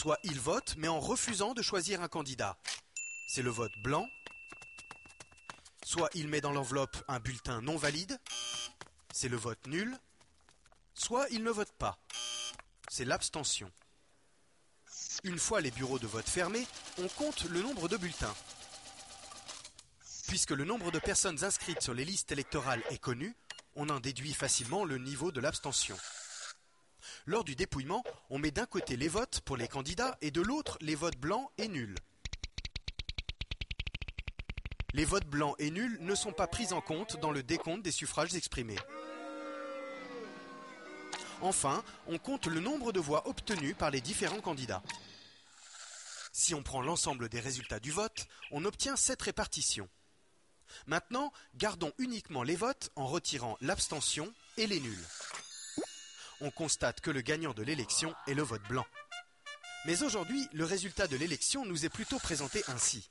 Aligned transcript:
Soit 0.00 0.18
il 0.22 0.40
vote, 0.40 0.76
mais 0.78 0.88
en 0.88 0.98
refusant 0.98 1.52
de 1.52 1.60
choisir 1.60 2.00
un 2.00 2.08
candidat. 2.08 2.56
C'est 3.28 3.42
le 3.42 3.50
vote 3.50 3.76
blanc. 3.82 4.08
Soit 5.84 6.08
il 6.14 6.26
met 6.26 6.40
dans 6.40 6.52
l'enveloppe 6.52 6.96
un 7.06 7.20
bulletin 7.20 7.60
non 7.60 7.76
valide. 7.76 8.18
C'est 9.12 9.28
le 9.28 9.36
vote 9.36 9.66
nul. 9.66 9.94
Soit 10.94 11.28
il 11.32 11.42
ne 11.42 11.50
vote 11.50 11.72
pas. 11.72 11.98
C'est 12.88 13.04
l'abstention. 13.04 13.70
Une 15.22 15.38
fois 15.38 15.60
les 15.60 15.70
bureaux 15.70 15.98
de 15.98 16.06
vote 16.06 16.30
fermés, 16.30 16.66
on 16.96 17.08
compte 17.08 17.44
le 17.44 17.60
nombre 17.60 17.86
de 17.86 17.98
bulletins. 17.98 18.34
Puisque 20.28 20.52
le 20.52 20.64
nombre 20.64 20.90
de 20.90 20.98
personnes 20.98 21.44
inscrites 21.44 21.82
sur 21.82 21.92
les 21.92 22.06
listes 22.06 22.32
électorales 22.32 22.82
est 22.88 22.96
connu, 22.96 23.36
on 23.74 23.90
en 23.90 24.00
déduit 24.00 24.32
facilement 24.32 24.86
le 24.86 24.96
niveau 24.96 25.30
de 25.30 25.42
l'abstention. 25.42 25.98
Lors 27.30 27.44
du 27.44 27.54
dépouillement, 27.54 28.02
on 28.28 28.40
met 28.40 28.50
d'un 28.50 28.66
côté 28.66 28.96
les 28.96 29.06
votes 29.06 29.40
pour 29.42 29.56
les 29.56 29.68
candidats 29.68 30.18
et 30.20 30.32
de 30.32 30.40
l'autre 30.40 30.76
les 30.80 30.96
votes 30.96 31.16
blancs 31.16 31.48
et 31.58 31.68
nuls. 31.68 31.94
Les 34.94 35.04
votes 35.04 35.28
blancs 35.28 35.54
et 35.60 35.70
nuls 35.70 35.96
ne 36.00 36.16
sont 36.16 36.32
pas 36.32 36.48
pris 36.48 36.72
en 36.72 36.80
compte 36.80 37.20
dans 37.20 37.30
le 37.30 37.44
décompte 37.44 37.84
des 37.84 37.92
suffrages 37.92 38.34
exprimés. 38.34 38.80
Enfin, 41.40 41.84
on 42.08 42.18
compte 42.18 42.46
le 42.46 42.58
nombre 42.58 42.90
de 42.90 42.98
voix 42.98 43.28
obtenues 43.28 43.76
par 43.76 43.92
les 43.92 44.00
différents 44.00 44.40
candidats. 44.40 44.82
Si 46.32 46.52
on 46.52 46.64
prend 46.64 46.82
l'ensemble 46.82 47.28
des 47.28 47.38
résultats 47.38 47.78
du 47.78 47.92
vote, 47.92 48.26
on 48.50 48.64
obtient 48.64 48.96
cette 48.96 49.22
répartition. 49.22 49.88
Maintenant, 50.88 51.32
gardons 51.54 51.92
uniquement 51.98 52.42
les 52.42 52.56
votes 52.56 52.90
en 52.96 53.06
retirant 53.06 53.56
l'abstention 53.60 54.34
et 54.56 54.66
les 54.66 54.80
nuls. 54.80 55.06
On 56.42 56.50
constate 56.50 57.00
que 57.00 57.10
le 57.10 57.20
gagnant 57.20 57.52
de 57.52 57.62
l'élection 57.62 58.14
est 58.26 58.34
le 58.34 58.42
vote 58.42 58.62
blanc. 58.68 58.86
Mais 59.84 60.02
aujourd'hui, 60.02 60.46
le 60.52 60.64
résultat 60.64 61.06
de 61.06 61.16
l'élection 61.16 61.64
nous 61.66 61.84
est 61.84 61.90
plutôt 61.90 62.18
présenté 62.18 62.62
ainsi. 62.68 63.08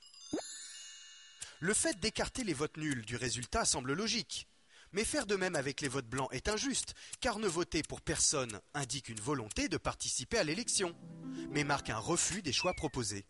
Le 1.59 1.73
fait 1.73 1.99
d'écarter 1.99 2.43
les 2.43 2.53
votes 2.53 2.77
nuls 2.77 3.05
du 3.05 3.15
résultat 3.15 3.65
semble 3.65 3.93
logique. 3.93 4.47
Mais 4.91 5.03
faire 5.03 5.27
de 5.27 5.35
même 5.35 5.55
avec 5.55 5.81
les 5.81 5.87
votes 5.87 6.07
blancs 6.07 6.29
est 6.31 6.47
injuste, 6.47 6.95
car 7.19 7.37
ne 7.37 7.47
voter 7.47 7.83
pour 7.83 8.01
personne 8.01 8.59
indique 8.73 9.09
une 9.09 9.19
volonté 9.19 9.69
de 9.69 9.77
participer 9.77 10.39
à 10.39 10.43
l'élection, 10.43 10.95
mais 11.51 11.63
marque 11.63 11.91
un 11.91 11.99
refus 11.99 12.41
des 12.41 12.53
choix 12.53 12.73
proposés. 12.73 13.25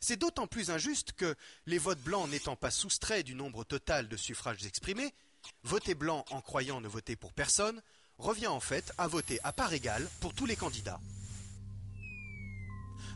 C'est 0.00 0.18
d'autant 0.18 0.46
plus 0.46 0.70
injuste 0.70 1.12
que, 1.12 1.34
les 1.64 1.78
votes 1.78 2.02
blancs 2.02 2.28
n'étant 2.28 2.56
pas 2.56 2.70
soustraits 2.70 3.24
du 3.24 3.34
nombre 3.34 3.64
total 3.64 4.08
de 4.08 4.16
suffrages 4.18 4.66
exprimés, 4.66 5.14
voter 5.62 5.94
blanc 5.94 6.26
en 6.30 6.42
croyant 6.42 6.82
ne 6.82 6.88
voter 6.88 7.16
pour 7.16 7.32
personne 7.32 7.80
revient 8.20 8.46
en 8.46 8.60
fait 8.60 8.92
à 8.98 9.08
voter 9.08 9.40
à 9.42 9.52
part 9.52 9.72
égale 9.72 10.06
pour 10.20 10.34
tous 10.34 10.46
les 10.46 10.56
candidats. 10.56 11.00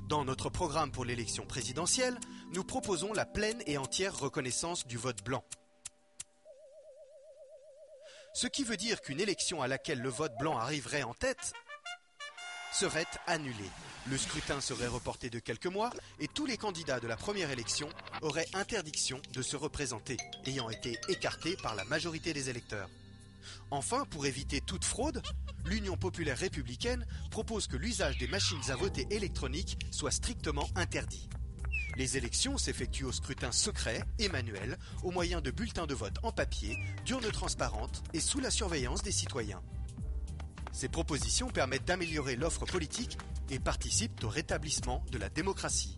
Dans 0.09 0.25
notre 0.25 0.51
programme 0.51 0.93
pour 0.93 1.05
l'élection 1.05 1.47
présidentielle, 1.47 2.19
nous 2.53 2.65
proposons 2.65 3.13
la 3.13 3.25
pleine 3.25 3.63
et 3.67 3.79
entière 3.79 4.19
reconnaissance 4.19 4.87
du 4.87 4.99
vote 4.99 5.25
blanc. 5.25 5.45
Ce 8.35 8.47
qui 8.47 8.65
veut 8.65 8.77
dire 8.77 9.01
qu'une 9.01 9.21
élection 9.21 9.63
à 9.63 9.69
laquelle 9.69 10.01
le 10.01 10.09
vote 10.09 10.37
blanc 10.39 10.59
arriverait 10.59 11.05
en 11.05 11.15
tête 11.15 11.53
serait 12.73 13.07
annulée. 13.27 13.71
Le 14.11 14.19
scrutin 14.19 14.61
serait 14.61 14.89
reporté 14.89 15.31
de 15.31 15.39
quelques 15.39 15.67
mois 15.67 15.91
et 16.19 16.29
tous 16.29 16.45
les 16.45 16.59
candidats 16.59 17.01
de 17.01 17.07
la 17.07 17.17
première 17.17 17.51
élection 17.51 17.89
auraient 18.21 18.49
interdiction 18.53 19.23
de 19.33 19.41
se 19.41 19.57
représenter, 19.57 20.17
ayant 20.47 20.69
été 20.69 20.99
écartés 21.09 21.57
par 21.63 21.75
la 21.75 21.85
majorité 21.85 22.35
des 22.35 22.51
électeurs. 22.51 22.91
Enfin, 23.71 24.05
pour 24.11 24.27
éviter 24.27 24.61
toute 24.61 24.85
fraude, 24.85 25.23
l'Union 25.65 25.97
populaire 25.97 26.39
républicaine 26.39 27.07
propose 27.31 27.67
que 27.67 27.77
l'usage 27.77 28.19
des 28.19 28.29
machines 28.29 28.71
à 28.71 28.77
voter 28.77 29.07
électroniques 29.11 29.79
soit 29.91 30.11
strictement 30.11 30.69
interdit. 30.75 31.29
Les 31.97 32.17
élections 32.17 32.59
s'effectuent 32.59 33.05
au 33.05 33.13
scrutin 33.13 33.53
secret 33.53 34.03
et 34.19 34.29
manuel, 34.29 34.79
au 35.05 35.11
moyen 35.11 35.41
de 35.41 35.51
bulletins 35.51 35.87
de 35.87 35.95
vote 35.95 36.17
en 36.23 36.33
papier, 36.33 36.77
d'urnes 37.05 37.31
transparentes 37.31 38.03
et 38.13 38.21
sous 38.21 38.41
la 38.41 38.51
surveillance 38.51 39.03
des 39.03 39.13
citoyens. 39.13 39.63
Ces 40.73 40.89
propositions 40.89 41.51
permettent 41.51 41.85
d'améliorer 41.85 42.35
l'offre 42.35 42.67
politique 42.67 43.17
et 43.49 43.61
participent 43.61 44.25
au 44.25 44.29
rétablissement 44.29 45.05
de 45.13 45.19
la 45.19 45.29
démocratie. 45.29 45.95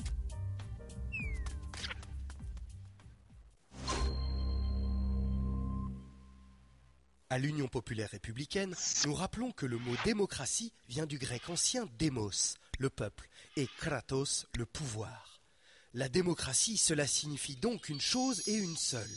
À 7.28 7.38
l'Union 7.38 7.66
populaire 7.66 8.10
républicaine, 8.10 8.76
nous 9.04 9.14
rappelons 9.14 9.50
que 9.50 9.66
le 9.66 9.78
mot 9.78 9.96
démocratie 10.04 10.72
vient 10.88 11.06
du 11.06 11.18
grec 11.18 11.48
ancien 11.48 11.88
démos, 11.98 12.54
le 12.78 12.88
peuple, 12.88 13.28
et 13.56 13.66
kratos, 13.78 14.46
le 14.56 14.64
pouvoir. 14.64 15.40
La 15.92 16.08
démocratie, 16.08 16.76
cela 16.76 17.04
signifie 17.04 17.56
donc 17.56 17.88
une 17.88 18.00
chose 18.00 18.46
et 18.46 18.54
une 18.54 18.76
seule, 18.76 19.10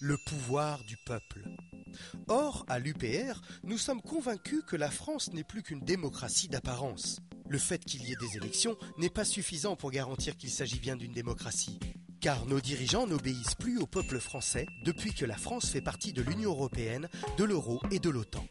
le 0.00 0.18
pouvoir 0.26 0.84
du 0.84 0.98
peuple. 1.06 1.44
Or, 2.28 2.66
à 2.68 2.78
l'UPR, 2.78 3.40
nous 3.62 3.78
sommes 3.78 4.02
convaincus 4.02 4.62
que 4.66 4.76
la 4.76 4.90
France 4.90 5.32
n'est 5.32 5.42
plus 5.42 5.62
qu'une 5.62 5.80
démocratie 5.80 6.48
d'apparence. 6.48 7.20
Le 7.48 7.58
fait 7.58 7.82
qu'il 7.82 8.06
y 8.06 8.12
ait 8.12 8.16
des 8.16 8.36
élections 8.36 8.76
n'est 8.98 9.08
pas 9.08 9.24
suffisant 9.24 9.76
pour 9.76 9.92
garantir 9.92 10.36
qu'il 10.36 10.50
s'agit 10.50 10.80
bien 10.80 10.96
d'une 10.96 11.12
démocratie. 11.12 11.78
Car 12.26 12.44
nos 12.46 12.60
dirigeants 12.60 13.06
n'obéissent 13.06 13.54
plus 13.54 13.78
au 13.78 13.86
peuple 13.86 14.18
français 14.18 14.66
depuis 14.84 15.14
que 15.14 15.24
la 15.24 15.36
France 15.36 15.70
fait 15.70 15.80
partie 15.80 16.12
de 16.12 16.22
l'Union 16.22 16.50
européenne, 16.50 17.08
de 17.38 17.44
l'euro 17.44 17.80
et 17.92 18.00
de 18.00 18.10
l'OTAN. 18.10 18.44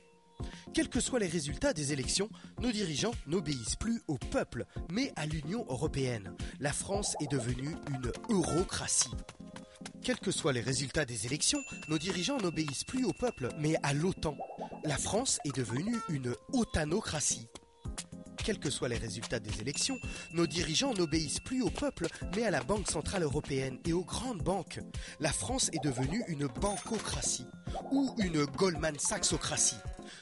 Quels 0.73 0.87
que 0.87 1.01
soient 1.01 1.19
les 1.19 1.27
résultats 1.27 1.73
des 1.73 1.91
élections, 1.91 2.29
nos 2.61 2.71
dirigeants 2.71 3.11
n'obéissent 3.27 3.75
plus 3.75 4.01
au 4.07 4.17
peuple, 4.17 4.63
mais 4.89 5.11
à 5.17 5.25
l'Union 5.25 5.65
européenne. 5.67 6.37
La 6.61 6.71
France 6.71 7.17
est 7.19 7.29
devenue 7.29 7.75
une 7.89 8.13
eurocratie. 8.29 9.11
Quels 10.01 10.19
que 10.19 10.31
soient 10.31 10.53
les 10.53 10.61
résultats 10.61 11.03
des 11.03 11.25
élections, 11.25 11.59
nos 11.89 11.97
dirigeants 11.97 12.37
n'obéissent 12.37 12.85
plus 12.85 13.03
au 13.03 13.11
peuple, 13.11 13.49
mais 13.59 13.75
à 13.83 13.93
l'OTAN. 13.93 14.37
La 14.85 14.97
France 14.97 15.37
est 15.43 15.53
devenue 15.53 15.97
une 16.07 16.33
otanocratie. 16.53 17.49
Quels 18.45 18.59
que 18.59 18.69
soient 18.69 18.89
les 18.89 18.97
résultats 18.97 19.39
des 19.39 19.59
élections, 19.59 19.97
nos 20.31 20.45
dirigeants 20.45 20.94
n'obéissent 20.94 21.39
plus 21.39 21.63
au 21.63 21.72
peuple, 21.72 22.06
mais 22.35 22.44
à 22.44 22.51
la 22.51 22.61
Banque 22.61 22.88
Centrale 22.88 23.23
Européenne 23.23 23.79
et 23.85 23.94
aux 23.94 24.03
grandes 24.03 24.44
banques. 24.44 24.79
La 25.19 25.31
France 25.31 25.72
est 25.73 25.83
devenue 25.83 26.23
une 26.28 26.45
bancocratie 26.45 27.47
ou 27.91 28.13
une 28.19 28.45
Goldman 28.45 29.00
Sachsocratie. 29.00 29.79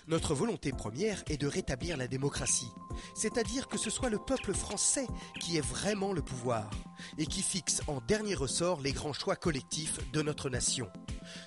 Notre 0.07 0.33
volonté 0.33 0.71
première 0.71 1.23
est 1.27 1.37
de 1.37 1.47
rétablir 1.47 1.97
la 1.97 2.07
démocratie, 2.07 2.71
c'est-à-dire 3.15 3.67
que 3.67 3.77
ce 3.77 3.89
soit 3.89 4.09
le 4.09 4.19
peuple 4.19 4.53
français 4.53 5.07
qui 5.39 5.57
ait 5.57 5.61
vraiment 5.61 6.13
le 6.13 6.21
pouvoir 6.21 6.69
et 7.17 7.25
qui 7.25 7.41
fixe 7.41 7.81
en 7.87 7.99
dernier 8.01 8.35
ressort 8.35 8.81
les 8.81 8.91
grands 8.91 9.13
choix 9.13 9.35
collectifs 9.35 9.99
de 10.11 10.21
notre 10.21 10.49
nation. 10.49 10.89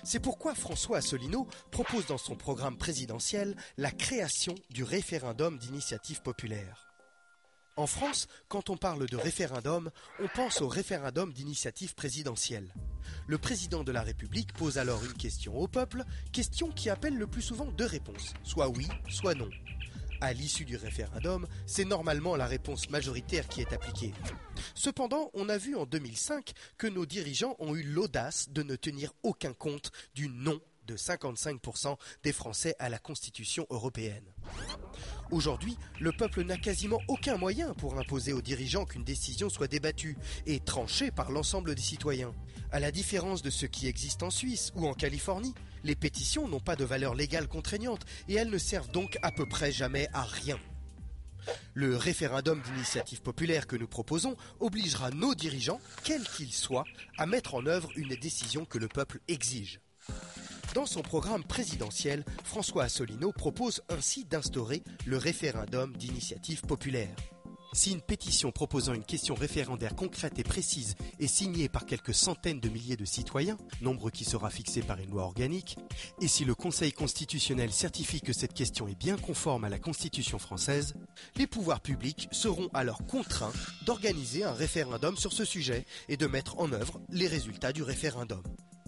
C'est 0.03 0.19
pourquoi 0.19 0.55
François 0.55 0.97
Asselineau 0.97 1.47
propose 1.71 2.07
dans 2.07 2.17
son 2.17 2.35
programme 2.35 2.77
présidentiel 2.77 3.55
la 3.77 3.91
création 3.91 4.55
du 4.69 4.83
référendum 4.83 5.57
d'initiative 5.57 6.21
populaire. 6.21 6.86
En 7.77 7.85
France, 7.85 8.27
quand 8.47 8.71
on 8.71 8.75
parle 8.77 9.05
de 9.05 9.17
référendum, 9.17 9.91
on 10.19 10.27
pense 10.27 10.61
au 10.61 10.67
référendum 10.67 11.31
d'initiative 11.31 11.93
présidentielle. 11.93 12.73
Le 13.27 13.37
président 13.37 13.83
de 13.83 13.91
la 13.91 14.01
République 14.01 14.51
pose 14.53 14.79
alors 14.79 15.05
une 15.05 15.13
question 15.13 15.55
au 15.55 15.67
peuple, 15.67 16.03
question 16.31 16.71
qui 16.71 16.89
appelle 16.89 17.15
le 17.15 17.27
plus 17.27 17.43
souvent 17.43 17.67
deux 17.67 17.85
réponses, 17.85 18.33
soit 18.43 18.67
oui, 18.67 18.87
soit 19.09 19.35
non. 19.35 19.49
À 20.21 20.33
l'issue 20.33 20.65
du 20.65 20.75
référendum, 20.75 21.45
c'est 21.67 21.85
normalement 21.85 22.35
la 22.35 22.47
réponse 22.47 22.89
majoritaire 22.89 23.47
qui 23.47 23.61
est 23.61 23.71
appliquée. 23.71 24.11
Cependant, 24.73 25.29
on 25.35 25.47
a 25.47 25.59
vu 25.59 25.75
en 25.75 25.85
2005 25.85 26.53
que 26.79 26.87
nos 26.87 27.05
dirigeants 27.05 27.55
ont 27.59 27.75
eu 27.75 27.83
l'audace 27.83 28.49
de 28.49 28.63
ne 28.63 28.75
tenir 28.75 29.13
aucun 29.21 29.53
compte 29.53 29.91
du 30.15 30.29
non 30.29 30.59
de 30.87 30.97
55% 30.97 31.95
des 32.23 32.33
Français 32.33 32.75
à 32.79 32.89
la 32.89 32.97
Constitution 32.97 33.67
européenne. 33.69 34.25
Aujourd'hui, 35.29 35.77
le 35.99 36.13
peuple 36.13 36.43
n'a 36.43 36.57
quasiment 36.57 37.01
aucun 37.09 37.37
moyen 37.37 37.73
pour 37.73 37.99
imposer 37.99 38.31
aux 38.31 38.41
dirigeants 38.41 38.85
qu'une 38.85 39.03
décision 39.03 39.49
soit 39.49 39.67
débattue 39.67 40.17
et 40.45 40.61
tranchée 40.61 41.11
par 41.11 41.31
l'ensemble 41.31 41.75
des 41.75 41.81
citoyens. 41.81 42.33
À 42.71 42.79
la 42.79 42.91
différence 42.91 43.41
de 43.41 43.49
ce 43.49 43.65
qui 43.65 43.87
existe 43.87 44.23
en 44.23 44.29
Suisse 44.29 44.71
ou 44.75 44.87
en 44.87 44.93
Californie, 44.93 45.53
les 45.83 45.95
pétitions 45.95 46.47
n'ont 46.47 46.61
pas 46.61 46.77
de 46.77 46.85
valeur 46.85 47.13
légale 47.13 47.47
contraignante 47.47 48.05
et 48.29 48.35
elles 48.35 48.49
ne 48.49 48.57
servent 48.57 48.91
donc 48.91 49.17
à 49.21 49.31
peu 49.31 49.45
près 49.45 49.71
jamais 49.71 50.07
à 50.13 50.23
rien. 50.23 50.57
Le 51.73 51.95
référendum 51.95 52.61
d'initiative 52.61 53.21
populaire 53.21 53.67
que 53.67 53.75
nous 53.75 53.87
proposons 53.87 54.35
obligera 54.59 55.11
nos 55.11 55.35
dirigeants, 55.35 55.79
quels 56.03 56.27
qu'ils 56.27 56.53
soient, 56.53 56.85
à 57.17 57.25
mettre 57.25 57.55
en 57.55 57.65
œuvre 57.65 57.89
une 57.95 58.15
décision 58.15 58.65
que 58.65 58.77
le 58.77 58.87
peuple 58.87 59.19
exige. 59.27 59.81
Dans 60.77 60.85
son 60.85 61.01
programme 61.01 61.43
présidentiel, 61.43 62.23
François 62.43 62.83
Asselineau 62.83 63.31
propose 63.31 63.81
ainsi 63.89 64.25
d'instaurer 64.25 64.83
le 65.07 65.17
référendum 65.17 65.97
d'initiative 65.97 66.61
populaire. 66.61 67.15
Si 67.73 67.93
une 67.93 68.01
pétition 68.01 68.51
proposant 68.51 68.93
une 68.93 69.03
question 69.03 69.33
référendaire 69.33 69.95
concrète 69.95 70.37
et 70.37 70.43
précise 70.43 70.93
est 71.19 71.25
signée 71.25 71.67
par 71.67 71.87
quelques 71.87 72.13
centaines 72.13 72.59
de 72.59 72.69
milliers 72.69 72.95
de 72.95 73.05
citoyens, 73.05 73.57
nombre 73.81 74.11
qui 74.11 74.23
sera 74.23 74.51
fixé 74.51 74.83
par 74.83 74.99
une 74.99 75.09
loi 75.09 75.23
organique, 75.23 75.79
et 76.21 76.27
si 76.27 76.45
le 76.45 76.53
Conseil 76.53 76.91
constitutionnel 76.91 77.71
certifie 77.71 78.21
que 78.21 78.31
cette 78.31 78.53
question 78.53 78.87
est 78.87 78.99
bien 78.99 79.17
conforme 79.17 79.63
à 79.63 79.69
la 79.69 79.79
Constitution 79.79 80.37
française, 80.37 80.93
les 81.37 81.47
pouvoirs 81.47 81.81
publics 81.81 82.29
seront 82.31 82.69
alors 82.75 83.03
contraints 83.07 83.53
d'organiser 83.87 84.43
un 84.43 84.53
référendum 84.53 85.17
sur 85.17 85.33
ce 85.33 85.43
sujet 85.43 85.87
et 86.07 86.17
de 86.17 86.27
mettre 86.27 86.59
en 86.59 86.71
œuvre 86.71 87.01
les 87.09 87.27
résultats 87.27 87.73
du 87.73 87.81
référendum. 87.81 88.43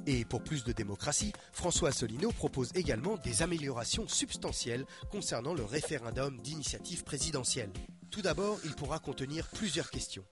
Et 0.06 0.25
pour 0.25 0.44
plus 0.44 0.63
de 0.63 0.72
démocratie, 0.72 1.34
François 1.51 1.90
Asselineau 1.90 2.31
propose 2.31 2.72
également 2.75 3.18
des 3.18 3.42
améliorations 3.42 4.07
substantielles 4.07 4.86
concernant 5.12 5.54
le 5.54 5.63
référendum 5.63 6.40
d'initiative 6.42 7.04
présidentielle. 7.04 7.72
Tout 8.12 8.22
d'abord, 8.22 8.60
il 8.66 8.74
pourra 8.75 9.00
contenir 9.00 9.48
plusieurs 9.50 9.92
questions, 9.92 10.25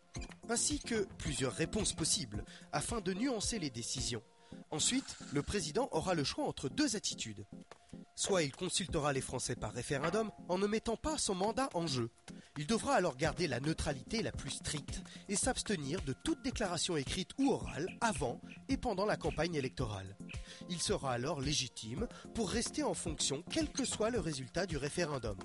ainsi 0.49 0.79
que 0.79 1.07
plusieurs 1.17 1.53
réponses 1.53 1.93
possibles, 1.93 2.43
afin 2.71 3.01
de 3.01 3.13
nuancer 3.13 3.59
les 3.59 3.69
décisions. 3.69 4.23
Ensuite, 4.71 5.17
le 5.33 5.41
président 5.41 5.89
aura 5.91 6.13
le 6.13 6.23
choix 6.23 6.45
entre 6.45 6.69
deux 6.69 6.95
attitudes. 6.95 7.45
Soit 8.15 8.43
il 8.43 8.51
consultera 8.51 9.13
les 9.13 9.21
Français 9.21 9.55
par 9.55 9.71
référendum 9.73 10.31
en 10.49 10.57
ne 10.57 10.65
mettant 10.65 10.97
pas 10.97 11.19
son 11.19 11.35
mandat 11.35 11.69
en 11.75 11.85
jeu. 11.85 12.09
Il 12.57 12.65
devra 12.65 12.95
alors 12.95 13.15
garder 13.15 13.47
la 13.47 13.59
neutralité 13.59 14.23
la 14.23 14.31
plus 14.31 14.49
stricte 14.49 15.03
et 15.29 15.35
s'abstenir 15.35 16.01
de 16.01 16.13
toute 16.23 16.41
déclaration 16.41 16.97
écrite 16.97 17.29
ou 17.37 17.51
orale 17.51 17.87
avant 18.01 18.41
et 18.69 18.77
pendant 18.77 19.05
la 19.05 19.17
campagne 19.17 19.53
électorale. 19.53 20.17
Il 20.67 20.81
sera 20.81 21.13
alors 21.13 21.39
légitime 21.41 22.07
pour 22.33 22.49
rester 22.49 22.81
en 22.81 22.95
fonction 22.95 23.43
quel 23.51 23.71
que 23.71 23.85
soit 23.85 24.09
le 24.09 24.19
résultat 24.19 24.65
du 24.65 24.77
référendum. 24.77 25.37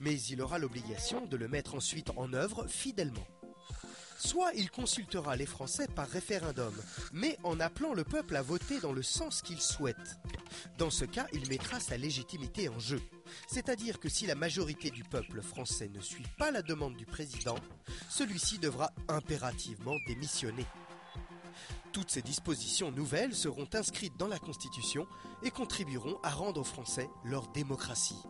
Mais 0.00 0.20
il 0.20 0.42
aura 0.42 0.58
l'obligation 0.58 1.24
de 1.26 1.36
le 1.36 1.46
mettre 1.46 1.76
ensuite 1.76 2.10
en 2.16 2.32
œuvre 2.32 2.66
fidèlement. 2.66 3.26
Soit 4.18 4.52
il 4.54 4.70
consultera 4.70 5.36
les 5.36 5.46
Français 5.46 5.86
par 5.88 6.08
référendum, 6.08 6.74
mais 7.12 7.38
en 7.44 7.60
appelant 7.60 7.92
le 7.92 8.04
peuple 8.04 8.36
à 8.36 8.42
voter 8.42 8.80
dans 8.80 8.92
le 8.92 9.02
sens 9.02 9.42
qu'il 9.42 9.60
souhaite. 9.60 10.18
Dans 10.78 10.90
ce 10.90 11.04
cas, 11.04 11.26
il 11.32 11.48
mettra 11.48 11.80
sa 11.80 11.96
légitimité 11.96 12.68
en 12.68 12.78
jeu. 12.78 13.00
C'est-à-dire 13.46 14.00
que 14.00 14.08
si 14.08 14.26
la 14.26 14.34
majorité 14.34 14.90
du 14.90 15.04
peuple 15.04 15.42
français 15.42 15.88
ne 15.88 16.00
suit 16.00 16.26
pas 16.38 16.50
la 16.50 16.62
demande 16.62 16.96
du 16.96 17.06
président, 17.06 17.56
celui-ci 18.08 18.58
devra 18.58 18.90
impérativement 19.08 19.96
démissionner. 20.06 20.66
Toutes 21.92 22.10
ces 22.10 22.22
dispositions 22.22 22.90
nouvelles 22.90 23.34
seront 23.34 23.68
inscrites 23.72 24.16
dans 24.18 24.28
la 24.28 24.38
Constitution 24.38 25.06
et 25.42 25.50
contribueront 25.50 26.18
à 26.22 26.30
rendre 26.30 26.60
aux 26.60 26.64
Français 26.64 27.08
leur 27.24 27.48
démocratie. 27.48 28.22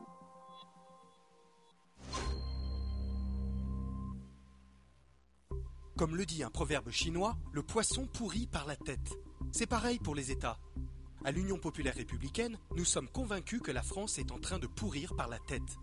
Comme 5.97 6.15
le 6.15 6.27
dit 6.27 6.43
un 6.43 6.51
proverbe 6.51 6.91
chinois, 6.91 7.39
le 7.53 7.63
poisson 7.63 8.07
pourrit 8.07 8.47
par 8.47 8.67
la 8.67 8.77
tête. 8.77 9.15
C'est 9.51 9.67
pareil 9.67 9.99
pour 9.99 10.15
les 10.15 10.31
États. 10.31 10.59
À 11.25 11.31
l'Union 11.31 11.57
populaire 11.57 11.95
républicaine, 11.95 12.59
nous 12.77 12.85
sommes 12.85 13.09
convaincus 13.09 13.63
que 13.63 13.73
la 13.73 13.83
France 13.83 14.19
est 14.19 14.31
en 14.31 14.39
train 14.39 14.59
de 14.59 14.67
pourrir 14.67 15.17
par 15.17 15.27
la 15.27 15.39
tête. 15.39 15.79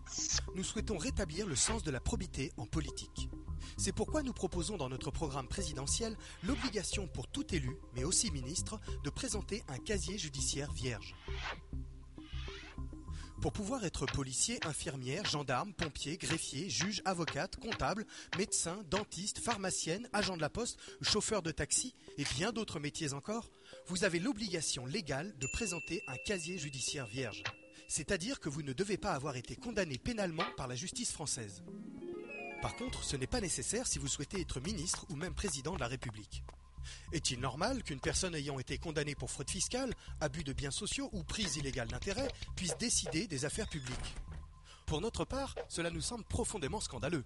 Nous 0.54 0.64
souhaitons 0.64 1.00
rétablir 1.00 1.48
le 1.48 1.56
sens 1.56 1.82
de 1.82 1.90
la 1.90 2.00
probité 2.00 2.54
en 2.58 2.68
politique. 2.68 3.28
C'est 3.76 3.92
pourquoi 3.92 4.22
nous 4.22 4.34
proposons 4.34 4.78
dans 4.78 4.88
notre 4.88 5.10
programme 5.10 5.48
présidentiel 5.48 6.16
l'obligation 6.44 7.08
pour 7.08 7.28
tout 7.28 7.56
élu, 7.56 7.76
mais 7.96 8.04
aussi 8.04 8.30
ministre, 8.30 8.80
de 9.04 9.10
présenter 9.10 9.64
un 9.68 9.80
casier 9.80 10.20
judiciaire 10.20 10.72
vierge. 10.74 11.16
Pour 13.44 13.52
pouvoir 13.52 13.84
être 13.84 14.06
policier, 14.06 14.58
infirmière, 14.66 15.26
gendarme, 15.26 15.74
pompier, 15.74 16.16
greffier, 16.16 16.70
juge, 16.70 17.02
avocate, 17.04 17.58
comptable, 17.58 18.06
médecin, 18.38 18.86
dentiste, 18.90 19.40
pharmacienne, 19.40 20.08
agent 20.14 20.38
de 20.38 20.42
la 20.42 20.50
poste, 20.50 20.80
chauffeur 21.02 21.42
de 21.42 21.52
taxi 21.52 21.94
et 22.18 22.24
bien 22.24 22.54
d'autres 22.54 22.80
métiers 22.80 23.12
encore, 23.12 23.50
vous 23.88 24.06
avez 24.06 24.20
l'obligation 24.20 24.86
légale 24.86 25.38
de 25.40 25.48
présenter 25.52 26.02
un 26.08 26.16
casier 26.26 26.58
judiciaire 26.58 27.06
vierge. 27.06 27.44
C'est-à-dire 27.90 28.40
que 28.40 28.48
vous 28.48 28.62
ne 28.62 28.72
devez 28.72 28.96
pas 28.96 29.12
avoir 29.12 29.36
été 29.36 29.58
condamné 29.58 29.98
pénalement 29.98 30.46
par 30.56 30.70
la 30.70 30.76
justice 30.76 31.12
française. 31.12 31.64
Par 32.62 32.78
contre, 32.78 33.04
ce 33.04 33.18
n'est 33.18 33.28
pas 33.28 33.42
nécessaire 33.42 33.88
si 33.88 34.00
vous 34.00 34.08
souhaitez 34.08 34.40
être 34.40 34.62
ministre 34.62 35.06
ou 35.10 35.18
même 35.18 35.36
président 35.36 35.76
de 35.76 35.82
la 35.82 35.88
République. 35.88 36.46
Est-il 37.12 37.40
normal 37.40 37.84
qu'une 37.84 38.00
personne 38.00 38.36
ayant 38.36 38.60
été 38.60 38.78
condamnée 38.78 39.16
pour 39.16 39.32
fraude 39.32 39.50
fiscale, 39.50 39.94
abus 40.20 40.44
de 40.44 40.54
biens 40.54 40.72
sociaux 40.72 41.10
ou 41.14 41.24
prise 41.24 41.58
illégale 41.58 41.88
d'intérêt 41.88 42.28
puisse 42.56 42.78
décider 42.78 43.28
des 43.28 43.46
affaires 43.46 43.70
publiques? 43.70 44.16
Pour 44.86 45.02
notre 45.02 45.26
part, 45.26 45.56
cela 45.70 45.90
nous 45.90 46.02
semble 46.02 46.26
profondément 46.26 46.82
scandaleux. 46.82 47.26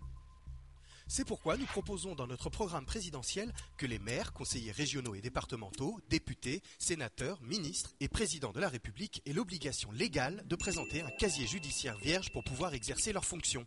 C'est 1.09 1.25
pourquoi 1.25 1.55
nous 1.55 1.65
proposons 1.65 2.15
dans 2.15 2.27
notre 2.27 2.49
programme 2.49 2.85
présidentiel 2.85 3.53
que 3.77 3.85
les 3.85 3.97
maires, 3.97 4.33
conseillers 4.33 4.73
régionaux 4.73 5.15
et 5.15 5.21
départementaux, 5.21 5.97
députés, 6.09 6.61
sénateurs, 6.79 7.41
ministres 7.41 7.93
et 8.01 8.09
présidents 8.09 8.51
de 8.51 8.59
la 8.59 8.67
République 8.67 9.21
aient 9.25 9.31
l'obligation 9.31 9.89
légale 9.93 10.43
de 10.47 10.55
présenter 10.57 11.01
un 11.01 11.09
casier 11.11 11.47
judiciaire 11.47 11.97
vierge 11.97 12.33
pour 12.33 12.43
pouvoir 12.43 12.73
exercer 12.73 13.13
leurs 13.13 13.23
fonctions. 13.23 13.65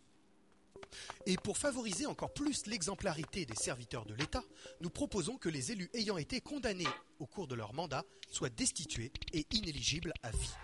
Et 1.25 1.37
pour 1.37 1.57
favoriser 1.57 2.05
encore 2.05 2.33
plus 2.33 2.65
l'exemplarité 2.67 3.45
des 3.45 3.55
serviteurs 3.55 4.05
de 4.05 4.13
l'État, 4.13 4.43
nous 4.81 4.89
proposons 4.89 5.37
que 5.37 5.49
les 5.49 5.71
élus 5.71 5.89
ayant 5.93 6.17
été 6.17 6.41
condamnés 6.41 6.87
au 7.19 7.25
cours 7.25 7.47
de 7.47 7.55
leur 7.55 7.73
mandat 7.73 8.03
soient 8.29 8.49
destitués 8.49 9.11
et 9.33 9.45
inéligibles 9.51 10.13
à 10.23 10.31
vie. 10.31 10.55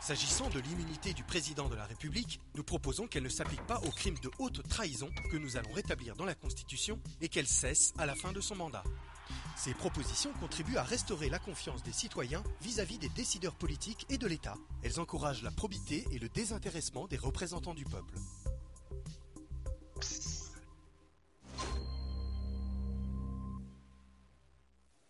S'agissant 0.00 0.50
de 0.50 0.58
l'immunité 0.58 1.12
du 1.12 1.22
président 1.22 1.68
de 1.68 1.76
la 1.76 1.84
République, 1.84 2.40
nous 2.56 2.64
proposons 2.64 3.06
qu'elle 3.06 3.22
ne 3.22 3.28
s'applique 3.28 3.64
pas 3.66 3.80
au 3.80 3.90
crime 3.90 4.18
de 4.18 4.30
haute 4.38 4.66
trahison 4.68 5.08
que 5.30 5.36
nous 5.36 5.56
allons 5.56 5.72
rétablir 5.72 6.16
dans 6.16 6.24
la 6.24 6.34
Constitution 6.34 7.00
et 7.20 7.28
qu'elle 7.28 7.46
cesse 7.46 7.94
à 7.98 8.06
la 8.06 8.16
fin 8.16 8.32
de 8.32 8.40
son 8.40 8.56
mandat. 8.56 8.82
Ces 9.56 9.74
propositions 9.74 10.32
contribuent 10.40 10.76
à 10.76 10.82
restaurer 10.82 11.28
la 11.28 11.38
confiance 11.38 11.82
des 11.82 11.92
citoyens 11.92 12.42
vis-à-vis 12.60 12.98
des 12.98 13.10
décideurs 13.10 13.54
politiques 13.54 14.06
et 14.10 14.18
de 14.18 14.26
l'État. 14.26 14.56
Elles 14.82 14.98
encouragent 14.98 15.42
la 15.42 15.50
probité 15.52 16.04
et 16.10 16.18
le 16.18 16.28
désintéressement 16.28 17.06
des 17.06 17.16
représentants 17.16 17.74
du 17.74 17.84
peuple. 17.84 18.14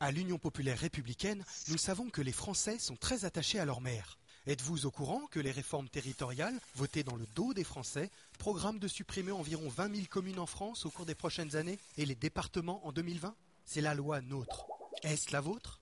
À 0.01 0.11
l'Union 0.11 0.37
populaire 0.37 0.81
républicaine, 0.81 1.45
nous 1.69 1.79
savons 1.79 2.11
que 2.11 2.23
les 2.23 2.33
Français 2.33 2.79
sont 2.81 2.97
très 2.97 3.25
attachés 3.25 3.61
à 3.61 3.65
leur 3.65 3.81
maire. 3.81 4.19
Êtes-vous 4.49 4.87
au 4.87 4.91
courant 4.91 5.27
que 5.31 5.39
les 5.39 5.53
réformes 5.53 5.89
territoriales, 5.89 6.59
votées 6.75 7.05
dans 7.05 7.15
le 7.15 7.27
dos 7.37 7.55
des 7.55 7.63
Français, 7.63 8.11
programment 8.37 8.81
de 8.81 8.89
supprimer 8.89 9.31
environ 9.31 9.69
20 9.69 9.95
000 9.95 10.07
communes 10.11 10.41
en 10.41 10.47
France 10.47 10.85
au 10.85 10.91
cours 10.91 11.07
des 11.07 11.15
prochaines 11.15 11.55
années 11.55 11.79
et 11.97 12.05
les 12.05 12.17
départements 12.17 12.85
en 12.85 12.91
2020 12.91 13.37
C'est 13.65 13.81
la 13.81 13.95
loi 13.95 14.21
NOTRe. 14.21 14.67
Est-ce 15.05 15.33
la 15.33 15.41
vôtre? 15.41 15.81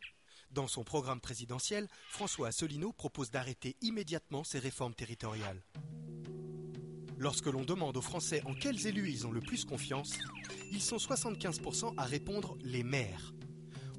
Dans 0.51 0.69
son 0.69 0.85
programme 0.85 1.21
présidentiel, 1.21 1.89
François 2.11 2.49
Asselineau 2.49 2.93
propose 2.93 3.31
d'arrêter 3.31 3.77
immédiatement 3.81 4.45
ces 4.45 4.59
réformes 4.59 4.95
territoriales. 4.95 5.63
Lorsque 7.21 7.49
l'on 7.49 7.65
demande 7.65 7.99
aux 7.99 8.01
Français 8.01 8.41
en 8.47 8.55
quels 8.55 8.87
élus 8.87 9.11
ils 9.11 9.27
ont 9.27 9.31
le 9.31 9.43
plus 9.43 9.67
confiance, 9.67 10.15
ils 10.73 10.81
sont 10.81 10.97
75% 10.97 11.93
à 11.99 12.05
répondre 12.05 12.57
les 12.63 12.83
maires. 12.83 13.35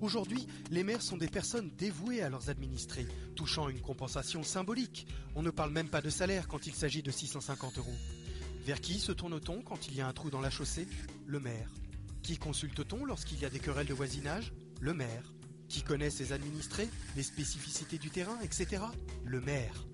Aujourd'hui, 0.01 0.47
les 0.71 0.83
maires 0.83 1.03
sont 1.03 1.17
des 1.17 1.27
personnes 1.27 1.69
dévouées 1.77 2.23
à 2.23 2.29
leurs 2.29 2.49
administrés, 2.49 3.05
touchant 3.35 3.69
une 3.69 3.79
compensation 3.79 4.41
symbolique. 4.41 5.05
On 5.35 5.43
ne 5.43 5.51
parle 5.51 5.69
même 5.69 5.87
pas 5.87 6.01
de 6.01 6.09
salaire 6.09 6.47
quand 6.47 6.65
il 6.65 6.73
s'agit 6.73 7.03
de 7.03 7.11
650 7.11 7.77
euros. 7.77 7.93
Vers 8.65 8.81
qui 8.81 8.99
se 8.99 9.11
tourne-t-on 9.11 9.61
quand 9.61 9.87
il 9.87 9.95
y 9.95 10.01
a 10.01 10.07
un 10.07 10.13
trou 10.13 10.31
dans 10.31 10.41
la 10.41 10.49
chaussée? 10.49 10.87
Le 11.27 11.39
maire. 11.39 11.69
Qui 12.23 12.39
consulte-t-on 12.39 13.05
lorsqu'il 13.05 13.39
y 13.39 13.45
a 13.45 13.51
des 13.51 13.59
querelles 13.59 13.85
de 13.85 13.93
voisinage? 13.93 14.51
Le 14.79 14.95
maire. 14.95 15.31
Qui 15.69 15.83
connaît 15.83 16.09
ses 16.09 16.33
administrés, 16.33 16.89
les 17.15 17.21
spécificités 17.21 17.99
du 17.99 18.09
terrain, 18.09 18.39
etc. 18.41 18.81
Le 19.23 19.41
maire. 19.41 19.85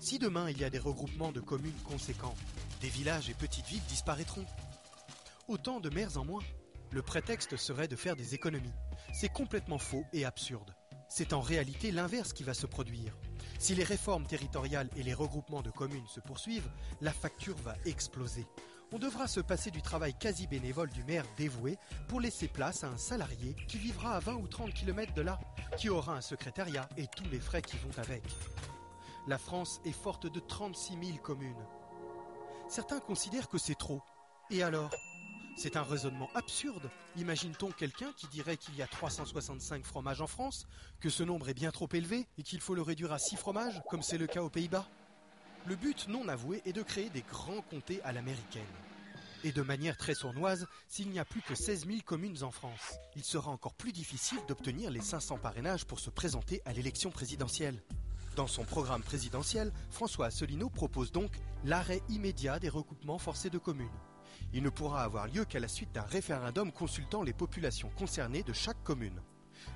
Si 0.00 0.18
demain 0.18 0.48
il 0.48 0.58
y 0.58 0.64
a 0.64 0.70
des 0.70 0.78
regroupements 0.78 1.30
de 1.30 1.40
communes 1.40 1.78
conséquents, 1.84 2.34
des 2.80 2.88
villages 2.88 3.28
et 3.28 3.34
petites 3.34 3.66
villes 3.66 3.84
disparaîtront. 3.88 4.46
Autant 5.48 5.80
de 5.80 5.90
maires 5.90 6.16
en 6.16 6.24
moins. 6.24 6.42
Le 6.90 7.02
prétexte 7.02 7.56
serait 7.56 7.88
de 7.88 7.94
faire 7.94 8.16
des 8.16 8.34
économies. 8.34 8.72
C'est 9.12 9.28
complètement 9.28 9.78
faux 9.78 10.04
et 10.12 10.24
absurde. 10.24 10.74
C'est 11.08 11.32
en 11.32 11.40
réalité 11.40 11.92
l'inverse 11.92 12.32
qui 12.32 12.42
va 12.42 12.54
se 12.54 12.66
produire. 12.66 13.16
Si 13.58 13.74
les 13.74 13.84
réformes 13.84 14.26
territoriales 14.26 14.88
et 14.96 15.02
les 15.02 15.14
regroupements 15.14 15.62
de 15.62 15.70
communes 15.70 16.06
se 16.08 16.20
poursuivent, 16.20 16.70
la 17.00 17.12
facture 17.12 17.56
va 17.58 17.74
exploser. 17.84 18.46
On 18.92 18.98
devra 18.98 19.28
se 19.28 19.40
passer 19.40 19.70
du 19.70 19.82
travail 19.82 20.14
quasi 20.18 20.46
bénévole 20.46 20.90
du 20.90 21.04
maire 21.04 21.26
dévoué 21.36 21.78
pour 22.08 22.20
laisser 22.20 22.48
place 22.48 22.82
à 22.82 22.88
un 22.88 22.96
salarié 22.96 23.54
qui 23.68 23.78
vivra 23.78 24.16
à 24.16 24.20
20 24.20 24.34
ou 24.34 24.48
30 24.48 24.72
km 24.72 25.12
de 25.14 25.22
là, 25.22 25.38
qui 25.76 25.90
aura 25.90 26.16
un 26.16 26.20
secrétariat 26.20 26.88
et 26.96 27.06
tous 27.06 27.28
les 27.30 27.40
frais 27.40 27.62
qui 27.62 27.76
vont 27.76 27.96
avec. 27.98 28.22
La 29.28 29.38
France 29.38 29.80
est 29.84 29.92
forte 29.92 30.26
de 30.26 30.40
36 30.40 30.94
000 31.04 31.18
communes. 31.18 31.66
Certains 32.70 33.00
considèrent 33.00 33.48
que 33.48 33.58
c'est 33.58 33.74
trop. 33.74 34.00
Et 34.48 34.62
alors? 34.62 34.94
C'est 35.56 35.76
un 35.76 35.82
raisonnement 35.82 36.30
absurde. 36.36 36.88
Imagine-t-on 37.16 37.72
quelqu'un 37.72 38.12
qui 38.16 38.28
dirait 38.28 38.56
qu'il 38.56 38.76
y 38.76 38.82
a 38.82 38.86
365 38.86 39.84
fromages 39.84 40.20
en 40.20 40.28
France, 40.28 40.68
que 41.00 41.10
ce 41.10 41.24
nombre 41.24 41.48
est 41.48 41.54
bien 41.54 41.72
trop 41.72 41.88
élevé 41.92 42.28
et 42.38 42.44
qu'il 42.44 42.60
faut 42.60 42.76
le 42.76 42.82
réduire 42.82 43.12
à 43.12 43.18
6 43.18 43.34
fromages, 43.34 43.82
comme 43.90 44.02
c'est 44.02 44.18
le 44.18 44.28
cas 44.28 44.42
aux 44.42 44.50
Pays-Bas? 44.50 44.86
Le 45.66 45.74
but 45.74 46.06
non 46.06 46.28
avoué 46.28 46.62
est 46.64 46.72
de 46.72 46.84
créer 46.84 47.10
des 47.10 47.22
grands 47.22 47.62
comtés 47.62 48.00
à 48.04 48.12
l'américaine. 48.12 48.62
Et 49.42 49.50
de 49.50 49.62
manière 49.62 49.96
très 49.96 50.14
sournoise, 50.14 50.68
s'il 50.86 51.10
n'y 51.10 51.18
a 51.18 51.24
plus 51.24 51.42
que 51.42 51.56
16 51.56 51.86
000 51.88 51.98
communes 52.04 52.44
en 52.44 52.52
France, 52.52 52.98
il 53.16 53.24
sera 53.24 53.50
encore 53.50 53.74
plus 53.74 53.90
difficile 53.90 54.38
d'obtenir 54.46 54.92
les 54.92 55.00
500 55.00 55.38
parrainages 55.38 55.86
pour 55.86 55.98
se 55.98 56.10
présenter 56.10 56.62
à 56.64 56.72
l'élection 56.72 57.10
présidentielle. 57.10 57.82
Dans 58.40 58.46
son 58.46 58.64
programme 58.64 59.02
présidentiel, 59.02 59.70
François 59.90 60.24
Asselineau 60.24 60.70
propose 60.70 61.12
donc 61.12 61.30
l'arrêt 61.62 62.00
immédiat 62.08 62.58
des 62.58 62.70
recoupements 62.70 63.18
forcés 63.18 63.50
de 63.50 63.58
communes. 63.58 63.90
Il 64.54 64.62
ne 64.62 64.70
pourra 64.70 65.02
avoir 65.02 65.26
lieu 65.26 65.44
qu'à 65.44 65.60
la 65.60 65.68
suite 65.68 65.92
d'un 65.92 66.04
référendum 66.04 66.72
consultant 66.72 67.22
les 67.22 67.34
populations 67.34 67.90
concernées 67.98 68.42
de 68.42 68.54
chaque 68.54 68.82
commune. 68.82 69.20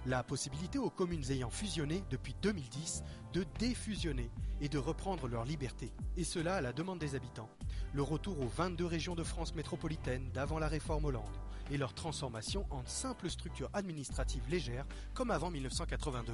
La 0.07 0.23
possibilité 0.23 0.79
aux 0.79 0.89
communes 0.89 1.31
ayant 1.31 1.51
fusionné 1.51 2.05
depuis 2.09 2.35
2010 2.41 3.03
de 3.35 3.45
défusionner 3.59 4.31
et 4.63 4.71
de 4.71 4.79
reprendre 4.79 5.29
leur 5.29 5.45
liberté, 5.45 5.93
et 6.17 6.25
cela 6.25 6.55
à 6.55 6.63
la 6.63 6.73
demande 6.73 7.01
des 7.01 7.17
habitants. 7.17 7.51
Le 7.93 8.01
retour 8.01 8.41
aux 8.41 8.49
22 8.49 8.87
régions 8.87 9.15
de 9.15 9.25
France 9.25 9.55
métropolitaine 9.55 10.31
d'avant 10.33 10.59
la 10.59 10.69
réforme 10.69 11.05
Hollande 11.05 11.37
et 11.71 11.77
leur 11.77 11.93
transformation 11.93 12.65
en 12.71 12.83
simples 12.87 13.29
structures 13.29 13.69
administratives 13.75 14.49
légères 14.49 14.87
comme 15.13 15.31
avant 15.31 15.51
1982 15.51 16.33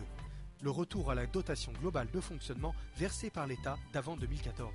le 0.63 0.71
retour 0.71 1.11
à 1.11 1.15
la 1.15 1.27
dotation 1.27 1.73
globale 1.81 2.11
de 2.13 2.21
fonctionnement 2.21 2.75
versée 2.97 3.31
par 3.31 3.47
l'État 3.47 3.77
d'avant 3.93 4.17
2014. 4.17 4.75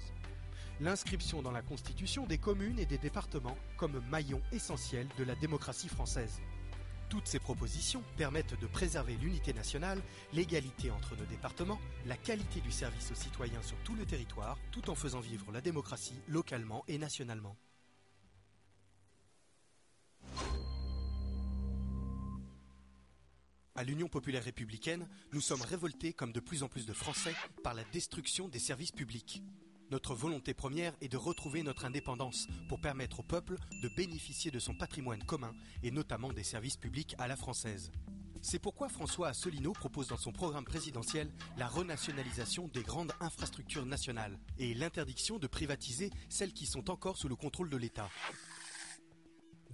L'inscription 0.81 1.41
dans 1.41 1.51
la 1.51 1.61
Constitution 1.61 2.25
des 2.25 2.37
communes 2.37 2.79
et 2.79 2.85
des 2.85 2.97
départements 2.97 3.57
comme 3.77 4.01
maillon 4.09 4.41
essentiel 4.51 5.07
de 5.17 5.23
la 5.23 5.35
démocratie 5.35 5.87
française. 5.87 6.41
Toutes 7.07 7.27
ces 7.27 7.39
propositions 7.39 8.03
permettent 8.17 8.59
de 8.59 8.67
préserver 8.67 9.15
l'unité 9.15 9.53
nationale, 9.53 10.01
l'égalité 10.33 10.91
entre 10.91 11.15
nos 11.15 11.25
départements, 11.25 11.79
la 12.07 12.17
qualité 12.17 12.59
du 12.61 12.71
service 12.71 13.11
aux 13.11 13.15
citoyens 13.15 13.61
sur 13.61 13.77
tout 13.83 13.95
le 13.95 14.05
territoire, 14.05 14.57
tout 14.71 14.89
en 14.89 14.95
faisant 14.95 15.19
vivre 15.19 15.51
la 15.51 15.61
démocratie 15.61 16.19
localement 16.27 16.83
et 16.87 16.97
nationalement. 16.97 17.55
À 23.77 23.83
l'Union 23.83 24.07
populaire 24.07 24.45
républicaine, 24.45 25.05
nous 25.33 25.41
sommes 25.41 25.61
révoltés 25.61 26.13
comme 26.13 26.31
de 26.31 26.39
plus 26.39 26.63
en 26.63 26.69
plus 26.69 26.85
de 26.85 26.93
Français 26.93 27.35
par 27.61 27.73
la 27.73 27.83
destruction 27.83 28.47
des 28.47 28.59
services 28.59 28.93
publics. 28.93 29.43
Notre 29.91 30.15
volonté 30.15 30.53
première 30.53 30.95
est 31.01 31.09
de 31.09 31.17
retrouver 31.17 31.61
notre 31.61 31.83
indépendance 31.83 32.47
pour 32.69 32.79
permettre 32.79 33.19
au 33.19 33.23
peuple 33.23 33.57
de 33.83 33.89
bénéficier 33.97 34.49
de 34.49 34.59
son 34.59 34.75
patrimoine 34.75 35.21
commun 35.25 35.53
et 35.83 35.91
notamment 35.91 36.31
des 36.31 36.45
services 36.45 36.77
publics 36.77 37.15
à 37.17 37.27
la 37.27 37.35
française. 37.35 37.91
C'est 38.41 38.59
pourquoi 38.59 38.87
François 38.87 39.27
Asselineau 39.27 39.73
propose 39.73 40.07
dans 40.07 40.17
son 40.17 40.31
programme 40.31 40.63
présidentiel 40.63 41.29
la 41.57 41.67
renationalisation 41.67 42.69
des 42.69 42.83
grandes 42.83 43.11
infrastructures 43.19 43.85
nationales 43.85 44.39
et 44.57 44.73
l'interdiction 44.73 45.37
de 45.37 45.47
privatiser 45.47 46.11
celles 46.29 46.53
qui 46.53 46.65
sont 46.65 46.89
encore 46.89 47.17
sous 47.17 47.27
le 47.27 47.35
contrôle 47.35 47.69
de 47.69 47.77
l'État. 47.77 48.09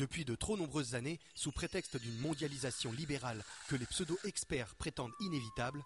Depuis 0.02 0.26
de 0.26 0.34
trop 0.34 0.58
nombreuses 0.58 0.96
années, 0.96 1.20
sous 1.36 1.52
prétexte 1.52 1.96
d'une 1.96 2.18
mondialisation 2.22 2.92
libérale 2.92 3.44
que 3.68 3.76
les 3.76 3.86
pseudo-experts 3.86 4.74
prétendent 4.74 5.14
inévitable, 5.20 5.84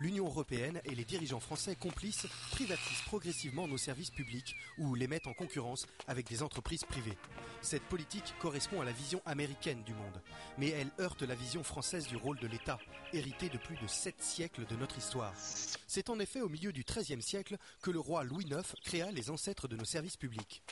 l'Union 0.00 0.24
européenne 0.24 0.80
et 0.86 0.94
les 0.94 1.04
dirigeants 1.04 1.38
français 1.38 1.76
complices 1.76 2.26
privatisent 2.50 3.02
progressivement 3.04 3.68
nos 3.68 3.76
services 3.76 4.08
publics 4.08 4.54
ou 4.78 4.94
les 4.94 5.06
mettent 5.06 5.26
en 5.26 5.34
concurrence 5.34 5.86
avec 6.06 6.26
des 6.30 6.42
entreprises 6.42 6.84
privées. 6.84 7.18
Cette 7.60 7.82
politique 7.82 8.32
correspond 8.40 8.80
à 8.80 8.86
la 8.86 8.92
vision 8.92 9.20
américaine 9.26 9.84
du 9.84 9.92
monde, 9.92 10.22
mais 10.56 10.70
elle 10.70 10.90
heurte 10.98 11.20
la 11.20 11.34
vision 11.34 11.62
française 11.62 12.06
du 12.06 12.16
rôle 12.16 12.38
de 12.38 12.46
l'État, 12.46 12.78
hérité 13.12 13.50
de 13.50 13.58
plus 13.58 13.76
de 13.76 13.86
sept 13.86 14.22
siècles 14.22 14.64
de 14.64 14.76
notre 14.76 14.96
histoire. 14.96 15.34
C'est 15.36 16.08
en 16.08 16.18
effet 16.20 16.40
au 16.40 16.48
milieu 16.48 16.72
du 16.72 16.84
XIIIe 16.84 17.20
siècle 17.20 17.58
que 17.82 17.90
le 17.90 18.00
roi 18.00 18.24
Louis 18.24 18.46
IX 18.46 18.62
créa 18.82 19.10
les 19.10 19.28
ancêtres 19.28 19.68
de 19.68 19.76
nos 19.76 19.84
services 19.84 20.16
publics 20.16 20.62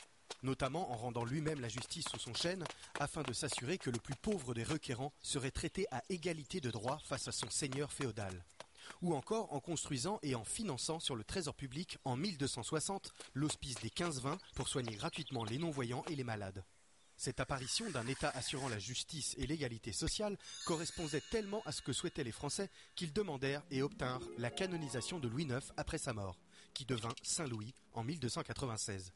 notamment 0.43 0.91
en 0.91 0.97
rendant 0.97 1.25
lui-même 1.25 1.59
la 1.59 1.69
justice 1.69 2.05
sous 2.09 2.19
son 2.19 2.33
chêne, 2.33 2.63
afin 2.99 3.23
de 3.23 3.33
s'assurer 3.33 3.77
que 3.77 3.89
le 3.89 3.99
plus 3.99 4.15
pauvre 4.15 4.53
des 4.53 4.63
requérants 4.63 5.13
serait 5.21 5.51
traité 5.51 5.87
à 5.91 6.03
égalité 6.09 6.61
de 6.61 6.71
droit 6.71 6.99
face 7.05 7.27
à 7.27 7.31
son 7.31 7.49
seigneur 7.49 7.91
féodal 7.91 8.43
ou 9.01 9.15
encore 9.15 9.53
en 9.53 9.59
construisant 9.59 10.19
et 10.23 10.35
en 10.35 10.43
finançant 10.43 10.99
sur 10.99 11.15
le 11.15 11.23
trésor 11.23 11.53
public 11.53 11.97
en 12.05 12.15
1260 12.15 13.11
l'hospice 13.33 13.75
des 13.75 13.89
15-20 13.89 14.37
pour 14.55 14.67
soigner 14.67 14.95
gratuitement 14.95 15.43
les 15.43 15.57
non-voyants 15.57 16.03
et 16.09 16.15
les 16.15 16.23
malades. 16.23 16.63
Cette 17.19 17.39
apparition 17.39 17.89
d'un 17.89 18.05
État 18.05 18.29
assurant 18.29 18.69
la 18.69 18.77
justice 18.77 19.33
et 19.39 19.47
l'égalité 19.47 19.91
sociale 19.91 20.37
correspondait 20.65 21.23
tellement 21.31 21.63
à 21.65 21.71
ce 21.71 21.81
que 21.81 21.91
souhaitaient 21.91 22.23
les 22.23 22.31
Français 22.31 22.69
qu'ils 22.95 23.13
demandèrent 23.13 23.63
et 23.71 23.81
obtinrent 23.81 24.21
la 24.37 24.51
canonisation 24.51 25.17
de 25.19 25.27
Louis 25.27 25.45
IX 25.45 25.73
après 25.77 25.97
sa 25.97 26.13
mort, 26.13 26.37
qui 26.75 26.85
devint 26.85 27.15
Saint 27.23 27.47
Louis 27.47 27.73
en 27.93 28.03
1296 28.03 29.13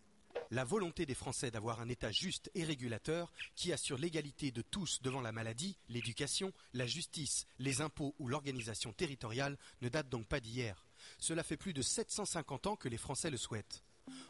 la 0.52 0.66
volonté 0.66 1.06
des 1.06 1.16
Français 1.16 1.50
d'avoir 1.50 1.80
un 1.80 1.90
État 1.90 2.12
juste 2.12 2.52
et 2.54 2.64
régulateur 2.64 3.32
qui 3.56 3.74
assure 3.74 3.98
l'égalité 3.98 4.52
de 4.52 4.62
tous 4.62 5.02
devant 5.02 5.22
la 5.22 5.32
maladie, 5.32 5.78
l'éducation, 5.90 6.54
la 6.74 6.86
justice, 6.86 7.48
les 7.58 7.82
impôts 7.82 8.14
ou 8.20 8.28
l'organisation 8.28 8.92
territoriale 8.92 9.58
ne 9.82 9.90
date 9.90 10.10
donc 10.10 10.28
pas 10.28 10.42
d'hier. 10.42 10.86
Cela 11.18 11.44
fait 11.44 11.58
plus 11.58 11.74
de 11.74 11.82
750 11.82 12.68
ans 12.68 12.76
que 12.76 12.90
les 12.90 12.98
Français 12.98 13.32
le 13.32 13.38
souhaitent. 13.38 13.84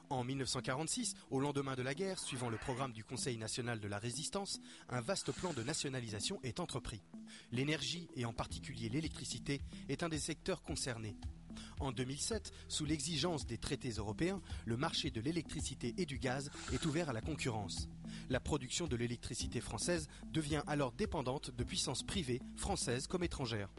En 0.10 0.24
1946, 0.24 1.16
au 1.32 1.40
lendemain 1.40 1.76
de 1.76 1.82
la 1.82 1.96
guerre, 1.96 2.20
suivant 2.20 2.50
le 2.50 2.58
programme 2.58 2.92
du 2.92 3.04
Conseil 3.04 3.38
national 3.38 3.80
de 3.80 3.88
la 3.88 3.98
résistance, 3.98 4.60
un 4.90 5.02
vaste 5.02 5.32
plan 5.32 5.54
de 5.54 5.64
nationalisation 5.64 6.40
est 6.44 6.60
entrepris. 6.60 7.02
L'énergie, 7.52 8.10
et 8.16 8.26
en 8.26 8.34
particulier 8.34 8.90
l'électricité, 8.90 9.62
est 9.90 10.04
un 10.04 10.10
des 10.10 10.20
secteurs 10.20 10.62
concernés. 10.62 11.16
En 11.80 11.92
2007, 11.92 12.52
sous 12.68 12.86
l'exigence 12.86 13.46
des 13.46 13.58
traités 13.58 13.92
européens, 13.92 14.42
le 14.66 14.78
marché 14.78 15.12
de 15.12 15.22
l'électricité 15.22 15.94
et 15.98 16.06
du 16.06 16.20
gaz 16.20 16.50
est 16.74 16.86
ouvert 16.86 17.10
à 17.10 17.14
la 17.14 17.22
concurrence. 17.22 17.90
La 18.30 18.40
production 18.40 18.88
de 18.88 18.96
l'électricité 18.96 19.62
française 19.62 20.08
devient 20.32 20.64
alors 20.68 20.92
dépendante 20.92 21.52
de 21.56 21.64
puissances 21.64 22.04
privées, 22.04 22.42
françaises 22.56 23.08
comme 23.08 23.24
étrangères. 23.24 23.70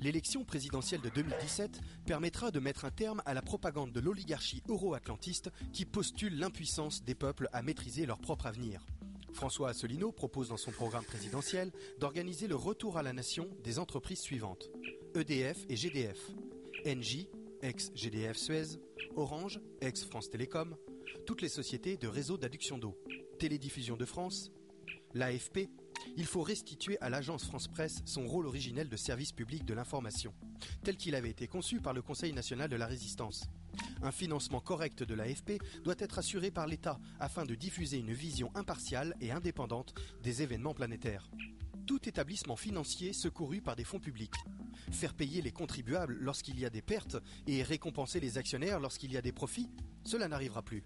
L'élection 0.00 0.44
présidentielle 0.44 1.02
de 1.02 1.10
2017 1.10 1.80
permettra 2.06 2.50
de 2.50 2.58
mettre 2.58 2.86
un 2.86 2.90
terme 2.90 3.22
à 3.26 3.34
la 3.34 3.42
propagande 3.42 3.92
de 3.92 4.00
l'oligarchie 4.00 4.62
euro-atlantiste 4.68 5.50
qui 5.74 5.84
postule 5.84 6.38
l'impuissance 6.38 7.04
des 7.04 7.14
peuples 7.14 7.50
à 7.52 7.62
maîtriser 7.62 8.06
leur 8.06 8.18
propre 8.18 8.46
avenir. 8.46 8.86
François 9.34 9.68
Asselineau 9.68 10.10
propose 10.10 10.48
dans 10.48 10.56
son 10.56 10.70
programme 10.70 11.04
présidentiel 11.04 11.70
d'organiser 11.98 12.48
le 12.48 12.56
retour 12.56 12.96
à 12.96 13.02
la 13.02 13.12
nation 13.12 13.48
des 13.62 13.78
entreprises 13.78 14.20
suivantes 14.20 14.70
EDF 15.14 15.58
et 15.68 15.76
GDF, 15.76 16.18
Engie, 16.86 17.28
ex-GDF 17.62 18.36
Suez, 18.36 18.78
Orange, 19.16 19.60
ex-France 19.80 20.30
Télécom, 20.30 20.76
toutes 21.26 21.42
les 21.42 21.48
sociétés 21.48 21.96
de 21.96 22.08
réseau 22.08 22.38
d'adduction 22.38 22.78
d'eau, 22.78 22.98
Télédiffusion 23.38 23.96
de 23.96 24.04
France, 24.04 24.50
l'AFP, 25.14 25.68
il 26.16 26.24
faut 26.24 26.42
restituer 26.42 26.98
à 27.00 27.10
l'agence 27.10 27.44
France 27.44 27.68
Presse 27.68 28.00
son 28.04 28.26
rôle 28.26 28.46
originel 28.46 28.88
de 28.88 28.96
service 28.96 29.32
public 29.32 29.64
de 29.64 29.74
l'information, 29.74 30.34
tel 30.82 30.96
qu'il 30.96 31.14
avait 31.14 31.30
été 31.30 31.46
conçu 31.46 31.80
par 31.80 31.92
le 31.92 32.02
Conseil 32.02 32.32
national 32.32 32.70
de 32.70 32.76
la 32.76 32.86
résistance. 32.86 33.44
Un 34.02 34.12
financement 34.12 34.60
correct 34.60 35.02
de 35.02 35.14
l'AFP 35.14 35.60
doit 35.84 35.94
être 35.98 36.18
assuré 36.18 36.50
par 36.50 36.66
l'État 36.66 36.98
afin 37.18 37.44
de 37.44 37.54
diffuser 37.54 37.98
une 37.98 38.12
vision 38.12 38.50
impartiale 38.54 39.14
et 39.20 39.30
indépendante 39.30 39.94
des 40.22 40.42
événements 40.42 40.74
planétaires. 40.74 41.30
Tout 41.90 42.08
établissement 42.08 42.54
financier 42.54 43.12
secouru 43.12 43.60
par 43.60 43.74
des 43.74 43.82
fonds 43.82 43.98
publics 43.98 44.36
Faire 44.92 45.12
payer 45.12 45.42
les 45.42 45.50
contribuables 45.50 46.16
lorsqu'il 46.20 46.56
y 46.60 46.64
a 46.64 46.70
des 46.70 46.82
pertes 46.82 47.16
et 47.48 47.64
récompenser 47.64 48.20
les 48.20 48.38
actionnaires 48.38 48.78
lorsqu'il 48.78 49.10
y 49.10 49.16
a 49.16 49.22
des 49.22 49.32
profits, 49.32 49.68
cela 50.04 50.28
n'arrivera 50.28 50.62
plus. 50.62 50.84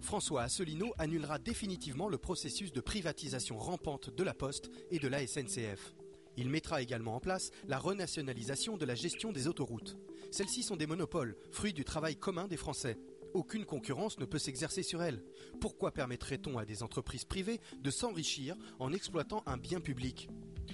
François 0.00 0.42
Asselineau 0.42 0.92
annulera 0.98 1.38
définitivement 1.38 2.08
le 2.08 2.18
processus 2.18 2.72
de 2.72 2.80
privatisation 2.80 3.58
rampante 3.58 4.10
de 4.10 4.24
la 4.24 4.34
Poste 4.34 4.72
et 4.90 4.98
de 4.98 5.06
la 5.06 5.24
SNCF. 5.24 5.94
Il 6.36 6.50
mettra 6.50 6.82
également 6.82 7.14
en 7.14 7.20
place 7.20 7.52
la 7.68 7.78
renationalisation 7.78 8.76
de 8.76 8.86
la 8.86 8.96
gestion 8.96 9.30
des 9.30 9.46
autoroutes. 9.46 9.96
Celles-ci 10.32 10.64
sont 10.64 10.74
des 10.74 10.88
monopoles, 10.88 11.36
fruits 11.52 11.72
du 11.72 11.84
travail 11.84 12.16
commun 12.16 12.48
des 12.48 12.56
Français. 12.56 12.98
Aucune 13.34 13.64
concurrence 13.64 14.20
ne 14.20 14.24
peut 14.26 14.38
s'exercer 14.38 14.84
sur 14.84 15.02
elles. 15.02 15.20
Pourquoi 15.60 15.90
permettrait-on 15.90 16.56
à 16.56 16.64
des 16.64 16.84
entreprises 16.84 17.24
privées 17.24 17.60
de 17.82 17.90
s'enrichir 17.90 18.56
en 18.78 18.92
exploitant 18.92 19.42
un 19.46 19.56
bien 19.56 19.80
public? 19.80 20.28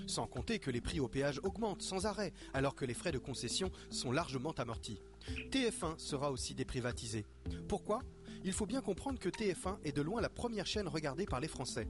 Sans 0.07 0.27
compter 0.27 0.59
que 0.59 0.71
les 0.71 0.83
prix 0.83 1.01
au 1.01 1.09
péage 1.09 1.41
augmentent 1.43 1.81
sans 1.81 2.05
arrêt, 2.05 2.35
alors 2.53 2.75
que 2.75 2.85
les 2.85 2.93
frais 2.93 3.13
de 3.13 3.19
concession 3.19 3.73
sont 3.89 4.13
largement 4.13 4.53
amortis. 4.53 5.01
TF1 5.51 5.99
sera 5.99 6.31
aussi 6.31 6.55
déprivatisé. 6.55 7.25
Pourquoi? 7.67 8.03
Il 8.45 8.53
faut 8.53 8.67
bien 8.67 8.83
comprendre 8.83 9.19
que 9.19 9.31
TF1 9.31 9.79
est 9.85 9.97
de 9.97 10.03
loin 10.03 10.21
la 10.21 10.29
première 10.29 10.67
chaîne 10.67 10.89
regardée 10.89 11.27
par 11.27 11.41
les 11.41 11.49
Français. 11.49 11.89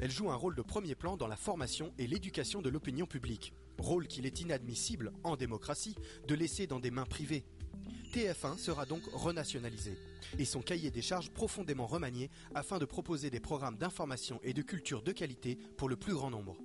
Elle 0.00 0.10
joue 0.10 0.30
un 0.30 0.36
rôle 0.36 0.54
de 0.54 0.62
premier 0.62 0.94
plan 0.94 1.16
dans 1.16 1.28
la 1.28 1.36
formation 1.36 1.94
et 1.98 2.06
l'éducation 2.06 2.60
de 2.60 2.68
l'opinion 2.68 3.06
publique, 3.06 3.54
rôle 3.78 4.06
qu'il 4.06 4.26
est 4.26 4.40
inadmissible, 4.40 5.12
en 5.24 5.36
démocratie, 5.36 5.96
de 6.28 6.34
laisser 6.34 6.66
dans 6.66 6.80
des 6.80 6.90
mains 6.90 7.06
privées. 7.06 7.44
TF1 8.10 8.58
sera 8.58 8.86
donc 8.86 9.02
renationalisé 9.12 9.96
et 10.38 10.44
son 10.44 10.62
cahier 10.62 10.90
des 10.90 11.02
charges 11.02 11.30
profondément 11.30 11.86
remanié 11.86 12.30
afin 12.54 12.78
de 12.78 12.84
proposer 12.84 13.30
des 13.30 13.40
programmes 13.40 13.76
d'information 13.76 14.40
et 14.42 14.52
de 14.52 14.62
culture 14.62 15.02
de 15.02 15.12
qualité 15.12 15.56
pour 15.76 15.88
le 15.88 15.96
plus 15.96 16.14
grand 16.14 16.30
nombre. 16.30 16.56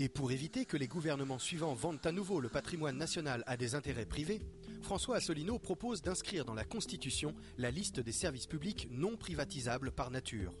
Et 0.00 0.08
pour 0.08 0.32
éviter 0.32 0.64
que 0.64 0.76
les 0.76 0.88
gouvernements 0.88 1.38
suivants 1.38 1.74
vendent 1.74 2.04
à 2.04 2.10
nouveau 2.10 2.40
le 2.40 2.48
patrimoine 2.48 2.96
national 2.96 3.44
à 3.46 3.56
des 3.56 3.76
intérêts 3.76 4.06
privés, 4.06 4.40
François 4.82 5.16
Asselineau 5.16 5.60
propose 5.60 6.02
d'inscrire 6.02 6.44
dans 6.44 6.54
la 6.54 6.64
Constitution 6.64 7.34
la 7.56 7.70
liste 7.70 8.00
des 8.00 8.12
services 8.12 8.48
publics 8.48 8.88
non 8.90 9.16
privatisables 9.16 9.92
par 9.92 10.10
nature. 10.10 10.52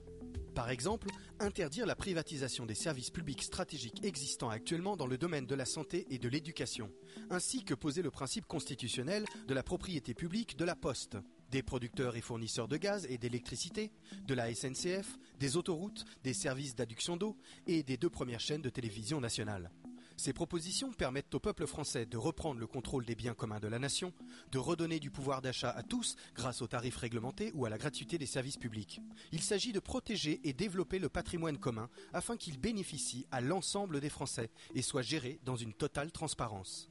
Par 0.54 0.70
exemple, 0.70 1.08
interdire 1.40 1.84
la 1.84 1.96
privatisation 1.96 2.64
des 2.64 2.76
services 2.76 3.10
publics 3.10 3.42
stratégiques 3.42 4.04
existants 4.04 4.50
actuellement 4.50 4.96
dans 4.96 5.08
le 5.08 5.18
domaine 5.18 5.46
de 5.46 5.54
la 5.54 5.64
santé 5.64 6.06
et 6.10 6.18
de 6.18 6.28
l'éducation, 6.28 6.92
ainsi 7.30 7.64
que 7.64 7.74
poser 7.74 8.02
le 8.02 8.12
principe 8.12 8.46
constitutionnel 8.46 9.24
de 9.48 9.54
la 9.54 9.64
propriété 9.64 10.14
publique 10.14 10.56
de 10.56 10.64
la 10.64 10.76
poste, 10.76 11.16
des 11.50 11.62
producteurs 11.62 12.16
et 12.16 12.20
fournisseurs 12.20 12.68
de 12.68 12.76
gaz 12.76 13.04
et 13.10 13.18
d'électricité, 13.18 13.90
de 14.26 14.34
la 14.34 14.54
SNCF, 14.54 15.18
des 15.40 15.56
autoroutes, 15.56 16.04
des 16.22 16.34
services 16.34 16.76
d'adduction 16.76 17.16
d'eau 17.16 17.36
et 17.66 17.82
des 17.82 17.96
deux 17.96 18.10
premières 18.10 18.40
chaînes 18.40 18.62
de 18.62 18.70
télévision 18.70 19.20
nationales. 19.20 19.70
Ces 20.16 20.32
propositions 20.32 20.92
permettent 20.92 21.34
au 21.34 21.40
peuple 21.40 21.66
français 21.66 22.06
de 22.06 22.16
reprendre 22.16 22.60
le 22.60 22.66
contrôle 22.66 23.04
des 23.04 23.14
biens 23.14 23.34
communs 23.34 23.60
de 23.60 23.68
la 23.68 23.78
nation, 23.78 24.12
de 24.52 24.58
redonner 24.58 25.00
du 25.00 25.10
pouvoir 25.10 25.42
d'achat 25.42 25.70
à 25.70 25.82
tous 25.82 26.16
grâce 26.34 26.62
aux 26.62 26.68
tarifs 26.68 26.96
réglementés 26.96 27.50
ou 27.54 27.66
à 27.66 27.70
la 27.70 27.78
gratuité 27.78 28.16
des 28.16 28.26
services 28.26 28.56
publics. 28.56 29.00
Il 29.32 29.42
s'agit 29.42 29.72
de 29.72 29.80
protéger 29.80 30.40
et 30.44 30.52
développer 30.52 30.98
le 30.98 31.08
patrimoine 31.08 31.58
commun 31.58 31.88
afin 32.12 32.36
qu'il 32.36 32.58
bénéficie 32.58 33.26
à 33.30 33.40
l'ensemble 33.40 34.00
des 34.00 34.08
Français 34.08 34.50
et 34.74 34.82
soit 34.82 35.02
géré 35.02 35.40
dans 35.44 35.56
une 35.56 35.74
totale 35.74 36.12
transparence. 36.12 36.88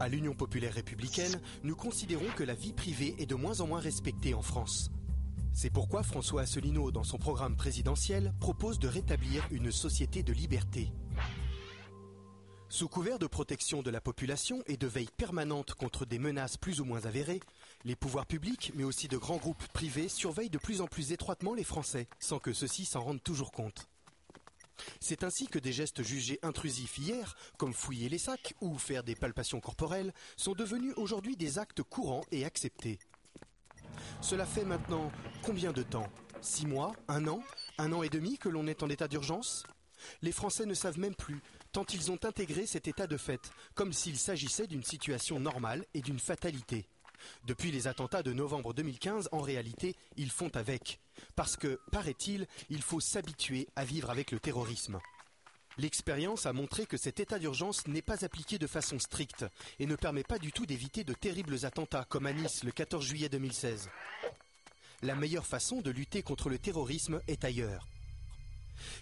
À 0.00 0.08
l'Union 0.08 0.34
populaire 0.34 0.74
républicaine, 0.74 1.40
nous 1.64 1.74
considérons 1.74 2.28
que 2.36 2.44
la 2.44 2.54
vie 2.54 2.72
privée 2.72 3.16
est 3.18 3.26
de 3.26 3.34
moins 3.34 3.60
en 3.60 3.66
moins 3.66 3.80
respectée 3.80 4.32
en 4.32 4.42
France. 4.42 4.90
C'est 5.52 5.70
pourquoi 5.70 6.02
François 6.02 6.42
Asselineau, 6.42 6.92
dans 6.92 7.04
son 7.04 7.18
programme 7.18 7.56
présidentiel, 7.56 8.32
propose 8.40 8.78
de 8.78 8.88
rétablir 8.88 9.46
une 9.50 9.72
société 9.72 10.22
de 10.22 10.32
liberté. 10.32 10.92
Sous 12.70 12.88
couvert 12.88 13.18
de 13.18 13.26
protection 13.26 13.82
de 13.82 13.90
la 13.90 14.00
population 14.00 14.62
et 14.66 14.76
de 14.76 14.86
veille 14.86 15.08
permanente 15.16 15.72
contre 15.74 16.04
des 16.04 16.18
menaces 16.18 16.58
plus 16.58 16.80
ou 16.80 16.84
moins 16.84 17.06
avérées, 17.06 17.40
les 17.84 17.96
pouvoirs 17.96 18.26
publics, 18.26 18.72
mais 18.74 18.84
aussi 18.84 19.08
de 19.08 19.16
grands 19.16 19.38
groupes 19.38 19.66
privés, 19.68 20.08
surveillent 20.08 20.50
de 20.50 20.58
plus 20.58 20.82
en 20.82 20.86
plus 20.86 21.12
étroitement 21.12 21.54
les 21.54 21.64
Français, 21.64 22.08
sans 22.20 22.38
que 22.38 22.52
ceux-ci 22.52 22.84
s'en 22.84 23.00
rendent 23.00 23.22
toujours 23.22 23.52
compte. 23.52 23.88
C'est 25.00 25.24
ainsi 25.24 25.46
que 25.46 25.58
des 25.58 25.72
gestes 25.72 26.02
jugés 26.02 26.38
intrusifs 26.42 26.98
hier, 26.98 27.36
comme 27.56 27.72
fouiller 27.72 28.08
les 28.08 28.18
sacs 28.18 28.54
ou 28.60 28.76
faire 28.78 29.02
des 29.02 29.16
palpations 29.16 29.60
corporelles, 29.60 30.12
sont 30.36 30.52
devenus 30.52 30.92
aujourd'hui 30.96 31.36
des 31.36 31.58
actes 31.58 31.82
courants 31.82 32.24
et 32.30 32.44
acceptés. 32.44 32.98
Cela 34.20 34.46
fait 34.46 34.64
maintenant 34.64 35.10
combien 35.42 35.72
de 35.72 35.82
temps? 35.82 36.08
Six 36.40 36.66
mois? 36.66 36.92
Un 37.08 37.26
an? 37.26 37.42
Un 37.78 37.92
an 37.92 38.02
et 38.02 38.08
demi 38.08 38.38
que 38.38 38.48
l'on 38.48 38.66
est 38.66 38.82
en 38.82 38.88
état 38.88 39.08
d'urgence? 39.08 39.64
Les 40.22 40.32
Français 40.32 40.66
ne 40.66 40.74
savent 40.74 40.98
même 40.98 41.14
plus, 41.14 41.40
tant 41.72 41.84
ils 41.92 42.10
ont 42.10 42.18
intégré 42.24 42.66
cet 42.66 42.88
état 42.88 43.06
de 43.06 43.16
fait, 43.16 43.50
comme 43.74 43.92
s'il 43.92 44.16
s'agissait 44.16 44.66
d'une 44.66 44.84
situation 44.84 45.40
normale 45.40 45.84
et 45.94 46.00
d'une 46.00 46.20
fatalité. 46.20 46.88
Depuis 47.46 47.72
les 47.72 47.88
attentats 47.88 48.22
de 48.22 48.32
novembre 48.32 48.72
2015, 48.74 49.28
en 49.32 49.40
réalité, 49.40 49.96
ils 50.16 50.30
font 50.30 50.50
avec. 50.54 51.00
Parce 51.34 51.56
que, 51.56 51.80
paraît-il, 51.90 52.46
il 52.70 52.82
faut 52.82 53.00
s'habituer 53.00 53.68
à 53.74 53.84
vivre 53.84 54.10
avec 54.10 54.30
le 54.30 54.38
terrorisme. 54.38 55.00
L'expérience 55.78 56.44
a 56.44 56.52
montré 56.52 56.86
que 56.86 56.96
cet 56.96 57.20
état 57.20 57.38
d'urgence 57.38 57.86
n'est 57.86 58.02
pas 58.02 58.24
appliqué 58.24 58.58
de 58.58 58.66
façon 58.66 58.98
stricte 58.98 59.46
et 59.78 59.86
ne 59.86 59.94
permet 59.94 60.24
pas 60.24 60.40
du 60.40 60.50
tout 60.50 60.66
d'éviter 60.66 61.04
de 61.04 61.14
terribles 61.14 61.64
attentats 61.64 62.04
comme 62.08 62.26
à 62.26 62.32
Nice 62.32 62.64
le 62.64 62.72
14 62.72 63.06
juillet 63.06 63.28
2016. 63.28 63.88
La 65.02 65.14
meilleure 65.14 65.46
façon 65.46 65.80
de 65.80 65.92
lutter 65.92 66.24
contre 66.24 66.48
le 66.48 66.58
terrorisme 66.58 67.20
est 67.28 67.44
ailleurs. 67.44 67.86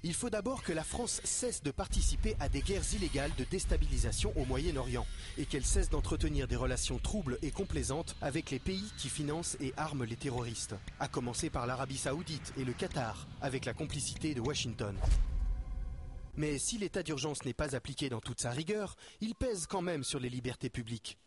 Il 0.03 0.13
faut 0.13 0.29
d'abord 0.29 0.63
que 0.63 0.73
la 0.75 0.85
France 0.85 1.23
cesse 1.25 1.63
de 1.63 1.71
participer 1.71 2.37
à 2.41 2.51
des 2.51 2.61
guerres 2.61 2.95
illégales 2.95 3.35
de 3.39 3.45
déstabilisation 3.45 4.33
au 4.37 4.45
Moyen-Orient 4.45 5.07
et 5.39 5.47
qu'elle 5.47 5.65
cesse 5.65 5.89
d'entretenir 5.89 6.47
des 6.47 6.57
relations 6.57 6.99
troubles 6.99 7.39
et 7.41 7.51
complaisantes 7.53 8.17
avec 8.21 8.51
les 8.51 8.59
pays 8.59 8.93
qui 8.99 9.09
financent 9.09 9.57
et 9.61 9.73
arment 9.79 10.05
les 10.05 10.17
terroristes, 10.17 10.75
à 11.01 11.09
commencer 11.09 11.49
par 11.49 11.67
l'Arabie 11.67 11.97
saoudite 11.97 12.53
et 12.59 12.65
le 12.65 12.75
Qatar, 12.75 13.27
avec 13.41 13.65
la 13.65 13.73
complicité 13.73 14.35
de 14.35 14.41
Washington. 14.43 14.95
Mais 16.37 16.59
si 16.59 16.79
l'état 16.79 17.03
d'urgence 17.03 17.45
n'est 17.45 17.55
pas 17.55 17.75
appliqué 17.75 18.09
dans 18.09 18.21
toute 18.21 18.41
sa 18.41 18.51
rigueur, 18.51 18.97
il 19.21 19.35
pèse 19.35 19.67
quand 19.67 19.83
même 19.83 20.05
sur 20.05 20.21
les 20.21 20.29
libertés 20.29 20.71
publiques. 20.71 21.19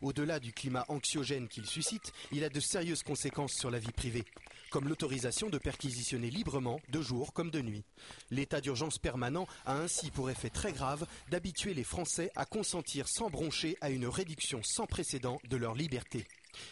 Au-delà 0.00 0.40
du 0.40 0.52
climat 0.52 0.84
anxiogène 0.88 1.48
qu'il 1.48 1.66
suscite, 1.66 2.12
il 2.32 2.44
a 2.44 2.48
de 2.48 2.60
sérieuses 2.60 3.02
conséquences 3.02 3.52
sur 3.52 3.70
la 3.70 3.78
vie 3.78 3.92
privée, 3.92 4.24
comme 4.70 4.88
l'autorisation 4.88 5.50
de 5.50 5.58
perquisitionner 5.58 6.30
librement, 6.30 6.80
de 6.88 7.02
jour 7.02 7.32
comme 7.32 7.50
de 7.50 7.60
nuit. 7.60 7.84
L'état 8.30 8.60
d'urgence 8.60 8.98
permanent 8.98 9.46
a 9.66 9.76
ainsi 9.76 10.10
pour 10.10 10.30
effet 10.30 10.50
très 10.50 10.72
grave 10.72 11.06
d'habituer 11.30 11.74
les 11.74 11.84
Français 11.84 12.30
à 12.34 12.46
consentir 12.46 13.08
sans 13.08 13.28
broncher 13.28 13.76
à 13.80 13.90
une 13.90 14.06
réduction 14.06 14.62
sans 14.62 14.86
précédent 14.86 15.38
de 15.48 15.56
leur 15.56 15.74
liberté. 15.74 16.26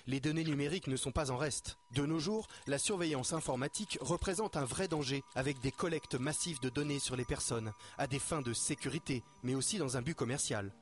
Les 0.07 0.21
données 0.21 0.45
numériques 0.45 0.87
ne 0.87 0.97
sont 0.97 1.13
pas 1.13 1.31
en 1.31 1.37
reste. 1.37 1.79
De 1.93 2.07
nos 2.07 2.19
jours, 2.19 2.49
la 2.67 2.79
surveillance 2.79 3.33
informatique 3.33 3.99
représente 4.01 4.57
un 4.57 4.65
vrai 4.65 4.89
danger, 4.89 5.23
avec 5.35 5.61
des 5.61 5.73
collectes 5.73 6.15
massives 6.15 6.61
de 6.61 6.69
données 6.69 6.99
sur 6.99 7.17
les 7.17 7.25
personnes, 7.25 7.73
à 7.99 8.07
des 8.07 8.19
fins 8.19 8.43
de 8.43 8.53
sécurité, 8.53 9.23
mais 9.43 9.55
aussi 9.55 9.79
dans 9.79 9.97
un 9.97 10.03
but 10.03 10.15
commercial. 10.15 10.73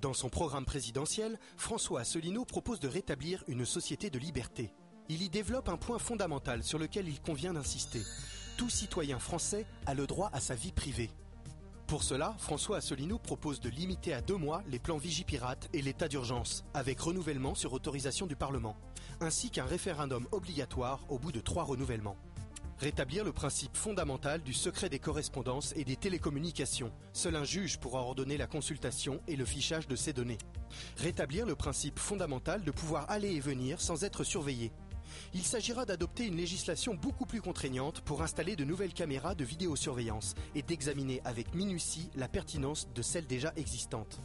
Dans 0.00 0.14
son 0.14 0.30
programme 0.30 0.64
présidentiel, 0.64 1.38
François 1.58 2.00
Asselineau 2.00 2.46
propose 2.46 2.80
de 2.80 2.88
rétablir 2.88 3.44
une 3.48 3.66
société 3.66 4.08
de 4.08 4.18
liberté. 4.18 4.72
Il 5.10 5.22
y 5.22 5.28
développe 5.28 5.68
un 5.68 5.76
point 5.76 5.98
fondamental 5.98 6.62
sur 6.62 6.78
lequel 6.78 7.08
il 7.08 7.20
convient 7.20 7.52
d'insister. 7.52 8.00
Tout 8.56 8.70
citoyen 8.70 9.18
français 9.18 9.66
a 9.86 9.94
le 9.94 10.06
droit 10.06 10.30
à 10.32 10.40
sa 10.40 10.54
vie 10.54 10.72
privée. 10.72 11.10
Pour 11.90 12.04
cela, 12.04 12.36
François 12.38 12.76
Asselineau 12.76 13.18
propose 13.18 13.58
de 13.58 13.68
limiter 13.68 14.14
à 14.14 14.20
deux 14.20 14.36
mois 14.36 14.62
les 14.68 14.78
plans 14.78 14.96
Vigipirate 14.96 15.68
et 15.72 15.82
l'état 15.82 16.06
d'urgence, 16.06 16.64
avec 16.72 17.00
renouvellement 17.00 17.56
sur 17.56 17.72
autorisation 17.72 18.28
du 18.28 18.36
Parlement, 18.36 18.76
ainsi 19.20 19.50
qu'un 19.50 19.64
référendum 19.64 20.28
obligatoire 20.30 21.00
au 21.08 21.18
bout 21.18 21.32
de 21.32 21.40
trois 21.40 21.64
renouvellements. 21.64 22.16
Rétablir 22.78 23.24
le 23.24 23.32
principe 23.32 23.76
fondamental 23.76 24.40
du 24.40 24.54
secret 24.54 24.88
des 24.88 25.00
correspondances 25.00 25.74
et 25.74 25.82
des 25.82 25.96
télécommunications. 25.96 26.92
Seul 27.12 27.34
un 27.34 27.42
juge 27.42 27.80
pourra 27.80 28.02
ordonner 28.02 28.36
la 28.36 28.46
consultation 28.46 29.20
et 29.26 29.34
le 29.34 29.44
fichage 29.44 29.88
de 29.88 29.96
ces 29.96 30.12
données. 30.12 30.38
Rétablir 30.96 31.44
le 31.44 31.56
principe 31.56 31.98
fondamental 31.98 32.62
de 32.62 32.70
pouvoir 32.70 33.10
aller 33.10 33.32
et 33.32 33.40
venir 33.40 33.80
sans 33.80 34.04
être 34.04 34.22
surveillé, 34.22 34.70
il 35.34 35.42
s'agira 35.42 35.84
d'adopter 35.84 36.26
une 36.26 36.36
législation 36.36 36.94
beaucoup 36.94 37.26
plus 37.26 37.40
contraignante 37.40 38.00
pour 38.00 38.22
installer 38.22 38.56
de 38.56 38.64
nouvelles 38.64 38.92
caméras 38.92 39.34
de 39.34 39.44
vidéosurveillance 39.44 40.34
et 40.54 40.62
d'examiner 40.62 41.20
avec 41.24 41.54
minutie 41.54 42.10
la 42.14 42.28
pertinence 42.28 42.88
de 42.94 43.02
celles 43.02 43.26
déjà 43.26 43.52
existantes. 43.56 44.20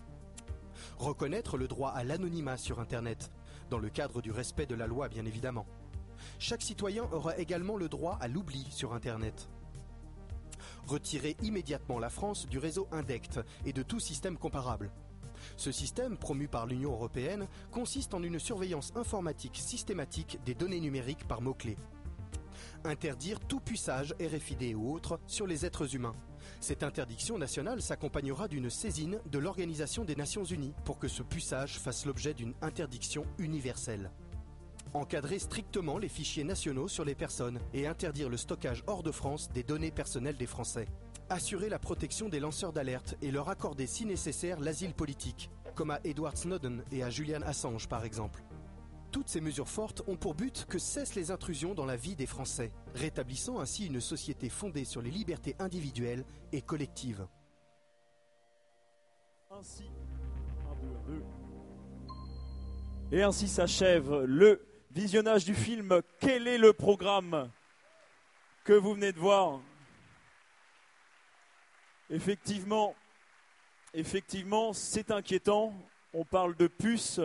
Reconnaître 0.97 1.57
le 1.57 1.67
droit 1.67 1.91
à 1.91 2.03
l'anonymat 2.03 2.57
sur 2.57 2.79
Internet, 2.79 3.31
dans 3.69 3.79
le 3.79 3.89
cadre 3.89 4.21
du 4.21 4.31
respect 4.31 4.65
de 4.65 4.75
la 4.75 4.87
loi 4.87 5.09
bien 5.09 5.25
évidemment. 5.25 5.65
Chaque 6.39 6.61
citoyen 6.61 7.03
aura 7.11 7.37
également 7.37 7.77
le 7.77 7.89
droit 7.89 8.17
à 8.21 8.27
l'oubli 8.27 8.65
sur 8.69 8.93
Internet. 8.93 9.49
Retirer 10.87 11.35
immédiatement 11.41 11.99
la 11.99 12.09
France 12.09 12.47
du 12.47 12.59
réseau 12.59 12.87
INDECT 12.91 13.39
et 13.65 13.73
de 13.73 13.83
tout 13.83 13.99
système 13.99 14.37
comparable. 14.37 14.91
Ce 15.57 15.71
système, 15.71 16.17
promu 16.17 16.47
par 16.47 16.65
l'Union 16.65 16.91
européenne, 16.91 17.47
consiste 17.71 18.13
en 18.13 18.23
une 18.23 18.39
surveillance 18.39 18.91
informatique 18.95 19.57
systématique 19.57 20.39
des 20.45 20.53
données 20.53 20.79
numériques 20.79 21.27
par 21.27 21.41
mots-clés. 21.41 21.77
Interdire 22.83 23.39
tout 23.39 23.59
puçage 23.59 24.13
RFID 24.19 24.75
ou 24.75 24.93
autre 24.93 25.19
sur 25.27 25.47
les 25.47 25.65
êtres 25.65 25.95
humains. 25.95 26.15
Cette 26.59 26.83
interdiction 26.83 27.37
nationale 27.37 27.81
s'accompagnera 27.81 28.47
d'une 28.47 28.69
saisine 28.69 29.19
de 29.25 29.39
l'Organisation 29.39 30.05
des 30.05 30.15
Nations 30.15 30.43
Unies 30.43 30.73
pour 30.83 30.99
que 30.99 31.07
ce 31.07 31.23
puçage 31.23 31.79
fasse 31.79 32.05
l'objet 32.05 32.33
d'une 32.33 32.53
interdiction 32.61 33.25
universelle. 33.39 34.11
Encadrer 34.93 35.39
strictement 35.39 35.97
les 35.97 36.07
fichiers 36.07 36.43
nationaux 36.43 36.87
sur 36.87 37.03
les 37.03 37.15
personnes 37.15 37.59
et 37.73 37.87
interdire 37.87 38.29
le 38.29 38.37
stockage 38.37 38.83
hors 38.87 39.03
de 39.03 39.11
France 39.11 39.49
des 39.49 39.63
données 39.63 39.91
personnelles 39.91 40.37
des 40.37 40.45
Français 40.45 40.87
assurer 41.29 41.69
la 41.69 41.79
protection 41.79 42.29
des 42.29 42.39
lanceurs 42.39 42.73
d'alerte 42.73 43.15
et 43.21 43.31
leur 43.31 43.49
accorder 43.49 43.87
si 43.87 44.05
nécessaire 44.05 44.59
l'asile 44.59 44.93
politique, 44.93 45.49
comme 45.75 45.91
à 45.91 45.99
Edward 46.03 46.37
Snowden 46.37 46.83
et 46.91 47.03
à 47.03 47.09
Julian 47.09 47.41
Assange 47.41 47.87
par 47.87 48.05
exemple. 48.05 48.43
Toutes 49.11 49.29
ces 49.29 49.41
mesures 49.41 49.69
fortes 49.69 50.01
ont 50.07 50.17
pour 50.17 50.35
but 50.35 50.65
que 50.67 50.77
cessent 50.77 51.15
les 51.15 51.31
intrusions 51.31 51.73
dans 51.73 51.85
la 51.85 51.95
vie 51.95 52.15
des 52.15 52.25
Français, 52.25 52.71
rétablissant 52.93 53.59
ainsi 53.59 53.85
une 53.85 54.01
société 54.01 54.49
fondée 54.49 54.83
sur 54.83 55.01
les 55.01 55.11
libertés 55.11 55.55
individuelles 55.59 56.25
et 56.51 56.61
collectives. 56.61 57.25
Ainsi, 59.51 59.85
et 63.11 63.21
ainsi 63.21 63.47
s'achève 63.47 64.23
le 64.25 64.65
visionnage 64.91 65.45
du 65.45 65.53
film 65.53 66.01
Quel 66.19 66.47
est 66.47 66.57
le 66.57 66.73
programme 66.73 67.49
que 68.63 68.73
vous 68.73 68.93
venez 68.93 69.11
de 69.11 69.19
voir? 69.19 69.61
Effectivement, 72.11 72.93
effectivement, 73.95 74.73
c'est 74.73 75.09
inquiétant. 75.09 75.73
On 76.13 76.23
parle 76.23 76.55
de 76.55 76.67
puces. 76.67 77.19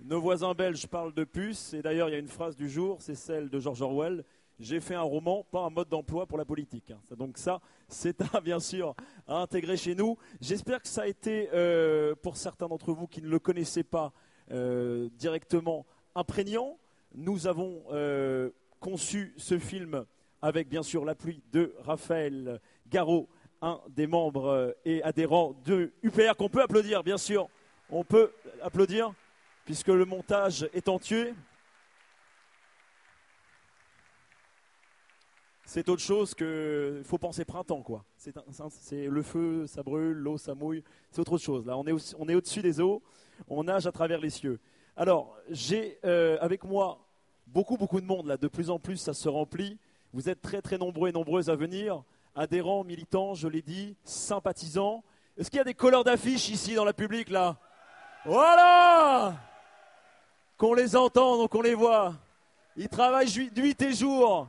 Nos 0.00 0.20
voisins 0.22 0.54
belges 0.54 0.86
parlent 0.86 1.12
de 1.12 1.24
puces. 1.24 1.74
Et 1.74 1.82
d'ailleurs, 1.82 2.08
il 2.08 2.12
y 2.12 2.14
a 2.14 2.18
une 2.18 2.28
phrase 2.28 2.56
du 2.56 2.70
jour, 2.70 2.96
c'est 3.00 3.14
celle 3.14 3.50
de 3.50 3.60
George 3.60 3.82
Orwell. 3.82 4.24
J'ai 4.58 4.80
fait 4.80 4.94
un 4.94 5.02
roman, 5.02 5.44
pas 5.50 5.60
un 5.60 5.70
mode 5.70 5.90
d'emploi 5.90 6.24
pour 6.24 6.38
la 6.38 6.46
politique. 6.46 6.90
Hein. 6.90 7.00
Donc 7.14 7.36
ça, 7.36 7.60
c'est 7.88 8.22
bien 8.42 8.58
sûr 8.58 8.94
à 9.28 9.36
intégrer 9.42 9.76
chez 9.76 9.94
nous. 9.94 10.16
J'espère 10.40 10.80
que 10.80 10.88
ça 10.88 11.02
a 11.02 11.06
été, 11.06 11.50
euh, 11.52 12.14
pour 12.14 12.38
certains 12.38 12.68
d'entre 12.68 12.94
vous 12.94 13.06
qui 13.06 13.20
ne 13.20 13.28
le 13.28 13.38
connaissaient 13.38 13.84
pas 13.84 14.14
euh, 14.50 15.10
directement, 15.12 15.84
imprégnant. 16.14 16.78
Nous 17.14 17.46
avons 17.46 17.82
euh, 17.90 18.48
conçu 18.80 19.34
ce 19.36 19.58
film 19.58 20.06
avec 20.40 20.70
bien 20.70 20.82
sûr 20.82 21.04
l'appui 21.04 21.42
de 21.52 21.74
Raphaël 21.80 22.60
Garot, 22.88 23.28
un 23.62 23.80
des 23.88 24.06
membres 24.06 24.46
euh, 24.46 24.72
et 24.84 25.02
adhérents 25.02 25.54
de 25.64 25.92
UPR 26.02 26.36
qu'on 26.36 26.48
peut 26.48 26.62
applaudir, 26.62 27.02
bien 27.02 27.18
sûr. 27.18 27.48
On 27.90 28.04
peut 28.04 28.32
applaudir 28.62 29.12
puisque 29.64 29.88
le 29.88 30.04
montage 30.04 30.68
est 30.72 30.88
tué. 31.00 31.34
C'est 35.64 35.88
autre 35.88 36.02
chose 36.02 36.32
que. 36.32 36.94
Il 36.98 37.04
faut 37.04 37.18
penser 37.18 37.44
printemps, 37.44 37.82
quoi. 37.82 38.04
C'est 38.16 39.06
le 39.08 39.22
feu, 39.22 39.66
ça 39.66 39.82
brûle, 39.82 40.16
l'eau, 40.16 40.38
ça 40.38 40.54
mouille. 40.54 40.84
C'est 41.10 41.20
autre 41.20 41.38
chose. 41.38 41.66
Là, 41.66 41.76
on 41.76 41.84
est, 41.86 41.92
au, 41.92 41.98
on 42.18 42.28
est 42.28 42.36
au-dessus 42.36 42.62
des 42.62 42.80
eaux, 42.80 43.02
on 43.48 43.64
nage 43.64 43.86
à 43.86 43.92
travers 43.92 44.20
les 44.20 44.30
cieux. 44.30 44.60
Alors, 44.96 45.36
j'ai 45.50 45.98
euh, 46.04 46.38
avec 46.40 46.64
moi 46.64 47.04
beaucoup, 47.48 47.76
beaucoup 47.76 48.00
de 48.00 48.06
monde, 48.06 48.26
là. 48.26 48.36
De 48.36 48.46
plus 48.46 48.70
en 48.70 48.78
plus, 48.78 48.96
ça 48.96 49.12
se 49.12 49.28
remplit. 49.28 49.76
Vous 50.12 50.28
êtes 50.28 50.40
très, 50.40 50.62
très 50.62 50.78
nombreux 50.78 51.08
et 51.08 51.12
nombreuses 51.12 51.50
à 51.50 51.56
venir. 51.56 52.04
Adhérents, 52.38 52.84
militants, 52.84 53.32
je 53.32 53.48
l'ai 53.48 53.62
dit, 53.62 53.96
sympathisants. 54.04 55.02
Est-ce 55.38 55.50
qu'il 55.50 55.56
y 55.56 55.60
a 55.62 55.64
des 55.64 55.72
couleurs 55.72 56.04
d'affiches 56.04 56.50
ici 56.50 56.74
dans 56.74 56.84
la 56.84 56.92
public, 56.92 57.30
là? 57.30 57.56
Voilà 58.26 59.34
Qu'on 60.58 60.74
les 60.74 60.96
entende, 60.96 61.48
qu'on 61.48 61.62
les 61.62 61.74
voit. 61.74 62.14
Ils 62.76 62.90
travaillent 62.90 63.50
nuit 63.56 63.82
et 63.82 63.92
jour 63.94 64.48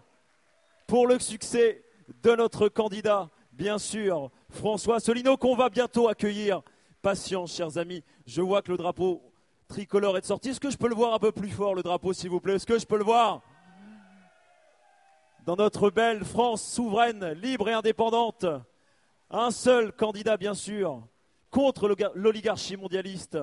pour 0.86 1.08
le 1.08 1.18
succès 1.20 1.82
de 2.24 2.36
notre 2.36 2.68
candidat, 2.68 3.30
bien 3.54 3.78
sûr, 3.78 4.32
François 4.50 5.00
Solino, 5.00 5.38
qu'on 5.38 5.56
va 5.56 5.70
bientôt 5.70 6.10
accueillir. 6.10 6.62
Patience, 7.02 7.56
chers 7.56 7.78
amis, 7.78 8.04
je 8.26 8.42
vois 8.42 8.62
que 8.62 8.72
le 8.72 8.78
drapeau 8.78 9.22
tricolore 9.70 10.18
est 10.18 10.26
sorti. 10.26 10.50
Est-ce 10.50 10.60
que 10.60 10.70
je 10.70 10.78
peux 10.78 10.90
le 10.90 10.96
voir 10.96 11.14
un 11.14 11.20
peu 11.20 11.32
plus 11.32 11.52
fort, 11.52 11.74
le 11.74 11.84
drapeau, 11.84 12.12
s'il 12.12 12.32
vous 12.32 12.42
plaît? 12.42 12.56
Est-ce 12.56 12.66
que 12.66 12.80
je 12.80 12.86
peux 12.86 12.98
le 12.98 13.06
voir? 13.06 13.42
Dans 15.48 15.56
notre 15.56 15.90
belle 15.90 16.26
France 16.26 16.62
souveraine, 16.62 17.32
libre 17.42 17.70
et 17.70 17.74
indépendante, 17.74 18.46
un 19.30 19.50
seul 19.50 19.94
candidat, 19.94 20.36
bien 20.36 20.54
sûr, 20.54 21.08
contre 21.52 21.96
l'oligarchie 22.16 22.76
mondialiste. 22.76 23.38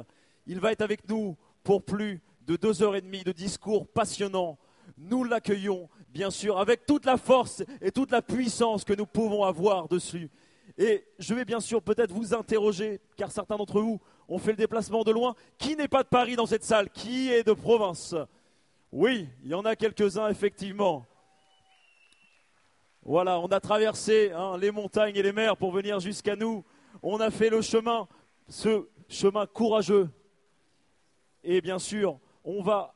Il 0.46 0.60
va 0.60 0.72
être 0.72 0.82
avec 0.82 1.08
nous 1.08 1.34
pour 1.62 1.82
plus 1.82 2.22
de 2.42 2.56
deux 2.56 2.82
heures 2.82 2.94
et 2.94 3.00
demie 3.00 3.24
de 3.24 3.32
discours 3.32 3.86
passionnants. 3.86 4.58
Nous 4.98 5.24
l'accueillons 5.24 5.88
bien 6.10 6.30
sûr, 6.30 6.58
avec 6.58 6.84
toute 6.84 7.06
la 7.06 7.16
force 7.16 7.62
et 7.80 7.90
toute 7.90 8.10
la 8.10 8.20
puissance 8.20 8.84
que 8.84 8.92
nous 8.92 9.06
pouvons 9.06 9.42
avoir 9.42 9.88
dessus. 9.88 10.30
Et 10.76 11.06
je 11.18 11.32
vais 11.32 11.46
bien 11.46 11.60
sûr 11.60 11.80
peut-être 11.80 12.12
vous 12.12 12.34
interroger, 12.34 13.00
car 13.16 13.32
certains 13.32 13.56
d'entre 13.56 13.80
vous 13.80 13.98
ont 14.28 14.38
fait 14.38 14.50
le 14.50 14.58
déplacement 14.58 15.04
de 15.04 15.10
loin. 15.10 15.34
Qui 15.56 15.74
n'est 15.74 15.88
pas 15.88 16.02
de 16.02 16.08
Paris 16.08 16.36
dans 16.36 16.44
cette 16.44 16.64
salle? 16.64 16.90
Qui 16.90 17.32
est 17.32 17.44
de 17.44 17.54
province? 17.54 18.14
Oui, 18.92 19.26
il 19.42 19.52
y 19.52 19.54
en 19.54 19.64
a 19.64 19.74
quelques-uns, 19.74 20.28
effectivement. 20.28 21.06
Voilà, 23.06 23.38
on 23.38 23.48
a 23.48 23.60
traversé 23.60 24.32
hein, 24.34 24.56
les 24.56 24.70
montagnes 24.70 25.14
et 25.14 25.22
les 25.22 25.32
mers 25.32 25.58
pour 25.58 25.72
venir 25.72 26.00
jusqu'à 26.00 26.36
nous. 26.36 26.64
On 27.02 27.20
a 27.20 27.30
fait 27.30 27.50
le 27.50 27.60
chemin, 27.60 28.08
ce 28.48 28.86
chemin 29.08 29.46
courageux. 29.46 30.08
Et 31.42 31.60
bien 31.60 31.78
sûr, 31.78 32.18
on 32.44 32.62
va 32.62 32.94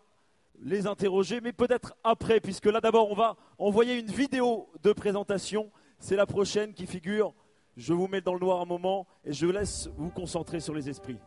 les 0.63 0.87
interroger, 0.87 1.43
mais 1.43 1.53
peut-être 1.53 1.95
après, 2.03 2.41
puisque 2.41 2.65
là 2.65 2.81
d'abord 2.81 3.11
on 3.11 3.15
va 3.15 3.37
envoyer 3.59 3.99
une 3.99 4.11
vidéo 4.11 4.71
de 4.83 4.95
présentation. 4.95 5.71
C'est 5.99 6.17
la 6.17 6.27
prochaine 6.27 6.73
qui 6.73 6.87
figure. 6.87 7.35
Je 7.77 7.93
vous 7.93 8.09
mets 8.09 8.23
dans 8.23 8.33
le 8.33 8.41
noir 8.41 8.63
un 8.63 8.65
moment 8.65 9.07
et 9.25 9.35
je 9.35 9.47
laisse 9.47 9.91
vous 9.99 10.11
concentrer 10.11 10.61
sur 10.61 10.75
les 10.75 10.89
esprits. 10.89 11.19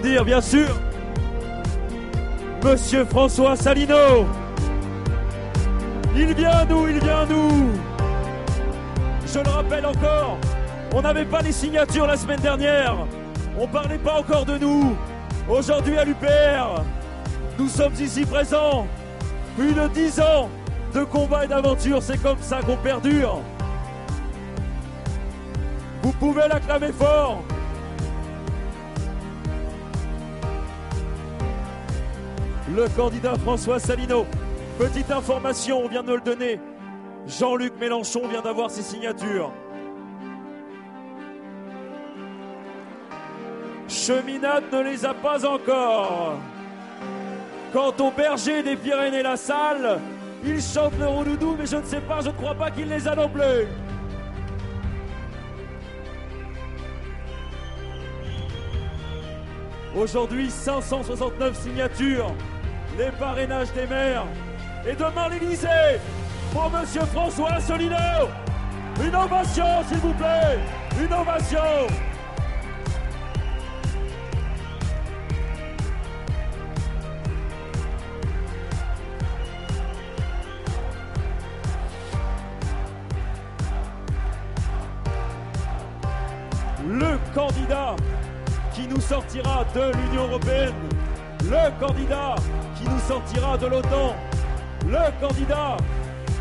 Bien 0.00 0.40
sûr. 0.40 0.68
Monsieur 2.64 3.04
François 3.04 3.56
Salino. 3.56 4.26
Il 6.16 6.34
vient 6.34 6.64
nous, 6.64 6.88
il 6.88 6.98
vient 7.00 7.26
nous. 7.26 7.72
Je 9.26 9.38
le 9.38 9.48
rappelle 9.48 9.86
encore, 9.86 10.38
on 10.94 11.02
n'avait 11.02 11.24
pas 11.24 11.40
les 11.42 11.52
signatures 11.52 12.06
la 12.06 12.16
semaine 12.16 12.40
dernière. 12.40 12.96
On 13.58 13.66
parlait 13.66 13.98
pas 13.98 14.20
encore 14.20 14.44
de 14.44 14.58
nous. 14.58 14.96
Aujourd'hui 15.48 15.98
à 15.98 16.04
l'UPR, 16.04 16.82
nous 17.58 17.68
sommes 17.68 17.94
ici 18.00 18.24
présents. 18.24 18.86
Plus 19.56 19.74
de 19.74 19.88
dix 19.88 20.20
ans 20.20 20.48
de 20.94 21.04
combat 21.04 21.44
et 21.44 21.48
d'aventure, 21.48 22.02
c'est 22.02 22.20
comme 22.22 22.40
ça 22.40 22.60
qu'on 22.60 22.76
perdure. 22.76 23.40
Vous 26.02 26.12
pouvez 26.12 26.48
l'acclamer 26.48 26.92
fort. 26.92 27.42
Le 32.74 32.88
candidat 32.88 33.34
François 33.36 33.78
Salino. 33.78 34.26
Petite 34.78 35.10
information, 35.10 35.84
on 35.84 35.88
vient 35.88 36.02
de 36.02 36.14
le 36.14 36.20
donner. 36.20 36.60
Jean-Luc 37.26 37.74
Mélenchon 37.78 38.26
vient 38.28 38.42
d'avoir 38.42 38.70
ses 38.70 38.82
signatures. 38.82 39.52
Cheminade 43.88 44.64
ne 44.72 44.82
les 44.82 45.04
a 45.04 45.14
pas 45.14 45.44
encore. 45.46 46.38
Quant 47.72 47.94
au 48.00 48.10
berger 48.10 48.62
des 48.62 48.76
Pyrénées-La 48.76 49.36
Salle, 49.36 50.00
il 50.44 50.60
chante 50.60 50.98
le 50.98 51.06
roudoudou, 51.06 51.56
mais 51.58 51.66
je 51.66 51.76
ne 51.76 51.84
sais 51.84 52.00
pas, 52.00 52.20
je 52.20 52.28
ne 52.28 52.34
crois 52.34 52.54
pas 52.54 52.70
qu'il 52.70 52.88
les 52.88 53.06
a 53.06 53.14
non 53.14 53.28
plus. 53.28 53.66
Aujourd'hui, 59.94 60.50
569 60.50 61.54
signatures 61.54 62.34
les 62.98 63.10
parrainages 63.12 63.72
des 63.72 63.86
maires. 63.86 64.26
Et 64.86 64.94
demain 64.94 65.28
l'Élysée 65.28 66.00
pour 66.52 66.70
Monsieur 66.70 67.02
François 67.02 67.60
Solino. 67.60 67.96
Une 69.04 69.14
ovation, 69.14 69.64
s'il 69.88 69.98
vous 69.98 70.14
plaît. 70.14 70.58
Une 71.00 71.12
ovation. 71.12 71.58
Le 86.84 87.18
candidat 87.32 87.96
qui 88.74 88.86
nous 88.88 89.00
sortira 89.00 89.64
de 89.74 89.92
l'Union 89.96 90.24
européenne, 90.24 90.74
le 91.44 91.80
candidat 91.84 92.34
qui 92.82 92.88
nous 92.88 92.98
sortira 93.00 93.56
de 93.56 93.66
l'OTAN, 93.66 94.14
le 94.86 95.20
candidat 95.20 95.76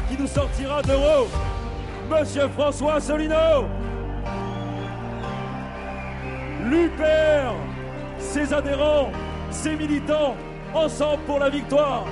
qui 0.09 0.17
nous 0.17 0.27
sortira 0.27 0.81
d'Euro, 0.81 1.27
Monsieur 2.09 2.47
François 2.49 2.99
Solino. 2.99 3.65
L'UPR, 6.63 7.53
ses 8.17 8.53
adhérents, 8.53 9.11
ses 9.49 9.75
militants, 9.75 10.35
ensemble 10.73 11.23
pour 11.23 11.39
la 11.39 11.49
victoire. 11.49 12.05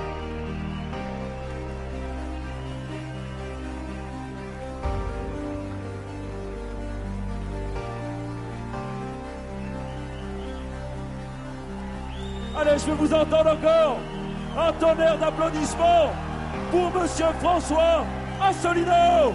Allez, 12.56 12.78
je 12.78 12.86
veux 12.86 12.94
vous 12.94 13.14
entendre 13.14 13.52
encore. 13.52 13.98
Un 14.56 14.72
tonnerre 14.72 15.18
d'applaudissements 15.18 16.12
pour 16.70 16.90
Monsieur 17.00 17.26
François 17.40 18.04
Assolino. 18.42 19.32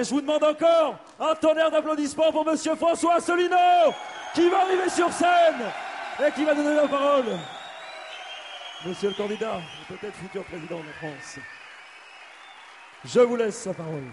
Allez, 0.00 0.08
je 0.08 0.14
vous 0.14 0.22
demande 0.22 0.42
encore 0.42 0.94
un 1.18 1.34
tonnerre 1.34 1.70
d'applaudissements 1.70 2.32
pour 2.32 2.42
Monsieur 2.42 2.74
François 2.74 3.16
Asselineau, 3.16 3.92
qui 4.32 4.48
va 4.48 4.62
arriver 4.62 4.88
sur 4.88 5.12
scène 5.12 5.60
et 6.26 6.32
qui 6.32 6.42
va 6.42 6.54
donner 6.54 6.74
la 6.74 6.88
parole. 6.88 7.38
Monsieur 8.86 9.10
le 9.10 9.14
candidat, 9.14 9.60
peut-être 9.88 10.14
futur 10.14 10.42
président 10.44 10.78
de 10.78 10.92
France. 10.98 11.38
Je 13.04 13.20
vous 13.20 13.36
laisse 13.36 13.58
sa 13.58 13.74
parole. 13.74 14.04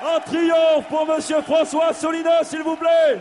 Un 0.00 0.20
triomphe 0.20 0.88
pour 0.88 1.06
Monsieur 1.06 1.42
François 1.42 1.88
Asselineau, 1.88 2.30
s'il 2.44 2.62
vous 2.62 2.76
plaît. 2.76 3.20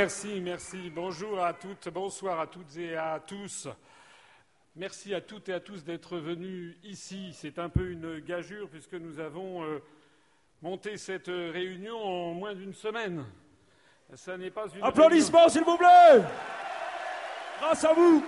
Merci, 0.00 0.40
merci. 0.40 0.90
Bonjour 0.94 1.40
à 1.40 1.52
toutes, 1.52 1.88
bonsoir 1.88 2.38
à 2.38 2.46
toutes 2.46 2.76
et 2.76 2.94
à 2.94 3.18
tous. 3.18 3.66
Merci 4.76 5.12
à 5.12 5.20
toutes 5.20 5.48
et 5.48 5.52
à 5.52 5.58
tous 5.58 5.82
d'être 5.82 6.18
venus 6.18 6.76
ici. 6.84 7.32
C'est 7.32 7.58
un 7.58 7.68
peu 7.68 7.90
une 7.90 8.20
gageure 8.20 8.68
puisque 8.68 8.94
nous 8.94 9.18
avons 9.18 9.64
euh, 9.64 9.82
monté 10.62 10.96
cette 10.98 11.26
réunion 11.26 11.98
en 12.00 12.32
moins 12.32 12.54
d'une 12.54 12.74
semaine. 12.74 13.24
Ça 14.14 14.38
n'est 14.38 14.52
pas 14.52 14.66
une 14.72 14.84
Applaudissements, 14.84 15.48
s'il 15.48 15.64
vous 15.64 15.76
plaît. 15.76 16.22
Grâce 17.58 17.82
à 17.82 17.92
vous. 17.92 18.24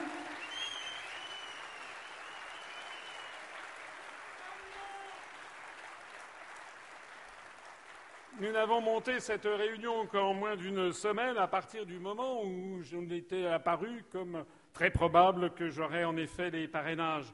Nous 8.50 8.56
n'avons 8.56 8.80
monté 8.80 9.20
cette 9.20 9.44
réunion 9.44 10.06
qu'en 10.06 10.34
moins 10.34 10.56
d'une 10.56 10.92
semaine 10.92 11.38
à 11.38 11.46
partir 11.46 11.86
du 11.86 12.00
moment 12.00 12.42
où 12.42 12.82
j'en 12.82 13.08
étais 13.08 13.46
apparu 13.46 14.02
comme 14.10 14.44
très 14.72 14.90
probable 14.90 15.54
que 15.54 15.68
j'aurais 15.70 16.02
en 16.02 16.16
effet 16.16 16.50
les 16.50 16.66
parrainages. 16.66 17.32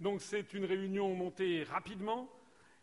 Donc 0.00 0.20
c'est 0.20 0.54
une 0.54 0.64
réunion 0.64 1.14
montée 1.14 1.62
rapidement. 1.62 2.28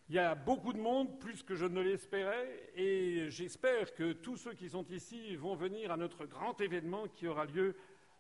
Il 0.08 0.16
y 0.16 0.20
a 0.20 0.34
beaucoup 0.34 0.72
de 0.72 0.80
monde, 0.80 1.20
plus 1.20 1.44
que 1.44 1.56
je 1.56 1.66
ne 1.66 1.82
l'espérais, 1.82 2.72
et 2.78 3.26
j'espère 3.28 3.94
que 3.94 4.14
tous 4.14 4.38
ceux 4.38 4.54
qui 4.54 4.70
sont 4.70 4.86
ici 4.90 5.36
vont 5.36 5.56
venir 5.56 5.92
à 5.92 5.98
notre 5.98 6.26
grand 6.26 6.62
événement 6.62 7.10
qui 7.14 7.28
aura 7.28 7.44
lieu 7.44 7.76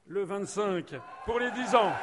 le 0.07 0.23
25 0.23 0.93
pour 1.23 1.39
les 1.39 1.51
10 1.51 1.75
ans. 1.75 1.93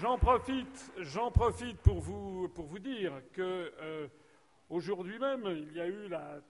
J'en 0.00 0.16
profite, 0.16 0.92
profite 1.34 1.76
pour 1.82 2.00
vous, 2.00 2.48
pour 2.48 2.64
vous 2.64 2.78
dire 2.78 3.12
que 3.34 3.70
euh, 3.80 4.08
aujourd'hui 4.70 5.18
même, 5.18 5.44
il 5.46 5.72
y 5.74 5.80
a 5.80 5.86
eu 5.86 6.08
la- 6.08 6.40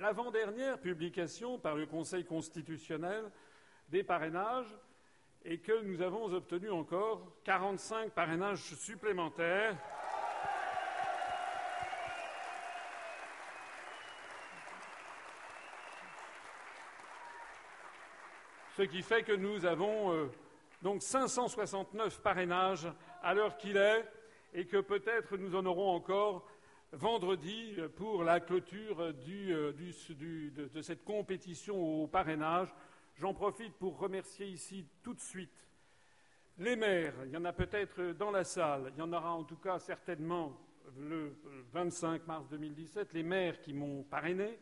l'avant-dernière 0.00 0.78
publication 0.80 1.58
par 1.58 1.74
le 1.74 1.84
Conseil 1.86 2.24
constitutionnel 2.24 3.30
des 3.90 4.02
parrainages 4.02 4.74
et 5.44 5.58
que 5.58 5.82
nous 5.82 6.00
avons 6.00 6.32
obtenu 6.32 6.70
encore 6.70 7.20
45 7.44 8.10
parrainages 8.12 8.74
supplémentaires. 8.76 9.76
Ce 18.76 18.82
qui 18.82 19.02
fait 19.02 19.22
que 19.22 19.32
nous 19.32 19.64
avons 19.66 20.12
euh, 20.12 20.26
donc 20.84 21.00
569 21.00 22.20
parrainages 22.20 22.86
à 23.22 23.32
l'heure 23.32 23.56
qu'il 23.56 23.78
est 23.78 24.04
et 24.52 24.66
que 24.66 24.82
peut-être 24.82 25.38
nous 25.38 25.56
en 25.56 25.64
aurons 25.64 25.88
encore 25.88 26.46
vendredi 26.92 27.74
pour 27.96 28.22
la 28.22 28.38
clôture 28.38 29.00
euh, 29.00 29.72
de, 29.72 30.82
cette 30.82 31.02
compétition 31.02 32.02
au 32.02 32.06
parrainage. 32.06 32.68
J'en 33.16 33.32
profite 33.32 33.72
pour 33.78 33.98
remercier 33.98 34.46
ici 34.46 34.86
tout 35.02 35.14
de 35.14 35.20
suite 35.20 35.66
les 36.58 36.76
maires. 36.76 37.14
Il 37.24 37.30
y 37.30 37.36
en 37.38 37.46
a 37.46 37.54
peut-être 37.54 38.12
dans 38.12 38.30
la 38.30 38.44
salle, 38.44 38.92
il 38.94 38.98
y 38.98 39.02
en 39.02 39.12
aura 39.14 39.32
en 39.32 39.44
tout 39.44 39.56
cas 39.56 39.78
certainement 39.78 40.54
le 40.98 41.34
25 41.72 42.26
mars 42.26 42.46
2017, 42.50 43.14
les 43.14 43.22
maires 43.22 43.58
qui 43.62 43.72
m'ont 43.72 44.02
parrainé 44.02 44.58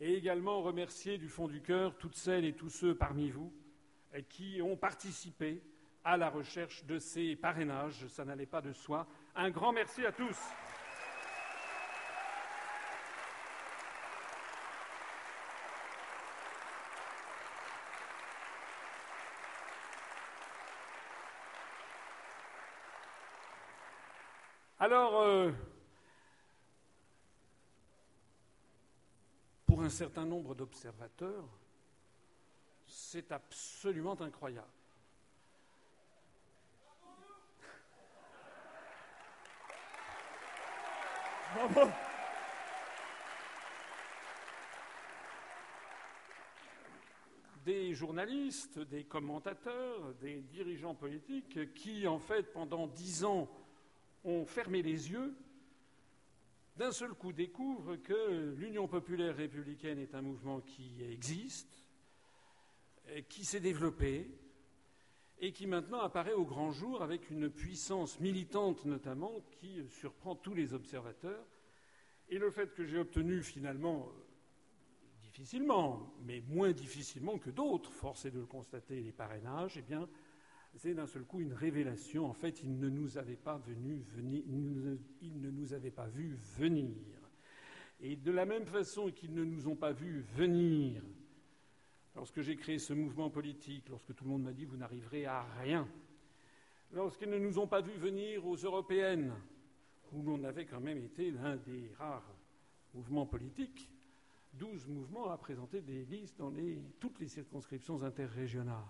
et 0.00 0.14
également 0.14 0.62
remercier 0.62 1.18
du 1.18 1.28
fond 1.28 1.48
du 1.48 1.60
cœur 1.60 1.98
toutes 1.98 2.14
celles 2.14 2.44
et 2.44 2.54
tous 2.54 2.70
ceux 2.70 2.94
parmi 2.94 3.30
vous 3.30 3.52
qui 4.28 4.60
ont 4.62 4.76
participé 4.76 5.62
à 6.04 6.16
la 6.16 6.30
recherche 6.30 6.84
de 6.84 6.98
ces 6.98 7.36
parrainages. 7.36 8.06
Ça 8.08 8.24
n'allait 8.24 8.46
pas 8.46 8.60
de 8.60 8.72
soi. 8.72 9.06
Un 9.34 9.50
grand 9.50 9.72
merci 9.72 10.04
à 10.04 10.12
tous. 10.12 10.36
Alors, 24.82 25.20
euh, 25.20 25.52
pour 29.66 29.82
un 29.82 29.90
certain 29.90 30.24
nombre 30.24 30.54
d'observateurs, 30.54 31.46
c'est 32.90 33.32
absolument 33.32 34.20
incroyable. 34.20 34.66
Des 47.64 47.94
journalistes, 47.94 48.78
des 48.78 49.04
commentateurs, 49.04 50.14
des 50.20 50.40
dirigeants 50.42 50.94
politiques 50.94 51.72
qui, 51.74 52.06
en 52.06 52.18
fait, 52.18 52.52
pendant 52.52 52.86
dix 52.86 53.24
ans, 53.24 53.48
ont 54.24 54.44
fermé 54.44 54.82
les 54.82 55.10
yeux, 55.10 55.36
d'un 56.76 56.92
seul 56.92 57.12
coup 57.12 57.32
découvrent 57.32 57.96
que 57.96 58.54
l'Union 58.56 58.88
populaire 58.88 59.36
républicaine 59.36 59.98
est 59.98 60.14
un 60.14 60.22
mouvement 60.22 60.60
qui 60.60 61.02
existe, 61.02 61.79
qui 63.28 63.44
s'est 63.44 63.60
développé 63.60 64.30
et 65.40 65.52
qui 65.52 65.66
maintenant 65.66 66.00
apparaît 66.00 66.34
au 66.34 66.44
grand 66.44 66.70
jour 66.70 67.02
avec 67.02 67.30
une 67.30 67.48
puissance 67.50 68.20
militante 68.20 68.84
notamment 68.84 69.40
qui 69.58 69.82
surprend 69.88 70.36
tous 70.36 70.54
les 70.54 70.74
observateurs. 70.74 71.46
Et 72.28 72.38
le 72.38 72.50
fait 72.50 72.74
que 72.74 72.84
j'ai 72.84 72.98
obtenu 72.98 73.42
finalement, 73.42 74.08
euh, 74.08 74.20
difficilement, 75.22 76.14
mais 76.24 76.42
moins 76.48 76.72
difficilement 76.72 77.38
que 77.38 77.50
d'autres, 77.50 77.90
force 77.92 78.24
est 78.26 78.30
de 78.30 78.38
le 78.38 78.46
constater, 78.46 79.00
les 79.00 79.12
parrainages, 79.12 79.76
eh 79.76 79.82
bien, 79.82 80.08
c'est 80.76 80.94
d'un 80.94 81.06
seul 81.06 81.24
coup 81.24 81.40
une 81.40 81.54
révélation. 81.54 82.26
En 82.26 82.34
fait, 82.34 82.62
ils 82.62 82.78
ne 82.78 82.88
nous 82.88 83.18
avaient 83.18 83.34
pas 83.36 83.58
venus 83.58 84.04
venir, 84.14 84.44
ils 84.46 84.72
ne- 84.80 84.98
ils 85.22 85.40
ne 85.40 85.50
nous 85.50 85.72
avaient 85.72 85.90
pas 85.90 86.06
vus 86.06 86.36
venir. 86.58 86.94
Et 88.00 88.14
de 88.14 88.30
la 88.30 88.44
même 88.44 88.66
façon 88.66 89.10
qu'ils 89.10 89.34
ne 89.34 89.44
nous 89.44 89.66
ont 89.68 89.76
pas 89.76 89.92
vus 89.92 90.20
venir, 90.36 91.02
lorsque 92.20 92.42
j'ai 92.42 92.54
créé 92.56 92.78
ce 92.78 92.92
mouvement 92.92 93.30
politique, 93.30 93.88
lorsque 93.88 94.14
tout 94.14 94.24
le 94.24 94.30
monde 94.30 94.42
m'a 94.42 94.52
dit 94.52 94.66
vous 94.66 94.76
n'arriverez 94.76 95.24
à 95.24 95.40
rien, 95.62 95.88
lorsqu'ils 96.92 97.30
ne 97.30 97.38
nous 97.38 97.58
ont 97.58 97.66
pas 97.66 97.80
vus 97.80 97.96
venir 97.96 98.46
aux 98.46 98.56
européennes, 98.56 99.32
où 100.12 100.22
l'on 100.22 100.44
avait 100.44 100.66
quand 100.66 100.80
même 100.80 100.98
été 101.02 101.30
l'un 101.30 101.56
des 101.56 101.90
rares 101.98 102.30
mouvements 102.92 103.24
politiques, 103.24 103.88
12 104.52 104.86
mouvements 104.88 105.30
à 105.30 105.38
présenter 105.38 105.80
des 105.80 106.04
listes 106.04 106.36
dans 106.38 106.50
les- 106.50 106.82
toutes 107.00 107.18
les 107.20 107.28
circonscriptions 107.28 108.02
interrégionales. 108.02 108.84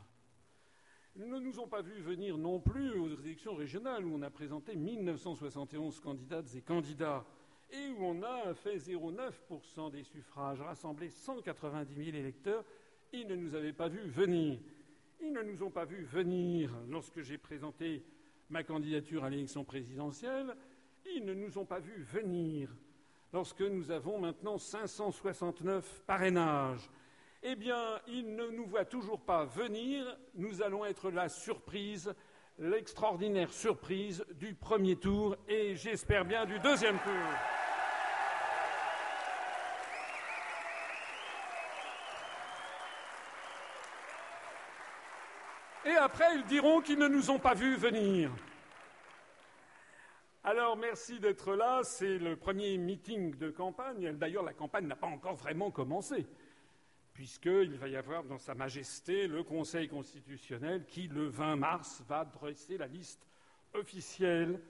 Ils 1.15 1.29
ne 1.29 1.39
nous 1.39 1.61
ont 1.61 1.69
pas 1.69 1.83
vu 1.83 2.01
venir 2.01 2.37
non 2.37 2.59
plus 2.59 2.91
aux 2.99 3.15
élections 3.21 3.55
régionales 3.55 4.05
où 4.07 4.13
on 4.13 4.23
a 4.23 4.31
présenté 4.31 4.75
1971 4.75 6.01
candidates 6.01 6.53
et 6.57 6.63
candidats 6.63 7.25
et 7.71 7.91
où 7.91 8.03
on 8.07 8.23
a 8.25 8.55
fait 8.55 8.77
0,9% 8.79 9.89
des 9.93 10.03
suffrages, 10.03 10.61
rassemblé 10.61 11.11
190 11.11 11.95
000 11.95 12.17
électeurs. 12.17 12.65
Ils 13.13 13.27
ne 13.27 13.35
nous 13.35 13.55
avaient 13.55 13.73
pas 13.73 13.89
vu 13.89 14.01
venir. 14.09 14.59
Ils 15.21 15.33
ne 15.33 15.43
nous 15.43 15.63
ont 15.63 15.71
pas 15.71 15.85
vu 15.85 16.05
venir 16.05 16.71
lorsque 16.89 17.21
j'ai 17.23 17.39
présenté 17.39 18.05
ma 18.49 18.63
candidature 18.63 19.25
à 19.25 19.31
l'élection 19.31 19.65
présidentielle. 19.65 20.55
Ils 21.07 21.25
ne 21.25 21.35
nous 21.35 21.59
ont 21.59 21.65
pas 21.65 21.81
vu 21.81 22.03
venir 22.03 22.71
lorsque 23.33 23.63
nous 23.63 23.91
avons 23.91 24.19
maintenant 24.19 24.59
569 24.59 26.03
parrainages. 26.07 26.89
Eh 27.43 27.57
bien, 27.57 28.01
ils 28.07 28.35
ne 28.35 28.49
nous 28.49 28.67
voient 28.67 28.85
toujours 28.85 29.21
pas 29.21 29.45
venir. 29.45 30.05
Nous 30.35 30.63
allons 30.63 30.85
être 30.85 31.11
la 31.11 31.29
surprise, 31.29 32.15
l'extraordinaire 32.59 33.53
surprise 33.53 34.25
du 34.35 34.55
premier 34.55 34.97
tour 34.97 35.37
et 35.49 35.75
j'espère 35.75 36.25
bien 36.25 36.45
du 36.45 36.59
deuxième 36.61 36.99
tour. 36.99 37.60
Après, 46.01 46.35
ils 46.37 46.45
diront 46.45 46.81
qu'ils 46.81 46.99
ne 46.99 47.09
nous 47.09 47.31
ont 47.31 47.39
pas 47.39 47.55
vus 47.55 47.77
venir. 47.77 48.31
Alors, 50.43 50.77
merci 50.77 51.21
d'être 51.21 51.55
là. 51.55 51.83
C'est 51.85 52.19
le 52.19 52.37
premier 52.37 52.79
meeting 52.79 53.37
de 53.37 53.51
campagne. 53.51 54.17
D'ailleurs, 54.17 54.43
la 54.43 54.55
campagne 54.55 54.87
n'a 54.87 54.97
pas 54.97 55.07
encore 55.07 55.37
vraiment 55.37 55.71
commencé, 55.71 56.27
puisqu'il 57.13 57.77
va 57.77 57.89
y 57.89 57.97
avoir 57.97 58.25
dans 58.25 58.39
Sa 58.39 58.55
Majesté 58.55 59.27
le 59.27 59.45
Conseil 59.45 59.89
constitutionnel 59.89 60.87
qui, 60.87 61.09
le 61.09 61.27
20 61.27 61.57
mars, 61.57 62.03
va 62.09 62.25
dresser 62.25 62.79
la 62.79 62.87
liste 62.87 63.27
officielle 63.75 64.61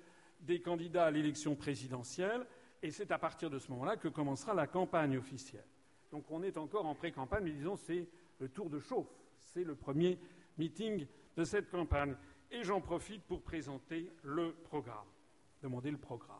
des 0.40 0.60
candidats 0.60 1.06
à 1.06 1.10
l'élection 1.12 1.54
présidentielle. 1.54 2.44
Et 2.82 2.90
c'est 2.90 3.12
à 3.12 3.18
partir 3.18 3.50
de 3.50 3.60
ce 3.60 3.70
moment-là 3.70 3.96
que 3.96 4.08
commencera 4.08 4.54
la 4.54 4.66
campagne 4.66 5.16
officielle. 5.16 5.66
Donc, 6.10 6.24
on 6.30 6.42
est 6.42 6.56
encore 6.56 6.86
en 6.86 6.96
pré-campagne, 6.96 7.44
mais 7.44 7.52
disons, 7.52 7.76
c'est 7.76 8.08
le 8.40 8.48
tour 8.48 8.68
de 8.68 8.80
chauffe. 8.80 9.06
C'est 9.38 9.62
le 9.62 9.76
premier 9.76 10.18
meeting 10.58 11.06
de 11.40 11.44
cette 11.46 11.70
campagne. 11.70 12.14
Et 12.50 12.62
j'en 12.64 12.82
profite 12.82 13.22
pour 13.24 13.42
présenter 13.42 14.12
le 14.22 14.52
programme, 14.52 15.06
demander 15.62 15.90
le 15.90 15.96
programme. 15.96 16.36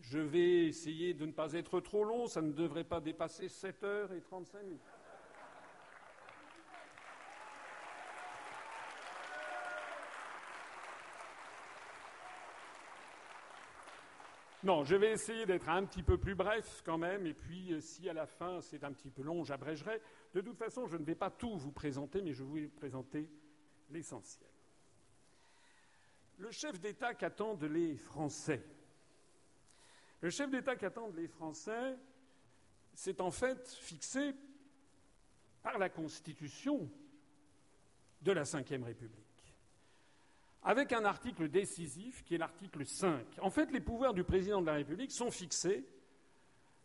Je 0.00 0.18
vais 0.18 0.66
essayer 0.66 1.14
de 1.14 1.24
ne 1.24 1.30
pas 1.30 1.52
être 1.52 1.78
trop 1.80 2.02
long, 2.02 2.26
ça 2.26 2.42
ne 2.42 2.52
devrait 2.52 2.82
pas 2.82 3.00
dépasser 3.00 3.48
7 3.48 3.84
heures 3.84 4.12
et 4.12 4.20
35 4.20 4.62
minutes. 4.64 4.80
Non, 14.64 14.82
je 14.82 14.96
vais 14.96 15.12
essayer 15.12 15.46
d'être 15.46 15.68
un 15.68 15.84
petit 15.84 16.02
peu 16.02 16.16
plus 16.16 16.34
bref 16.34 16.82
quand 16.84 16.98
même, 16.98 17.26
et 17.26 17.34
puis 17.34 17.74
euh, 17.74 17.80
si 17.80 18.08
à 18.08 18.14
la 18.14 18.26
fin 18.26 18.62
c'est 18.62 18.82
un 18.82 18.92
petit 18.92 19.10
peu 19.10 19.22
long, 19.22 19.44
j'abrégerai. 19.44 20.00
De 20.32 20.40
toute 20.40 20.56
façon, 20.56 20.86
je 20.86 20.96
ne 20.96 21.04
vais 21.04 21.14
pas 21.14 21.30
tout 21.30 21.56
vous 21.56 21.70
présenter, 21.70 22.22
mais 22.22 22.32
je 22.32 22.42
vais 22.42 22.62
vous 22.62 22.70
présenter 22.70 23.28
l'essentiel. 23.94 24.50
Le 26.38 26.50
chef 26.50 26.78
d'État 26.80 27.14
qu'attendent 27.14 27.64
les 27.64 27.96
Français. 27.96 28.62
Le 30.20 30.30
chef 30.30 30.50
d'État 30.50 30.76
qu'attendent 30.76 31.16
les 31.16 31.28
Français, 31.28 31.96
c'est 32.92 33.20
en 33.20 33.30
fait 33.30 33.68
fixé 33.80 34.34
par 35.62 35.78
la 35.78 35.88
Constitution 35.88 36.90
de 38.20 38.32
la 38.32 38.42
Ve 38.42 38.84
République 38.84 39.24
avec 40.64 40.92
un 40.92 41.04
article 41.04 41.48
décisif 41.48 42.24
qui 42.24 42.34
est 42.34 42.38
l'article 42.38 42.86
5. 42.86 43.22
En 43.42 43.50
fait, 43.50 43.70
les 43.70 43.80
pouvoirs 43.80 44.14
du 44.14 44.24
président 44.24 44.62
de 44.62 44.66
la 44.66 44.74
République 44.74 45.12
sont 45.12 45.30
fixés 45.30 45.84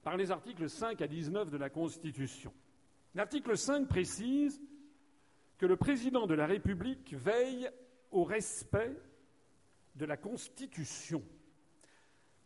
par 0.04 0.17
les 0.17 0.32
articles 0.32 0.69
5 0.69 1.02
à 1.02 1.08
19 1.08 1.50
de 1.50 1.58
la 1.58 1.69
Constitution. 1.69 2.54
L'article 3.15 3.58
5 3.58 3.88
précise 3.88 4.62
que 5.60 5.65
le 5.65 5.76
président 5.76 6.26
de 6.26 6.34
la 6.34 6.48
République 6.48 7.13
veille 7.13 7.69
au 8.12 8.24
respect 8.24 8.95
de 9.93 10.06
la 10.06 10.15
Constitution. 10.15 11.22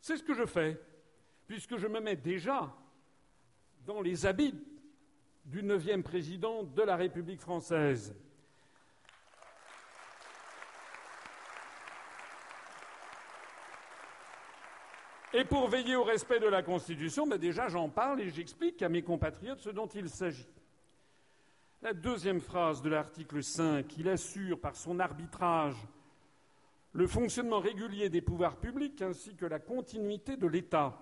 C'est 0.02 0.18
ce 0.18 0.24
que 0.24 0.34
je 0.34 0.46
fais, 0.46 0.82
puisque 1.48 1.78
je 1.78 1.88
me 1.88 2.02
mets 2.02 2.16
déjà 2.16 2.76
dans 3.86 4.02
les 4.02 4.26
habits 4.26 4.56
du 5.46 5.62
neuvième 5.62 6.02
président 6.02 6.64
de 6.64 6.82
la 6.82 6.96
République 6.96 7.40
française. 7.40 8.16
Et 15.34 15.46
pour 15.46 15.68
veiller 15.68 15.96
au 15.96 16.04
respect 16.04 16.40
de 16.40 16.48
la 16.48 16.64
Constitution, 16.64 17.28
ben 17.28 17.38
déjà 17.38 17.68
j'en 17.68 17.90
parle 17.90 18.22
et 18.22 18.30
j'explique 18.30 18.82
à 18.82 18.90
mes 18.90 19.04
compatriotes 19.04 19.62
ce 19.62 19.70
dont 19.70 19.88
il 19.88 20.10
s'agit. 20.10 20.53
La 21.84 21.94
deuxième 21.94 22.40
phrase 22.40 22.82
de 22.82 22.88
l'article 22.88 23.44
5, 23.44 23.98
il 23.98 24.08
assure 24.08 24.58
par 24.58 24.74
son 24.74 25.02
arbitrage 25.02 25.76
le 26.94 27.06
fonctionnement 27.08 27.60
régulier 27.60 28.08
des 28.08 28.22
pouvoirs 28.22 28.56
publics 28.56 29.02
ainsi 29.02 29.36
que 29.36 29.46
la 29.46 29.60
continuité 29.60 30.38
de 30.38 30.48
l'État 30.48 30.98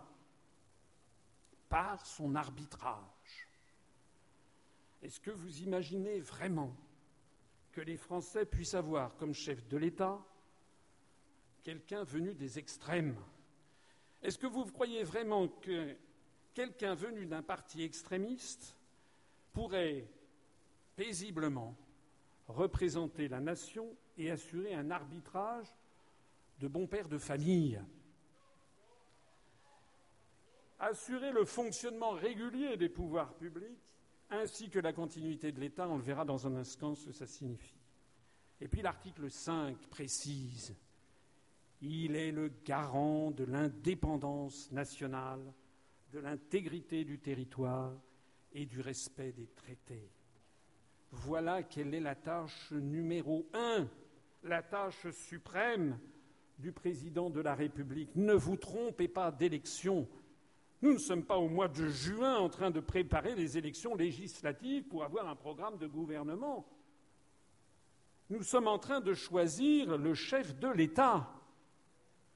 par 1.69 2.03
son 2.03 2.33
arbitrage. 2.33 3.47
Est-ce 5.03 5.19
que 5.19 5.29
vous 5.29 5.61
imaginez 5.61 6.19
vraiment 6.19 6.75
que 7.73 7.81
les 7.81 7.97
Français 7.97 8.47
puissent 8.47 8.73
avoir 8.73 9.15
comme 9.17 9.35
chef 9.35 9.67
de 9.67 9.77
l'État 9.77 10.19
quelqu'un 11.61 12.03
venu 12.03 12.33
des 12.33 12.57
extrêmes? 12.57 13.15
Est-ce 14.23 14.39
que 14.39 14.47
vous 14.47 14.65
croyez 14.65 15.03
vraiment 15.03 15.47
que 15.47 15.95
quelqu'un 16.55 16.95
venu 16.95 17.27
d'un 17.27 17.43
parti 17.43 17.83
extrémiste 17.83 18.75
pourrait 19.53 20.09
paisiblement 20.95 21.75
représenter 22.47 23.27
la 23.27 23.39
nation 23.39 23.95
et 24.17 24.32
assurer 24.32 24.73
un 24.73 24.91
arbitrage 24.91 25.67
de 26.60 26.67
bon 26.67 26.88
père 26.88 27.08
de 27.08 27.17
famille 27.17 27.82
Assurer 30.80 31.32
le 31.32 31.45
fonctionnement 31.45 32.12
régulier 32.12 32.75
des 32.75 32.89
pouvoirs 32.89 33.36
publics 33.36 33.77
ainsi 34.32 34.69
que 34.69 34.80
la 34.80 34.93
continuité 34.93 35.51
de 35.51 35.60
l'État, 35.60 35.88
on 35.88 35.97
le 35.97 36.04
verra 36.04 36.25
dans 36.25 36.47
un 36.47 36.56
instant 36.56 36.95
ce 36.95 37.08
que 37.08 37.12
ça 37.12 37.27
signifie. 37.27 37.77
Et 38.60 38.67
puis 38.67 38.82
l'article 38.82 39.30
5 39.30 39.77
précise 39.89 40.75
il 41.82 42.15
est 42.15 42.32
le 42.32 42.51
garant 42.63 43.32
de 43.32 43.43
l'indépendance 43.43 44.71
nationale, 44.71 45.41
de 46.13 46.19
l'intégrité 46.19 47.04
du 47.04 47.19
territoire 47.19 47.93
et 48.54 48.65
du 48.65 48.82
respect 48.82 49.32
des 49.32 49.47
traités. 49.47 50.12
Voilà 51.12 51.63
quelle 51.63 51.93
est 51.93 52.00
la 52.00 52.15
tâche 52.15 52.71
numéro 52.71 53.47
un, 53.54 53.88
la 54.43 54.63
tâche 54.63 55.10
suprême 55.12 56.00
du 56.58 56.71
président 56.71 57.30
de 57.30 57.41
la 57.41 57.54
République. 57.54 58.15
Ne 58.15 58.34
vous 58.34 58.56
trompez 58.56 59.08
pas 59.08 59.32
d'élection. 59.32 60.08
Nous 60.82 60.93
ne 60.93 61.00
sommes 61.00 61.26
pas 61.26 61.38
au 61.38 61.50
mois 61.50 61.67
de 61.67 61.88
juin 61.88 62.38
en 62.38 62.50
train 62.50 62.71
de 62.71 62.80
préparer 62.80 63.36
les 63.36 63.58
élections 63.58 63.95
législatives 63.95 64.88
pour 64.88 65.04
avoir 65.04 65.28
un 65.28 65.36
programme 65.36 65.78
de 65.78 65.88
gouvernement. 65.88 66.65
Nous 68.30 68.43
sommes 68.43 68.67
en 68.67 68.80
train 68.80 69.02
de 69.02 69.13
choisir 69.13 69.97
le 69.97 70.13
chef 70.13 70.58
de 70.60 70.69
l'État 70.69 71.30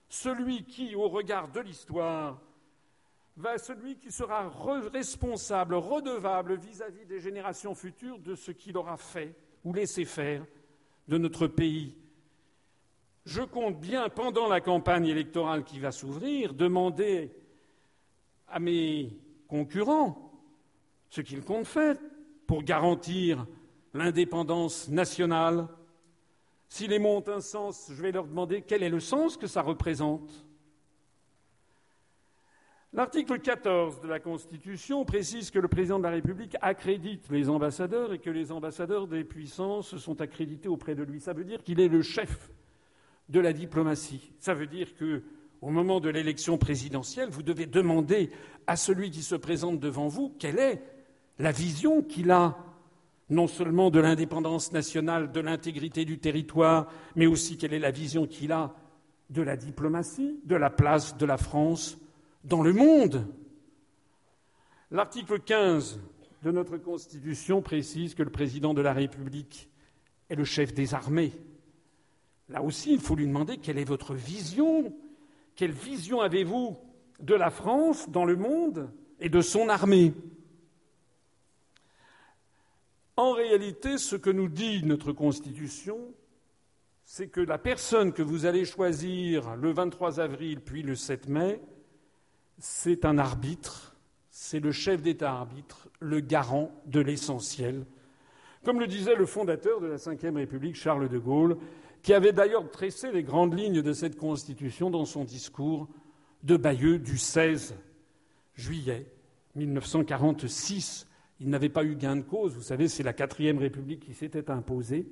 celui 0.10 0.66
qui, 0.66 0.96
au 0.96 1.10
regard 1.10 1.52
de 1.52 1.60
l'histoire, 1.60 2.42
va 3.38 3.58
celui 3.58 3.98
qui 3.98 4.12
sera 4.12 4.50
responsable, 4.93 5.76
redevable 5.76 6.56
vis-à-vis 6.56 7.06
des 7.06 7.19
générations 7.19 7.76
futures 7.76 8.19
de 8.19 8.36
ce 8.36 8.52
qu'il 8.52 8.78
aura 8.78 8.98
fait 8.98 9.36
ou 9.63 9.74
laissé 9.74 10.06
faire 10.06 10.45
de 11.08 11.17
notre 11.17 11.48
pays. 11.48 11.98
Je 13.26 13.41
compte 13.41 13.80
bien, 13.80 14.08
pendant 14.10 14.48
la 14.48 14.62
campagne 14.62 15.08
électorale 15.08 15.63
qui 15.63 15.80
va 15.80 15.91
s'ouvrir, 15.91 16.54
demander 16.54 17.32
à 18.48 18.60
mes 18.60 19.17
concurrents 19.48 20.32
ce 21.10 21.21
qu'ils 21.21 21.43
comptent 21.43 21.65
faire 21.65 21.98
pour 22.48 22.63
garantir 22.63 23.45
l'indépendance 23.93 24.90
nationale 24.90 25.67
si 26.69 26.88
les 26.88 27.00
mots 27.00 27.17
ont 27.17 27.29
un 27.29 27.42
sens, 27.42 27.90
je 27.90 28.02
vais 28.02 28.12
leur 28.12 28.27
demander 28.27 28.62
quel 28.62 28.83
est 28.83 28.90
le 28.90 29.00
sens 29.00 29.38
que 29.38 29.48
ça 29.48 29.62
représente. 29.62 30.44
L'article 32.96 33.39
14 33.39 34.00
de 34.00 34.08
la 34.08 34.21
Constitution 34.21 35.04
précise 35.04 35.52
que 35.52 35.60
le 35.60 35.67
président 35.67 35.98
de 35.98 36.04
la 36.04 36.12
République 36.12 36.56
accrédite 36.62 37.29
les 37.29 37.50
ambassadeurs 37.50 38.13
et 38.13 38.19
que 38.19 38.29
les 38.29 38.54
ambassadeurs 38.54 39.06
des 39.06 39.25
puissances 39.25 39.98
sont 39.98 40.21
accrédités 40.21 40.69
auprès 40.69 40.96
de 40.96 41.04
lui. 41.04 41.19
Ça 41.19 41.33
veut 41.33 41.43
dire 41.43 41.62
qu'il 41.62 41.81
est 41.81 41.89
le 41.89 42.02
chef 42.02 42.50
de 43.27 43.41
la 43.41 43.52
diplomatie. 43.52 44.31
Ça 44.39 44.54
veut 44.54 44.65
dire 44.65 44.96
que, 44.96 45.23
au 45.60 45.71
moment 45.71 46.00
de 46.00 46.08
l'élection 46.08 46.58
présidentielle, 46.58 47.27
vous 47.29 47.43
devez 47.43 47.65
demander 47.65 48.31
à 48.65 48.77
celui 48.77 49.12
qui 49.12 49.23
se 49.23 49.35
présente 49.35 49.81
devant 49.81 50.08
vous 50.08 50.33
quelle 50.39 50.58
est 50.58 50.81
la 51.37 51.52
vision 51.52 52.02
qu'il 52.02 52.31
a 52.31 52.58
non 53.29 53.48
seulement 53.48 53.91
de 53.91 54.00
l'indépendance 54.00 54.71
nationale, 54.71 55.33
de 55.33 55.41
l'intégrité 55.41 56.06
du 56.06 56.17
territoire, 56.17 56.89
mais 57.17 57.25
aussi 57.25 57.58
quelle 57.58 57.73
est 57.73 57.79
la 57.79 57.91
vision 57.91 58.25
qu'il 58.25 58.54
a 58.54 58.73
de 59.31 59.41
la 59.41 59.58
diplomatie, 59.58 60.39
de 60.46 60.56
la 60.56 60.69
place 60.69 61.17
de 61.17 61.25
la 61.25 61.35
France 61.35 61.98
dans 62.46 62.62
le 62.62 62.73
monde. 62.73 63.27
L'article 64.91 65.39
15 65.39 66.00
de 66.43 66.52
notre 66.52 66.77
Constitution 66.77 67.62
précise 67.62 68.13
que 68.13 68.23
le 68.23 68.29
président 68.29 68.73
de 68.73 68.81
la 68.81 68.93
République 68.93 69.69
est 70.29 70.35
le 70.35 70.43
chef 70.43 70.73
des 70.73 70.93
armées. 70.93 71.33
Là 72.50 72.62
aussi, 72.62 72.93
il 72.93 73.00
faut 73.00 73.15
lui 73.15 73.25
demander 73.25 73.58
quelle 73.58 73.79
est 73.79 73.83
votre 73.83 74.13
vision. 74.13 74.93
Quelle 75.56 75.71
vision 75.71 76.21
avez-vous 76.21 76.77
de 77.19 77.33
la 77.33 77.50
France 77.50 78.10
dans 78.10 78.25
le 78.25 78.35
monde 78.35 78.91
et 79.19 79.29
de 79.29 79.41
son 79.41 79.67
armée? 79.67 80.13
En 83.17 83.31
réalité, 83.31 83.98
ce 83.98 84.15
que 84.15 84.29
nous 84.29 84.50
dit 84.50 84.83
notre 84.83 85.13
Constitution, 85.13 85.98
c'est 87.06 87.29
que 87.29 87.41
la 87.41 87.58
personne 87.58 88.13
que 88.13 88.21
vous 88.21 88.46
allez 88.46 88.65
choisir 88.65 89.56
le 89.56 89.71
23 89.71 90.19
avril 90.19 90.60
puis 90.60 90.83
le 90.83 90.96
7 90.96 91.29
mai, 91.29 91.62
c'est 92.60 93.06
un 93.06 93.17
arbitre 93.17 93.95
c'est 94.37 94.60
le 94.60 94.73
chef 94.73 95.01
d'État-arbitre, 95.01 95.87
le 96.01 96.19
garant 96.19 96.69
de 96.87 96.99
l'essentiel. 96.99 97.85
Comme 98.65 98.81
le 98.81 98.85
disait 98.85 99.15
le 99.15 99.25
fondateur 99.25 99.79
de 99.79 99.87
la 99.87 99.95
Ve 99.95 100.35
République, 100.35 100.75
Charles 100.75 101.08
de 101.08 101.17
Gaulle, 101.17 101.56
qui 102.03 102.13
avait 102.13 102.33
d'ailleurs 102.33 102.69
tressé 102.69 103.13
les 103.13 103.23
grandes 103.23 103.58
lignes 103.58 103.81
de 103.81 103.93
cette 103.93 104.17
Constitution 104.17 104.89
dans 104.89 105.06
son 105.06 105.23
discours 105.23 105.87
de 106.43 106.58
Bayeux 106.58 106.99
du 106.99 107.17
16 107.17 107.75
juillet 108.56 109.08
1946. 109.56 111.08
Il 111.39 111.49
n'avait 111.49 111.69
pas 111.69 111.85
eu 111.85 111.95
gain 111.95 112.17
de 112.17 112.21
cause, 112.21 112.56
vous 112.56 112.62
savez, 112.62 112.89
c'est 112.89 113.03
la 113.03 113.13
quatrième 113.13 113.58
République 113.58 114.01
qui 114.01 114.13
s'était 114.13 114.51
imposée, 114.51 115.08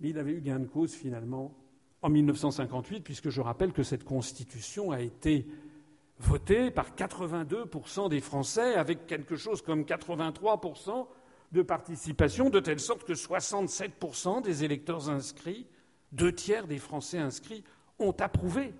mais 0.00 0.08
il 0.08 0.18
avait 0.18 0.32
eu 0.32 0.40
gain 0.40 0.58
de 0.58 0.66
cause 0.66 0.92
finalement 0.92 1.54
en 2.02 2.10
1958, 2.10 3.02
puisque 3.02 3.30
je 3.30 3.40
rappelle 3.40 3.72
que 3.72 3.84
cette 3.84 4.02
Constitution 4.02 4.90
a 4.90 5.00
été 5.00 5.46
voté 6.18 6.70
par 6.70 6.94
82% 6.94 8.08
des 8.08 8.20
Français, 8.20 8.74
avec 8.74 9.06
quelque 9.06 9.36
chose 9.36 9.62
comme 9.62 9.82
83% 9.82 11.06
de 11.52 11.62
participation, 11.62 12.50
de 12.50 12.60
telle 12.60 12.80
sorte 12.80 13.04
que 13.04 13.12
67% 13.12 14.42
des 14.42 14.64
électeurs 14.64 15.10
inscrits, 15.10 15.66
deux 16.12 16.32
tiers 16.32 16.66
des 16.66 16.78
Français 16.78 17.18
inscrits, 17.18 17.64
ont 17.98 18.14
approuvé 18.18 18.74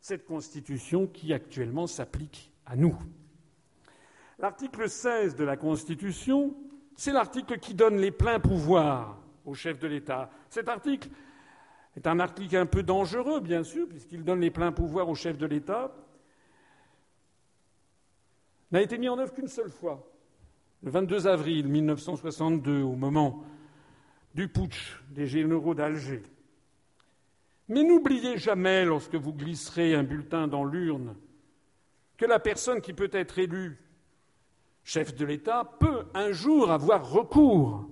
cette 0.00 0.24
Constitution 0.24 1.06
qui 1.06 1.32
actuellement 1.32 1.86
s'applique 1.86 2.52
à 2.66 2.76
nous. 2.76 2.96
L'article 4.38 4.88
16 4.88 5.36
de 5.36 5.44
la 5.44 5.56
Constitution, 5.56 6.54
c'est 6.96 7.12
l'article 7.12 7.58
qui 7.58 7.74
donne 7.74 7.98
les 7.98 8.10
pleins 8.10 8.40
pouvoirs 8.40 9.18
au 9.44 9.54
chef 9.54 9.78
de 9.78 9.86
l'État. 9.86 10.30
Cet 10.48 10.68
article 10.68 11.08
est 11.96 12.06
un 12.06 12.20
article 12.20 12.56
un 12.56 12.66
peu 12.66 12.82
dangereux, 12.82 13.40
bien 13.40 13.62
sûr, 13.62 13.86
puisqu'il 13.88 14.24
donne 14.24 14.40
les 14.40 14.50
pleins 14.50 14.72
pouvoirs 14.72 15.08
au 15.08 15.14
chef 15.14 15.36
de 15.36 15.46
l'État, 15.46 15.92
n'a 18.70 18.82
été 18.82 18.98
mis 18.98 19.08
en 19.08 19.18
œuvre 19.18 19.32
qu'une 19.32 19.48
seule 19.48 19.70
fois, 19.70 20.06
le 20.82 20.90
22 20.90 21.26
avril 21.26 21.68
1962, 21.68 22.82
au 22.82 22.94
moment 22.94 23.42
du 24.34 24.48
putsch 24.48 25.02
des 25.10 25.26
généraux 25.26 25.74
d'Alger. 25.74 26.22
Mais 27.68 27.82
n'oubliez 27.82 28.38
jamais, 28.38 28.84
lorsque 28.84 29.14
vous 29.14 29.32
glisserez 29.32 29.94
un 29.94 30.02
bulletin 30.02 30.48
dans 30.48 30.64
l'urne, 30.64 31.16
que 32.16 32.26
la 32.26 32.38
personne 32.38 32.80
qui 32.80 32.92
peut 32.92 33.10
être 33.12 33.38
élue 33.38 33.78
chef 34.84 35.14
de 35.14 35.24
l'État 35.24 35.64
peut 35.78 36.06
un 36.14 36.32
jour 36.32 36.70
avoir 36.70 37.10
recours 37.10 37.88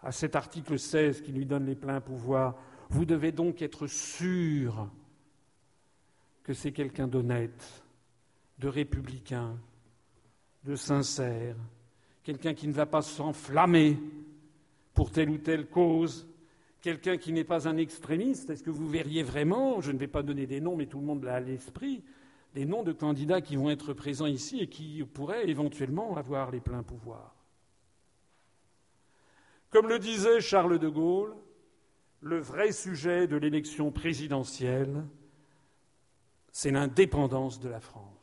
à 0.00 0.12
cet 0.12 0.36
article 0.36 0.78
16 0.78 1.22
qui 1.22 1.32
lui 1.32 1.46
donne 1.46 1.66
les 1.66 1.74
pleins 1.74 2.00
pouvoirs. 2.00 2.56
Vous 2.90 3.04
devez 3.04 3.32
donc 3.32 3.62
être 3.62 3.86
sûr 3.86 4.88
que 6.42 6.52
c'est 6.52 6.72
quelqu'un 6.72 7.06
d'honnête, 7.06 7.84
de 8.58 8.68
républicain, 8.68 9.56
de 10.64 10.76
sincère, 10.76 11.56
quelqu'un 12.22 12.54
qui 12.54 12.68
ne 12.68 12.72
va 12.72 12.86
pas 12.86 13.02
s'enflammer 13.02 13.98
pour 14.94 15.10
telle 15.10 15.30
ou 15.30 15.38
telle 15.38 15.68
cause, 15.68 16.26
quelqu'un 16.80 17.16
qui 17.16 17.32
n'est 17.32 17.44
pas 17.44 17.68
un 17.68 17.76
extrémiste. 17.76 18.50
Est-ce 18.50 18.62
que 18.62 18.70
vous 18.70 18.88
verriez 18.88 19.22
vraiment, 19.22 19.80
je 19.80 19.92
ne 19.92 19.98
vais 19.98 20.08
pas 20.08 20.22
donner 20.22 20.46
des 20.46 20.60
noms, 20.60 20.76
mais 20.76 20.86
tout 20.86 21.00
le 21.00 21.06
monde 21.06 21.24
l'a 21.24 21.34
à 21.34 21.40
l'esprit, 21.40 22.02
des 22.54 22.66
noms 22.66 22.82
de 22.82 22.92
candidats 22.92 23.40
qui 23.40 23.56
vont 23.56 23.70
être 23.70 23.92
présents 23.94 24.26
ici 24.26 24.60
et 24.60 24.68
qui 24.68 25.02
pourraient 25.04 25.48
éventuellement 25.48 26.16
avoir 26.16 26.50
les 26.50 26.60
pleins 26.60 26.82
pouvoirs? 26.82 27.34
Comme 29.70 29.88
le 29.88 29.98
disait 29.98 30.40
Charles 30.40 30.78
de 30.78 30.88
Gaulle, 30.88 31.34
le 32.20 32.38
vrai 32.38 32.72
sujet 32.72 33.26
de 33.26 33.36
l'élection 33.36 33.90
présidentielle, 33.90 35.02
c'est 36.52 36.70
l'indépendance 36.70 37.58
de 37.58 37.70
la 37.70 37.80
France. 37.80 38.21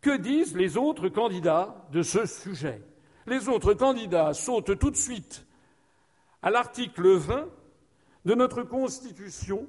Que 0.00 0.16
disent 0.16 0.56
les 0.56 0.76
autres 0.76 1.08
candidats 1.08 1.86
de 1.92 2.02
ce 2.02 2.24
sujet? 2.24 2.80
Les 3.26 3.48
autres 3.48 3.74
candidats 3.74 4.32
sautent 4.32 4.78
tout 4.78 4.90
de 4.90 4.96
suite 4.96 5.46
à 6.42 6.50
l'article 6.50 7.16
20 7.16 7.48
de 8.24 8.34
notre 8.34 8.62
Constitution, 8.62 9.66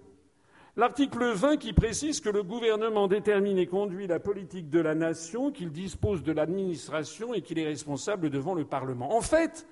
l'article 0.77 1.33
20 1.33 1.57
qui 1.57 1.73
précise 1.73 2.21
que 2.21 2.29
le 2.29 2.43
gouvernement 2.43 3.09
détermine 3.09 3.57
et 3.57 3.67
conduit 3.67 4.07
la 4.07 4.19
politique 4.19 4.69
de 4.69 4.79
la 4.79 4.95
nation, 4.95 5.51
qu'il 5.51 5.71
dispose 5.71 6.23
de 6.23 6.31
l'administration 6.31 7.33
et 7.33 7.41
qu'il 7.41 7.59
est 7.59 7.67
responsable 7.67 8.29
devant 8.29 8.53
le 8.53 8.63
Parlement. 8.63 9.15
En 9.15 9.21
fait, 9.21 9.67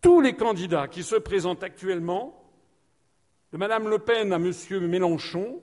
tous 0.00 0.20
les 0.20 0.34
candidats 0.34 0.88
qui 0.88 1.04
se 1.04 1.16
présentent 1.16 1.62
actuellement, 1.62 2.34
de 3.52 3.58
Mme 3.58 3.88
Le 3.88 3.98
Pen 3.98 4.32
à 4.32 4.36
M. 4.36 4.52
Mélenchon, 4.88 5.60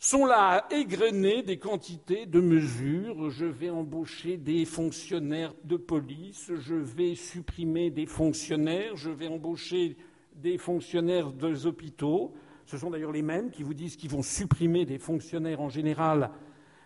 sont 0.00 0.24
là 0.24 0.66
à 0.68 0.74
égrener 0.74 1.42
des 1.42 1.58
quantités 1.58 2.24
de 2.24 2.40
mesures. 2.40 3.28
Je 3.28 3.44
vais 3.44 3.68
embaucher 3.68 4.38
des 4.38 4.64
fonctionnaires 4.64 5.54
de 5.64 5.76
police, 5.76 6.50
je 6.58 6.74
vais 6.74 7.14
supprimer 7.14 7.90
des 7.90 8.06
fonctionnaires, 8.06 8.96
je 8.96 9.10
vais 9.10 9.28
embaucher 9.28 9.98
des 10.34 10.56
fonctionnaires 10.56 11.30
des 11.30 11.66
hôpitaux. 11.66 12.32
Ce 12.64 12.78
sont 12.78 12.90
d'ailleurs 12.90 13.12
les 13.12 13.20
mêmes 13.22 13.50
qui 13.50 13.62
vous 13.62 13.74
disent 13.74 13.96
qu'ils 13.96 14.10
vont 14.10 14.22
supprimer 14.22 14.86
des 14.86 14.98
fonctionnaires 14.98 15.60
en 15.60 15.68
général, 15.68 16.30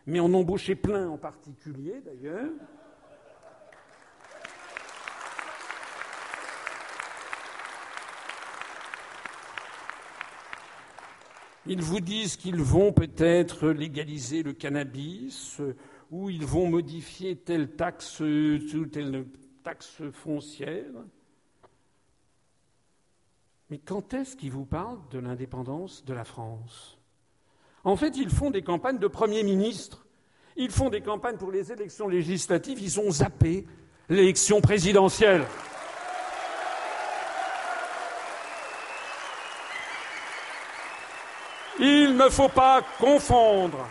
mais 0.07 0.19
en 0.19 0.33
embaucher 0.35 0.75
plein 0.75 1.09
en 1.09 1.19
particulier 1.19 2.03
d'ailleurs. 2.05 2.51
Ils 11.67 11.81
vous 11.81 12.01
disent 12.01 12.37
qu'ils 12.37 12.61
vont 12.61 12.93
peut-être 12.93 13.69
légaliser 13.69 14.43
le 14.43 14.53
cannabis 14.53 15.61
ou 16.11 16.29
ils 16.29 16.45
vont 16.45 16.69
modifier 16.69 17.37
telle 17.37 17.71
taxe, 17.71 18.23
telle 18.93 19.25
taxe 19.63 20.03
foncière. 20.13 20.93
Mais 23.71 23.79
quand 23.79 24.13
est-ce 24.13 24.37
qu'ils 24.37 24.51
vous 24.51 24.67
parlent 24.67 25.01
de 25.11 25.19
l'indépendance 25.19 26.05
de 26.05 26.13
la 26.13 26.25
France? 26.25 26.99
En 27.83 27.97
fait, 27.97 28.17
ils 28.17 28.31
font 28.31 28.51
des 28.51 28.63
campagnes 28.63 28.99
de 28.99 29.09
Premier 29.09 29.43
ministre. 29.43 30.07
Ils 30.57 30.71
font 30.71 30.91
des 30.91 31.01
campagnes 31.01 31.39
pour 31.39 31.51
les 31.51 31.73
élections 31.73 32.09
législatives. 32.09 32.81
Ils 32.81 33.01
ont 33.01 33.11
zappé 33.11 33.67
l'élection 34.11 34.61
présidentielle. 34.61 35.45
Il 41.81 42.17
ne 42.17 42.29
faut 42.29 42.49
pas 42.49 42.83
confondre 43.01 43.85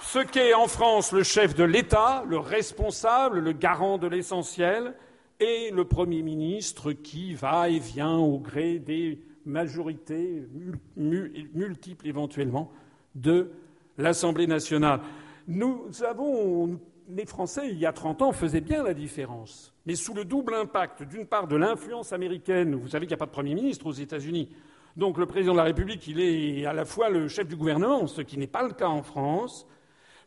ce 0.00 0.20
qu'est 0.20 0.54
en 0.54 0.68
France 0.68 1.10
le 1.10 1.24
chef 1.24 1.56
de 1.56 1.64
l'État, 1.64 2.22
le 2.28 2.38
responsable, 2.38 3.40
le 3.40 3.52
garant 3.52 3.98
de 3.98 4.06
l'essentiel, 4.06 4.94
et 5.40 5.70
le 5.72 5.84
Premier 5.84 6.22
ministre 6.22 6.92
qui 6.92 7.34
va 7.34 7.68
et 7.68 7.80
vient 7.80 8.16
au 8.16 8.38
gré 8.38 8.78
des 8.78 9.20
majorités 9.44 10.46
multiples 10.96 12.06
éventuellement 12.06 12.70
de 13.16 13.50
l'Assemblée 13.98 14.46
nationale. 14.46 15.00
Nous 15.48 15.88
avons, 16.08 16.78
les 17.08 17.26
Français, 17.26 17.70
il 17.70 17.78
y 17.78 17.86
a 17.86 17.92
30 17.92 18.22
ans, 18.22 18.32
faisaient 18.32 18.60
bien 18.60 18.84
la 18.84 18.94
différence. 18.94 19.74
Mais 19.84 19.96
sous 19.96 20.14
le 20.14 20.24
double 20.24 20.54
impact, 20.54 21.02
d'une 21.02 21.26
part, 21.26 21.48
de 21.48 21.56
l'influence 21.56 22.12
américaine, 22.12 22.76
vous 22.76 22.88
savez 22.88 23.06
qu'il 23.06 23.16
n'y 23.16 23.18
a 23.20 23.24
pas 23.24 23.26
de 23.26 23.32
Premier 23.32 23.54
ministre 23.54 23.86
aux 23.86 23.92
États-Unis, 23.92 24.50
donc 24.96 25.18
le 25.18 25.26
président 25.26 25.52
de 25.52 25.58
la 25.58 25.64
République, 25.64 26.06
il 26.08 26.20
est 26.20 26.66
à 26.66 26.72
la 26.72 26.84
fois 26.84 27.08
le 27.08 27.28
chef 27.28 27.46
du 27.46 27.56
gouvernement, 27.56 28.06
ce 28.06 28.22
qui 28.22 28.38
n'est 28.38 28.46
pas 28.46 28.62
le 28.62 28.72
cas 28.72 28.88
en 28.88 29.02
France, 29.02 29.66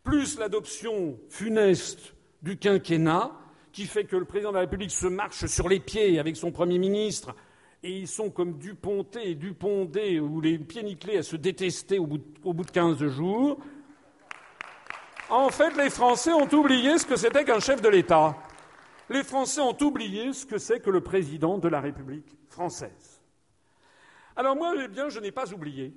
plus 0.03 0.37
l'adoption 0.37 1.17
funeste 1.29 2.13
du 2.41 2.57
quinquennat, 2.57 3.31
qui 3.71 3.85
fait 3.85 4.05
que 4.05 4.15
le 4.15 4.25
président 4.25 4.49
de 4.49 4.55
la 4.55 4.61
République 4.61 4.91
se 4.91 5.07
marche 5.07 5.45
sur 5.47 5.67
les 5.67 5.79
pieds 5.79 6.19
avec 6.19 6.37
son 6.37 6.51
Premier 6.51 6.77
ministre, 6.77 7.35
et 7.81 7.91
ils 7.91 8.07
sont 8.07 8.29
comme 8.29 8.57
Duponté 8.57 9.31
et 9.31 9.35
Dupondé, 9.35 10.19
ou 10.19 10.39
les 10.39 10.57
pieds 10.57 10.83
nickelés 10.83 11.17
à 11.17 11.23
se 11.23 11.35
détester 11.35 11.99
au 11.99 12.05
bout, 12.05 12.19
de, 12.19 12.23
au 12.43 12.53
bout 12.53 12.63
de 12.63 12.71
15 12.71 13.05
jours. 13.07 13.57
En 15.29 15.49
fait, 15.49 15.75
les 15.75 15.89
Français 15.89 16.31
ont 16.31 16.47
oublié 16.53 16.97
ce 16.97 17.05
que 17.05 17.15
c'était 17.15 17.43
qu'un 17.43 17.59
chef 17.59 17.81
de 17.81 17.89
l'État. 17.89 18.37
les 19.09 19.23
Français 19.23 19.61
ont 19.61 19.77
oublié 19.81 20.31
ce 20.31 20.45
que 20.45 20.57
c'est 20.57 20.79
que 20.79 20.89
le 20.89 21.01
président 21.01 21.57
de 21.57 21.67
la 21.67 21.81
République 21.81 22.37
française. 22.49 23.12
Alors 24.35 24.55
moi, 24.55 24.73
eh 24.83 24.87
bien, 24.87 25.09
je 25.09 25.19
n'ai 25.19 25.31
pas 25.31 25.51
oublié. 25.53 25.93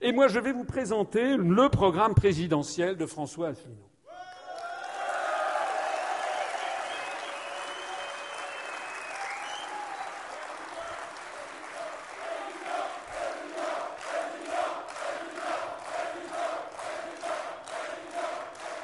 Et 0.00 0.12
moi, 0.12 0.28
je 0.28 0.38
vais 0.38 0.52
vous 0.52 0.64
présenter 0.64 1.36
le 1.36 1.68
programme 1.68 2.14
présidentiel 2.14 2.96
de 2.96 3.06
François 3.06 3.48
Asselineau. 3.48 3.88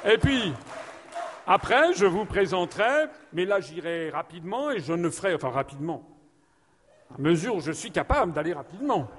Et 0.03 0.17
puis, 0.17 0.53
après, 1.45 1.93
je 1.93 2.05
vous 2.05 2.25
présenterai, 2.25 3.07
mais 3.33 3.45
là 3.45 3.59
j'irai 3.59 4.09
rapidement 4.09 4.71
et 4.71 4.79
je 4.79 4.93
ne 4.93 5.09
ferai, 5.09 5.35
enfin 5.35 5.49
rapidement, 5.49 6.10
mesure 7.17 7.55
où 7.55 7.59
je 7.61 7.71
suis 7.71 7.91
capable 7.91 8.33
d'aller 8.33 8.53
rapidement. 8.53 9.09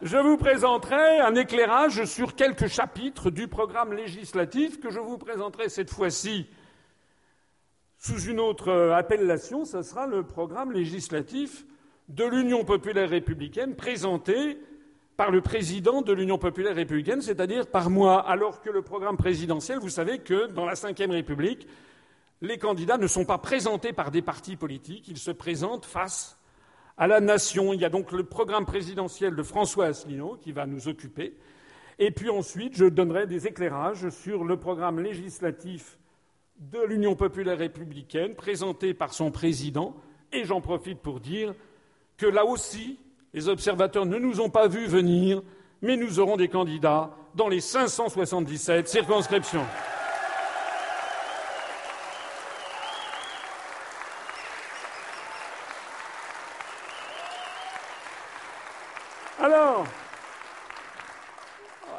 Je 0.00 0.16
vous 0.16 0.36
présenterai 0.36 1.20
un 1.20 1.34
éclairage 1.34 2.04
sur 2.04 2.36
quelques 2.36 2.68
chapitres 2.68 3.30
du 3.30 3.48
programme 3.48 3.92
législatif 3.92 4.78
que 4.80 4.90
je 4.90 5.00
vous 5.00 5.18
présenterai 5.18 5.68
cette 5.68 5.90
fois-ci 5.90 6.46
sous 7.96 8.20
une 8.20 8.38
autre 8.38 8.92
appellation. 8.92 9.64
Ce 9.64 9.82
sera 9.82 10.06
le 10.06 10.22
programme 10.22 10.70
législatif 10.70 11.66
de 12.08 12.24
l'Union 12.24 12.64
populaire 12.64 13.10
républicaine 13.10 13.74
présenté 13.74 14.60
par 15.16 15.32
le 15.32 15.40
président 15.40 16.00
de 16.00 16.12
l'Union 16.12 16.38
populaire 16.38 16.76
républicaine, 16.76 17.20
c'est-à-dire 17.20 17.66
par 17.66 17.90
moi, 17.90 18.20
alors 18.20 18.60
que 18.60 18.70
le 18.70 18.82
programme 18.82 19.16
présidentiel, 19.16 19.80
vous 19.80 19.88
savez 19.88 20.20
que 20.20 20.46
dans 20.46 20.64
la 20.64 20.74
Ve 20.74 21.10
République, 21.10 21.66
les 22.40 22.56
candidats 22.56 22.98
ne 22.98 23.08
sont 23.08 23.24
pas 23.24 23.38
présentés 23.38 23.92
par 23.92 24.12
des 24.12 24.22
partis 24.22 24.54
politiques, 24.54 25.08
ils 25.08 25.18
se 25.18 25.32
présentent 25.32 25.86
face 25.86 26.37
à 26.98 27.06
la 27.06 27.20
nation. 27.20 27.72
Il 27.72 27.80
y 27.80 27.84
a 27.84 27.88
donc 27.90 28.12
le 28.12 28.24
programme 28.24 28.66
présidentiel 28.66 29.34
de 29.34 29.42
François 29.42 29.86
Asselineau 29.86 30.38
qui 30.42 30.52
va 30.52 30.66
nous 30.66 30.88
occuper. 30.88 31.34
Et 31.98 32.10
puis 32.10 32.28
ensuite, 32.28 32.76
je 32.76 32.84
donnerai 32.84 33.26
des 33.26 33.46
éclairages 33.46 34.08
sur 34.10 34.44
le 34.44 34.56
programme 34.56 35.00
législatif 35.00 35.98
de 36.58 36.80
l'Union 36.82 37.14
populaire 37.14 37.58
républicaine 37.58 38.34
présenté 38.34 38.94
par 38.94 39.14
son 39.14 39.30
président. 39.30 39.96
Et 40.32 40.44
j'en 40.44 40.60
profite 40.60 40.98
pour 40.98 41.20
dire 41.20 41.54
que 42.16 42.26
là 42.26 42.44
aussi, 42.44 42.98
les 43.32 43.48
observateurs 43.48 44.06
ne 44.06 44.18
nous 44.18 44.40
ont 44.40 44.50
pas 44.50 44.68
vus 44.68 44.86
venir, 44.86 45.42
mais 45.82 45.96
nous 45.96 46.18
aurons 46.18 46.36
des 46.36 46.48
candidats 46.48 47.14
dans 47.34 47.48
les 47.48 47.60
577 47.60 48.88
circonscriptions. 48.88 49.64
Alors, 59.40 59.86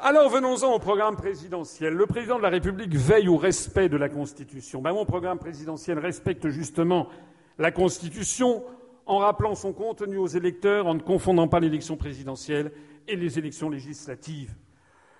alors 0.10 0.30
venons-en 0.30 0.74
au 0.74 0.80
programme 0.80 1.16
présidentiel. 1.16 1.94
Le 1.94 2.08
président 2.08 2.38
de 2.38 2.42
la 2.42 2.50
République 2.50 2.96
veille 2.96 3.28
au 3.28 3.38
respect 3.38 3.90
de 3.90 3.96
la 3.96 4.10
Constitution. 4.10 4.82
Ben, 4.82 4.92
mon 4.92 5.06
programme 5.06 5.38
présidentiel 5.38 6.00
respecte 6.00 6.50
justement 6.50 7.10
la 7.60 7.70
Constitution 7.70 8.64
en 9.06 9.20
rappelant 9.20 9.54
son 9.54 9.72
contenu 9.72 10.18
aux 10.18 10.26
électeurs, 10.26 10.88
en 10.88 10.96
ne 10.96 11.00
confondant 11.00 11.48
pas 11.48 11.60
l'élection 11.60 11.96
présidentielle 11.96 12.72
et 13.08 13.16
les 13.16 13.38
élections 13.38 13.70
législatives. 13.70 14.56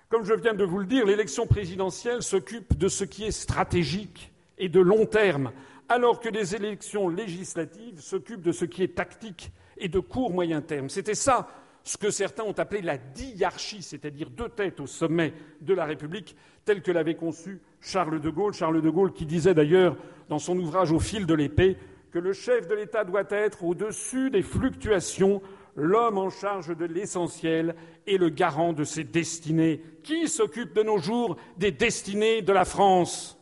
Comme 0.08 0.24
je 0.24 0.34
viens 0.34 0.54
de 0.54 0.64
vous 0.64 0.80
le 0.80 0.86
dire, 0.86 1.06
l'élection 1.06 1.46
présidentielle 1.46 2.20
s'occupe 2.20 2.76
de 2.76 2.88
ce 2.88 3.04
qui 3.04 3.22
est 3.22 3.30
stratégique 3.30 4.32
et 4.58 4.68
de 4.68 4.80
long 4.80 5.06
terme, 5.06 5.52
alors 5.88 6.18
que 6.18 6.28
les 6.28 6.56
élections 6.56 7.08
législatives 7.08 8.00
s'occupent 8.00 8.42
de 8.42 8.50
ce 8.50 8.64
qui 8.64 8.82
est 8.82 8.96
tactique 8.96 9.52
et 9.78 9.86
de 9.86 10.00
court 10.00 10.32
moyen 10.32 10.60
terme. 10.60 10.88
C'était 10.88 11.14
ça 11.14 11.46
ce 11.90 11.96
que 11.98 12.12
certains 12.12 12.44
ont 12.44 12.56
appelé 12.56 12.82
la 12.82 12.98
diarchie, 12.98 13.82
c'est-à-dire 13.82 14.30
deux 14.30 14.48
têtes 14.48 14.78
au 14.78 14.86
sommet 14.86 15.34
de 15.60 15.74
la 15.74 15.84
République, 15.84 16.36
telle 16.64 16.82
que 16.82 16.92
l'avait 16.92 17.16
conçue 17.16 17.60
Charles 17.80 18.20
de 18.20 18.30
Gaulle. 18.30 18.52
Charles 18.52 18.80
de 18.80 18.90
Gaulle 18.90 19.12
qui 19.12 19.26
disait 19.26 19.54
d'ailleurs 19.54 19.96
dans 20.28 20.38
son 20.38 20.56
ouvrage 20.56 20.92
Au 20.92 21.00
fil 21.00 21.26
de 21.26 21.34
l'épée 21.34 21.76
que 22.12 22.20
le 22.20 22.32
chef 22.32 22.68
de 22.68 22.76
l'État 22.76 23.02
doit 23.02 23.24
être 23.30 23.64
au-dessus 23.64 24.30
des 24.30 24.42
fluctuations, 24.42 25.42
l'homme 25.74 26.18
en 26.18 26.30
charge 26.30 26.76
de 26.76 26.84
l'essentiel 26.84 27.74
et 28.06 28.18
le 28.18 28.28
garant 28.28 28.72
de 28.72 28.84
ses 28.84 29.02
destinées. 29.02 29.82
Qui 30.04 30.28
s'occupe 30.28 30.72
de 30.72 30.84
nos 30.84 30.98
jours 30.98 31.38
des 31.56 31.72
destinées 31.72 32.40
de 32.40 32.52
la 32.52 32.64
France? 32.64 33.36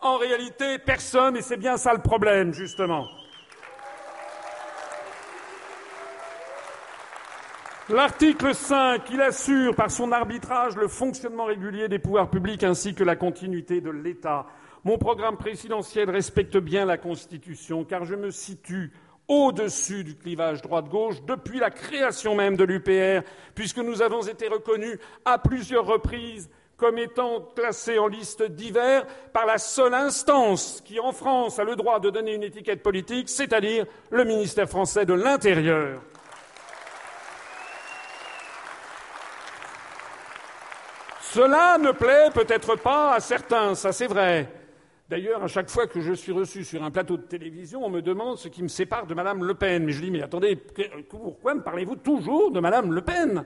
En 0.00 0.18
réalité, 0.18 0.78
personne, 0.78 1.36
et 1.36 1.42
c'est 1.42 1.56
bien 1.56 1.76
ça 1.76 1.94
le 1.94 2.00
problème, 2.00 2.54
justement. 2.54 3.08
L'article 7.92 8.54
5, 8.54 9.02
il 9.10 9.20
assure 9.20 9.74
par 9.74 9.90
son 9.90 10.12
arbitrage 10.12 10.76
le 10.76 10.86
fonctionnement 10.86 11.46
régulier 11.46 11.88
des 11.88 11.98
pouvoirs 11.98 12.30
publics 12.30 12.62
ainsi 12.62 12.94
que 12.94 13.02
la 13.02 13.16
continuité 13.16 13.80
de 13.80 13.90
l'État. 13.90 14.46
Mon 14.84 14.96
programme 14.96 15.36
présidentiel 15.36 16.08
respecte 16.08 16.56
bien 16.56 16.84
la 16.84 16.98
Constitution, 16.98 17.84
car 17.84 18.04
je 18.04 18.14
me 18.14 18.30
situe 18.30 18.92
au-dessus 19.26 20.04
du 20.04 20.14
clivage 20.14 20.62
droite-gauche 20.62 21.20
depuis 21.26 21.58
la 21.58 21.70
création 21.70 22.36
même 22.36 22.56
de 22.56 22.62
l'UPR, 22.62 23.26
puisque 23.56 23.78
nous 23.78 24.02
avons 24.02 24.22
été 24.22 24.46
reconnus 24.46 24.98
à 25.24 25.38
plusieurs 25.38 25.84
reprises 25.84 26.48
comme 26.76 26.96
étant 26.96 27.40
classés 27.56 27.98
en 27.98 28.06
liste 28.06 28.44
divers 28.44 29.04
par 29.32 29.46
la 29.46 29.58
seule 29.58 29.94
instance 29.94 30.80
qui, 30.84 31.00
en 31.00 31.10
France, 31.10 31.58
a 31.58 31.64
le 31.64 31.74
droit 31.74 31.98
de 31.98 32.10
donner 32.10 32.34
une 32.34 32.44
étiquette 32.44 32.84
politique, 32.84 33.28
c'est-à-dire 33.28 33.84
le 34.10 34.24
ministère 34.24 34.68
français 34.68 35.04
de 35.04 35.12
l'Intérieur. 35.12 36.00
Cela 41.32 41.78
ne 41.78 41.92
plaît 41.92 42.30
peut-être 42.34 42.74
pas 42.74 43.14
à 43.14 43.20
certains, 43.20 43.76
ça 43.76 43.92
c'est 43.92 44.08
vrai. 44.08 44.48
D'ailleurs, 45.08 45.44
à 45.44 45.46
chaque 45.46 45.70
fois 45.70 45.86
que 45.86 46.00
je 46.00 46.12
suis 46.12 46.32
reçu 46.32 46.64
sur 46.64 46.82
un 46.82 46.90
plateau 46.90 47.16
de 47.16 47.22
télévision, 47.22 47.84
on 47.84 47.88
me 47.88 48.02
demande 48.02 48.36
ce 48.36 48.48
qui 48.48 48.64
me 48.64 48.68
sépare 48.68 49.06
de 49.06 49.14
Madame 49.14 49.44
Le 49.44 49.54
Pen. 49.54 49.84
Mais 49.84 49.92
je 49.92 50.00
dis, 50.00 50.10
mais 50.10 50.22
attendez, 50.22 50.56
pourquoi 51.08 51.54
me 51.54 51.62
parlez-vous 51.62 51.94
toujours 51.96 52.50
de 52.50 52.58
Madame 52.58 52.92
Le 52.92 53.00
Pen? 53.02 53.44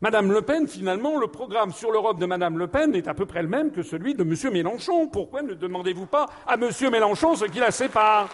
Madame 0.00 0.32
Le 0.32 0.40
Pen, 0.40 0.66
finalement, 0.66 1.18
le 1.18 1.26
programme 1.28 1.72
sur 1.72 1.92
l'Europe 1.92 2.18
de 2.18 2.24
Madame 2.24 2.56
Le 2.56 2.68
Pen 2.68 2.94
est 2.94 3.06
à 3.06 3.12
peu 3.12 3.26
près 3.26 3.42
le 3.42 3.48
même 3.48 3.70
que 3.70 3.82
celui 3.82 4.14
de 4.14 4.24
Monsieur 4.24 4.50
Mélenchon. 4.50 5.06
Pourquoi 5.08 5.42
ne 5.42 5.52
demandez-vous 5.52 6.06
pas 6.06 6.24
à 6.46 6.56
Monsieur 6.56 6.88
Mélenchon 6.88 7.34
ce 7.36 7.44
qui 7.44 7.58
la 7.58 7.70
sépare? 7.70 8.30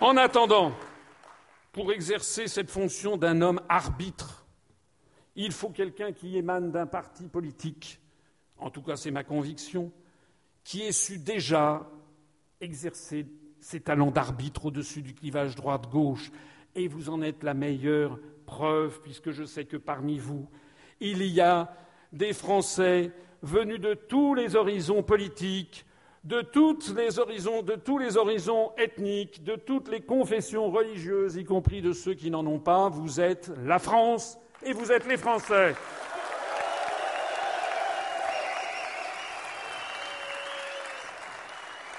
En 0.00 0.16
attendant, 0.16 0.72
pour 1.72 1.92
exercer 1.92 2.48
cette 2.48 2.70
fonction 2.70 3.16
d'un 3.16 3.42
homme 3.42 3.60
arbitre, 3.68 4.46
il 5.36 5.52
faut 5.52 5.70
quelqu'un 5.70 6.12
qui 6.12 6.36
émane 6.36 6.70
d'un 6.70 6.86
parti 6.86 7.28
politique, 7.28 8.00
en 8.58 8.70
tout 8.70 8.82
cas 8.82 8.96
c'est 8.96 9.10
ma 9.10 9.24
conviction, 9.24 9.92
qui 10.64 10.82
ait 10.82 10.92
su 10.92 11.18
déjà 11.18 11.88
exercer 12.60 13.26
ses 13.60 13.80
talents 13.80 14.10
d'arbitre 14.10 14.66
au-dessus 14.66 15.02
du 15.02 15.14
clivage 15.14 15.54
droite-gauche. 15.54 16.30
Et 16.74 16.88
vous 16.88 17.08
en 17.08 17.22
êtes 17.22 17.42
la 17.42 17.54
meilleure 17.54 18.18
preuve, 18.46 19.00
puisque 19.02 19.30
je 19.30 19.44
sais 19.44 19.64
que 19.64 19.76
parmi 19.76 20.18
vous, 20.18 20.48
il 21.00 21.22
y 21.22 21.40
a 21.40 21.74
des 22.12 22.32
Français 22.32 23.12
venus 23.42 23.80
de 23.80 23.94
tous 23.94 24.34
les 24.34 24.56
horizons 24.56 25.02
politiques, 25.02 25.84
de, 26.24 26.42
tous 26.42 27.98
les 27.98 28.16
horizons 28.16 28.72
ethniques, 28.76 29.42
de 29.42 29.56
toutes 29.56 29.88
les 29.88 30.00
confessions 30.00 30.70
religieuses, 30.70 31.36
y 31.36 31.44
compris 31.44 31.80
de 31.82 31.92
ceux 31.92 32.14
qui 32.14 32.30
n'en 32.30 32.46
ont 32.46 32.58
pas. 32.58 32.88
Vous 32.88 33.20
êtes 33.20 33.50
la 33.64 33.78
France 33.78 34.38
et 34.62 34.72
vous 34.72 34.92
êtes 34.92 35.06
les 35.06 35.16
Français. 35.16 35.74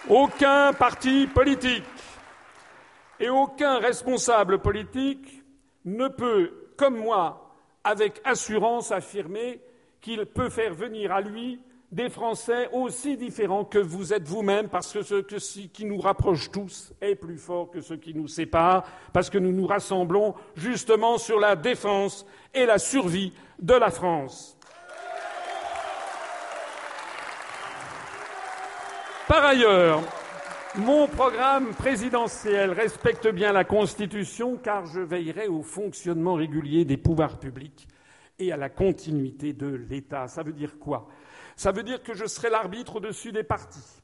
Aucun 0.09 0.74
parti 0.74 1.28
politique 1.28 1.84
et 3.19 3.30
aucun 3.30 3.78
responsable 3.80 4.59
politique 4.59 5.43
ne 5.86 6.07
peut, 6.07 6.72
comme 6.76 6.97
moi, 6.97 7.55
avec 7.84 8.19
assurance 8.24 8.91
affirmer 8.91 9.61
qu'il 10.01 10.26
peut 10.26 10.49
faire 10.49 10.74
venir 10.74 11.11
à 11.11 11.22
lui 11.22 11.61
des 11.91 12.09
Français 12.09 12.69
aussi 12.71 13.17
différents 13.17 13.65
que 13.65 13.77
vous 13.77 14.13
êtes 14.13 14.27
vous-même, 14.27 14.69
parce 14.69 14.93
que 14.93 15.03
ce, 15.03 15.59
qui 15.67 15.85
nous 15.85 15.99
rapproche 15.99 16.49
tous 16.49 16.93
est 17.01 17.15
plus 17.15 17.37
fort 17.37 17.69
que 17.69 17.81
ce 17.81 17.93
qui 17.93 18.13
nous 18.13 18.29
sépare, 18.29 18.85
parce 19.11 19.29
que 19.29 19.37
nous 19.37 19.51
nous 19.51 19.67
rassemblons 19.67 20.33
justement 20.55 21.17
sur 21.17 21.39
la 21.39 21.55
défense 21.55 22.25
et 22.53 22.65
la 22.65 22.79
survie 22.79 23.33
de 23.59 23.73
la 23.73 23.91
France. 23.91 24.57
Par 29.27 29.45
ailleurs, 29.45 30.01
mon 30.75 31.07
programme 31.07 31.73
présidentiel 31.73 32.71
respecte 32.71 33.27
bien 33.27 33.51
la 33.51 33.65
Constitution 33.65 34.57
car 34.57 34.85
je 34.85 35.01
veillerai 35.01 35.47
au 35.47 35.61
fonctionnement 35.61 36.35
régulier 36.35 36.85
des 36.85 36.97
pouvoirs 36.97 37.37
publics 37.37 37.87
et 38.39 38.51
à 38.51 38.57
la 38.57 38.69
continuité 38.69 39.53
de 39.53 39.67
l'État. 39.67 40.27
Ça 40.27 40.43
veut 40.43 40.53
dire 40.53 40.79
quoi? 40.79 41.07
Ça 41.62 41.72
veut 41.72 41.84
dire 41.84 42.01
que 42.01 42.16
je 42.16 42.26
serai 42.26 42.49
l'arbitre 42.49 42.95
au-dessus 42.95 43.32
des 43.32 43.43
partis. 43.43 44.01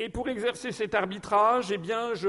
Et 0.00 0.08
pour 0.08 0.28
exercer 0.28 0.72
cet 0.72 0.96
arbitrage, 0.96 1.70
eh 1.70 1.78
bien, 1.78 2.14
je 2.14 2.28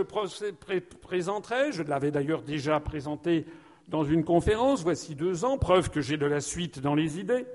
présenterai, 1.01 1.71
je 1.71 1.81
l'avais 1.81 2.11
d'ailleurs 2.11 2.43
déjà 2.43 2.79
présenté 2.79 3.47
dans 3.87 4.03
une 4.03 4.23
conférence, 4.23 4.83
voici 4.83 5.15
deux 5.15 5.43
ans, 5.43 5.57
preuve 5.57 5.89
que 5.89 6.01
j'ai 6.01 6.17
de 6.17 6.27
la 6.27 6.39
suite 6.39 6.77
dans 6.77 6.93
les 6.93 7.19
idées, 7.19 7.47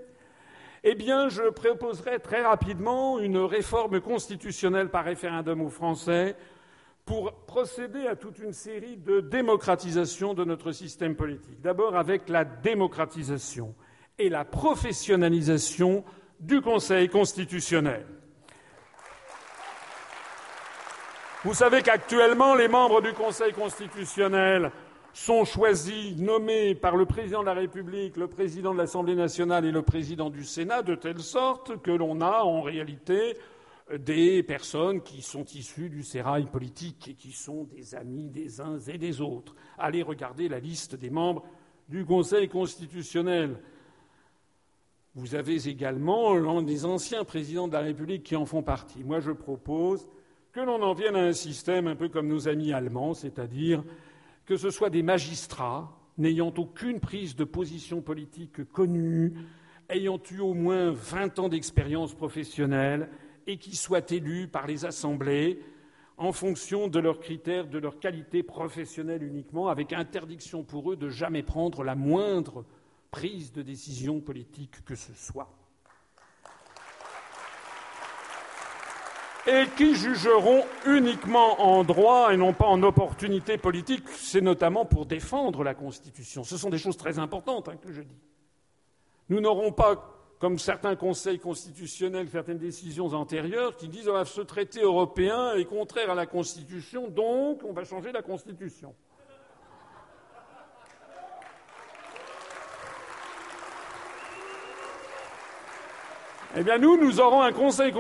eh 0.83 0.97
bien, 0.97 1.29
je 1.29 1.51
proposerai 1.51 2.19
très 2.19 2.43
rapidement 2.43 3.21
une 3.21 3.39
réforme 3.39 4.01
constitutionnelle 4.01 4.89
par 4.89 5.05
référendum 5.05 5.61
aux 5.61 5.71
Français 5.71 6.35
pour 7.05 7.33
procéder 7.47 8.09
à 8.09 8.17
toute 8.17 8.41
une 8.41 8.53
série 8.53 8.97
de 8.97 9.21
démocratisation 9.21 10.35
de 10.35 10.43
notre 10.43 10.73
système 10.73 11.15
politique. 11.15 11.61
D'abord 11.61 11.95
avec 11.95 12.29
la 12.29 12.45
démocratisation 12.45 13.73
et 14.19 14.29
la 14.29 14.45
professionnalisation 14.45 16.03
du 16.43 16.61
Conseil 16.61 17.09
constitutionnel. 17.09 18.05
Vous 21.45 21.55
savez 21.55 21.83
qu'actuellement, 21.83 22.55
les 22.55 22.69
membres 22.69 23.01
du 23.01 23.13
Conseil 23.13 23.53
constitutionnel 23.53 24.71
sont 25.13 25.45
choisis, 25.45 26.17
nommés 26.17 26.75
par 26.75 26.97
le 26.97 27.07
président 27.07 27.41
de 27.41 27.47
la 27.47 27.55
République, 27.55 28.17
le 28.17 28.29
président 28.29 28.73
de 28.73 28.79
l'Assemblée 28.79 29.15
nationale 29.15 29.65
et 29.65 29.71
le 29.71 29.83
président 29.83 30.31
du 30.31 30.45
Sénat, 30.45 30.83
de 30.83 30.95
telle 30.95 31.21
sorte 31.21 31.81
que 31.83 31.91
l'on 31.91 32.21
a 32.21 32.43
en 32.43 32.63
réalité 32.63 33.37
des 33.99 34.43
personnes 34.43 35.03
qui 35.03 35.23
sont 35.23 35.45
issues 35.45 35.91
du 35.91 36.03
sérail 36.03 36.47
politique 36.47 37.09
et 37.09 37.15
qui 37.15 37.33
sont 37.33 37.65
des 37.65 37.95
amis 37.95 38.31
des 38.31 38.61
uns 38.61 38.79
et 38.79 38.99
des 38.99 39.21
autres. 39.21 39.55
Allez 39.79 40.03
regarder 40.03 40.49
la 40.49 40.61
liste 40.61 40.97
des 40.97 41.11
membres 41.11 41.45
du 41.89 42.05
Conseil 42.05 42.49
constitutionnel. 42.49 43.57
Vous 45.15 45.35
avez 45.35 45.69
également 45.69 46.35
l'un 46.35 46.63
des 46.63 46.87
anciens 46.87 47.25
présidents 47.25 47.69
de 47.69 47.75
la 47.75 47.81
République 47.81 48.23
qui 48.23 48.35
en 48.35 48.47
font 48.47 48.63
partie. 48.63 49.05
Moi, 49.05 49.21
je 49.21 49.31
propose 49.31 50.09
que 50.53 50.61
l'on 50.61 50.83
en 50.83 50.95
vienne 50.95 51.17
à 51.17 51.23
un 51.23 51.35
système 51.35 51.87
un 51.87 51.97
peu 51.97 52.09
comme 52.09 52.29
nos 52.29 52.49
amis 52.49 52.73
allemands, 52.73 53.13
c'est-à-dire 53.13 53.85
que 54.47 54.57
ce 54.57 54.71
soit 54.71 54.89
des 54.89 55.03
magistrats 55.03 55.95
n'ayant 56.17 56.53
aucune 56.57 56.99
prise 56.99 57.37
de 57.37 57.45
position 57.45 58.01
politique 58.01 58.65
connue, 58.73 59.35
ayant 59.91 60.21
eu 60.31 60.41
au 60.41 60.55
moins 60.55 60.91
vingt 60.93 61.39
ans 61.39 61.51
d'expérience 61.51 62.15
professionnelle 62.15 63.11
et 63.47 63.59
qui 63.59 63.77
soient 63.77 64.11
élus 64.11 64.49
par 64.49 64.67
les 64.67 64.87
assemblées 64.87 65.61
en 66.17 66.33
fonction 66.33 66.89
de 66.89 66.99
leurs 66.99 67.21
critères, 67.21 67.67
de 67.67 67.79
leur 67.79 67.99
qualité 67.99 68.43
professionnelle 68.43 69.23
uniquement, 69.23 69.69
avec 69.69 69.93
interdiction 69.93 70.63
pour 70.63 70.93
eux 70.93 70.97
de 70.97 71.11
jamais 71.11 71.43
prendre 71.43 71.85
la 71.85 71.97
moindre 71.97 72.65
prise 73.13 73.53
de 73.53 73.63
décision 73.63 74.21
politique 74.21 74.85
que 74.85 74.97
ce 74.97 75.13
soit. 75.15 75.49
et 79.47 79.65
qui 79.77 79.95
jugeront 79.95 80.65
uniquement 80.87 81.61
en 81.61 81.83
droit 81.83 82.33
et 82.33 82.37
non 82.37 82.53
pas 82.53 82.67
en 82.67 82.83
opportunité 82.83 83.59
politique. 83.59 84.05
C'est 84.11 84.41
notamment 84.41 84.85
pour 84.85 85.05
défendre 85.07 85.65
la 85.65 85.75
Constitution. 85.75 86.45
Ce 86.45 86.57
sont 86.57 86.71
des 86.71 86.79
choses 86.79 86.97
très 86.97 87.19
importantes 87.19 87.69
hein, 87.69 87.77
que 87.77 87.93
je 87.93 88.03
dis. 88.03 88.21
Nous 89.29 89.41
n'aurons 89.41 89.73
pas, 89.73 90.37
comme 90.39 90.59
certains 90.59 90.95
conseils 90.95 91.39
constitutionnels, 91.39 92.29
certaines 92.29 92.59
décisions 92.59 93.13
antérieures 93.15 93.77
qui 93.77 93.89
disent 93.89 94.11
ce 94.27 94.41
traité 94.43 94.81
européen 94.81 95.55
est 95.55 95.65
contraire 95.65 96.11
à 96.11 96.15
la 96.15 96.27
Constitution, 96.27 97.09
donc 97.09 97.63
on 97.65 97.73
va 97.73 97.85
changer 97.85 98.13
la 98.13 98.23
Constitution. 98.23 98.95
Eh 106.55 106.63
bien, 106.65 106.77
nous, 106.77 106.99
nous 106.99 107.19
aurons 107.19 107.41
un 107.41 107.53
Conseil 107.53 107.95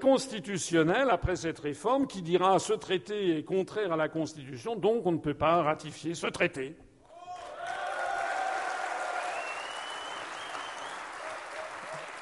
constitutionnel 0.00 1.10
après 1.10 1.36
cette 1.36 1.60
réforme 1.60 2.08
qui 2.08 2.22
dira 2.22 2.58
ce 2.58 2.72
traité 2.72 3.38
est 3.38 3.44
contraire 3.44 3.92
à 3.92 3.96
la 3.96 4.08
Constitution, 4.08 4.74
donc 4.74 5.06
on 5.06 5.12
ne 5.12 5.18
peut 5.18 5.34
pas 5.34 5.62
ratifier 5.62 6.16
ce 6.16 6.26
traité. 6.26 6.74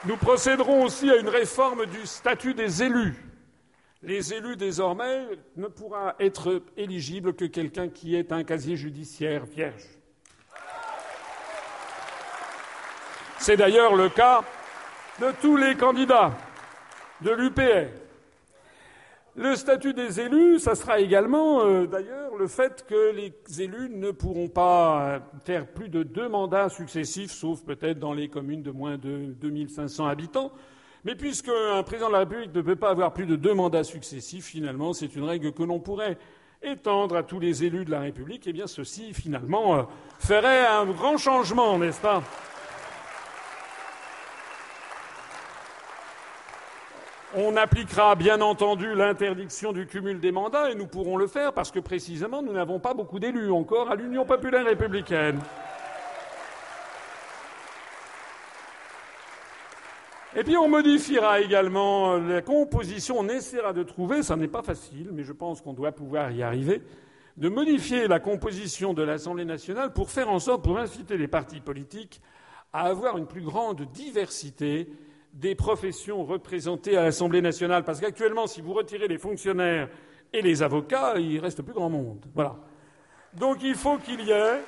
Nous 0.05 0.19
procéderons 0.19 0.85
aussi 0.85 1.11
à 1.11 1.17
une 1.17 1.31
réforme 1.31 1.87
du 1.87 2.05
statut 2.05 2.53
des 2.53 2.83
élus. 2.83 3.15
Les 4.03 4.35
élus, 4.35 4.57
désormais, 4.57 5.27
ne 5.57 5.69
pourra 5.69 6.17
être 6.21 6.63
éligible 6.77 7.33
que 7.33 7.47
quelqu'un 7.47 7.89
qui 7.89 8.15
ait 8.15 8.31
un 8.31 8.45
casier 8.45 8.77
judiciaire 8.77 9.47
vierge. 9.47 9.89
C'est 13.39 13.57
d'ailleurs 13.57 13.97
le 13.97 14.11
cas 14.11 14.45
de 15.21 15.33
tous 15.41 15.57
les 15.57 15.75
candidats 15.75 16.33
de 17.23 17.31
l'UPR. 17.31 17.89
Le 19.35 19.55
statut 19.55 19.93
des 19.93 20.21
élus, 20.21 20.59
ça 20.59 20.75
sera 20.75 20.99
également 20.99 21.61
euh, 21.61 21.87
d'ailleurs 21.87 22.37
le 22.37 22.47
fait 22.47 22.85
que 22.89 23.13
les 23.13 23.35
élus 23.61 23.91
ne 23.91 24.11
pourront 24.11 24.49
pas 24.49 25.21
faire 25.45 25.67
plus 25.67 25.89
de 25.89 26.03
deux 26.03 26.29
mandats 26.29 26.69
successifs, 26.69 27.33
sauf 27.33 27.63
peut-être 27.63 27.99
dans 27.99 28.15
les 28.15 28.29
communes 28.29 28.63
de 28.63 28.71
moins 28.71 28.97
de 28.97 29.35
2500 29.41 30.07
habitants. 30.07 30.53
Mais 31.05 31.15
puisque 31.15 31.49
un 31.49 31.83
président 31.83 32.09
de 32.09 32.15
la 32.15 32.19
République 32.21 32.55
ne 32.55 32.63
peut 32.63 32.77
pas 32.77 32.91
avoir 32.91 33.13
plus 33.13 33.27
de 33.27 33.37
deux 33.37 33.55
mandats 33.55 33.85
successifs, 33.85 34.47
finalement, 34.47 34.93
c'est 34.93 35.15
une 35.15 35.25
règle 35.25 35.53
que 35.53 35.63
l'on 35.63 35.81
pourrait 35.81 36.19
étendre 36.63 37.17
à 37.17 37.23
tous 37.23 37.39
les 37.39 37.65
élus 37.65 37.85
de 37.85 37.91
la 37.91 38.01
République. 38.01 38.43
Eh 38.47 38.53
bien, 38.53 38.67
ceci, 38.67 39.13
finalement, 39.13 39.77
euh, 39.77 39.83
ferait 40.19 40.67
un 40.67 40.87
grand 40.87 41.19
changement, 41.19 41.79
n'est-ce 41.79 42.01
pas? 42.01 42.23
On 47.39 47.55
appliquera 47.55 48.15
bien 48.15 48.41
entendu 48.41 48.95
l'interdiction 48.95 49.75
du 49.75 49.87
cumul 49.87 50.21
des 50.21 50.33
mandats 50.33 50.71
et 50.71 50.75
nous 50.75 50.87
pourrons 50.87 51.19
le 51.19 51.27
faire 51.27 51.53
parce 51.53 51.71
que 51.71 51.81
précisément 51.81 52.41
nous 52.41 52.55
n'avons 52.55 52.81
pas 52.81 52.95
beaucoup 52.95 53.19
d'élus 53.19 53.51
encore 53.51 53.91
à 53.91 53.95
l'Union 53.95 54.25
populaire 54.25 54.65
républicaine. 54.65 55.39
Et 60.35 60.45
puis 60.45 60.57
on 60.57 60.71
modifiera 60.71 61.43
également 61.43 62.17
la 62.17 62.41
composition, 62.41 63.17
on 63.19 63.29
essaiera 63.29 63.75
de 63.75 63.83
trouver, 63.83 64.23
ça 64.23 64.37
n'est 64.37 64.49
pas 64.49 64.63
facile, 64.63 65.11
mais 65.13 65.23
je 65.23 65.35
pense 65.35 65.61
qu'on 65.61 65.75
doit 65.75 65.93
pouvoir 65.93 66.33
y 66.33 66.43
arriver, 66.43 66.81
de 67.37 67.51
modifier 67.51 68.09
la 68.09 68.19
composition 68.19 68.95
de 68.95 69.03
l'Assemblée 69.03 69.45
nationale 69.45 69.93
pour 69.93 70.11
faire 70.11 70.31
en 70.31 70.39
sorte, 70.39 70.65
pour 70.65 70.79
inciter 70.79 71.19
les 71.19 71.29
partis 71.29 71.61
politiques 71.61 72.23
à 72.73 72.85
avoir 72.85 73.19
une 73.19 73.27
plus 73.27 73.43
grande 73.43 73.83
diversité 73.93 74.89
des 75.37 75.55
professions 75.55 76.25
représentées 76.25 76.97
à 76.97 77.03
l'Assemblée 77.03 77.43
nationale. 77.43 77.85
Parce 77.85 78.01
qu'actuellement, 78.01 78.47
si 78.47 78.63
vous 78.63 78.73
retirez 78.73 79.07
les 79.07 79.19
fonctionnaires 79.19 79.89
et 80.33 80.43
les 80.43 80.63
avocats, 80.63 81.15
il 81.19 81.39
reste 81.39 81.63
plus 81.63 81.75
grand 81.75 81.91
monde. 81.91 82.25
Voilà. 82.35 82.57
Donc 83.35 83.63
il 83.63 83.75
faut 83.75 83.99
qu'il 83.99 84.23
y 84.23 84.31
ait 84.31 84.61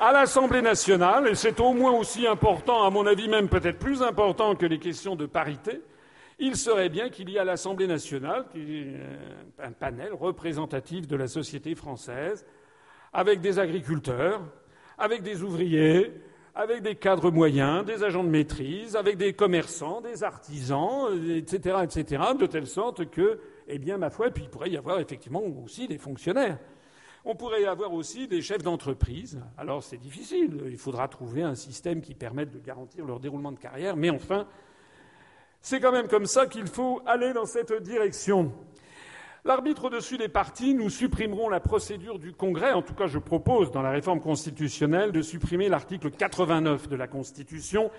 à 0.00 0.12
l'Assemblée 0.12 0.62
nationale, 0.62 1.28
et 1.28 1.36
c'est 1.36 1.60
au 1.60 1.72
moins 1.72 1.92
aussi 1.92 2.26
important, 2.26 2.82
à 2.82 2.90
mon 2.90 3.06
avis 3.06 3.28
même 3.28 3.48
peut-être 3.48 3.78
plus 3.78 4.02
important 4.02 4.56
que 4.56 4.66
les 4.66 4.80
questions 4.80 5.14
de 5.14 5.24
parité, 5.24 5.80
il 6.40 6.56
serait 6.56 6.88
bien 6.88 7.10
qu'il 7.10 7.30
y 7.30 7.36
ait 7.36 7.38
à 7.38 7.44
l'Assemblée 7.44 7.86
nationale 7.86 8.44
un 9.60 9.70
panel 9.70 10.12
représentatif 10.12 11.06
de 11.06 11.14
la 11.14 11.28
société 11.28 11.76
française, 11.76 12.44
avec 13.12 13.40
des 13.40 13.60
agriculteurs, 13.60 14.42
avec 14.98 15.22
des 15.22 15.44
ouvriers, 15.44 16.12
avec 16.54 16.82
des 16.82 16.94
cadres 16.94 17.30
moyens, 17.30 17.84
des 17.84 18.04
agents 18.04 18.22
de 18.22 18.28
maîtrise, 18.28 18.94
avec 18.94 19.16
des 19.16 19.32
commerçants, 19.32 20.00
des 20.00 20.22
artisans, 20.22 21.08
etc., 21.28 21.78
etc., 21.82 22.22
de 22.38 22.46
telle 22.46 22.66
sorte 22.66 23.10
que, 23.10 23.40
eh 23.66 23.78
bien, 23.78 23.98
ma 23.98 24.10
foi, 24.10 24.30
puis 24.30 24.44
il 24.44 24.50
pourrait 24.50 24.70
y 24.70 24.76
avoir 24.76 25.00
effectivement 25.00 25.42
aussi 25.64 25.88
des 25.88 25.98
fonctionnaires. 25.98 26.58
On 27.24 27.34
pourrait 27.34 27.62
y 27.62 27.66
avoir 27.66 27.92
aussi 27.92 28.28
des 28.28 28.42
chefs 28.42 28.62
d'entreprise. 28.62 29.40
Alors 29.56 29.82
c'est 29.82 29.96
difficile, 29.96 30.62
il 30.66 30.76
faudra 30.76 31.08
trouver 31.08 31.42
un 31.42 31.54
système 31.54 32.02
qui 32.02 32.14
permette 32.14 32.50
de 32.50 32.58
garantir 32.58 33.04
leur 33.04 33.18
déroulement 33.18 33.50
de 33.50 33.58
carrière, 33.58 33.96
mais 33.96 34.10
enfin, 34.10 34.46
c'est 35.60 35.80
quand 35.80 35.92
même 35.92 36.06
comme 36.06 36.26
ça 36.26 36.46
qu'il 36.46 36.66
faut 36.66 37.00
aller 37.06 37.32
dans 37.32 37.46
cette 37.46 37.72
direction. 37.82 38.52
L'arbitre 39.46 39.84
au-dessus 39.84 40.16
des 40.16 40.30
partis, 40.30 40.72
nous 40.72 40.88
supprimerons 40.88 41.50
la 41.50 41.60
procédure 41.60 42.18
du 42.18 42.32
Congrès. 42.32 42.72
En 42.72 42.80
tout 42.80 42.94
cas, 42.94 43.06
je 43.06 43.18
propose, 43.18 43.70
dans 43.70 43.82
la 43.82 43.90
réforme 43.90 44.20
constitutionnelle, 44.20 45.12
de 45.12 45.20
supprimer 45.20 45.68
l'article 45.68 46.10
89 46.10 46.88
de 46.88 46.96
la 46.96 47.06
Constitution, 47.06 47.90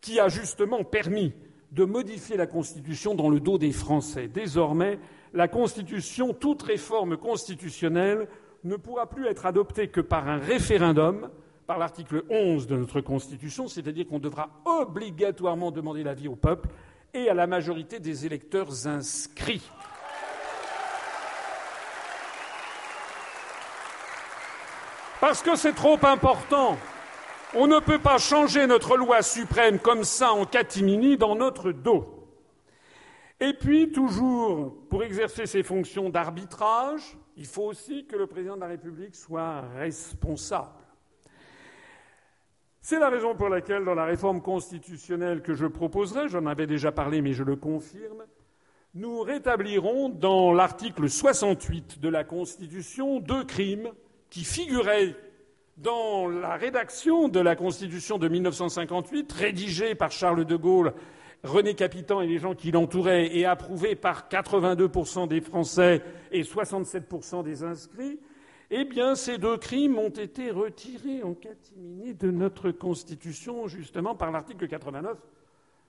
qui 0.00 0.18
a 0.18 0.28
justement 0.28 0.82
permis 0.82 1.34
de 1.72 1.84
modifier 1.84 2.38
la 2.38 2.46
Constitution 2.46 3.14
dans 3.14 3.28
le 3.28 3.38
dos 3.38 3.58
des 3.58 3.72
Français. 3.72 4.28
Désormais, 4.28 4.98
la 5.34 5.46
Constitution, 5.46 6.32
toute 6.32 6.62
réforme 6.62 7.18
constitutionnelle, 7.18 8.26
ne 8.64 8.76
pourra 8.76 9.06
plus 9.06 9.26
être 9.26 9.44
adoptée 9.44 9.88
que 9.88 10.00
par 10.00 10.26
un 10.26 10.38
référendum, 10.38 11.28
par 11.66 11.78
l'article 11.78 12.24
11 12.30 12.66
de 12.66 12.78
notre 12.78 13.02
Constitution, 13.02 13.68
c'est-à-dire 13.68 14.06
qu'on 14.06 14.20
devra 14.20 14.48
obligatoirement 14.64 15.70
demander 15.70 16.02
l'avis 16.02 16.28
au 16.28 16.36
peuple 16.36 16.70
et 17.12 17.28
à 17.28 17.34
la 17.34 17.46
majorité 17.46 18.00
des 18.00 18.24
électeurs 18.24 18.86
inscrits. 18.86 19.70
Parce 25.26 25.42
que 25.42 25.56
c'est 25.56 25.72
trop 25.72 25.96
important. 26.02 26.76
On 27.54 27.66
ne 27.66 27.80
peut 27.80 27.98
pas 27.98 28.18
changer 28.18 28.66
notre 28.66 28.98
loi 28.98 29.22
suprême 29.22 29.78
comme 29.78 30.04
ça 30.04 30.32
en 30.32 30.44
catimini 30.44 31.16
dans 31.16 31.34
notre 31.34 31.72
dos. 31.72 32.28
Et 33.40 33.54
puis, 33.54 33.90
toujours, 33.90 34.76
pour 34.90 35.02
exercer 35.02 35.46
ses 35.46 35.62
fonctions 35.62 36.10
d'arbitrage, 36.10 37.16
il 37.38 37.46
faut 37.46 37.62
aussi 37.62 38.04
que 38.04 38.16
le 38.16 38.26
président 38.26 38.56
de 38.56 38.60
la 38.60 38.66
République 38.66 39.14
soit 39.14 39.62
responsable. 39.78 40.84
C'est 42.82 42.98
la 42.98 43.08
raison 43.08 43.34
pour 43.34 43.48
laquelle, 43.48 43.86
dans 43.86 43.94
la 43.94 44.04
réforme 44.04 44.42
constitutionnelle 44.42 45.40
que 45.40 45.54
je 45.54 45.64
proposerai, 45.64 46.28
j'en 46.28 46.44
avais 46.44 46.66
déjà 46.66 46.92
parlé 46.92 47.22
mais 47.22 47.32
je 47.32 47.44
le 47.44 47.56
confirme, 47.56 48.24
nous 48.92 49.22
rétablirons 49.22 50.10
dans 50.10 50.52
l'article 50.52 51.08
68 51.08 51.98
de 51.98 52.10
la 52.10 52.24
Constitution 52.24 53.20
deux 53.20 53.44
crimes 53.44 53.90
qui 54.34 54.42
figuraient 54.42 55.14
dans 55.76 56.28
la 56.28 56.56
rédaction 56.56 57.28
de 57.28 57.38
la 57.38 57.54
Constitution 57.54 58.18
de 58.18 58.26
1958, 58.26 59.30
rédigée 59.30 59.94
par 59.94 60.10
Charles 60.10 60.44
de 60.44 60.56
Gaulle 60.56 60.92
René 61.44 61.74
Capitan 61.74 62.20
et 62.20 62.26
les 62.26 62.38
gens 62.38 62.56
qui 62.56 62.72
l'entouraient 62.72 63.36
et 63.36 63.46
approuvé 63.46 63.94
par 63.94 64.28
82% 64.28 65.28
des 65.28 65.40
Français 65.40 66.02
et 66.32 66.42
67% 66.42 67.44
des 67.44 67.62
inscrits, 67.62 68.18
eh 68.72 68.84
bien, 68.84 69.14
ces 69.14 69.38
deux 69.38 69.56
crimes 69.56 70.00
ont 70.00 70.08
été 70.08 70.50
retirés 70.50 71.22
en 71.22 71.34
catimini 71.34 72.14
de 72.14 72.32
notre 72.32 72.72
Constitution, 72.72 73.68
justement 73.68 74.16
par 74.16 74.32
l'article 74.32 74.66
89 74.66 75.16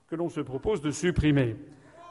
que 0.08 0.14
l'on 0.14 0.28
se 0.28 0.40
propose 0.40 0.80
de 0.80 0.92
supprimer. 0.92 1.56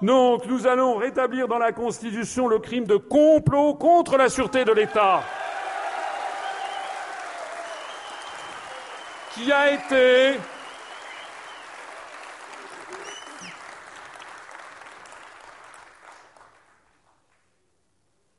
Donc, 0.01 0.45
nous 0.47 0.67
allons 0.67 0.97
rétablir 0.97 1.47
dans 1.47 1.59
la 1.59 1.71
Constitution 1.71 2.49
le 2.49 2.59
crime 2.59 2.83
de 2.83 2.97
complot 2.97 3.75
contre 3.75 4.17
la 4.17 4.27
sûreté 4.27 4.65
de 4.65 4.73
l'État. 4.73 5.23
Qui 9.35 9.51
a 9.51 9.73
été 9.73 10.39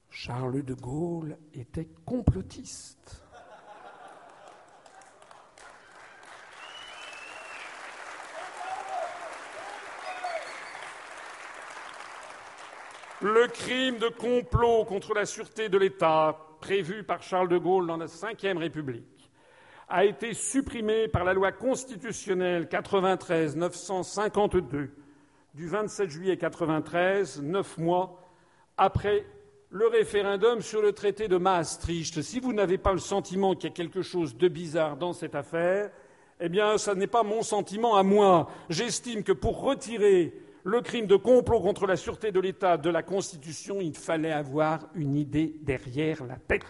Charles 0.08 0.62
de 0.64 0.74
Gaulle 0.74 1.36
était 1.52 1.88
complotiste. 2.06 3.22
Le 13.20 13.48
crime 13.48 13.98
de 13.98 14.08
complot 14.08 14.84
contre 14.84 15.12
la 15.14 15.26
sûreté 15.26 15.68
de 15.68 15.76
l'État, 15.78 16.38
prévu 16.60 17.04
par 17.04 17.22
Charles 17.22 17.48
de 17.48 17.58
Gaulle 17.58 17.86
dans 17.86 17.96
la 17.98 18.06
Ve 18.06 18.58
République, 18.58 19.15
a 19.88 20.04
été 20.04 20.34
supprimé 20.34 21.08
par 21.08 21.24
la 21.24 21.32
loi 21.32 21.52
constitutionnelle 21.52 22.68
93 22.68 23.56
952 23.56 24.90
du 25.54 25.68
27 25.68 26.10
juillet 26.10 26.36
93, 26.36 27.40
neuf 27.40 27.78
mois 27.78 28.20
après 28.76 29.24
le 29.70 29.86
référendum 29.86 30.60
sur 30.60 30.82
le 30.82 30.92
traité 30.92 31.28
de 31.28 31.38
Maastricht. 31.38 32.20
Si 32.20 32.40
vous 32.40 32.52
n'avez 32.52 32.78
pas 32.78 32.92
le 32.92 32.98
sentiment 32.98 33.54
qu'il 33.54 33.70
y 33.70 33.72
a 33.72 33.74
quelque 33.74 34.02
chose 34.02 34.36
de 34.36 34.48
bizarre 34.48 34.96
dans 34.96 35.12
cette 35.12 35.34
affaire, 35.34 35.90
eh 36.40 36.48
bien, 36.50 36.76
ce 36.76 36.90
n'est 36.90 37.06
pas 37.06 37.22
mon 37.22 37.42
sentiment 37.42 37.96
à 37.96 38.02
moi. 38.02 38.50
J'estime 38.68 39.22
que 39.22 39.32
pour 39.32 39.62
retirer 39.62 40.34
le 40.62 40.82
crime 40.82 41.06
de 41.06 41.16
complot 41.16 41.60
contre 41.60 41.86
la 41.86 41.96
sûreté 41.96 42.32
de 42.32 42.40
l'État 42.40 42.76
de 42.76 42.90
la 42.90 43.02
Constitution, 43.02 43.80
il 43.80 43.96
fallait 43.96 44.32
avoir 44.32 44.88
une 44.94 45.16
idée 45.16 45.56
derrière 45.62 46.24
la 46.24 46.36
tête. 46.36 46.64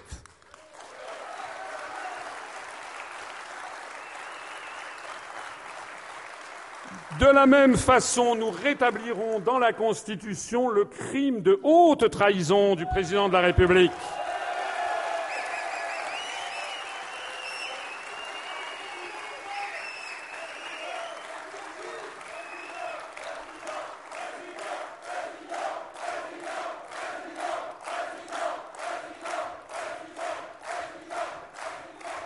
De 7.18 7.26
la 7.26 7.46
même 7.46 7.76
façon, 7.76 8.34
nous 8.34 8.50
rétablirons 8.50 9.40
dans 9.40 9.58
la 9.58 9.72
Constitution 9.72 10.68
le 10.68 10.84
crime 10.84 11.40
de 11.40 11.58
haute 11.62 12.10
trahison 12.10 12.74
du 12.74 12.84
président 12.84 13.28
de 13.28 13.32
la 13.32 13.40
République. 13.40 13.92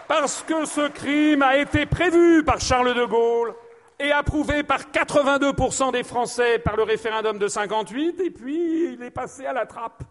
Parce 0.09 0.43
que 0.43 0.65
ce 0.65 0.89
crime 0.89 1.43
a 1.43 1.59
été 1.59 1.87
prévu 1.87 2.43
par 2.43 2.61
Charles 2.61 2.95
de 2.95 3.05
Gaulle 3.05 3.55
et 4.01 4.13
approuvé 4.13 4.63
par 4.63 4.91
82% 4.91 5.93
des 5.93 6.03
Français 6.03 6.59
par 6.59 6.77
le 6.77 6.83
référendum 6.83 7.39
de 7.39 7.49
58, 7.49 8.21
et 8.21 8.31
puis 8.31 8.95
il 8.95 9.03
est 9.03 9.11
passé 9.11 9.45
à 9.45 9.53
la 9.53 9.67
trappe 9.67 10.03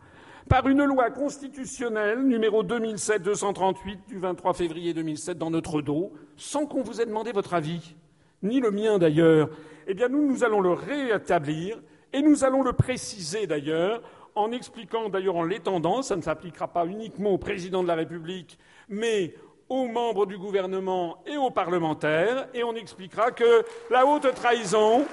par 0.48 0.68
une 0.68 0.84
loi 0.84 1.10
constitutionnelle 1.10 2.22
numéro 2.22 2.64
2007-238 2.64 4.08
du 4.08 4.20
23 4.20 4.54
février 4.54 4.94
2007 4.94 5.38
dans 5.38 5.50
notre 5.50 5.82
dos, 5.82 6.14
sans 6.38 6.66
qu'on 6.66 6.84
vous 6.84 7.02
ait 7.02 7.06
demandé 7.06 7.32
votre 7.32 7.54
avis, 7.54 7.96
ni 8.44 8.60
le 8.60 8.72
mien 8.72 9.00
d'ailleurs. 9.00 9.50
Eh 9.88 9.96
bien, 9.96 10.08
nous, 10.08 10.26
nous 10.26 10.44
allons 10.44 10.62
le 10.62 10.74
rétablir 10.74 11.80
et 12.14 12.22
nous 12.22 12.44
allons 12.44 12.62
le 12.62 12.74
préciser 12.74 13.48
d'ailleurs 13.48 14.02
en 14.36 14.52
expliquant 14.52 15.10
d'ailleurs 15.10 15.36
en 15.36 15.44
l'étendant, 15.44 16.02
ça 16.02 16.16
ne 16.16 16.22
s'appliquera 16.22 16.68
pas 16.68 16.86
uniquement 16.86 17.32
au 17.32 17.38
président 17.38 17.84
de 17.84 17.88
la 17.88 17.96
République, 17.96 18.58
mais 18.88 19.34
aux 19.70 19.88
membres 19.88 20.26
du 20.26 20.38
gouvernement 20.38 21.22
et 21.26 21.38
aux 21.38 21.52
parlementaires, 21.52 22.48
et 22.54 22.64
on 22.64 22.76
expliquera 22.76 23.32
que 23.32 23.64
la 23.90 24.06
haute 24.06 24.34
trahison 24.34 25.06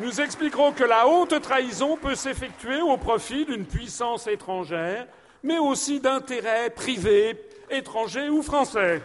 Nous 0.00 0.18
expliquerons 0.22 0.72
que 0.72 0.84
la 0.84 1.06
haute 1.06 1.42
trahison 1.42 1.98
peut 1.98 2.14
s'effectuer 2.14 2.80
au 2.80 2.96
profit 2.96 3.44
d'une 3.44 3.66
puissance 3.66 4.26
étrangère, 4.28 5.06
mais 5.42 5.58
aussi 5.58 6.00
d'intérêts 6.00 6.70
privés, 6.70 7.38
étrangers 7.68 8.30
ou 8.30 8.42
français. 8.42 9.02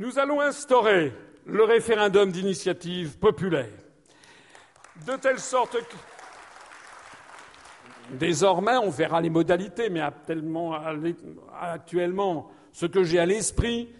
Nous 0.00 0.18
allons 0.18 0.40
instaurer 0.40 1.12
le 1.44 1.62
référendum 1.62 2.32
d'initiative 2.32 3.18
populaire, 3.18 3.68
de 5.06 5.14
telle 5.16 5.38
sorte 5.38 5.76
que 5.76 5.96
désormais, 8.16 8.78
on 8.78 8.88
verra 8.88 9.20
les 9.20 9.28
modalités, 9.28 9.90
mais 9.90 10.00
actuellement, 11.60 12.50
ce 12.72 12.86
que 12.86 13.04
j'ai 13.04 13.18
à 13.18 13.26
l'esprit, 13.26 13.90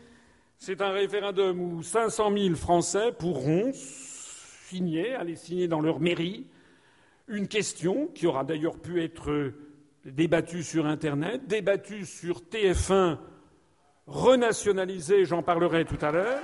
c'est 0.56 0.80
un 0.80 0.88
référendum 0.88 1.60
où 1.60 1.82
500 1.82 2.32
000 2.34 2.54
Français 2.54 3.12
pourront 3.12 3.70
signer, 3.74 5.14
aller 5.14 5.36
signer 5.36 5.68
dans 5.68 5.82
leur 5.82 6.00
mairie, 6.00 6.46
une 7.28 7.46
question 7.46 8.06
qui 8.14 8.26
aura 8.26 8.44
d'ailleurs 8.44 8.78
pu 8.78 9.04
être 9.04 9.52
débattue 10.06 10.62
sur 10.62 10.86
Internet, 10.86 11.46
débattue 11.46 12.06
sur 12.06 12.40
TF1 12.40 13.18
renationalisé, 14.10 15.24
j'en 15.24 15.42
parlerai 15.42 15.84
tout 15.84 15.98
à 16.02 16.10
l'heure, 16.10 16.40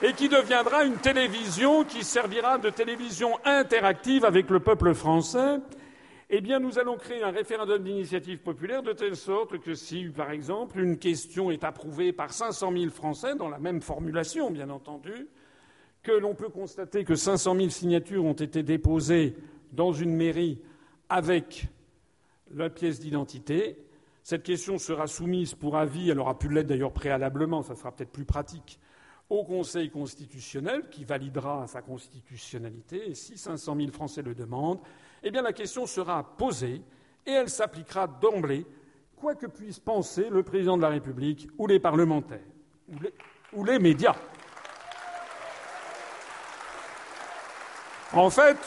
et 0.00 0.12
qui 0.14 0.28
deviendra 0.28 0.84
une 0.84 0.96
télévision 0.96 1.84
qui 1.84 2.02
servira 2.02 2.58
de 2.58 2.70
télévision 2.70 3.38
interactive 3.44 4.24
avec 4.24 4.50
le 4.50 4.60
peuple 4.60 4.94
français, 4.94 5.58
eh 6.30 6.40
bien, 6.40 6.60
nous 6.60 6.78
allons 6.78 6.96
créer 6.96 7.22
un 7.22 7.30
référendum 7.30 7.82
d'initiative 7.82 8.38
populaire 8.38 8.82
de 8.82 8.92
telle 8.92 9.16
sorte 9.16 9.58
que 9.58 9.74
si, 9.74 10.06
par 10.06 10.30
exemple, 10.30 10.80
une 10.80 10.96
question 10.96 11.50
est 11.50 11.62
approuvée 11.62 12.12
par 12.12 12.32
500 12.32 12.72
000 12.72 12.90
Français, 12.90 13.34
dans 13.34 13.50
la 13.50 13.58
même 13.58 13.82
formulation, 13.82 14.50
bien 14.50 14.70
entendu, 14.70 15.28
que 16.02 16.12
l'on 16.12 16.34
peut 16.34 16.48
constater 16.48 17.04
que 17.04 17.14
500 17.14 17.56
000 17.56 17.68
signatures 17.68 18.24
ont 18.24 18.32
été 18.32 18.62
déposées 18.62 19.36
dans 19.72 19.92
une 19.92 20.16
mairie 20.16 20.62
avec 21.10 21.66
la 22.54 22.70
pièce 22.70 22.98
d'identité, 22.98 23.76
cette 24.22 24.44
question 24.44 24.78
sera 24.78 25.06
soumise 25.06 25.54
pour 25.54 25.76
avis, 25.76 26.10
elle 26.10 26.20
aura 26.20 26.38
pu 26.38 26.48
l'être 26.48 26.68
d'ailleurs 26.68 26.92
préalablement, 26.92 27.62
ça 27.62 27.74
sera 27.74 27.90
peut-être 27.90 28.12
plus 28.12 28.24
pratique, 28.24 28.78
au 29.28 29.44
Conseil 29.44 29.90
constitutionnel 29.90 30.88
qui 30.90 31.04
validera 31.04 31.66
sa 31.66 31.82
constitutionnalité. 31.82 33.10
Et 33.10 33.14
si 33.14 33.36
500 33.36 33.76
000 33.76 33.90
Français 33.90 34.22
le 34.22 34.34
demandent, 34.34 34.80
eh 35.22 35.30
bien 35.30 35.42
la 35.42 35.52
question 35.52 35.86
sera 35.86 36.36
posée 36.36 36.82
et 37.26 37.30
elle 37.30 37.48
s'appliquera 37.48 38.06
d'emblée, 38.06 38.66
quoi 39.16 39.34
que 39.34 39.46
puisse 39.46 39.80
penser 39.80 40.28
le 40.30 40.42
président 40.42 40.76
de 40.76 40.82
la 40.82 40.90
République 40.90 41.48
ou 41.58 41.66
les 41.66 41.80
parlementaires 41.80 42.40
ou 42.88 42.98
les, 43.00 43.14
ou 43.54 43.64
les 43.64 43.78
médias. 43.78 44.16
En 48.12 48.28
fait, 48.28 48.58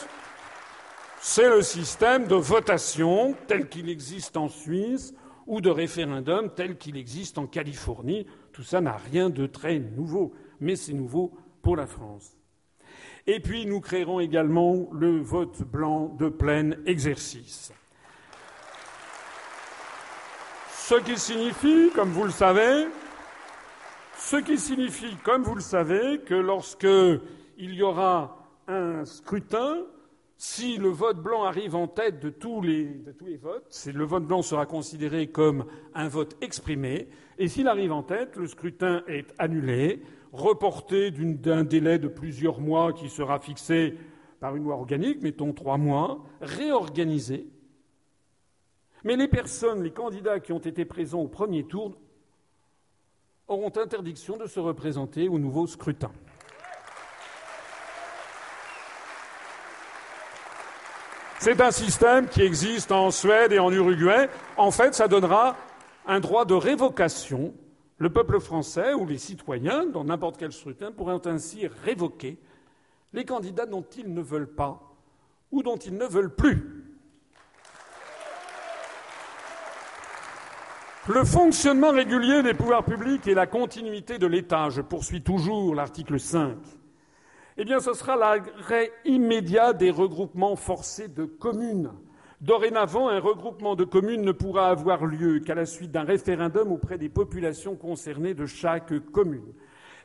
c'est 1.20 1.48
le 1.48 1.62
système 1.62 2.26
de 2.26 2.34
votation 2.34 3.34
tel 3.46 3.68
qu'il 3.68 3.88
existe 3.88 4.36
en 4.36 4.48
Suisse 4.48 5.14
ou 5.46 5.60
de 5.60 5.70
référendum 5.70 6.50
tel 6.54 6.76
qu'il 6.76 6.96
existe 6.96 7.38
en 7.38 7.46
Californie. 7.46 8.26
Tout 8.52 8.62
ça 8.62 8.80
n'a 8.80 8.96
rien 8.96 9.30
de 9.30 9.46
très 9.46 9.78
nouveau, 9.78 10.34
mais 10.60 10.76
c'est 10.76 10.92
nouveau 10.92 11.32
pour 11.62 11.76
la 11.76 11.86
France. 11.86 12.36
Et 13.26 13.40
puis 13.40 13.66
nous 13.66 13.80
créerons 13.80 14.20
également 14.20 14.88
le 14.92 15.20
vote 15.20 15.62
blanc 15.62 16.14
de 16.18 16.28
plein 16.28 16.70
exercice. 16.86 17.72
Ce 20.70 20.94
qui 21.00 21.18
signifie, 21.18 21.90
comme 21.94 22.10
vous 22.10 22.24
le 22.24 22.30
savez, 22.30 22.86
ce 24.18 24.36
qui 24.36 24.56
signifie, 24.56 25.16
comme 25.24 25.42
vous 25.42 25.56
le 25.56 25.60
savez, 25.60 26.20
que 26.20 26.34
lorsque 26.34 26.86
il 27.58 27.74
y 27.74 27.82
aura 27.82 28.38
un 28.68 29.04
scrutin, 29.04 29.78
si 30.38 30.76
le 30.76 30.88
vote 30.88 31.22
blanc 31.22 31.44
arrive 31.44 31.74
en 31.74 31.88
tête 31.88 32.20
de 32.20 32.28
tous 32.28 32.60
les, 32.60 33.02
votes, 33.40 33.88
le 33.92 34.04
vote 34.04 34.24
blanc 34.24 34.42
sera 34.42 34.66
considéré 34.66 35.28
comme 35.28 35.64
un 35.94 36.08
vote 36.08 36.36
exprimé, 36.42 37.08
et 37.38 37.48
s'il 37.48 37.68
arrive 37.68 37.92
en 37.92 38.02
tête, 38.02 38.36
le 38.36 38.46
scrutin 38.46 39.02
est 39.06 39.34
annulé, 39.38 40.02
reporté 40.32 41.10
d'un 41.10 41.64
délai 41.64 41.98
de 41.98 42.08
plusieurs 42.08 42.60
mois 42.60 42.92
qui 42.92 43.08
sera 43.08 43.38
fixé 43.38 43.94
par 44.38 44.54
une 44.56 44.64
loi 44.64 44.74
organique, 44.74 45.22
mettons 45.22 45.54
trois 45.54 45.78
mois, 45.78 46.22
réorganisé. 46.42 47.46
Mais 49.04 49.16
les 49.16 49.28
personnes, 49.28 49.82
les 49.82 49.92
candidats 49.92 50.40
qui 50.40 50.52
ont 50.52 50.58
été 50.58 50.84
présents 50.84 51.20
au 51.20 51.28
premier 51.28 51.64
tour 51.64 51.96
auront 53.48 53.72
interdiction 53.76 54.36
de 54.36 54.46
se 54.46 54.60
représenter 54.60 55.28
au 55.28 55.38
nouveau 55.38 55.66
scrutin. 55.66 56.10
C'est 61.38 61.60
un 61.60 61.70
système 61.70 62.28
qui 62.28 62.42
existe 62.42 62.90
en 62.90 63.10
Suède 63.10 63.52
et 63.52 63.58
en 63.58 63.70
Uruguay. 63.70 64.28
En 64.56 64.70
fait, 64.70 64.94
ça 64.94 65.06
donnera 65.06 65.56
un 66.06 66.20
droit 66.20 66.44
de 66.44 66.54
révocation. 66.54 67.54
Le 67.98 68.10
peuple 68.10 68.40
français 68.40 68.94
ou 68.94 69.06
les 69.06 69.18
citoyens, 69.18 69.86
dans 69.86 70.04
n'importe 70.04 70.38
quel 70.38 70.52
scrutin, 70.52 70.92
pourraient 70.92 71.26
ainsi 71.26 71.66
révoquer 71.84 72.38
les 73.12 73.24
candidats 73.24 73.66
dont 73.66 73.84
ils 73.96 74.12
ne 74.12 74.20
veulent 74.20 74.54
pas 74.54 74.82
ou 75.52 75.62
dont 75.62 75.76
ils 75.76 75.96
ne 75.96 76.04
veulent 76.04 76.34
plus. 76.34 76.84
Le 81.08 81.24
fonctionnement 81.24 81.92
régulier 81.92 82.42
des 82.42 82.52
pouvoirs 82.52 82.84
publics 82.84 83.28
et 83.28 83.34
la 83.34 83.46
continuité 83.46 84.18
de 84.18 84.26
l'État, 84.26 84.70
je 84.70 84.80
poursuis 84.80 85.22
toujours 85.22 85.74
l'article 85.74 86.18
5, 86.18 86.56
eh 87.58 87.64
bien, 87.64 87.80
ce 87.80 87.94
sera 87.94 88.16
l'arrêt 88.16 88.92
immédiat 89.04 89.72
des 89.72 89.90
regroupements 89.90 90.56
forcés 90.56 91.08
de 91.08 91.24
communes. 91.24 91.90
Dorénavant, 92.42 93.08
un 93.08 93.18
regroupement 93.18 93.76
de 93.76 93.84
communes 93.84 94.20
ne 94.20 94.32
pourra 94.32 94.68
avoir 94.68 95.06
lieu 95.06 95.40
qu'à 95.40 95.54
la 95.54 95.64
suite 95.64 95.90
d'un 95.90 96.04
référendum 96.04 96.70
auprès 96.70 96.98
des 96.98 97.08
populations 97.08 97.76
concernées 97.76 98.34
de 98.34 98.44
chaque 98.44 98.98
commune. 99.10 99.54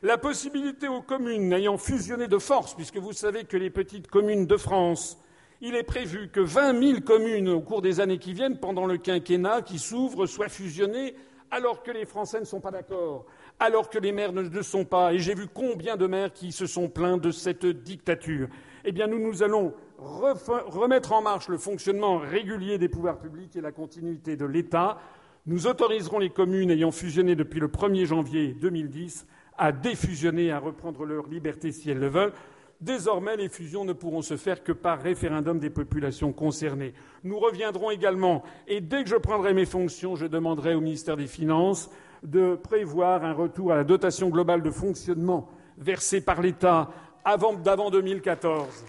La 0.02 0.16
possibilité 0.16 0.88
aux 0.88 1.02
communes 1.02 1.52
ayant 1.52 1.76
fusionné 1.76 2.28
de 2.28 2.38
force, 2.38 2.74
puisque 2.74 2.96
vous 2.96 3.12
savez 3.12 3.44
que 3.44 3.58
les 3.58 3.70
petites 3.70 4.08
communes 4.08 4.46
de 4.46 4.56
France, 4.56 5.18
il 5.60 5.74
est 5.74 5.82
prévu 5.82 6.28
que 6.28 6.40
20 6.40 6.82
000 6.82 7.00
communes 7.02 7.50
au 7.50 7.60
cours 7.60 7.82
des 7.82 8.00
années 8.00 8.18
qui 8.18 8.32
viennent, 8.32 8.58
pendant 8.58 8.86
le 8.86 8.96
quinquennat 8.96 9.60
qui 9.60 9.78
s'ouvre, 9.78 10.24
soient 10.24 10.48
fusionnées 10.48 11.14
alors 11.50 11.82
que 11.82 11.90
les 11.90 12.06
Français 12.06 12.40
ne 12.40 12.46
sont 12.46 12.60
pas 12.60 12.70
d'accord 12.70 13.26
alors 13.62 13.88
que 13.88 13.98
les 13.98 14.10
maires 14.10 14.32
ne 14.32 14.42
le 14.42 14.62
sont 14.62 14.84
pas. 14.84 15.14
Et 15.14 15.20
j'ai 15.20 15.34
vu 15.34 15.46
combien 15.46 15.96
de 15.96 16.08
maires 16.08 16.32
qui 16.32 16.50
se 16.50 16.66
sont 16.66 16.88
plaints 16.88 17.16
de 17.16 17.30
cette 17.30 17.64
dictature. 17.64 18.48
Eh 18.84 18.90
bien, 18.90 19.06
nous, 19.06 19.42
allons 19.44 19.72
remettre 19.98 21.12
en 21.12 21.22
marche 21.22 21.48
le 21.48 21.58
fonctionnement 21.58 22.18
régulier 22.18 22.76
des 22.76 22.88
pouvoirs 22.88 23.20
publics 23.20 23.54
et 23.54 23.60
la 23.60 23.70
continuité 23.70 24.36
de 24.36 24.44
l'État. 24.44 24.98
Nous 25.46 25.68
autoriserons 25.68 26.18
les 26.18 26.30
communes 26.30 26.72
ayant 26.72 26.90
fusionné 26.90 27.36
depuis 27.36 27.60
le 27.60 27.68
1er 27.68 28.04
janvier 28.04 28.48
2010 28.48 29.28
à 29.56 29.70
défusionner, 29.70 30.50
à 30.50 30.58
reprendre 30.58 31.04
leur 31.04 31.28
liberté 31.28 31.70
si 31.70 31.88
elles 31.88 32.00
le 32.00 32.08
veulent. 32.08 32.32
Désormais, 32.80 33.36
les 33.36 33.48
fusions 33.48 33.84
ne 33.84 33.92
pourront 33.92 34.22
se 34.22 34.36
faire 34.36 34.64
que 34.64 34.72
par 34.72 35.00
référendum 35.00 35.60
des 35.60 35.70
populations 35.70 36.32
concernées. 36.32 36.94
Nous 37.22 37.38
reviendrons 37.38 37.92
également, 37.92 38.42
et 38.66 38.80
dès 38.80 39.04
que 39.04 39.10
je 39.10 39.14
prendrai 39.14 39.54
mes 39.54 39.66
fonctions, 39.66 40.16
je 40.16 40.26
demanderai 40.26 40.74
au 40.74 40.80
ministère 40.80 41.16
des 41.16 41.28
Finances 41.28 41.90
de 42.22 42.54
prévoir 42.56 43.24
un 43.24 43.32
retour 43.32 43.72
à 43.72 43.76
la 43.76 43.84
dotation 43.84 44.28
globale 44.28 44.62
de 44.62 44.70
fonctionnement 44.70 45.48
versée 45.78 46.20
par 46.20 46.40
l'État 46.40 46.90
avant, 47.24 47.54
d'avant 47.54 47.90
2014. 47.90 48.84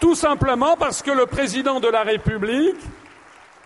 Tout 0.00 0.14
simplement 0.14 0.76
parce 0.76 1.02
que 1.02 1.10
le 1.10 1.26
président 1.26 1.80
de 1.80 1.88
la 1.88 2.02
République 2.02 2.78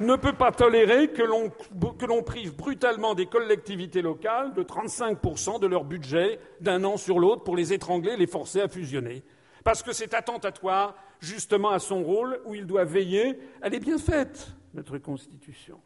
ne 0.01 0.17
peut 0.17 0.33
pas 0.33 0.51
tolérer 0.51 1.09
que 1.09 1.23
l'on 1.23 2.23
prive 2.23 2.57
brutalement 2.57 3.15
des 3.15 3.27
collectivités 3.27 4.03
locales 4.03 4.55
de 4.55 4.63
35% 4.63 5.61
de 5.61 5.67
leur 5.67 5.85
budget 5.85 6.41
d'un 6.61 6.83
an 6.85 6.97
sur 6.97 7.19
l'autre 7.19 7.45
pour 7.45 7.55
les 7.55 7.73
étrangler, 7.73 8.17
les 8.17 8.27
forcer 8.27 8.63
à 8.63 8.69
fusionner. 8.69 9.23
Parce 9.63 9.83
que 9.83 9.93
c'est 9.93 10.15
attentatoire 10.15 10.97
justement 11.21 11.71
à 11.71 11.79
son 11.79 12.03
rôle 12.03 12.41
où 12.47 12.55
il 12.55 12.67
doit 12.67 12.85
veiller. 12.85 13.39
Elle 13.61 13.75
est 13.75 13.81
bien 13.81 13.99
faite, 13.99 14.49
notre 14.75 14.99
Constitution. 14.99 15.79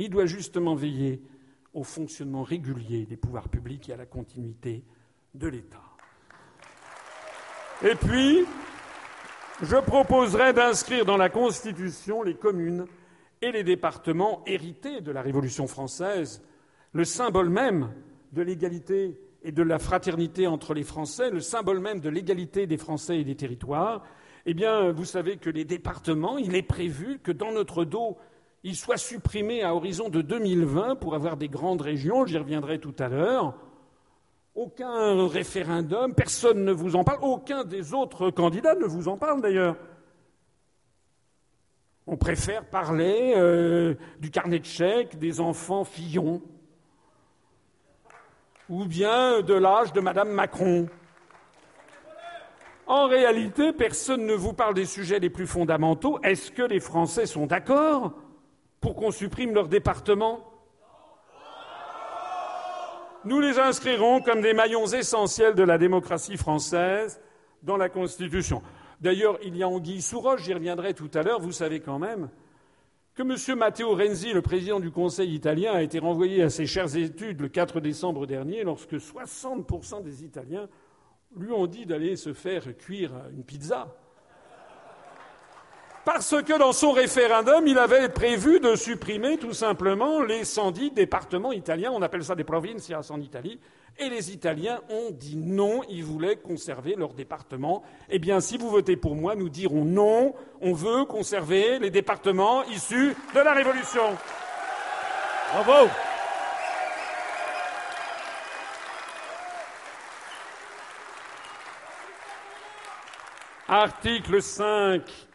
Il 0.00 0.08
doit 0.08 0.24
justement 0.24 0.74
veiller 0.74 1.20
au 1.74 1.84
fonctionnement 1.84 2.42
régulier 2.42 3.04
des 3.04 3.18
pouvoirs 3.18 3.50
publics 3.50 3.90
et 3.90 3.92
à 3.92 3.98
la 3.98 4.06
continuité 4.06 4.82
de 5.34 5.46
l'État. 5.46 5.82
Et 7.82 7.94
puis, 7.96 8.46
je 9.60 9.76
proposerai 9.76 10.54
d'inscrire 10.54 11.04
dans 11.04 11.18
la 11.18 11.28
Constitution 11.28 12.22
les 12.22 12.34
communes 12.34 12.86
et 13.42 13.52
les 13.52 13.62
départements 13.62 14.42
hérités 14.46 15.02
de 15.02 15.12
la 15.12 15.20
Révolution 15.20 15.66
française, 15.66 16.42
le 16.94 17.04
symbole 17.04 17.50
même 17.50 17.92
de 18.32 18.40
l'égalité 18.40 19.20
et 19.42 19.52
de 19.52 19.62
la 19.62 19.78
fraternité 19.78 20.46
entre 20.46 20.72
les 20.72 20.82
Français, 20.82 21.28
le 21.28 21.40
symbole 21.40 21.80
même 21.80 22.00
de 22.00 22.08
l'égalité 22.08 22.66
des 22.66 22.78
Français 22.78 23.20
et 23.20 23.24
des 23.24 23.36
territoires. 23.36 24.02
Eh 24.46 24.54
bien, 24.54 24.92
vous 24.92 25.04
savez 25.04 25.36
que 25.36 25.50
les 25.50 25.66
départements, 25.66 26.38
il 26.38 26.56
est 26.56 26.62
prévu 26.62 27.18
que 27.18 27.32
dans 27.32 27.52
notre 27.52 27.84
dos, 27.84 28.16
il 28.62 28.76
soit 28.76 28.98
supprimé 28.98 29.62
à 29.62 29.74
horizon 29.74 30.08
de 30.08 30.20
2020 30.20 30.96
pour 30.96 31.14
avoir 31.14 31.36
des 31.36 31.48
grandes 31.48 31.80
régions, 31.80 32.26
j'y 32.26 32.38
reviendrai 32.38 32.78
tout 32.78 32.94
à 32.98 33.08
l'heure. 33.08 33.54
Aucun 34.54 35.26
référendum, 35.28 36.14
personne 36.14 36.64
ne 36.64 36.72
vous 36.72 36.96
en 36.96 37.04
parle, 37.04 37.20
aucun 37.22 37.64
des 37.64 37.94
autres 37.94 38.30
candidats 38.30 38.74
ne 38.74 38.84
vous 38.84 39.08
en 39.08 39.16
parle 39.16 39.40
d'ailleurs. 39.40 39.76
On 42.06 42.16
préfère 42.16 42.64
parler 42.64 43.34
euh, 43.36 43.94
du 44.18 44.30
carnet 44.30 44.58
de 44.58 44.64
chèques 44.64 45.18
des 45.18 45.40
enfants 45.40 45.84
Fillon 45.84 46.42
ou 48.68 48.84
bien 48.84 49.40
de 49.42 49.54
l'âge 49.54 49.92
de 49.92 50.00
Madame 50.00 50.30
Macron. 50.30 50.88
En 52.86 53.06
réalité, 53.06 53.72
personne 53.72 54.26
ne 54.26 54.34
vous 54.34 54.52
parle 54.52 54.74
des 54.74 54.86
sujets 54.86 55.20
les 55.20 55.30
plus 55.30 55.46
fondamentaux. 55.46 56.18
Est-ce 56.22 56.50
que 56.50 56.62
les 56.62 56.80
Français 56.80 57.26
sont 57.26 57.46
d'accord? 57.46 58.12
Pour 58.80 58.94
qu'on 58.94 59.10
supprime 59.10 59.54
leur 59.54 59.68
département 59.68 60.40
Nous 63.24 63.40
les 63.40 63.58
inscrirons 63.58 64.20
comme 64.22 64.40
des 64.40 64.54
maillons 64.54 64.86
essentiels 64.86 65.54
de 65.54 65.62
la 65.62 65.78
démocratie 65.78 66.36
française 66.36 67.20
dans 67.62 67.76
la 67.76 67.88
Constitution. 67.88 68.62
D'ailleurs, 69.00 69.38
il 69.42 69.56
y 69.56 69.62
a 69.62 69.68
Anguille 69.68 70.02
sous 70.02 70.20
roche, 70.20 70.44
j'y 70.44 70.54
reviendrai 70.54 70.94
tout 70.94 71.10
à 71.14 71.22
l'heure, 71.22 71.40
vous 71.40 71.52
savez 71.52 71.80
quand 71.80 71.98
même 71.98 72.30
que 73.14 73.22
M. 73.22 73.58
Matteo 73.58 73.94
Renzi, 73.94 74.32
le 74.32 74.40
président 74.40 74.80
du 74.80 74.90
Conseil 74.90 75.34
italien, 75.34 75.72
a 75.72 75.82
été 75.82 75.98
renvoyé 75.98 76.42
à 76.42 76.48
ses 76.48 76.66
chères 76.66 76.96
études 76.96 77.40
le 77.40 77.48
4 77.48 77.80
décembre 77.80 78.26
dernier 78.26 78.64
lorsque 78.64 78.94
60% 78.94 80.02
des 80.02 80.24
Italiens 80.24 80.68
lui 81.36 81.52
ont 81.52 81.66
dit 81.66 81.86
d'aller 81.86 82.16
se 82.16 82.32
faire 82.32 82.76
cuire 82.76 83.12
une 83.32 83.44
pizza 83.44 83.94
parce 86.04 86.34
que 86.42 86.58
dans 86.58 86.72
son 86.72 86.92
référendum, 86.92 87.66
il 87.66 87.78
avait 87.78 88.08
prévu 88.08 88.60
de 88.60 88.74
supprimer 88.74 89.36
tout 89.36 89.52
simplement 89.52 90.22
les 90.22 90.44
110 90.44 90.92
départements 90.92 91.52
italiens, 91.52 91.92
on 91.92 92.02
appelle 92.02 92.24
ça 92.24 92.34
des 92.34 92.44
provincias 92.44 93.10
en 93.10 93.20
Italie, 93.20 93.58
et 93.98 94.08
les 94.08 94.32
Italiens 94.32 94.80
ont 94.88 95.10
dit 95.10 95.36
non, 95.36 95.82
ils 95.88 96.04
voulaient 96.04 96.36
conserver 96.36 96.94
leurs 96.96 97.12
départements. 97.12 97.82
Eh 98.08 98.18
bien, 98.18 98.40
si 98.40 98.56
vous 98.56 98.70
votez 98.70 98.96
pour 98.96 99.14
moi, 99.14 99.34
nous 99.34 99.48
dirons 99.48 99.84
non, 99.84 100.34
on 100.60 100.72
veut 100.72 101.04
conserver 101.04 101.78
les 101.78 101.90
départements 101.90 102.64
issus 102.64 103.14
de 103.34 103.40
la 103.40 103.52
Révolution. 103.52 104.16
Bravo. 105.52 105.90
Article 113.68 114.42
5 114.42 115.29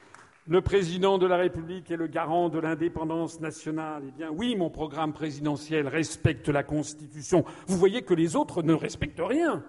le 0.48 0.62
président 0.62 1.18
de 1.18 1.26
la 1.26 1.38
République 1.38 1.90
est 1.90 1.98
le 1.98 2.08
garant 2.08 2.50
de 2.50 2.60
l'indépendance 2.60 3.40
nationale. 3.40 4.04
Eh 4.08 4.12
bien 4.12 4.30
oui, 4.30 4.56
mon 4.56 4.70
programme 4.70 5.14
présidentiel 5.14 5.88
respecte 5.88 6.50
la 6.50 6.64
Constitution. 6.64 7.44
Vous 7.68 7.78
voyez 7.78 8.04
que 8.04 8.14
les 8.14 8.36
autres 8.36 8.62
ne 8.62 8.74
respectent 8.74 9.22
rien. 9.22 9.64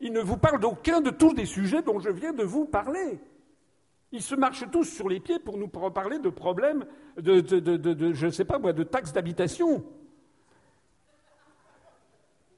Ils 0.00 0.12
ne 0.12 0.20
vous 0.20 0.36
parlent 0.36 0.60
d'aucun 0.60 1.00
de 1.00 1.10
tous 1.10 1.34
les 1.34 1.46
sujets 1.46 1.82
dont 1.82 1.98
je 1.98 2.10
viens 2.10 2.32
de 2.32 2.42
vous 2.42 2.66
parler. 2.66 3.20
Ils 4.12 4.22
se 4.22 4.34
marchent 4.34 4.68
tous 4.70 4.84
sur 4.84 5.08
les 5.08 5.20
pieds 5.20 5.38
pour 5.38 5.56
nous 5.56 5.68
parler 5.68 6.18
de 6.18 6.30
problèmes 6.30 6.84
de, 7.16 7.42
je 8.12 8.26
ne 8.26 8.30
sais 8.30 8.44
pas 8.44 8.58
moi, 8.58 8.72
de 8.72 8.82
taxes 8.82 9.12
d'habitation. 9.12 9.84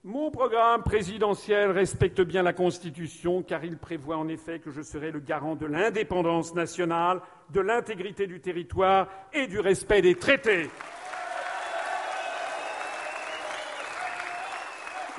Mon 0.05 0.33
programme 0.33 0.83
présidentiel 0.83 1.71
respecte 1.71 2.21
bien 2.23 2.43
la 2.43 2.53
Constitution 2.53 3.41
car 3.45 3.65
il 3.65 3.79
prévoit 3.79 4.17
en 4.17 4.27
effet 4.27 4.59
que 4.59 4.73
je 4.73 4.83
serai 4.83 5.13
le 5.13 5.21
garant 5.21 5.55
de 5.55 5.65
l'indépendance 5.65 6.57
nationale, 6.57 7.21
de 7.51 7.61
l'intégrité 7.61 8.27
du 8.27 8.41
territoire 8.41 9.07
et 9.33 9.47
du 9.47 9.61
respect 9.61 10.03
des 10.03 10.17
traités. 10.17 10.69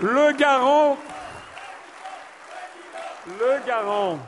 Le 0.02 0.38
garant, 0.38 0.98
le 3.28 3.66
garant 3.66 4.20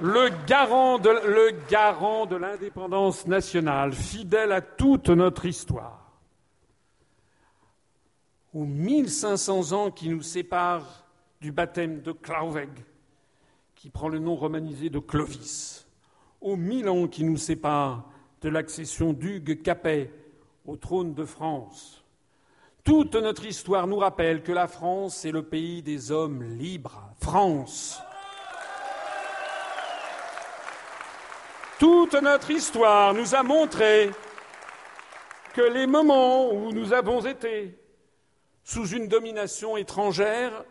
le 0.00 0.30
garant 0.46 0.98
de, 0.98 2.36
l'indépendance 2.36 3.26
nationale, 3.26 3.92
fidèle 3.92 4.52
à 4.52 4.60
toute 4.60 5.08
notre 5.08 5.46
histoire. 5.46 6.12
Aux 8.54 8.64
1500 8.64 9.72
ans 9.72 9.90
qui 9.90 10.08
nous 10.08 10.22
séparent 10.22 11.04
du 11.40 11.52
baptême 11.52 12.00
de 12.00 12.12
Clauveg, 12.12 12.70
qui 13.74 13.90
prend 13.90 14.08
le 14.08 14.18
nom 14.18 14.34
romanisé 14.34 14.90
de 14.90 14.98
Clovis, 14.98 15.86
aux 16.40 16.56
mille 16.56 16.88
ans 16.88 17.06
qui 17.06 17.24
nous 17.24 17.36
séparent 17.36 18.04
de 18.40 18.48
l'accession 18.48 19.12
d'Hugues 19.12 19.62
Capet 19.62 20.10
au 20.66 20.76
trône 20.76 21.14
de 21.14 21.24
France. 21.24 22.04
Toute 22.84 23.16
notre 23.16 23.44
histoire 23.44 23.86
nous 23.86 23.98
rappelle 23.98 24.42
que 24.42 24.52
la 24.52 24.66
France 24.66 25.24
est 25.24 25.32
le 25.32 25.42
pays 25.42 25.82
des 25.82 26.10
hommes 26.10 26.42
libres. 26.42 27.02
France, 27.20 28.00
Toute 31.78 32.14
notre 32.14 32.50
histoire 32.50 33.14
nous 33.14 33.36
a 33.36 33.44
montré 33.44 34.10
que 35.54 35.60
les 35.62 35.86
moments 35.86 36.50
où 36.52 36.72
nous 36.72 36.92
avons 36.92 37.24
été 37.24 37.78
sous 38.64 38.88
une 38.88 39.06
domination 39.06 39.76
étrangère 39.76 40.64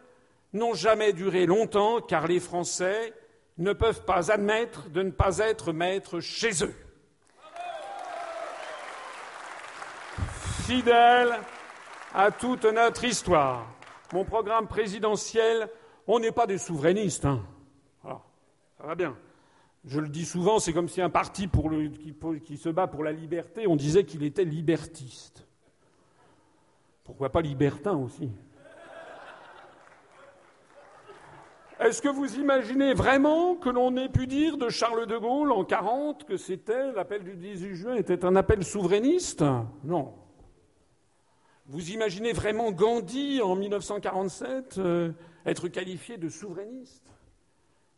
n'ont 0.52 0.74
jamais 0.74 1.14
duré 1.14 1.46
longtemps 1.46 2.02
car 2.02 2.28
les 2.28 2.42
Français 2.42 3.14
ne 3.58 3.72
peuvent 3.72 4.04
pas 4.04 4.32
admettre 4.32 4.90
de 4.90 5.02
ne 5.02 5.12
pas 5.12 5.38
être 5.38 5.72
maîtres 5.72 6.20
chez 6.20 6.64
eux. 6.64 6.76
Fidèle 10.66 11.40
à 12.14 12.32
toute 12.32 12.66
notre 12.66 13.06
histoire, 13.06 13.66
mon 14.12 14.26
programme 14.26 14.68
présidentiel, 14.68 15.70
on 16.06 16.20
n'est 16.20 16.34
pas 16.34 16.48
des 16.48 16.58
souverainistes. 16.58 17.24
Hein. 17.24 17.42
ça 18.04 18.86
va 18.86 18.96
bien. 18.96 19.16
Je 19.88 20.02
le 20.02 20.10
dis 20.10 20.26
souvent, 20.26 20.60
c'est 20.60 20.74
comme 20.74 20.90
si 20.90 21.02
un 21.02 21.10
parti 21.10 21.50
qui, 22.44 22.58
se 22.58 22.68
bat 22.68 22.88
pour 22.88 23.06
la 23.06 23.14
liberté, 23.14 23.68
on 23.68 23.78
disait 23.78 24.04
qu'il 24.04 24.22
était 24.24 24.44
libertiste. 24.44 25.48
Pourquoi 27.06 27.32
pas 27.32 27.42
libertin 27.42 27.96
aussi? 27.96 28.30
Est-ce 31.80 32.02
que 32.02 32.10
vous 32.10 32.36
imaginez 32.36 32.94
vraiment 32.94 33.56
que 33.56 33.70
l'on 33.70 33.96
ait 33.96 34.10
pu 34.10 34.28
dire 34.28 34.58
de 34.58 34.68
Charles 34.68 35.08
de 35.08 35.18
Gaulle 35.18 35.54
en 35.54 35.64
40 35.64 36.26
que 36.26 36.36
c'était 36.36 36.92
l'appel 36.92 37.24
du 37.24 37.36
18 37.36 37.76
juin 37.76 37.96
était 37.96 38.26
un 38.26 38.36
appel 38.36 38.66
souverainiste? 38.66 39.46
Non. 39.86 40.14
Vous 41.68 41.92
imaginez 41.92 42.34
vraiment 42.34 42.72
Gandhi 42.72 43.42
en 43.42 43.56
1947 43.56 44.80
euh, 44.80 45.12
être 45.46 45.70
qualifié 45.70 46.18
de 46.18 46.28
souverainiste 46.28 47.10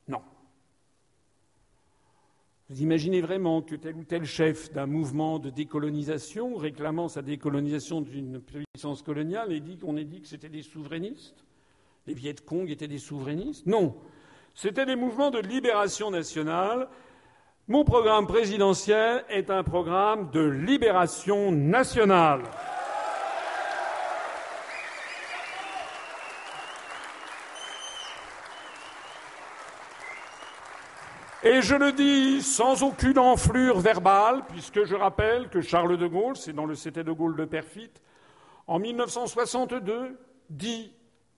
Non. 0.07 0.21
Vous 2.69 2.83
imaginez 2.83 3.19
vraiment 3.21 3.63
que 3.63 3.73
tel 3.73 3.95
ou 3.95 4.03
tel 4.03 4.25
chef 4.25 4.71
d'un 4.71 4.85
mouvement 4.85 5.39
de 5.39 5.49
décolonisation, 5.49 6.55
réclamant 6.55 7.07
sa 7.07 7.23
décolonisation 7.23 7.99
d'une 7.99 8.39
puissance 8.39 9.01
coloniale, 9.01 9.51
ait 9.51 9.59
dit 9.59 9.79
qu'on 9.79 9.97
ait 9.97 10.03
dit 10.03 10.21
que 10.21 10.27
c'était 10.27 10.49
des 10.49 10.61
souverainistes 10.61 11.43
Les 12.05 12.13
Viet 12.13 12.35
Cong 12.45 12.69
étaient 12.69 12.87
des 12.87 12.99
souverainistes? 12.99 13.65
Non. 13.65 13.95
C'était 14.53 14.85
des 14.85 14.95
mouvements 14.95 15.31
de 15.31 15.39
libération 15.39 16.11
nationale. 16.11 16.87
Mon 17.67 17.83
programme 17.83 18.27
présidentiel 18.27 19.25
est 19.29 19.49
un 19.49 19.63
programme 19.63 20.29
de 20.29 20.41
libération 20.41 21.51
nationale. 21.51 22.43
Et 31.41 31.61
je 31.61 31.73
le 31.73 31.93
dis 31.93 32.41
sans 32.41 32.83
aucune 32.83 33.17
enflure 33.17 33.79
verbale, 33.79 34.43
puisque 34.49 34.83
je 34.83 34.93
rappelle 34.93 35.47
que 35.47 35.61
Charles 35.61 35.97
de 35.97 36.05
Gaulle, 36.05 36.35
c'est 36.35 36.51
dans 36.51 36.65
le 36.65 36.75
CT 36.75 37.05
de 37.05 37.13
Gaulle 37.13 37.37
de 37.37 37.45
Perfit, 37.45 37.91
en 38.67 38.77
1962, 38.77 40.17
dit 40.49 40.91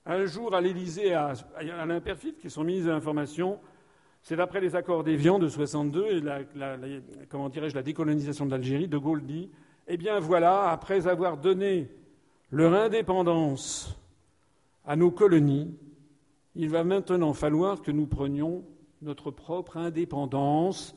un 0.07 0.25
jour 0.25 0.55
à 0.55 0.61
l'Élysée 0.61 1.13
à 1.13 1.33
Alain 1.79 2.01
Perfit, 2.01 2.33
qui 2.33 2.47
est 2.47 2.49
son 2.49 2.63
ministre 2.63 2.87
de 2.87 2.93
l'Information, 2.93 3.59
c'est 4.23 4.35
d'après 4.35 4.59
les 4.59 4.75
accords 4.75 5.03
d'Évian 5.03 5.37
de 5.37 5.47
62 5.47 6.05
et 6.07 6.19
la, 6.19 6.39
comment 7.29 7.49
dirais-je, 7.49 7.75
la 7.75 7.83
décolonisation 7.83 8.47
de 8.47 8.51
l'Algérie, 8.51 8.87
de 8.87 8.97
Gaulle 8.97 9.21
dit 9.21 9.51
Eh 9.87 9.97
bien 9.97 10.19
voilà, 10.19 10.71
après 10.71 11.07
avoir 11.07 11.37
donné 11.37 11.91
leur 12.49 12.73
indépendance 12.73 13.95
à 14.83 14.95
nos 14.95 15.11
colonies, 15.11 15.77
il 16.55 16.69
va 16.69 16.83
maintenant 16.83 17.33
falloir 17.33 17.83
que 17.83 17.91
nous 17.91 18.07
prenions 18.07 18.63
notre 19.01 19.31
propre 19.31 19.77
indépendance. 19.77 20.95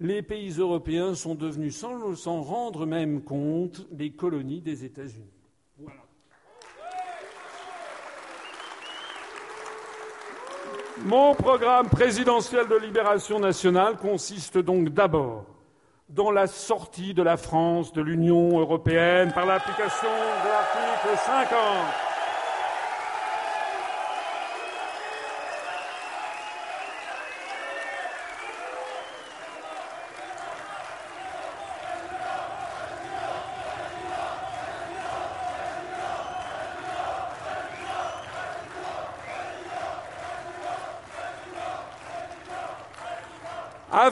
Les 0.00 0.22
pays 0.22 0.50
européens 0.58 1.14
sont 1.14 1.34
devenus, 1.34 1.76
sans 1.76 2.14
s'en 2.14 2.42
rendre 2.42 2.86
même 2.86 3.22
compte, 3.22 3.86
des 3.92 4.10
colonies 4.10 4.60
des 4.60 4.84
États-Unis. 4.84 5.32
Mon 11.04 11.34
programme 11.34 11.88
présidentiel 11.88 12.66
de 12.66 12.76
libération 12.76 13.38
nationale 13.38 13.96
consiste 13.96 14.58
donc 14.58 14.88
d'abord 14.88 15.46
dans 16.08 16.30
la 16.32 16.46
sortie 16.46 17.14
de 17.14 17.22
la 17.22 17.36
France 17.36 17.92
de 17.92 18.02
l'Union 18.02 18.58
européenne 18.58 19.32
par 19.32 19.46
l'application 19.46 20.08
de 20.08 20.48
l'article 20.48 21.18
50 21.24 22.07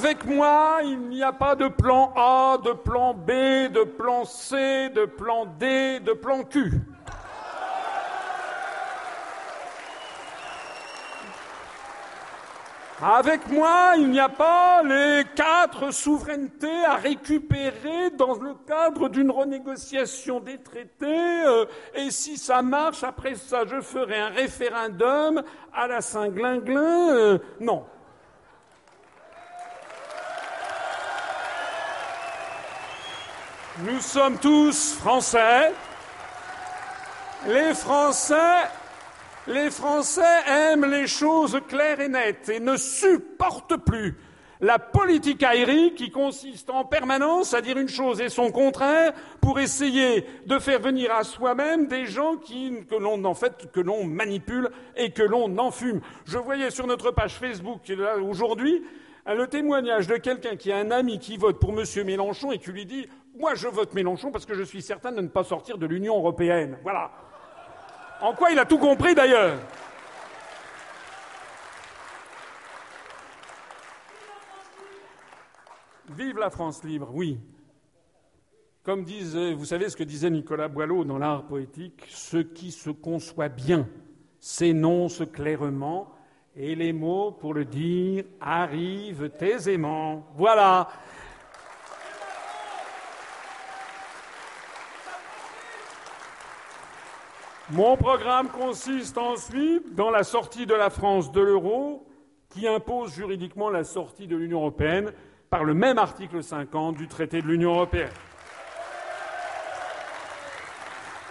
Avec 0.06 0.24
moi, 0.24 0.78
il 0.84 1.00
n'y 1.08 1.24
a 1.24 1.32
pas 1.32 1.56
de 1.56 1.66
plan 1.66 2.12
A, 2.14 2.58
de 2.64 2.70
plan 2.70 3.12
B, 3.12 3.28
de 3.72 3.82
plan 3.82 4.24
C, 4.24 4.88
de 4.90 5.04
plan 5.04 5.46
D, 5.58 5.98
de 5.98 6.12
plan 6.12 6.44
Q. 6.44 6.74
Avec 13.02 13.50
moi, 13.50 13.94
il 13.98 14.08
n'y 14.10 14.20
a 14.20 14.28
pas 14.28 14.84
les 14.84 15.24
quatre 15.34 15.92
souverainetés 15.92 16.84
à 16.84 16.94
récupérer 16.94 18.10
dans 18.10 18.34
le 18.34 18.54
cadre 18.64 19.08
d'une 19.08 19.32
renégociation 19.32 20.38
des 20.38 20.58
traités. 20.58 21.42
Euh, 21.46 21.64
et 21.96 22.12
si 22.12 22.36
ça 22.36 22.62
marche, 22.62 23.02
après 23.02 23.34
ça, 23.34 23.64
je 23.66 23.80
ferai 23.80 24.20
un 24.20 24.28
référendum 24.28 25.42
à 25.74 25.88
la 25.88 26.00
Saint-Glinglin. 26.00 27.08
Euh, 27.10 27.38
non. 27.58 27.86
Nous 33.84 34.00
sommes 34.00 34.38
tous 34.38 34.94
Français. 34.94 35.70
Les 37.46 37.74
Français, 37.74 38.64
les 39.46 39.70
Français 39.70 40.22
aiment 40.46 40.86
les 40.86 41.06
choses 41.06 41.60
claires 41.68 42.00
et 42.00 42.08
nettes 42.08 42.48
et 42.48 42.58
ne 42.58 42.78
supportent 42.78 43.76
plus 43.76 44.16
la 44.62 44.78
politique 44.78 45.42
aérienne 45.42 45.92
qui 45.92 46.10
consiste 46.10 46.70
en 46.70 46.86
permanence 46.86 47.52
à 47.52 47.60
dire 47.60 47.76
une 47.76 47.90
chose 47.90 48.22
et 48.22 48.30
son 48.30 48.50
contraire 48.50 49.12
pour 49.42 49.60
essayer 49.60 50.24
de 50.46 50.58
faire 50.58 50.80
venir 50.80 51.12
à 51.12 51.22
soi-même 51.22 51.86
des 51.86 52.06
gens 52.06 52.36
qui, 52.36 52.72
que 52.88 52.94
l'on 52.94 53.20
que 53.74 53.80
l'on 53.80 54.04
manipule 54.04 54.70
et 54.96 55.10
que 55.10 55.22
l'on 55.22 55.58
enfume. 55.58 56.00
Je 56.24 56.38
voyais 56.38 56.70
sur 56.70 56.86
notre 56.86 57.10
page 57.10 57.34
Facebook 57.34 57.82
aujourd'hui 58.22 58.82
le 59.34 59.46
témoignage 59.48 60.06
de 60.06 60.16
quelqu'un 60.16 60.56
qui 60.56 60.70
a 60.70 60.76
un 60.76 60.90
ami 60.90 61.18
qui 61.18 61.36
vote 61.36 61.58
pour 61.58 61.78
M. 61.78 61.84
Mélenchon 62.06 62.52
et 62.52 62.58
qui 62.58 62.70
lui 62.70 62.86
dit 62.86 63.08
Moi, 63.38 63.54
je 63.54 63.68
vote 63.68 63.92
Mélenchon 63.92 64.30
parce 64.30 64.46
que 64.46 64.54
je 64.54 64.62
suis 64.62 64.80
certain 64.80 65.12
de 65.12 65.20
ne 65.20 65.28
pas 65.28 65.44
sortir 65.44 65.76
de 65.76 65.86
l'Union 65.86 66.16
européenne. 66.16 66.78
Voilà. 66.82 67.10
En 68.22 68.32
quoi 68.32 68.50
il 68.50 68.58
a 68.58 68.64
tout 68.64 68.78
compris 68.78 69.14
d'ailleurs 69.14 69.58
Vive 76.10 76.38
la 76.38 76.48
France 76.48 76.82
libre, 76.82 77.10
oui. 77.12 77.38
Comme 78.82 79.04
disait, 79.04 79.52
vous 79.52 79.64
savez 79.66 79.90
ce 79.90 79.96
que 79.96 80.04
disait 80.04 80.30
Nicolas 80.30 80.68
Boileau 80.68 81.04
dans 81.04 81.18
l'art 81.18 81.46
poétique, 81.46 82.06
ce 82.08 82.38
qui 82.38 82.70
se 82.70 82.90
conçoit 82.90 83.48
bien 83.48 83.86
s'énonce 84.38 85.22
clairement 85.32 86.14
et 86.54 86.74
les 86.74 86.92
mots 86.92 87.32
pour 87.32 87.52
le 87.52 87.64
dire 87.64 88.24
arrivent 88.40 89.30
aisément. 89.40 90.24
Voilà. 90.36 90.88
Mon 97.70 97.96
programme 97.96 98.48
consiste 98.48 99.18
ensuite 99.18 99.92
dans 99.96 100.10
la 100.10 100.22
sortie 100.22 100.66
de 100.66 100.74
la 100.74 100.88
France 100.88 101.32
de 101.32 101.40
l'euro, 101.40 102.06
qui 102.48 102.68
impose 102.68 103.12
juridiquement 103.12 103.70
la 103.70 103.82
sortie 103.82 104.28
de 104.28 104.36
l'Union 104.36 104.60
européenne 104.60 105.12
par 105.50 105.64
le 105.64 105.74
même 105.74 105.98
article 105.98 106.44
50 106.44 106.96
du 106.96 107.08
traité 107.08 107.42
de 107.42 107.48
l'Union 107.48 107.74
européenne. 107.74 108.12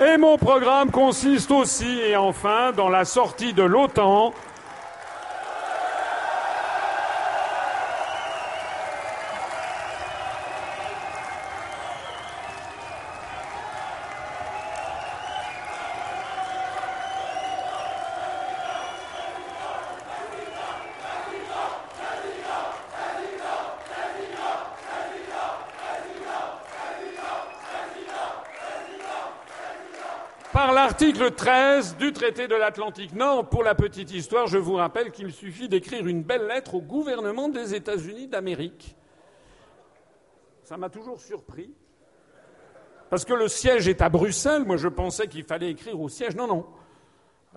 Et 0.05 0.17
mon 0.17 0.38
programme 0.38 0.91
consiste 0.91 1.51
aussi, 1.51 1.99
et 2.01 2.17
enfin, 2.17 2.73
dans 2.73 2.89
la 2.89 3.05
sortie 3.05 3.53
de 3.53 3.63
l'OTAN 3.63 4.33
Article 30.96 31.32
13 31.32 31.98
du 31.98 32.14
traité 32.14 32.48
de 32.48 32.56
l'Atlantique 32.56 33.12
Nord. 33.12 33.50
Pour 33.50 33.64
la 33.64 33.76
petite 33.76 34.14
histoire, 34.14 34.48
je 34.48 34.58
vous 34.58 34.76
rappelle 34.76 35.12
qu'il 35.12 35.34
suffit 35.34 35.68
d'écrire 35.68 36.08
une 36.08 36.24
belle 36.24 36.48
lettre 36.48 36.76
au 36.76 36.82
gouvernement 36.82 37.50
des 37.50 37.76
États-Unis 37.76 38.30
d'Amérique. 38.30 38.96
Ça 40.64 40.78
m'a 40.78 40.89
toujours 40.89 41.20
surpris. 41.20 41.70
Parce 43.10 43.26
que 43.26 43.34
le 43.34 43.50
siège 43.50 43.89
est 43.89 44.02
à 44.02 44.08
Bruxelles. 44.08 44.64
Moi, 44.64 44.78
je 44.78 44.88
pensais 44.88 45.28
qu'il 45.28 45.43
fallait 45.43 45.70
écrire 45.70 46.00
au 46.00 46.08
siège. 46.08 46.34
Non, 46.34 46.48
non. 46.48 46.66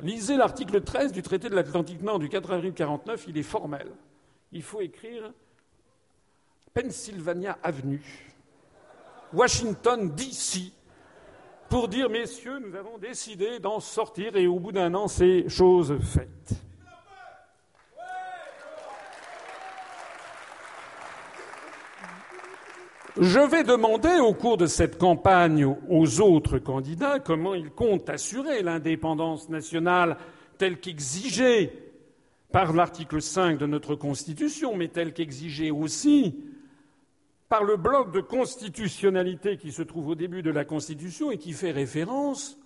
Lisez 0.03 0.37
l'article 0.37 0.81
13 0.81 1.13
du 1.13 1.23
traité 1.23 1.49
de 1.49 1.55
l'Atlantique 1.55 2.03
Nord 2.03 2.19
du 2.19 2.29
4 2.29 2.55
avril 2.55 2.73
49. 2.73 3.25
Il 3.29 3.39
est 3.39 3.45
formel. 3.45 3.87
Il 4.51 4.65
faut 4.65 4.81
écrire 4.81 5.33
Pennsylvania 6.75 7.57
Avenue, 7.63 8.03
Washington, 9.33 10.13
D.C., 10.13 10.73
pour 11.69 11.89
dire, 11.89 12.09
messieurs, 12.09 12.59
nous 12.59 12.75
avons 12.75 12.99
décidé 12.99 13.59
d'en 13.59 13.81
sortir 13.81 14.37
et 14.37 14.47
au 14.47 14.59
bout 14.59 14.73
d'un 14.73 14.95
an, 14.95 15.09
c'est 15.09 15.49
chose 15.49 15.99
faite. 16.01 16.55
Je 23.21 23.41
vais 23.41 23.65
demander 23.65 24.21
au 24.21 24.33
cours 24.33 24.57
de 24.57 24.67
cette 24.67 24.97
campagne 24.97 25.65
aux 25.89 26.21
autres 26.21 26.59
candidats 26.59 27.19
comment 27.19 27.55
ils 27.55 27.71
comptent 27.71 28.09
assurer 28.09 28.63
l'indépendance 28.63 29.49
nationale 29.49 30.19
telle 30.57 30.79
qu'exigée 30.79 31.73
par 32.53 32.73
l'article 32.73 33.21
5 33.21 33.59
de 33.59 33.67
notre 33.67 33.97
Constitution, 33.97 34.77
mais 34.77 34.89
telle 34.89 35.13
qu'exigée 35.13 35.73
aussi 35.73 36.37
par 37.49 37.65
le 37.65 37.77
bloc 37.77 38.13
de 38.13 38.21
constitutionnalité 38.21 39.57
qui 39.57 39.73
se 39.73 39.83
trouve 39.83 40.09
au 40.09 40.15
début 40.15 40.43
de 40.43 40.51
la 40.51 40.65
Constitution 40.65 41.31
et 41.31 41.39
qui 41.39 41.53
fait 41.53 41.71
référence 41.71 42.59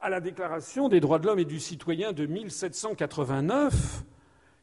à 0.00 0.08
la 0.08 0.20
Déclaration 0.20 0.88
des 0.88 1.00
droits 1.00 1.18
de 1.18 1.26
l'homme 1.26 1.38
et 1.38 1.44
du 1.44 1.58
citoyen 1.58 2.12
de 2.12 2.26
1789, 2.26 4.04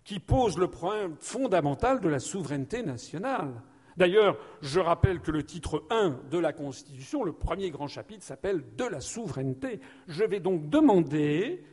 qui 0.04 0.20
pose 0.20 0.58
le 0.58 0.68
problème 0.68 1.16
fondamental 1.20 2.00
de 2.00 2.08
la 2.08 2.20
souveraineté 2.20 2.84
nationale. 2.84 3.62
D'ailleurs, 3.98 4.38
je 4.62 4.80
rappelle 4.80 5.20
que 5.20 5.32
le 5.32 5.44
titre 5.44 5.84
1 5.90 6.22
de 6.32 6.38
la 6.38 6.54
Constitution, 6.54 7.24
le 7.24 7.34
premier 7.34 7.72
grand 7.72 7.88
chapitre, 7.88 8.24
s'appelle 8.24 8.64
De 8.78 8.86
la 8.86 9.02
souveraineté. 9.02 9.82
Je 10.08 10.24
vais 10.24 10.40
donc 10.40 10.70
demander 10.70 11.64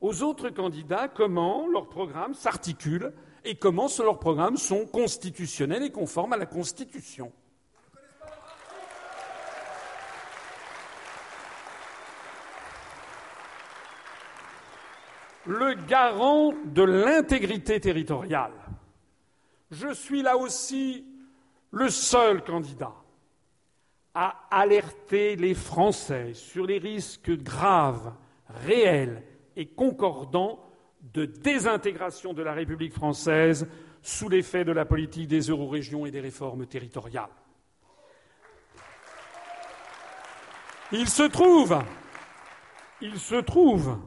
aux 0.00 0.22
autres 0.22 0.50
candidats 0.50 1.08
comment 1.08 1.66
leur 1.68 1.88
programme 1.88 2.34
s'articule 2.34 3.12
et 3.44 3.56
comment 3.56 3.88
leurs 3.98 4.18
programmes 4.18 4.56
sont 4.56 4.86
constitutionnels 4.86 5.82
et 5.82 5.90
conformes 5.90 6.32
à 6.32 6.36
la 6.36 6.46
Constitution. 6.46 7.32
Le 15.44 15.74
garant 15.88 16.52
de 16.64 16.82
l'intégrité 16.82 17.80
territoriale. 17.80 18.52
Je 19.72 19.92
suis 19.92 20.22
là 20.22 20.36
aussi 20.36 21.04
le 21.72 21.88
seul 21.88 22.44
candidat 22.44 22.94
à 24.14 24.46
alerter 24.50 25.36
les 25.36 25.54
Français 25.54 26.34
sur 26.34 26.66
les 26.66 26.78
risques 26.78 27.30
graves, 27.30 28.12
réels 28.66 29.22
et 29.56 29.66
concordants 29.66 30.60
de 31.02 31.24
désintégration 31.24 32.32
de 32.32 32.42
la 32.42 32.52
République 32.52 32.94
française 32.94 33.68
sous 34.02 34.28
l'effet 34.28 34.64
de 34.64 34.72
la 34.72 34.84
politique 34.84 35.28
des 35.28 35.42
eurorégions 35.42 36.06
et 36.06 36.10
des 36.10 36.20
réformes 36.20 36.66
territoriales. 36.66 37.28
Il 40.92 41.08
se 41.08 41.22
trouve, 41.22 41.82
il 43.00 43.18
se 43.18 43.36
trouve 43.36 43.98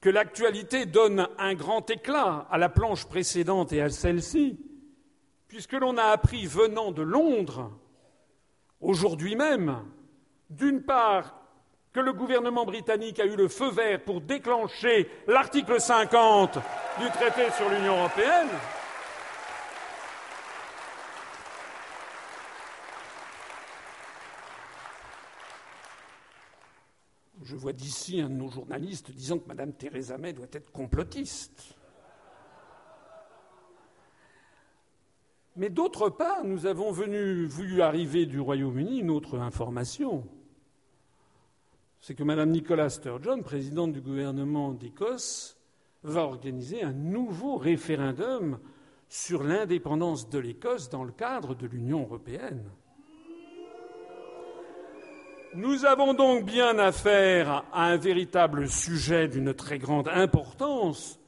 que 0.00 0.10
l'actualité 0.10 0.84
donne 0.84 1.28
un 1.38 1.54
grand 1.54 1.88
éclat 1.88 2.46
à 2.50 2.58
la 2.58 2.68
planche 2.68 3.06
précédente 3.06 3.72
et 3.72 3.80
à 3.80 3.88
celle-ci, 3.88 4.60
puisque 5.48 5.72
l'on 5.72 5.96
a 5.96 6.04
appris 6.04 6.46
venant 6.46 6.92
de 6.92 7.02
Londres, 7.02 7.70
aujourd'hui 8.80 9.36
même, 9.36 9.84
d'une 10.50 10.82
part 10.82 11.41
que 11.92 12.00
le 12.00 12.12
gouvernement 12.12 12.64
britannique 12.64 13.20
a 13.20 13.26
eu 13.26 13.36
le 13.36 13.48
feu 13.48 13.70
vert 13.70 14.02
pour 14.02 14.20
déclencher 14.20 15.10
l'article 15.26 15.80
50 15.80 16.58
du 17.00 17.10
traité 17.10 17.50
sur 17.52 17.68
l'Union 17.68 17.98
européenne, 17.98 18.48
Je 27.44 27.56
vois 27.56 27.72
d'ici 27.72 28.20
un 28.20 28.30
de 28.30 28.34
nos 28.34 28.48
journalistes 28.48 29.10
disant 29.10 29.38
que 29.38 29.46
Mme 29.46 29.74
Theresa 29.74 30.16
May 30.16 30.32
doit 30.32 30.46
être 30.52 30.70
complotiste. 30.70 31.76
Mais 35.56 35.68
d'autre 35.68 36.08
part, 36.08 36.44
nous 36.44 36.64
avons 36.64 36.92
vu 36.92 37.82
arriver 37.82 38.24
du 38.24 38.40
Royaume-Uni 38.40 39.00
une 39.00 39.10
autre 39.10 39.38
information 39.38 40.24
c'est 42.02 42.16
que 42.16 42.24
Mme 42.24 42.50
Nicola 42.50 42.90
Sturgeon, 42.90 43.42
présidente 43.42 43.92
du 43.92 44.00
gouvernement 44.00 44.72
d'Écosse, 44.72 45.56
va 46.02 46.22
organiser 46.22 46.82
un 46.82 46.92
nouveau 46.92 47.56
référendum 47.56 48.58
sur 49.08 49.44
l'indépendance 49.44 50.28
de 50.28 50.40
l'Écosse 50.40 50.90
dans 50.90 51.04
le 51.04 51.12
cadre 51.12 51.54
de 51.54 51.68
l'Union 51.68 52.02
européenne. 52.02 52.64
Nous 55.54 55.84
avons 55.84 56.12
donc 56.12 56.44
bien 56.44 56.76
affaire 56.80 57.64
à 57.72 57.84
un 57.84 57.96
véritable 57.98 58.68
sujet 58.68 59.28
d'une 59.28 59.54
très 59.54 59.78
grande 59.78 60.08
importance 60.08 61.20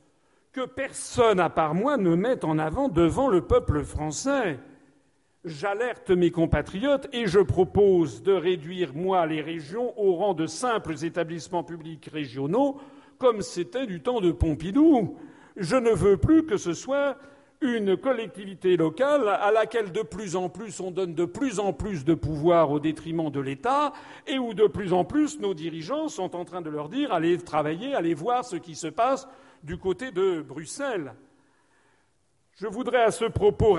que 0.50 0.66
personne 0.66 1.38
à 1.38 1.50
part 1.50 1.74
moi 1.74 1.98
ne 1.98 2.16
met 2.16 2.44
en 2.44 2.58
avant 2.58 2.88
devant 2.88 3.28
le 3.28 3.42
peuple 3.42 3.84
français. 3.84 4.58
J'alerte 5.44 6.10
mes 6.10 6.30
compatriotes 6.30 7.06
et 7.12 7.26
je 7.26 7.38
propose 7.38 8.22
de 8.22 8.32
réduire, 8.32 8.94
moi, 8.94 9.26
les 9.26 9.42
régions 9.42 9.92
au 10.00 10.14
rang 10.14 10.32
de 10.32 10.46
simples 10.46 11.04
établissements 11.04 11.62
publics 11.62 12.08
régionaux, 12.10 12.80
comme 13.18 13.42
c'était 13.42 13.84
du 13.84 14.00
temps 14.00 14.22
de 14.22 14.32
Pompidou. 14.32 15.18
Je 15.58 15.76
ne 15.76 15.90
veux 15.90 16.16
plus 16.16 16.46
que 16.46 16.56
ce 16.56 16.72
soit 16.72 17.18
une 17.60 17.94
collectivité 17.94 18.78
locale 18.78 19.28
à 19.28 19.52
laquelle 19.52 19.92
de 19.92 20.00
plus 20.00 20.34
en 20.34 20.48
plus 20.48 20.80
on 20.80 20.90
donne 20.90 21.14
de 21.14 21.26
plus 21.26 21.60
en 21.60 21.74
plus 21.74 22.06
de 22.06 22.14
pouvoir 22.14 22.70
au 22.70 22.80
détriment 22.80 23.30
de 23.30 23.40
l'État 23.40 23.92
et 24.26 24.38
où 24.38 24.54
de 24.54 24.66
plus 24.66 24.94
en 24.94 25.04
plus 25.04 25.40
nos 25.40 25.52
dirigeants 25.52 26.08
sont 26.08 26.36
en 26.36 26.46
train 26.46 26.62
de 26.62 26.70
leur 26.70 26.88
dire 26.88 27.12
allez 27.12 27.36
travailler, 27.36 27.94
allez 27.94 28.14
voir 28.14 28.46
ce 28.46 28.56
qui 28.56 28.74
se 28.74 28.86
passe 28.86 29.28
du 29.62 29.76
côté 29.76 30.10
de 30.10 30.40
Bruxelles. 30.40 31.12
Je 32.56 32.68
voudrais 32.68 33.02
à 33.02 33.10
ce 33.10 33.24
propos 33.24 33.76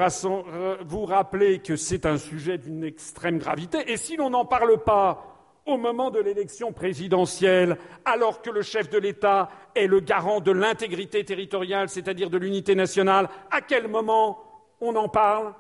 vous 0.82 1.06
rappeler 1.06 1.60
que 1.60 1.78
c'est 1.78 2.06
un 2.06 2.18
sujet 2.18 2.58
d'une 2.58 2.84
extrême 2.84 3.38
gravité, 3.38 3.90
et 3.90 3.96
si 3.96 4.18
l'on 4.18 4.32
n'en 4.32 4.44
parle 4.44 4.84
pas 4.84 5.32
au 5.66 5.78
moment 5.78 6.12
de 6.12 6.20
l'élection 6.20 6.74
présidentielle, 6.74 7.78
alors 8.04 8.42
que 8.42 8.50
le 8.50 8.62
chef 8.62 8.90
de 8.90 8.98
l'État 8.98 9.50
est 9.76 9.88
le 9.88 10.02
garant 10.02 10.42
de 10.42 10.52
l'intégrité 10.52 11.24
territoriale, 11.24 11.88
c'est-à-dire 11.88 12.30
de 12.30 12.38
l'unité 12.38 12.76
nationale, 12.76 13.30
à 13.50 13.62
quel 13.62 13.88
moment 13.88 14.44
on 14.82 14.94
en 14.98 15.08
parle? 15.08 15.54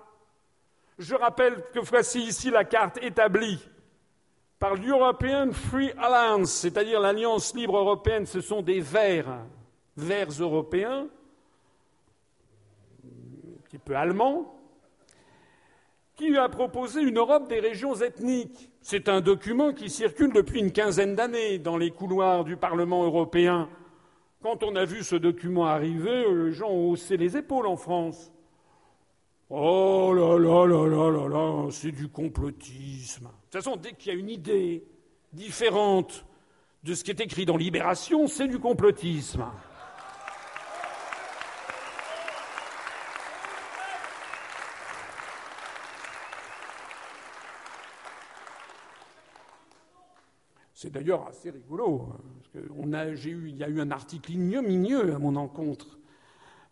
Je 1.00 1.16
rappelle 1.16 1.64
que 1.74 1.80
voici 1.80 2.20
ici 2.20 2.50
la 2.50 2.66
carte 2.66 3.02
établie 3.02 3.66
par 4.60 4.76
l'European 4.76 5.54
Free 5.54 5.94
Alliance, 5.98 6.52
c'est-à-dire 6.52 7.00
l'Alliance 7.00 7.56
libre 7.56 7.78
européenne, 7.78 8.26
ce 8.26 8.42
sont 8.42 8.62
des 8.62 8.82
verts, 8.82 9.40
verts 9.96 10.32
européens, 10.38 11.08
petit 13.76 13.84
peu 13.84 13.96
allemands, 13.96 14.56
qui 16.16 16.38
a 16.38 16.48
proposé 16.48 17.02
une 17.02 17.18
Europe 17.18 17.50
des 17.50 17.60
régions 17.60 17.96
ethniques. 17.96 18.70
C'est 18.82 19.10
un 19.10 19.20
document 19.20 19.74
qui 19.74 19.90
circule 19.90 20.32
depuis 20.32 20.60
une 20.60 20.72
quinzaine 20.72 21.16
d'années 21.16 21.60
dans 21.60 21.76
les 21.76 21.92
couloirs 21.92 22.46
du 22.46 22.56
Parlement 22.56 23.04
européen. 23.04 23.68
Quand 24.42 24.64
on 24.64 24.76
a 24.76 24.86
vu 24.86 25.04
ce 25.04 25.16
document 25.16 25.66
arriver, 25.66 26.26
les 26.32 26.54
gens 26.54 26.70
ont 26.70 26.92
haussé 26.92 27.18
les 27.18 27.36
épaules 27.36 27.68
en 27.68 27.76
France. 27.76 28.32
Oh 29.50 30.14
là 30.16 30.40
là 30.40 30.66
là 30.66 30.88
là 30.88 31.12
là 31.12 31.28
là, 31.28 31.68
c'est 31.70 31.92
du 31.92 32.08
complotisme. 32.08 33.26
De 33.26 33.30
toute 33.52 33.64
façon, 33.64 33.76
dès 33.76 33.92
qu'il 33.92 34.14
y 34.14 34.16
a 34.16 34.20
une 34.20 34.30
idée 34.30 34.86
différente 35.34 36.26
de 36.84 36.94
ce 36.94 37.04
qui 37.04 37.12
est 37.12 37.20
écrit 37.20 37.46
dans 37.46 37.58
Libération, 37.58 38.28
c'est 38.28 38.48
du 38.48 38.60
complotisme. 38.60 39.46
C'est 50.78 50.92
d'ailleurs 50.92 51.26
assez 51.26 51.52
rigolo, 51.52 52.10
hein, 52.12 52.20
parce 52.54 53.24
il 53.24 53.56
y 53.56 53.64
a 53.64 53.70
eu 53.70 53.80
un 53.80 53.92
article 53.92 54.34
ignominieux 54.34 55.16
à 55.16 55.20
mon 55.20 55.38
encontre 55.38 55.98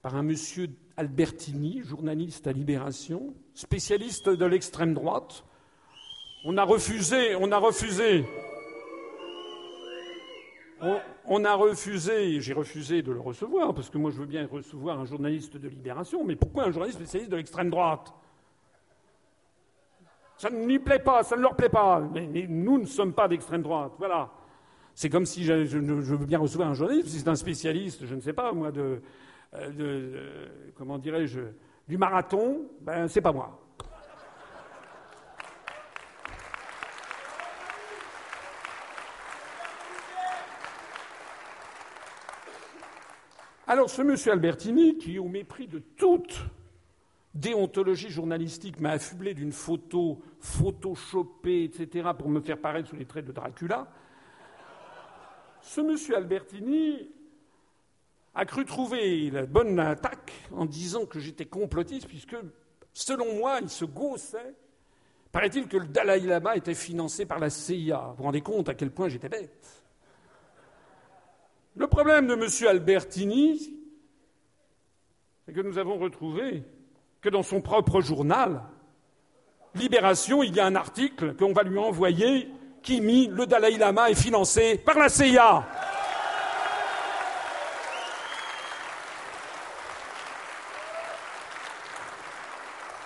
par 0.02 0.18
un 0.18 0.24
monsieur 0.24 0.68
Albertini, 0.98 1.82
journaliste 1.84 2.46
à 2.48 2.52
Libération, 2.52 3.34
spécialiste 3.54 4.28
de 4.28 4.46
l'extrême 4.46 4.94
droite. 4.94 5.46
On 6.44 6.58
a 6.58 6.66
refusé, 6.66 7.38
on 7.38 7.50
a 7.54 7.58
refusé. 7.58 8.26
On, 11.26 11.46
a 11.46 11.54
refusé, 11.54 12.42
j'ai 12.42 12.52
refusé 12.52 13.04
de 13.04 13.14
le 13.14 13.22
recevoir, 13.22 13.74
parce 13.74 13.90
que 13.90 13.98
moi 13.98 14.12
je 14.12 14.18
veux 14.18 14.26
bien 14.26 14.46
recevoir 14.48 15.00
un 15.00 15.06
journaliste 15.06 15.56
de 15.56 15.70
Libération, 15.70 16.26
mais 16.26 16.36
pourquoi 16.36 16.66
un 16.66 16.72
journaliste 16.72 16.98
spécialiste 16.98 17.32
de 17.32 17.38
l'extrême 17.38 17.70
droite? 17.70 18.14
Ça 20.44 20.50
ne 20.50 20.66
lui 20.66 20.78
plaît 20.78 21.00
pas, 21.00 21.24
ça 21.24 21.38
ne 21.38 21.42
leur 21.42 21.56
plaît 21.56 21.70
pas. 21.70 22.02
Mais, 22.14 22.48
nous 22.50 22.78
ne 22.78 22.86
sommes 22.86 23.14
pas 23.14 23.30
d'extrême 23.30 23.62
droite, 23.62 23.94
voilà. 23.98 24.30
C'est 24.94 25.08
comme 25.08 25.26
si 25.26 25.46
je, 25.46 25.54
veux 25.54 26.26
bien 26.26 26.38
recevoir 26.38 26.68
un 26.68 26.74
journaliste, 26.74 27.08
si 27.08 27.20
c'est 27.20 27.30
un 27.30 27.36
spécialiste, 27.36 28.06
je 28.06 28.14
ne 28.14 28.20
sais 28.20 28.34
pas 28.34 28.52
moi, 28.52 28.70
de, 28.70 29.02
euh, 29.54 29.72
euh, 29.80 30.48
comment 30.76 30.98
dirais-je, 30.98 31.40
du 31.88 31.98
marathon, 31.98 32.64
ben 32.82 33.08
c'est 33.08 33.22
pas 33.22 33.32
moi. 33.32 33.58
Alors 43.66 43.90
ce 43.90 44.02
monsieur 44.02 44.34
Albertini, 44.34 44.98
qui 44.98 45.20
au 45.20 45.30
mépris 45.30 45.68
de 45.68 45.80
toute 45.80 46.44
déontologie 47.34 48.10
journalistique 48.10 48.80
m'a 48.80 48.92
affublé 48.92 49.34
d'une 49.34 49.52
photo 49.52 50.22
photoshopée, 50.40 51.64
etc., 51.64 52.10
pour 52.18 52.30
me 52.30 52.42
faire 52.42 52.60
paraître 52.60 52.90
sous 52.90 52.96
les 52.96 53.06
traits 53.06 53.26
de 53.26 53.32
Dracula, 53.32 53.88
ce 55.62 55.82
monsieur 55.82 56.18
Albertini 56.18 57.10
a 58.36 58.46
cru 58.46 58.66
trouver 58.66 59.30
la 59.30 59.46
bonne 59.46 59.80
attaque 59.80 60.34
en 60.52 60.66
disant 60.66 61.06
que 61.06 61.20
j'étais 61.20 61.46
complotiste, 61.46 62.08
puisque, 62.08 62.36
selon 62.92 63.38
moi, 63.38 63.60
il 63.62 63.70
se 63.70 63.86
gaussait. 63.86 64.56
Paraît-il 65.32 65.68
que 65.68 65.78
le 65.78 65.88
Dalai 65.88 66.20
Lama 66.20 66.56
était 66.56 66.74
financé 66.74 67.26
par 67.26 67.40
la 67.40 67.50
CIA. 67.50 68.10
Vous 68.10 68.18
vous 68.18 68.24
rendez 68.24 68.42
compte 68.42 68.70
à 68.70 68.76
quel 68.76 68.92
point 68.92 69.08
j'étais 69.08 69.30
bête 69.30 69.84
Le 71.76 71.88
problème 71.88 72.28
de 72.28 72.34
M. 72.34 72.68
Albertini, 72.68 73.80
c'est 75.46 75.54
que 75.54 75.62
nous 75.62 75.78
avons 75.78 75.98
retrouvé 75.98 76.64
que 77.24 77.30
dans 77.30 77.42
son 77.42 77.62
propre 77.62 78.02
journal, 78.02 78.62
Libération, 79.76 80.44
il 80.44 80.54
y 80.54 80.60
a 80.60 80.66
un 80.66 80.76
article 80.76 81.36
qu'on 81.36 81.54
va 81.54 81.64
lui 81.64 81.80
envoyer 81.80 82.50
qui 82.84 83.00
mit 83.00 83.28
le 83.28 83.48
Dalai 83.48 83.78
Lama 83.78 84.12
est 84.12 84.22
financé 84.22 84.78
par 84.78 85.00
la 85.00 85.08
CIA. 85.08 85.66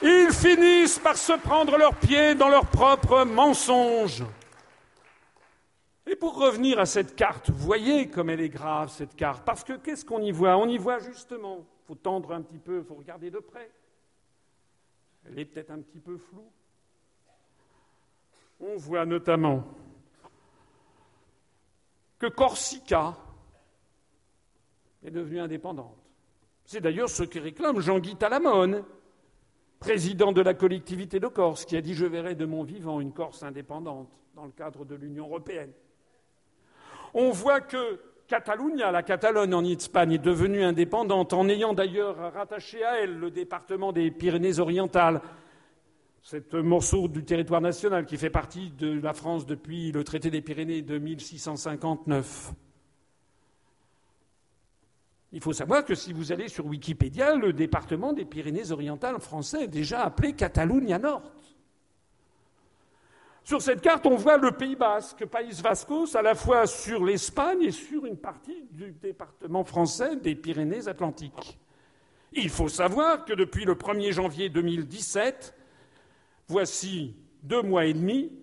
Ils 0.01 0.31
finissent 0.31 0.99
par 0.99 1.15
se 1.15 1.33
prendre 1.33 1.77
leurs 1.77 1.95
pieds 1.95 2.33
dans 2.33 2.49
leurs 2.49 2.65
propres 2.65 3.23
mensonges. 3.23 4.23
Et 6.07 6.15
pour 6.15 6.37
revenir 6.39 6.79
à 6.79 6.85
cette 6.85 7.15
carte, 7.15 7.51
voyez 7.51 8.09
comme 8.09 8.29
elle 8.29 8.41
est 8.41 8.49
grave, 8.49 8.89
cette 8.89 9.15
carte, 9.15 9.43
parce 9.45 9.63
que 9.63 9.73
qu'est-ce 9.73 10.03
qu'on 10.03 10.21
y 10.21 10.31
voit? 10.31 10.57
On 10.57 10.67
y 10.67 10.77
voit 10.77 10.99
justement, 10.99 11.59
il 11.59 11.87
faut 11.87 11.95
tendre 11.95 12.33
un 12.33 12.41
petit 12.41 12.59
peu, 12.59 12.79
il 12.79 12.83
faut 12.83 12.95
regarder 12.95 13.29
de 13.29 13.39
près. 13.39 13.69
Elle 15.27 15.39
est 15.39 15.45
peut-être 15.45 15.71
un 15.71 15.79
petit 15.79 15.99
peu 15.99 16.17
floue. 16.17 16.51
On 18.59 18.75
voit 18.77 19.05
notamment 19.05 19.63
que 22.17 22.27
Corsica 22.27 23.15
est 25.03 25.11
devenue 25.11 25.39
indépendante. 25.39 25.95
C'est 26.65 26.81
d'ailleurs 26.81 27.09
ce 27.09 27.23
que 27.23 27.39
réclame 27.39 27.79
Jean-Guy 27.79 28.15
Talamone 28.15 28.83
président 29.79 30.31
de 30.31 30.41
la 30.41 30.53
collectivité 30.53 31.19
de 31.19 31.27
Corse, 31.27 31.65
qui 31.65 31.77
a 31.77 31.81
dit 31.81 31.93
Je 31.93 32.05
verrai 32.05 32.35
de 32.35 32.45
mon 32.45 32.63
vivant 32.63 32.99
une 32.99 33.13
Corse 33.13 33.43
indépendante 33.43 34.09
dans 34.35 34.45
le 34.45 34.51
cadre 34.51 34.85
de 34.85 34.95
l'Union 34.95 35.25
européenne. 35.27 35.71
On 37.13 37.31
voit 37.31 37.61
que 37.61 37.99
Catalunya, 38.27 38.91
la 38.91 39.03
Catalogne 39.03 39.53
en 39.53 39.63
Espagne, 39.63 40.13
est 40.13 40.17
devenue 40.17 40.61
indépendante 40.61 41.31
en 41.31 41.47
ayant 41.47 41.73
d'ailleurs 41.73 42.33
rattaché 42.33 42.83
à 42.83 42.99
elle 42.99 43.17
le 43.17 43.31
département 43.31 43.93
des 43.93 44.11
Pyrénées-Orientales, 44.11 45.21
cet 46.21 46.53
morceau 46.53 47.07
du 47.07 47.23
territoire 47.23 47.61
national 47.61 48.05
qui 48.05 48.17
fait 48.17 48.29
partie 48.29 48.71
de 48.71 48.99
la 48.99 49.13
France 49.13 49.45
depuis 49.45 49.93
le 49.93 50.03
traité 50.03 50.29
des 50.29 50.41
Pyrénées 50.41 50.81
de 50.81 50.97
1659. 50.97 52.51
Il 55.31 55.41
faut 55.41 55.53
savoir 55.53 55.85
que 55.85 55.95
si 55.95 56.11
vous 56.11 56.33
allez 56.33 56.49
sur 56.49 56.65
Wikipédia, 56.65 57.35
le 57.35 57.53
département 57.53 58.11
des 58.11 58.25
Pyrénées-Orientales 58.25 59.19
français 59.21 59.63
est 59.63 59.69
déjà 59.69 60.01
appelé 60.03 60.33
Catalunya 60.33 60.99
Nord. 60.99 61.21
Sur 63.47 63.61
cette 63.61 63.79
carte, 63.79 64.05
on 64.05 64.17
voit 64.17 64.35
le 64.37 64.51
Pays 64.51 64.75
basque, 64.75 65.25
Pays 65.25 65.53
Vascos, 65.63 66.17
à 66.17 66.21
la 66.21 66.35
fois 66.35 66.67
sur 66.67 67.05
l'Espagne 67.05 67.61
et 67.61 67.71
sur 67.71 68.05
une 68.05 68.17
partie 68.17 68.65
du 68.71 68.91
département 68.91 69.63
français 69.63 70.17
des 70.17 70.35
Pyrénées-Atlantiques. 70.35 71.57
Il 72.33 72.49
faut 72.49 72.67
savoir 72.67 73.23
que 73.23 73.31
depuis 73.31 73.63
le 73.63 73.75
1er 73.75 74.11
janvier 74.11 74.49
2017, 74.49 75.55
voici 76.49 77.15
deux 77.41 77.61
mois 77.61 77.85
et 77.85 77.93
demi, 77.93 78.33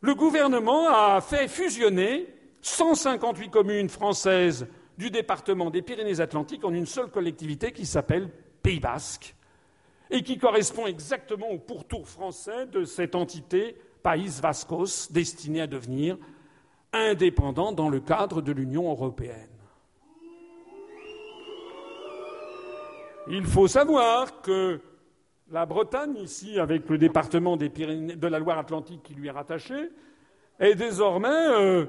le 0.00 0.14
gouvernement 0.14 0.88
a 0.88 1.20
fait 1.20 1.46
fusionner 1.46 2.26
158 2.62 3.50
communes 3.50 3.90
françaises 3.90 4.66
du 4.96 5.10
département 5.10 5.68
des 5.68 5.82
Pyrénées-Atlantiques 5.82 6.64
en 6.64 6.72
une 6.72 6.86
seule 6.86 7.10
collectivité 7.10 7.70
qui 7.70 7.84
s'appelle 7.84 8.30
Pays 8.62 8.80
basque 8.80 9.34
et 10.10 10.22
qui 10.22 10.38
correspond 10.38 10.86
exactement 10.86 11.50
au 11.50 11.58
pourtour 11.58 12.08
français 12.08 12.64
de 12.64 12.84
cette 12.84 13.14
entité 13.14 13.76
Pays 14.02 14.40
Vascos 14.40 15.08
destinée 15.10 15.62
à 15.62 15.66
devenir 15.66 16.18
indépendant 16.92 17.72
dans 17.72 17.88
le 17.88 18.00
cadre 18.00 18.42
de 18.42 18.52
l'Union 18.52 18.90
européenne. 18.90 19.48
Il 23.28 23.44
faut 23.44 23.68
savoir 23.68 24.42
que 24.42 24.80
la 25.50 25.66
Bretagne, 25.66 26.16
ici, 26.16 26.58
avec 26.58 26.88
le 26.88 26.98
département 26.98 27.56
des 27.56 27.68
Pyrénées, 27.68 28.16
de 28.16 28.26
la 28.26 28.38
Loire-Atlantique 28.38 29.02
qui 29.02 29.14
lui 29.14 29.28
est 29.28 29.32
rattaché, 29.32 29.90
est 30.58 30.74
désormais 30.74 31.28
euh, 31.28 31.86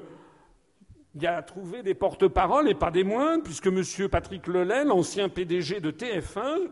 il 1.14 1.26
a 1.26 1.42
trouvé 1.42 1.82
des 1.82 1.94
porte-paroles 1.94 2.68
et 2.68 2.74
pas 2.74 2.90
des 2.90 3.04
moindres, 3.04 3.44
puisque 3.44 3.68
M. 3.68 3.82
Patrick 4.10 4.46
Lelay, 4.48 4.84
l'ancien 4.84 5.28
PDG 5.28 5.80
de 5.80 5.90
TF1, 5.90 6.68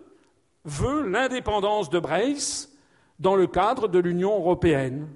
veut 0.65 1.09
l'indépendance 1.09 1.91
de 1.91 2.01
Brest 2.01 2.77
dans 3.19 3.37
le 3.37 3.47
cadre 3.47 3.89
de 3.89 3.99
l'Union 3.99 4.37
européenne. 4.37 5.09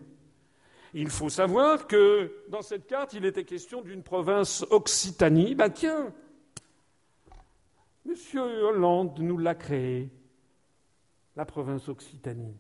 Il 0.99 1.11
faut 1.11 1.29
savoir 1.29 1.87
que 1.87 2.33
dans 2.49 2.63
cette 2.63 2.87
carte, 2.87 3.13
il 3.13 3.27
était 3.27 3.45
question 3.45 3.83
d'une 3.83 4.03
province 4.03 4.65
Occitanie. 4.71 5.55
Ben 5.55 5.69
tiens, 5.69 6.11
M. 8.07 8.15
Hollande 8.39 9.19
nous 9.19 9.37
l'a 9.37 9.55
créée. 9.55 10.09
la 11.37 11.45
province 11.45 11.91
Occitanie. 11.91 12.57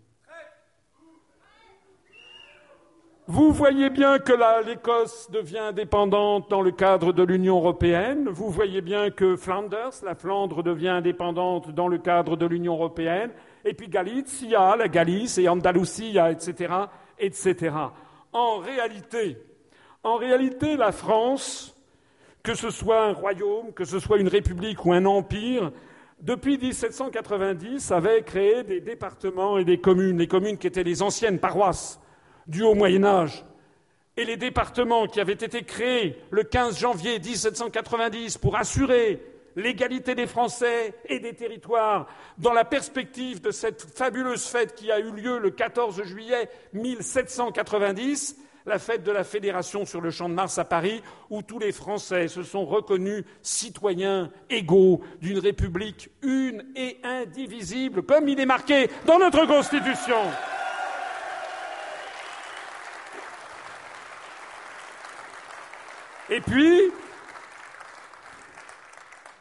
Vous 3.26 3.52
voyez 3.52 3.88
bien 3.88 4.18
que 4.18 4.34
l'Écosse 4.66 5.30
devient 5.30 5.58
indépendante 5.58 6.50
dans 6.50 6.60
le 6.60 6.72
cadre 6.72 7.14
de 7.14 7.22
l'Union 7.22 7.56
européenne. 7.56 8.28
Vous 8.28 8.50
voyez 8.50 8.82
bien 8.82 9.10
que 9.10 9.34
Flanders, 9.36 10.04
la 10.04 10.14
Flandre, 10.14 10.62
devient 10.62 10.88
indépendante 10.90 11.70
dans 11.70 11.88
le 11.88 11.96
cadre 11.96 12.36
de 12.36 12.44
l'Union 12.44 12.74
européenne. 12.74 13.30
Et 13.64 13.72
puis 13.72 13.88
Galicia, 13.88 14.76
la 14.76 14.88
Galice 14.88 15.38
et 15.38 15.48
Andalusia, 15.48 16.30
etc., 16.30 16.74
etc. 17.18 17.72
En 18.36 18.58
réalité, 20.18 20.76
la 20.76 20.92
France, 20.92 21.74
que 22.42 22.54
ce 22.54 22.70
soit 22.70 23.06
un 23.06 23.12
royaume, 23.12 23.72
que 23.72 23.84
ce 23.84 23.98
soit 23.98 24.18
une 24.18 24.28
république 24.28 24.84
ou 24.84 24.92
un 24.92 25.06
empire, 25.06 25.72
depuis 26.20 26.58
1790 26.58 27.90
avait 27.92 28.22
créé 28.22 28.62
des 28.62 28.80
départements 28.80 29.58
et 29.58 29.64
des 29.64 29.78
communes, 29.78 30.18
les 30.18 30.28
communes 30.28 30.58
qui 30.58 30.66
étaient 30.66 30.82
les 30.82 31.02
anciennes 31.02 31.38
paroisses 31.38 32.00
du 32.46 32.62
Haut 32.62 32.74
Moyen 32.74 33.04
Âge, 33.04 33.44
et 34.18 34.24
les 34.24 34.36
départements 34.36 35.06
qui 35.06 35.20
avaient 35.20 35.32
été 35.32 35.62
créés 35.62 36.18
le 36.30 36.42
15 36.42 36.78
janvier 36.78 37.18
1790 37.18 38.38
pour 38.38 38.56
assurer 38.56 39.22
l'égalité 39.56 40.14
des 40.14 40.26
Français 40.26 40.94
et 41.06 41.18
des 41.18 41.34
territoires 41.34 42.06
dans 42.38 42.52
la 42.52 42.64
perspective 42.64 43.40
de 43.40 43.50
cette 43.50 43.82
fabuleuse 43.82 44.46
fête 44.46 44.74
qui 44.74 44.92
a 44.92 45.00
eu 45.00 45.10
lieu 45.10 45.38
le 45.38 45.50
14 45.50 46.02
juillet 46.04 46.48
1790, 46.74 48.36
la 48.66 48.78
fête 48.78 49.02
de 49.02 49.12
la 49.12 49.24
Fédération 49.24 49.86
sur 49.86 50.00
le 50.00 50.10
champ 50.10 50.28
de 50.28 50.34
Mars 50.34 50.58
à 50.58 50.64
Paris, 50.64 51.02
où 51.30 51.42
tous 51.42 51.58
les 51.58 51.72
Français 51.72 52.28
se 52.28 52.42
sont 52.42 52.66
reconnus 52.66 53.24
citoyens 53.40 54.30
égaux 54.50 55.00
d'une 55.20 55.38
République 55.38 56.10
une 56.22 56.66
et 56.76 56.98
indivisible, 57.02 58.02
comme 58.02 58.28
il 58.28 58.38
est 58.38 58.46
marqué 58.46 58.90
dans 59.06 59.18
notre 59.18 59.46
Constitution. 59.46 60.16
Et 66.28 66.40
puis, 66.40 66.90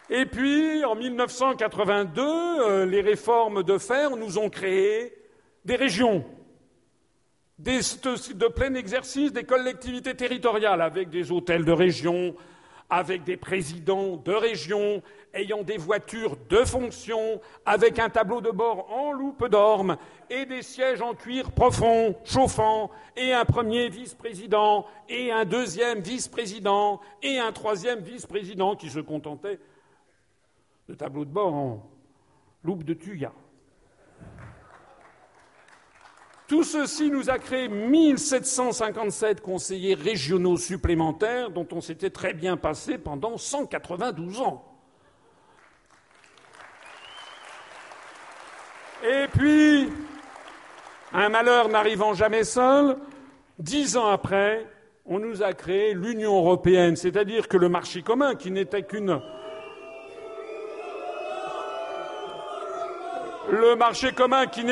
et 0.09 0.25
puis, 0.25 0.85
en 0.85 0.95
1982, 0.95 2.21
euh, 2.21 2.85
les 2.85 3.01
réformes 3.01 3.63
de 3.63 3.77
fer 3.79 4.15
nous 4.15 4.37
ont 4.37 4.49
créé 4.49 5.13
des 5.65 5.75
régions, 5.75 6.23
de, 7.57 8.47
plein 8.49 8.75
exercice 8.75 9.33
des 9.33 9.45
collectivités 9.45 10.13
territoriales, 10.13 10.81
avec 10.81 11.09
des 11.09 11.31
hôtels 11.31 11.65
de 11.65 11.71
région, 11.71 12.35
avec 12.87 13.23
des 13.23 13.35
présidents 13.35 14.17
de 14.17 14.31
région, 14.31 15.01
ayant 15.33 15.63
des 15.63 15.77
voitures 15.77 16.37
de 16.49 16.57
fonction, 16.57 17.41
avec 17.65 17.97
un 17.97 18.09
tableau 18.09 18.41
de 18.41 18.51
bord 18.51 18.91
en 18.93 19.11
loupe 19.11 19.47
d'orme, 19.47 19.97
et 20.29 20.45
des 20.45 20.61
sièges 20.61 21.01
en 21.01 21.15
cuir 21.15 21.51
profond, 21.51 22.15
chauffant, 22.25 22.91
et 23.17 23.33
un 23.33 23.45
premier 23.45 23.89
vice-président, 23.89 24.85
et 25.09 25.31
un 25.31 25.45
deuxième 25.45 26.01
vice-président, 26.01 27.01
et 27.23 27.39
un 27.39 27.51
troisième 27.51 28.01
vice-président 28.01 28.75
qui 28.75 28.91
se 28.91 28.99
contentait 28.99 29.59
de 30.87 30.93
tableau 30.93 31.25
de 31.25 31.31
bord 31.31 31.53
en 31.53 31.89
loupe 32.63 32.83
de 32.83 32.93
tuya. 32.93 33.31
Tout 36.47 36.63
ceci 36.63 37.09
nous 37.09 37.31
a 37.31 37.39
créé 37.39 37.67
1757 37.67 39.41
conseillers 39.41 39.95
régionaux 39.95 40.57
supplémentaires 40.57 41.49
dont 41.49 41.67
on 41.71 41.81
s'était 41.81 42.11
très 42.11 42.33
bien 42.33 42.55
passé 42.55 42.99
pendant 42.99 43.37
192 43.37 44.41
ans. 44.41 44.63
Et 49.03 49.27
puis, 49.33 49.89
un 51.13 51.29
malheur 51.29 51.67
n'arrivant 51.69 52.13
jamais 52.13 52.43
seul, 52.43 52.97
dix 53.57 53.97
ans 53.97 54.07
après, 54.07 54.67
on 55.05 55.19
nous 55.19 55.41
a 55.41 55.53
créé 55.53 55.93
l'Union 55.93 56.35
européenne, 56.37 56.95
c'est-à-dire 56.95 57.47
que 57.47 57.57
le 57.57 57.69
marché 57.69 58.03
commun, 58.03 58.35
qui 58.35 58.51
n'était 58.51 58.83
qu'une 58.83 59.21
le 63.49 63.75
marché 63.75 64.11
commun 64.13 64.47
qui 64.47 64.63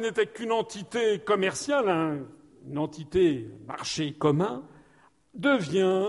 n'était 0.00 0.26
qu'une 0.26 0.52
entité 0.52 1.18
commerciale, 1.18 1.88
hein, 1.88 2.18
une 2.66 2.78
entité 2.78 3.48
marché 3.66 4.12
commun, 4.12 4.62
devient 5.34 6.08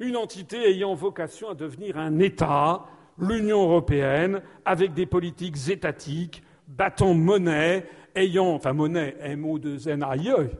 une 0.00 0.16
entité 0.16 0.68
ayant 0.68 0.94
vocation 0.94 1.50
à 1.50 1.54
devenir 1.54 1.98
un 1.98 2.18
État, 2.18 2.86
l'Union 3.18 3.62
européenne, 3.62 4.42
avec 4.64 4.94
des 4.94 5.06
politiques 5.06 5.68
étatiques, 5.68 6.42
battant 6.66 7.14
monnaie, 7.14 7.86
ayant, 8.14 8.48
enfin 8.54 8.72
monnaie, 8.72 9.16
M-O-2-N-A-I-E, 9.20 10.50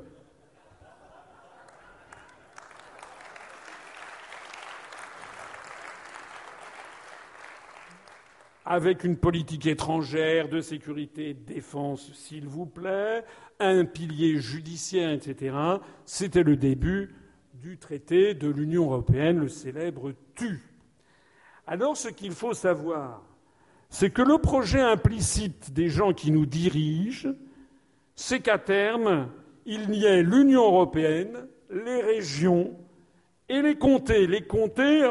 avec 8.65 9.05
une 9.05 9.17
politique 9.17 9.67
étrangère, 9.67 10.49
de 10.49 10.61
sécurité, 10.61 11.35
de 11.35 11.55
défense, 11.55 12.13
s'il 12.15 12.47
vous 12.47 12.67
plaît, 12.67 13.25
un 13.59 13.85
pilier 13.85 14.39
judiciaire, 14.39 15.11
etc. 15.11 15.57
C'était 16.05 16.43
le 16.43 16.57
début 16.57 17.15
du 17.55 17.79
traité 17.79 18.35
de 18.35 18.49
l'Union 18.49 18.85
européenne, 18.85 19.39
le 19.39 19.49
célèbre 19.49 20.13
TU. 20.35 20.61
Alors 21.67 21.97
ce 21.97 22.09
qu'il 22.09 22.33
faut 22.33 22.55
savoir, 22.55 23.23
c'est 23.89 24.11
que 24.11 24.23
le 24.23 24.39
projet 24.39 24.81
implicite 24.81 25.73
des 25.73 25.89
gens 25.89 26.13
qui 26.13 26.31
nous 26.31 26.47
dirigent, 26.47 27.29
c'est 28.15 28.41
qu'à 28.41 28.59
terme, 28.59 29.29
il 29.67 29.95
y 29.95 30.07
ait 30.07 30.23
l'Union 30.23 30.65
européenne, 30.65 31.47
les 31.71 32.01
régions 32.01 32.77
et 33.49 33.63
les 33.63 33.77
comtés. 33.77 34.27
Les 34.27 34.43
comtés, 34.43 35.11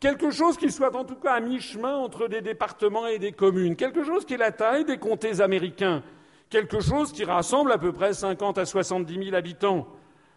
Quelque 0.00 0.30
chose 0.30 0.56
qui 0.56 0.70
soit 0.70 0.96
en 0.96 1.04
tout 1.04 1.16
cas 1.16 1.34
à 1.34 1.40
mi-chemin 1.40 1.94
entre 1.94 2.26
des 2.26 2.40
départements 2.40 3.06
et 3.06 3.18
des 3.18 3.32
communes. 3.32 3.76
Quelque 3.76 4.02
chose 4.02 4.24
qui 4.24 4.32
est 4.32 4.38
la 4.38 4.50
taille 4.50 4.86
des 4.86 4.96
comtés 4.96 5.42
américains. 5.42 6.02
Quelque 6.48 6.80
chose 6.80 7.12
qui 7.12 7.22
rassemble 7.24 7.70
à 7.70 7.76
peu 7.76 7.92
près 7.92 8.14
50 8.14 8.56
à 8.56 8.64
70 8.64 9.24
000 9.24 9.36
habitants. 9.36 9.86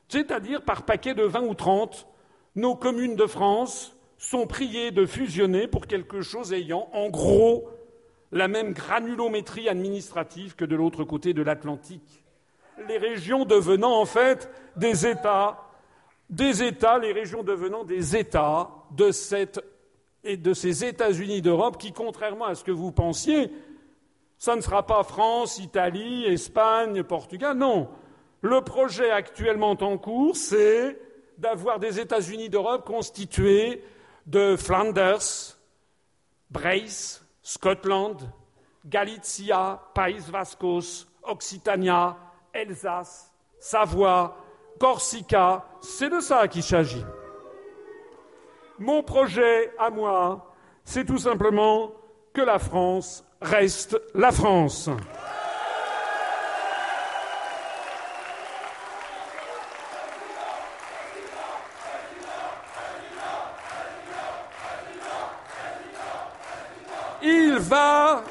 C'est-à-dire 0.10 0.64
par 0.64 0.84
paquet 0.84 1.14
de 1.14 1.24
20 1.24 1.44
ou 1.44 1.54
30, 1.54 2.08
nos 2.56 2.76
communes 2.76 3.16
de 3.16 3.26
France 3.26 3.96
sont 4.18 4.48
priées 4.48 4.92
de 4.92 5.06
fusionner 5.06 5.68
pour 5.68 5.88
quelque 5.88 6.22
chose 6.22 6.52
ayant 6.52 6.90
en 6.92 7.10
gros 7.10 7.70
la 8.34 8.50
même 8.50 8.74
granulométrie 8.74 9.70
administrative 9.70 10.56
que 10.56 10.66
de 10.66 10.76
l'autre 10.76 11.06
côté 11.06 11.34
de 11.34 11.42
l'Atlantique. 11.42 12.26
Les 12.90 12.98
régions 12.98 13.46
devenant 13.46 13.98
en 13.98 14.06
fait 14.06 14.50
des 14.76 15.08
États 15.08 15.58
des 16.30 16.64
États, 16.64 16.98
les 17.00 17.12
régions 17.12 17.44
devenant 17.44 17.84
des 17.84 18.16
États 18.16 18.70
de, 18.92 19.12
et 20.24 20.38
de 20.38 20.54
ces 20.54 20.86
États-Unis 20.86 21.42
d'Europe 21.42 21.78
qui, 21.78 21.92
contrairement 21.92 22.46
à 22.46 22.56
ce 22.56 22.64
que 22.64 22.72
vous 22.72 22.92
pensiez, 22.92 23.52
ça 24.38 24.56
ne 24.56 24.62
sera 24.62 24.86
pas 24.86 25.04
France, 25.04 25.60
Italie, 25.60 26.26
Espagne, 26.26 27.04
Portugal. 27.04 27.58
Non. 27.58 27.90
Le 28.42 28.62
projet 28.62 29.10
actuellement 29.10 29.78
en 29.80 29.98
cours, 29.98 30.36
c'est 30.36 31.00
d'avoir 31.38 31.80
des 31.80 32.00
États-Unis 32.00 32.50
d'Europe 32.50 32.86
constitués 32.86 33.84
de 34.26 34.56
Flanders, 34.58 35.58
Brace, 36.50 37.26
Scotland, 37.42 38.18
Galicia, 38.86 39.82
Pays 39.96 40.20
Vascos, 40.30 41.08
Occitania, 41.24 42.18
Alsace, 42.54 43.32
Savoie, 43.60 44.43
Corsica, 44.80 45.66
c'est 45.82 46.10
de 46.10 46.20
ça 46.20 46.48
qu'il 46.48 46.64
s'agit. 46.64 47.06
Mon 48.80 49.04
projet 49.04 49.72
à 49.78 49.90
moi, 49.90 50.54
c'est 50.84 51.06
tout 51.06 51.18
simplement 51.18 51.94
que 52.34 52.42
la 52.42 52.60
France 52.60 53.24
reste 53.42 54.00
la 54.14 54.32
France. 54.32 54.90
Il 67.22 67.58
va 67.60 68.24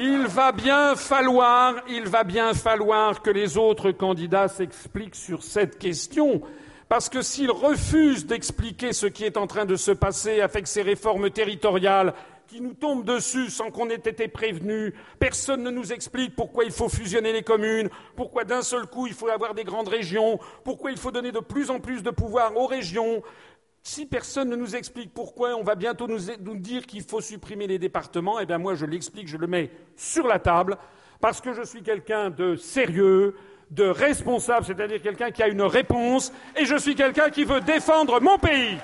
il 0.00 0.28
va 0.28 0.52
bien 0.52 0.94
falloir, 0.94 1.74
il 1.88 2.04
va 2.04 2.22
bien 2.22 2.54
falloir 2.54 3.20
que 3.20 3.30
les 3.30 3.56
autres 3.56 3.90
candidats 3.90 4.46
s'expliquent 4.46 5.16
sur 5.16 5.42
cette 5.42 5.76
question, 5.76 6.40
parce 6.88 7.08
que 7.08 7.20
s'ils 7.20 7.50
refusent 7.50 8.24
d'expliquer 8.24 8.92
ce 8.92 9.06
qui 9.06 9.24
est 9.24 9.36
en 9.36 9.48
train 9.48 9.64
de 9.64 9.74
se 9.74 9.90
passer 9.90 10.40
avec 10.40 10.68
ces 10.68 10.82
réformes 10.82 11.30
territoriales 11.30 12.14
qui 12.46 12.60
nous 12.60 12.74
tombent 12.74 13.04
dessus 13.04 13.50
sans 13.50 13.72
qu'on 13.72 13.90
ait 13.90 13.94
été 13.96 14.28
prévenus, 14.28 14.94
personne 15.18 15.64
ne 15.64 15.70
nous 15.70 15.92
explique 15.92 16.36
pourquoi 16.36 16.64
il 16.64 16.70
faut 16.70 16.88
fusionner 16.88 17.32
les 17.32 17.42
communes, 17.42 17.90
pourquoi 18.14 18.44
d'un 18.44 18.62
seul 18.62 18.86
coup 18.86 19.08
il 19.08 19.14
faut 19.14 19.28
avoir 19.28 19.52
des 19.52 19.64
grandes 19.64 19.88
régions, 19.88 20.38
pourquoi 20.62 20.92
il 20.92 20.96
faut 20.96 21.10
donner 21.10 21.32
de 21.32 21.40
plus 21.40 21.70
en 21.70 21.80
plus 21.80 22.04
de 22.04 22.10
pouvoir 22.10 22.56
aux 22.56 22.66
régions, 22.66 23.22
Si 23.88 24.04
personne 24.04 24.50
ne 24.50 24.54
nous 24.54 24.76
explique 24.76 25.14
pourquoi 25.14 25.56
on 25.56 25.62
va 25.62 25.74
bientôt 25.74 26.06
nous, 26.06 26.18
dire 26.58 26.84
qu'il 26.84 27.02
faut 27.02 27.22
supprimer 27.22 27.66
les 27.66 27.78
départements, 27.78 28.38
eh 28.38 28.44
bien 28.44 28.58
moi 28.58 28.74
je 28.74 28.84
l'explique, 28.84 29.28
je 29.28 29.38
le 29.38 29.46
mets 29.46 29.70
sur 29.96 30.26
la 30.26 30.38
table, 30.38 30.76
parce 31.22 31.40
que 31.40 31.54
je 31.54 31.62
suis 31.62 31.82
quelqu'un 31.82 32.28
de 32.28 32.54
sérieux, 32.54 33.34
de 33.70 33.84
responsable, 33.84 34.66
c'est-à-dire 34.66 35.00
quelqu'un 35.00 35.30
qui 35.30 35.42
a 35.42 35.48
une 35.48 35.62
réponse, 35.62 36.34
et 36.54 36.66
je 36.66 36.76
suis 36.76 36.94
quelqu'un 36.94 37.30
qui 37.30 37.44
veut 37.44 37.62
défendre 37.62 38.20
mon 38.20 38.36
pays. 38.36 38.76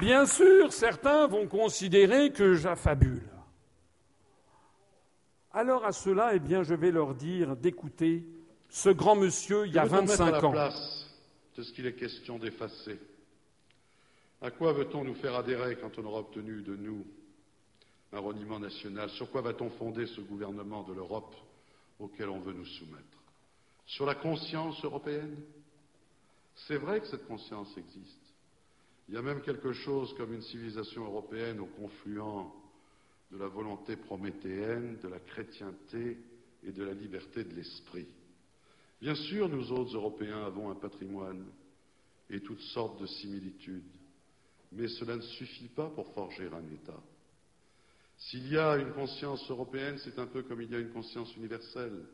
Bien 0.00 0.24
sûr, 0.24 0.72
certains 0.72 1.26
vont 1.26 1.46
considérer 1.46 2.32
que 2.32 2.54
j'affabule. 2.54 3.28
Alors 5.52 5.84
à 5.84 5.92
cela, 5.92 6.34
eh 6.34 6.38
bien, 6.38 6.62
je 6.62 6.74
vais 6.74 6.90
leur 6.90 7.14
dire 7.14 7.54
d'écouter 7.54 8.24
ce 8.70 8.88
grand 8.88 9.14
monsieur 9.16 9.66
il 9.66 9.74
y 9.74 9.78
a 9.78 9.84
25 9.84 10.44
ans. 10.44 10.52
place 10.52 11.10
de 11.56 11.62
ce 11.62 11.72
qu'il 11.72 11.86
est 11.86 11.94
question 11.94 12.38
d'effacer. 12.38 12.98
À 14.40 14.50
quoi 14.50 14.72
veut-on 14.72 15.04
nous 15.04 15.14
faire 15.14 15.34
adhérer 15.34 15.76
quand 15.76 15.98
on 15.98 16.04
aura 16.04 16.20
obtenu 16.20 16.62
de 16.62 16.76
nous 16.76 17.04
un 18.12 18.20
reniement 18.20 18.58
national? 18.58 19.10
Sur 19.10 19.30
quoi 19.30 19.42
va-t-on 19.42 19.68
fonder 19.68 20.06
ce 20.06 20.22
gouvernement 20.22 20.82
de 20.84 20.94
l'Europe 20.94 21.34
auquel 21.98 22.30
on 22.30 22.40
veut 22.40 22.54
nous 22.54 22.64
soumettre? 22.64 23.04
Sur 23.84 24.06
la 24.06 24.14
conscience 24.14 24.82
européenne? 24.82 25.36
C'est 26.54 26.78
vrai 26.78 27.00
que 27.00 27.06
cette 27.06 27.26
conscience 27.26 27.76
existe. 27.76 28.19
Il 29.10 29.14
y 29.14 29.18
a 29.18 29.22
même 29.22 29.42
quelque 29.42 29.72
chose 29.72 30.14
comme 30.16 30.32
une 30.32 30.42
civilisation 30.42 31.04
européenne 31.04 31.58
au 31.58 31.66
confluent 31.66 32.46
de 33.32 33.38
la 33.38 33.48
volonté 33.48 33.96
prométhéenne, 33.96 34.98
de 35.02 35.08
la 35.08 35.18
chrétienté 35.18 36.16
et 36.62 36.70
de 36.70 36.84
la 36.84 36.92
liberté 36.92 37.42
de 37.42 37.52
l'esprit. 37.52 38.06
Bien 39.00 39.16
sûr, 39.16 39.48
nous 39.48 39.72
autres 39.72 39.96
Européens 39.96 40.44
avons 40.44 40.70
un 40.70 40.76
patrimoine 40.76 41.44
et 42.30 42.38
toutes 42.38 42.60
sortes 42.60 43.00
de 43.00 43.06
similitudes, 43.06 43.90
mais 44.70 44.86
cela 44.86 45.16
ne 45.16 45.22
suffit 45.22 45.70
pas 45.70 45.90
pour 45.90 46.14
forger 46.14 46.46
un 46.46 46.72
État. 46.72 47.02
S'il 48.16 48.46
y 48.46 48.58
a 48.58 48.76
une 48.76 48.92
conscience 48.92 49.50
européenne, 49.50 49.98
c'est 50.04 50.20
un 50.20 50.28
peu 50.28 50.44
comme 50.44 50.62
il 50.62 50.70
y 50.70 50.76
a 50.76 50.78
une 50.78 50.92
conscience 50.92 51.34
universelle. 51.34 52.06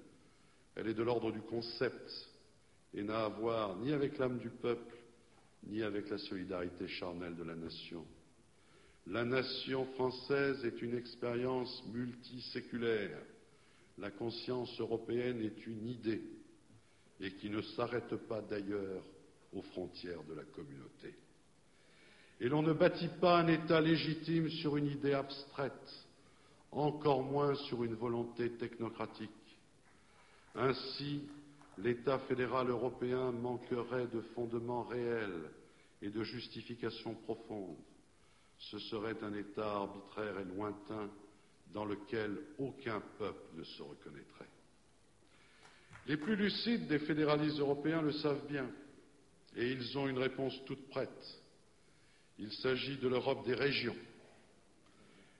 Elle 0.74 0.88
est 0.88 0.94
de 0.94 1.02
l'ordre 1.02 1.30
du 1.30 1.42
concept 1.42 2.10
et 2.94 3.02
n'a 3.02 3.26
à 3.26 3.28
voir 3.28 3.76
ni 3.76 3.92
avec 3.92 4.16
l'âme 4.16 4.38
du 4.38 4.48
peuple, 4.48 4.95
ni 5.64 5.82
avec 5.82 6.08
la 6.10 6.18
solidarité 6.18 6.88
charnelle 6.88 7.36
de 7.36 7.44
la 7.44 7.54
nation. 7.54 8.04
La 9.06 9.24
nation 9.24 9.86
française 9.94 10.64
est 10.64 10.82
une 10.82 10.96
expérience 10.96 11.84
multiséculaire. 11.92 13.18
La 13.98 14.10
conscience 14.10 14.78
européenne 14.80 15.40
est 15.40 15.66
une 15.66 15.88
idée 15.88 16.22
et 17.20 17.32
qui 17.32 17.48
ne 17.48 17.62
s'arrête 17.62 18.14
pas 18.28 18.42
d'ailleurs 18.42 19.02
aux 19.52 19.62
frontières 19.62 20.22
de 20.24 20.34
la 20.34 20.44
communauté. 20.44 21.14
Et 22.40 22.48
l'on 22.48 22.62
ne 22.62 22.72
bâtit 22.72 23.10
pas 23.20 23.38
un 23.38 23.48
État 23.48 23.80
légitime 23.80 24.50
sur 24.50 24.76
une 24.76 24.86
idée 24.86 25.14
abstraite, 25.14 26.06
encore 26.70 27.22
moins 27.22 27.54
sur 27.54 27.84
une 27.84 27.94
volonté 27.94 28.50
technocratique. 28.52 29.30
Ainsi, 30.54 31.22
l'État 31.78 32.18
fédéral 32.20 32.70
européen 32.70 33.32
manquerait 33.32 34.06
de 34.06 34.20
fondements 34.34 34.84
réels 34.84 35.50
et 36.02 36.10
de 36.10 36.22
justifications 36.22 37.14
profondes. 37.14 37.76
Ce 38.58 38.78
serait 38.78 39.22
un 39.22 39.34
État 39.34 39.70
arbitraire 39.70 40.38
et 40.38 40.44
lointain 40.44 41.10
dans 41.72 41.84
lequel 41.84 42.38
aucun 42.58 43.00
peuple 43.18 43.44
ne 43.54 43.64
se 43.64 43.82
reconnaîtrait. 43.82 44.48
Les 46.06 46.16
plus 46.16 46.36
lucides 46.36 46.86
des 46.86 47.00
fédéralistes 47.00 47.58
européens 47.58 48.00
le 48.00 48.12
savent 48.12 48.46
bien, 48.46 48.70
et 49.56 49.70
ils 49.72 49.98
ont 49.98 50.08
une 50.08 50.18
réponse 50.18 50.54
toute 50.64 50.88
prête. 50.88 51.42
Il 52.38 52.52
s'agit 52.52 52.96
de 52.98 53.08
l'Europe 53.08 53.44
des 53.44 53.54
régions, 53.54 53.96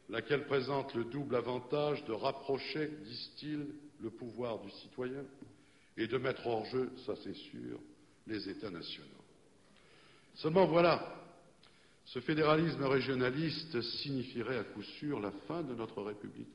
laquelle 0.08 0.46
présente 0.46 0.94
le 0.94 1.04
double 1.04 1.36
avantage 1.36 2.04
de 2.04 2.12
rapprocher, 2.12 2.88
disent-ils, 3.04 3.66
le 4.00 4.10
pouvoir 4.10 4.58
du 4.58 4.70
citoyen 4.70 5.24
et 5.97 6.06
de 6.06 6.18
mettre 6.18 6.47
hors 6.47 6.64
jeu, 6.66 6.90
ça 7.06 7.14
c'est 7.23 7.35
sûr, 7.35 7.78
les 8.27 8.48
États 8.48 8.70
nationaux. 8.70 9.09
Seulement 10.35 10.66
voilà, 10.66 11.16
ce 12.05 12.20
fédéralisme 12.20 12.85
régionaliste 12.85 13.81
signifierait 13.81 14.59
à 14.59 14.64
coup 14.64 14.82
sûr 14.82 15.20
la 15.20 15.32
fin 15.48 15.62
de 15.62 15.74
notre 15.74 16.02
République. 16.02 16.47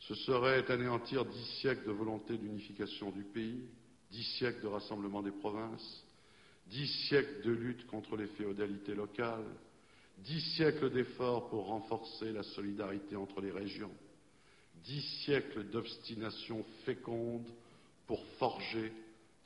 Ce 0.00 0.14
serait 0.14 0.70
anéantir 0.70 1.24
dix 1.24 1.60
siècles 1.60 1.86
de 1.86 1.92
volonté 1.92 2.38
d'unification 2.38 3.10
du 3.10 3.24
pays, 3.24 3.60
dix 4.10 4.24
siècles 4.38 4.62
de 4.62 4.68
rassemblement 4.68 5.22
des 5.22 5.32
provinces, 5.32 6.04
dix 6.68 6.86
siècles 7.08 7.42
de 7.42 7.50
lutte 7.50 7.86
contre 7.86 8.16
les 8.16 8.28
féodalités 8.28 8.94
locales, 8.94 9.44
dix 10.18 10.40
siècles 10.56 10.90
d'efforts 10.90 11.48
pour 11.48 11.66
renforcer 11.66 12.32
la 12.32 12.42
solidarité 12.42 13.16
entre 13.16 13.40
les 13.40 13.50
régions, 13.50 13.92
dix 14.84 15.02
siècles 15.24 15.64
d'obstination 15.64 16.64
féconde 16.84 17.48
pour 18.08 18.24
forger 18.38 18.92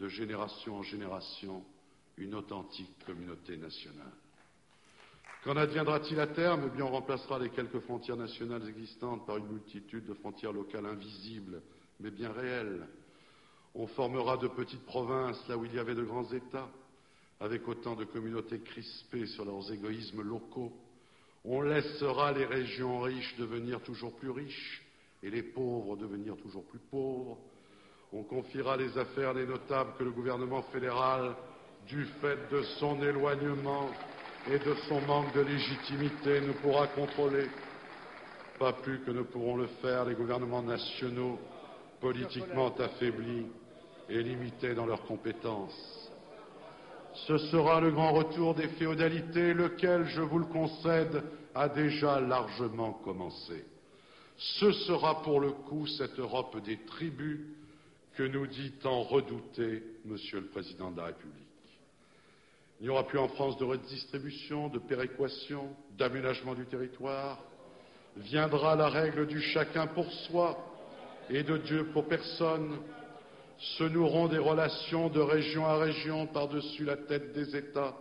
de 0.01 0.09
génération 0.09 0.77
en 0.77 0.83
génération 0.83 1.63
une 2.17 2.35
authentique 2.35 3.05
communauté 3.05 3.57
nationale. 3.57 4.13
Qu'en 5.45 5.57
adviendra-t-il 5.57 6.21
à 6.21 6.29
terme? 6.29 6.63
Eh 6.69 6.77
bien, 6.77 6.85
on 6.85 6.93
remplacera 6.93 7.41
les 7.41 7.51
quelques 7.51 7.81
frontières 7.81 8.17
nationales 8.17 8.67
existantes 8.69 9.27
par 9.27 9.39
une 9.39 9.49
multitude 9.49 10.07
de 10.07 10.15
frontières 10.15 10.53
locales 10.53 10.87
invisibles, 10.87 11.61
mais 11.99 12.13
bien 12.13 12.31
réelles. 12.33 12.87
On 13.75 13.89
formera 13.89 14.37
de 14.37 14.47
petites 14.47 14.87
provinces 14.87 15.49
là 15.49 15.57
où 15.57 15.65
il 15.65 15.75
y 15.75 15.81
avait 15.81 15.97
de 15.97 16.05
grands 16.05 16.31
États, 16.33 16.71
avec 17.41 17.67
autant 17.67 17.97
de 17.97 18.05
communautés 18.05 18.61
crispées 18.61 19.27
sur 19.27 19.45
leurs 19.45 19.73
égoïsmes 19.73 20.23
locaux. 20.23 20.73
On 21.45 21.63
laissera 21.63 22.31
les 22.31 22.45
régions 22.45 23.01
riches 23.01 23.35
devenir 23.37 23.83
toujours 23.83 24.15
plus 24.15 24.31
riches 24.31 24.83
et 25.25 25.31
les 25.31 25.43
pauvres 25.43 25.97
devenir 25.97 26.37
toujours 26.37 26.65
plus 26.67 26.79
pauvres. 26.79 27.39
On 28.15 28.25
confiera 28.25 28.77
les 28.77 28.97
affaires 28.99 29.33
des 29.33 29.47
notables 29.47 29.93
que 29.99 30.05
le 30.05 30.11
gouvernement 30.11 30.63
fédéral, 30.65 31.35
du 31.87 32.05
fait 32.21 32.39
de 32.51 32.63
son 32.79 33.03
éloignement, 33.03 33.89
et 34.51 34.59
de 34.59 34.75
son 34.89 35.01
manque 35.03 35.33
de 35.35 35.41
légitimité 35.41 36.41
ne 36.41 36.53
pourra 36.53 36.89
contrôler, 36.89 37.47
pas 38.59 38.73
plus 38.73 39.01
que 39.01 39.11
ne 39.13 39.23
pourront 39.23 39.57
le 39.57 39.67
faire 39.81 40.05
les 40.05 40.15
gouvernements 40.15 40.63
nationaux 40.63 41.39
politiquement 42.01 42.75
affaiblis 42.77 43.47
et 44.09 44.23
limités 44.23 44.75
dans 44.75 44.87
leurs 44.87 45.05
compétences. 45.05 46.11
Ce 47.15 47.39
sera 47.39 47.81
le 47.81 47.93
grand 47.93 48.13
retour 48.13 48.55
des 48.55 48.69
féodalités, 48.69 49.55
lequel, 49.55 50.07
je 50.07 50.21
vous 50.21 50.39
le 50.39 50.47
concède, 50.47 51.23
a 51.55 51.69
déjà 51.69 52.21
largement 52.21 52.93
commencé. 52.93 53.65
Ce 54.37 54.73
sera 54.73 55.23
pour 55.23 55.41
le 55.41 55.53
coup 55.53 55.87
cette 55.87 56.19
Europe 56.19 56.61
des 56.65 56.79
tribus 56.85 57.41
que 58.17 58.23
nous 58.23 58.47
dit 58.47 58.73
tant 58.83 59.03
redouter 59.03 59.83
Monsieur 60.05 60.41
le 60.41 60.47
Président 60.47 60.91
de 60.91 60.99
la 60.99 61.07
République. 61.07 61.39
Il 62.81 62.85
n'y 62.85 62.91
aura 62.91 63.07
plus 63.07 63.19
en 63.19 63.29
France 63.29 63.57
de 63.59 63.65
redistribution, 63.65 64.69
de 64.69 64.79
péréquation, 64.79 65.75
d'aménagement 65.97 66.55
du 66.55 66.67
territoire. 66.67 67.39
Viendra 68.17 68.75
la 68.77 68.89
règle 68.89 69.27
du 69.27 69.41
chacun 69.41 69.87
pour 69.87 70.11
soi 70.13 70.59
et 71.31 71.43
de 71.43 71.57
Dieu 71.59 71.87
pour 71.93 72.07
personne. 72.07 72.79
Se 73.59 73.85
noueront 73.85 74.27
des 74.27 74.39
relations 74.39 75.09
de 75.09 75.21
région 75.21 75.65
à 75.65 75.79
région 75.79 76.27
par-dessus 76.27 76.85
la 76.85 76.97
tête 76.97 77.33
des 77.33 77.55
États. 77.57 77.95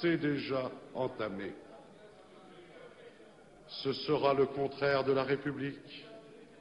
C'est 0.00 0.16
déjà 0.16 0.70
entamé. 0.94 1.52
Ce 3.68 3.92
sera 3.92 4.34
le 4.34 4.46
contraire 4.46 5.04
de 5.04 5.12
la 5.12 5.22
République 5.22 6.05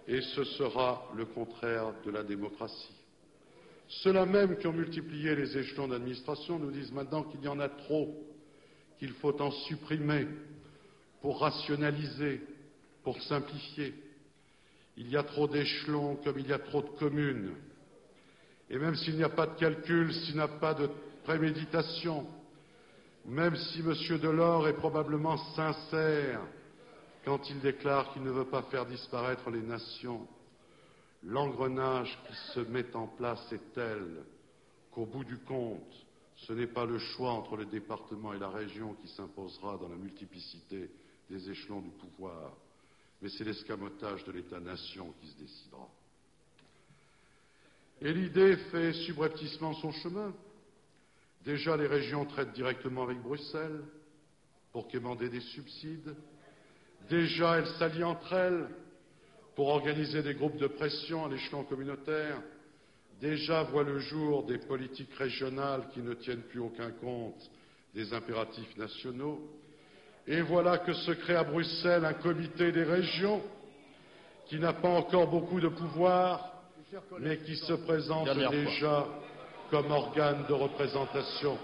et 0.07 0.21
ce 0.21 0.43
sera 0.43 1.09
le 1.15 1.25
contraire 1.25 1.93
de 2.05 2.11
la 2.11 2.23
démocratie. 2.23 2.93
Ceux-là 3.87 4.25
même 4.25 4.57
qui 4.57 4.67
ont 4.67 4.73
multiplié 4.73 5.35
les 5.35 5.57
échelons 5.57 5.87
d'administration 5.87 6.59
nous 6.59 6.71
disent 6.71 6.91
maintenant 6.91 7.23
qu'il 7.23 7.41
y 7.41 7.47
en 7.47 7.59
a 7.59 7.69
trop, 7.69 8.15
qu'il 8.97 9.13
faut 9.13 9.39
en 9.41 9.51
supprimer 9.51 10.27
pour 11.21 11.39
rationaliser, 11.39 12.41
pour 13.03 13.21
simplifier. 13.23 13.93
Il 14.97 15.09
y 15.09 15.17
a 15.17 15.23
trop 15.23 15.47
d'échelons 15.47 16.15
comme 16.23 16.39
il 16.39 16.47
y 16.47 16.53
a 16.53 16.59
trop 16.59 16.81
de 16.81 16.89
communes. 16.99 17.51
Et 18.69 18.77
même 18.79 18.95
s'il 18.95 19.15
n'y 19.15 19.23
a 19.23 19.29
pas 19.29 19.47
de 19.47 19.59
calcul, 19.59 20.13
s'il 20.13 20.35
n'y 20.35 20.41
a 20.41 20.47
pas 20.47 20.73
de 20.73 20.89
préméditation, 21.23 22.25
même 23.25 23.55
si 23.55 23.79
M. 23.79 23.93
Delors 24.19 24.67
est 24.67 24.73
probablement 24.73 25.37
sincère 25.55 26.41
quand 27.25 27.49
il 27.49 27.59
déclare 27.59 28.13
qu'il 28.13 28.23
ne 28.23 28.31
veut 28.31 28.45
pas 28.45 28.61
faire 28.63 28.85
disparaître 28.85 29.49
les 29.49 29.61
nations, 29.61 30.27
L'engrenage 31.25 32.15
qui 32.27 32.35
se 32.53 32.59
met 32.59 32.95
en 32.95 33.07
place 33.07 33.51
est 33.51 33.73
tel 33.73 34.23
qu'au 34.91 35.07
bout 35.07 35.23
du 35.23 35.39
compte, 35.39 36.05
ce 36.35 36.53
n'est 36.53 36.67
pas 36.67 36.85
le 36.85 36.99
choix 36.99 37.31
entre 37.31 37.57
le 37.57 37.65
département 37.65 38.33
et 38.33 38.39
la 38.39 38.49
région 38.49 38.93
qui 39.01 39.07
s'imposera 39.07 39.77
dans 39.77 39.89
la 39.89 39.95
multiplicité 39.95 40.91
des 41.29 41.49
échelons 41.49 41.81
du 41.81 41.89
pouvoir, 41.89 42.51
mais 43.21 43.29
c'est 43.29 43.43
l'escamotage 43.43 44.23
de 44.25 44.33
l'État-nation 44.33 45.13
qui 45.19 45.27
se 45.29 45.37
décidera. 45.37 45.89
Et 48.01 48.13
l'idée 48.13 48.57
fait 48.69 48.93
subrepticement 48.93 49.73
son 49.73 49.91
chemin. 49.93 50.31
Déjà, 51.43 51.75
les 51.75 51.87
régions 51.87 52.25
traitent 52.25 52.53
directement 52.53 53.03
avec 53.03 53.19
Bruxelles 53.19 53.83
pour 54.71 54.87
quémander 54.87 55.29
des 55.29 55.41
subsides. 55.41 56.15
Déjà, 57.09 57.57
elles 57.57 57.67
s'allient 57.79 58.03
entre 58.03 58.33
elles 58.33 58.67
pour 59.55 59.69
organiser 59.69 60.21
des 60.21 60.33
groupes 60.33 60.57
de 60.57 60.67
pression 60.67 61.25
à 61.25 61.29
l'échelon 61.29 61.63
communautaire. 61.63 62.37
Déjà 63.21 63.63
voient 63.63 63.83
le 63.83 63.99
jour 63.99 64.43
des 64.43 64.57
politiques 64.57 65.13
régionales 65.13 65.87
qui 65.93 66.01
ne 66.01 66.13
tiennent 66.13 66.41
plus 66.41 66.59
aucun 66.59 66.91
compte 66.91 67.49
des 67.93 68.13
impératifs 68.13 68.75
nationaux. 68.77 69.39
Et 70.27 70.41
voilà 70.41 70.79
que 70.79 70.93
se 70.93 71.11
crée 71.11 71.35
à 71.35 71.43
Bruxelles 71.43 72.03
un 72.03 72.13
comité 72.13 72.71
des 72.71 72.83
régions 72.83 73.41
qui 74.47 74.59
n'a 74.59 74.73
pas 74.73 74.89
encore 74.89 75.27
beaucoup 75.27 75.61
de 75.61 75.69
pouvoir, 75.69 76.53
mais 77.19 77.37
qui 77.37 77.55
se 77.55 77.73
présente 77.73 78.29
déjà 78.49 79.05
comme 79.69 79.91
organe 79.91 80.45
de 80.47 80.53
représentation. 80.53 81.57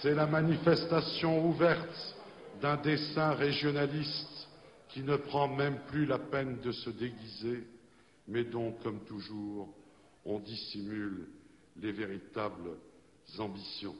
C'est 0.00 0.14
la 0.14 0.26
manifestation 0.26 1.44
ouverte 1.46 2.16
d'un 2.62 2.76
dessin 2.76 3.32
régionaliste 3.32 4.48
qui 4.88 5.02
ne 5.02 5.16
prend 5.16 5.48
même 5.48 5.80
plus 5.88 6.06
la 6.06 6.18
peine 6.18 6.60
de 6.60 6.70
se 6.70 6.90
déguiser, 6.90 7.66
mais 8.28 8.44
dont, 8.44 8.70
comme 8.84 9.00
toujours, 9.00 9.68
on 10.24 10.38
dissimule 10.38 11.28
les 11.76 11.90
véritables 11.90 12.70
ambitions. 13.38 13.96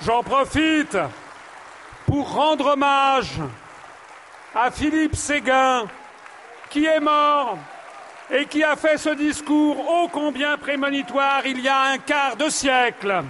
J'en 0.00 0.22
profite 0.22 0.96
pour 2.06 2.32
rendre 2.32 2.68
hommage 2.68 3.38
à 4.54 4.70
Philippe 4.70 5.14
Séguin, 5.14 5.86
qui 6.70 6.86
est 6.86 7.00
mort 7.00 7.58
et 8.32 8.46
qui 8.46 8.64
a 8.64 8.76
fait 8.76 8.96
ce 8.96 9.10
discours 9.10 9.78
ô 9.78 10.08
combien 10.08 10.56
prémonitoire 10.56 11.44
il 11.44 11.60
y 11.60 11.68
a 11.68 11.82
un 11.82 11.98
quart 11.98 12.36
de 12.36 12.48
siècle. 12.48 13.22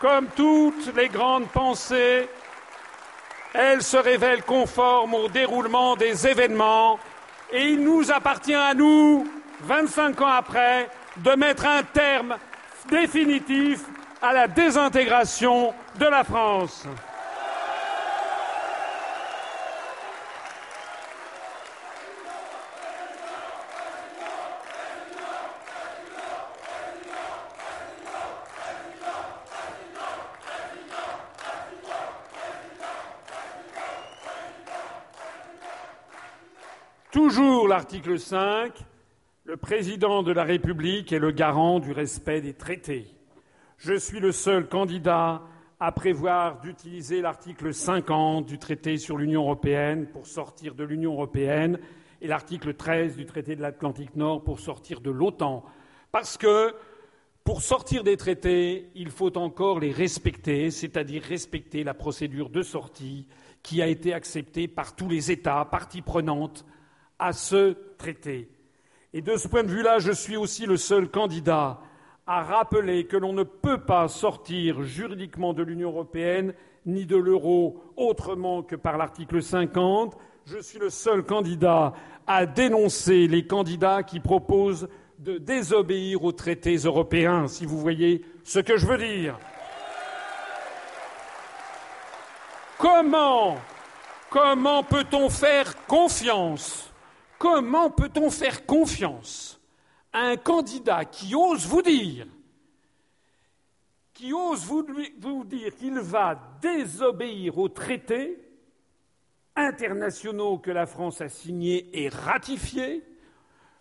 Comme 0.00 0.26
toutes 0.34 0.94
les 0.96 1.08
grandes 1.08 1.48
pensées, 1.48 2.28
elles 3.54 3.82
se 3.82 3.96
révèlent 3.96 4.42
conformes 4.42 5.14
au 5.14 5.28
déroulement 5.28 5.94
des 5.94 6.26
événements 6.26 6.98
et 7.52 7.68
il 7.68 7.82
nous 7.82 8.10
appartient 8.10 8.52
à 8.52 8.74
nous, 8.74 9.26
25 9.60 10.20
ans 10.20 10.26
après, 10.26 10.90
de 11.18 11.30
mettre 11.30 11.66
un 11.66 11.84
terme 11.84 12.36
définitif 12.90 13.80
à 14.20 14.32
la 14.32 14.48
désintégration 14.48 15.72
de 15.98 16.06
la 16.06 16.24
France. 16.24 16.86
Toujours 37.12 37.68
l'article 37.68 38.18
5, 38.18 38.72
le 39.44 39.56
président 39.56 40.24
de 40.24 40.32
la 40.32 40.42
République 40.42 41.12
est 41.12 41.20
le 41.20 41.30
garant 41.30 41.78
du 41.78 41.92
respect 41.92 42.40
des 42.40 42.52
traités. 42.52 43.06
Je 43.78 43.94
suis 43.94 44.18
le 44.18 44.32
seul 44.32 44.68
candidat 44.68 45.42
à 45.78 45.92
prévoir 45.92 46.60
d'utiliser 46.60 47.20
l'article 47.20 47.72
50 47.72 48.44
du 48.44 48.58
traité 48.58 48.98
sur 48.98 49.18
l'Union 49.18 49.42
européenne 49.42 50.08
pour 50.08 50.26
sortir 50.26 50.74
de 50.74 50.82
l'Union 50.82 51.12
européenne 51.12 51.78
et 52.20 52.26
l'article 52.26 52.74
13 52.74 53.16
du 53.16 53.24
traité 53.24 53.54
de 53.54 53.62
l'Atlantique 53.62 54.16
Nord 54.16 54.42
pour 54.42 54.58
sortir 54.58 55.00
de 55.00 55.12
l'OTAN. 55.12 55.64
Parce 56.10 56.36
que 56.36 56.74
pour 57.44 57.62
sortir 57.62 58.02
des 58.02 58.16
traités, 58.16 58.90
il 58.96 59.10
faut 59.10 59.38
encore 59.38 59.78
les 59.78 59.92
respecter, 59.92 60.72
c'est-à-dire 60.72 61.22
respecter 61.22 61.84
la 61.84 61.94
procédure 61.94 62.50
de 62.50 62.62
sortie 62.62 63.28
qui 63.62 63.80
a 63.80 63.86
été 63.86 64.12
acceptée 64.12 64.66
par 64.66 64.96
tous 64.96 65.08
les 65.08 65.30
États 65.30 65.64
parties 65.64 66.02
prenantes 66.02 66.66
à 67.18 67.32
ce 67.32 67.76
traité. 67.98 68.48
Et 69.12 69.22
de 69.22 69.36
ce 69.36 69.48
point 69.48 69.62
de 69.62 69.70
vue-là, 69.70 69.98
je 69.98 70.12
suis 70.12 70.36
aussi 70.36 70.66
le 70.66 70.76
seul 70.76 71.08
candidat 71.08 71.80
à 72.26 72.42
rappeler 72.42 73.06
que 73.06 73.16
l'on 73.16 73.32
ne 73.32 73.44
peut 73.44 73.80
pas 73.80 74.08
sortir 74.08 74.82
juridiquement 74.82 75.52
de 75.52 75.62
l'Union 75.62 75.90
européenne 75.90 76.54
ni 76.84 77.06
de 77.06 77.16
l'euro 77.16 77.82
autrement 77.96 78.62
que 78.62 78.76
par 78.76 78.96
l'article 78.96 79.42
50. 79.42 80.16
Je 80.44 80.58
suis 80.58 80.78
le 80.78 80.90
seul 80.90 81.22
candidat 81.24 81.92
à 82.26 82.46
dénoncer 82.46 83.26
les 83.26 83.46
candidats 83.46 84.02
qui 84.02 84.20
proposent 84.20 84.88
de 85.18 85.38
désobéir 85.38 86.24
aux 86.24 86.32
traités 86.32 86.76
européens, 86.76 87.48
si 87.48 87.64
vous 87.64 87.78
voyez 87.78 88.24
ce 88.44 88.58
que 88.58 88.76
je 88.76 88.86
veux 88.86 88.98
dire. 88.98 89.38
Comment, 92.78 93.56
comment 94.28 94.82
peut-on 94.82 95.30
faire 95.30 95.86
confiance 95.86 96.92
Comment 97.38 97.90
peut-on 97.90 98.30
faire 98.30 98.64
confiance 98.64 99.60
à 100.12 100.20
un 100.20 100.36
candidat 100.36 101.04
qui 101.04 101.34
ose 101.34 101.66
vous 101.66 101.82
dire, 101.82 102.26
qui 104.14 104.32
ose 104.32 104.64
vous, 104.64 105.44
dire 105.44 105.74
qu'il 105.74 105.98
va 105.98 106.58
désobéir 106.62 107.58
aux 107.58 107.68
traités 107.68 108.38
internationaux 109.54 110.58
que 110.58 110.70
la 110.70 110.86
France 110.86 111.20
a 111.20 111.28
signés 111.28 111.90
et 111.92 112.08
ratifiés, 112.08 113.04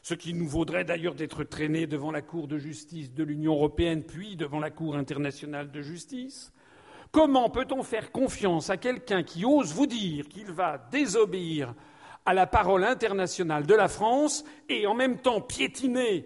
ce 0.02 0.14
qui 0.14 0.34
nous 0.34 0.48
vaudrait 0.48 0.84
d'ailleurs 0.84 1.15
d'être 1.15 1.45
traînés 1.45 1.88
devant 1.88 2.11
la 2.11 2.22
Cour 2.22 2.48
de 2.48 2.57
justice 2.57 3.14
de 3.14 3.23
l'Union 3.23 3.53
européenne, 3.53 4.03
puis 4.03 4.36
devant 4.36 4.60
la 4.60 4.72
Cour 4.72 4.98
internationale 4.98 5.72
de 5.72 5.82
justice? 5.82 6.52
Comment 7.11 7.49
peut-on 7.49 7.82
faire 7.82 8.11
confiance 8.11 8.69
à 8.69 8.76
quelqu'un 8.76 9.23
qui 9.23 9.45
ose 9.45 9.73
vous 9.73 9.88
dire 9.88 10.27
qu'il 10.27 10.52
va 10.52 10.77
désobéir 10.91 11.73
à 12.26 12.34
la 12.34 12.47
parole 12.47 12.84
internationale 12.84 13.65
de 13.65 13.73
la 13.76 13.88
France 13.88 14.43
et 14.69 14.88
en 14.88 14.93
même 14.93 15.18
temps 15.18 15.41
piétiner 15.41 16.26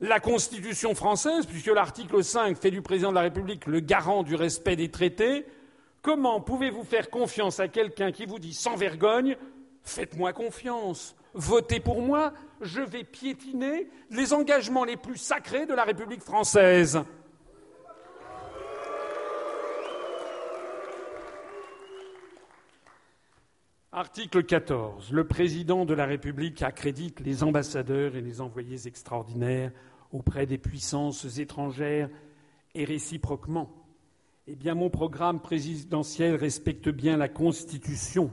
la 0.00 0.20
Constitution 0.20 0.94
française, 0.94 1.46
puisque 1.46 1.66
l'article 1.66 2.22
5 2.22 2.58
fait 2.58 2.70
du 2.70 2.82
président 2.82 3.10
de 3.10 3.14
la 3.14 3.22
République 3.22 3.66
le 3.66 3.80
garant 3.80 4.22
du 4.22 4.34
respect 4.34 4.76
des 4.76 4.90
traités, 4.90 5.46
comment 6.02 6.40
pouvez-vous 6.40 6.84
faire 6.84 7.10
confiance 7.10 7.60
à 7.60 7.68
quelqu'un 7.68 8.12
qui 8.12 8.26
vous 8.26 8.38
dit 8.38 8.54
sans 8.54 8.76
vergogne 8.76 9.36
Faites-moi 9.82 10.32
confiance, 10.32 11.14
votez 11.32 11.78
pour 11.78 12.02
moi, 12.02 12.32
je 12.60 12.80
vais 12.80 13.04
piétiner 13.04 13.88
les 14.10 14.32
engagements 14.32 14.84
les 14.84 14.96
plus 14.96 15.16
sacrés 15.16 15.64
de 15.64 15.74
la 15.74 15.84
République 15.84 16.22
française? 16.22 17.00
Article 23.98 24.44
14. 24.44 25.10
Le 25.10 25.26
président 25.26 25.86
de 25.86 25.94
la 25.94 26.04
République 26.04 26.60
accrédite 26.60 27.20
les 27.20 27.42
ambassadeurs 27.42 28.14
et 28.14 28.20
les 28.20 28.42
envoyés 28.42 28.86
extraordinaires 28.86 29.72
auprès 30.12 30.44
des 30.44 30.58
puissances 30.58 31.38
étrangères 31.38 32.10
et 32.74 32.84
réciproquement. 32.84 33.70
Eh 34.48 34.54
bien, 34.54 34.74
mon 34.74 34.90
programme 34.90 35.40
présidentiel 35.40 36.34
respecte 36.34 36.90
bien 36.90 37.16
la 37.16 37.30
Constitution, 37.30 38.30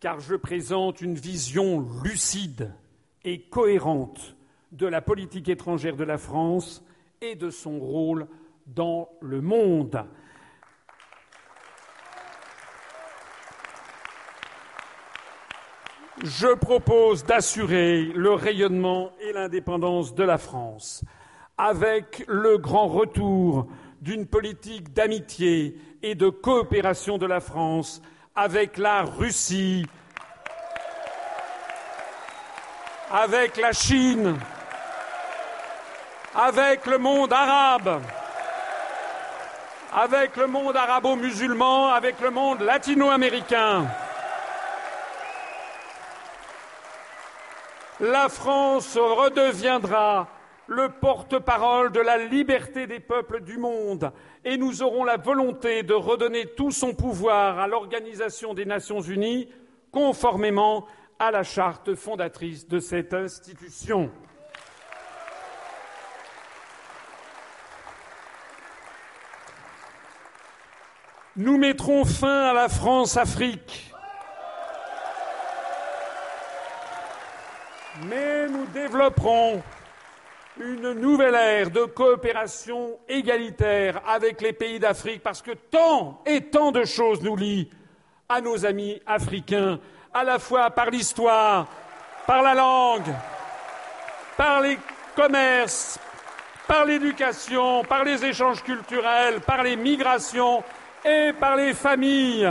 car 0.00 0.20
je 0.20 0.34
présente 0.34 1.00
une 1.00 1.14
vision 1.14 1.88
lucide 2.04 2.70
et 3.24 3.40
cohérente 3.40 4.36
de 4.72 4.86
la 4.86 5.00
politique 5.00 5.48
étrangère 5.48 5.96
de 5.96 6.04
la 6.04 6.18
France 6.18 6.84
et 7.22 7.36
de 7.36 7.48
son 7.48 7.78
rôle 7.78 8.28
dans 8.66 9.08
le 9.22 9.40
monde. 9.40 10.04
Je 16.22 16.54
propose 16.54 17.24
d'assurer 17.24 18.04
le 18.14 18.32
rayonnement 18.32 19.12
et 19.20 19.32
l'indépendance 19.32 20.14
de 20.14 20.24
la 20.24 20.38
France 20.38 21.04
avec 21.56 22.24
le 22.28 22.58
grand 22.58 22.86
retour 22.86 23.66
d'une 24.00 24.26
politique 24.26 24.92
d'amitié 24.92 25.76
et 26.02 26.14
de 26.14 26.28
coopération 26.28 27.18
de 27.18 27.26
la 27.26 27.40
France 27.40 28.00
avec 28.36 28.78
la 28.78 29.02
Russie, 29.02 29.84
avec 33.10 33.56
la 33.56 33.72
Chine, 33.72 34.36
avec 36.34 36.86
le 36.86 36.98
monde 36.98 37.32
arabe, 37.32 38.00
avec 39.92 40.36
le 40.36 40.46
monde 40.46 40.76
arabo-musulman, 40.76 41.88
avec 41.88 42.20
le 42.20 42.30
monde 42.30 42.60
latino-américain. 42.60 43.86
La 48.00 48.28
France 48.28 48.96
redeviendra 48.96 50.28
le 50.68 50.90
porte-parole 50.90 51.92
de 51.92 52.00
la 52.00 52.18
liberté 52.18 52.86
des 52.86 53.00
peuples 53.00 53.40
du 53.40 53.58
monde 53.58 54.12
et 54.44 54.56
nous 54.56 54.82
aurons 54.82 55.02
la 55.02 55.16
volonté 55.16 55.82
de 55.82 55.94
redonner 55.94 56.46
tout 56.46 56.70
son 56.70 56.94
pouvoir 56.94 57.58
à 57.58 57.66
l'Organisation 57.66 58.54
des 58.54 58.66
Nations 58.66 59.00
Unies 59.00 59.48
conformément 59.90 60.86
à 61.18 61.30
la 61.30 61.42
charte 61.42 61.94
fondatrice 61.94 62.68
de 62.68 62.78
cette 62.78 63.14
institution. 63.14 64.10
Nous 71.34 71.56
mettrons 71.56 72.04
fin 72.04 72.50
à 72.50 72.52
la 72.52 72.68
France-Afrique. 72.68 73.92
Mais 78.06 78.46
nous 78.48 78.66
développerons 78.66 79.62
une 80.60 80.92
nouvelle 80.92 81.34
ère 81.34 81.70
de 81.70 81.84
coopération 81.84 82.98
égalitaire 83.08 84.00
avec 84.06 84.40
les 84.40 84.52
pays 84.52 84.78
d'Afrique 84.78 85.22
parce 85.22 85.42
que 85.42 85.52
tant 85.52 86.22
et 86.24 86.42
tant 86.42 86.70
de 86.70 86.84
choses 86.84 87.22
nous 87.22 87.36
lient 87.36 87.68
à 88.28 88.40
nos 88.40 88.64
amis 88.64 89.00
africains, 89.06 89.80
à 90.14 90.22
la 90.22 90.38
fois 90.38 90.70
par 90.70 90.90
l'histoire, 90.90 91.66
par 92.26 92.42
la 92.42 92.54
langue, 92.54 93.14
par 94.36 94.60
les 94.60 94.78
commerces, 95.16 95.98
par 96.66 96.84
l'éducation, 96.84 97.82
par 97.84 98.04
les 98.04 98.24
échanges 98.24 98.62
culturels, 98.62 99.40
par 99.40 99.62
les 99.62 99.76
migrations 99.76 100.62
et 101.04 101.32
par 101.32 101.56
les 101.56 101.74
familles. 101.74 102.48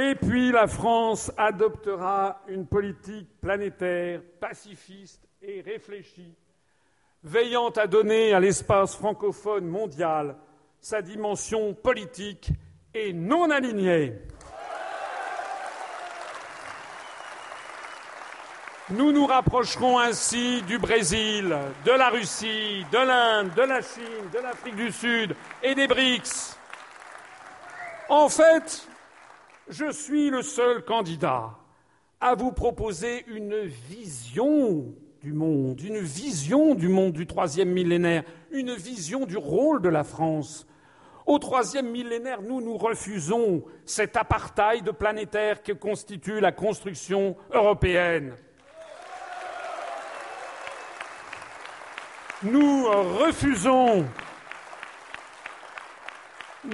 Et 0.00 0.14
puis 0.14 0.52
la 0.52 0.68
France 0.68 1.32
adoptera 1.36 2.42
une 2.46 2.68
politique 2.68 3.28
planétaire, 3.40 4.20
pacifiste 4.40 5.28
et 5.42 5.60
réfléchie, 5.60 6.36
veillant 7.24 7.70
à 7.70 7.88
donner 7.88 8.32
à 8.32 8.38
l'espace 8.38 8.94
francophone 8.94 9.66
mondial 9.66 10.36
sa 10.80 11.02
dimension 11.02 11.74
politique 11.74 12.50
et 12.94 13.12
non 13.12 13.50
alignée. 13.50 14.12
Nous 18.90 19.10
nous 19.10 19.26
rapprocherons 19.26 19.98
ainsi 19.98 20.62
du 20.62 20.78
Brésil, 20.78 21.58
de 21.84 21.90
la 21.90 22.10
Russie, 22.10 22.86
de 22.92 22.98
l'Inde, 22.98 23.52
de 23.52 23.62
la 23.62 23.82
Chine, 23.82 24.30
de 24.32 24.38
l'Afrique 24.38 24.76
du 24.76 24.92
Sud 24.92 25.34
et 25.60 25.74
des 25.74 25.88
BRICS. 25.88 26.56
En 28.08 28.28
fait, 28.28 28.87
je 29.68 29.90
suis 29.92 30.30
le 30.30 30.42
seul 30.42 30.84
candidat 30.84 31.50
à 32.20 32.34
vous 32.34 32.52
proposer 32.52 33.24
une 33.28 33.62
vision 33.62 34.94
du 35.22 35.32
monde, 35.32 35.80
une 35.80 35.98
vision 35.98 36.74
du 36.74 36.88
monde 36.88 37.12
du 37.12 37.26
troisième 37.26 37.70
millénaire, 37.70 38.24
une 38.50 38.74
vision 38.74 39.26
du 39.26 39.36
rôle 39.36 39.82
de 39.82 39.88
la 39.88 40.04
France. 40.04 40.66
Au 41.26 41.38
troisième 41.38 41.90
millénaire, 41.90 42.40
nous 42.40 42.60
nous 42.60 42.76
refusons 42.76 43.62
cet 43.84 44.16
apartheid 44.16 44.90
planétaire 44.92 45.62
que 45.62 45.72
constitue 45.72 46.40
la 46.40 46.52
construction 46.52 47.36
européenne. 47.52 48.34
Nous 52.42 52.84
refusons 52.84 54.06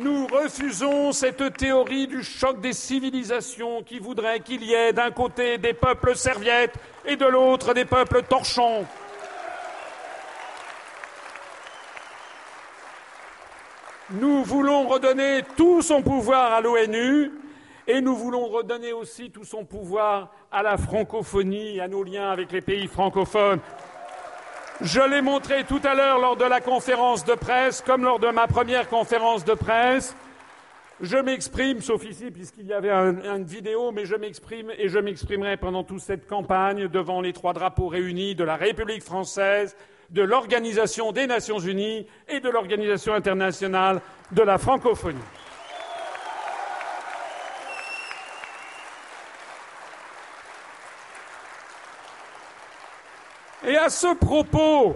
nous 0.03 0.27
refusons 0.27 1.13
cette 1.13 1.57
théorie 1.57 2.07
du 2.07 2.23
choc 2.23 2.61
des 2.61 2.73
civilisations 2.73 3.83
qui 3.83 3.99
voudrait 3.99 4.41
qu'il 4.41 4.65
y 4.65 4.73
ait 4.75 4.93
d'un 4.93 5.11
côté 5.11 5.59
des 5.59 5.75
peuples 5.75 6.17
serviettes 6.17 6.75
et 7.05 7.17
de 7.17 7.27
l'autre 7.27 7.75
des 7.75 7.85
peuples 7.85 8.23
torchons. 8.23 8.85
Nous 14.11 14.45
voulons 14.45 14.89
redonner 14.89 15.43
tout 15.57 15.81
son 15.81 16.03
pouvoir 16.03 16.53
à 16.53 16.61
l'ONU 16.61 17.31
et 17.87 18.01
nous 18.01 18.17
voulons 18.17 18.47
redonner 18.47 18.93
aussi 18.93 19.31
tout 19.31 19.45
son 19.45 19.65
pouvoir 19.65 20.31
à 20.51 20.63
la 20.63 20.77
francophonie, 20.77 21.81
à 21.81 21.89
nos 21.89 22.03
liens 22.03 22.31
avec 22.31 22.53
les 22.53 22.61
pays 22.61 22.87
francophones. 22.87 23.61
Je 24.81 25.01
l'ai 25.01 25.23
montré 25.23 25.63
tout 25.63 25.81
à 25.85 25.95
l'heure 25.95 26.19
lors 26.19 26.37
de 26.37 26.45
la 26.45 26.61
conférence 26.61 27.25
de 27.25 27.35
presse, 27.35 27.81
comme 27.81 28.03
lors 28.03 28.19
de 28.19 28.27
ma 28.29 28.49
première 28.49 28.89
conférence 28.89 29.45
de 29.45 29.55
presse. 29.55 30.17
Je 31.01 31.17
m'exprime, 31.17 31.81
sauf 31.81 32.05
ici, 32.05 32.31
puisqu'il 32.33 32.67
y 32.67 32.73
avait 32.73 32.91
une 32.91 33.45
vidéo, 33.45 33.93
mais 33.93 34.05
je 34.05 34.17
m'exprime 34.17 34.73
et 34.77 34.89
je 34.89 34.99
m'exprimerai 34.99 35.57
pendant 35.57 35.85
toute 35.85 36.01
cette 36.01 36.27
campagne 36.27 36.89
devant 36.89 37.21
les 37.21 37.33
trois 37.33 37.53
drapeaux 37.53 37.87
réunis 37.87 38.35
de 38.35 38.43
la 38.43 38.57
République 38.57 39.03
française, 39.03 39.77
de 40.11 40.23
l'Organisation 40.23 41.13
des 41.13 41.29
Nations 41.29 41.59
Unies 41.59 42.07
et 42.29 42.41
de 42.41 42.49
l'Organisation 42.49 43.15
internationale 43.15 44.01
de 44.33 44.43
la 44.43 44.59
francophonie. 44.59 45.19
Et 53.67 53.79
à 53.79 53.89
ce 53.89 54.15
propos, 54.15 54.95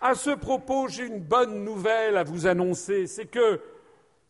à 0.00 0.14
ce 0.14 0.30
propos, 0.30 0.86
j'ai 0.86 1.06
une 1.06 1.18
bonne 1.18 1.64
nouvelle 1.64 2.16
à 2.16 2.22
vous 2.22 2.46
annoncer, 2.46 3.08
c'est 3.08 3.26
que 3.26 3.60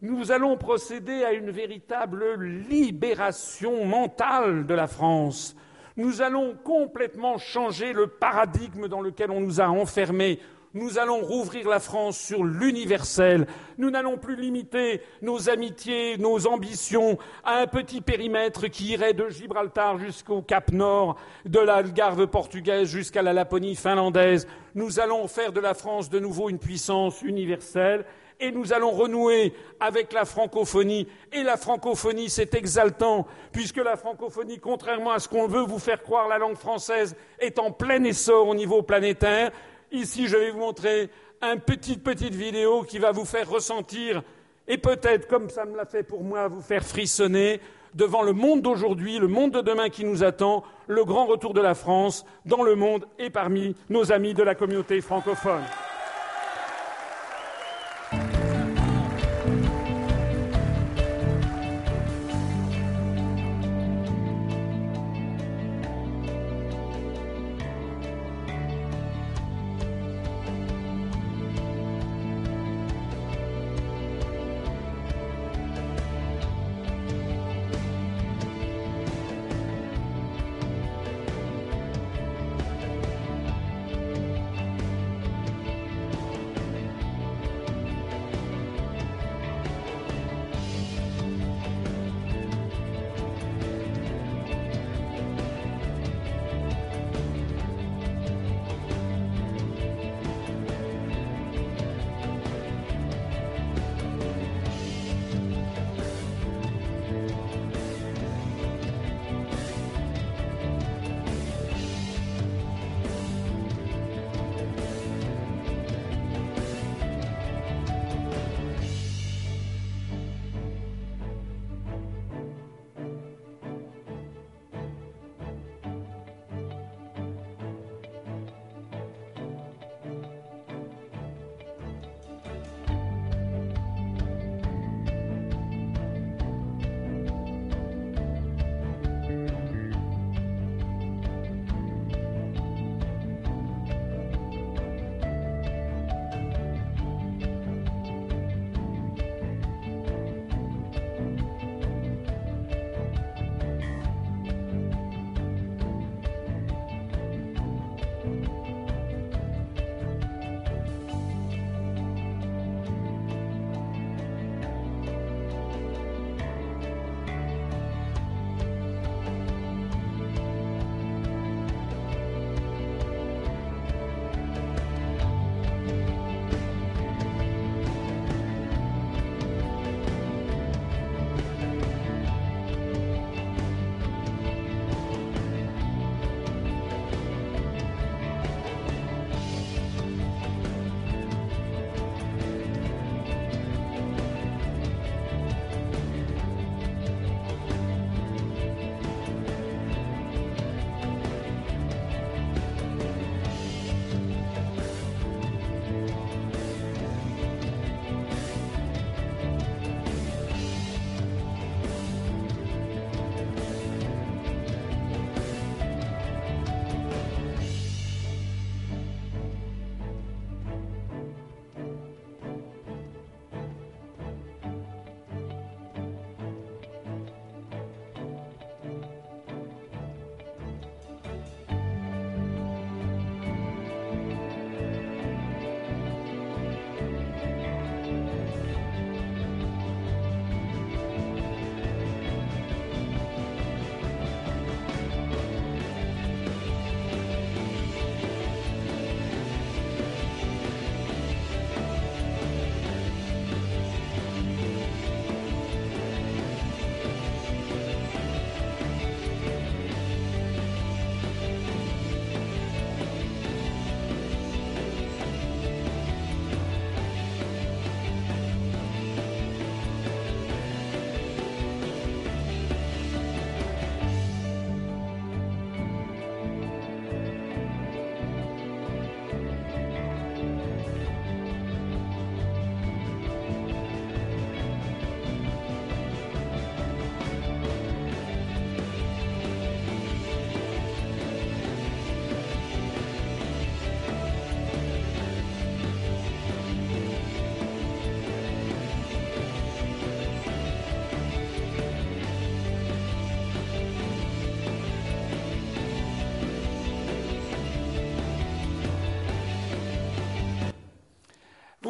nous 0.01 0.33
allons 0.33 0.57
procéder 0.57 1.23
à 1.23 1.33
une 1.33 1.51
véritable 1.51 2.35
libération 2.71 3.85
mentale 3.85 4.65
de 4.65 4.73
la 4.73 4.87
France. 4.87 5.55
Nous 5.99 6.23
allons 6.23 6.57
complètement 6.65 7.37
changer 7.37 7.93
le 7.93 8.07
paradigme 8.07 8.89
dans 8.89 9.03
lequel 9.03 9.31
on 9.31 9.41
nous 9.41 9.61
a 9.61 9.69
enfermés 9.69 10.41
nous 10.77 10.99
allons 10.99 11.23
rouvrir 11.23 11.69
la 11.69 11.81
France 11.81 12.19
sur 12.19 12.45
l'universel. 12.45 13.47
Nous 13.79 13.91
n'allons 13.91 14.19
plus 14.19 14.37
limiter 14.37 15.01
nos 15.23 15.49
amitiés, 15.49 16.19
nos 16.19 16.47
ambitions 16.47 17.17
à 17.45 17.61
un 17.61 17.67
petit 17.67 18.03
périmètre 18.03 18.67
qui 18.67 18.89
irait 18.89 19.15
de 19.15 19.31
Gibraltar 19.31 19.99
jusqu'au 19.99 20.43
Cap 20.43 20.73
Nord, 20.73 21.17
de 21.47 21.61
l'Algarve 21.61 22.27
portugaise 22.27 22.89
jusqu'à 22.89 23.23
la 23.23 23.33
Laponie 23.33 23.75
finlandaise. 23.75 24.47
Nous 24.75 25.01
allons 25.01 25.27
faire 25.29 25.53
de 25.53 25.61
la 25.61 25.73
France 25.73 26.11
de 26.11 26.19
nouveau 26.19 26.51
une 26.51 26.59
puissance 26.59 27.23
universelle 27.23 28.05
et 28.39 28.53
nous 28.53 28.75
allons 28.75 28.91
renouer 28.91 29.55
avec 29.81 30.13
la 30.13 30.27
francophonie. 30.27 31.09
Et 31.33 31.43
la 31.43 31.57
francophonie, 31.57 32.29
c'est 32.29 32.55
exaltant, 32.55 33.27
puisque 33.51 33.79
la 33.79 33.97
francophonie, 33.97 34.59
contrairement 34.59 35.13
à 35.13 35.21
ce 35.21 35.29
qu'on 35.29 35.47
veut 35.47 35.63
vous 35.63 35.79
faire 35.79 36.03
croire, 36.03 36.29
la 36.29 36.37
langue 36.37 36.59
française 36.59 37.17
est 37.39 37.59
en 37.59 37.71
plein 37.71 38.05
essor 38.05 38.47
au 38.47 38.55
niveau 38.55 38.83
planétaire. 38.83 39.53
Ici, 39.97 40.29
je 40.29 40.37
vais 40.37 40.51
vous 40.51 40.59
montrer 40.59 41.09
une 41.41 41.59
petite, 41.59 42.05
petite 42.05 42.35
vidéo 42.35 42.83
qui 42.83 42.99
va 42.99 43.13
vous 43.13 43.25
faire 43.25 43.49
ressentir, 43.49 44.23
et 44.69 44.77
peut-être, 44.77 45.27
comme 45.27 45.49
ça 45.49 45.65
me 45.65 45.75
l'a 45.75 45.87
fait 45.87 46.03
pour 46.03 46.23
moi, 46.23 46.49
vous 46.49 46.61
faire 46.61 46.85
frissonner 46.85 47.61
devant 47.95 48.23
le 48.23 48.35
monde 48.35 48.61
d'aujourd'hui, 48.61 49.19
le 49.19 49.27
monde 49.27 49.53
de 49.53 49.63
demain 49.63 49.89
qui 49.89 50.05
nous 50.05 50.23
attend, 50.23 50.65
le 50.87 51.03
grand 51.07 51.25
retour 51.25 51.55
de 51.55 51.63
la 51.63 51.75
France 51.75 52.27
dans 52.45 52.63
le 52.63 52.75
monde 52.75 53.07
et 53.19 53.31
parmi 53.31 53.75
nos 53.89 54.13
amis 54.13 54.35
de 54.35 54.43
la 54.43 54.55
communauté 54.55 55.01
francophone. 55.01 55.63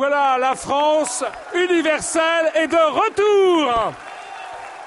Voilà, 0.08 0.38
la 0.38 0.54
France 0.54 1.24
universelle 1.52 2.52
est 2.54 2.68
de 2.68 2.76
retour 2.76 3.92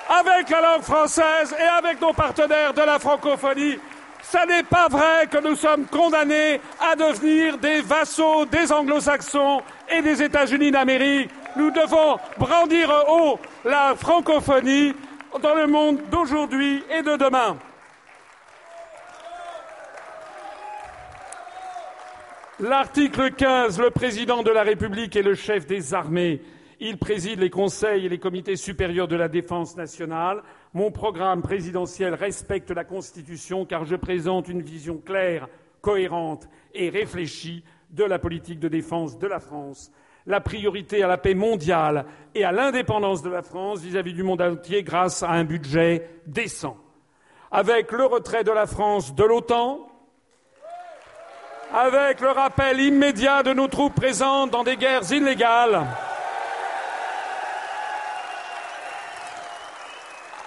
avec 0.08 0.50
la 0.50 0.62
langue 0.62 0.82
française 0.82 1.54
et 1.60 1.78
avec 1.78 2.00
nos 2.00 2.14
partenaires 2.14 2.74
de 2.74 2.82
la 2.82 3.00
francophonie. 3.00 3.78
Ce 4.22 4.48
n'est 4.48 4.64
pas 4.64 4.88
vrai 4.88 5.28
que 5.30 5.40
nous 5.40 5.58
sommes 5.58 5.88
condamnés 5.88 6.62
à 6.80 6.96
devenir 6.96 7.58
des 7.58 7.82
vassaux 7.82 8.46
des 8.46 8.72
anglo-saxons 8.72 9.62
et 9.90 10.02
des 10.02 10.24
États-Unis 10.24 10.72
d'Amérique. 10.72 11.30
Nous 11.58 11.72
devons 11.72 12.18
brandir 12.38 12.90
haut 13.10 13.40
la 13.66 13.96
francophonie 13.96 14.96
dans 15.42 15.56
le 15.56 15.68
monde 15.68 16.00
d'aujourd'hui 16.10 16.82
et 16.98 17.02
de 17.02 17.18
demain. 17.18 17.58
L'article 22.62 23.32
15, 23.32 23.80
le 23.80 23.90
président 23.90 24.44
de 24.44 24.52
la 24.52 24.64
République 24.64 25.16
est 25.16 25.22
le 25.22 25.34
chef 25.34 25.66
des 25.66 25.94
armées. 25.94 26.42
Il 26.82 26.98
préside 26.98 27.40
les 27.40 27.50
conseils 27.50 28.06
et 28.06 28.10
les 28.10 28.20
comités 28.20 28.58
supérieurs 28.58 29.08
de 29.08 29.16
la 29.16 29.30
défense 29.30 29.78
nationale. 29.78 30.44
Mon 30.74 30.92
programme 30.92 31.42
présidentiel 31.42 32.14
respecte 32.14 32.72
la 32.72 32.84
Constitution 32.84 33.66
car 33.66 33.86
je 33.86 33.96
présente 33.96 34.50
une 34.50 34.62
vision 34.62 34.98
claire, 34.98 35.48
cohérente 35.80 36.50
et 36.74 36.90
réfléchie 36.90 37.64
de 37.92 38.04
la 38.04 38.20
politique 38.20 38.60
de 38.60 38.68
défense 38.68 39.18
de 39.18 39.28
la 39.28 39.40
France. 39.40 39.90
La 40.26 40.42
priorité 40.42 41.02
à 41.02 41.08
la 41.08 41.18
paix 41.18 41.36
mondiale 41.36 42.08
et 42.36 42.44
à 42.44 42.52
l'indépendance 42.52 43.22
de 43.22 43.30
la 43.30 43.42
France 43.42 43.80
vis-à-vis 43.80 44.14
du 44.14 44.24
monde 44.24 44.42
entier 44.42 44.84
grâce 44.84 45.24
à 45.24 45.30
un 45.30 45.46
budget 45.46 46.10
décent. 46.28 46.76
Avec 47.52 47.94
le 47.94 48.06
retrait 48.06 48.44
de 48.44 48.52
la 48.52 48.66
France 48.66 49.16
de 49.16 49.24
l'OTAN, 49.24 49.89
avec 51.74 52.20
le 52.22 52.30
rappel 52.30 52.80
immédiat 52.80 53.44
de 53.44 53.54
nos 53.54 53.68
troupes 53.68 53.96
présentes 53.96 54.52
dans 54.52 54.64
des 54.64 54.76
guerres 54.76 55.12
illégales, 55.12 55.86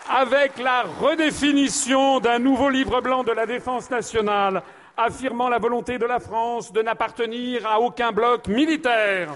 avec 0.08 0.58
la 0.58 0.82
redéfinition 1.00 2.20
d'un 2.20 2.38
nouveau 2.38 2.68
livre 2.68 3.00
blanc 3.00 3.22
de 3.22 3.32
la 3.32 3.46
défense 3.46 3.90
nationale 3.90 4.62
affirmant 4.96 5.48
la 5.48 5.58
volonté 5.58 5.98
de 5.98 6.04
la 6.04 6.20
France 6.20 6.72
de 6.72 6.82
n'appartenir 6.82 7.66
à 7.66 7.80
aucun 7.80 8.12
bloc 8.12 8.46
militaire, 8.48 9.28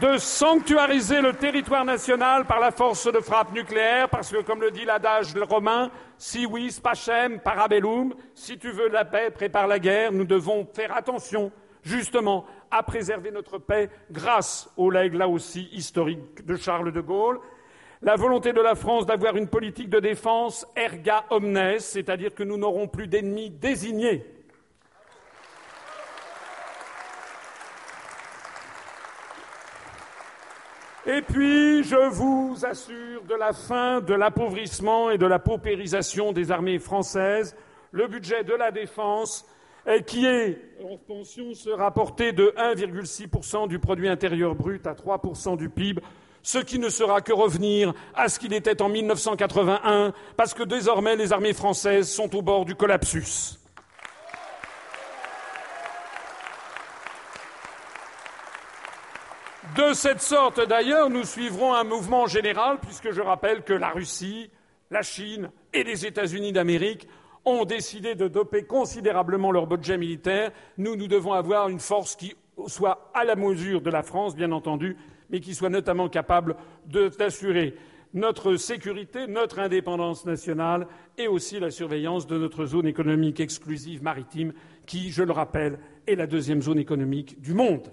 de 0.00 0.18
sanctuariser 0.18 1.20
le 1.20 1.32
territoire 1.32 1.84
national 1.84 2.44
par 2.44 2.60
la 2.60 2.70
force 2.70 3.10
de 3.10 3.20
frappe 3.20 3.52
nucléaire, 3.52 4.08
parce 4.08 4.30
que, 4.30 4.42
comme 4.42 4.60
le 4.60 4.70
dit 4.70 4.84
l'adage 4.84 5.34
romain, 5.48 5.90
si 6.18 6.44
oui, 6.44 6.70
spacem, 6.70 7.40
parabellum, 7.40 8.14
si 8.34 8.58
tu 8.58 8.70
veux 8.70 8.88
la 8.88 9.04
paix, 9.04 9.30
prépare 9.30 9.66
la 9.66 9.78
guerre, 9.78 10.12
nous 10.12 10.24
devons 10.24 10.66
faire 10.74 10.94
attention, 10.94 11.50
justement, 11.82 12.44
à 12.70 12.82
préserver 12.82 13.30
notre 13.30 13.58
paix 13.58 13.88
grâce 14.10 14.70
au 14.76 14.90
legs, 14.90 15.14
là 15.14 15.28
aussi, 15.28 15.68
historique 15.72 16.44
de 16.44 16.56
Charles 16.56 16.92
de 16.92 17.00
Gaulle, 17.00 17.40
la 18.02 18.16
volonté 18.16 18.52
de 18.52 18.60
la 18.60 18.74
France 18.74 19.06
d'avoir 19.06 19.36
une 19.36 19.48
politique 19.48 19.88
de 19.88 20.00
défense 20.00 20.66
erga 20.76 21.24
omnes, 21.30 21.78
c'est-à-dire 21.78 22.34
que 22.34 22.42
nous 22.42 22.58
n'aurons 22.58 22.88
plus 22.88 23.06
d'ennemis 23.06 23.50
désignés. 23.50 24.35
Et 31.08 31.22
puis, 31.22 31.84
je 31.84 32.08
vous 32.10 32.56
assure 32.64 33.22
de 33.28 33.34
la 33.34 33.52
fin 33.52 34.00
de 34.00 34.12
l'appauvrissement 34.12 35.10
et 35.10 35.18
de 35.18 35.26
la 35.26 35.38
paupérisation 35.38 36.32
des 36.32 36.50
armées 36.50 36.80
françaises. 36.80 37.54
Le 37.92 38.08
budget 38.08 38.42
de 38.42 38.54
la 38.54 38.72
défense, 38.72 39.46
qui 40.06 40.26
est 40.26 40.58
en 40.82 40.96
pension, 40.96 41.54
sera 41.54 41.92
porté 41.92 42.32
de 42.32 42.52
1,6% 42.56 43.68
du 43.68 43.78
produit 43.78 44.08
intérieur 44.08 44.56
brut 44.56 44.84
à 44.86 44.94
3% 44.94 45.56
du 45.56 45.68
PIB 45.68 46.02
ce 46.42 46.58
qui 46.58 46.78
ne 46.78 46.88
sera 46.88 47.22
que 47.22 47.32
revenir 47.32 47.92
à 48.14 48.28
ce 48.28 48.38
qu'il 48.38 48.54
était 48.54 48.80
en 48.80 48.88
1981, 48.88 50.12
parce 50.36 50.54
que 50.54 50.62
désormais 50.62 51.16
les 51.16 51.32
armées 51.32 51.52
françaises 51.52 52.08
sont 52.08 52.36
au 52.36 52.42
bord 52.42 52.64
du 52.64 52.76
collapsus. 52.76 53.58
De 59.76 59.92
cette 59.92 60.22
sorte, 60.22 60.66
d'ailleurs, 60.66 61.10
nous 61.10 61.24
suivrons 61.24 61.74
un 61.74 61.84
mouvement 61.84 62.26
général, 62.26 62.78
puisque 62.80 63.10
je 63.10 63.20
rappelle 63.20 63.62
que 63.62 63.74
la 63.74 63.90
Russie, 63.90 64.50
la 64.90 65.02
Chine 65.02 65.50
et 65.74 65.84
les 65.84 66.06
États-Unis 66.06 66.52
d'Amérique 66.52 67.06
ont 67.44 67.66
décidé 67.66 68.14
de 68.14 68.26
doper 68.26 68.62
considérablement 68.62 69.52
leur 69.52 69.66
budget 69.66 69.98
militaire. 69.98 70.50
Nous, 70.78 70.96
nous 70.96 71.08
devons 71.08 71.34
avoir 71.34 71.68
une 71.68 71.78
force 71.78 72.16
qui 72.16 72.34
soit 72.68 73.10
à 73.12 73.24
la 73.24 73.36
mesure 73.36 73.82
de 73.82 73.90
la 73.90 74.02
France, 74.02 74.34
bien 74.34 74.50
entendu, 74.50 74.96
mais 75.28 75.40
qui 75.40 75.54
soit 75.54 75.68
notamment 75.68 76.08
capable 76.08 76.56
d'assurer 76.86 77.74
notre 78.14 78.56
sécurité, 78.56 79.26
notre 79.26 79.58
indépendance 79.58 80.24
nationale 80.24 80.86
et 81.18 81.28
aussi 81.28 81.60
la 81.60 81.70
surveillance 81.70 82.26
de 82.26 82.38
notre 82.38 82.64
zone 82.64 82.86
économique 82.86 83.40
exclusive 83.40 84.02
maritime, 84.02 84.54
qui, 84.86 85.10
je 85.10 85.22
le 85.22 85.32
rappelle, 85.32 85.78
est 86.06 86.14
la 86.14 86.26
deuxième 86.26 86.62
zone 86.62 86.78
économique 86.78 87.38
du 87.42 87.52
monde. 87.52 87.92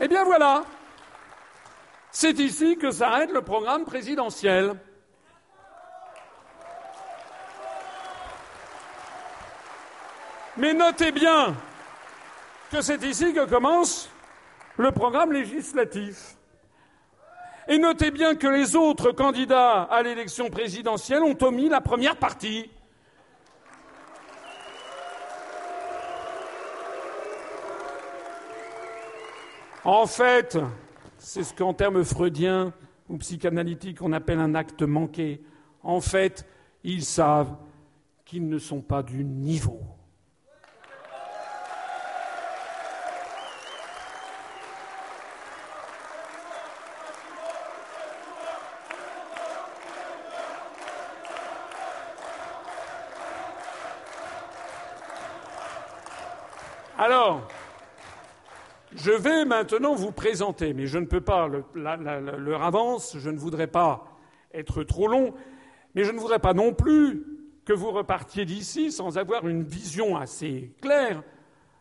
Eh 0.00 0.06
bien 0.06 0.22
voilà, 0.22 0.62
c'est 2.12 2.38
ici 2.38 2.78
que 2.78 2.92
s'arrête 2.92 3.32
le 3.32 3.42
programme 3.42 3.84
présidentiel. 3.84 4.74
Mais 10.56 10.72
notez 10.72 11.10
bien 11.10 11.54
que 12.70 12.80
c'est 12.80 13.02
ici 13.02 13.32
que 13.32 13.44
commence 13.44 14.08
le 14.76 14.92
programme 14.92 15.32
législatif. 15.32 16.36
Et 17.66 17.78
notez 17.78 18.12
bien 18.12 18.36
que 18.36 18.46
les 18.46 18.76
autres 18.76 19.10
candidats 19.10 19.82
à 19.82 20.02
l'élection 20.02 20.48
présidentielle 20.48 21.22
ont 21.24 21.36
omis 21.42 21.68
la 21.68 21.80
première 21.80 22.16
partie. 22.16 22.70
En 29.90 30.06
fait, 30.06 30.58
c'est 31.16 31.42
ce 31.42 31.54
qu'en 31.54 31.72
termes 31.72 32.04
freudiens 32.04 32.74
ou 33.08 33.16
psychanalytiques 33.16 34.02
on 34.02 34.12
appelle 34.12 34.38
un 34.38 34.54
acte 34.54 34.82
manqué. 34.82 35.40
En 35.82 36.02
fait, 36.02 36.46
ils 36.84 37.02
savent 37.02 37.56
qu'ils 38.26 38.46
ne 38.46 38.58
sont 38.58 38.82
pas 38.82 39.02
du 39.02 39.24
niveau. 39.24 39.80
Alors, 56.98 57.48
je 59.00 59.12
vais 59.12 59.44
maintenant 59.44 59.94
vous 59.94 60.12
présenter, 60.12 60.74
mais 60.74 60.86
je 60.86 60.98
ne 60.98 61.06
peux 61.06 61.20
pas 61.20 61.48
leur 61.74 62.62
avance, 62.62 63.16
je 63.18 63.30
ne 63.30 63.38
voudrais 63.38 63.66
pas 63.66 64.04
être 64.52 64.82
trop 64.82 65.06
long, 65.06 65.34
mais 65.94 66.04
je 66.04 66.12
ne 66.12 66.18
voudrais 66.18 66.38
pas 66.38 66.54
non 66.54 66.74
plus 66.74 67.24
que 67.64 67.72
vous 67.72 67.90
repartiez 67.90 68.44
d'ici 68.44 68.90
sans 68.90 69.18
avoir 69.18 69.46
une 69.46 69.62
vision 69.62 70.16
assez 70.16 70.72
claire 70.80 71.22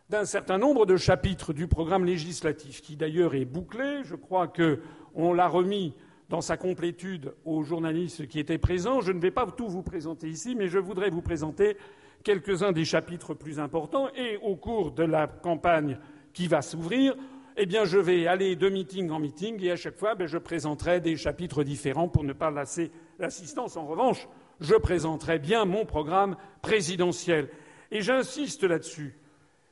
d'un 0.09 0.25
certain 0.25 0.57
nombre 0.57 0.85
de 0.85 0.95
chapitres 0.95 1.53
du 1.53 1.67
programme 1.67 2.05
législatif, 2.05 2.81
qui 2.81 2.95
d'ailleurs 2.95 3.35
est 3.35 3.45
bouclé. 3.45 4.01
Je 4.03 4.15
crois 4.15 4.47
qu'on 4.47 5.33
l'a 5.33 5.47
remis 5.47 5.95
dans 6.29 6.41
sa 6.41 6.55
complétude 6.55 7.33
aux 7.45 7.63
journalistes 7.63 8.27
qui 8.27 8.39
étaient 8.39 8.57
présents. 8.57 9.01
Je 9.01 9.11
ne 9.11 9.19
vais 9.19 9.31
pas 9.31 9.45
tout 9.47 9.67
vous 9.67 9.83
présenter 9.83 10.29
ici, 10.29 10.55
mais 10.55 10.67
je 10.67 10.77
voudrais 10.77 11.09
vous 11.09 11.21
présenter 11.21 11.77
quelques-uns 12.23 12.71
des 12.71 12.85
chapitres 12.85 13.33
plus 13.33 13.59
importants 13.59 14.09
et 14.15 14.37
au 14.37 14.55
cours 14.55 14.91
de 14.91 15.03
la 15.03 15.27
campagne 15.27 15.97
qui 16.37 16.47
va 16.47 16.61
s'ouvrir, 16.61 17.15
eh 17.55 17.65
bien, 17.65 17.83
je 17.83 17.97
vais 17.97 18.27
aller 18.27 18.55
de 18.55 18.69
meeting 18.69 19.09
en 19.09 19.17
meeting 19.17 19.59
et 19.63 19.71
à 19.71 19.75
chaque 19.75 19.97
fois, 19.97 20.13
ben, 20.13 20.27
je 20.27 20.37
présenterai 20.37 21.01
des 21.01 21.17
chapitres 21.17 21.63
différents 21.63 22.09
pour 22.09 22.23
ne 22.23 22.31
pas 22.31 22.51
lasser 22.51 22.91
l'assistance. 23.17 23.75
En 23.75 23.87
revanche, 23.87 24.27
je 24.59 24.75
présenterai 24.75 25.39
bien 25.39 25.65
mon 25.65 25.83
programme 25.83 26.37
présidentiel. 26.61 27.49
Et 27.89 28.01
j'insiste 28.01 28.65
là-dessus, 28.65 29.17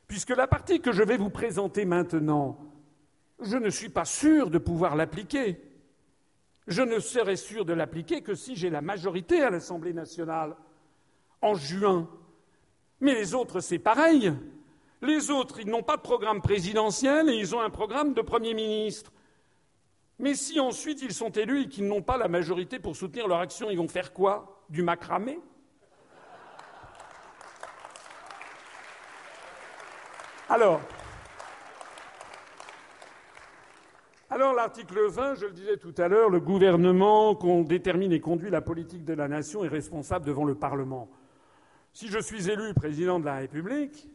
puisque 0.07 0.31
la 0.31 0.47
partie 0.47 0.81
que 0.81 0.91
je 0.91 1.03
vais 1.03 1.17
vous 1.17 1.29
présenter 1.29 1.85
maintenant, 1.85 2.57
je 3.39 3.57
ne 3.57 3.69
suis 3.69 3.89
pas 3.89 4.05
sûr 4.05 4.49
de 4.49 4.57
pouvoir 4.57 4.95
l'appliquer. 4.95 5.61
Je 6.65 6.81
ne 6.81 6.97
serai 6.97 7.35
sûr 7.35 7.63
de 7.63 7.73
l'appliquer 7.73 8.23
que 8.23 8.33
si 8.33 8.55
j'ai 8.55 8.71
la 8.71 8.81
majorité 8.81 9.43
à 9.43 9.51
l'Assemblée 9.51 9.93
nationale 9.93 10.55
en 11.43 11.53
juin 11.53 12.09
mais 13.01 13.13
les 13.13 13.33
autres, 13.33 13.59
c'est 13.59 13.79
pareil. 13.79 14.33
Les 15.05 15.29
autres, 15.29 15.59
ils 15.59 15.69
n'ont 15.69 15.83
pas 15.83 15.97
de 15.97 16.01
programme 16.01 16.41
présidentiel 16.41 17.29
et 17.29 17.35
ils 17.35 17.55
ont 17.55 17.61
un 17.61 17.69
programme 17.69 18.15
de 18.15 18.21
Premier 18.21 18.55
ministre. 18.55 19.11
Mais 20.17 20.33
si 20.33 20.59
ensuite 20.59 21.01
ils 21.03 21.13
sont 21.13 21.29
élus 21.29 21.63
et 21.63 21.67
qu'ils 21.67 21.87
n'ont 21.87 22.01
pas 22.01 22.17
la 22.17 22.27
majorité 22.27 22.79
pour 22.79 22.95
soutenir 22.95 23.27
leur 23.27 23.39
action, 23.39 23.69
ils 23.69 23.77
vont 23.77 23.87
faire 23.87 24.13
quoi? 24.13 24.63
Du 24.69 24.81
macramé? 24.81 25.39
Alors, 30.49 30.81
l'article 34.55 35.07
20, 35.07 35.35
je 35.35 35.45
le 35.45 35.51
disais 35.51 35.77
tout 35.77 35.93
à 35.97 36.07
l'heure, 36.07 36.29
le 36.29 36.39
gouvernement 36.39 37.35
qu'on 37.35 37.61
détermine 37.61 38.11
et 38.11 38.19
conduit 38.19 38.49
la 38.49 38.61
politique 38.61 39.05
de 39.05 39.13
la 39.13 39.27
nation 39.27 39.63
est 39.63 39.69
responsable 39.69 40.25
devant 40.25 40.45
le 40.45 40.55
Parlement. 40.55 41.09
Si 41.93 42.07
je 42.07 42.19
suis 42.19 42.49
élu 42.49 42.73
président 42.73 43.19
de 43.19 43.25
la 43.25 43.35
République, 43.35 44.07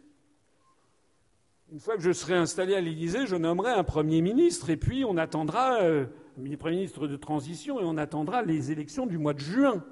une 1.73 1.79
fois 1.79 1.97
que 1.97 2.03
je 2.03 2.13
serai 2.13 2.35
installé 2.35 2.75
à 2.75 2.81
l'Élysée, 2.81 3.27
je 3.27 3.37
nommerai 3.37 3.71
un 3.71 3.85
Premier 3.85 4.23
ministre 4.23 4.71
et 4.71 4.77
puis 4.77 5.05
on 5.05 5.17
attendra 5.17 5.81
euh, 5.83 6.07
un 6.39 6.57
Premier 6.57 6.77
ministre 6.77 7.07
de 7.07 7.17
transition 7.17 7.81
et 7.81 7.85
on 7.85 7.97
attendra 7.97 8.43
les 8.43 8.73
élections 8.73 9.07
du 9.07 9.19
mois 9.19 9.35
de 9.35 9.41
juin. 9.41 9.85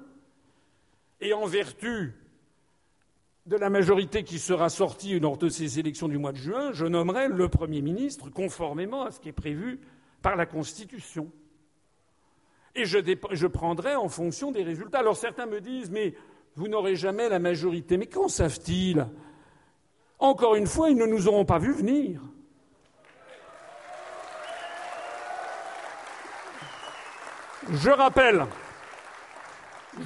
Et 1.21 1.33
en 1.33 1.45
vertu 1.45 2.13
de 3.45 3.55
la 3.55 3.69
majorité 3.69 4.23
qui 4.23 4.39
sera 4.39 4.69
sortie 4.69 5.19
lors 5.19 5.37
de 5.37 5.47
ces 5.47 5.79
élections 5.79 6.09
du 6.09 6.17
mois 6.17 6.33
de 6.33 6.37
juin, 6.37 6.71
je 6.73 6.85
nommerai 6.85 7.29
le 7.29 7.47
Premier 7.47 7.81
ministre 7.81 8.29
conformément 8.29 9.03
à 9.03 9.11
ce 9.11 9.19
qui 9.19 9.29
est 9.29 9.33
prévu 9.33 9.79
par 10.21 10.35
la 10.35 10.45
Constitution. 10.45 11.31
Et 12.75 12.85
je, 12.85 12.99
je 13.31 13.47
prendrai 13.47 13.95
en 13.95 14.09
fonction 14.09 14.51
des 14.51 14.63
résultats. 14.63 14.99
Alors 14.99 15.17
certains 15.17 15.45
me 15.45 15.61
disent, 15.61 15.91
mais 15.91 16.13
vous 16.55 16.67
n'aurez 16.67 16.97
jamais 16.97 17.29
la 17.29 17.39
majorité. 17.39 17.97
Mais 17.97 18.07
qu'en 18.07 18.27
savent-ils? 18.27 19.07
Encore 20.19 20.55
une 20.55 20.67
fois, 20.67 20.89
ils 20.89 20.97
ne 20.97 21.05
nous 21.05 21.27
auront 21.27 21.45
pas 21.45 21.59
vu 21.59 21.73
venir. 21.73 22.21
Je 27.71 27.89
rappelle 27.89 28.45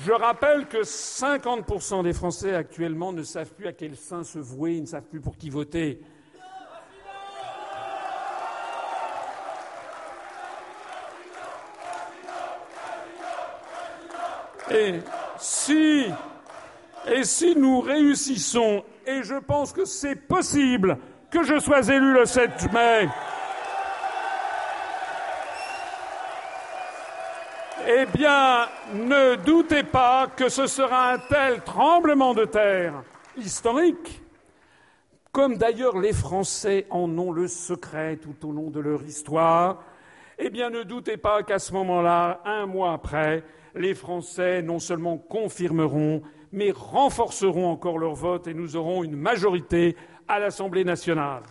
je 0.06 0.12
rappelle 0.12 0.66
que 0.68 0.84
50% 0.84 2.04
des 2.04 2.14
Français 2.14 2.56
actuellement 2.56 3.14
ne 3.14 3.22
savent 3.22 3.54
plus 3.54 3.68
à 3.68 3.74
quel 3.74 3.96
sein 3.96 4.24
se 4.24 4.40
vouer, 4.40 4.76
ils 4.76 4.82
ne 4.82 4.88
savent 4.88 5.04
plus 5.04 5.22
pour 5.22 5.38
qui 5.38 5.50
voter. 5.50 6.02
Et 14.72 15.00
si, 15.38 16.06
et 17.06 17.24
si 17.24 17.56
nous 17.56 17.82
réussissons, 17.82 18.84
et 19.06 19.24
je 19.24 19.36
pense 19.36 19.74
que 19.74 19.86
c'est 19.86 20.16
possible, 20.16 20.98
que 21.30 21.44
je 21.44 21.60
sois 21.60 21.88
élu 21.90 22.14
le 22.14 22.26
7 22.26 22.72
mai, 22.74 23.08
Eh 27.86 28.06
bien, 28.06 28.68
ne 28.94 29.36
doutez 29.36 29.84
pas 29.84 30.28
que 30.28 30.48
ce 30.48 30.68
sera 30.68 31.12
un 31.12 31.18
tel 31.18 31.62
tremblement 31.64 32.34
de 32.34 32.46
terre 32.46 33.04
historique, 33.36 34.22
comme 35.34 35.58
d'ailleurs 35.58 36.00
les 36.00 36.14
Français 36.14 36.88
en 36.90 37.18
ont 37.18 37.34
le 37.34 37.50
secret 37.50 38.16
tout 38.16 38.48
au 38.48 38.54
long 38.54 38.70
de 38.70 38.80
leur 38.80 39.04
histoire. 39.04 39.84
Eh 40.40 40.50
bien, 40.50 40.70
ne 40.70 40.84
doutez 40.84 41.18
pas 41.18 41.44
qu'à 41.44 41.60
ce 41.60 41.74
moment-là, 41.74 42.40
un 42.46 42.68
mois 42.68 42.94
après, 42.94 43.44
les 43.76 43.96
Français 43.96 44.62
non 44.62 44.80
seulement 44.80 45.18
confirmeront, 45.18 46.22
mais 46.54 46.72
renforceront 46.72 47.68
encore 47.70 47.98
leur 47.98 48.14
vote 48.14 48.48
et 48.48 48.54
nous 48.54 48.78
aurons 48.78 49.04
une 49.04 49.16
majorité 49.16 49.98
à 50.28 50.40
l'Assemblée 50.40 50.86
nationale. 50.86 51.42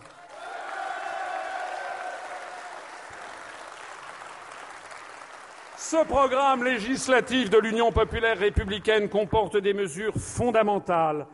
Ce 5.77 6.03
programme 6.05 6.63
législatif 6.63 7.49
de 7.49 7.59
l'Union 7.59 7.91
populaire 7.91 8.39
républicaine 8.39 9.09
comporte 9.09 9.57
des 9.57 9.73
mesures 9.73 10.15
fondamentales 10.15 11.27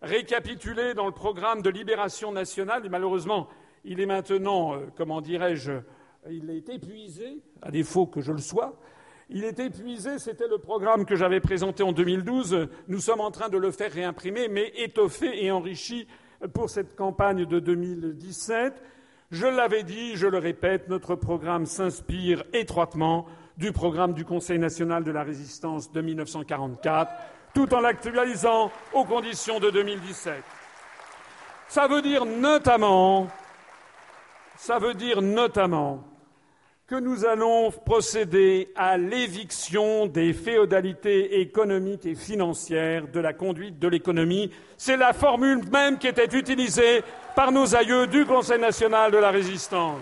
récapitulées 0.00 0.94
dans 0.94 1.06
le 1.06 1.12
programme 1.12 1.62
de 1.62 1.68
libération 1.68 2.30
nationale 2.32 2.86
et 2.86 2.88
malheureusement, 2.88 3.48
il 3.84 4.00
est 4.00 4.06
maintenant, 4.06 4.74
euh, 4.74 4.86
comment 4.96 5.20
dirais-je, 5.20 5.72
il 6.30 6.48
est 6.50 6.68
épuisé, 6.68 7.42
à 7.60 7.70
défaut 7.70 8.06
que 8.06 8.20
je 8.20 8.32
le 8.32 8.38
sois. 8.38 8.78
Il 9.28 9.44
est 9.44 9.58
épuisé, 9.58 10.20
c'était 10.20 10.46
le 10.46 10.58
programme 10.58 11.04
que 11.04 11.16
j'avais 11.16 11.40
présenté 11.40 11.82
en 11.82 11.90
2012. 11.90 12.68
Nous 12.86 13.00
sommes 13.00 13.20
en 13.20 13.32
train 13.32 13.48
de 13.48 13.58
le 13.58 13.72
faire 13.72 13.90
réimprimer, 13.90 14.46
mais 14.46 14.72
étoffé 14.76 15.44
et 15.44 15.50
enrichi 15.50 16.06
pour 16.54 16.70
cette 16.70 16.94
campagne 16.94 17.44
de 17.44 17.58
2017. 17.58 18.80
Je 19.32 19.46
l'avais 19.48 19.82
dit, 19.82 20.14
je 20.14 20.28
le 20.28 20.38
répète, 20.38 20.88
notre 20.88 21.16
programme 21.16 21.66
s'inspire 21.66 22.44
étroitement 22.52 23.26
du 23.56 23.72
programme 23.72 24.12
du 24.12 24.24
Conseil 24.24 24.60
national 24.60 25.02
de 25.02 25.10
la 25.10 25.24
résistance 25.24 25.90
de 25.90 26.00
1944, 26.00 27.10
tout 27.52 27.74
en 27.74 27.80
l'actualisant 27.80 28.70
aux 28.92 29.04
conditions 29.04 29.58
de 29.58 29.70
2017. 29.70 30.34
Ça 31.66 31.88
veut 31.88 32.02
dire 32.02 32.24
notamment, 32.24 33.26
ça 34.56 34.78
veut 34.78 34.94
dire 34.94 35.20
notamment 35.20 36.04
que 36.86 36.94
nous 36.94 37.24
allons 37.24 37.72
procéder 37.72 38.72
à 38.76 38.96
l'éviction 38.96 40.06
des 40.06 40.32
féodalités 40.32 41.40
économiques 41.40 42.06
et 42.06 42.14
financières 42.14 43.08
de 43.08 43.18
la 43.18 43.32
conduite 43.32 43.80
de 43.80 43.88
l'économie. 43.88 44.52
C'est 44.76 44.96
la 44.96 45.12
formule 45.12 45.68
même 45.72 45.98
qui 45.98 46.06
était 46.06 46.38
utilisée 46.38 47.02
par 47.34 47.50
nos 47.50 47.74
aïeux 47.74 48.06
du 48.06 48.24
Conseil 48.24 48.60
national 48.60 49.10
de 49.10 49.18
la 49.18 49.32
résistance. 49.32 50.00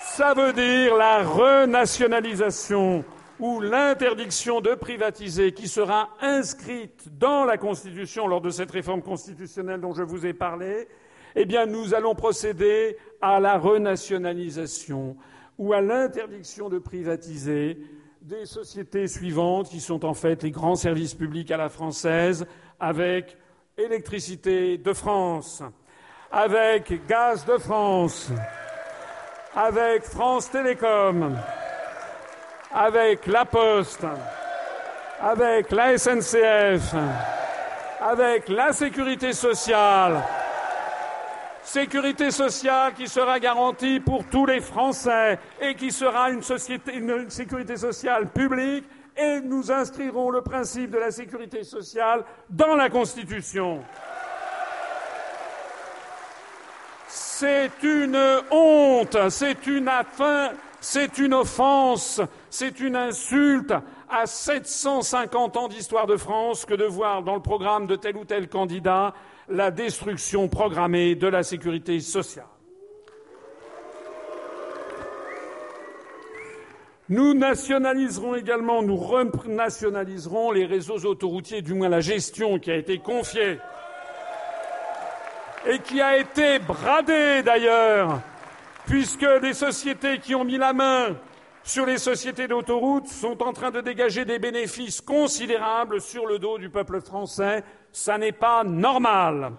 Ça 0.00 0.34
veut 0.34 0.52
dire 0.52 0.96
la 0.96 1.22
renationalisation 1.22 3.04
ou 3.38 3.60
l'interdiction 3.60 4.60
de 4.60 4.74
privatiser 4.74 5.52
qui 5.52 5.68
sera 5.68 6.08
inscrite 6.20 7.16
dans 7.16 7.44
la 7.44 7.58
Constitution 7.58 8.26
lors 8.26 8.40
de 8.40 8.50
cette 8.50 8.72
réforme 8.72 9.02
constitutionnelle 9.02 9.80
dont 9.80 9.94
je 9.94 10.02
vous 10.02 10.26
ai 10.26 10.32
parlé, 10.32 10.88
eh 11.34 11.44
bien, 11.44 11.66
nous 11.66 11.94
allons 11.94 12.14
procéder 12.14 12.96
à 13.20 13.40
la 13.40 13.58
renationalisation 13.58 15.16
ou 15.58 15.72
à 15.72 15.80
l'interdiction 15.80 16.68
de 16.68 16.78
privatiser 16.78 17.78
des 18.20 18.46
sociétés 18.46 19.06
suivantes 19.06 19.68
qui 19.68 19.80
sont 19.80 20.04
en 20.04 20.14
fait 20.14 20.42
les 20.42 20.50
grands 20.50 20.76
services 20.76 21.14
publics 21.14 21.50
à 21.50 21.56
la 21.56 21.68
française 21.68 22.46
avec 22.80 23.36
électricité 23.76 24.78
de 24.78 24.92
France, 24.92 25.62
avec 26.30 27.06
gaz 27.06 27.44
de 27.44 27.58
France, 27.58 28.30
avec 29.54 30.04
France 30.04 30.50
Télécom, 30.50 31.36
avec 32.72 33.26
La 33.26 33.44
Poste, 33.44 34.06
avec 35.20 35.70
la 35.70 35.98
SNCF, 35.98 36.94
avec 38.00 38.48
la 38.48 38.72
sécurité 38.72 39.32
sociale. 39.32 40.22
Sécurité 41.64 42.30
sociale 42.30 42.92
qui 42.92 43.08
sera 43.08 43.40
garantie 43.40 43.98
pour 43.98 44.24
tous 44.26 44.44
les 44.44 44.60
Français 44.60 45.38
et 45.58 45.74
qui 45.74 45.90
sera 45.90 46.30
une, 46.30 46.42
sécurité 46.42 47.78
sociale 47.78 48.28
publique 48.28 48.84
et 49.16 49.40
nous 49.40 49.72
inscrirons 49.72 50.28
le 50.28 50.42
principe 50.42 50.90
de 50.90 50.98
la 50.98 51.10
sécurité 51.10 51.64
sociale 51.64 52.22
dans 52.50 52.76
la 52.76 52.90
Constitution. 52.90 53.82
C'est 57.08 57.70
une 57.82 58.42
honte, 58.50 59.16
c'est 59.30 59.66
une 59.66 59.88
affaire, 59.88 60.52
c'est 60.80 61.16
une 61.16 61.32
offense, 61.32 62.20
c'est 62.50 62.78
une 62.78 62.94
insulte 62.94 63.72
à 64.10 64.26
750 64.26 65.56
ans 65.56 65.68
d'histoire 65.68 66.06
de 66.06 66.18
France 66.18 66.66
que 66.66 66.74
de 66.74 66.84
voir 66.84 67.22
dans 67.22 67.34
le 67.34 67.42
programme 67.42 67.86
de 67.86 67.96
tel 67.96 68.18
ou 68.18 68.26
tel 68.26 68.48
candidat 68.48 69.14
la 69.48 69.70
destruction 69.70 70.48
programmée 70.48 71.14
de 71.14 71.26
la 71.26 71.42
sécurité 71.42 72.00
sociale. 72.00 72.46
Nous 77.10 77.34
nationaliserons 77.34 78.34
également, 78.34 78.82
nous 78.82 78.96
renationaliserons 78.96 80.52
les 80.52 80.64
réseaux 80.64 81.04
autoroutiers, 81.04 81.60
du 81.60 81.74
moins 81.74 81.90
la 81.90 82.00
gestion 82.00 82.58
qui 82.58 82.70
a 82.70 82.76
été 82.76 82.98
confiée 82.98 83.58
et 85.66 85.78
qui 85.80 86.00
a 86.00 86.16
été 86.16 86.58
bradé 86.60 87.42
d'ailleurs, 87.42 88.20
puisque 88.86 89.26
des 89.42 89.52
sociétés 89.52 90.18
qui 90.18 90.34
ont 90.34 90.44
mis 90.44 90.56
la 90.56 90.72
main 90.72 91.16
sur 91.62 91.86
les 91.86 91.98
sociétés 91.98 92.48
d'autoroutes 92.48 93.08
sont 93.08 93.42
en 93.42 93.52
train 93.52 93.70
de 93.70 93.80
dégager 93.80 94.24
des 94.24 94.38
bénéfices 94.38 95.00
considérables 95.00 96.00
sur 96.00 96.26
le 96.26 96.38
dos 96.38 96.58
du 96.58 96.70
peuple 96.70 97.00
français. 97.00 97.64
Ça 97.94 98.18
n'est 98.18 98.32
pas 98.32 98.64
normal. 98.64 99.52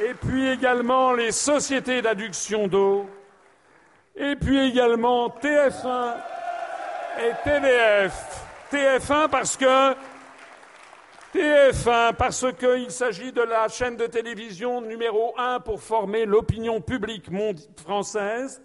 Et 0.00 0.12
puis 0.14 0.48
également 0.48 1.12
les 1.12 1.30
sociétés 1.30 2.02
d'adduction 2.02 2.66
d'eau. 2.66 3.08
Et 4.16 4.34
puis 4.34 4.58
également 4.58 5.28
TF1 5.28 6.14
et 7.20 7.32
TVF. 7.44 8.44
TF1 8.72 9.28
parce 9.28 9.56
que 9.56 9.94
TF1 11.32 12.14
parce 12.14 12.44
qu'il 12.58 12.90
s'agit 12.90 13.30
de 13.30 13.42
la 13.42 13.68
chaîne 13.68 13.96
de 13.96 14.08
télévision 14.08 14.80
numéro 14.80 15.32
un 15.38 15.60
pour 15.60 15.80
former 15.80 16.26
l'opinion 16.26 16.80
publique 16.80 17.28
française 17.76 18.60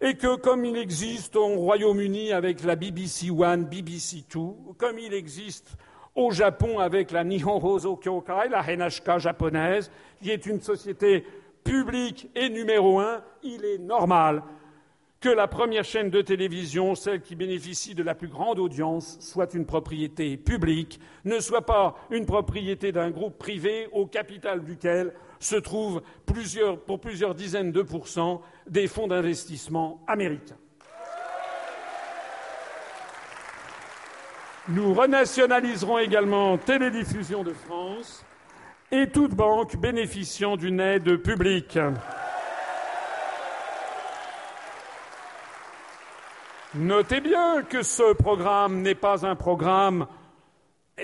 et 0.00 0.16
que 0.16 0.34
comme 0.34 0.64
il 0.64 0.76
existe 0.76 1.36
au 1.36 1.46
Royaume-Uni 1.46 2.32
avec 2.32 2.64
la 2.64 2.74
BBC 2.74 3.30
One, 3.30 3.66
BBC 3.66 4.24
Two, 4.28 4.74
comme 4.76 4.98
il 4.98 5.14
existe 5.14 5.76
Au 6.14 6.30
Japon, 6.30 6.78
avec 6.78 7.10
la 7.10 7.24
Nihon 7.24 7.64
Hoso 7.64 7.96
Kyokai, 7.96 8.48
la 8.50 8.60
Henashika 8.60 9.18
japonaise, 9.18 9.90
qui 10.20 10.30
est 10.30 10.46
une 10.46 10.60
société 10.60 11.24
publique 11.64 12.28
et 12.34 12.50
numéro 12.50 13.00
un, 13.00 13.22
il 13.42 13.64
est 13.64 13.78
normal 13.78 14.42
que 15.22 15.28
la 15.28 15.46
première 15.46 15.84
chaîne 15.84 16.10
de 16.10 16.20
télévision, 16.20 16.96
celle 16.96 17.22
qui 17.22 17.36
bénéficie 17.36 17.94
de 17.94 18.02
la 18.02 18.16
plus 18.16 18.26
grande 18.26 18.58
audience, 18.58 19.18
soit 19.20 19.54
une 19.54 19.64
propriété 19.64 20.36
publique, 20.36 20.98
ne 21.24 21.38
soit 21.38 21.64
pas 21.64 21.94
une 22.10 22.26
propriété 22.26 22.90
d'un 22.90 23.10
groupe 23.10 23.38
privé 23.38 23.88
au 23.92 24.04
capital 24.06 24.64
duquel 24.64 25.14
se 25.38 25.54
trouvent 25.54 26.02
pour 26.86 27.00
plusieurs 27.00 27.34
dizaines 27.36 27.70
de 27.70 27.82
pourcents 27.82 28.42
des 28.66 28.88
fonds 28.88 29.06
d'investissement 29.06 30.02
américains. 30.08 30.58
Nous 34.68 34.94
renationaliserons 34.94 35.98
également 35.98 36.56
Télédiffusion 36.56 37.42
de 37.42 37.52
France 37.52 38.24
et 38.92 39.08
toute 39.08 39.34
banque 39.34 39.76
bénéficiant 39.76 40.56
d'une 40.56 40.78
aide 40.78 41.16
publique. 41.16 41.80
Notez 46.74 47.20
bien 47.20 47.64
que 47.64 47.82
ce 47.82 48.12
programme 48.12 48.82
n'est 48.82 48.94
pas 48.94 49.26
un 49.26 49.34
programme 49.34 50.06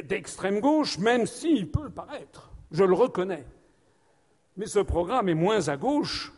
d'extrême 0.05 0.61
gauche, 0.61 0.97
même 0.99 1.27
s'il 1.27 1.69
peut 1.69 1.83
le 1.83 1.91
paraître, 1.91 2.53
je 2.71 2.85
le 2.85 2.95
reconnais. 2.95 3.45
Mais 4.57 4.67
ce 4.67 4.79
programme 4.79 5.29
est 5.29 5.35
moins 5.35 5.69
à 5.69 5.77
gauche, 5.77 6.33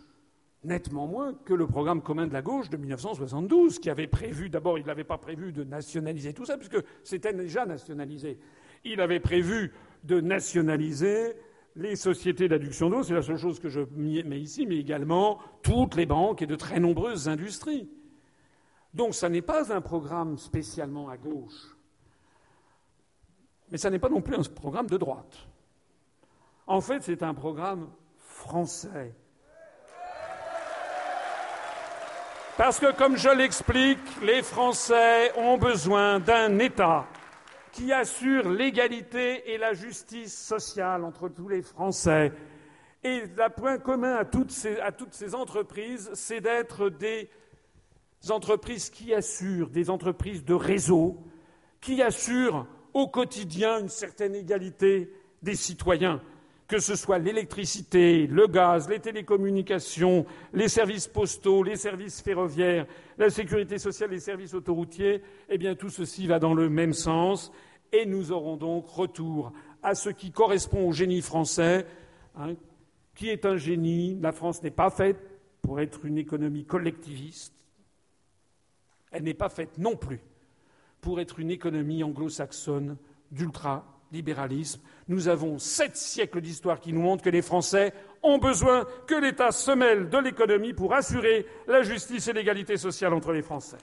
nettement 0.65 1.07
moins, 1.07 1.35
que 1.45 1.55
le 1.55 1.67
programme 1.67 2.03
commun 2.03 2.27
de 2.27 2.33
la 2.33 2.43
gauche 2.43 2.69
de 2.69 2.77
1972, 2.77 3.79
qui 3.79 3.89
avait 3.89 4.07
prévu, 4.07 4.51
d'abord, 4.51 4.79
il 4.79 4.87
n'avait 4.87 5.05
pas 5.05 5.19
prévu 5.19 5.53
de 5.53 5.65
nationaliser 5.65 6.35
tout 6.35 6.45
ça, 6.45 6.59
puisque 6.59 6.83
c'était 7.03 7.33
déjà 7.33 7.65
nationalisé. 7.65 8.39
Il 8.85 9.01
avait 9.01 9.21
prévu 9.21 9.73
de 10.05 10.21
nationaliser 10.21 11.35
les 11.77 11.97
sociétés 11.97 12.49
d'adduction 12.49 12.91
d'eau, 12.91 13.03
c'est 13.03 13.15
la 13.15 13.23
seule 13.23 13.37
chose 13.37 13.61
que 13.61 13.69
je 13.69 13.81
mets 13.95 14.41
ici, 14.41 14.67
mais 14.67 14.77
également 14.77 15.39
toutes 15.63 15.95
les 15.95 16.07
banques 16.07 16.43
et 16.43 16.47
de 16.47 16.57
très 16.57 16.81
nombreuses 16.81 17.29
industries. 17.29 17.89
Donc 18.93 19.15
ça 19.15 19.29
n'est 19.29 19.43
pas 19.43 19.73
un 19.73 19.81
programme 19.81 20.37
spécialement 20.37 21.09
à 21.09 21.17
gauche, 21.17 21.77
mais 23.71 23.79
ça 23.79 23.89
n'est 23.89 24.01
pas 24.01 24.09
non 24.09 24.21
plus 24.21 24.35
un 24.35 24.43
programme 24.43 24.89
de 24.89 24.97
droite. 24.97 25.47
En 26.67 26.81
fait, 26.81 27.03
c'est 27.03 27.23
un 27.23 27.35
programme 27.35 27.89
français. 28.19 29.15
Parce 32.61 32.79
que, 32.79 32.93
comme 32.93 33.17
je 33.17 33.31
l'explique, 33.31 34.21
les 34.23 34.43
Français 34.43 35.33
ont 35.39 35.57
besoin 35.57 36.21
d'un 36.21 36.59
État 36.59 37.07
qui 37.73 37.91
assure 37.91 38.51
l'égalité 38.51 39.55
et 39.55 39.57
la 39.57 39.73
justice 39.73 40.39
sociale 40.39 41.05
entre 41.05 41.31
tous 41.31 41.49
les 41.49 41.63
Français. 41.63 42.35
Et 43.03 43.23
le 43.23 43.49
point 43.49 43.79
commun 43.79 44.15
à 44.15 44.27
toutes 44.27 44.51
ces, 44.51 44.79
à 44.79 44.93
toutes 44.93 45.15
ces 45.15 45.35
entreprises, 45.35 46.11
c'est 46.13 46.43
d'être 46.43 46.91
des 46.91 47.31
entreprises 48.29 48.91
qui 48.91 49.15
assurent, 49.15 49.71
des 49.71 49.89
entreprises 49.89 50.45
de 50.45 50.53
réseau, 50.53 51.17
qui 51.81 52.03
assurent 52.03 52.67
au 52.93 53.09
quotidien 53.09 53.81
une 53.81 53.89
certaine 53.89 54.35
égalité 54.35 55.11
des 55.43 55.55
citoyens, 55.55 56.21
que 56.71 56.79
ce 56.79 56.95
soit 56.95 57.19
l'électricité, 57.19 58.29
le 58.29 58.47
gaz, 58.47 58.89
les 58.89 59.01
télécommunications, 59.01 60.25
les 60.53 60.69
services 60.69 61.09
postaux, 61.09 61.65
les 61.65 61.75
services 61.75 62.23
ferroviaires, 62.23 62.87
la 63.19 63.29
sécurité 63.29 63.77
sociale, 63.77 64.11
les 64.11 64.21
services 64.21 64.55
autoroutiers, 64.55 65.21
eh 65.49 65.59
bien 65.59 65.75
tout 65.75 65.91
ceci 65.91 66.29
va 66.29 66.39
dans 66.39 66.55
le 66.55 66.69
même 66.69 66.93
sens 66.93 67.51
et 67.93 68.07
nous 68.07 68.31
aurons 68.31 68.57
donc 68.57 68.87
retour 68.87 69.53
à 69.83 69.97
ce 69.97 70.11
qui 70.11 70.31
correspond 70.31 70.89
au 70.89 70.93
génie 70.93 71.23
français, 71.23 71.89
hein, 72.37 72.55
qui 73.17 73.31
est 73.31 73.47
un 73.47 73.57
génie. 73.57 74.17
La 74.21 74.31
France 74.31 74.63
n'est 74.63 74.71
pas 74.71 74.91
faite 74.91 75.19
pour 75.63 75.81
être 75.81 76.05
une 76.05 76.19
économie 76.19 76.67
collectiviste. 76.67 77.53
Elle 79.11 79.25
n'est 79.25 79.35
pas 79.35 79.49
faite 79.49 79.77
non 79.77 79.97
plus 79.97 80.21
pour 81.01 81.19
être 81.19 81.41
une 81.41 81.51
économie 81.51 82.05
anglo-saxonne 82.05 82.97
d'ultralibéralisme. 84.11 84.81
Nous 85.09 85.29
avons 85.29 85.59
sept 85.59 85.97
siècles 85.97 86.41
d'histoire 86.41 86.81
qui 86.81 86.93
nous 86.93 87.01
montrent 87.01 87.25
que 87.25 87.31
les 87.31 87.43
Français 87.43 87.93
ont 88.23 88.39
besoin 88.39 88.87
que 89.07 89.15
l'État 89.15 89.51
se 89.51 89.71
mêle 89.71 90.09
de 90.09 90.19
l'économie 90.19 90.73
pour 90.73 90.95
assurer 90.95 91.47
la 91.67 91.83
justice 91.83 92.29
et 92.29 92.33
l'égalité 92.33 92.77
sociale 92.77 93.15
entre 93.15 93.33
les 93.33 93.43
Français. 93.43 93.79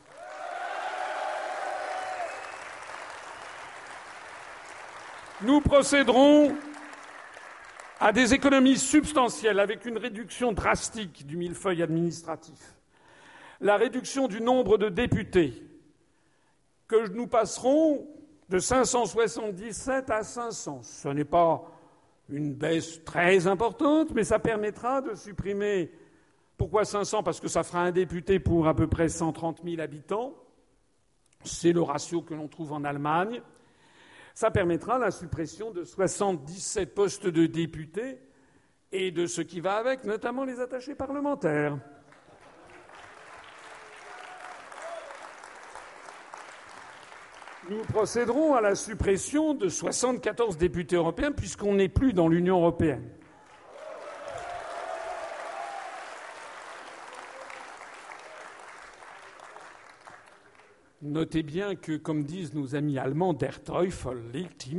Nous 5.41 5.61
procéderons 5.61 6.55
à 7.99 8.11
des 8.11 8.33
économies 8.33 8.77
substantielles 8.77 9.59
avec 9.59 9.85
une 9.85 9.97
réduction 9.97 10.51
drastique 10.51 11.25
du 11.25 11.37
millefeuille 11.37 11.83
administratif 11.83 12.77
la 13.61 13.77
réduction 13.77 14.27
du 14.27 14.41
nombre 14.41 14.77
de 14.77 14.89
députés, 14.89 15.63
que 16.87 17.09
nous 17.09 17.27
passerons 17.27 18.07
de 18.49 18.59
577 18.59 20.09
à 20.09 20.23
500. 20.23 20.81
Ce 20.83 21.07
n'est 21.09 21.25
pas 21.25 21.63
une 22.29 22.53
baisse 22.53 23.03
très 23.03 23.47
importante, 23.47 24.11
mais 24.13 24.23
ça 24.23 24.39
permettra 24.39 25.01
de 25.01 25.15
supprimer. 25.15 25.91
Pourquoi 26.57 26.85
500 26.85 27.23
Parce 27.23 27.39
que 27.39 27.47
ça 27.47 27.63
fera 27.63 27.81
un 27.81 27.91
député 27.91 28.39
pour 28.39 28.67
à 28.67 28.73
peu 28.73 28.87
près 28.87 29.09
130 29.09 29.61
000 29.63 29.81
habitants. 29.81 30.33
C'est 31.43 31.71
le 31.71 31.81
ratio 31.81 32.21
que 32.21 32.33
l'on 32.33 32.47
trouve 32.47 32.73
en 32.73 32.83
Allemagne. 32.83 33.41
Ça 34.33 34.51
permettra 34.51 34.97
la 34.97 35.11
suppression 35.11 35.71
de 35.71 35.83
77 35.83 36.93
postes 36.93 37.27
de 37.27 37.45
députés 37.45 38.19
et 38.91 39.11
de 39.11 39.25
ce 39.25 39.41
qui 39.41 39.59
va 39.59 39.75
avec, 39.75 40.03
notamment 40.03 40.45
les 40.45 40.59
attachés 40.59 40.95
parlementaires. 40.95 41.77
Nous 47.69 47.83
procéderons 47.83 48.53
à 48.53 48.61
la 48.61 48.75
suppression 48.75 49.53
de 49.53 49.67
74 49.67 50.57
députés 50.57 50.95
européens 50.95 51.33
puisqu'on 51.33 51.75
n'est 51.75 51.89
plus 51.89 52.13
dans 52.13 52.29
l'Union 52.29 52.59
européenne. 52.59 53.09
Notez 61.01 61.43
bien 61.43 61.75
que, 61.75 61.97
comme 61.97 62.23
disent 62.23 62.53
nos 62.53 62.73
amis 62.75 62.97
allemands, 62.97 63.33
der 63.33 63.61
Teufel 63.61 64.31
liegt 64.31 64.69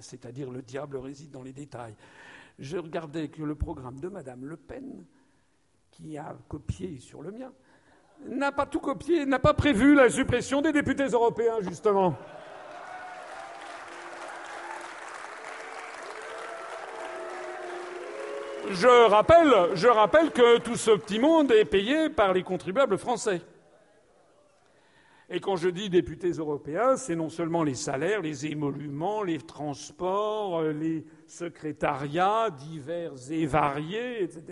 c'est-à-dire 0.00 0.50
le 0.50 0.60
diable 0.60 0.98
réside 0.98 1.30
dans 1.30 1.42
les 1.42 1.54
détails. 1.54 1.94
Je 2.58 2.76
regardais 2.76 3.28
que 3.28 3.42
le 3.42 3.54
programme 3.54 3.98
de 4.00 4.08
Madame 4.08 4.44
Le 4.44 4.58
Pen, 4.58 5.04
qui 5.90 6.18
a 6.18 6.36
copié 6.48 7.00
sur 7.00 7.22
le 7.22 7.32
mien, 7.32 7.52
n'a 8.26 8.52
pas 8.52 8.66
tout 8.66 8.80
copié, 8.80 9.26
n'a 9.26 9.38
pas 9.38 9.54
prévu 9.54 9.94
la 9.94 10.08
suppression 10.10 10.62
des 10.62 10.72
députés 10.72 11.06
européens, 11.06 11.60
justement. 11.60 12.16
Je 18.70 19.88
rappelle, 19.88 20.30
que 20.30 20.58
tout 20.58 20.76
ce 20.76 20.92
petit 20.92 21.18
monde 21.18 21.52
est 21.52 21.64
payé 21.64 22.08
par 22.08 22.32
les 22.32 22.42
contribuables 22.42 22.96
français. 22.96 23.42
Et 25.28 25.40
quand 25.40 25.56
je 25.56 25.68
dis 25.68 25.88
députés 25.88 26.30
européens, 26.30 26.96
c'est 26.96 27.16
non 27.16 27.28
seulement 27.28 27.62
les 27.62 27.74
salaires, 27.74 28.20
les 28.20 28.46
émoluments, 28.46 29.22
les 29.22 29.38
transports, 29.38 30.62
les 30.62 31.06
secrétariats 31.26 32.50
divers 32.50 33.12
et 33.30 33.46
variés, 33.46 34.22
etc. 34.22 34.42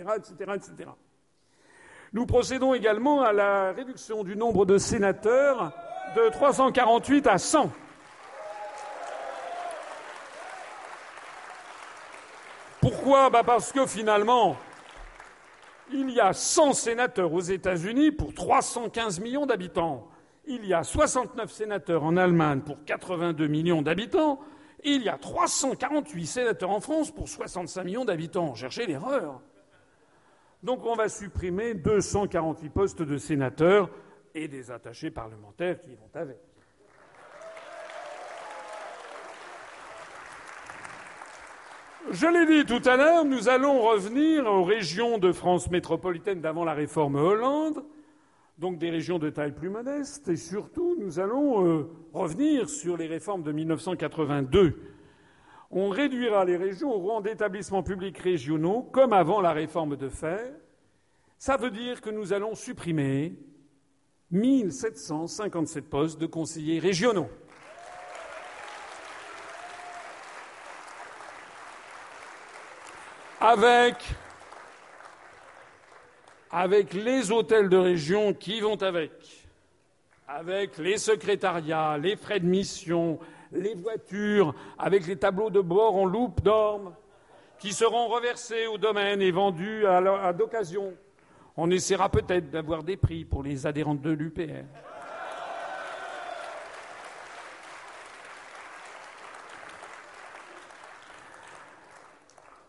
Nous 2.13 2.25
procédons 2.25 2.73
également 2.73 3.21
à 3.21 3.31
la 3.31 3.71
réduction 3.71 4.25
du 4.25 4.35
nombre 4.35 4.65
de 4.65 4.77
sénateurs 4.77 5.71
de 6.13 6.29
348 6.29 7.27
à 7.27 7.37
100. 7.37 7.71
Pourquoi? 12.81 13.29
Bah 13.29 13.43
Parce 13.45 13.71
que 13.71 13.85
finalement, 13.85 14.57
il 15.93 16.09
y 16.09 16.19
a 16.19 16.33
100 16.33 16.73
sénateurs 16.73 17.31
aux 17.31 17.39
États-Unis 17.39 18.11
pour 18.11 18.33
315 18.33 19.21
millions 19.21 19.45
d'habitants. 19.45 20.09
Il 20.45 20.65
y 20.65 20.73
a 20.73 20.83
69 20.83 21.49
sénateurs 21.49 22.03
en 22.03 22.17
Allemagne 22.17 22.59
pour 22.59 22.83
82 22.83 23.47
millions 23.47 23.81
d'habitants. 23.81 24.41
Il 24.83 25.01
y 25.03 25.07
a 25.07 25.17
348 25.17 26.25
sénateurs 26.25 26.71
en 26.71 26.81
France 26.81 27.09
pour 27.09 27.29
65 27.29 27.85
millions 27.85 28.03
d'habitants. 28.03 28.53
Cherchez 28.53 28.85
l'erreur. 28.85 29.39
Donc 30.63 30.85
on 30.85 30.95
va 30.95 31.09
supprimer 31.09 31.73
248 31.73 32.69
postes 32.69 33.01
de 33.01 33.17
sénateurs 33.17 33.89
et 34.35 34.47
des 34.47 34.71
attachés 34.71 35.11
parlementaires 35.11 35.79
qui 35.81 35.95
vont 35.95 36.09
avec. 36.13 36.37
Je 42.11 42.27
l'ai 42.27 42.45
dit 42.45 42.65
tout 42.65 42.87
à 42.89 42.97
l'heure, 42.97 43.25
nous 43.25 43.47
allons 43.47 43.81
revenir 43.81 44.45
aux 44.45 44.63
régions 44.63 45.17
de 45.17 45.31
France 45.31 45.69
métropolitaine 45.69 46.41
d'avant 46.41 46.65
la 46.65 46.73
réforme 46.73 47.15
Hollande, 47.15 47.83
donc 48.57 48.77
des 48.77 48.89
régions 48.89 49.17
de 49.17 49.29
taille 49.29 49.53
plus 49.53 49.69
modeste, 49.69 50.27
et 50.27 50.35
surtout, 50.35 50.97
nous 50.99 51.19
allons 51.19 51.65
euh, 51.65 51.89
revenir 52.13 52.69
sur 52.69 52.97
les 52.97 53.07
réformes 53.07 53.43
de 53.43 53.51
1982. 53.51 54.79
On 55.71 55.89
réduira 55.89 56.43
les 56.43 56.57
régions 56.57 56.93
au 56.93 56.99
rang 56.99 57.21
d'établissements 57.21 57.81
publics 57.81 58.17
régionaux, 58.17 58.81
comme 58.91 59.13
avant 59.13 59.39
la 59.39 59.53
réforme 59.53 59.95
de 59.95 60.09
fer. 60.09 60.53
Ça 61.37 61.55
veut 61.55 61.71
dire 61.71 62.01
que 62.01 62.09
nous 62.09 62.33
allons 62.33 62.55
supprimer 62.55 63.35
1757 64.31 65.89
postes 65.89 66.19
de 66.19 66.25
conseillers 66.25 66.79
régionaux. 66.79 67.29
Avec 73.39 73.95
avec 76.51 76.93
les 76.93 77.31
hôtels 77.31 77.69
de 77.69 77.77
région 77.77 78.33
qui 78.33 78.59
vont 78.59 78.75
avec, 78.75 79.47
avec 80.27 80.77
les 80.77 80.97
secrétariats, 80.97 81.97
les 81.97 82.17
frais 82.17 82.41
de 82.41 82.45
mission, 82.45 83.19
les 83.51 83.75
voitures, 83.75 84.53
avec 84.77 85.07
les 85.07 85.17
tableaux 85.17 85.49
de 85.49 85.61
bord 85.61 85.95
en 85.95 86.05
loupe 86.05 86.41
d'orme, 86.41 86.93
qui 87.59 87.73
seront 87.73 88.07
reversés 88.07 88.67
au 88.67 88.77
domaine 88.77 89.21
et 89.21 89.31
vendus 89.31 89.85
à 89.85 90.33
d'occasion. 90.33 90.93
On 91.57 91.69
essaiera 91.69 92.09
peut-être 92.09 92.49
d'avoir 92.49 92.83
des 92.83 92.97
prix 92.97 93.25
pour 93.25 93.43
les 93.43 93.67
adhérents 93.67 93.95
de 93.95 94.11
l'UPR. 94.11 94.65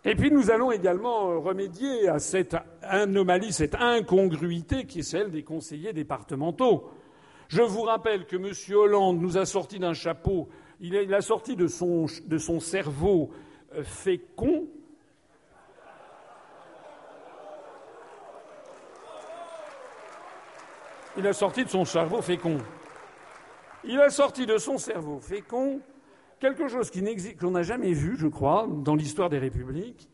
Et 0.04 0.16
puis 0.16 0.32
nous 0.32 0.50
allons 0.50 0.72
également 0.72 1.30
euh, 1.30 1.38
remédier 1.38 2.08
à 2.08 2.18
cette 2.18 2.56
anomalie, 2.82 3.52
cette 3.52 3.76
incongruité 3.76 4.84
qui 4.84 4.98
est 4.98 5.04
celle 5.04 5.30
des 5.30 5.44
conseillers 5.44 5.92
départementaux. 5.92 6.90
Je 7.46 7.62
vous 7.62 7.82
rappelle 7.82 8.26
que 8.26 8.36
M. 8.36 8.52
Hollande 8.76 9.20
nous 9.20 9.38
a 9.38 9.46
sorti 9.46 9.78
d'un 9.78 9.94
chapeau, 9.94 10.48
il 10.82 11.14
a, 11.14 11.20
sorti 11.22 11.56
de 11.56 11.68
son, 11.68 12.06
de 12.26 12.38
son 12.38 12.60
cerveau 12.60 13.30
euh, 13.74 13.82
fécond 13.82 14.66
Il 21.16 21.26
a 21.26 21.32
sorti 21.34 21.64
de 21.64 21.68
son 21.68 21.84
cerveau 21.84 22.22
fécond. 22.22 22.56
Il 23.84 24.00
a 24.00 24.08
sorti 24.08 24.46
de 24.46 24.56
son 24.56 24.78
cerveau 24.78 25.20
fécond 25.20 25.80
quelque 26.40 26.68
chose 26.68 26.90
qu'on 27.38 27.50
n'a 27.50 27.62
jamais 27.62 27.92
vu, 27.92 28.16
je 28.16 28.26
crois, 28.26 28.66
dans 28.68 28.94
l'histoire 28.94 29.28
des 29.28 29.38
républiques, 29.38 30.08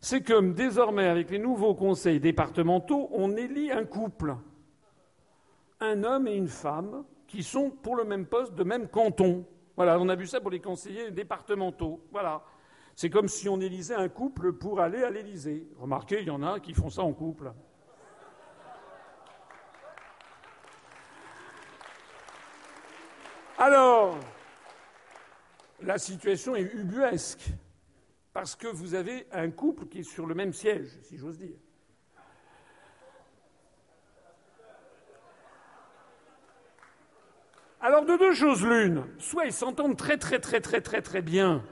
c'est 0.00 0.22
que 0.22 0.40
désormais, 0.52 1.06
avec 1.06 1.30
les 1.30 1.38
nouveaux 1.38 1.74
conseils 1.74 2.20
départementaux, 2.20 3.08
on 3.12 3.36
élit 3.36 3.72
un 3.72 3.84
couple, 3.84 4.36
un 5.80 6.04
homme 6.04 6.28
et 6.28 6.34
une 6.34 6.48
femme, 6.48 7.04
qui 7.26 7.42
sont 7.42 7.70
pour 7.70 7.96
le 7.96 8.04
même 8.04 8.24
poste 8.24 8.54
de 8.54 8.62
même 8.62 8.88
canton. 8.88 9.44
Voilà, 9.76 10.00
on 10.00 10.08
a 10.08 10.16
vu 10.16 10.26
ça 10.26 10.40
pour 10.40 10.50
les 10.50 10.60
conseillers 10.60 11.10
départementaux. 11.10 12.02
Voilà. 12.10 12.42
C'est 12.94 13.10
comme 13.10 13.28
si 13.28 13.46
on 13.48 13.60
élisait 13.60 13.94
un 13.94 14.08
couple 14.08 14.54
pour 14.54 14.80
aller 14.80 15.04
à 15.04 15.10
l'Élysée. 15.10 15.68
Remarquez, 15.76 16.22
il 16.22 16.28
y 16.28 16.30
en 16.30 16.42
a 16.42 16.60
qui 16.60 16.72
font 16.72 16.88
ça 16.88 17.02
en 17.02 17.12
couple. 17.12 17.52
Alors, 23.58 24.18
la 25.82 25.98
situation 25.98 26.56
est 26.56 26.72
ubuesque, 26.74 27.48
parce 28.32 28.54
que 28.54 28.66
vous 28.66 28.94
avez 28.94 29.26
un 29.32 29.50
couple 29.50 29.86
qui 29.86 30.00
est 30.00 30.02
sur 30.02 30.26
le 30.26 30.34
même 30.34 30.52
siège, 30.52 30.98
si 31.02 31.16
j'ose 31.18 31.38
dire. 31.38 31.56
Alors 37.86 38.04
de 38.04 38.16
deux 38.16 38.34
choses 38.34 38.66
l'une, 38.66 39.04
soit 39.16 39.44
ils 39.44 39.52
s'entendent 39.52 39.96
très 39.96 40.18
très 40.18 40.40
très 40.40 40.60
très 40.60 40.80
très 40.80 41.02
très 41.02 41.22
bien, 41.22 41.62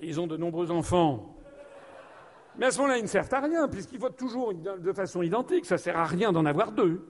et 0.00 0.08
ils 0.08 0.18
ont 0.18 0.26
de 0.26 0.36
nombreux 0.36 0.72
enfants, 0.72 1.36
mais 2.56 2.66
à 2.66 2.72
ce 2.72 2.78
moment-là, 2.78 2.98
ils 2.98 3.02
ne 3.02 3.06
servent 3.06 3.32
à 3.32 3.38
rien, 3.38 3.68
puisqu'ils 3.68 4.00
votent 4.00 4.16
toujours 4.16 4.52
de 4.52 4.92
façon 4.92 5.22
identique, 5.22 5.64
ça 5.64 5.76
ne 5.76 5.78
sert 5.78 5.96
à 5.96 6.06
rien 6.06 6.32
d'en 6.32 6.44
avoir 6.44 6.72
deux. 6.72 7.06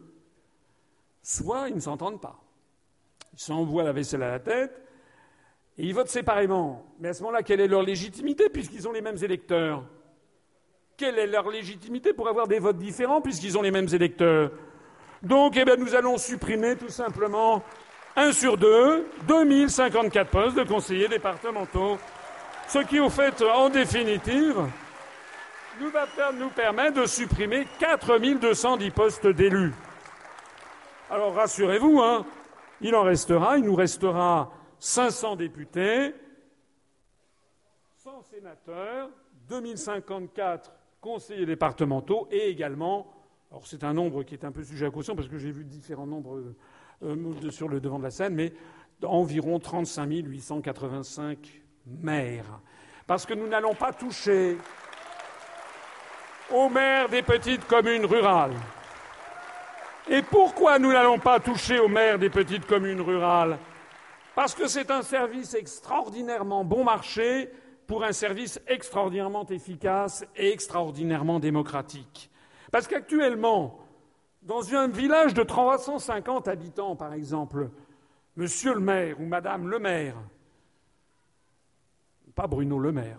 Soit 1.22 1.70
ils 1.70 1.76
ne 1.76 1.80
s'entendent 1.80 2.20
pas. 2.20 2.38
Ils 3.32 3.40
s'envoient 3.40 3.82
la 3.82 3.92
vaisselle 3.92 4.24
à 4.24 4.30
la 4.30 4.40
tête, 4.40 4.82
et 5.78 5.86
ils 5.86 5.94
votent 5.94 6.08
séparément. 6.08 6.84
Mais 7.00 7.08
à 7.08 7.14
ce 7.14 7.22
moment-là, 7.22 7.42
quelle 7.42 7.62
est 7.62 7.68
leur 7.68 7.82
légitimité 7.82 8.50
puisqu'ils 8.50 8.86
ont 8.86 8.92
les 8.92 9.00
mêmes 9.00 9.24
électeurs? 9.24 9.86
Quelle 10.98 11.18
est 11.18 11.26
leur 11.26 11.48
légitimité 11.48 12.12
pour 12.12 12.28
avoir 12.28 12.46
des 12.46 12.58
votes 12.58 12.76
différents 12.76 13.22
puisqu'ils 13.22 13.56
ont 13.56 13.62
les 13.62 13.70
mêmes 13.70 13.88
électeurs? 13.90 14.52
Donc, 15.22 15.56
eh 15.56 15.64
nous 15.76 15.94
allons 15.94 16.16
supprimer 16.16 16.76
tout 16.76 16.88
simplement 16.88 17.62
un 18.14 18.32
sur 18.32 18.56
deux, 18.56 19.08
2054 19.26 20.30
postes 20.30 20.56
de 20.56 20.64
conseillers 20.64 21.08
départementaux. 21.08 21.98
Ce 22.68 22.78
qui, 22.80 23.00
au 23.00 23.10
fait, 23.10 23.42
en 23.42 23.68
définitive, 23.68 24.56
nous 25.80 25.90
va 25.90 26.06
nous 26.32 26.50
permettre 26.50 27.00
de 27.02 27.06
supprimer 27.06 27.66
4210 27.78 28.90
postes 28.90 29.26
d'élus. 29.26 29.72
Alors 31.10 31.34
rassurez-vous, 31.34 32.00
hein, 32.00 32.26
il 32.80 32.94
en 32.94 33.02
restera, 33.02 33.56
il 33.58 33.64
nous 33.64 33.74
restera 33.74 34.52
500 34.78 35.36
députés, 35.36 36.14
100 37.96 38.22
sénateurs, 38.22 39.10
2054 39.48 40.72
conseillers 41.00 41.46
départementaux 41.46 42.28
et 42.30 42.48
également, 42.50 43.06
alors 43.50 43.66
c'est 43.66 43.84
un 43.84 43.94
nombre 43.94 44.22
qui 44.24 44.34
est 44.34 44.44
un 44.44 44.52
peu 44.52 44.62
sujet 44.62 44.86
à 44.86 44.90
caution 44.90 45.16
parce 45.16 45.28
que 45.28 45.38
j'ai 45.38 45.50
vu 45.50 45.64
différents 45.64 46.06
nombres 46.06 46.54
euh, 47.02 47.50
sur 47.50 47.68
le 47.68 47.80
devant 47.80 47.98
de 47.98 48.04
la 48.04 48.10
scène, 48.10 48.34
mais 48.34 48.52
environ 49.02 49.58
35 49.58 50.10
885 50.10 51.62
maires. 51.86 52.60
Parce 53.06 53.24
que 53.24 53.34
nous 53.34 53.48
n'allons 53.48 53.74
pas 53.74 53.92
toucher 53.92 54.58
aux 56.52 56.68
maires 56.68 57.08
des 57.08 57.22
petites 57.22 57.66
communes 57.66 58.04
rurales. 58.04 58.54
Et 60.10 60.22
pourquoi 60.22 60.78
nous 60.78 60.92
n'allons 60.92 61.18
pas 61.18 61.40
toucher 61.40 61.78
aux 61.78 61.88
maires 61.88 62.18
des 62.18 62.30
petites 62.30 62.66
communes 62.66 63.00
rurales? 63.00 63.58
Parce 64.34 64.54
que 64.54 64.66
c'est 64.66 64.90
un 64.90 65.02
service 65.02 65.54
extraordinairement 65.54 66.64
bon 66.64 66.84
marché 66.84 67.50
pour 67.86 68.04
un 68.04 68.12
service 68.12 68.60
extraordinairement 68.66 69.46
efficace 69.46 70.24
et 70.36 70.52
extraordinairement 70.52 71.40
démocratique. 71.40 72.27
Parce 72.70 72.86
qu'actuellement, 72.86 73.78
dans 74.42 74.74
un 74.74 74.88
village 74.88 75.34
de 75.34 75.42
350 75.42 76.48
habitants, 76.48 76.96
par 76.96 77.12
exemple, 77.14 77.70
monsieur 78.36 78.74
le 78.74 78.80
maire 78.80 79.20
ou 79.20 79.26
madame 79.26 79.68
le 79.68 79.78
maire, 79.78 80.16
pas 82.34 82.46
Bruno 82.46 82.78
le 82.78 82.92
maire, 82.92 83.18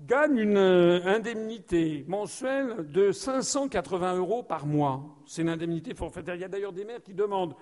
gagne 0.00 0.38
une 0.38 0.56
euh, 0.56 1.06
indemnité 1.06 2.04
mensuelle 2.08 2.90
de 2.90 3.12
580 3.12 4.16
euros 4.16 4.42
par 4.42 4.66
mois. 4.66 5.02
C'est 5.24 5.42
une 5.42 5.48
indemnité 5.48 5.94
forfaitaire. 5.94 6.34
Il 6.34 6.40
y 6.40 6.44
a 6.44 6.48
d'ailleurs 6.48 6.72
des 6.72 6.84
maires 6.84 7.02
qui 7.02 7.14
demandent 7.14 7.54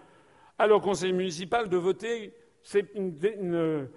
alors 0.59 0.79
au 0.79 0.81
conseil 0.81 1.13
municipal 1.13 1.69
de 1.69 1.77
voter 1.77 2.35
c'est 2.63 2.87
une, 2.95 3.89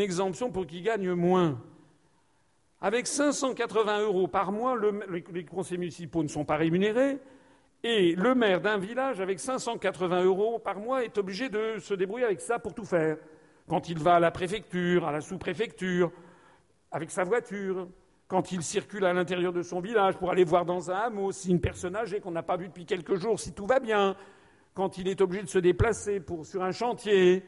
exemption 0.00 0.50
pour 0.50 0.66
qu'ils 0.66 0.82
gagnent 0.82 1.12
moins. 1.12 1.60
Avec 2.80 3.06
580 3.06 4.02
euros 4.02 4.28
par 4.28 4.52
mois, 4.52 4.76
les 5.08 5.44
conseils 5.44 5.78
municipaux 5.78 6.22
ne 6.22 6.28
sont 6.28 6.44
pas 6.44 6.56
rémunérés 6.56 7.18
et 7.86 8.14
le 8.14 8.34
maire 8.34 8.62
d'un 8.62 8.78
village, 8.78 9.20
avec 9.20 9.38
580 9.38 10.24
euros 10.24 10.58
par 10.58 10.78
mois, 10.78 11.04
est 11.04 11.18
obligé 11.18 11.50
de 11.50 11.78
se 11.78 11.92
débrouiller 11.92 12.24
avec 12.24 12.40
ça 12.40 12.58
pour 12.58 12.72
tout 12.72 12.86
faire. 12.86 13.18
Quand 13.68 13.90
il 13.90 13.98
va 13.98 14.14
à 14.14 14.20
la 14.20 14.30
préfecture, 14.30 15.06
à 15.06 15.12
la 15.12 15.20
sous-préfecture, 15.20 16.10
avec 16.90 17.10
sa 17.10 17.24
voiture, 17.24 17.86
quand 18.26 18.52
il 18.52 18.62
circule 18.62 19.04
à 19.04 19.12
l'intérieur 19.12 19.52
de 19.52 19.62
son 19.62 19.80
village 19.80 20.16
pour 20.16 20.30
aller 20.30 20.44
voir 20.44 20.64
dans 20.64 20.90
un 20.90 20.94
hameau 20.94 21.30
si 21.30 21.50
une 21.50 21.60
personne 21.60 21.94
âgée 21.94 22.20
qu'on 22.20 22.30
n'a 22.30 22.42
pas 22.42 22.56
vue 22.56 22.68
depuis 22.68 22.86
quelques 22.86 23.16
jours, 23.16 23.38
si 23.38 23.52
tout 23.52 23.66
va 23.66 23.80
bien, 23.80 24.16
quand 24.72 24.96
il 24.96 25.06
est 25.06 25.20
obligé 25.20 25.42
de 25.42 25.48
se 25.48 25.58
déplacer 25.58 26.22
sur 26.42 26.62
un 26.62 26.72
chantier, 26.72 27.44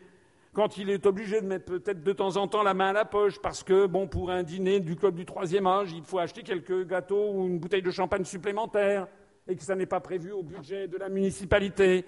quand 0.57 0.79
il 0.79 0.89
est 0.89 1.05
obligé 1.05 1.43
de 1.43 1.47
mettre 1.47 1.67
peut-être 1.67 2.03
de 2.03 2.13
temps 2.15 2.39
en 2.39 2.49
temps 2.49 2.63
la 2.63 2.73
main 2.73 2.89
à 2.89 2.93
la 2.95 3.05
poche 3.05 3.39
parce 3.43 3.63
que, 3.63 3.85
bon, 3.85 4.09
pour 4.09 4.31
un 4.31 4.43
dîner 4.43 4.81
du 4.81 4.97
club 4.97 5.15
du 5.15 5.27
troisième 5.27 5.67
âge, 5.67 5.93
il 5.93 6.03
faut 6.03 6.19
acheter 6.19 6.43
quelques 6.43 6.87
gâteaux 6.87 7.31
ou 7.31 7.47
une 7.47 7.59
bouteille 7.59 7.83
de 7.83 7.91
champagne 7.91 8.25
supplémentaire 8.25 9.07
et 9.47 9.55
que 9.55 9.63
ça 9.63 9.75
n'est 9.75 9.85
pas 9.85 10.01
prévu 10.01 10.33
au 10.33 10.43
budget 10.43 10.89
de 10.89 10.97
la 10.97 11.11
municipalité. 11.11 12.07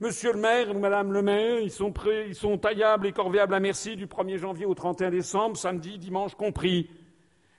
Monsieur 0.00 0.32
le 0.32 0.40
maire 0.40 0.74
ou 0.74 0.78
madame 0.80 1.12
le 1.12 1.22
maire, 1.22 1.60
ils 1.60 1.70
sont, 1.70 1.92
prêts, 1.92 2.26
ils 2.26 2.34
sont 2.34 2.58
taillables 2.58 3.06
et 3.06 3.12
corvéables 3.12 3.54
à 3.54 3.60
merci 3.60 3.94
du 3.94 4.08
1er 4.08 4.38
janvier 4.38 4.66
au 4.66 4.74
31 4.74 5.10
décembre, 5.10 5.56
samedi, 5.56 5.98
dimanche 5.98 6.34
compris. 6.34 6.90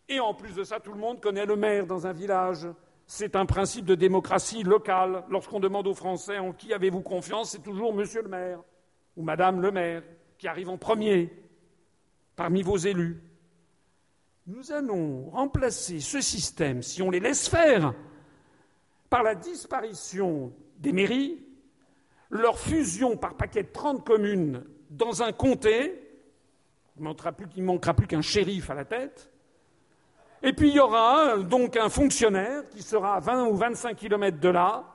Et 0.10 0.20
en 0.20 0.34
plus 0.34 0.54
de 0.54 0.66
ça, 0.66 0.82
tout 0.82 0.92
le 0.92 1.00
monde 1.00 1.22
connaît 1.22 1.46
le 1.46 1.56
maire 1.56 1.86
dans 1.88 2.08
un 2.08 2.12
village. 2.12 2.68
C'est 3.06 3.38
un 3.38 3.46
principe 3.46 3.86
de 3.86 3.96
démocratie 3.96 4.64
locale. 4.64 5.24
Lorsqu'on 5.30 5.62
demande 5.62 5.88
aux 5.88 5.94
Français 5.94 6.40
en 6.40 6.52
qui 6.52 6.74
avez-vous 6.74 7.00
confiance, 7.00 7.52
c'est 7.52 7.64
toujours 7.64 7.94
Monsieur 7.94 8.22
le 8.22 8.28
maire 8.28 8.60
ou 9.16 9.24
Madame 9.24 9.62
le 9.62 9.72
maire 9.72 10.04
qui 10.38 10.48
arrive 10.48 10.70
en 10.70 10.78
premier 10.78 11.32
parmi 12.36 12.62
vos 12.62 12.78
élus. 12.78 13.22
Nous 14.48 14.72
allons 14.72 15.30
remplacer 15.30 16.00
ce 16.00 16.20
système, 16.20 16.82
si 16.82 17.02
on 17.02 17.10
les 17.10 17.20
laisse 17.20 17.48
faire, 17.48 17.94
par 19.10 19.24
la 19.24 19.36
disparition 19.36 20.52
des 20.80 20.92
mairies, 20.92 21.42
leur 22.30 22.60
fusion 22.60 23.16
par 23.16 23.36
paquet 23.36 23.64
de 23.64 23.72
30 23.72 24.06
communes 24.06 24.64
dans 24.90 25.24
un 25.24 25.32
comté, 25.32 26.00
il 26.98 27.04
ne 27.04 27.64
manquera 27.64 27.94
plus 27.94 28.08
qu'un 28.08 28.22
shérif 28.22 28.70
à 28.70 28.74
la 28.74 28.86
tête, 28.86 29.30
et 30.42 30.52
puis 30.52 30.70
il 30.70 30.76
y 30.76 30.80
aura 30.80 31.38
donc 31.38 31.78
un 31.78 31.90
fonctionnaire 31.90 32.68
qui 32.68 32.82
sera 32.82 33.16
à 33.16 33.20
20 33.20 33.46
ou 33.46 33.56
25 33.56 33.96
kilomètres 33.96 34.40
de 34.40 34.50
là, 34.50 34.93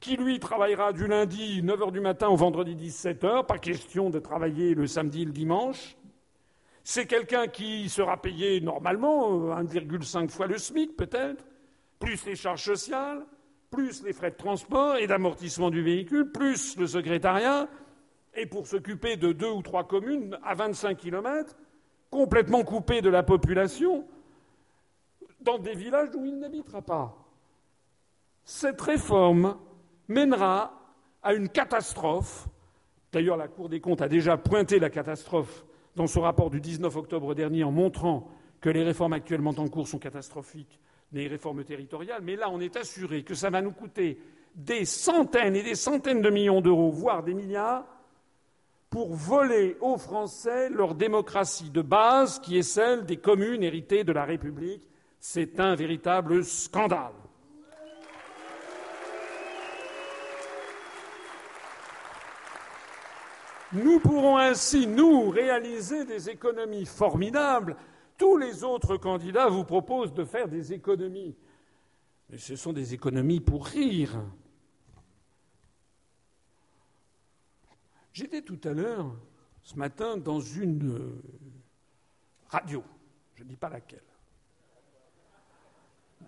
qui 0.00 0.16
lui 0.16 0.38
travaillera 0.38 0.92
du 0.92 1.06
lundi 1.06 1.62
9h 1.62 1.90
du 1.90 2.00
matin 2.00 2.28
au 2.28 2.36
vendredi 2.36 2.74
17h, 2.74 3.46
pas 3.46 3.58
question 3.58 4.10
de 4.10 4.18
travailler 4.18 4.74
le 4.74 4.86
samedi 4.86 5.22
et 5.22 5.24
le 5.24 5.32
dimanche. 5.32 5.96
C'est 6.84 7.06
quelqu'un 7.06 7.48
qui 7.48 7.88
sera 7.88 8.20
payé 8.20 8.60
normalement 8.60 9.56
1,5 9.56 10.24
euh, 10.24 10.28
fois 10.28 10.46
le 10.46 10.58
SMIC 10.58 10.96
peut-être, 10.96 11.44
plus 11.98 12.24
les 12.26 12.36
charges 12.36 12.62
sociales, 12.62 13.24
plus 13.70 14.04
les 14.04 14.12
frais 14.12 14.30
de 14.30 14.36
transport 14.36 14.96
et 14.96 15.06
d'amortissement 15.06 15.70
du 15.70 15.82
véhicule, 15.82 16.30
plus 16.30 16.76
le 16.76 16.86
secrétariat, 16.86 17.68
et 18.36 18.46
pour 18.46 18.66
s'occuper 18.66 19.16
de 19.16 19.32
deux 19.32 19.50
ou 19.50 19.62
trois 19.62 19.84
communes 19.84 20.38
à 20.44 20.54
25 20.54 20.96
kilomètres, 20.96 21.56
complètement 22.10 22.62
coupées 22.62 23.00
de 23.00 23.08
la 23.08 23.22
population, 23.22 24.06
dans 25.40 25.58
des 25.58 25.74
villages 25.74 26.10
où 26.14 26.24
il 26.24 26.38
n'habitera 26.38 26.82
pas. 26.82 27.16
Cette 28.44 28.80
réforme 28.80 29.56
mènera 30.08 30.72
à 31.22 31.34
une 31.34 31.48
catastrophe. 31.48 32.48
D'ailleurs, 33.12 33.36
la 33.36 33.48
Cour 33.48 33.68
des 33.68 33.80
comptes 33.80 34.02
a 34.02 34.08
déjà 34.08 34.36
pointé 34.36 34.78
la 34.78 34.90
catastrophe 34.90 35.64
dans 35.94 36.06
son 36.06 36.20
rapport 36.20 36.50
du 36.50 36.60
19 36.60 36.94
octobre 36.96 37.34
dernier 37.34 37.64
en 37.64 37.72
montrant 37.72 38.30
que 38.60 38.70
les 38.70 38.82
réformes 38.82 39.14
actuellement 39.14 39.54
en 39.56 39.68
cours 39.68 39.88
sont 39.88 39.98
catastrophiques, 39.98 40.78
les 41.12 41.28
réformes 41.28 41.64
territoriales. 41.64 42.22
Mais 42.22 42.36
là, 42.36 42.48
on 42.50 42.60
est 42.60 42.76
assuré 42.76 43.22
que 43.22 43.34
ça 43.34 43.50
va 43.50 43.62
nous 43.62 43.72
coûter 43.72 44.20
des 44.54 44.84
centaines 44.84 45.56
et 45.56 45.62
des 45.62 45.74
centaines 45.74 46.22
de 46.22 46.30
millions 46.30 46.60
d'euros, 46.60 46.90
voire 46.90 47.22
des 47.22 47.34
milliards, 47.34 47.84
pour 48.90 49.14
voler 49.14 49.76
aux 49.80 49.98
Français 49.98 50.70
leur 50.70 50.94
démocratie 50.94 51.70
de 51.70 51.82
base, 51.82 52.38
qui 52.38 52.56
est 52.56 52.62
celle 52.62 53.04
des 53.04 53.18
communes 53.18 53.62
héritées 53.62 54.04
de 54.04 54.12
la 54.12 54.24
République. 54.24 54.88
C'est 55.18 55.60
un 55.60 55.74
véritable 55.74 56.44
scandale. 56.44 57.12
Nous 63.76 64.00
pourrons 64.00 64.38
ainsi, 64.38 64.86
nous, 64.86 65.28
réaliser 65.28 66.06
des 66.06 66.30
économies 66.30 66.86
formidables. 66.86 67.76
Tous 68.16 68.38
les 68.38 68.64
autres 68.64 68.96
candidats 68.96 69.48
vous 69.48 69.64
proposent 69.64 70.14
de 70.14 70.24
faire 70.24 70.48
des 70.48 70.72
économies. 70.72 71.36
Mais 72.30 72.38
ce 72.38 72.56
sont 72.56 72.72
des 72.72 72.94
économies 72.94 73.40
pour 73.40 73.66
rire. 73.66 74.24
J'étais 78.12 78.40
tout 78.40 78.60
à 78.64 78.72
l'heure, 78.72 79.14
ce 79.62 79.76
matin, 79.76 80.16
dans 80.16 80.40
une 80.40 80.96
euh, 80.96 81.22
radio. 82.48 82.82
Je 83.34 83.44
ne 83.44 83.48
dis 83.50 83.56
pas 83.56 83.68
laquelle. 83.68 84.00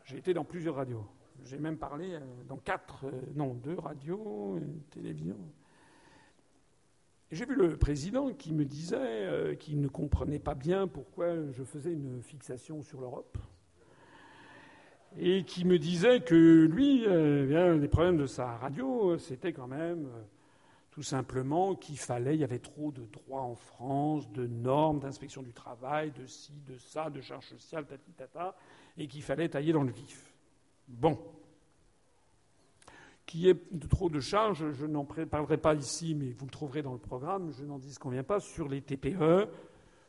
J'ai 0.05 0.19
été 0.19 0.35
dans 0.35 0.45
plusieurs 0.45 0.75
radios. 0.75 1.07
J'ai 1.45 1.59
même 1.59 1.79
parlé 1.79 2.13
euh, 2.15 2.21
dans 2.47 2.59
quatre, 2.59 3.07
euh, 3.07 3.23
non, 3.35 3.55
deux 3.55 3.79
radios, 3.79 4.59
une 4.59 4.83
télévision. 4.91 5.39
J'ai 7.31 7.45
vu 7.45 7.55
le 7.55 7.77
président 7.77 8.33
qui 8.33 8.55
me 8.55 8.65
disait 8.65 8.97
euh, 8.97 9.55
qu'il 9.55 9.83
ne 9.83 9.89
comprenait 9.89 10.39
pas 10.39 10.55
bien 10.55 10.87
pourquoi 10.87 11.35
je 11.53 11.63
faisais 11.63 11.93
une 11.93 12.23
fixation 12.23 12.83
sur 12.83 13.03
l'Europe. 13.03 13.37
Et 15.19 15.45
qui 15.45 15.67
me 15.67 15.79
disait 15.79 16.21
que 16.21 16.65
lui, 16.65 17.05
euh, 17.07 17.47
bien, 17.47 17.77
les 17.77 17.89
problèmes 17.89 18.17
de 18.17 18.25
sa 18.25 18.57
radio, 18.57 19.19
c'était 19.19 19.53
quand 19.53 19.67
même 19.67 20.07
euh, 20.07 20.23
tout 20.91 21.03
simplement 21.03 21.75
qu'il 21.75 21.99
fallait, 21.99 22.35
il 22.35 22.41
y 22.41 22.45
avait 22.45 22.61
trop 22.61 22.93
de 22.93 23.05
droits 23.05 23.43
en 23.43 23.57
France, 23.57 24.31
de 24.33 24.47
normes 24.47 25.01
d'inspection 25.01 25.43
du 25.43 25.53
travail, 25.53 26.13
de 26.13 26.25
ci, 26.25 26.53
de 26.67 26.79
ça, 26.79 27.11
de 27.11 27.21
charges 27.21 27.49
sociales, 27.49 27.85
et 28.97 29.07
qu'il 29.07 29.23
fallait 29.23 29.51
tailler 29.51 29.75
dans 29.75 29.83
le 29.83 29.93
vif. 29.93 30.33
Bon 30.89 31.19
qui 33.29 33.47
est 33.51 33.61
trop 33.91 34.09
de 34.09 34.21
charges, 34.21 34.73
je 34.73 34.87
n'en 34.87 35.05
parlerai 35.05 35.59
pas 35.59 35.75
ici, 35.75 36.15
mais 36.15 36.33
vous 36.33 36.47
le 36.47 36.51
trouverez 36.51 36.81
dans 36.81 36.95
le 36.95 36.99
programme, 36.99 37.53
je 37.53 37.63
n'en 37.63 37.79
dis 37.79 37.95
qu'on 37.97 38.09
vient 38.09 38.23
pas, 38.23 38.41
sur 38.41 38.69
les 38.69 38.81
TPE, 38.81 39.47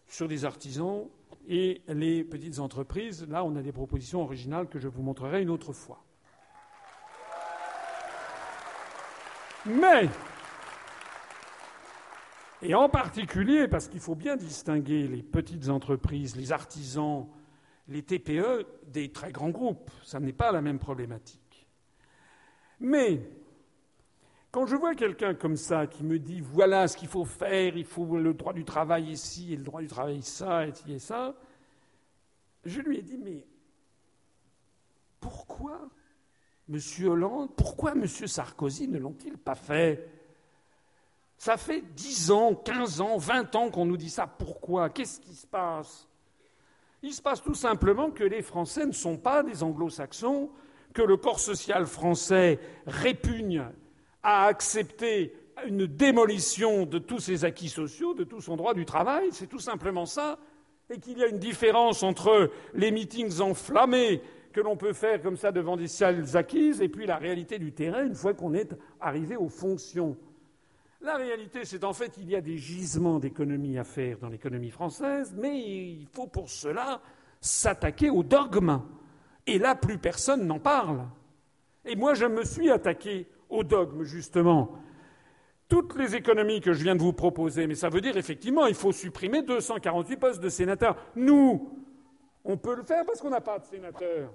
sur 0.07 0.25
les 0.25 0.45
artisans 0.45 1.05
et 1.45 1.81
les 1.89 2.23
petites 2.23 2.59
entreprises. 2.59 3.27
Là, 3.27 3.43
on 3.43 3.57
a 3.57 3.61
des 3.61 3.73
propositions 3.73 4.21
originales 4.21 4.69
que 4.69 4.79
je 4.79 4.87
vous 4.87 5.01
montrerai 5.01 5.41
une 5.41 5.49
autre 5.49 5.73
fois. 5.73 6.01
Mais, 9.65 10.07
et 12.61 12.73
en 12.73 12.87
particulier, 12.87 13.67
parce 13.67 13.89
qu'il 13.89 13.99
faut 13.99 14.15
bien 14.15 14.37
distinguer 14.37 15.09
les 15.09 15.23
petites 15.23 15.67
entreprises, 15.67 16.37
les 16.37 16.53
artisans, 16.53 17.27
les 17.89 18.01
TPE 18.01 18.65
des 18.87 19.11
très 19.11 19.33
grands 19.33 19.49
groupes, 19.49 19.91
ça 20.03 20.21
n'est 20.21 20.31
pas 20.31 20.53
la 20.53 20.61
même 20.61 20.79
problématique. 20.79 21.38
Mais 22.79 23.21
quand 24.51 24.65
je 24.65 24.75
vois 24.75 24.95
quelqu'un 24.95 25.35
comme 25.35 25.57
ça 25.57 25.87
qui 25.87 26.03
me 26.03 26.17
dit 26.17 26.41
voilà 26.41 26.87
ce 26.87 26.97
qu'il 26.97 27.07
faut 27.07 27.25
faire, 27.25 27.75
il 27.77 27.85
faut 27.85 28.17
le 28.17 28.33
droit 28.33 28.53
du 28.53 28.65
travail 28.65 29.11
ici 29.11 29.53
et 29.53 29.57
le 29.57 29.63
droit 29.63 29.81
du 29.81 29.87
travail 29.87 30.21
ça 30.21 30.65
et 30.65 30.73
ci 30.73 30.99
ça, 30.99 31.35
je 32.65 32.81
lui 32.81 32.97
ai 32.97 33.01
dit 33.01 33.17
mais 33.17 33.45
pourquoi 35.19 35.89
M. 36.69 36.79
Hollande, 37.07 37.49
pourquoi 37.55 37.93
M. 37.93 38.05
Sarkozy 38.07 38.87
ne 38.87 38.99
l'ont-ils 38.99 39.37
pas 39.37 39.55
fait? 39.55 40.07
Ça 41.37 41.57
fait 41.57 41.81
10 41.81 42.31
ans, 42.31 42.53
15 42.53 43.01
ans, 43.01 43.17
20 43.17 43.55
ans 43.55 43.69
qu'on 43.69 43.85
nous 43.85 43.97
dit 43.97 44.09
ça. 44.09 44.27
Pourquoi? 44.27 44.89
Qu'est-ce 44.89 45.19
qui 45.19 45.33
se 45.33 45.47
passe? 45.47 46.07
Il 47.01 47.13
se 47.13 47.21
passe 47.21 47.41
tout 47.41 47.53
simplement 47.53 48.11
que 48.11 48.25
les 48.25 48.41
Français 48.41 48.85
ne 48.85 48.91
sont 48.91 49.17
pas 49.17 49.41
des 49.41 49.63
anglo-saxons 49.63 50.49
que 50.93 51.01
le 51.01 51.17
corps 51.17 51.39
social 51.39 51.85
français 51.85 52.59
répugne 52.85 53.63
à 54.23 54.45
accepter 54.45 55.33
une 55.65 55.85
démolition 55.85 56.85
de 56.85 56.99
tous 56.99 57.19
ses 57.19 57.45
acquis 57.45 57.69
sociaux, 57.69 58.13
de 58.13 58.23
tout 58.23 58.41
son 58.41 58.55
droit 58.55 58.73
du 58.73 58.85
travail, 58.85 59.29
c'est 59.31 59.47
tout 59.47 59.59
simplement 59.59 60.05
ça, 60.05 60.39
et 60.89 60.99
qu'il 60.99 61.17
y 61.17 61.23
a 61.23 61.27
une 61.27 61.39
différence 61.39 62.03
entre 62.03 62.49
les 62.73 62.91
meetings 62.91 63.41
enflammés 63.41 64.21
que 64.51 64.61
l'on 64.61 64.75
peut 64.75 64.93
faire 64.93 65.21
comme 65.21 65.37
ça 65.37 65.51
devant 65.51 65.77
des 65.77 65.87
salles 65.87 66.35
acquises 66.35 66.81
et 66.81 66.89
puis 66.89 67.05
la 67.05 67.17
réalité 67.17 67.59
du 67.59 67.71
terrain 67.71 68.03
une 68.03 68.15
fois 68.15 68.33
qu'on 68.33 68.53
est 68.53 68.75
arrivé 68.99 69.35
aux 69.35 69.49
fonctions. 69.49 70.17
La 71.01 71.15
réalité, 71.15 71.63
c'est 71.63 71.83
en 71.85 71.93
fait 71.93 72.09
qu'il 72.09 72.29
y 72.29 72.35
a 72.35 72.41
des 72.41 72.57
gisements 72.57 73.19
d'économie 73.19 73.77
à 73.77 73.85
faire 73.85 74.17
dans 74.17 74.27
l'économie 74.27 74.71
française, 74.71 75.33
mais 75.37 75.57
il 75.57 76.07
faut 76.11 76.27
pour 76.27 76.49
cela 76.49 77.01
s'attaquer 77.39 78.09
au 78.09 78.21
dogme. 78.21 78.81
Et 79.49 79.57
là, 79.57 79.73
plus 79.73 79.97
personne 79.97 80.45
n'en 80.45 80.59
parle. 80.59 81.01
Et 81.83 81.95
moi, 81.95 82.13
je 82.13 82.25
me 82.25 82.43
suis 82.43 82.69
attaqué 82.69 83.27
au 83.49 83.63
dogme, 83.63 84.03
justement. 84.03 84.77
Toutes 85.67 85.97
les 85.97 86.15
économies 86.15 86.61
que 86.61 86.71
je 86.71 86.83
viens 86.83 86.95
de 86.95 87.01
vous 87.01 87.13
proposer, 87.13 87.65
mais 87.65 87.73
ça 87.73 87.89
veut 87.89 87.99
dire 87.99 88.15
effectivement, 88.15 88.67
il 88.67 88.75
faut 88.75 88.91
supprimer 88.91 89.41
248 89.41 90.17
postes 90.17 90.39
de 90.39 90.49
sénateurs. 90.49 90.95
Nous, 91.15 91.67
on 92.45 92.57
peut 92.57 92.75
le 92.75 92.83
faire 92.83 93.03
parce 93.07 93.21
qu'on 93.21 93.31
n'a 93.31 93.41
pas 93.41 93.57
de 93.57 93.65
sénateurs. 93.65 94.29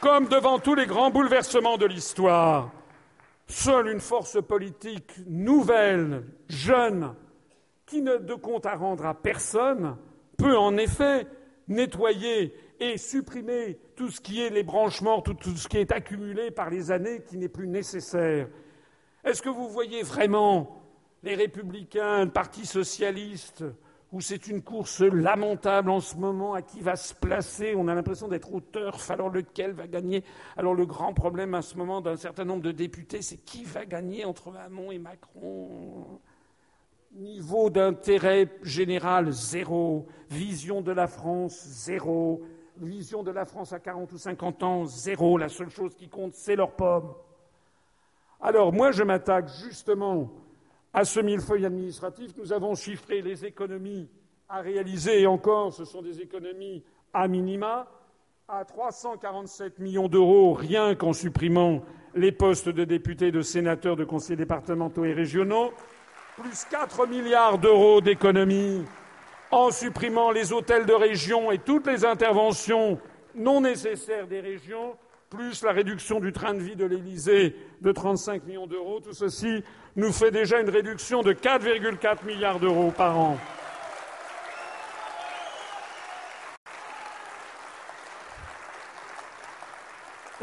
Comme 0.00 0.26
devant 0.26 0.58
tous 0.58 0.74
les 0.74 0.86
grands 0.86 1.10
bouleversements 1.10 1.76
de 1.76 1.84
l'histoire, 1.84 2.70
Seule 3.50 3.88
une 3.88 4.00
force 4.00 4.40
politique 4.40 5.12
nouvelle, 5.26 6.22
jeune, 6.48 7.16
qui 7.84 8.00
n'a 8.00 8.18
de 8.18 8.34
compte 8.34 8.64
à 8.64 8.76
rendre 8.76 9.04
à 9.04 9.12
personne, 9.12 9.96
peut 10.38 10.56
en 10.56 10.76
effet 10.76 11.26
nettoyer 11.66 12.54
et 12.78 12.96
supprimer 12.96 13.80
tout 13.96 14.08
ce 14.08 14.20
qui 14.20 14.40
est 14.40 14.50
les 14.50 14.62
branchements, 14.62 15.20
tout, 15.20 15.34
tout 15.34 15.56
ce 15.56 15.66
qui 15.66 15.78
est 15.78 15.90
accumulé 15.90 16.52
par 16.52 16.70
les 16.70 16.92
années 16.92 17.22
qui 17.28 17.38
n'est 17.38 17.48
plus 17.48 17.66
nécessaire. 17.66 18.46
Est-ce 19.24 19.42
que 19.42 19.48
vous 19.48 19.68
voyez 19.68 20.04
vraiment 20.04 20.80
les 21.24 21.34
républicains, 21.34 22.26
le 22.26 22.30
Parti 22.30 22.64
socialiste, 22.64 23.64
où 24.12 24.20
c'est 24.20 24.48
une 24.48 24.62
course 24.62 25.02
lamentable 25.02 25.90
en 25.90 26.00
ce 26.00 26.16
moment 26.16 26.54
à 26.54 26.62
qui 26.62 26.80
va 26.80 26.96
se 26.96 27.14
placer. 27.14 27.74
On 27.76 27.86
a 27.86 27.94
l'impression 27.94 28.26
d'être 28.26 28.52
au 28.52 28.60
turf, 28.60 29.10
alors 29.10 29.30
lequel 29.30 29.72
va 29.72 29.86
gagner? 29.86 30.24
Alors 30.56 30.74
le 30.74 30.84
grand 30.84 31.14
problème 31.14 31.54
à 31.54 31.62
ce 31.62 31.76
moment 31.76 32.00
d'un 32.00 32.16
certain 32.16 32.44
nombre 32.44 32.62
de 32.62 32.72
députés, 32.72 33.22
c'est 33.22 33.36
qui 33.36 33.64
va 33.64 33.84
gagner 33.84 34.24
entre 34.24 34.52
Hamon 34.56 34.90
et 34.90 34.98
Macron? 34.98 36.20
Niveau 37.12 37.70
d'intérêt 37.70 38.48
général, 38.62 39.32
zéro. 39.32 40.06
Vision 40.28 40.80
de 40.80 40.92
la 40.92 41.06
France, 41.06 41.60
zéro. 41.64 42.42
Vision 42.78 43.22
de 43.22 43.30
la 43.30 43.44
France 43.44 43.72
à 43.72 43.78
40 43.78 44.12
ou 44.12 44.18
50 44.18 44.62
ans, 44.62 44.84
zéro. 44.86 45.38
La 45.38 45.48
seule 45.48 45.70
chose 45.70 45.94
qui 45.94 46.08
compte, 46.08 46.34
c'est 46.34 46.56
leur 46.56 46.72
pomme. 46.72 47.12
Alors 48.40 48.72
moi, 48.72 48.90
je 48.90 49.02
m'attaque 49.02 49.48
justement 49.62 50.30
à 50.92 51.04
ce 51.04 51.20
millefeuille 51.20 51.66
administratif, 51.66 52.32
nous 52.36 52.52
avons 52.52 52.74
chiffré 52.74 53.22
les 53.22 53.44
économies 53.44 54.08
à 54.48 54.60
réaliser, 54.60 55.22
et 55.22 55.26
encore, 55.26 55.72
ce 55.72 55.84
sont 55.84 56.02
des 56.02 56.20
économies 56.20 56.82
à 57.12 57.28
minima, 57.28 57.86
à 58.48 58.64
347 58.64 59.78
millions 59.78 60.08
d'euros 60.08 60.54
rien 60.54 60.96
qu'en 60.96 61.12
supprimant 61.12 61.82
les 62.16 62.32
postes 62.32 62.68
de 62.68 62.84
députés, 62.84 63.30
de 63.30 63.42
sénateurs, 63.42 63.94
de 63.94 64.04
conseillers 64.04 64.36
départementaux 64.36 65.04
et 65.04 65.12
régionaux, 65.12 65.72
plus 66.36 66.64
4 66.64 67.06
milliards 67.06 67.58
d'euros 67.58 68.00
d'économies 68.00 68.84
en 69.52 69.70
supprimant 69.70 70.32
les 70.32 70.52
hôtels 70.52 70.86
de 70.86 70.92
région 70.92 71.52
et 71.52 71.58
toutes 71.58 71.86
les 71.86 72.04
interventions 72.04 72.98
non 73.36 73.60
nécessaires 73.60 74.26
des 74.26 74.40
régions, 74.40 74.96
plus 75.30 75.62
la 75.62 75.70
réduction 75.70 76.18
du 76.18 76.32
train 76.32 76.54
de 76.54 76.58
vie 76.58 76.74
de 76.74 76.84
l'Élysée 76.84 77.54
de 77.82 77.92
35 77.92 78.44
millions 78.46 78.66
d'euros. 78.66 78.98
Tout 78.98 79.12
ceci 79.12 79.62
nous 79.94 80.12
fait 80.12 80.32
déjà 80.32 80.60
une 80.60 80.68
réduction 80.68 81.22
de 81.22 81.32
4,4 81.32 82.26
milliards 82.26 82.58
d'euros 82.58 82.90
par 82.90 83.16
an. 83.16 83.38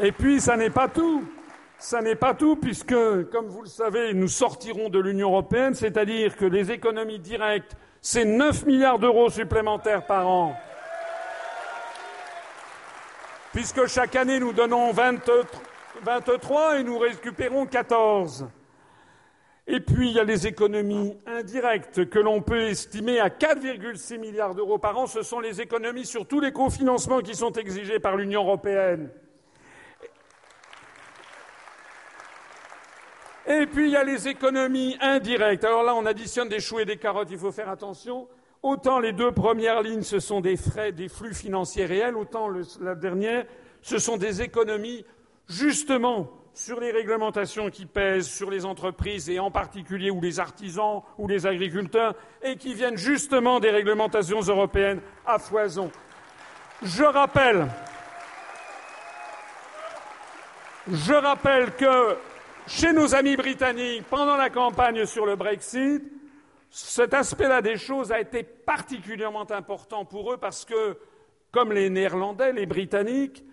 Et 0.00 0.10
puis, 0.10 0.40
ça 0.40 0.56
n'est 0.56 0.70
pas 0.70 0.88
tout. 0.88 1.22
Ça 1.76 2.00
n'est 2.00 2.14
pas 2.14 2.32
tout, 2.32 2.56
puisque, 2.56 2.96
comme 3.30 3.46
vous 3.46 3.62
le 3.62 3.68
savez, 3.68 4.14
nous 4.14 4.28
sortirons 4.28 4.88
de 4.88 4.98
l'Union 4.98 5.28
européenne, 5.28 5.74
c'est-à-dire 5.74 6.34
que 6.34 6.46
les 6.46 6.70
économies 6.70 7.18
directes, 7.18 7.76
c'est 8.00 8.24
9 8.24 8.64
milliards 8.64 8.98
d'euros 8.98 9.28
supplémentaires 9.28 10.06
par 10.06 10.28
an. 10.28 10.56
Puisque 13.58 13.86
chaque 13.86 14.14
année, 14.14 14.38
nous 14.38 14.52
donnons 14.52 14.92
23 14.92 16.78
et 16.78 16.84
nous 16.84 16.96
récupérons 16.96 17.66
14. 17.66 18.46
Et 19.66 19.80
puis, 19.80 20.10
il 20.10 20.14
y 20.14 20.20
a 20.20 20.22
les 20.22 20.46
économies 20.46 21.18
indirectes 21.26 22.08
que 22.08 22.20
l'on 22.20 22.40
peut 22.40 22.68
estimer 22.68 23.18
à 23.18 23.30
4,6 23.30 24.18
milliards 24.18 24.54
d'euros 24.54 24.78
par 24.78 24.96
an. 24.96 25.08
Ce 25.08 25.22
sont 25.22 25.40
les 25.40 25.60
économies 25.60 26.06
sur 26.06 26.24
tous 26.24 26.38
les 26.38 26.52
cofinancements 26.52 27.18
qui 27.18 27.34
sont 27.34 27.50
exigés 27.50 27.98
par 27.98 28.16
l'Union 28.16 28.44
européenne. 28.44 29.10
Et 33.48 33.66
puis 33.66 33.88
il 33.88 33.90
y 33.90 33.96
a 33.96 34.04
les 34.04 34.28
économies 34.28 34.96
indirectes. 35.00 35.64
Alors 35.64 35.82
là, 35.82 35.96
on 35.96 36.06
additionne 36.06 36.48
des 36.48 36.60
choux 36.60 36.78
et 36.78 36.84
des 36.84 36.96
carottes, 36.96 37.32
il 37.32 37.38
faut 37.38 37.50
faire 37.50 37.70
attention. 37.70 38.28
Autant 38.62 38.98
les 38.98 39.12
deux 39.12 39.30
premières 39.30 39.82
lignes, 39.82 40.02
ce 40.02 40.18
sont 40.18 40.40
des 40.40 40.56
frais, 40.56 40.92
des 40.92 41.08
flux 41.08 41.34
financiers 41.34 41.86
réels, 41.86 42.16
autant 42.16 42.48
la 42.80 42.94
dernière, 42.96 43.46
ce 43.82 43.98
sont 43.98 44.16
des 44.16 44.42
économies 44.42 45.04
justement 45.48 46.28
sur 46.52 46.80
les 46.80 46.90
réglementations 46.90 47.70
qui 47.70 47.86
pèsent 47.86 48.28
sur 48.28 48.50
les 48.50 48.64
entreprises 48.64 49.30
et 49.30 49.38
en 49.38 49.52
particulier 49.52 50.10
ou 50.10 50.20
les 50.20 50.40
artisans 50.40 51.02
ou 51.16 51.28
les 51.28 51.46
agriculteurs 51.46 52.14
et 52.42 52.56
qui 52.56 52.74
viennent 52.74 52.96
justement 52.96 53.60
des 53.60 53.70
réglementations 53.70 54.40
européennes 54.40 55.00
à 55.24 55.38
foison. 55.38 55.92
Je 56.82 57.04
rappelle, 57.04 57.68
je 60.90 61.12
rappelle 61.12 61.76
que 61.76 62.16
chez 62.66 62.92
nos 62.92 63.14
amis 63.14 63.36
britanniques 63.36 64.04
pendant 64.10 64.36
la 64.36 64.50
campagne 64.50 65.06
sur 65.06 65.26
le 65.26 65.36
Brexit, 65.36 66.02
cet 66.70 67.14
aspect-là 67.14 67.62
des 67.62 67.76
choses 67.76 68.12
a 68.12 68.20
été 68.20 68.42
particulièrement 68.42 69.50
important 69.50 70.04
pour 70.04 70.32
eux 70.32 70.36
parce 70.36 70.64
que, 70.64 70.98
comme 71.50 71.72
les 71.72 71.90
Néerlandais, 71.90 72.52
les 72.52 72.66
Britanniques 72.66 73.44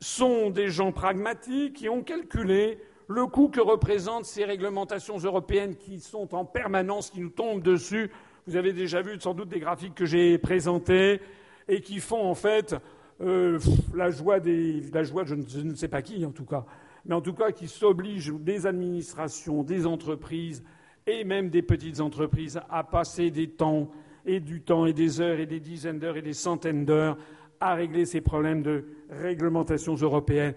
sont 0.00 0.50
des 0.50 0.68
gens 0.68 0.92
pragmatiques 0.92 1.74
qui 1.74 1.88
ont 1.88 2.02
calculé 2.02 2.78
le 3.08 3.26
coût 3.26 3.48
que 3.48 3.60
représentent 3.60 4.24
ces 4.24 4.44
réglementations 4.44 5.16
européennes 5.18 5.76
qui 5.76 6.00
sont 6.00 6.34
en 6.34 6.44
permanence, 6.44 7.10
qui 7.10 7.20
nous 7.20 7.30
tombent 7.30 7.62
dessus. 7.62 8.10
Vous 8.46 8.56
avez 8.56 8.72
déjà 8.72 9.00
vu 9.00 9.18
sans 9.20 9.34
doute 9.34 9.48
des 9.48 9.60
graphiques 9.60 9.94
que 9.94 10.06
j'ai 10.06 10.38
présentés 10.38 11.20
et 11.68 11.80
qui 11.80 12.00
font 12.00 12.28
en 12.28 12.34
fait 12.34 12.74
euh, 13.20 13.58
la 13.94 14.10
joie 14.10 14.40
des, 14.40 14.82
la 14.92 15.04
joie, 15.04 15.24
je 15.24 15.34
ne 15.34 15.74
sais 15.74 15.88
pas 15.88 16.02
qui 16.02 16.24
en 16.26 16.32
tout 16.32 16.44
cas, 16.44 16.64
mais 17.04 17.14
en 17.14 17.20
tout 17.20 17.32
cas 17.32 17.52
qui 17.52 17.68
s'oblige 17.68 18.32
des 18.32 18.66
administrations, 18.66 19.62
des 19.62 19.86
entreprises 19.86 20.64
et 21.06 21.24
même 21.24 21.50
des 21.50 21.62
petites 21.62 22.00
entreprises 22.00 22.60
à 22.68 22.84
passer 22.84 23.30
des 23.30 23.48
temps 23.48 23.90
et 24.24 24.40
du 24.40 24.60
temps 24.60 24.86
et 24.86 24.92
des 24.92 25.20
heures 25.20 25.38
et 25.38 25.46
des 25.46 25.60
dizaines 25.60 25.98
d'heures 25.98 26.16
et 26.16 26.22
des 26.22 26.32
centaines 26.32 26.84
d'heures 26.84 27.16
à 27.60 27.74
régler 27.74 28.04
ces 28.04 28.20
problèmes 28.20 28.62
de 28.62 28.84
réglementations 29.08 29.94
européennes. 29.94 30.54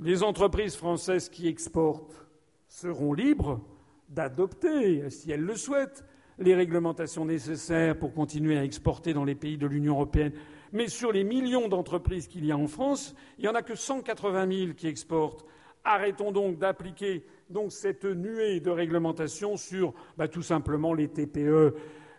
Les 0.00 0.22
entreprises 0.22 0.76
françaises 0.76 1.28
qui 1.28 1.46
exportent 1.46 2.26
seront 2.68 3.12
libres 3.12 3.60
d'adopter, 4.08 5.08
si 5.10 5.30
elles 5.30 5.40
le 5.40 5.54
souhaitent, 5.54 6.04
les 6.38 6.54
réglementations 6.54 7.24
nécessaires 7.24 7.96
pour 7.96 8.12
continuer 8.12 8.58
à 8.58 8.64
exporter 8.64 9.14
dans 9.14 9.24
les 9.24 9.36
pays 9.36 9.56
de 9.56 9.68
l'Union 9.68 9.94
européenne. 9.94 10.32
Mais 10.72 10.88
sur 10.88 11.12
les 11.12 11.22
millions 11.22 11.68
d'entreprises 11.68 12.26
qu'il 12.26 12.44
y 12.44 12.50
a 12.50 12.56
en 12.56 12.66
France, 12.66 13.14
il 13.38 13.42
n'y 13.42 13.48
en 13.48 13.54
a 13.54 13.62
que 13.62 13.76
180 13.76 14.50
000 14.50 14.72
qui 14.74 14.88
exportent. 14.88 15.46
Arrêtons 15.84 16.32
donc 16.32 16.58
d'appliquer 16.58 17.24
donc 17.50 17.72
cette 17.72 18.04
nuée 18.04 18.60
de 18.60 18.70
réglementation 18.70 19.56
sur 19.56 19.94
bah, 20.16 20.28
tout 20.28 20.42
simplement 20.42 20.94
les 20.94 21.08
TPE, 21.08 21.74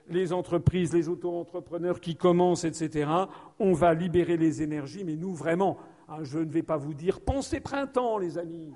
les 0.10 0.34
entreprises, 0.34 0.94
les 0.94 1.10
auto-entrepreneurs 1.10 2.00
qui 2.00 2.16
commencent, 2.16 2.64
etc. 2.64 3.10
On 3.60 3.74
va 3.74 3.94
libérer 3.94 4.38
les 4.38 4.62
énergies, 4.62 5.04
mais 5.04 5.16
nous 5.16 5.34
vraiment, 5.34 5.78
hein, 6.08 6.20
je 6.22 6.40
ne 6.40 6.52
vais 6.52 6.64
pas 6.64 6.78
vous 6.78 6.94
dire 6.94 7.22
pensez 7.22 7.60
printemps, 7.60 8.18
les 8.18 8.38
amis. 8.38 8.74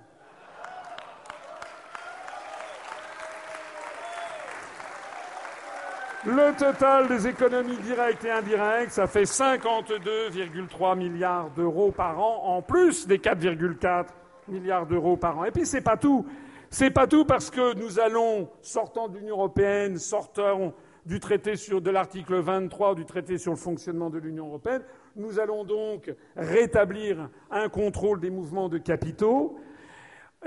Le 6.26 6.54
total 6.58 7.08
des 7.08 7.28
économies 7.28 7.78
directes 7.78 8.26
et 8.26 8.32
indirectes, 8.32 8.92
ça 8.92 9.08
fait 9.08 9.24
52,3 9.24 10.98
milliards 10.98 11.50
d'euros 11.52 11.92
par 11.92 12.20
an, 12.20 12.44
en 12.44 12.62
plus 12.62 13.08
des 13.08 13.20
4,4 13.20 14.08
milliards 14.50 14.86
d'euros 14.86 15.18
par 15.18 15.40
an. 15.40 15.46
Et 15.46 15.52
puis 15.52 15.66
c'est 15.66 15.82
pas 15.82 15.98
tout. 15.98 16.26
C'est 16.70 16.92
pas 16.92 17.08
tout 17.08 17.26
parce 17.26 17.50
que 17.50 17.74
nous 17.76 18.00
allons, 18.00 18.48
sortant 18.62 19.08
de 19.08 19.18
l'Union 19.18 19.36
européenne, 19.36 19.98
sortant 19.98 20.74
du 21.06 21.20
traité 21.20 21.56
sur, 21.56 21.82
de 21.82 21.90
l'article 21.90 22.36
23 22.36 22.94
du 22.94 23.06
traité 23.06 23.40
sur 23.40 23.52
le 23.52 23.58
fonctionnement 23.58 24.12
de 24.12 24.20
l'Union 24.20 24.48
européenne, 24.48 24.84
nous 25.16 25.40
allons 25.40 25.64
donc 25.64 26.14
rétablir 26.36 27.30
un 27.50 27.70
contrôle 27.70 28.20
des 28.20 28.30
mouvements 28.30 28.70
de 28.70 28.78
capitaux. 28.78 29.60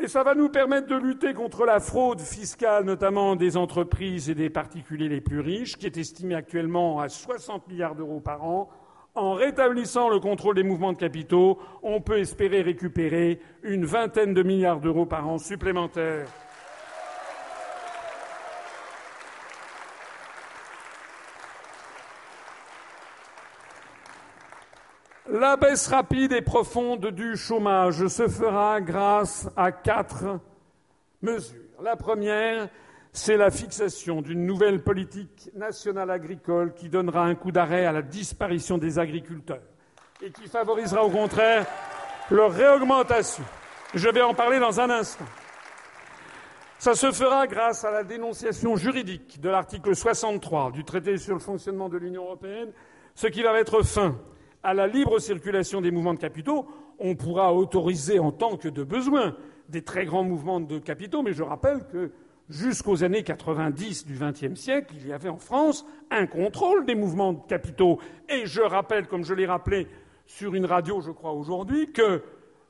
Et 0.01 0.09
ça 0.09 0.23
va 0.23 0.35
nous 0.35 0.49
permettre 0.49 0.87
de 0.87 0.95
lutter 0.95 1.35
contre 1.35 1.67
la 1.67 1.81
fraude 1.81 2.21
fiscale, 2.21 2.85
notamment 2.85 3.37
des 3.37 3.57
entreprises 3.57 4.31
et 4.31 4.35
des 4.35 4.49
particuliers 4.49 5.09
les 5.09 5.21
plus 5.21 5.41
riches, 5.41 5.77
qui 5.77 5.87
est 5.87 5.99
estimée 5.99 6.35
actuellement 6.35 7.01
à 7.01 7.09
60 7.09 7.69
milliards 7.69 7.95
d'euros 7.95 8.21
par 8.21 8.45
an. 8.45 8.71
En 9.15 9.35
rétablissant 9.35 10.09
le 10.09 10.21
contrôle 10.21 10.55
des 10.55 10.63
mouvements 10.63 10.95
de 10.95 10.99
capitaux, 10.99 11.59
on 11.83 12.01
peut 12.01 12.19
espérer 12.19 12.63
récupérer 12.63 13.41
une 13.63 13.85
vingtaine 13.85 14.33
de 14.33 14.43
milliards 14.43 14.81
d'euros 14.81 15.05
par 15.05 15.29
an 15.29 15.37
supplémentaires. 15.37 16.29
La 25.29 25.57
baisse 25.57 25.89
rapide 25.89 26.33
et 26.33 26.43
profonde 26.43 27.09
du 27.09 27.37
chômage 27.37 28.07
se 28.07 28.29
fera 28.29 28.81
grâce 28.81 29.49
à 29.57 29.73
quatre 29.73 30.41
mesures. 31.21 31.61
La 31.83 31.97
première, 31.97 32.69
c'est 33.13 33.37
la 33.37 33.51
fixation 33.51 34.23
d'une 34.23 34.47
nouvelle 34.47 34.83
politique 34.83 35.51
nationale 35.55 36.11
agricole 36.11 36.73
qui 36.73 36.89
donnera 36.89 37.25
un 37.25 37.35
coup 37.35 37.53
d'arrêt 37.53 37.85
à 37.85 37.93
la 37.93 38.01
disparition 38.01 38.79
des 38.79 38.99
agriculteurs 38.99 39.63
et 40.23 40.31
qui 40.31 40.49
favorisera 40.49 41.05
au 41.05 41.11
contraire 41.11 41.67
leur 42.31 42.53
réaugmentation. 42.53 43.45
Je 43.95 44.09
vais 44.09 44.23
en 44.23 44.33
parler 44.33 44.59
dans 44.59 44.81
un 44.81 44.89
instant. 44.89 45.27
Ça 46.79 46.95
se 46.95 47.13
fera 47.13 47.47
grâce 47.47 47.85
à 47.85 47.91
la 47.91 48.03
dénonciation 48.03 48.77
juridique 48.77 49.41
de 49.41 49.51
l'article 49.51 49.95
63 49.95 50.73
du 50.73 50.83
traité 50.83 51.19
sur 51.19 51.35
le 51.35 51.41
fonctionnement 51.41 51.91
de 51.91 51.99
l'Union 51.99 52.25
européenne, 52.25 52.73
ce 53.15 53.27
qui 53.27 53.43
va 53.43 53.53
mettre 53.53 53.85
fin 53.85 54.17
à 54.63 54.73
la 54.73 54.87
libre 54.87 55.19
circulation 55.19 55.81
des 55.81 55.91
mouvements 55.91 56.15
de 56.15 56.19
capitaux, 56.19 56.67
on 56.99 57.15
pourra 57.15 57.53
autoriser 57.53 58.19
en 58.19 58.33
tant 58.33 58.57
que 58.57 58.69
de 58.69 58.85
besoin 58.85 59.37
des 59.69 59.83
très 59.83 60.07
grands 60.07 60.25
mouvements 60.25 60.61
de 60.61 60.79
capitaux, 60.79 61.23
mais 61.23 61.33
je 61.33 61.43
rappelle 61.43 61.87
que 61.89 62.13
jusqu'aux 62.53 63.03
années 63.03 63.23
90 63.23 64.07
du 64.07 64.19
XXe 64.19 64.61
siècle, 64.61 64.95
il 64.97 65.09
y 65.09 65.13
avait 65.13 65.29
en 65.29 65.39
France 65.39 65.85
un 66.11 66.27
contrôle 66.27 66.85
des 66.85 66.95
mouvements 66.95 67.33
de 67.33 67.41
capitaux. 67.49 67.99
Et 68.29 68.47
je 68.47 68.61
rappelle, 68.61 69.07
comme 69.09 69.25
je 69.25 69.35
l'ai 69.35 69.47
rappelé 69.47 69.89
sur 70.27 70.55
une 70.55 70.67
radio, 70.67 71.01
je 71.01 71.11
crois, 71.11 71.33
aujourd'hui, 71.33 71.93
que 71.93 72.23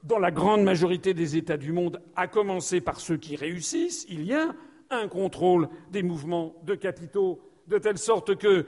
dans 0.04 0.18
la 0.18 0.30
grande 0.30 0.62
majorité 0.62 1.14
des 1.14 1.36
États 1.36 1.56
du 1.56 1.72
monde, 1.72 2.00
à 2.16 2.28
commencer 2.28 2.80
par 2.80 3.00
ceux 3.00 3.16
qui 3.16 3.36
réussissent, 3.36 4.06
il 4.08 4.24
y 4.24 4.34
a 4.34 4.54
un 4.90 5.08
contrôle 5.08 5.68
des 5.90 6.02
mouvements 6.02 6.54
de 6.64 6.74
capitaux, 6.74 7.40
de 7.66 7.78
telle 7.78 7.98
sorte 7.98 8.36
que 8.36 8.66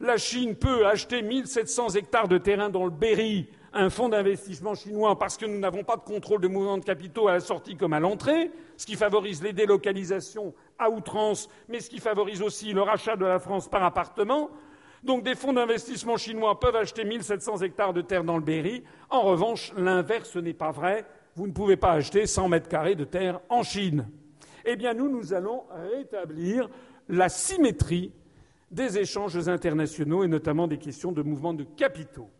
la 0.00 0.16
Chine 0.16 0.56
peut 0.56 0.86
acheter 0.86 1.22
1700 1.22 1.90
hectares 1.90 2.28
de 2.28 2.38
terrain 2.38 2.68
dans 2.70 2.84
le 2.84 2.90
Berry, 2.90 3.48
un 3.74 3.90
fonds 3.90 4.08
d'investissement 4.08 4.74
chinois, 4.74 5.18
parce 5.18 5.36
que 5.36 5.46
nous 5.46 5.58
n'avons 5.58 5.84
pas 5.84 5.96
de 5.96 6.02
contrôle 6.02 6.40
de 6.40 6.48
mouvement 6.48 6.78
de 6.78 6.84
capitaux 6.84 7.28
à 7.28 7.32
la 7.32 7.40
sortie 7.40 7.76
comme 7.76 7.92
à 7.92 8.00
l'entrée, 8.00 8.50
ce 8.76 8.86
qui 8.86 8.96
favorise 8.96 9.42
les 9.42 9.52
délocalisations 9.52 10.54
à 10.78 10.90
outrance, 10.90 11.48
mais 11.68 11.80
ce 11.80 11.88
qui 11.88 11.98
favorise 11.98 12.42
aussi 12.42 12.72
le 12.72 12.82
rachat 12.82 13.16
de 13.16 13.24
la 13.24 13.38
France 13.38 13.68
par 13.68 13.82
appartement. 13.82 14.50
Donc 15.02 15.24
des 15.24 15.34
fonds 15.34 15.52
d'investissement 15.52 16.16
chinois 16.16 16.60
peuvent 16.60 16.76
acheter 16.76 17.04
1700 17.04 17.62
hectares 17.62 17.92
de 17.92 18.02
terre 18.02 18.24
dans 18.24 18.36
le 18.36 18.42
Berry. 18.42 18.84
En 19.10 19.22
revanche, 19.22 19.72
l'inverse 19.76 20.36
n'est 20.36 20.52
pas 20.52 20.70
vrai. 20.70 21.04
Vous 21.34 21.46
ne 21.46 21.52
pouvez 21.52 21.76
pas 21.76 21.92
acheter 21.92 22.26
100 22.26 22.48
mètres 22.48 22.68
carrés 22.68 22.94
de 22.94 23.04
terre 23.04 23.40
en 23.48 23.62
Chine. 23.62 24.08
Eh 24.64 24.76
bien, 24.76 24.94
nous, 24.94 25.08
nous 25.08 25.34
allons 25.34 25.64
rétablir 25.90 26.68
la 27.08 27.28
symétrie 27.28 28.12
des 28.70 28.98
échanges 28.98 29.48
internationaux 29.48 30.24
et 30.24 30.28
notamment 30.28 30.68
des 30.68 30.78
questions 30.78 31.10
de 31.10 31.22
mouvement 31.22 31.52
de 31.52 31.64
capitaux. 31.64 32.30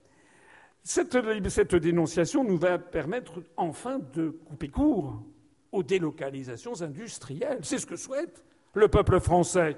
Cette, 0.85 1.75
dénonciation 1.77 2.43
nous 2.43 2.59
va 2.59 2.79
permettre 2.79 3.43
enfin 3.57 4.01
de 4.15 4.31
couper 4.31 4.69
court 4.69 5.23
aux 5.71 5.83
délocalisations 5.83 6.83
industrielles. 6.83 7.61
C'est 7.63 7.79
ce 7.79 7.87
que 7.87 7.97
souhaite 7.97 8.45
le 8.75 8.89
peuple 8.89 9.21
français. 9.21 9.77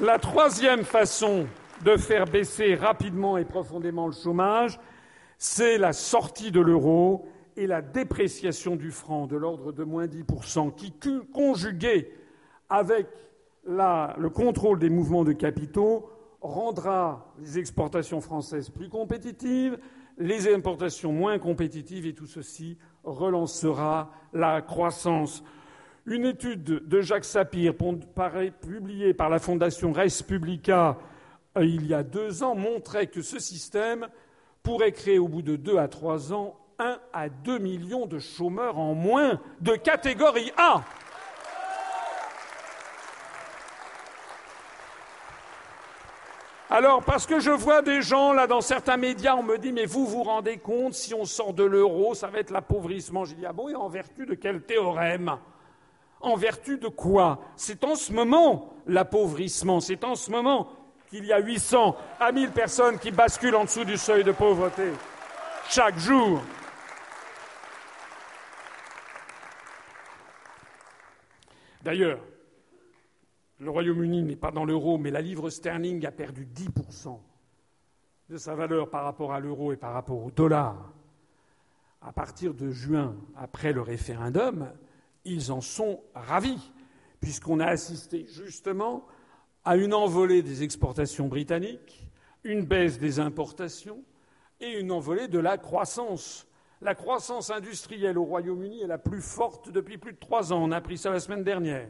La 0.00 0.18
troisième 0.18 0.84
façon 0.84 1.46
de 1.84 1.96
faire 1.96 2.24
baisser 2.24 2.74
rapidement 2.74 3.36
et 3.36 3.44
profondément 3.44 4.06
le 4.06 4.12
chômage, 4.12 4.80
c'est 5.36 5.76
la 5.76 5.92
sortie 5.92 6.50
de 6.50 6.60
l'euro 6.60 7.28
et 7.56 7.66
la 7.66 7.82
dépréciation 7.82 8.76
du 8.76 8.92
franc 8.92 9.26
de 9.26 9.36
l'ordre 9.36 9.72
de 9.72 9.84
moins 9.84 10.06
10%, 10.06 10.74
qui, 10.74 10.92
conjuguée 11.32 12.12
avec 12.68 13.08
le 13.68 14.28
contrôle 14.28 14.78
des 14.78 14.90
mouvements 14.90 15.24
de 15.24 15.32
capitaux, 15.32 16.10
rendra 16.40 17.32
les 17.38 17.58
exportations 17.58 18.20
françaises 18.20 18.70
plus 18.70 18.88
compétitives, 18.88 19.78
les 20.18 20.52
importations 20.52 21.12
moins 21.12 21.38
compétitives, 21.38 22.06
et 22.06 22.14
tout 22.14 22.26
ceci 22.26 22.78
relancera 23.04 24.10
la 24.32 24.62
croissance. 24.62 25.44
Une 26.06 26.24
étude 26.24 26.64
de 26.64 27.00
Jacques 27.00 27.24
Sapir, 27.24 27.74
publiée 27.74 29.14
par 29.14 29.28
la 29.28 29.38
Fondation 29.38 29.92
Res 29.92 30.22
Publica 30.26 30.96
euh, 31.56 31.64
il 31.64 31.86
y 31.86 31.94
a 31.94 32.02
deux 32.02 32.42
ans, 32.42 32.54
montrait 32.54 33.08
que 33.08 33.22
ce 33.22 33.38
système 33.38 34.08
pourrait 34.62 34.92
créer 34.92 35.18
au 35.18 35.28
bout 35.28 35.42
de 35.42 35.56
deux 35.56 35.78
à 35.78 35.88
trois 35.88 36.32
ans 36.32 36.56
un 36.78 36.98
à 37.12 37.28
deux 37.28 37.58
millions 37.58 38.06
de 38.06 38.18
chômeurs 38.18 38.78
en 38.78 38.94
moins 38.94 39.40
de 39.60 39.72
catégorie 39.72 40.52
A. 40.56 40.82
Alors, 46.70 47.02
parce 47.02 47.26
que 47.26 47.40
je 47.40 47.50
vois 47.50 47.80
des 47.80 48.02
gens, 48.02 48.34
là, 48.34 48.46
dans 48.46 48.60
certains 48.60 48.98
médias, 48.98 49.34
on 49.36 49.42
me 49.42 49.56
dit, 49.56 49.72
mais 49.72 49.86
vous 49.86 50.06
vous 50.06 50.22
rendez 50.22 50.58
compte, 50.58 50.92
si 50.92 51.14
on 51.14 51.24
sort 51.24 51.54
de 51.54 51.64
l'euro, 51.64 52.14
ça 52.14 52.28
va 52.28 52.40
être 52.40 52.50
l'appauvrissement. 52.50 53.24
J'ai 53.24 53.36
dit, 53.36 53.46
ah 53.46 53.54
bon, 53.54 53.70
et 53.70 53.74
en 53.74 53.88
vertu 53.88 54.26
de 54.26 54.34
quel 54.34 54.60
théorème? 54.60 55.38
En 56.20 56.36
vertu 56.36 56.76
de 56.76 56.88
quoi? 56.88 57.38
C'est 57.56 57.84
en 57.84 57.94
ce 57.94 58.12
moment 58.12 58.74
l'appauvrissement, 58.86 59.80
c'est 59.80 60.04
en 60.04 60.14
ce 60.14 60.30
moment 60.30 60.68
qu'il 61.08 61.24
y 61.24 61.32
a 61.32 61.38
800 61.38 61.96
à 62.20 62.32
1000 62.32 62.50
personnes 62.50 62.98
qui 62.98 63.12
basculent 63.12 63.56
en 63.56 63.64
dessous 63.64 63.84
du 63.84 63.96
seuil 63.96 64.22
de 64.22 64.32
pauvreté 64.32 64.92
chaque 65.70 65.98
jour. 65.98 66.42
D'ailleurs, 71.82 72.18
le 73.58 73.70
Royaume-Uni 73.70 74.22
n'est 74.22 74.36
pas 74.36 74.52
dans 74.52 74.64
l'euro, 74.64 74.98
mais 74.98 75.10
la 75.10 75.20
livre 75.20 75.50
sterling 75.50 76.06
a 76.06 76.12
perdu 76.12 76.46
10% 76.46 77.18
de 78.28 78.36
sa 78.36 78.54
valeur 78.54 78.88
par 78.90 79.04
rapport 79.04 79.32
à 79.32 79.40
l'euro 79.40 79.72
et 79.72 79.76
par 79.76 79.92
rapport 79.92 80.24
au 80.24 80.30
dollar. 80.30 80.92
À 82.00 82.12
partir 82.12 82.54
de 82.54 82.70
juin, 82.70 83.16
après 83.36 83.72
le 83.72 83.80
référendum, 83.80 84.70
ils 85.24 85.50
en 85.50 85.60
sont 85.60 86.00
ravis, 86.14 86.72
puisqu'on 87.20 87.58
a 87.58 87.66
assisté 87.66 88.26
justement 88.26 89.04
à 89.64 89.76
une 89.76 89.92
envolée 89.92 90.42
des 90.42 90.62
exportations 90.62 91.26
britanniques, 91.26 92.08
une 92.44 92.64
baisse 92.64 92.98
des 92.98 93.18
importations 93.18 94.04
et 94.60 94.78
une 94.78 94.92
envolée 94.92 95.26
de 95.26 95.40
la 95.40 95.58
croissance. 95.58 96.46
La 96.80 96.94
croissance 96.94 97.50
industrielle 97.50 98.18
au 98.18 98.24
Royaume-Uni 98.24 98.82
est 98.82 98.86
la 98.86 98.98
plus 98.98 99.20
forte 99.20 99.70
depuis 99.70 99.98
plus 99.98 100.12
de 100.12 100.18
trois 100.18 100.52
ans. 100.52 100.62
On 100.62 100.70
a 100.70 100.76
appris 100.76 100.96
ça 100.96 101.10
la 101.10 101.18
semaine 101.18 101.42
dernière. 101.42 101.88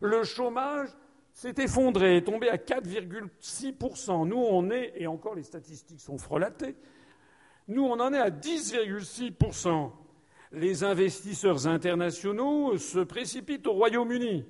Le 0.00 0.24
chômage 0.24 0.88
s'est 1.34 1.54
effondré, 1.58 2.16
est 2.16 2.22
tombé 2.22 2.48
à 2.48 2.56
4,6%. 2.56 4.26
Nous, 4.26 4.36
on 4.36 4.70
est, 4.70 4.94
et 4.96 5.06
encore 5.06 5.34
les 5.34 5.42
statistiques 5.42 6.00
sont 6.00 6.16
frelatées, 6.16 6.74
nous, 7.68 7.84
on 7.84 8.00
en 8.00 8.12
est 8.12 8.18
à 8.18 8.30
10,6% 8.30 9.90
les 10.54 10.84
investisseurs 10.84 11.66
internationaux 11.66 12.76
se 12.78 13.00
précipitent 13.00 13.66
au 13.66 13.72
Royaume-Uni. 13.72 14.44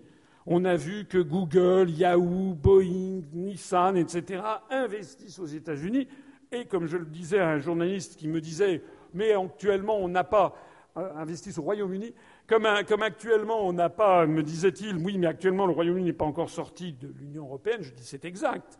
On 0.46 0.64
a 0.64 0.76
vu 0.76 1.06
que 1.06 1.18
Google, 1.18 1.90
Yahoo, 1.90 2.54
Boeing, 2.54 3.22
Nissan, 3.32 3.96
etc. 3.96 4.42
investissent 4.70 5.38
aux 5.38 5.46
États-Unis. 5.46 6.06
Et 6.52 6.66
comme 6.66 6.86
je 6.86 6.98
le 6.98 7.06
disais 7.06 7.38
à 7.38 7.48
un 7.48 7.58
journaliste 7.58 8.16
qui 8.16 8.28
me 8.28 8.40
disait, 8.40 8.82
mais 9.14 9.32
actuellement 9.32 9.96
on 9.96 10.08
n'a 10.08 10.24
pas 10.24 10.54
euh, 10.96 11.10
investi 11.16 11.50
au 11.58 11.62
Royaume-Uni, 11.62 12.14
comme, 12.46 12.66
actuellement 13.02 13.66
on 13.66 13.72
n'a 13.72 13.90
pas, 13.90 14.26
me 14.26 14.42
disait-il, 14.42 14.96
oui, 14.96 15.18
mais 15.18 15.26
actuellement 15.26 15.66
le 15.66 15.72
Royaume-Uni 15.72 16.06
n'est 16.06 16.12
pas 16.12 16.24
encore 16.24 16.50
sorti 16.50 16.92
de 16.92 17.08
l'Union 17.18 17.44
européenne, 17.44 17.82
je 17.82 17.92
dis 17.92 18.04
c'est 18.04 18.24
exact. 18.24 18.78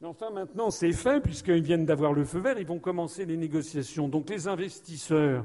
Mais 0.00 0.08
enfin 0.08 0.30
maintenant 0.30 0.70
c'est 0.70 0.92
fait, 0.92 1.20
puisqu'ils 1.20 1.62
viennent 1.62 1.86
d'avoir 1.86 2.12
le 2.12 2.24
feu 2.24 2.38
vert, 2.38 2.58
ils 2.58 2.66
vont 2.66 2.78
commencer 2.78 3.24
les 3.24 3.36
négociations. 3.36 4.08
Donc 4.08 4.30
les 4.30 4.48
investisseurs 4.48 5.44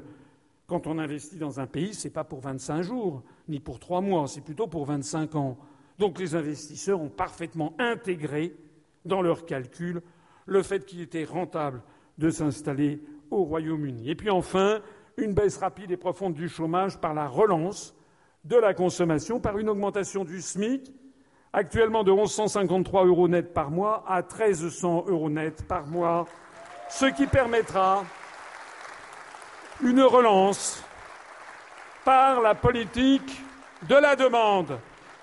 quand 0.72 0.86
on 0.86 0.98
investit 0.98 1.36
dans 1.36 1.60
un 1.60 1.66
pays, 1.66 1.92
ce 1.92 2.08
n'est 2.08 2.12
pas 2.12 2.24
pour 2.24 2.40
25 2.40 2.80
jours, 2.80 3.22
ni 3.46 3.60
pour 3.60 3.78
trois 3.78 4.00
mois, 4.00 4.26
c'est 4.26 4.40
plutôt 4.40 4.68
pour 4.68 4.86
25 4.86 5.34
ans. 5.34 5.58
Donc 5.98 6.18
les 6.18 6.34
investisseurs 6.34 6.98
ont 6.98 7.10
parfaitement 7.10 7.74
intégré 7.78 8.56
dans 9.04 9.20
leurs 9.20 9.44
calculs 9.44 10.00
le 10.46 10.62
fait 10.62 10.86
qu'il 10.86 11.02
était 11.02 11.24
rentable 11.24 11.82
de 12.16 12.30
s'installer 12.30 13.02
au 13.30 13.44
Royaume-Uni. 13.44 14.08
Et 14.08 14.14
puis 14.14 14.30
enfin, 14.30 14.80
une 15.16 15.34
baisse 15.34 15.58
rapide 15.58 15.90
et 15.90 15.96
profonde 15.96 16.34
du 16.34 16.48
chômage 16.48 16.98
par 16.98 17.14
la 17.14 17.26
relance 17.26 17.94
de 18.44 18.56
la 18.56 18.74
consommation, 18.74 19.40
par 19.40 19.58
une 19.58 19.68
augmentation 19.68 20.24
du 20.24 20.40
SMIC, 20.40 20.92
actuellement 21.52 22.02
de 22.02 22.10
1153 22.10 23.06
euros 23.06 23.28
net 23.28 23.52
par 23.52 23.70
mois 23.70 24.04
à 24.06 24.22
1300 24.22 25.04
euros 25.08 25.30
net 25.30 25.66
par 25.66 25.86
mois, 25.86 26.26
ce 26.88 27.06
qui 27.06 27.26
permettra 27.26 28.04
une 29.82 30.02
relance 30.02 30.82
par 32.04 32.40
la 32.40 32.54
politique 32.54 33.42
de 33.88 33.94
la 33.94 34.16
demande. 34.16 34.78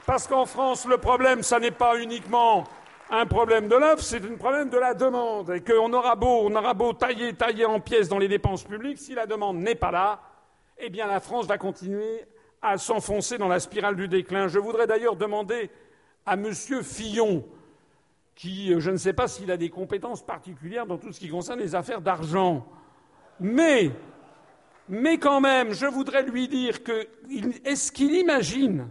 Parce 0.06 0.28
qu'en 0.28 0.46
France, 0.46 0.86
le 0.86 0.98
problème, 0.98 1.44
ce 1.44 1.56
n'est 1.56 1.72
pas 1.72 2.00
uniquement 2.00 2.66
un 3.10 3.26
problème 3.26 3.68
de 3.68 3.76
l'offre, 3.76 4.04
c'est 4.04 4.24
un 4.24 4.36
problème 4.36 4.70
de 4.70 4.78
la 4.78 4.94
demande. 4.94 5.50
Et 5.52 5.62
qu'on 5.62 5.92
aura 5.94 6.16
beau, 6.16 6.50
beau 6.76 6.94
tailler, 6.94 7.34
tailler 7.34 7.66
en 7.66 7.80
pièces 7.80 8.08
dans 8.08 8.20
les 8.20 8.28
dépenses 8.28 8.64
publiques, 8.64 9.00
si 9.00 9.14
la 9.14 9.26
demande 9.26 9.58
n'est 9.58 9.76
pas 9.76 9.92
là, 9.92 10.22
eh 10.78 10.90
bien 10.90 11.08
la 11.08 11.20
France 11.20 11.46
va 11.46 11.58
continuer 11.58 12.26
à 12.62 12.78
s'enfoncer 12.78 13.38
dans 13.38 13.48
la 13.48 13.60
spirale 13.60 13.96
du 13.96 14.08
déclin. 14.08 14.48
Je 14.48 14.60
voudrais 14.60 14.88
d'ailleurs 14.88 15.16
demander 15.16 15.70
à 16.26 16.34
M. 16.34 16.54
Fillon, 16.54 17.46
qui, 18.36 18.80
je 18.80 18.92
ne 18.92 18.98
sais 18.98 19.14
pas 19.14 19.28
s'il 19.28 19.52
a 19.52 19.58
des 19.58 19.70
compétences 19.70 20.26
particulières 20.26 20.86
dans 20.86 20.98
tout 20.98 21.12
ce 21.12 21.20
qui 21.20 21.30
concerne 21.30 21.60
les 21.60 21.76
affaires 21.76 22.02
d'argent, 22.02 22.66
mais 23.40 23.92
mais 24.90 25.20
quand 25.20 25.40
même, 25.40 25.72
je 25.72 25.86
voudrais 25.86 26.24
lui 26.24 26.48
dire 26.48 26.84
que 26.84 27.08
est-ce 27.64 27.92
qu'il 27.92 28.16
imagine 28.16 28.90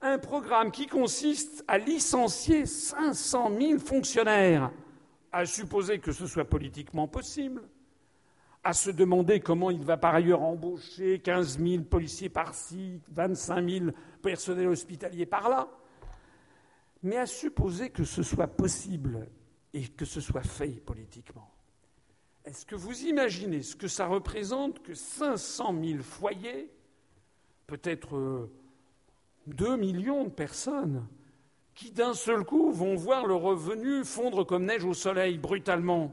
un 0.00 0.18
programme 0.18 0.70
qui 0.70 0.86
consiste 0.86 1.64
à 1.66 1.78
licencier 1.78 2.66
500 2.66 3.50
000 3.58 3.78
fonctionnaires, 3.78 4.70
à 5.32 5.44
supposer 5.44 5.98
que 5.98 6.12
ce 6.12 6.26
soit 6.26 6.44
politiquement 6.44 7.08
possible, 7.08 7.62
à 8.62 8.72
se 8.72 8.90
demander 8.90 9.40
comment 9.40 9.70
il 9.70 9.84
va 9.84 9.96
par 9.96 10.14
ailleurs 10.14 10.42
embaucher 10.42 11.20
15 11.20 11.58
000 11.58 11.82
policiers 11.84 12.28
par-ci, 12.28 13.00
25 13.10 13.68
000 13.68 13.86
personnels 14.22 14.68
hospitaliers 14.68 15.26
par-là, 15.26 15.68
mais 17.02 17.16
à 17.16 17.26
supposer 17.26 17.90
que 17.90 18.04
ce 18.04 18.22
soit 18.22 18.48
possible 18.48 19.28
et 19.72 19.88
que 19.88 20.04
ce 20.04 20.20
soit 20.20 20.42
fait 20.42 20.80
politiquement. 20.84 21.50
Est-ce 22.44 22.64
que 22.64 22.76
vous 22.76 23.04
imaginez 23.04 23.62
ce 23.62 23.76
que 23.76 23.88
ça 23.88 24.06
représente 24.06 24.82
que 24.82 24.94
500 24.94 25.74
000 25.84 26.02
foyers, 26.02 26.70
peut-être 27.66 28.48
2 29.54 29.72
euh, 29.72 29.76
millions 29.76 30.24
de 30.24 30.30
personnes, 30.30 31.06
qui 31.74 31.90
d'un 31.90 32.14
seul 32.14 32.44
coup 32.44 32.72
vont 32.72 32.94
voir 32.94 33.26
le 33.26 33.34
revenu 33.34 34.04
fondre 34.04 34.44
comme 34.44 34.64
neige 34.64 34.84
au 34.84 34.94
soleil 34.94 35.38
brutalement 35.38 36.12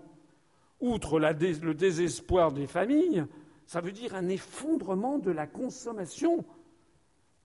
Outre 0.81 1.19
le 1.19 1.73
désespoir 1.73 2.51
des 2.51 2.67
familles, 2.67 3.25
ça 3.65 3.79
veut 3.79 3.93
dire 3.93 4.13
un 4.13 4.27
effondrement 4.27 5.17
de 5.17 5.31
la 5.31 5.47
consommation 5.47 6.45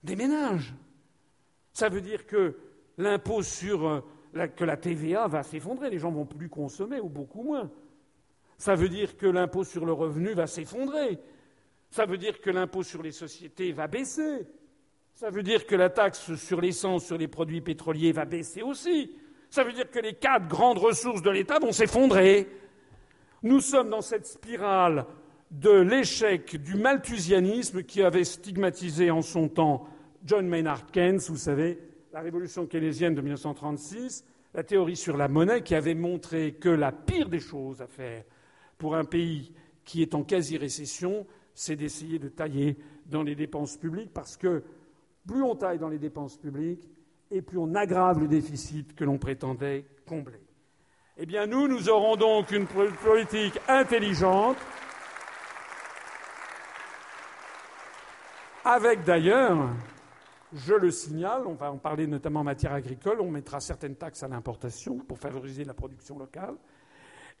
des 0.03 0.15
ménages. 0.15 0.75
Ça 1.73 1.87
veut 1.87 2.01
dire 2.01 2.27
que 2.27 2.57
l'impôt 2.97 3.41
sur 3.41 3.87
euh, 3.87 4.01
la 4.33 4.77
TVA 4.77 5.27
va 5.27 5.43
s'effondrer, 5.43 5.89
les 5.89 5.99
gens 5.99 6.11
vont 6.11 6.25
plus 6.25 6.49
consommer 6.49 6.99
ou 6.99 7.09
beaucoup 7.09 7.41
moins. 7.41 7.71
Ça 8.57 8.75
veut 8.75 8.89
dire 8.89 9.17
que 9.17 9.25
l'impôt 9.25 9.63
sur 9.63 9.85
le 9.85 9.93
revenu 9.93 10.33
va 10.33 10.45
s'effondrer. 10.45 11.17
Ça 11.89 12.05
veut 12.05 12.17
dire 12.17 12.39
que 12.41 12.49
l'impôt 12.49 12.83
sur 12.83 13.01
les 13.01 13.11
sociétés 13.11 13.71
va 13.71 13.87
baisser. 13.87 14.45
Ça 15.21 15.29
veut 15.29 15.43
dire 15.43 15.67
que 15.67 15.75
la 15.75 15.91
taxe 15.91 16.33
sur 16.33 16.61
l'essence, 16.61 17.05
sur 17.05 17.15
les 17.15 17.27
produits 17.27 17.61
pétroliers 17.61 18.11
va 18.11 18.25
baisser 18.25 18.63
aussi. 18.63 19.15
Ça 19.51 19.63
veut 19.63 19.71
dire 19.71 19.91
que 19.91 19.99
les 19.99 20.15
quatre 20.15 20.47
grandes 20.47 20.79
ressources 20.79 21.21
de 21.21 21.29
l'État 21.29 21.59
vont 21.59 21.71
s'effondrer. 21.71 22.47
Nous 23.43 23.59
sommes 23.59 23.91
dans 23.91 24.01
cette 24.01 24.25
spirale 24.25 25.05
de 25.51 25.69
l'échec 25.69 26.55
du 26.55 26.73
malthusianisme 26.73 27.83
qui 27.83 28.01
avait 28.01 28.23
stigmatisé 28.23 29.11
en 29.11 29.21
son 29.21 29.47
temps 29.47 29.87
John 30.25 30.47
Maynard 30.47 30.87
Keynes, 30.87 31.19
vous 31.27 31.37
savez, 31.37 31.77
la 32.11 32.21
révolution 32.21 32.65
keynésienne 32.65 33.13
de 33.13 33.21
1936, 33.21 34.25
la 34.55 34.63
théorie 34.63 34.95
sur 34.95 35.17
la 35.17 35.27
monnaie 35.27 35.61
qui 35.61 35.75
avait 35.75 35.93
montré 35.93 36.53
que 36.53 36.69
la 36.69 36.91
pire 36.91 37.29
des 37.29 37.39
choses 37.39 37.79
à 37.79 37.85
faire 37.85 38.23
pour 38.79 38.95
un 38.95 39.05
pays 39.05 39.53
qui 39.85 40.01
est 40.01 40.15
en 40.15 40.23
quasi-récession, 40.23 41.27
c'est 41.53 41.75
d'essayer 41.75 42.17
de 42.17 42.29
tailler 42.29 42.75
dans 43.05 43.21
les 43.21 43.35
dépenses 43.35 43.77
publiques 43.77 44.13
parce 44.15 44.35
que 44.35 44.63
plus 45.27 45.43
on 45.43 45.55
taille 45.55 45.79
dans 45.79 45.89
les 45.89 45.99
dépenses 45.99 46.37
publiques 46.37 46.89
et 47.29 47.41
plus 47.41 47.57
on 47.57 47.75
aggrave 47.75 48.19
le 48.19 48.27
déficit 48.27 48.95
que 48.95 49.03
l'on 49.03 49.17
prétendait 49.17 49.85
combler. 50.05 50.41
Eh 51.17 51.25
bien, 51.25 51.45
nous, 51.45 51.67
nous 51.67 51.89
aurons 51.89 52.15
donc 52.15 52.51
une 52.51 52.65
politique 52.67 53.59
intelligente, 53.67 54.57
avec 58.63 59.03
d'ailleurs, 59.03 59.69
je 60.53 60.73
le 60.73 60.91
signale, 60.91 61.43
on 61.45 61.53
va 61.53 61.71
en 61.71 61.77
parler 61.77 62.07
notamment 62.07 62.41
en 62.41 62.45
matière 62.45 62.73
agricole, 62.73 63.21
on 63.21 63.31
mettra 63.31 63.59
certaines 63.59 63.95
taxes 63.95 64.23
à 64.23 64.27
l'importation 64.27 64.97
pour 64.99 65.19
favoriser 65.19 65.63
la 65.63 65.73
production 65.73 66.17
locale. 66.17 66.55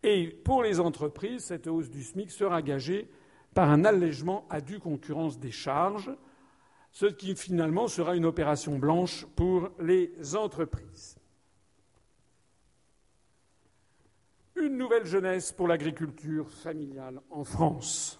Et 0.03 0.27
pour 0.27 0.63
les 0.63 0.79
entreprises, 0.79 1.45
cette 1.45 1.67
hausse 1.67 1.89
du 1.89 2.03
SMIC 2.03 2.31
sera 2.31 2.61
gagée 2.61 3.09
par 3.53 3.69
un 3.69 3.85
allègement 3.85 4.45
à 4.49 4.61
due 4.61 4.79
concurrence 4.79 5.39
des 5.39 5.51
charges, 5.51 6.11
ce 6.91 7.05
qui 7.05 7.35
finalement 7.35 7.87
sera 7.87 8.15
une 8.15 8.25
opération 8.25 8.77
blanche 8.77 9.25
pour 9.35 9.69
les 9.79 10.11
entreprises. 10.35 11.15
Une 14.55 14.77
nouvelle 14.77 15.05
jeunesse 15.05 15.51
pour 15.51 15.67
l'agriculture 15.67 16.49
familiale 16.49 17.21
en 17.31 17.43
France. 17.43 18.19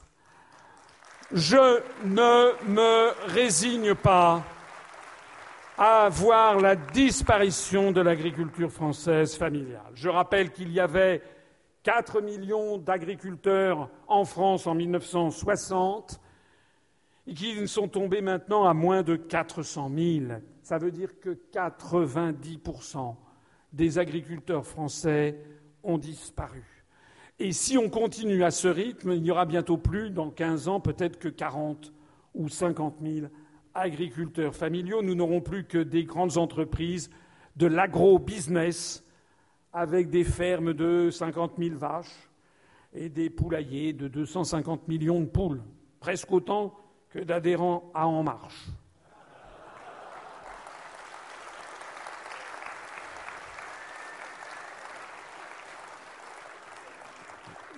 Je 1.33 1.81
ne 2.05 2.67
me 2.67 3.29
résigne 3.29 3.93
pas 3.93 4.43
à 5.77 6.09
voir 6.09 6.59
la 6.59 6.75
disparition 6.75 7.91
de 7.91 8.01
l'agriculture 8.01 8.71
française 8.71 9.35
familiale. 9.35 9.91
Je 9.93 10.09
rappelle 10.09 10.51
qu'il 10.51 10.71
y 10.71 10.79
avait 10.79 11.21
4 11.83 12.21
millions 12.21 12.77
d'agriculteurs 12.77 13.89
en 14.07 14.25
France 14.25 14.67
en 14.67 14.75
1960 14.75 16.19
et 17.27 17.33
qu'ils 17.33 17.67
sont 17.67 17.87
tombés 17.87 18.21
maintenant 18.21 18.65
à 18.65 18.73
moins 18.73 19.03
de 19.03 19.15
400 19.15 19.91
000. 19.95 20.25
Ça 20.63 20.77
veut 20.77 20.91
dire 20.91 21.19
que 21.19 21.37
90% 21.53 23.15
des 23.73 23.99
agriculteurs 23.99 24.65
français 24.65 25.39
ont 25.83 25.97
disparu. 25.97 26.63
Et 27.39 27.51
si 27.53 27.77
on 27.77 27.89
continue 27.89 28.43
à 28.43 28.51
ce 28.51 28.67
rythme, 28.67 29.13
il 29.13 29.23
n'y 29.23 29.31
aura 29.31 29.45
bientôt 29.45 29.77
plus, 29.77 30.11
dans 30.11 30.29
15 30.29 30.67
ans, 30.67 30.79
peut-être 30.79 31.17
que 31.17 31.29
40 31.29 31.91
ou 32.35 32.49
50 32.49 32.97
000 33.01 33.27
agriculteurs 33.73 34.55
familiaux. 34.55 35.01
Nous 35.01 35.15
n'aurons 35.15 35.41
plus 35.41 35.63
que 35.63 35.77
des 35.79 36.03
grandes 36.03 36.37
entreprises 36.37 37.09
de 37.55 37.67
l'agro-business 37.67 39.03
avec 39.73 40.09
des 40.09 40.23
fermes 40.23 40.73
de 40.73 41.09
50 41.09 41.53
000 41.57 41.77
vaches 41.77 42.29
et 42.93 43.09
des 43.09 43.29
poulaillers 43.29 43.93
de 43.93 44.07
250 44.07 44.87
millions 44.87 45.21
de 45.21 45.25
poules, 45.25 45.63
presque 45.99 46.31
autant 46.31 46.75
que 47.11 47.19
d'adhérents 47.19 47.91
à 47.93 48.07
En 48.07 48.23
Marche. 48.23 48.67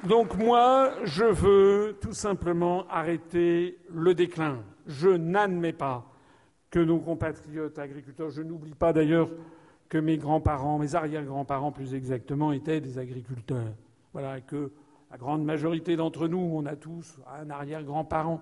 Donc 0.03 0.35
moi, 0.35 0.91
je 1.05 1.23
veux 1.23 1.97
tout 2.01 2.11
simplement 2.11 2.85
arrêter 2.89 3.79
le 3.89 4.13
déclin. 4.13 4.59
Je 4.85 5.07
n'admets 5.07 5.71
pas 5.71 6.05
que 6.69 6.79
nos 6.79 6.99
compatriotes 6.99 7.79
agriculteurs, 7.79 8.29
je 8.29 8.41
n'oublie 8.41 8.73
pas 8.73 8.91
d'ailleurs 8.91 9.29
que 9.87 9.97
mes 9.97 10.17
grands-parents, 10.17 10.77
mes 10.77 10.95
arrière-grands-parents 10.95 11.71
plus 11.71 11.93
exactement, 11.93 12.51
étaient 12.51 12.81
des 12.81 12.99
agriculteurs. 12.99 13.73
Voilà, 14.11 14.39
et 14.39 14.41
que 14.41 14.71
la 15.09 15.17
grande 15.17 15.45
majorité 15.45 15.95
d'entre 15.95 16.27
nous, 16.27 16.39
on 16.39 16.65
a 16.65 16.75
tous 16.75 17.19
un 17.39 17.49
arrière-grand-parent 17.49 18.41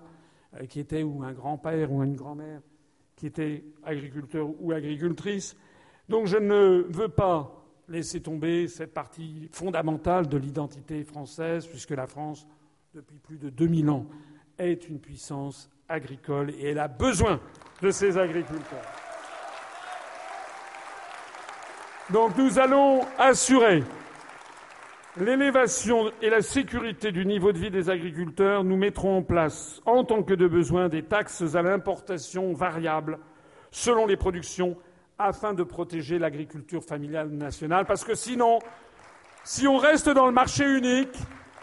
qui 0.68 0.80
était, 0.80 1.02
ou 1.02 1.22
un 1.22 1.32
grand-père, 1.32 1.90
ou 1.92 2.02
une 2.02 2.16
grand-mère, 2.16 2.60
qui 3.16 3.26
était 3.26 3.64
agriculteur 3.82 4.48
ou 4.60 4.72
agricultrice. 4.72 5.56
Donc 6.08 6.26
je 6.26 6.36
ne 6.36 6.86
veux 6.88 7.08
pas 7.08 7.64
laisser 7.88 8.20
tomber 8.20 8.68
cette 8.68 8.92
partie 8.92 9.48
fondamentale 9.52 10.28
de 10.28 10.36
l'identité 10.36 11.04
française, 11.04 11.66
puisque 11.66 11.90
la 11.90 12.06
France, 12.06 12.46
depuis 12.94 13.18
plus 13.18 13.38
de 13.38 13.50
2000 13.50 13.90
ans, 13.90 14.06
est 14.58 14.88
une 14.88 15.00
puissance 15.00 15.70
agricole 15.88 16.50
et 16.50 16.70
elle 16.70 16.78
a 16.78 16.88
besoin 16.88 17.40
de 17.80 17.90
ses 17.90 18.18
agriculteurs. 18.18 18.84
Donc 22.10 22.36
nous 22.36 22.58
allons 22.58 23.02
assurer 23.18 23.82
l'élévation 25.16 26.10
et 26.22 26.30
la 26.30 26.42
sécurité 26.42 27.12
du 27.12 27.26
niveau 27.26 27.52
de 27.52 27.58
vie 27.58 27.70
des 27.70 27.90
agriculteurs. 27.90 28.64
Nous 28.64 28.76
mettrons 28.76 29.18
en 29.18 29.22
place, 29.22 29.80
en 29.84 30.04
tant 30.04 30.22
que 30.22 30.34
de 30.34 30.46
besoin, 30.46 30.88
des 30.88 31.02
taxes 31.02 31.54
à 31.54 31.62
l'importation 31.62 32.52
variables 32.52 33.18
selon 33.70 34.06
les 34.06 34.16
productions 34.16 34.76
afin 35.18 35.54
de 35.54 35.62
protéger 35.62 36.18
l'agriculture 36.18 36.82
familiale 36.82 37.30
nationale. 37.30 37.86
Parce 37.86 38.04
que 38.04 38.14
sinon, 38.14 38.58
si 39.44 39.66
on 39.66 39.76
reste 39.76 40.08
dans 40.08 40.26
le 40.26 40.32
marché 40.32 40.64
unique, 40.64 41.16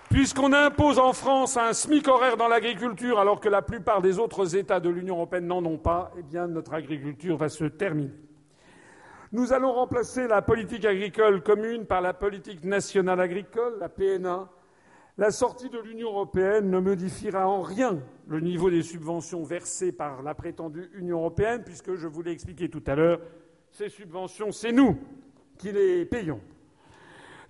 puisqu'on 0.10 0.54
impose 0.54 0.98
en 0.98 1.14
France 1.14 1.58
un 1.58 1.74
SMIC 1.74 2.08
horaire 2.08 2.38
dans 2.38 2.48
l'agriculture 2.48 3.20
alors 3.20 3.40
que 3.40 3.50
la 3.50 3.62
plupart 3.62 4.02
des 4.02 4.18
autres 4.18 4.56
États 4.56 4.80
de 4.80 4.90
l'Union 4.90 5.16
européenne 5.16 5.48
n'en 5.48 5.64
ont 5.66 5.78
pas, 5.78 6.12
eh 6.18 6.24
bien 6.24 6.48
notre 6.48 6.74
agriculture 6.74 7.38
va 7.38 7.50
se 7.50 7.66
terminer. 7.66 8.29
Nous 9.32 9.54
allons 9.54 9.74
remplacer 9.74 10.28
la 10.28 10.42
politique 10.42 10.86
agricole 10.86 11.44
commune 11.44 11.86
par 11.86 12.02
la 12.02 12.16
politique 12.16 12.64
nationale 12.64 13.20
agricole, 13.20 13.78
la 13.80 13.88
PNA. 13.88 14.50
La 15.20 15.30
sortie 15.30 15.70
de 15.70 15.78
l'Union 15.78 16.10
européenne 16.10 16.72
ne 16.72 16.80
modifiera 16.80 17.48
en 17.48 17.62
rien 17.62 18.00
le 18.28 18.40
niveau 18.40 18.72
des 18.72 18.82
subventions 18.82 19.44
versées 19.44 19.92
par 19.92 20.24
la 20.24 20.34
prétendue 20.34 20.90
Union 20.96 21.20
européenne, 21.20 21.62
puisque 21.64 21.94
je 21.94 22.08
vous 22.08 22.24
l'ai 22.24 22.32
expliqué 22.32 22.70
tout 22.70 22.82
à 22.88 22.96
l'heure, 22.96 23.20
ces 23.70 23.90
subventions, 23.90 24.52
c'est 24.52 24.72
nous 24.72 24.98
qui 25.60 25.72
les 25.72 26.06
payons. 26.06 26.42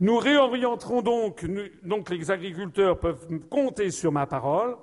Nous 0.01 0.17
réorienterons 0.17 1.01
donc, 1.01 1.45
donc 1.83 2.09
les 2.09 2.29
agriculteurs 2.29 2.99
peuvent 2.99 3.39
compter 3.49 3.89
sur 3.91 4.11
ma 4.11 4.27
parole. 4.27 4.75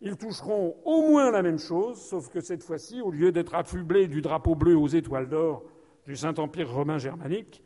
Ils 0.00 0.16
toucheront 0.16 0.74
au 0.84 1.02
moins 1.08 1.30
la 1.30 1.42
même 1.42 1.60
chose, 1.60 2.00
sauf 2.00 2.30
que 2.30 2.40
cette 2.40 2.64
fois-ci, 2.64 3.00
au 3.00 3.12
lieu 3.12 3.30
d'être 3.30 3.54
affublés 3.54 4.08
du 4.08 4.22
drapeau 4.22 4.56
bleu 4.56 4.76
aux 4.76 4.88
étoiles 4.88 5.28
d'or 5.28 5.62
du 6.06 6.16
Saint-Empire 6.16 6.70
romain 6.70 6.98
germanique, 6.98 7.62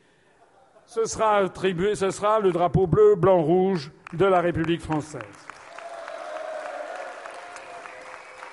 ce 0.87 1.05
sera 1.05 1.37
attribué, 1.37 1.95
ce 1.95 2.11
sera 2.11 2.41
le 2.41 2.53
drapeau 2.53 2.87
bleu, 2.87 3.15
blanc, 3.15 3.43
rouge 3.43 3.93
de 4.12 4.25
la 4.25 4.41
République 4.41 4.81
française. 4.81 5.23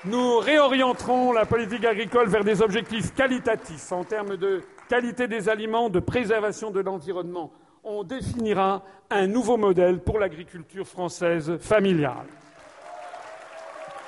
Nous 0.06 0.38
réorienterons 0.38 1.32
la 1.32 1.46
politique 1.46 1.84
agricole 1.84 2.28
vers 2.30 2.44
des 2.44 2.62
objectifs 2.62 3.14
qualitatifs 3.14 3.92
en 3.92 4.04
termes 4.04 4.38
de 4.38 4.62
qualité 4.88 5.28
des 5.28 5.50
aliments, 5.50 5.90
de 5.90 6.00
préservation 6.00 6.72
de 6.72 6.80
l'environnement. 6.80 7.52
On 7.84 8.04
définira 8.04 8.84
un 9.10 9.28
nouveau 9.28 9.58
modèle 9.58 10.00
pour 10.00 10.20
l'agriculture 10.20 10.88
française 10.88 11.58
familiale. 11.58 12.28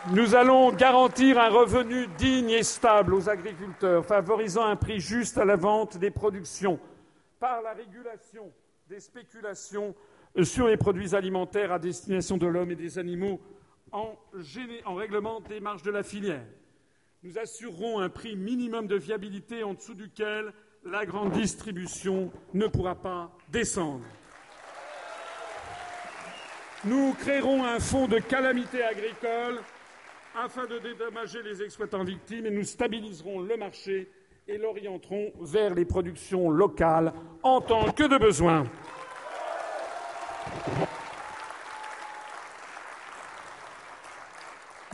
Nous 0.07 0.33
allons 0.33 0.71
garantir 0.71 1.37
un 1.39 1.49
revenu 1.49 2.07
digne 2.17 2.51
et 2.51 2.63
stable 2.63 3.13
aux 3.13 3.29
agriculteurs, 3.29 4.05
favorisant 4.05 4.63
un 4.63 4.77
prix 4.77 5.01
juste 5.01 5.37
à 5.37 5.43
la 5.43 5.57
vente 5.57 5.97
des 5.97 6.09
productions 6.09 6.79
par 7.37 7.61
la 7.61 7.73
régulation 7.73 8.51
des 8.87 9.01
spéculations 9.01 9.93
sur 10.41 10.67
les 10.67 10.77
produits 10.77 11.15
alimentaires 11.15 11.73
à 11.73 11.79
destination 11.79 12.37
de 12.37 12.47
l'homme 12.47 12.71
et 12.71 12.75
des 12.75 12.97
animaux 12.97 13.41
en, 13.91 14.15
règlement 14.85 15.41
des 15.41 15.59
marges 15.59 15.83
de 15.83 15.91
la 15.91 16.03
filière. 16.03 16.45
Nous 17.21 17.37
assurerons 17.37 17.99
un 17.99 18.09
prix 18.09 18.37
minimum 18.37 18.87
de 18.87 18.95
viabilité 18.95 19.63
en 19.63 19.73
dessous 19.73 19.95
duquel 19.95 20.53
la 20.85 21.05
grande 21.05 21.31
distribution 21.31 22.31
ne 22.53 22.67
pourra 22.67 22.95
pas 22.95 23.31
descendre. 23.49 24.05
Nous 26.85 27.13
créerons 27.15 27.65
un 27.65 27.79
fonds 27.79 28.07
de 28.07 28.19
calamité 28.19 28.81
agricole 28.81 29.59
afin 30.35 30.65
de 30.65 30.79
dédommager 30.79 31.41
les 31.43 31.63
exploitants 31.63 32.03
victimes 32.03 32.45
et 32.45 32.51
nous 32.51 32.63
stabiliserons 32.63 33.39
le 33.39 33.57
marché 33.57 34.09
et 34.47 34.57
l'orienterons 34.57 35.31
vers 35.41 35.73
les 35.73 35.85
productions 35.85 36.49
locales 36.49 37.13
en 37.43 37.61
tant 37.61 37.91
que 37.91 38.03
de 38.03 38.17
besoin. 38.17 38.65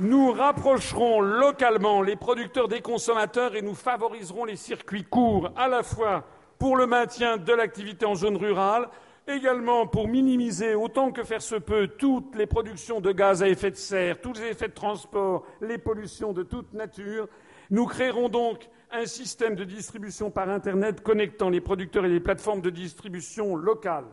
Nous 0.02 0.34
rapprocherons 0.34 1.22
localement 1.22 2.02
les 2.02 2.18
producteurs 2.18 2.68
des 2.68 2.82
consommateurs 2.82 3.56
et 3.56 3.62
nous 3.62 3.76
favoriserons 3.76 4.44
les 4.44 4.58
circuits 4.58 5.06
courts, 5.06 5.52
à 5.56 5.70
la 5.70 5.84
fois 5.84 6.26
pour 6.60 6.76
le 6.76 6.86
maintien 6.86 7.38
de 7.38 7.54
l'activité 7.54 8.06
en 8.06 8.16
zone 8.16 8.36
rurale, 8.36 8.90
également 9.28 9.88
pour 9.88 10.08
minimiser 10.08 10.76
autant 10.76 11.12
que 11.12 11.24
faire 11.24 11.42
se 11.42 11.56
peut 11.56 11.88
toutes 11.88 12.36
les 12.36 12.46
productions 12.46 13.02
de 13.02 13.12
gaz 13.12 13.42
à 13.42 13.50
effet 13.50 13.72
de 13.72 13.76
serre, 13.76 14.22
tous 14.22 14.34
les 14.34 14.48
effets 14.48 14.68
de 14.68 14.74
transport, 14.74 15.46
les 15.62 15.78
pollutions 15.78 16.34
de 16.34 16.44
toute 16.44 16.74
nature. 16.74 17.28
Nous 17.72 17.86
créerons 17.86 18.30
donc 18.30 18.70
un 18.92 19.06
système 19.06 19.56
de 19.56 19.64
distribution 19.64 20.30
par 20.30 20.50
Internet 20.50 21.02
connectant 21.02 21.50
les 21.50 21.62
producteurs 21.62 22.06
et 22.06 22.10
les 22.10 22.20
plateformes 22.20 22.62
de 22.62 22.70
distribution 22.70 23.56
locales. 23.56 24.06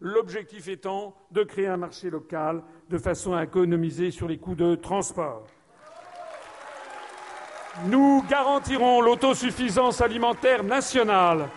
L'objectif 0.00 0.68
étant 0.68 1.14
de 1.30 1.42
créer 1.42 1.66
un 1.66 1.76
marché 1.76 2.10
local 2.10 2.62
de 2.88 2.98
façon 2.98 3.34
à 3.34 3.44
économiser 3.44 4.10
sur 4.10 4.28
les 4.28 4.38
coûts 4.38 4.54
de 4.54 4.74
transport. 4.74 5.46
Nous 7.86 8.22
garantirons 8.28 9.00
l'autosuffisance 9.00 10.00
alimentaire 10.00 10.64
nationale 10.64 11.48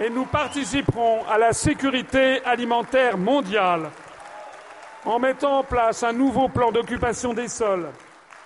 et 0.00 0.10
nous 0.10 0.26
participerons 0.26 1.24
à 1.28 1.38
la 1.38 1.52
sécurité 1.52 2.42
alimentaire 2.44 3.18
mondiale 3.18 3.90
en 5.04 5.18
mettant 5.18 5.58
en 5.58 5.64
place 5.64 6.02
un 6.02 6.12
nouveau 6.12 6.48
plan 6.48 6.70
d'occupation 6.70 7.34
des 7.34 7.48
sols 7.48 7.88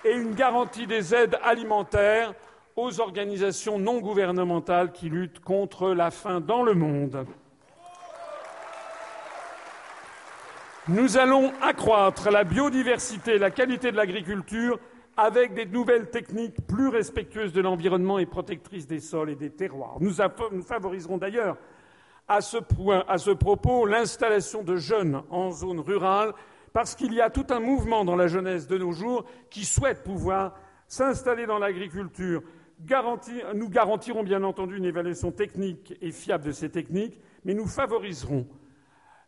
et 0.03 0.13
une 0.13 0.33
garantie 0.33 0.87
des 0.87 1.13
aides 1.13 1.37
alimentaires 1.43 2.33
aux 2.75 2.99
organisations 2.99 3.77
non 3.77 3.99
gouvernementales 3.99 4.91
qui 4.91 5.09
luttent 5.09 5.39
contre 5.39 5.89
la 5.89 6.09
faim 6.09 6.41
dans 6.41 6.63
le 6.63 6.73
monde. 6.73 7.25
Nous 10.87 11.17
allons 11.17 11.53
accroître 11.61 12.29
la 12.29 12.43
biodiversité 12.43 13.35
et 13.35 13.39
la 13.39 13.51
qualité 13.51 13.91
de 13.91 13.97
l'agriculture 13.97 14.79
avec 15.17 15.53
des 15.53 15.65
nouvelles 15.65 16.09
techniques 16.09 16.65
plus 16.67 16.87
respectueuses 16.87 17.53
de 17.53 17.61
l'environnement 17.61 18.19
et 18.19 18.25
protectrices 18.25 18.87
des 18.87 18.99
sols 18.99 19.29
et 19.29 19.35
des 19.35 19.51
terroirs. 19.51 19.97
Nous, 19.99 20.13
favoriserons 20.63 21.17
d'ailleurs 21.17 21.57
à 22.27 22.41
ce, 22.41 23.33
propos 23.33 23.85
l'installation 23.85 24.63
de 24.63 24.75
jeunes 24.75 25.21
en 25.29 25.51
zone 25.51 25.79
rurale 25.79 26.33
parce 26.71 26.95
qu'il 26.95 27.13
y 27.13 27.21
a 27.21 27.29
tout 27.29 27.45
un 27.49 27.59
mouvement 27.59 28.05
dans 28.05 28.15
la 28.15 28.27
jeunesse 28.27 28.67
de 28.67 28.77
nos 28.77 28.91
jours 28.91 29.25
qui 29.49 29.65
souhaite 29.65 30.03
pouvoir 30.03 30.55
s'installer 30.87 31.45
dans 31.45 31.59
l'agriculture. 31.59 32.41
Nous 33.53 33.69
garantirons 33.69 34.23
bien 34.23 34.43
entendu 34.43 34.77
une 34.77 34.85
évaluation 34.85 35.31
technique 35.31 35.95
et 36.01 36.11
fiable 36.11 36.45
de 36.45 36.51
ces 36.51 36.69
techniques, 36.69 37.21
mais 37.45 37.53
nous 37.53 37.67
favoriserons 37.67 38.47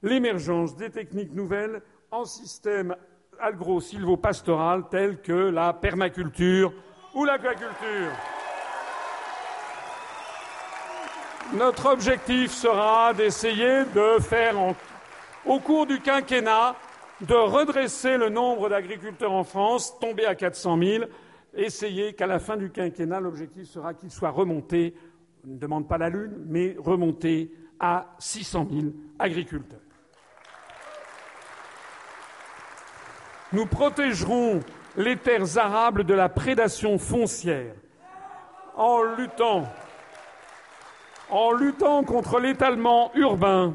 l'émergence 0.01 0.75
des 0.75 0.89
techniques 0.89 1.33
nouvelles 1.33 1.81
en 2.11 2.25
système 2.25 2.95
agro-silvopastoral 3.39 4.89
tels 4.89 5.21
que 5.21 5.49
la 5.49 5.73
permaculture 5.73 6.73
ou 7.13 7.25
l'aquaculture. 7.25 8.11
Notre 11.53 11.91
objectif 11.91 12.51
sera 12.51 13.13
d'essayer 13.13 13.85
de 13.93 14.19
faire, 14.19 14.55
au 15.45 15.59
cours 15.59 15.85
du 15.85 15.99
quinquennat, 15.99 16.75
de 17.21 17.35
redresser 17.35 18.17
le 18.17 18.29
nombre 18.29 18.67
d'agriculteurs 18.67 19.31
en 19.31 19.43
France, 19.43 19.97
tombé 19.99 20.25
à 20.25 20.35
400 20.35 20.77
000, 20.77 21.05
essayer 21.53 22.13
qu'à 22.13 22.27
la 22.27 22.39
fin 22.39 22.57
du 22.57 22.71
quinquennat, 22.71 23.19
l'objectif 23.19 23.67
sera 23.67 23.93
qu'il 23.93 24.11
soit 24.11 24.31
remonté, 24.31 24.95
on 25.47 25.51
ne 25.51 25.57
demande 25.57 25.87
pas 25.87 25.97
la 25.97 26.09
Lune, 26.09 26.43
mais 26.47 26.75
remonté 26.79 27.53
à 27.79 28.15
600 28.19 28.67
000 28.71 28.85
agriculteurs. 29.19 29.84
Nous 33.55 33.65
protégerons 33.65 34.59
les 34.97 35.15
terres 35.15 35.57
arables 35.57 36.03
de 36.03 36.13
la 36.13 36.27
prédation 36.27 36.97
foncière 36.97 37.73
en 38.75 39.01
luttant, 39.01 39.63
en 41.29 41.53
luttant 41.53 42.03
contre 42.03 42.41
l'étalement 42.41 43.11
urbain, 43.15 43.73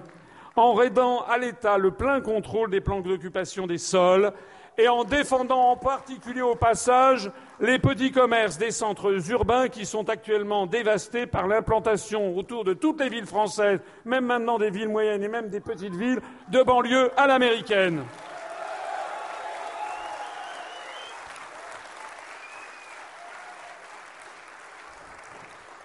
en 0.55 0.75
raidant 0.75 1.23
à 1.23 1.39
l'État 1.39 1.79
le 1.79 1.93
plein 1.93 2.21
contrôle 2.21 2.69
des 2.69 2.83
plans 2.83 3.01
d'occupation 3.01 3.67
des 3.67 3.79
sols 3.79 4.35
et 4.77 4.87
en 4.87 5.05
défendant 5.05 5.71
en 5.71 5.77
particulier 5.77 6.43
au 6.43 6.57
passage 6.57 7.33
les 7.59 7.79
petits 7.79 8.13
commerces 8.13 8.59
des 8.59 8.73
centres 8.73 9.31
urbains 9.31 9.69
qui 9.69 9.87
sont 9.87 10.11
actuellement 10.11 10.67
dévastés 10.67 11.25
par 11.25 11.49
l'implantation 11.49 12.37
autour 12.37 12.65
de 12.65 12.75
toutes 12.75 13.01
les 13.01 13.09
villes 13.09 13.25
françaises, 13.25 13.81
même 14.05 14.27
maintenant 14.27 14.59
des 14.59 14.69
villes 14.69 14.91
moyennes 14.91 15.23
et 15.23 15.29
même 15.29 15.49
des 15.49 15.61
petites 15.61 15.95
villes, 15.95 16.21
de 16.49 16.63
banlieue 16.63 17.11
à 17.17 17.27
l'américaine. 17.27 18.05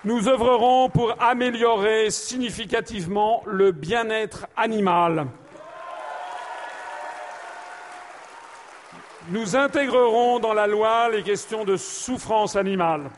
Nous 0.06 0.30
œuvrerons 0.30 0.88
pour 0.90 1.16
améliorer 1.20 2.12
significativement 2.12 3.42
le 3.48 3.72
bien-être 3.72 4.46
animal. 4.56 5.26
Nous 9.30 9.56
intégrerons 9.56 10.38
dans 10.38 10.54
la 10.54 10.68
loi 10.68 11.10
les 11.10 11.24
questions 11.24 11.66
de 11.66 11.76
souffrance 11.76 12.56
animale. 12.56 13.10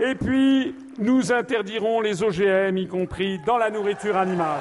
Et 0.00 0.16
puis, 0.16 0.74
nous 0.98 1.32
interdirons 1.32 2.00
les 2.00 2.24
OGM, 2.24 2.78
y 2.78 2.88
compris 2.88 3.38
dans 3.46 3.58
la 3.58 3.70
nourriture 3.70 4.16
animale. 4.16 4.58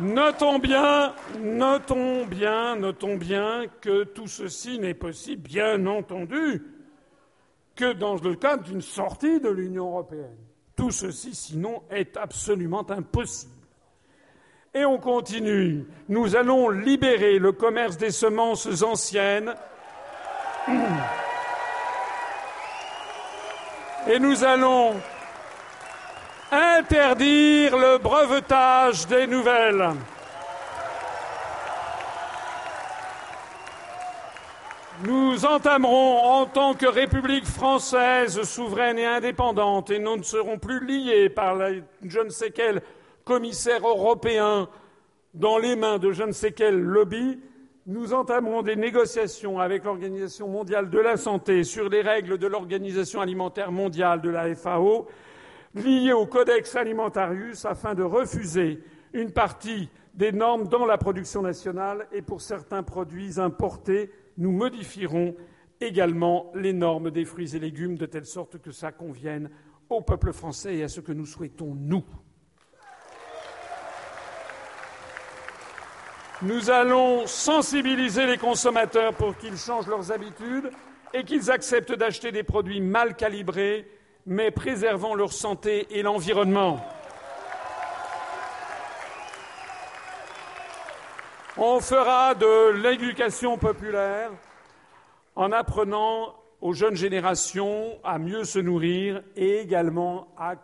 Notons 0.00 0.60
bien, 0.60 1.12
notons 1.40 2.24
bien, 2.24 2.76
notons 2.76 3.16
bien 3.16 3.64
que 3.80 4.04
tout 4.04 4.28
ceci 4.28 4.78
n'est 4.78 4.94
possible, 4.94 5.42
bien 5.42 5.86
entendu, 5.86 6.62
que 7.74 7.92
dans 7.92 8.14
le 8.14 8.36
cadre 8.36 8.62
d'une 8.62 8.80
sortie 8.80 9.40
de 9.40 9.48
l'Union 9.48 9.88
européenne. 9.88 10.36
Tout 10.76 10.92
ceci, 10.92 11.34
sinon, 11.34 11.82
est 11.90 12.16
absolument 12.16 12.88
impossible. 12.88 13.52
Et 14.72 14.84
on 14.84 14.98
continue. 14.98 15.86
Nous 16.08 16.36
allons 16.36 16.70
libérer 16.70 17.40
le 17.40 17.50
commerce 17.50 17.96
des 17.96 18.12
semences 18.12 18.82
anciennes. 18.82 19.54
Et 24.08 24.20
nous 24.20 24.44
allons 24.44 24.94
interdire 26.50 27.76
le 27.76 27.98
brevetage 27.98 29.06
des 29.06 29.26
nouvelles. 29.26 29.90
Nous 35.04 35.44
entamerons 35.46 36.18
en 36.18 36.46
tant 36.46 36.74
que 36.74 36.86
République 36.86 37.46
française 37.46 38.42
souveraine 38.42 38.98
et 38.98 39.06
indépendante, 39.06 39.90
et 39.90 40.00
nous 40.00 40.16
ne 40.16 40.22
serons 40.22 40.58
plus 40.58 40.84
liés 40.84 41.28
par 41.28 41.56
je 42.02 42.18
ne 42.18 42.30
sais 42.30 42.50
quel 42.50 42.82
commissaire 43.24 43.86
européen 43.86 44.68
dans 45.34 45.58
les 45.58 45.76
mains 45.76 45.98
de 45.98 46.10
je 46.10 46.24
ne 46.24 46.32
sais 46.32 46.50
quel 46.50 46.80
lobby, 46.80 47.38
nous 47.86 48.12
entamerons 48.12 48.62
des 48.62 48.74
négociations 48.74 49.60
avec 49.60 49.84
l'Organisation 49.84 50.48
mondiale 50.48 50.90
de 50.90 50.98
la 50.98 51.16
santé 51.16 51.62
sur 51.62 51.88
les 51.88 52.00
règles 52.00 52.36
de 52.36 52.46
l'Organisation 52.46 53.20
alimentaire 53.20 53.70
mondiale 53.70 54.20
de 54.20 54.30
la 54.30 54.54
FAO 54.54 55.06
liées 55.74 56.12
au 56.12 56.26
Codex 56.26 56.74
Alimentarius 56.76 57.64
afin 57.64 57.94
de 57.94 58.02
refuser 58.02 58.82
une 59.12 59.32
partie 59.32 59.88
des 60.14 60.32
normes 60.32 60.68
dans 60.68 60.86
la 60.86 60.98
production 60.98 61.42
nationale 61.42 62.06
et 62.12 62.22
pour 62.22 62.40
certains 62.40 62.82
produits 62.82 63.38
importés 63.38 64.10
nous 64.36 64.52
modifierons 64.52 65.36
également 65.80 66.50
les 66.54 66.72
normes 66.72 67.10
des 67.10 67.24
fruits 67.24 67.54
et 67.54 67.58
légumes 67.58 67.96
de 67.96 68.06
telle 68.06 68.26
sorte 68.26 68.58
que 68.58 68.70
ça 68.70 68.92
convienne 68.92 69.50
au 69.88 70.00
peuple 70.00 70.32
français 70.32 70.76
et 70.76 70.82
à 70.82 70.88
ce 70.88 71.00
que 71.00 71.12
nous 71.12 71.26
souhaitons, 71.26 71.74
nous. 71.74 72.04
Nous 76.42 76.70
allons 76.70 77.26
sensibiliser 77.26 78.26
les 78.26 78.38
consommateurs 78.38 79.12
pour 79.14 79.36
qu'ils 79.36 79.56
changent 79.56 79.88
leurs 79.88 80.12
habitudes 80.12 80.70
et 81.12 81.24
qu'ils 81.24 81.50
acceptent 81.50 81.94
d'acheter 81.94 82.30
des 82.30 82.44
produits 82.44 82.80
mal 82.80 83.16
calibrés, 83.16 83.88
mais 84.28 84.50
préservant 84.50 85.14
leur 85.14 85.32
santé 85.32 85.86
et 85.90 86.02
l'environnement. 86.02 86.84
On 91.56 91.80
fera 91.80 92.34
de 92.34 92.72
l'éducation 92.82 93.56
populaire 93.56 94.30
en 95.34 95.50
apprenant 95.50 96.34
aux 96.60 96.74
jeunes 96.74 96.94
générations 96.94 97.98
à 98.04 98.18
mieux 98.18 98.44
se 98.44 98.58
nourrir 98.58 99.22
et 99.34 99.60
également 99.60 100.28
à, 100.36 100.54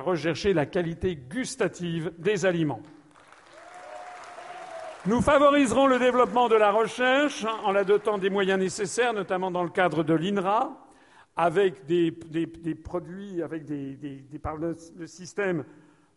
rechercher 0.00 0.54
la 0.54 0.64
qualité 0.64 1.14
gustative 1.14 2.12
des 2.18 2.46
aliments. 2.46 2.80
Nous 5.06 5.20
favoriserons 5.20 5.86
le 5.86 5.98
développement 5.98 6.48
de 6.48 6.54
la 6.54 6.72
recherche 6.72 7.44
en 7.64 7.70
la 7.70 7.84
dotant 7.84 8.16
des 8.16 8.30
moyens 8.30 8.58
nécessaires, 8.58 9.12
notamment 9.12 9.50
dans 9.50 9.62
le 9.62 9.68
cadre 9.68 10.02
de 10.02 10.14
l'INRA, 10.14 10.83
avec 11.36 11.86
des, 11.86 12.12
produits, 12.76 13.42
avec 13.42 13.64
des, 13.64 14.18
par 14.42 14.56
le, 14.56 14.76
système, 15.06 15.64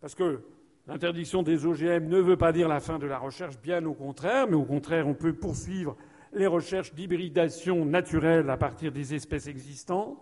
parce 0.00 0.14
que 0.14 0.40
l'interdiction 0.86 1.42
des 1.42 1.66
OGM 1.66 2.06
ne 2.08 2.20
veut 2.20 2.36
pas 2.36 2.52
dire 2.52 2.68
la 2.68 2.80
fin 2.80 2.98
de 2.98 3.06
la 3.06 3.18
recherche, 3.18 3.58
bien 3.60 3.84
au 3.84 3.94
contraire, 3.94 4.46
mais 4.48 4.56
au 4.56 4.64
contraire, 4.64 5.08
on 5.08 5.14
peut 5.14 5.32
poursuivre 5.32 5.96
les 6.32 6.46
recherches 6.46 6.94
d'hybridation 6.94 7.84
naturelle 7.84 8.48
à 8.50 8.56
partir 8.56 8.92
des 8.92 9.14
espèces 9.14 9.48
existantes. 9.48 10.16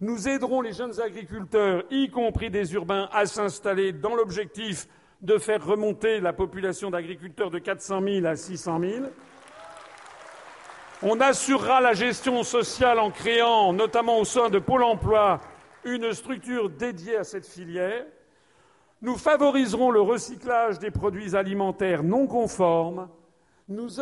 Nous 0.00 0.28
aiderons 0.28 0.60
les 0.60 0.72
jeunes 0.72 0.98
agriculteurs, 1.00 1.84
y 1.90 2.08
compris 2.08 2.50
des 2.50 2.72
urbains, 2.74 3.08
à 3.12 3.26
s'installer 3.26 3.92
dans 3.92 4.14
l'objectif 4.14 4.86
de 5.22 5.36
faire 5.36 5.64
remonter 5.64 6.20
la 6.20 6.32
population 6.32 6.90
d'agriculteurs 6.90 7.50
de 7.50 7.58
400 7.58 8.00
000 8.02 8.26
à 8.26 8.36
600 8.36 8.80
000. 8.80 9.04
On 11.02 11.18
assurera 11.20 11.80
la 11.80 11.94
gestion 11.94 12.42
sociale 12.42 12.98
en 12.98 13.10
créant, 13.10 13.72
notamment 13.72 14.18
au 14.18 14.26
sein 14.26 14.50
de 14.50 14.58
Pôle 14.58 14.82
emploi, 14.82 15.40
une 15.84 16.12
structure 16.12 16.68
dédiée 16.68 17.16
à 17.16 17.24
cette 17.24 17.46
filière. 17.46 18.04
Nous 19.00 19.16
favoriserons 19.16 19.90
le 19.90 20.02
recyclage 20.02 20.78
des 20.78 20.90
produits 20.90 21.34
alimentaires 21.34 22.02
non 22.02 22.26
conformes. 22.26 23.08
Nous, 23.66 23.98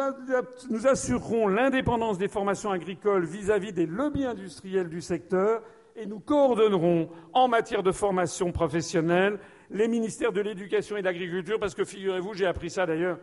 assurerons 0.88 1.46
l'indépendance 1.46 2.18
des 2.18 2.26
formations 2.26 2.72
agricoles 2.72 3.26
vis-à-vis 3.26 3.72
des 3.72 3.86
lobbies 3.86 4.24
industriels 4.24 4.88
du 4.88 5.00
secteur 5.00 5.62
et 5.94 6.04
nous 6.04 6.18
coordonnerons 6.18 7.10
en 7.32 7.46
matière 7.46 7.84
de 7.84 7.92
formation 7.92 8.50
professionnelle 8.50 9.38
les 9.70 9.86
ministères 9.86 10.32
de 10.32 10.40
l'Éducation 10.40 10.96
et 10.96 11.00
de 11.00 11.06
l'Agriculture, 11.06 11.60
parce 11.60 11.74
que 11.76 11.84
figurez-vous, 11.84 12.34
j'ai 12.34 12.46
appris 12.46 12.70
ça 12.70 12.86
d'ailleurs 12.86 13.18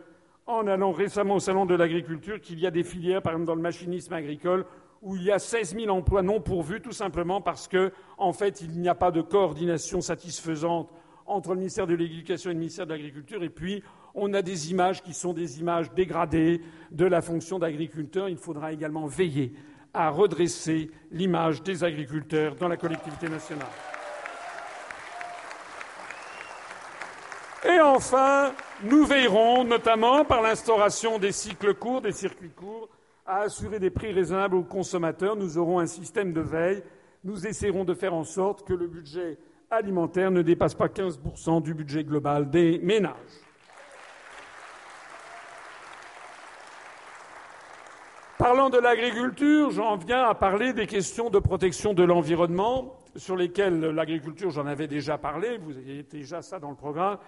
en 0.46 0.66
allant 0.66 0.92
récemment 0.92 1.36
au 1.36 1.40
Salon 1.40 1.66
de 1.66 1.74
l'Agriculture, 1.74 2.40
qu'il 2.40 2.60
y 2.60 2.66
a 2.66 2.70
des 2.70 2.84
filières, 2.84 3.22
par 3.22 3.32
exemple 3.32 3.46
dans 3.46 3.54
le 3.54 3.62
machinisme 3.62 4.12
agricole, 4.12 4.64
où 5.02 5.16
il 5.16 5.24
y 5.24 5.30
a 5.30 5.38
16 5.38 5.76
000 5.76 5.88
emplois 5.94 6.22
non 6.22 6.40
pourvus, 6.40 6.80
tout 6.80 6.92
simplement 6.92 7.40
parce 7.40 7.68
que, 7.68 7.92
en 8.18 8.32
fait, 8.32 8.60
il 8.60 8.80
n'y 8.80 8.88
a 8.88 8.94
pas 8.94 9.10
de 9.10 9.20
coordination 9.20 10.00
satisfaisante 10.00 10.90
entre 11.26 11.50
le 11.50 11.58
ministère 11.58 11.86
de 11.86 11.94
l'Éducation 11.94 12.50
et 12.50 12.54
le 12.54 12.60
ministère 12.60 12.86
de 12.86 12.92
l'Agriculture, 12.92 13.42
et 13.42 13.50
puis 13.50 13.82
on 14.14 14.32
a 14.32 14.42
des 14.42 14.70
images 14.70 15.02
qui 15.02 15.12
sont 15.12 15.32
des 15.32 15.60
images 15.60 15.92
dégradées 15.92 16.62
de 16.92 17.04
la 17.04 17.20
fonction 17.20 17.58
d'agriculteur. 17.58 18.28
Il 18.28 18.38
faudra 18.38 18.72
également 18.72 19.06
veiller 19.06 19.52
à 19.92 20.10
redresser 20.10 20.90
l'image 21.10 21.62
des 21.62 21.84
agriculteurs 21.84 22.54
dans 22.54 22.68
la 22.68 22.76
collectivité 22.76 23.28
nationale. 23.28 23.66
Et 27.64 27.80
enfin, 27.80 28.52
nous 28.82 29.04
veillerons, 29.04 29.64
notamment 29.64 30.24
par 30.24 30.42
l'instauration 30.42 31.18
des 31.18 31.32
cycles 31.32 31.74
courts, 31.74 32.02
des 32.02 32.12
circuits 32.12 32.50
courts, 32.50 32.88
à 33.26 33.40
assurer 33.40 33.78
des 33.80 33.90
prix 33.90 34.12
raisonnables 34.12 34.56
aux 34.56 34.62
consommateurs. 34.62 35.36
Nous 35.36 35.58
aurons 35.58 35.78
un 35.78 35.86
système 35.86 36.32
de 36.32 36.40
veille. 36.40 36.82
Nous 37.24 37.46
essaierons 37.46 37.84
de 37.84 37.94
faire 37.94 38.14
en 38.14 38.24
sorte 38.24 38.66
que 38.66 38.74
le 38.74 38.86
budget 38.86 39.38
alimentaire 39.70 40.30
ne 40.30 40.42
dépasse 40.42 40.74
pas 40.74 40.86
15% 40.86 41.62
du 41.62 41.74
budget 41.74 42.04
global 42.04 42.50
des 42.50 42.78
ménages. 42.78 43.14
Parlant 48.38 48.70
de 48.70 48.78
l'agriculture, 48.78 49.70
j'en 49.70 49.96
viens 49.96 50.22
à 50.22 50.34
parler 50.34 50.72
des 50.72 50.86
questions 50.86 51.30
de 51.30 51.38
protection 51.38 51.94
de 51.94 52.04
l'environnement, 52.04 53.02
sur 53.16 53.34
lesquelles 53.34 53.80
l'agriculture, 53.80 54.50
j'en 54.50 54.66
avais 54.66 54.86
déjà 54.86 55.16
parlé, 55.18 55.58
vous 55.58 55.76
avez 55.76 56.02
déjà 56.02 56.42
ça 56.42 56.60
dans 56.60 56.70
le 56.70 56.76
programme. 56.76 57.18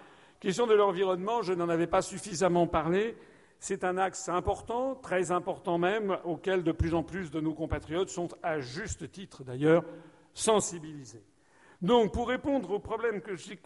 Question 0.41 0.69
de 0.69 0.75
l'environnement, 0.75 1.43
je 1.43 1.53
n'en 1.53 1.69
avais 1.69 1.89
pas 1.89 2.01
suffisamment 2.01 2.69
parlé. 2.69 3.17
C'est 3.59 3.83
un 3.83 3.99
axe 3.99 4.29
important, 4.29 4.95
très 4.95 5.33
important 5.33 5.79
même, 5.79 6.17
auquel 6.25 6.63
de 6.63 6.71
plus 6.71 6.95
en 6.95 7.03
plus 7.03 7.33
de 7.33 7.41
nos 7.41 7.55
compatriotes 7.55 8.09
sont, 8.09 8.29
à 8.41 8.61
juste 8.61 9.11
titre 9.11 9.43
d'ailleurs, 9.43 9.85
sensibilisés. 10.35 11.25
Donc, 11.83 12.13
pour 12.13 12.29
répondre 12.29 12.71
aux 12.71 12.79
problèmes 12.79 13.21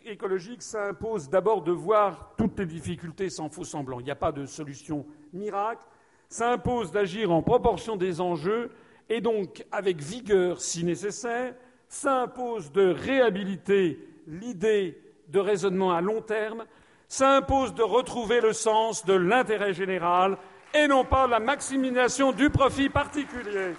écologiques, 0.06 0.62
ça 0.62 0.88
impose 0.88 1.28
d'abord 1.28 1.62
de 1.62 1.72
voir 1.72 2.32
toutes 2.38 2.58
les 2.58 2.66
difficultés 2.66 3.28
sans 3.28 3.50
faux 3.50 3.64
semblant. 3.64 4.00
Il 4.00 4.04
n'y 4.04 4.10
a 4.10 4.16
pas 4.16 4.32
de 4.32 4.46
solution 4.46 5.04
miracle. 5.34 5.86
Ça 6.30 6.52
impose 6.52 6.90
d'agir 6.90 7.30
en 7.32 7.42
proportion 7.42 7.96
des 7.96 8.22
enjeux 8.22 8.70
et 9.10 9.20
donc 9.20 9.66
avec 9.70 10.00
vigueur 10.00 10.62
si 10.62 10.84
nécessaire. 10.84 11.54
Ça 11.88 12.22
impose 12.22 12.72
de 12.72 12.88
réhabiliter 12.88 14.08
l'idée 14.26 15.01
de 15.32 15.40
raisonnement 15.40 15.92
à 15.92 16.00
long 16.00 16.20
terme, 16.20 16.64
ça 17.08 17.36
impose 17.36 17.74
de 17.74 17.82
retrouver 17.82 18.40
le 18.40 18.52
sens 18.52 19.04
de 19.04 19.14
l'intérêt 19.14 19.74
général 19.74 20.38
et 20.74 20.86
non 20.86 21.04
pas 21.04 21.26
la 21.26 21.40
maximisation 21.40 22.32
du 22.32 22.50
profit 22.50 22.88
particulier. 22.88 23.74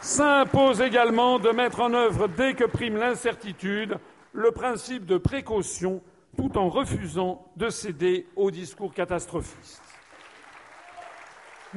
Ça 0.00 0.40
impose 0.42 0.80
également 0.80 1.38
de 1.38 1.50
mettre 1.50 1.80
en 1.80 1.92
œuvre, 1.92 2.28
dès 2.28 2.54
que 2.54 2.64
prime 2.64 2.96
l'incertitude, 2.96 3.98
le 4.32 4.52
principe 4.52 5.04
de 5.04 5.18
précaution 5.18 6.00
tout 6.36 6.56
en 6.58 6.68
refusant 6.68 7.44
de 7.56 7.70
céder 7.70 8.26
au 8.36 8.50
discours 8.50 8.92
catastrophiste. 8.92 9.85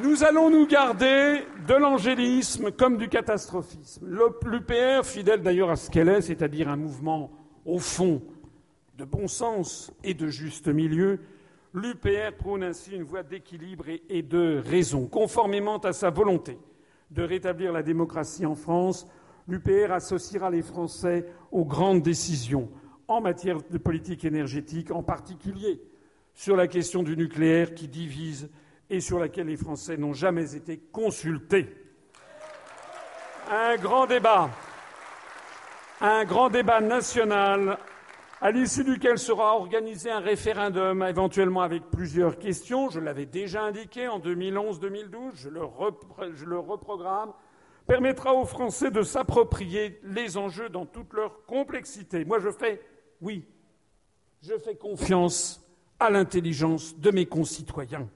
Nous 0.01 0.23
allons 0.23 0.49
nous 0.49 0.65
garder 0.65 1.43
de 1.67 1.73
l'angélisme 1.73 2.71
comme 2.71 2.95
du 2.95 3.09
catastrophisme. 3.09 4.07
L'UPR, 4.45 5.03
fidèle 5.03 5.41
d'ailleurs 5.41 5.71
à 5.71 5.75
ce 5.75 5.89
qu'elle 5.89 6.07
est, 6.07 6.21
c'est-à-dire 6.21 6.69
un 6.69 6.77
mouvement 6.77 7.31
au 7.65 7.79
fond 7.79 8.21
de 8.97 9.03
bon 9.03 9.27
sens 9.27 9.91
et 10.05 10.13
de 10.13 10.27
juste 10.27 10.69
milieu, 10.69 11.19
l'UPR 11.73 12.33
prône 12.37 12.63
ainsi 12.63 12.95
une 12.95 13.03
voie 13.03 13.23
d'équilibre 13.23 13.85
et 14.07 14.21
de 14.21 14.61
raison. 14.65 15.05
Conformément 15.05 15.79
à 15.79 15.91
sa 15.91 16.09
volonté 16.09 16.57
de 17.11 17.23
rétablir 17.23 17.73
la 17.73 17.83
démocratie 17.83 18.45
en 18.45 18.55
France, 18.55 19.05
l'UPR 19.49 19.91
associera 19.91 20.49
les 20.49 20.61
Français 20.61 21.25
aux 21.51 21.65
grandes 21.65 22.03
décisions 22.03 22.69
en 23.09 23.19
matière 23.19 23.57
de 23.69 23.77
politique 23.77 24.23
énergétique, 24.23 24.91
en 24.91 25.03
particulier 25.03 25.81
sur 26.35 26.55
la 26.55 26.67
question 26.67 27.03
du 27.03 27.17
nucléaire 27.17 27.73
qui 27.73 27.89
divise 27.89 28.49
et 28.89 28.99
sur 28.99 29.19
laquelle 29.19 29.47
les 29.47 29.57
Français 29.57 29.97
n'ont 29.97 30.13
jamais 30.13 30.55
été 30.55 30.77
consultés. 30.77 31.67
Un 33.51 33.77
grand 33.77 34.05
débat, 34.05 34.49
un 36.01 36.23
grand 36.25 36.49
débat 36.49 36.81
national 36.81 37.77
à 38.41 38.51
l'issue 38.51 38.83
duquel 38.83 39.17
sera 39.17 39.55
organisé 39.55 40.09
un 40.09 40.19
référendum, 40.19 41.03
éventuellement 41.03 41.61
avec 41.61 41.83
plusieurs 41.91 42.37
questions. 42.39 42.89
Je 42.89 42.99
l'avais 42.99 43.25
déjà 43.25 43.63
indiqué 43.63 44.07
en 44.07 44.19
2011-2012, 44.19 45.31
je, 45.35 45.49
je, 46.35 46.45
le 46.45 46.59
reprogramme, 46.59 47.33
permettra 47.85 48.33
aux 48.33 48.45
Français 48.45 48.91
de 48.91 49.01
s'approprier 49.01 49.99
les 50.03 50.37
enjeux 50.37 50.69
dans 50.69 50.85
toute 50.85 51.13
leur 51.13 51.45
complexité. 51.45 52.23
Moi, 52.23 52.39
je 52.39 52.49
fais, 52.49 52.81
oui, 53.19 53.45
je 54.41 54.57
fais 54.57 54.75
confiance 54.75 55.61
à 55.99 56.09
l'intelligence 56.09 56.97
de 56.97 57.11
mes 57.11 57.25
concitoyens. 57.25 58.07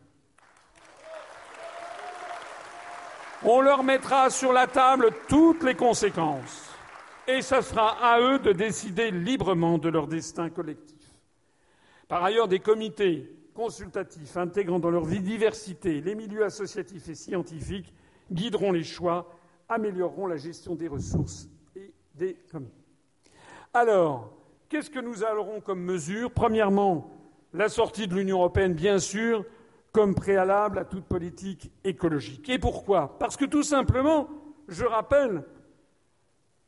On 3.46 3.60
leur 3.60 3.84
mettra 3.84 4.30
sur 4.30 4.54
la 4.54 4.68
table 4.68 5.10
toutes 5.28 5.64
les 5.64 5.76
conséquences 5.76 6.70
et 7.28 7.42
ce 7.42 7.60
sera 7.60 7.98
à 8.02 8.22
eux 8.22 8.40
de 8.40 8.54
décider 8.54 9.12
librement 9.12 9.78
de 9.78 9.90
leur 9.90 10.08
destin 10.08 10.50
collectif. 10.50 10.98
Par 12.08 12.24
ailleurs, 12.24 12.48
des 12.48 12.60
comités 12.60 13.30
consultatifs 13.54 14.38
intégrant 14.38 14.80
dans 14.80 14.90
leur 14.90 15.04
vie 15.04 15.20
diversité 15.20 16.00
les 16.00 16.16
milieux 16.16 16.46
associatifs 16.46 17.10
et 17.10 17.16
scientifiques 17.16 17.94
guideront 18.32 18.72
les 18.72 18.84
choix, 18.84 19.30
amélioreront 19.68 20.28
la 20.28 20.38
gestion 20.38 20.76
des 20.76 20.88
ressources 20.88 21.50
et 21.76 21.92
des 22.16 22.36
comités. 22.50 22.72
Alors, 23.74 24.32
qu'est-ce 24.70 24.90
que 24.90 25.00
nous 25.00 25.22
aurons 25.24 25.60
comme 25.60 25.82
mesure 25.82 26.32
Premièrement, 26.32 27.12
la 27.54 27.68
sortie 27.68 28.08
de 28.08 28.16
l'Union 28.16 28.38
européenne, 28.38 28.74
bien 28.74 29.00
sûr, 29.00 29.44
comme 29.94 30.16
préalable 30.16 30.80
à 30.80 30.86
toute 30.86 31.06
politique 31.06 31.72
écologique. 31.84 32.50
Et 32.50 32.60
pourquoi? 32.60 33.18
Parce 33.20 33.38
que 33.38 33.46
tout 33.46 33.64
simplement, 33.64 34.28
je 34.68 34.84
rappelle 34.84 35.46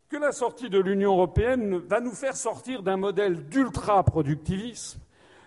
que 0.07 0.17
la 0.17 0.31
sortie 0.31 0.69
de 0.69 0.79
l'Union 0.79 1.13
européenne 1.13 1.79
va 1.79 1.99
nous 1.99 2.13
faire 2.13 2.37
sortir 2.37 2.83
d'un 2.83 2.97
modèle 2.97 3.47
d'ultra-productivisme, 3.47 4.99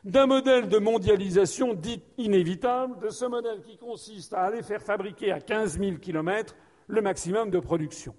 d'un 0.03 0.27
modèle 0.27 0.69
de 0.69 0.79
mondialisation 0.79 1.73
dit 1.73 2.03
inévitable, 2.19 2.99
de 2.99 3.11
ce 3.11 3.25
modèle 3.25 3.63
qui 3.63 3.79
consiste 3.79 4.35
à 4.35 4.43
aller 4.43 4.63
faire 4.63 4.83
fabriquer 4.83 5.31
à 5.31 5.41
15 5.41 5.79
000 5.79 5.97
kilomètres 5.99 6.57
le 6.89 7.01
maximum 7.01 7.51
de 7.51 7.61
production. 7.61 8.15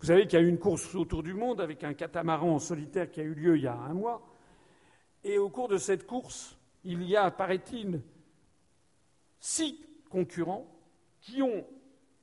Vous 0.00 0.06
savez 0.06 0.26
qu'il 0.26 0.38
y 0.38 0.42
a 0.42 0.44
eu 0.44 0.48
une 0.48 0.58
course 0.58 0.94
autour 0.94 1.22
du 1.22 1.34
monde 1.34 1.60
avec 1.60 1.84
un 1.84 1.92
catamaran 1.92 2.58
solitaire 2.58 3.10
qui 3.10 3.20
a 3.20 3.24
eu 3.24 3.34
lieu 3.34 3.56
il 3.56 3.64
y 3.64 3.68
a 3.68 3.76
un 3.76 3.92
mois. 3.92 4.22
Et 5.22 5.36
au 5.36 5.50
cours 5.50 5.68
de 5.68 5.76
cette 5.76 6.06
course, 6.06 6.58
il 6.82 7.02
y 7.04 7.14
a, 7.14 7.30
paraît-il, 7.30 8.00
six 9.42 9.76
concurrents 10.08 10.72
qui 11.20 11.42
ont, 11.42 11.66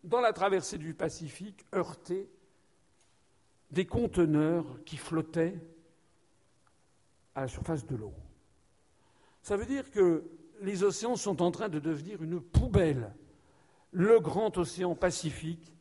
dans 0.04 0.22
la 0.22 0.34
traversée 0.34 0.78
du 0.78 0.94
Pacifique, 0.94 1.66
heurté 1.76 2.30
des 3.72 3.86
conteneurs 3.86 4.66
qui 4.86 4.98
flottaient 4.98 5.60
à 7.36 7.42
la 7.42 7.48
surface 7.48 7.86
de 7.86 7.96
l'eau. 7.96 8.14
Ça 9.44 9.58
veut 9.58 9.66
dire 9.66 9.92
que 9.92 10.24
les 10.62 10.84
océans 10.84 11.18
sont 11.18 11.42
en 11.42 11.52
train 11.52 11.70
de 11.70 11.80
devenir 11.80 12.24
une 12.24 12.40
poubelle. 12.40 13.14
Le 13.92 14.20
grand 14.20 14.58
océan 14.58 14.96
Pacifique, 14.96 15.74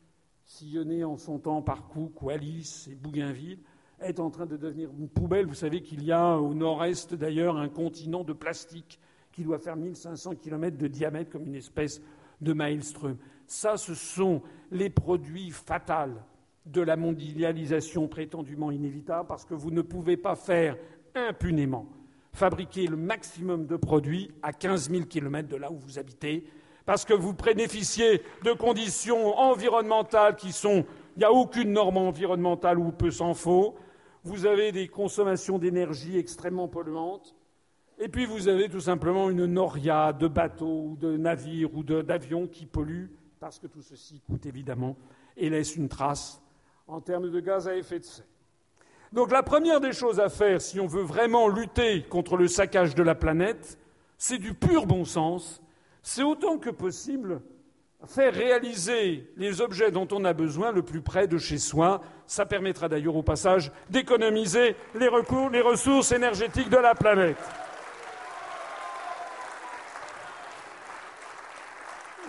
sillonné 0.45 1.03
en 1.03 1.17
son 1.17 1.39
temps 1.39 1.61
par 1.61 1.87
Cook, 1.87 2.21
Wallis 2.21 2.87
et 2.91 2.95
Bougainville, 2.95 3.59
est 4.01 4.19
en 4.19 4.29
train 4.29 4.45
de 4.45 4.57
devenir 4.57 4.89
une 4.91 5.09
poubelle. 5.09 5.45
Vous 5.45 5.53
savez 5.53 5.81
qu'il 5.81 6.03
y 6.03 6.11
a 6.11 6.37
au 6.37 6.53
nord-est 6.53 7.13
d'ailleurs 7.13 7.57
un 7.57 7.69
continent 7.69 8.23
de 8.23 8.33
plastique 8.33 8.99
qui 9.39 9.45
doit 9.45 9.57
faire 9.57 9.77
1500 9.77 10.35
km 10.35 10.77
de 10.77 10.87
diamètre 10.87 11.31
comme 11.31 11.45
une 11.45 11.55
espèce 11.55 12.01
de 12.41 12.51
maelstrom. 12.51 13.15
Ça, 13.47 13.77
ce 13.77 13.95
sont 13.95 14.41
les 14.69 14.89
produits 14.89 15.49
fatals 15.49 16.21
de 16.65 16.81
la 16.81 16.97
mondialisation 16.97 18.09
prétendument 18.09 18.69
inévitable 18.69 19.29
parce 19.29 19.45
que 19.45 19.53
vous 19.53 19.71
ne 19.71 19.81
pouvez 19.81 20.17
pas 20.17 20.35
faire 20.35 20.75
impunément 21.15 21.87
fabriquer 22.33 22.85
le 22.85 22.97
maximum 22.97 23.65
de 23.65 23.77
produits 23.77 24.29
à 24.43 24.51
15 24.51 24.89
000 24.89 25.03
km 25.05 25.47
de 25.47 25.55
là 25.55 25.71
où 25.71 25.77
vous 25.77 25.97
habitez 25.97 26.43
parce 26.85 27.05
que 27.05 27.13
vous 27.13 27.33
bénéficiez 27.33 28.21
de 28.43 28.51
conditions 28.51 29.37
environnementales 29.37 30.35
qui 30.35 30.51
sont. 30.51 30.83
Il 31.15 31.19
n'y 31.19 31.23
a 31.23 31.31
aucune 31.31 31.71
norme 31.71 31.95
environnementale 31.95 32.77
où 32.77 32.91
peu 32.91 33.09
s'en 33.09 33.33
faut. 33.33 33.75
Vous 34.25 34.45
avez 34.45 34.73
des 34.73 34.89
consommations 34.89 35.59
d'énergie 35.59 36.17
extrêmement 36.17 36.67
polluantes. 36.67 37.35
Et 38.01 38.07
puis 38.07 38.25
vous 38.25 38.47
avez 38.47 38.69
tout 38.69 38.79
simplement 38.79 39.29
une 39.29 39.45
noria 39.45 40.13
de 40.13 40.29
bateaux 40.29 40.97
de 41.01 41.17
navires 41.17 41.75
ou 41.75 41.83
d'avions 41.83 42.47
qui 42.47 42.65
polluent, 42.65 43.11
parce 43.41 43.59
que 43.59 43.67
tout 43.67 43.81
ceci 43.81 44.21
coûte 44.21 44.45
évidemment 44.45 44.95
et 45.35 45.49
laisse 45.49 45.75
une 45.75 45.89
trace 45.89 46.41
en 46.87 47.01
termes 47.01 47.29
de 47.29 47.39
gaz 47.41 47.67
à 47.67 47.75
effet 47.75 47.99
de 47.99 48.05
serre. 48.05 48.25
Donc 49.11 49.31
la 49.31 49.43
première 49.43 49.81
des 49.81 49.91
choses 49.91 50.21
à 50.21 50.29
faire 50.29 50.61
si 50.61 50.79
on 50.79 50.87
veut 50.87 51.03
vraiment 51.03 51.49
lutter 51.49 52.03
contre 52.03 52.37
le 52.37 52.47
saccage 52.47 52.95
de 52.95 53.03
la 53.03 53.15
planète, 53.15 53.77
c'est 54.17 54.37
du 54.37 54.53
pur 54.53 54.85
bon 54.85 55.03
sens, 55.03 55.61
c'est 56.01 56.23
autant 56.23 56.57
que 56.57 56.69
possible 56.69 57.41
faire 58.07 58.33
réaliser 58.33 59.29
les 59.35 59.59
objets 59.59 59.91
dont 59.91 60.07
on 60.11 60.23
a 60.23 60.31
besoin 60.31 60.71
le 60.71 60.83
plus 60.83 61.01
près 61.01 61.27
de 61.27 61.37
chez 61.37 61.57
soi. 61.57 62.01
Ça 62.27 62.45
permettra 62.45 62.87
d'ailleurs 62.87 63.17
au 63.17 63.23
passage 63.23 63.73
d'économiser 63.89 64.77
les, 64.95 65.09
les 65.51 65.61
ressources 65.61 66.13
énergétiques 66.13 66.69
de 66.69 66.77
la 66.77 66.95
planète. 66.95 67.37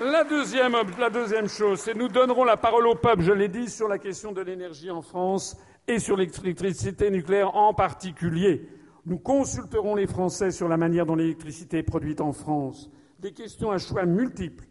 La 0.02 0.24
deuxième, 0.24 1.46
chose, 1.46 1.80
c'est 1.80 1.94
nous 1.94 2.08
donnerons 2.08 2.44
la 2.44 2.56
parole 2.56 2.86
au 2.86 2.94
peuple, 2.94 3.20
je 3.20 3.32
l'ai 3.32 3.48
dit, 3.48 3.68
sur 3.68 3.86
la 3.86 3.98
question 3.98 4.32
de 4.32 4.40
l'énergie 4.40 4.90
en 4.90 5.02
France 5.02 5.58
et 5.86 5.98
sur 5.98 6.16
l'électricité 6.16 7.10
nucléaire 7.10 7.54
en 7.54 7.74
particulier. 7.74 8.66
Nous 9.04 9.18
consulterons 9.18 9.94
les 9.94 10.06
Français 10.06 10.52
sur 10.52 10.68
la 10.68 10.78
manière 10.78 11.04
dont 11.04 11.16
l'électricité 11.16 11.78
est 11.78 11.82
produite 11.82 12.22
en 12.22 12.32
France. 12.32 12.90
Des 13.18 13.32
questions 13.32 13.70
à 13.72 13.76
choix 13.76 14.06
multiples 14.06 14.64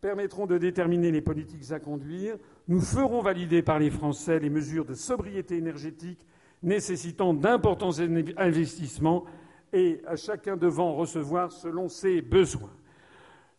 permettront 0.00 0.46
de 0.46 0.56
déterminer 0.56 1.10
les 1.10 1.20
politiques 1.20 1.72
à 1.72 1.80
conduire. 1.80 2.36
Nous 2.68 2.80
ferons 2.80 3.22
valider 3.22 3.62
par 3.62 3.80
les 3.80 3.90
Français 3.90 4.38
les 4.38 4.50
mesures 4.50 4.84
de 4.84 4.94
sobriété 4.94 5.56
énergétique 5.56 6.24
nécessitant 6.62 7.34
d'importants 7.34 7.98
investissements 8.36 9.24
et 9.72 10.00
à 10.06 10.14
chacun 10.14 10.56
devant 10.56 10.94
recevoir 10.94 11.50
selon 11.50 11.88
ses 11.88 12.22
besoins. 12.22 12.75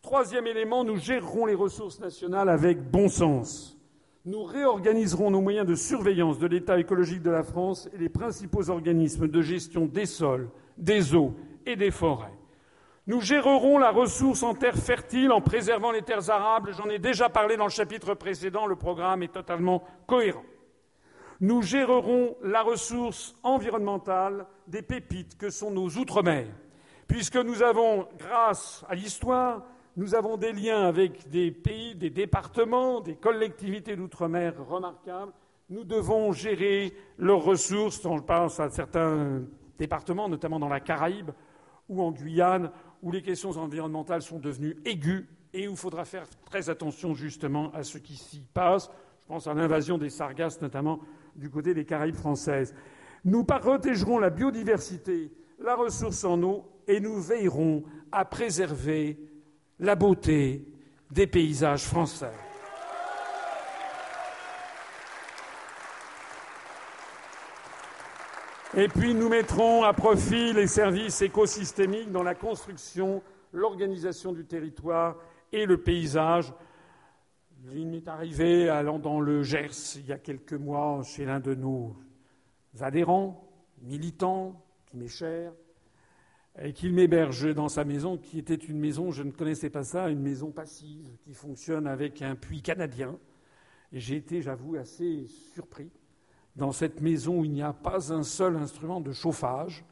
Troisième 0.08 0.46
élément, 0.46 0.84
nous 0.84 0.96
gérerons 0.96 1.44
les 1.44 1.54
ressources 1.54 2.00
nationales 2.00 2.48
avec 2.48 2.80
bon 2.80 3.10
sens. 3.10 3.76
Nous 4.24 4.42
réorganiserons 4.42 5.30
nos 5.30 5.42
moyens 5.42 5.66
de 5.66 5.74
surveillance 5.74 6.38
de 6.38 6.46
l'état 6.46 6.78
écologique 6.78 7.20
de 7.20 7.30
la 7.30 7.42
France 7.42 7.90
et 7.92 7.98
les 7.98 8.08
principaux 8.08 8.70
organismes 8.70 9.28
de 9.28 9.42
gestion 9.42 9.84
des 9.84 10.06
sols, 10.06 10.48
des 10.78 11.14
eaux 11.14 11.34
et 11.66 11.76
des 11.76 11.90
forêts. 11.90 12.32
Nous 13.06 13.20
gérerons 13.20 13.76
la 13.76 13.90
ressource 13.90 14.42
en 14.42 14.54
terres 14.54 14.78
fertiles 14.78 15.30
en 15.30 15.42
préservant 15.42 15.92
les 15.92 16.00
terres 16.00 16.30
arables. 16.30 16.72
J'en 16.72 16.88
ai 16.88 16.98
déjà 16.98 17.28
parlé 17.28 17.58
dans 17.58 17.66
le 17.66 17.70
chapitre 17.70 18.14
précédent. 18.14 18.64
Le 18.64 18.76
programme 18.76 19.22
est 19.22 19.34
totalement 19.34 19.84
cohérent. 20.06 20.46
Nous 21.42 21.60
gérerons 21.60 22.34
la 22.42 22.62
ressource 22.62 23.36
environnementale 23.42 24.46
des 24.68 24.80
pépites 24.80 25.36
que 25.36 25.50
sont 25.50 25.70
nos 25.70 25.90
outre-mer, 25.98 26.46
puisque 27.06 27.36
nous 27.36 27.62
avons, 27.62 28.08
grâce 28.18 28.86
à 28.88 28.94
l'histoire, 28.94 29.66
nous 29.98 30.14
avons 30.14 30.36
des 30.36 30.52
liens 30.52 30.82
avec 30.82 31.28
des 31.28 31.50
pays, 31.50 31.96
des 31.96 32.10
départements, 32.10 33.00
des 33.00 33.16
collectivités 33.16 33.96
d'outre-mer 33.96 34.54
remarquables. 34.64 35.32
Nous 35.70 35.82
devons 35.82 36.30
gérer 36.30 36.92
leurs 37.18 37.42
ressources. 37.42 38.04
On 38.04 38.20
pense 38.20 38.60
à 38.60 38.70
certains 38.70 39.42
départements, 39.76 40.28
notamment 40.28 40.60
dans 40.60 40.68
la 40.68 40.78
Caraïbe 40.78 41.32
ou 41.88 42.00
en 42.00 42.12
Guyane, 42.12 42.70
où 43.02 43.10
les 43.10 43.22
questions 43.22 43.50
environnementales 43.50 44.22
sont 44.22 44.38
devenues 44.38 44.76
aiguës 44.84 45.24
et 45.52 45.66
où 45.66 45.72
il 45.72 45.76
faudra 45.76 46.04
faire 46.04 46.28
très 46.44 46.70
attention 46.70 47.12
justement 47.12 47.72
à 47.72 47.82
ce 47.82 47.98
qui 47.98 48.14
s'y 48.14 48.38
passe. 48.54 48.88
Je 49.22 49.26
pense 49.26 49.48
à 49.48 49.54
l'invasion 49.54 49.98
des 49.98 50.10
sargasses, 50.10 50.62
notamment 50.62 51.00
du 51.34 51.50
côté 51.50 51.74
des 51.74 51.84
Caraïbes 51.84 52.14
françaises. 52.14 52.72
Nous 53.24 53.42
protégerons 53.42 54.20
la 54.20 54.30
biodiversité, 54.30 55.32
la 55.58 55.74
ressource 55.74 56.22
en 56.22 56.40
eau, 56.44 56.66
et 56.86 57.00
nous 57.00 57.20
veillerons 57.20 57.82
à 58.12 58.24
préserver 58.24 59.27
la 59.80 59.94
beauté 59.94 60.64
des 61.10 61.26
paysages 61.26 61.84
français. 61.84 62.32
Et 68.76 68.88
puis 68.88 69.14
nous 69.14 69.28
mettrons 69.28 69.82
à 69.82 69.94
profit 69.94 70.52
les 70.52 70.66
services 70.66 71.22
écosystémiques 71.22 72.12
dans 72.12 72.22
la 72.22 72.34
construction, 72.34 73.22
l'organisation 73.52 74.32
du 74.32 74.44
territoire 74.44 75.16
et 75.52 75.64
le 75.64 75.78
paysage. 75.78 76.52
Il 77.72 77.88
m'est 77.88 78.06
arrivé, 78.06 78.68
allant 78.68 78.98
dans 78.98 79.20
le 79.20 79.42
Gers 79.42 79.96
il 79.96 80.06
y 80.06 80.12
a 80.12 80.18
quelques 80.18 80.52
mois, 80.52 81.02
chez 81.02 81.24
l'un 81.24 81.40
de 81.40 81.54
nos 81.54 81.96
adhérents, 82.80 83.48
militants, 83.82 84.62
qui 84.86 84.96
m'est 84.96 85.08
cher, 85.08 85.52
et 86.60 86.72
qu'il 86.72 86.92
m'héberge 86.92 87.54
dans 87.54 87.68
sa 87.68 87.84
maison, 87.84 88.16
qui 88.16 88.38
était 88.38 88.54
une 88.54 88.78
maison, 88.78 89.10
je 89.10 89.22
ne 89.22 89.30
connaissais 89.30 89.70
pas 89.70 89.84
ça, 89.84 90.08
une 90.08 90.20
maison 90.20 90.50
passive, 90.50 91.08
qui 91.24 91.34
fonctionne 91.34 91.86
avec 91.86 92.20
un 92.22 92.34
puits 92.34 92.62
canadien. 92.62 93.16
J'ai 93.92 94.16
été, 94.16 94.42
j'avoue, 94.42 94.76
assez 94.76 95.26
surpris, 95.54 95.90
dans 96.56 96.72
cette 96.72 97.00
maison 97.00 97.40
où 97.40 97.44
il 97.44 97.52
n'y 97.52 97.62
a 97.62 97.72
pas 97.72 98.12
un 98.12 98.24
seul 98.24 98.56
instrument 98.56 99.00
de 99.00 99.12
chauffage, 99.12 99.84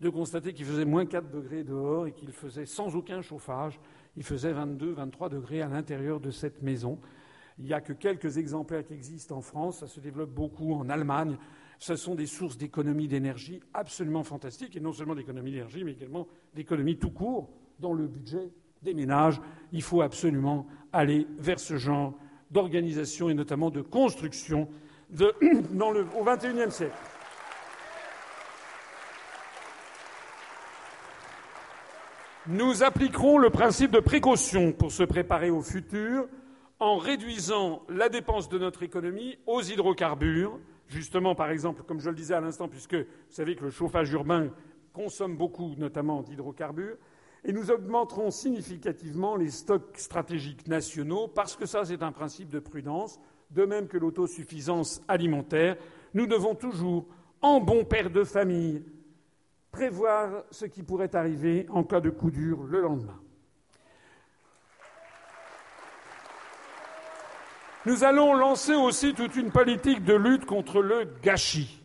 de 0.00 0.10
constater 0.10 0.52
qu'il 0.52 0.66
faisait 0.66 0.84
moins 0.84 1.06
4 1.06 1.30
degrés 1.30 1.64
dehors 1.64 2.06
et 2.06 2.12
qu'il 2.12 2.32
faisait 2.32 2.66
sans 2.66 2.94
aucun 2.94 3.22
chauffage. 3.22 3.80
Il 4.16 4.24
faisait 4.24 4.52
22, 4.52 4.92
23 4.92 5.28
degrés 5.30 5.62
à 5.62 5.68
l'intérieur 5.68 6.20
de 6.20 6.30
cette 6.30 6.60
maison. 6.60 6.98
Il 7.58 7.64
n'y 7.64 7.72
a 7.72 7.80
que 7.80 7.92
quelques 7.92 8.36
exemplaires 8.36 8.84
qui 8.84 8.94
existent 8.94 9.36
en 9.36 9.40
France, 9.40 9.78
ça 9.78 9.86
se 9.86 10.00
développe 10.00 10.30
beaucoup 10.30 10.74
en 10.74 10.90
Allemagne, 10.90 11.38
ce 11.82 11.96
sont 11.96 12.14
des 12.14 12.26
sources 12.26 12.56
d'économie 12.56 13.08
d'énergie 13.08 13.60
absolument 13.74 14.22
fantastiques, 14.22 14.76
et 14.76 14.80
non 14.80 14.92
seulement 14.92 15.16
d'économie 15.16 15.50
d'énergie, 15.50 15.82
mais 15.82 15.90
également 15.90 16.28
d'économie 16.54 16.96
tout 16.96 17.10
court 17.10 17.50
dans 17.80 17.92
le 17.92 18.06
budget 18.06 18.52
des 18.82 18.94
ménages. 18.94 19.40
Il 19.72 19.82
faut 19.82 20.00
absolument 20.00 20.68
aller 20.92 21.26
vers 21.38 21.58
ce 21.58 21.78
genre 21.78 22.14
d'organisation 22.52 23.30
et 23.30 23.34
notamment 23.34 23.70
de 23.70 23.80
construction 23.80 24.68
au 25.20 26.24
XXIe 26.24 26.70
siècle. 26.70 26.94
Nous 32.46 32.84
appliquerons 32.84 33.38
le 33.38 33.50
principe 33.50 33.90
de 33.90 33.98
précaution 33.98 34.70
pour 34.70 34.92
se 34.92 35.02
préparer 35.02 35.50
au 35.50 35.62
futur 35.62 36.28
en 36.78 36.96
réduisant 36.96 37.82
la 37.88 38.08
dépense 38.08 38.48
de 38.48 38.58
notre 38.60 38.84
économie 38.84 39.36
aux 39.46 39.62
hydrocarbures, 39.62 40.60
justement, 40.92 41.34
par 41.34 41.50
exemple, 41.50 41.82
comme 41.82 42.00
je 42.00 42.10
le 42.10 42.16
disais 42.16 42.34
à 42.34 42.40
l'instant, 42.40 42.68
puisque 42.68 42.94
vous 42.94 43.04
savez 43.30 43.56
que 43.56 43.64
le 43.64 43.70
chauffage 43.70 44.12
urbain 44.12 44.50
consomme 44.92 45.36
beaucoup, 45.36 45.74
notamment 45.76 46.22
d'hydrocarbures, 46.22 46.96
et 47.44 47.52
nous 47.52 47.70
augmenterons 47.70 48.30
significativement 48.30 49.34
les 49.36 49.50
stocks 49.50 49.96
stratégiques 49.96 50.68
nationaux, 50.68 51.28
parce 51.28 51.56
que 51.56 51.66
ça, 51.66 51.84
c'est 51.84 52.02
un 52.02 52.12
principe 52.12 52.50
de 52.50 52.60
prudence, 52.60 53.18
de 53.50 53.64
même 53.64 53.88
que 53.88 53.98
l'autosuffisance 53.98 55.02
alimentaire. 55.08 55.76
Nous 56.14 56.26
devons 56.26 56.54
toujours, 56.54 57.06
en 57.40 57.60
bon 57.60 57.84
père 57.84 58.10
de 58.10 58.24
famille, 58.24 58.84
prévoir 59.70 60.44
ce 60.50 60.66
qui 60.66 60.82
pourrait 60.82 61.14
arriver 61.16 61.66
en 61.70 61.82
cas 61.82 62.00
de 62.00 62.10
coup 62.10 62.30
dur 62.30 62.62
le 62.64 62.80
lendemain. 62.80 63.21
Nous 67.84 68.04
allons 68.04 68.34
lancer 68.34 68.76
aussi 68.76 69.12
toute 69.12 69.34
une 69.34 69.50
politique 69.50 70.04
de 70.04 70.14
lutte 70.14 70.46
contre 70.46 70.80
le 70.82 71.04
gâchis, 71.20 71.82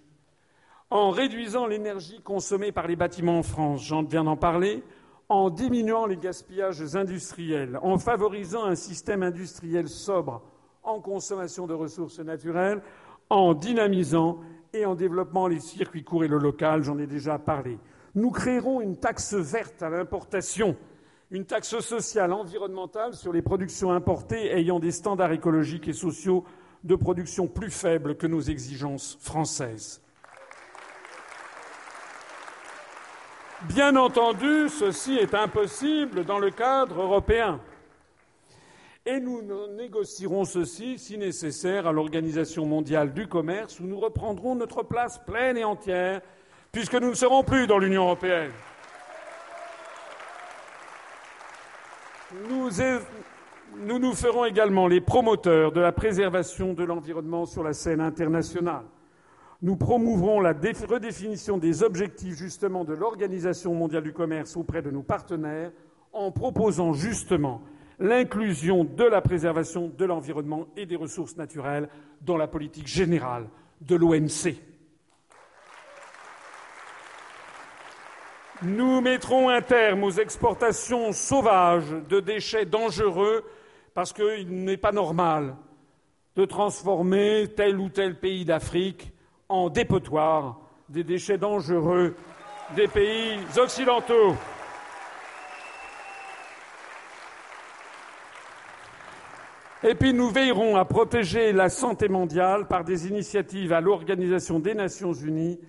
en 0.92 1.10
réduisant 1.10 1.66
l'énergie 1.66 2.22
consommée 2.22 2.72
par 2.72 2.86
les 2.86 2.96
bâtiments 2.96 3.40
en 3.40 3.44
France, 3.44 3.84
j'en 3.84 4.04
viens 4.04 4.24
d'en 4.24 4.36
parler, 4.38 4.84
en 5.28 5.50
diminuant 5.50 6.06
les 6.06 6.18
gaspillages 6.18 6.96
industriels, 6.96 7.80
en 7.82 7.98
favorisant 7.98 8.64
un 8.66 8.76
système 8.76 9.24
industriel 9.24 9.90
sobre 9.90 10.44
en 10.84 11.02
consommation 11.02 11.66
de 11.66 11.74
ressources 11.74 12.20
naturelles, 12.20 12.84
en 13.32 13.56
dynamisant 13.56 14.38
et 14.74 14.86
en 14.86 14.94
développant 14.94 15.48
les 15.48 15.60
circuits 15.60 16.04
courts 16.04 16.26
et 16.26 16.28
le 16.28 16.38
local, 16.38 16.84
j'en 16.84 17.00
ai 17.00 17.08
déjà 17.08 17.40
parlé. 17.40 17.80
Nous 18.14 18.30
créerons 18.30 18.82
une 18.82 18.98
taxe 18.98 19.34
verte 19.34 19.82
à 19.82 19.90
l'importation, 19.90 20.78
une 21.32 21.46
taxe 21.46 21.80
sociale 21.80 22.32
environnementale 22.32 23.14
sur 23.14 23.34
les 23.34 23.42
productions 23.42 23.92
importées 23.92 24.56
ayant 24.56 24.80
des 24.80 24.92
standards 24.92 25.34
écologiques 25.34 25.88
et 25.88 25.94
sociaux 25.94 26.46
de 26.84 26.96
production 26.96 27.48
plus 27.48 27.72
faibles 27.72 28.16
que 28.16 28.28
nos 28.28 28.40
exigences 28.40 29.18
françaises. 29.20 30.02
Bien 33.64 33.96
entendu, 33.96 34.70
ceci 34.70 35.16
est 35.16 35.34
impossible 35.34 36.24
dans 36.24 36.40
le 36.40 36.52
cadre 36.52 37.02
européen. 37.02 37.60
Et 39.06 39.20
nous 39.20 39.42
négocierons 39.76 40.46
ceci, 40.46 41.00
si 41.00 41.18
nécessaire, 41.18 41.88
à 41.88 41.92
l'Organisation 41.92 42.66
mondiale 42.66 43.14
du 43.14 43.28
commerce, 43.28 43.80
où 43.80 43.86
nous 43.86 44.00
reprendrons 44.00 44.56
notre 44.56 44.84
place 44.84 45.18
pleine 45.26 45.58
et 45.58 45.64
entière, 45.64 46.22
puisque 46.72 46.96
nous 46.96 47.10
ne 47.10 47.16
serons 47.16 47.44
plus 47.44 47.68
dans 47.68 47.80
l'Union 47.80 48.04
européenne. 48.04 48.52
Nous, 53.80 54.00
nous 54.00 54.14
ferons 54.14 54.46
également 54.46 54.88
les 54.88 55.02
promoteurs 55.02 55.72
de 55.72 55.80
la 55.80 55.92
préservation 55.92 56.74
de 56.74 56.84
l'environnement 56.84 57.46
sur 57.46 57.64
la 57.64 57.74
scène 57.74 58.02
internationale. 58.02 58.86
Nous 59.62 59.76
promouvrons 59.76 60.40
la 60.40 60.54
redéfinition 60.54 61.58
des 61.58 61.82
objectifs 61.82 62.36
justement 62.36 62.84
de 62.84 62.94
l'Organisation 62.94 63.74
mondiale 63.74 64.04
du 64.04 64.14
commerce 64.14 64.56
auprès 64.56 64.82
de 64.82 64.92
nos 64.92 65.02
partenaires 65.02 65.72
en 66.14 66.32
proposant 66.32 66.94
justement 66.94 67.62
l'inclusion 68.00 68.84
de 68.84 69.04
la 69.04 69.22
préservation 69.22 69.92
de 69.98 70.06
l'environnement 70.06 70.68
et 70.76 70.86
des 70.86 70.96
ressources 70.96 71.38
naturelles 71.38 71.90
dans 72.22 72.38
la 72.38 72.48
politique 72.48 72.88
générale 72.88 73.48
de 73.82 73.96
l'OMC. 73.96 74.56
Nous 78.64 79.02
mettrons 79.02 79.50
un 79.50 79.62
terme 79.62 80.04
aux 80.04 80.12
exportations 80.12 81.12
sauvages 81.12 81.92
de 82.10 82.20
déchets 82.20 82.66
dangereux 82.66 83.44
parce 83.94 84.14
qu'il 84.14 84.64
n'est 84.64 84.78
pas 84.78 84.92
normal 84.92 85.56
de 86.36 86.44
transformer 86.44 87.50
tel 87.56 87.80
ou 87.80 87.90
tel 87.90 88.20
pays 88.20 88.46
d'Afrique 88.46 89.12
en 89.48 89.70
dépotoir 89.70 90.60
des 90.90 91.04
déchets 91.04 91.38
dangereux 91.38 92.16
des 92.76 92.88
pays 92.88 93.38
occidentaux. 93.58 94.36
Et 99.84 99.94
puis 99.94 100.14
nous 100.14 100.32
veillerons 100.32 100.78
à 100.78 100.86
protéger 100.86 101.54
la 101.54 101.70
santé 101.70 102.08
mondiale 102.08 102.68
par 102.68 102.84
des 102.84 103.08
initiatives 103.08 103.72
à 103.72 103.82
l'Organisation 103.82 104.60
des 104.60 104.74
Nations 104.74 105.14
Unies 105.14 105.60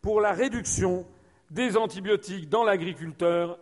pour 0.00 0.22
la 0.22 0.32
réduction 0.32 1.04
des 1.50 1.76
antibiotiques 1.76 2.48
dans 2.48 2.64
l'agriculture 2.64 3.58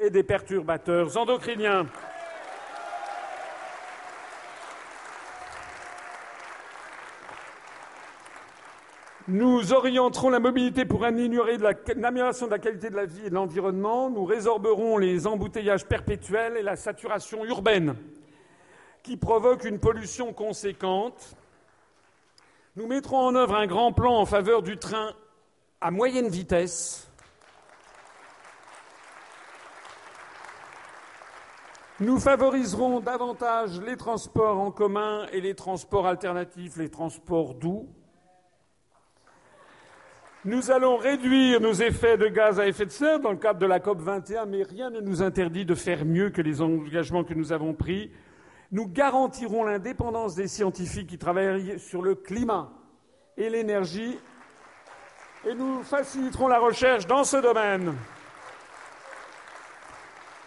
et 0.00 0.10
des 0.10 0.22
perturbateurs 0.22 1.16
endocriniens. 1.16 1.86
Nous 9.28 9.72
orienterons 9.72 10.30
la 10.30 10.38
mobilité 10.38 10.84
pour 10.84 11.04
améliorer 11.04 11.58
l'amélioration 11.96 12.46
de 12.46 12.52
la 12.52 12.60
qualité 12.60 12.90
de 12.90 12.96
la 12.96 13.06
vie 13.06 13.26
et 13.26 13.30
de 13.30 13.34
l'environnement. 13.34 14.08
Nous 14.08 14.24
résorberons 14.24 14.98
les 14.98 15.26
embouteillages 15.26 15.84
perpétuels 15.84 16.56
et 16.56 16.62
la 16.62 16.76
saturation 16.76 17.44
urbaine 17.44 17.96
qui 19.02 19.16
provoquent 19.16 19.64
une 19.64 19.80
pollution 19.80 20.32
conséquente. 20.32 21.36
Nous 22.76 22.86
mettrons 22.86 23.18
en 23.18 23.34
œuvre 23.34 23.56
un 23.56 23.66
grand 23.66 23.92
plan 23.92 24.16
en 24.16 24.26
faveur 24.26 24.62
du 24.62 24.76
train 24.76 25.12
à 25.80 25.90
moyenne 25.90 26.28
vitesse. 26.28 27.10
Nous 31.98 32.18
favoriserons 32.18 33.00
davantage 33.00 33.80
les 33.80 33.96
transports 33.96 34.58
en 34.58 34.70
commun 34.70 35.26
et 35.32 35.40
les 35.40 35.54
transports 35.54 36.06
alternatifs, 36.06 36.76
les 36.76 36.90
transports 36.90 37.54
doux. 37.54 37.88
Nous 40.44 40.70
allons 40.70 40.96
réduire 40.96 41.60
nos 41.60 41.72
effets 41.72 42.18
de 42.18 42.28
gaz 42.28 42.60
à 42.60 42.68
effet 42.68 42.84
de 42.84 42.90
serre 42.90 43.18
dans 43.18 43.32
le 43.32 43.38
cadre 43.38 43.58
de 43.58 43.66
la 43.66 43.80
COP 43.80 44.00
21, 44.00 44.46
mais 44.46 44.62
rien 44.62 44.90
ne 44.90 45.00
nous 45.00 45.22
interdit 45.22 45.64
de 45.64 45.74
faire 45.74 46.04
mieux 46.04 46.30
que 46.30 46.42
les 46.42 46.60
engagements 46.60 47.24
que 47.24 47.34
nous 47.34 47.50
avons 47.50 47.74
pris. 47.74 48.12
Nous 48.70 48.86
garantirons 48.86 49.64
l'indépendance 49.64 50.34
des 50.34 50.48
scientifiques 50.48 51.08
qui 51.08 51.18
travaillent 51.18 51.80
sur 51.80 52.02
le 52.02 52.14
climat 52.14 52.70
et 53.36 53.48
l'énergie 53.48 54.18
et 55.46 55.54
nous 55.54 55.84
faciliterons 55.84 56.48
la 56.48 56.58
recherche 56.58 57.06
dans 57.06 57.22
ce 57.22 57.36
domaine. 57.36 57.94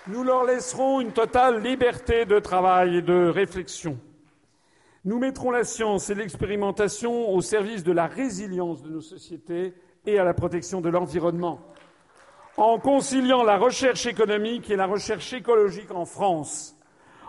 Nous 0.07 0.23
leur 0.23 0.43
laisserons 0.43 0.99
une 0.99 1.13
totale 1.13 1.61
liberté 1.61 2.25
de 2.25 2.39
travail 2.39 2.97
et 2.97 3.01
de 3.01 3.29
réflexion. 3.29 3.97
Nous 5.05 5.17
mettrons 5.17 5.51
la 5.51 5.63
science 5.63 6.09
et 6.09 6.15
l'expérimentation 6.15 7.29
au 7.29 7.39
service 7.39 7.83
de 7.85 7.93
la 7.93 8.07
résilience 8.07 8.83
de 8.83 8.89
nos 8.89 9.01
sociétés 9.01 9.73
et 10.05 10.19
à 10.19 10.25
la 10.25 10.33
protection 10.33 10.81
de 10.81 10.89
l'environnement, 10.89 11.61
en 12.57 12.77
conciliant 12.77 13.43
la 13.43 13.57
recherche 13.57 14.05
économique 14.05 14.69
et 14.69 14.75
la 14.75 14.85
recherche 14.85 15.31
écologique 15.31 15.91
en 15.91 16.03
France, 16.03 16.75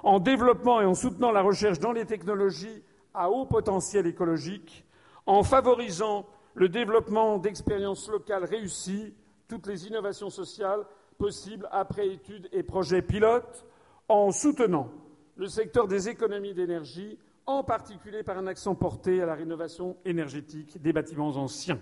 en 0.03 0.19
développant 0.19 0.81
et 0.81 0.87
en 0.87 0.95
soutenant 0.95 1.31
la 1.31 1.43
recherche 1.43 1.79
dans 1.79 1.93
les 1.93 2.05
technologies 2.05 2.83
à 3.15 3.31
haut 3.31 3.47
potentiel 3.47 4.09
écologique, 4.09 4.85
en 5.27 5.45
favorisant 5.45 6.27
le 6.55 6.69
développement 6.69 7.39
d'expériences 7.39 8.09
locales 8.09 8.45
réussies, 8.45 9.15
toutes 9.49 9.67
les 9.67 9.87
innovations 9.87 10.31
sociales 10.31 10.85
possibles 11.19 11.69
après 11.71 12.09
études 12.09 12.49
et 12.53 12.63
projets 12.63 13.03
pilotes, 13.03 13.65
en 14.09 14.33
soutenant 14.33 14.91
le 15.37 15.47
secteur 15.47 15.87
des 15.87 16.09
économies 16.09 16.55
d'énergie, 16.55 17.19
en 17.47 17.63
particulier 17.65 18.23
par 18.23 18.39
un 18.39 18.47
accent 18.47 18.75
porté 18.75 19.23
à 19.23 19.27
la 19.27 19.35
rénovation 19.35 19.97
énergétique 20.05 20.81
des 20.81 20.93
bâtiments 20.93 21.37
anciens. 21.37 21.81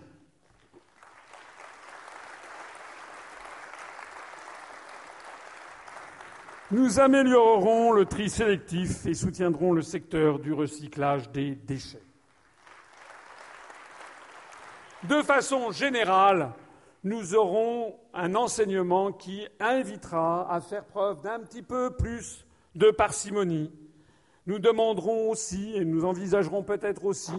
Nous 6.70 7.00
améliorerons 7.00 7.92
le 7.92 8.04
tri 8.04 8.28
sélectif 8.28 9.06
et 9.06 9.14
soutiendrons 9.14 9.72
le 9.72 9.80
secteur 9.80 10.38
du 10.38 10.52
recyclage 10.52 11.30
des 11.30 11.54
déchets. 11.54 12.07
De 15.08 15.22
façon 15.22 15.70
générale, 15.70 16.52
nous 17.02 17.34
aurons 17.34 17.94
un 18.12 18.34
enseignement 18.34 19.10
qui 19.10 19.46
invitera 19.58 20.52
à 20.52 20.60
faire 20.60 20.84
preuve 20.84 21.22
d'un 21.22 21.40
petit 21.40 21.62
peu 21.62 21.90
plus 21.90 22.44
de 22.74 22.90
parcimonie. 22.90 23.72
Nous 24.46 24.58
demanderons 24.58 25.30
aussi, 25.30 25.74
et 25.74 25.84
nous 25.86 26.04
envisagerons 26.04 26.62
peut-être 26.62 27.06
aussi, 27.06 27.32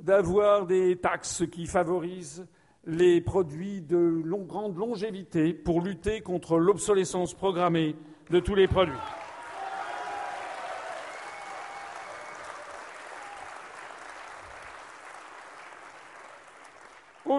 d'avoir 0.00 0.66
des 0.66 0.96
taxes 0.96 1.42
qui 1.50 1.66
favorisent 1.66 2.46
les 2.86 3.20
produits 3.20 3.80
de 3.80 4.22
grande 4.46 4.76
longévité 4.76 5.52
pour 5.52 5.80
lutter 5.80 6.20
contre 6.20 6.56
l'obsolescence 6.56 7.34
programmée 7.34 7.96
de 8.30 8.38
tous 8.38 8.54
les 8.54 8.68
produits. 8.68 8.94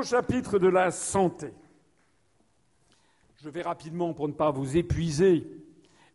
Au 0.02 0.04
chapitre 0.04 0.58
de 0.58 0.68
la 0.68 0.90
santé, 0.90 1.54
je 3.44 3.50
vais 3.50 3.62
rapidement 3.62 4.16
pour 4.16 4.28
ne 4.28 4.34
pas 4.34 4.50
vous 4.50 4.76
épuiser. 4.76 5.46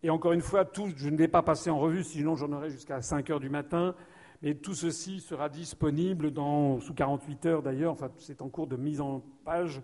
Et 0.02 0.10
encore 0.10 0.32
une 0.32 0.40
fois, 0.40 0.65
tout, 0.65 0.89
je 0.97 1.08
ne 1.08 1.16
vais 1.16 1.28
pas 1.28 1.42
passer 1.42 1.70
en 1.70 1.78
revue, 1.78 2.02
sinon 2.02 2.34
j'en 2.34 2.50
aurai 2.50 2.68
jusqu'à 2.68 3.00
5 3.00 3.31
heures 3.31 3.39
du 3.39 3.48
matin. 3.48 3.94
Mais 4.42 4.56
tout 4.56 4.74
ceci 4.74 5.20
sera 5.20 5.48
disponible 5.48 6.32
dans, 6.32 6.81
sous 6.81 6.94
48 6.94 7.47
heures 7.47 7.62
d'ailleurs, 7.62 7.92
enfin 7.92 8.10
c'est 8.18 8.42
en 8.42 8.48
cours 8.48 8.66
de 8.66 8.74
mise 8.74 9.00
en 9.00 9.23
page 9.44 9.81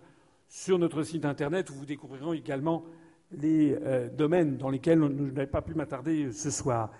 sur 0.49 0.77
notre 0.77 1.03
site 1.03 1.23
internet 1.23 1.69
où 1.69 1.73
vous 1.73 1.85
découvrirez 1.85 2.37
également 2.37 2.83
les 3.31 3.73
euh, 3.83 4.09
domaines 4.09 4.57
dans 4.57 4.69
lesquels 4.69 4.99
je 4.99 5.31
n'avais 5.31 5.47
pas 5.47 5.61
pu 5.61 5.75
m'attarder 5.75 6.33
ce 6.33 6.51
soir. 6.51 6.91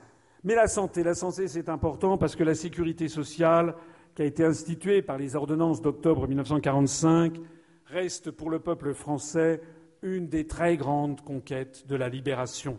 Mais 0.46 0.56
la 0.56 0.70
santé, 0.70 1.04
la 1.04 1.16
santé 1.16 1.50
c'est 1.50 1.68
important 1.68 2.18
parce 2.18 2.38
que 2.38 2.46
la 2.46 2.56
sécurité 2.56 3.10
sociale 3.10 3.76
qui 4.16 4.22
a 4.22 4.26
été 4.26 4.44
instituée 4.44 5.02
par 5.02 5.18
les 5.18 5.36
ordonnances 5.36 5.82
d'octobre 5.82 6.28
1945 6.28 7.40
reste 7.88 8.32
pour 8.32 8.50
le 8.50 8.60
peuple 8.60 8.94
français 8.94 9.62
une 10.02 10.28
des 10.28 10.46
très 10.46 10.78
grandes 10.78 11.22
conquêtes 11.22 11.88
de 11.88 11.96
la 11.96 12.10
libération. 12.10 12.78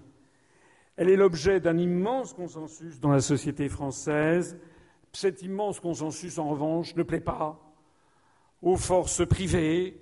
Elle 0.97 1.11
est 1.11 1.17
l'objet 1.17 1.59
d'un 1.59 1.77
immense 1.77 2.35
consensus 2.35 3.01
dans 3.01 3.11
la 3.11 3.21
société 3.21 3.69
française. 3.69 4.59
Cet 5.13 5.43
immense 5.43 5.81
consensus, 5.81 6.39
en 6.39 6.51
revanche, 6.51 6.95
ne 6.95 7.03
plaît 7.03 7.21
pas 7.21 7.61
aux 8.63 8.77
forces 8.77 9.27
privées, 9.27 10.01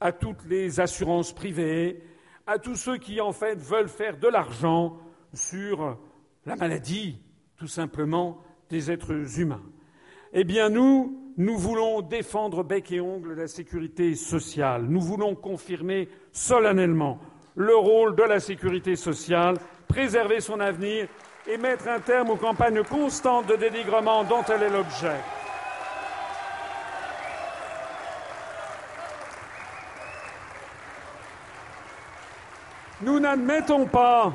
à 0.00 0.12
toutes 0.12 0.44
les 0.46 0.80
assurances 0.80 1.32
privées, 1.32 2.02
à 2.46 2.58
tous 2.58 2.74
ceux 2.74 2.98
qui, 2.98 3.20
en 3.20 3.32
fait, 3.32 3.58
veulent 3.58 3.88
faire 3.88 4.18
de 4.18 4.28
l'argent 4.28 4.98
sur 5.32 5.98
la 6.44 6.56
maladie, 6.56 7.20
tout 7.56 7.68
simplement, 7.68 8.38
des 8.68 8.90
êtres 8.90 9.38
humains. 9.38 9.62
Eh 10.36 10.42
bien, 10.42 10.68
nous, 10.68 11.32
nous 11.36 11.56
voulons 11.56 12.02
défendre 12.02 12.64
bec 12.64 12.90
et 12.90 13.00
ongle 13.00 13.34
la 13.34 13.46
sécurité 13.46 14.16
sociale. 14.16 14.82
Nous 14.82 15.00
voulons 15.00 15.36
confirmer 15.36 16.08
solennellement 16.32 17.20
le 17.54 17.76
rôle 17.76 18.16
de 18.16 18.24
la 18.24 18.40
sécurité 18.40 18.96
sociale, 18.96 19.58
préserver 19.86 20.40
son 20.40 20.58
avenir 20.58 21.06
et 21.46 21.56
mettre 21.56 21.86
un 21.86 22.00
terme 22.00 22.30
aux 22.30 22.36
campagnes 22.36 22.82
constantes 22.82 23.46
de 23.46 23.54
dénigrement 23.54 24.24
dont 24.24 24.42
elle 24.48 24.64
est 24.64 24.70
l'objet. 24.70 25.20
Nous 33.02 33.20
n'admettons 33.20 33.86
pas 33.86 34.32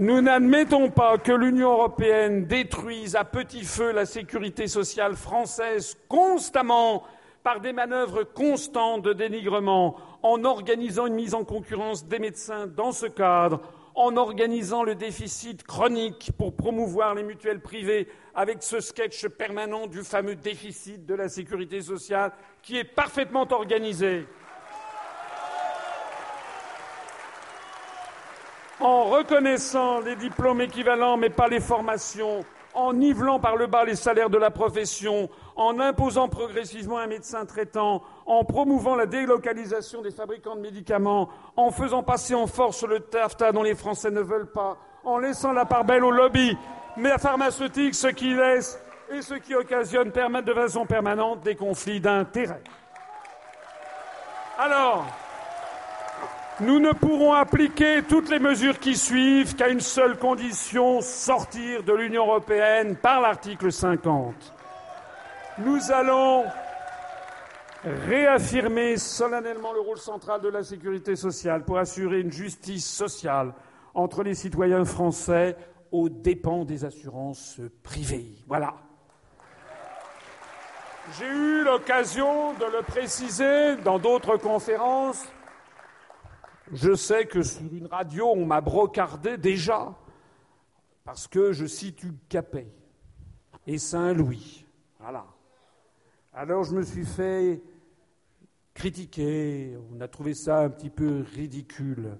Nous 0.00 0.20
n'admettons 0.20 0.90
pas 0.90 1.18
que 1.18 1.32
l'Union 1.32 1.72
européenne 1.72 2.44
détruise 2.44 3.16
à 3.16 3.24
petit 3.24 3.64
feu 3.64 3.90
la 3.90 4.06
sécurité 4.06 4.68
sociale 4.68 5.16
française 5.16 5.98
constamment 6.06 7.02
par 7.42 7.60
des 7.60 7.72
manœuvres 7.72 8.22
constantes 8.22 9.02
de 9.02 9.12
dénigrement, 9.12 9.96
en 10.22 10.44
organisant 10.44 11.08
une 11.08 11.14
mise 11.14 11.34
en 11.34 11.42
concurrence 11.42 12.06
des 12.06 12.20
médecins 12.20 12.68
dans 12.68 12.92
ce 12.92 13.06
cadre, 13.06 13.60
en 13.96 14.16
organisant 14.16 14.84
le 14.84 14.94
déficit 14.94 15.64
chronique 15.64 16.30
pour 16.38 16.54
promouvoir 16.54 17.16
les 17.16 17.24
mutuelles 17.24 17.60
privées 17.60 18.06
avec 18.36 18.62
ce 18.62 18.78
sketch 18.78 19.26
permanent 19.26 19.88
du 19.88 20.04
fameux 20.04 20.36
déficit 20.36 21.06
de 21.06 21.14
la 21.14 21.28
sécurité 21.28 21.80
sociale 21.80 22.30
qui 22.62 22.76
est 22.76 22.84
parfaitement 22.84 23.48
organisé. 23.50 24.28
En 28.80 29.04
reconnaissant 29.04 30.00
les 30.00 30.16
diplômes 30.16 30.60
équivalents 30.60 31.16
mais 31.16 31.30
pas 31.30 31.48
les 31.48 31.60
formations, 31.60 32.44
en 32.74 32.92
nivelant 32.92 33.40
par 33.40 33.56
le 33.56 33.66
bas 33.66 33.84
les 33.84 33.96
salaires 33.96 34.30
de 34.30 34.38
la 34.38 34.50
profession, 34.50 35.28
en 35.56 35.80
imposant 35.80 36.28
progressivement 36.28 36.98
un 36.98 37.06
médecin 37.06 37.44
traitant, 37.44 38.02
en 38.26 38.44
promouvant 38.44 38.94
la 38.94 39.06
délocalisation 39.06 40.02
des 40.02 40.10
fabricants 40.10 40.56
de 40.56 40.60
médicaments, 40.60 41.28
en 41.56 41.70
faisant 41.70 42.02
passer 42.02 42.34
en 42.34 42.46
force 42.46 42.84
le 42.84 43.00
TAFTA 43.00 43.52
dont 43.52 43.62
les 43.62 43.74
Français 43.74 44.10
ne 44.10 44.20
veulent 44.20 44.52
pas, 44.52 44.76
en 45.04 45.18
laissant 45.18 45.52
la 45.52 45.64
part 45.64 45.84
belle 45.84 46.04
au 46.04 46.10
lobby 46.10 46.56
mais 46.98 47.16
pharmaceutique, 47.18 47.94
ce 47.94 48.08
qui 48.08 48.34
laisse 48.34 48.78
et 49.10 49.22
ce 49.22 49.34
qui 49.34 49.54
occasionne 49.54 50.10
de 50.10 50.52
façon 50.52 50.84
permanente 50.84 51.40
des 51.40 51.54
conflits 51.54 52.00
d'intérêts. 52.00 52.62
Alors, 54.58 55.06
nous 56.60 56.80
ne 56.80 56.92
pourrons 56.92 57.32
appliquer 57.32 58.02
toutes 58.08 58.30
les 58.30 58.38
mesures 58.38 58.78
qui 58.78 58.96
suivent 58.96 59.54
qu'à 59.54 59.68
une 59.68 59.80
seule 59.80 60.18
condition, 60.18 61.00
sortir 61.00 61.84
de 61.84 61.92
l'Union 61.92 62.26
européenne 62.26 62.96
par 62.96 63.20
l'article 63.20 63.70
50. 63.70 64.34
Nous 65.58 65.92
allons 65.92 66.44
réaffirmer 67.84 68.96
solennellement 68.96 69.72
le 69.72 69.80
rôle 69.80 69.98
central 69.98 70.40
de 70.40 70.48
la 70.48 70.64
sécurité 70.64 71.14
sociale 71.14 71.64
pour 71.64 71.78
assurer 71.78 72.20
une 72.20 72.32
justice 72.32 72.86
sociale 72.86 73.54
entre 73.94 74.22
les 74.22 74.34
citoyens 74.34 74.84
français 74.84 75.56
aux 75.92 76.08
dépens 76.08 76.64
des 76.64 76.84
assurances 76.84 77.60
privées. 77.82 78.34
Voilà. 78.46 78.74
J'ai 81.18 81.26
eu 81.26 81.64
l'occasion 81.64 82.52
de 82.54 82.66
le 82.66 82.82
préciser 82.82 83.76
dans 83.76 83.98
d'autres 83.98 84.36
conférences. 84.36 85.24
Je 86.72 86.94
sais 86.94 87.26
que 87.26 87.42
sur 87.42 87.72
une 87.72 87.86
radio, 87.86 88.26
on 88.28 88.44
m'a 88.44 88.60
brocardé 88.60 89.38
déjà, 89.38 89.94
parce 91.04 91.26
que 91.26 91.52
je 91.52 91.64
situe 91.64 92.12
Capet 92.28 92.68
et 93.66 93.78
Saint-Louis. 93.78 94.66
Voilà. 94.98 95.26
Alors 96.34 96.64
je 96.64 96.74
me 96.74 96.82
suis 96.82 97.06
fait 97.06 97.62
critiquer, 98.74 99.76
on 99.92 100.00
a 100.00 100.08
trouvé 100.08 100.34
ça 100.34 100.60
un 100.60 100.70
petit 100.70 100.90
peu 100.90 101.24
ridicule. 101.34 102.18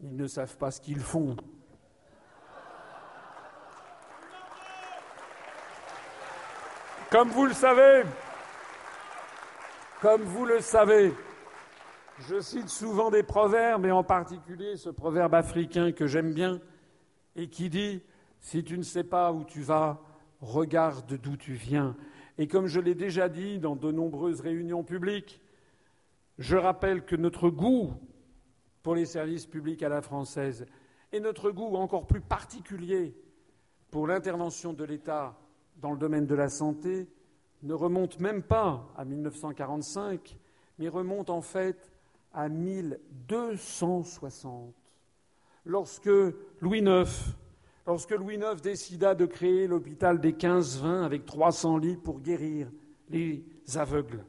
Ils 0.00 0.16
ne 0.16 0.26
savent 0.26 0.56
pas 0.56 0.70
ce 0.70 0.80
qu'ils 0.80 1.00
font. 1.00 1.36
Comme 7.10 7.30
vous 7.30 7.46
le 7.46 7.52
savez, 7.52 8.04
comme 10.06 10.22
vous 10.22 10.44
le 10.44 10.60
savez, 10.60 11.12
je 12.20 12.38
cite 12.38 12.68
souvent 12.68 13.10
des 13.10 13.24
proverbes, 13.24 13.86
et 13.86 13.90
en 13.90 14.04
particulier 14.04 14.76
ce 14.76 14.88
proverbe 14.88 15.34
africain 15.34 15.90
que 15.90 16.06
j'aime 16.06 16.32
bien, 16.32 16.60
et 17.34 17.48
qui 17.48 17.68
dit 17.68 18.00
Si 18.38 18.62
tu 18.62 18.78
ne 18.78 18.84
sais 18.84 19.02
pas 19.02 19.32
où 19.32 19.42
tu 19.42 19.62
vas, 19.62 20.00
regarde 20.40 21.18
d'où 21.20 21.36
tu 21.36 21.54
viens. 21.54 21.96
Et 22.38 22.46
comme 22.46 22.68
je 22.68 22.78
l'ai 22.78 22.94
déjà 22.94 23.28
dit 23.28 23.58
dans 23.58 23.74
de 23.74 23.90
nombreuses 23.90 24.42
réunions 24.42 24.84
publiques, 24.84 25.40
je 26.38 26.56
rappelle 26.56 27.04
que 27.04 27.16
notre 27.16 27.50
goût 27.50 27.92
pour 28.84 28.94
les 28.94 29.06
services 29.06 29.46
publics 29.46 29.82
à 29.82 29.88
la 29.88 30.02
française 30.02 30.66
et 31.10 31.18
notre 31.18 31.50
goût 31.50 31.74
encore 31.74 32.06
plus 32.06 32.20
particulier 32.20 33.16
pour 33.90 34.06
l'intervention 34.06 34.72
de 34.72 34.84
l'État 34.84 35.36
dans 35.78 35.90
le 35.90 35.98
domaine 35.98 36.26
de 36.26 36.36
la 36.36 36.48
santé 36.48 37.08
ne 37.62 37.74
remonte 37.74 38.18
même 38.20 38.42
pas 38.42 38.88
à 38.96 39.04
1945, 39.04 40.38
mais 40.78 40.88
remonte 40.88 41.28
en 41.30 41.42
fait 41.42 41.90
à 42.32 42.48
1260, 42.48 44.74
lorsque 45.64 46.10
Louis 46.60 46.80
IX, 46.80 47.34
lorsque 47.86 48.12
Louis 48.12 48.36
IX 48.36 48.62
décida 48.62 49.14
de 49.14 49.26
créer 49.26 49.66
l'hôpital 49.66 50.20
des 50.20 50.32
15-20 50.32 51.04
avec 51.04 51.24
300 51.24 51.78
lits 51.78 51.96
pour 51.96 52.20
guérir 52.20 52.68
les 53.08 53.44
aveugles. 53.74 54.24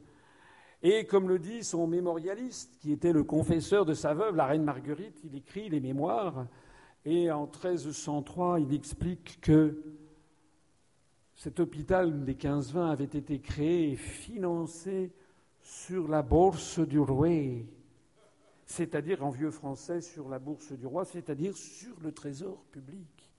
Et 0.82 1.06
comme 1.06 1.28
le 1.28 1.38
dit 1.38 1.64
son 1.64 1.86
mémorialiste, 1.86 2.78
qui 2.80 2.92
était 2.92 3.12
le 3.12 3.24
confesseur 3.24 3.84
de 3.84 3.94
sa 3.94 4.14
veuve, 4.14 4.36
la 4.36 4.46
reine 4.46 4.62
Marguerite, 4.62 5.20
il 5.24 5.34
écrit 5.34 5.68
les 5.68 5.80
mémoires, 5.80 6.46
et 7.04 7.30
en 7.30 7.46
1303, 7.46 8.60
il 8.60 8.74
explique 8.74 9.40
que 9.40 9.82
cet 11.38 11.60
hôpital 11.60 12.24
des 12.24 12.34
15-20 12.34 12.90
avait 12.90 13.04
été 13.04 13.38
créé 13.38 13.92
et 13.92 13.96
financé 13.96 15.12
sur 15.62 16.08
la 16.08 16.20
bourse 16.20 16.80
du 16.80 16.98
roi, 16.98 17.64
c'est-à-dire 18.66 19.24
en 19.24 19.30
vieux 19.30 19.52
français 19.52 20.00
sur 20.00 20.28
la 20.28 20.40
bourse 20.40 20.72
du 20.72 20.84
roi, 20.84 21.04
c'est-à-dire 21.04 21.56
sur 21.56 21.94
le 22.02 22.10
trésor 22.10 22.64
public. 22.72 23.30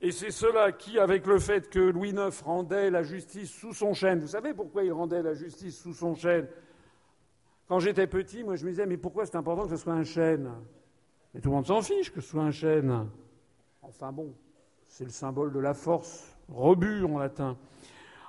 Et 0.00 0.10
c'est 0.10 0.32
cela 0.32 0.72
qui, 0.72 0.98
avec 0.98 1.28
le 1.28 1.38
fait 1.38 1.70
que 1.70 1.78
Louis 1.78 2.10
IX 2.10 2.42
rendait 2.42 2.90
la 2.90 3.04
justice 3.04 3.52
sous 3.52 3.72
son 3.72 3.94
chêne, 3.94 4.18
vous 4.18 4.26
savez 4.26 4.52
pourquoi 4.52 4.82
il 4.82 4.92
rendait 4.92 5.22
la 5.22 5.34
justice 5.34 5.80
sous 5.80 5.94
son 5.94 6.16
chêne? 6.16 6.48
Quand 7.68 7.78
j'étais 7.78 8.08
petit, 8.08 8.42
moi 8.42 8.56
je 8.56 8.64
me 8.64 8.70
disais, 8.70 8.84
mais 8.84 8.96
pourquoi 8.96 9.26
c'est 9.26 9.36
important 9.36 9.62
que 9.62 9.76
ce 9.76 9.76
soit 9.76 9.92
un 9.92 10.02
chêne? 10.02 10.50
Mais 11.32 11.40
tout 11.40 11.50
le 11.50 11.54
monde 11.54 11.66
s'en 11.66 11.82
fiche 11.82 12.12
que 12.12 12.20
ce 12.20 12.30
soit 12.30 12.42
un 12.42 12.50
chêne. 12.50 13.08
Enfin 13.80 14.10
bon, 14.10 14.34
c'est 14.88 15.04
le 15.04 15.10
symbole 15.10 15.52
de 15.52 15.60
la 15.60 15.72
force 15.72 16.35
rebut 16.48 17.04
en 17.04 17.18
latin. 17.18 17.56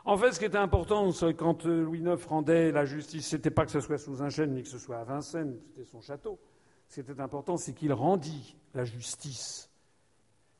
En 0.05 0.17
fait, 0.17 0.31
ce 0.31 0.39
qui 0.39 0.45
était 0.45 0.57
important 0.57 1.09
quand 1.37 1.65
euh, 1.65 1.83
Louis 1.83 1.99
IX 1.99 2.23
rendait 2.25 2.71
la 2.71 2.85
justice, 2.85 3.27
c'était 3.27 3.51
pas 3.51 3.65
que 3.65 3.71
ce 3.71 3.81
soit 3.81 3.97
sous 3.97 4.23
un 4.23 4.29
chêne 4.29 4.53
ni 4.53 4.63
que 4.63 4.69
ce 4.69 4.79
soit 4.79 4.99
à 4.99 5.03
Vincennes, 5.03 5.57
c'était 5.67 5.83
son 5.83 5.99
château. 5.99 6.39
Ce 6.87 6.95
qui 6.95 7.11
était 7.11 7.19
important, 7.19 7.57
c'est 7.57 7.73
qu'il 7.73 7.91
rendit 7.91 8.55
la 8.73 8.85
justice. 8.85 9.69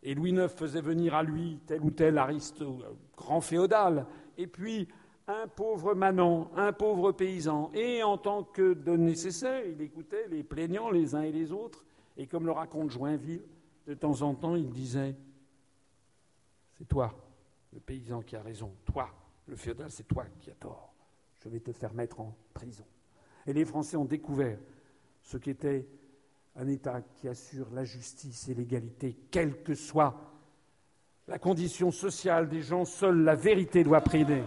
Et 0.04 0.14
Louis 0.16 0.32
IX 0.32 0.50
faisait 0.50 0.82
venir 0.82 1.16
à 1.16 1.24
lui 1.24 1.62
tel 1.66 1.82
ou 1.82 1.92
tel 1.92 2.18
ariste, 2.18 2.62
euh, 2.62 2.74
grand 3.16 3.40
féodal, 3.40 4.06
et 4.38 4.48
puis 4.48 4.90
un 5.28 5.48
pauvre 5.48 5.94
manant, 5.94 6.52
un 6.56 6.74
pauvre 6.74 7.12
paysan. 7.14 7.72
Et 7.74 8.04
en 8.04 8.18
tant 8.18 8.44
que 8.44 8.74
nécessaire, 8.98 9.66
il 9.66 9.82
écoutait 9.82 10.28
les 10.30 10.44
plaignants 10.44 10.90
les 10.90 11.16
uns 11.16 11.22
et 11.22 11.32
les 11.32 11.54
autres. 11.54 11.86
Et 12.18 12.28
comme 12.28 12.46
le 12.46 12.52
raconte 12.52 12.92
Joinville, 12.92 13.44
de 13.88 13.94
temps 13.94 14.22
en 14.24 14.34
temps, 14.34 14.56
il 14.56 14.70
disait 14.70 15.16
C'est 16.78 16.88
toi, 16.88 17.14
le 17.78 17.82
paysan 17.82 18.24
qui 18.24 18.36
a 18.36 18.42
raison, 18.42 18.74
toi, 18.86 19.08
le 19.46 19.56
féodal, 19.56 19.92
c'est 19.92 20.08
toi 20.08 20.26
qui 20.42 20.50
as 20.50 20.56
tort. 20.56 20.96
Je 21.44 21.48
vais 21.48 21.60
te 21.60 21.72
faire 21.72 21.94
mettre 21.94 22.20
en 22.20 22.36
prison. 22.52 22.84
Et 23.46 23.54
les 23.54 23.66
Français 23.66 23.96
ont 23.96 24.04
découvert 24.04 24.58
ce 25.22 25.38
qu'était 25.38 25.88
un 26.56 26.68
État 26.68 27.02
qui 27.02 27.28
assure 27.28 27.70
la 27.72 27.84
justice 27.84 28.50
et 28.50 28.56
l'égalité, 28.56 29.16
quelle 29.30 29.62
que 29.62 29.76
soit 29.76 30.16
la 31.28 31.38
condition 31.38 31.92
sociale 31.92 32.50
des 32.50 32.64
gens, 32.64 32.84
seule 32.84 33.24
la 33.24 33.36
vérité 33.36 33.84
doit 33.84 34.02
primer. 34.02 34.44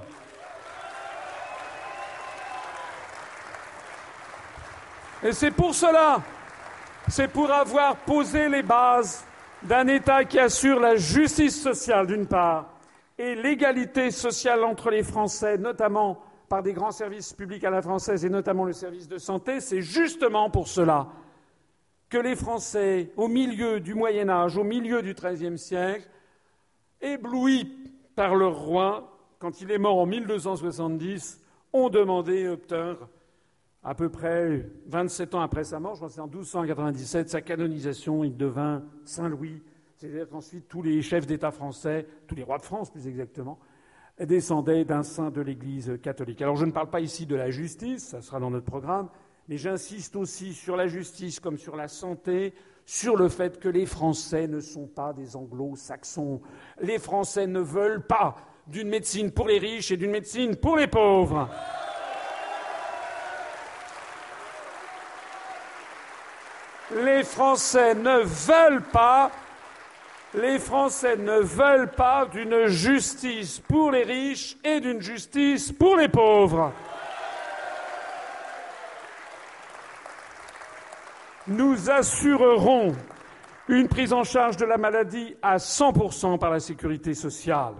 Et 5.22 5.30
c'est 5.30 5.52
pour 5.52 5.72
cela, 5.72 6.20
c'est 7.06 7.28
pour 7.28 7.48
avoir 7.48 7.94
posé 7.94 8.48
les 8.48 8.64
bases 8.64 9.24
d'un 9.62 9.86
État 9.86 10.24
qui 10.24 10.40
assure 10.40 10.80
la 10.80 10.96
justice 10.96 11.62
sociale 11.62 12.08
d'une 12.08 12.26
part 12.26 12.79
et 13.20 13.34
l'égalité 13.34 14.10
sociale 14.10 14.64
entre 14.64 14.88
les 14.88 15.02
Français, 15.02 15.58
notamment 15.58 16.22
par 16.48 16.62
des 16.62 16.72
grands 16.72 16.90
services 16.90 17.34
publics 17.34 17.62
à 17.64 17.70
la 17.70 17.82
française 17.82 18.24
et 18.24 18.30
notamment 18.30 18.64
le 18.64 18.72
service 18.72 19.08
de 19.08 19.18
santé, 19.18 19.60
c'est 19.60 19.82
justement 19.82 20.48
pour 20.48 20.68
cela 20.68 21.06
que 22.08 22.16
les 22.16 22.34
Français, 22.34 23.12
au 23.18 23.28
milieu 23.28 23.78
du 23.78 23.94
Moyen 23.94 24.30
Âge, 24.30 24.56
au 24.56 24.64
milieu 24.64 25.02
du 25.02 25.12
XIIIe 25.12 25.58
siècle, 25.58 26.08
éblouis 27.02 27.70
par 28.16 28.34
leur 28.34 28.58
roi, 28.58 29.18
quand 29.38 29.60
il 29.60 29.70
est 29.70 29.78
mort 29.78 29.98
en 29.98 30.06
1270, 30.06 31.44
ont 31.74 31.90
demandé 31.90 32.48
obtinrent, 32.48 33.06
à 33.84 33.94
peu 33.94 34.08
près 34.08 34.66
27 34.86 35.34
ans 35.34 35.40
après 35.42 35.64
sa 35.64 35.78
mort, 35.78 35.92
je 35.92 35.98
crois 35.98 36.08
que 36.08 36.14
c'est 36.14 36.20
en 36.22 36.26
1297, 36.26 37.28
sa 37.28 37.42
canonisation, 37.42 38.24
il 38.24 38.34
devint 38.34 38.82
Saint 39.04 39.28
Louis. 39.28 39.60
C'est-à-dire 40.00 40.30
qu'ensuite 40.30 40.66
tous 40.66 40.80
les 40.80 41.02
chefs 41.02 41.26
d'État 41.26 41.50
français, 41.50 42.06
tous 42.26 42.34
les 42.34 42.42
rois 42.42 42.56
de 42.56 42.62
France 42.62 42.90
plus 42.90 43.06
exactement, 43.06 43.58
descendaient 44.18 44.86
d'un 44.86 45.02
saint 45.02 45.30
de 45.30 45.42
l'Église 45.42 45.98
catholique. 46.02 46.40
Alors 46.40 46.56
je 46.56 46.64
ne 46.64 46.70
parle 46.70 46.88
pas 46.88 47.00
ici 47.00 47.26
de 47.26 47.36
la 47.36 47.50
justice, 47.50 48.08
ça 48.08 48.22
sera 48.22 48.40
dans 48.40 48.48
notre 48.48 48.64
programme, 48.64 49.10
mais 49.46 49.58
j'insiste 49.58 50.16
aussi 50.16 50.54
sur 50.54 50.74
la 50.74 50.86
justice 50.86 51.38
comme 51.38 51.58
sur 51.58 51.76
la 51.76 51.86
santé, 51.86 52.54
sur 52.86 53.14
le 53.14 53.28
fait 53.28 53.60
que 53.60 53.68
les 53.68 53.84
Français 53.84 54.48
ne 54.48 54.60
sont 54.60 54.86
pas 54.86 55.12
des 55.12 55.36
anglo-saxons. 55.36 56.40
Les 56.80 56.98
Français 56.98 57.46
ne 57.46 57.60
veulent 57.60 58.06
pas 58.06 58.36
d'une 58.68 58.88
médecine 58.88 59.30
pour 59.30 59.48
les 59.48 59.58
riches 59.58 59.90
et 59.90 59.98
d'une 59.98 60.12
médecine 60.12 60.56
pour 60.56 60.78
les 60.78 60.86
pauvres. 60.86 61.46
Les 67.04 67.22
Français 67.22 67.94
ne 67.94 68.22
veulent 68.22 68.88
pas 68.90 69.30
les 70.34 70.58
Français 70.58 71.16
ne 71.16 71.40
veulent 71.40 71.90
pas 71.90 72.26
d'une 72.26 72.66
justice 72.66 73.58
pour 73.60 73.90
les 73.90 74.04
riches 74.04 74.56
et 74.64 74.80
d'une 74.80 75.00
justice 75.00 75.72
pour 75.72 75.96
les 75.96 76.08
pauvres. 76.08 76.72
Nous 81.48 81.90
assurerons 81.90 82.94
une 83.68 83.88
prise 83.88 84.12
en 84.12 84.24
charge 84.24 84.56
de 84.56 84.64
la 84.64 84.76
maladie 84.76 85.34
à 85.42 85.56
100% 85.56 86.38
par 86.38 86.50
la 86.50 86.60
sécurité 86.60 87.14
sociale. 87.14 87.74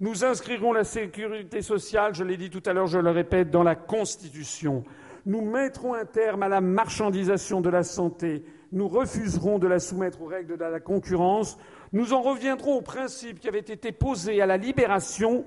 Nous 0.00 0.24
inscrirons 0.24 0.72
la 0.72 0.84
sécurité 0.84 1.62
sociale, 1.62 2.14
je 2.14 2.22
l'ai 2.22 2.36
dit 2.36 2.50
tout 2.50 2.62
à 2.66 2.72
l'heure, 2.72 2.86
je 2.86 2.98
le 2.98 3.10
répète, 3.10 3.50
dans 3.50 3.62
la 3.62 3.74
Constitution. 3.74 4.84
Nous 5.26 5.42
mettrons 5.42 5.94
un 5.94 6.04
terme 6.04 6.42
à 6.42 6.48
la 6.48 6.60
marchandisation 6.60 7.60
de 7.60 7.68
la 7.68 7.82
santé. 7.82 8.44
Nous 8.72 8.88
refuserons 8.88 9.58
de 9.58 9.66
la 9.66 9.80
soumettre 9.80 10.22
aux 10.22 10.26
règles 10.26 10.56
de 10.56 10.64
la 10.64 10.80
concurrence 10.80 11.58
nous 11.92 12.12
en 12.12 12.22
reviendrons 12.22 12.76
au 12.76 12.82
principe 12.82 13.40
qui 13.40 13.48
avait 13.48 13.58
été 13.58 13.92
posé 13.92 14.42
à 14.42 14.46
la 14.46 14.56
libération, 14.56 15.44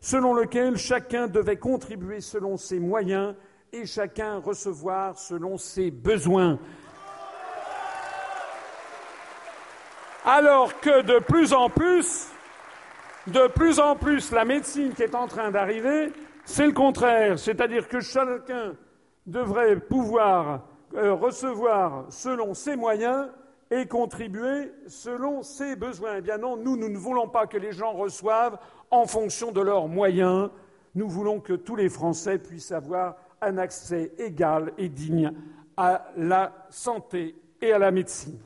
selon 0.00 0.34
lequel 0.34 0.76
chacun 0.76 1.28
devait 1.28 1.56
contribuer 1.56 2.20
selon 2.20 2.56
ses 2.56 2.80
moyens 2.80 3.34
et 3.72 3.86
chacun 3.86 4.38
recevoir 4.38 5.18
selon 5.18 5.56
ses 5.56 5.90
besoins. 5.90 6.58
Alors 10.24 10.80
que 10.80 11.02
de 11.02 11.18
plus 11.18 11.52
en 11.52 11.68
plus, 11.68 12.28
de 13.26 13.46
plus 13.48 13.78
en 13.78 13.94
plus, 13.94 14.32
la 14.32 14.44
médecine 14.44 14.94
qui 14.94 15.02
est 15.02 15.14
en 15.14 15.26
train 15.26 15.50
d'arriver, 15.50 16.12
c'est 16.44 16.66
le 16.66 16.72
contraire. 16.72 17.38
C'est-à-dire 17.38 17.88
que 17.88 18.00
chacun 18.00 18.74
devrait 19.26 19.76
pouvoir 19.76 20.66
euh, 20.94 21.14
recevoir 21.14 22.06
selon 22.10 22.54
ses 22.54 22.76
moyens 22.76 23.28
et 23.74 23.86
contribuer 23.86 24.72
selon 24.86 25.42
ses 25.42 25.74
besoins. 25.74 26.16
Eh 26.18 26.20
bien 26.20 26.38
non, 26.38 26.56
nous, 26.56 26.76
nous 26.76 26.88
ne 26.88 26.96
voulons 26.96 27.28
pas 27.28 27.46
que 27.48 27.56
les 27.56 27.72
gens 27.72 27.92
reçoivent 27.92 28.58
en 28.90 29.06
fonction 29.06 29.50
de 29.50 29.60
leurs 29.60 29.88
moyens. 29.88 30.50
Nous 30.94 31.08
voulons 31.08 31.40
que 31.40 31.54
tous 31.54 31.74
les 31.74 31.88
Français 31.88 32.38
puissent 32.38 32.70
avoir 32.70 33.16
un 33.40 33.58
accès 33.58 34.12
égal 34.18 34.72
et 34.78 34.88
digne 34.88 35.32
à 35.76 36.06
la 36.16 36.52
santé 36.70 37.34
et 37.60 37.72
à 37.72 37.78
la 37.78 37.90
médecine. 37.90 38.38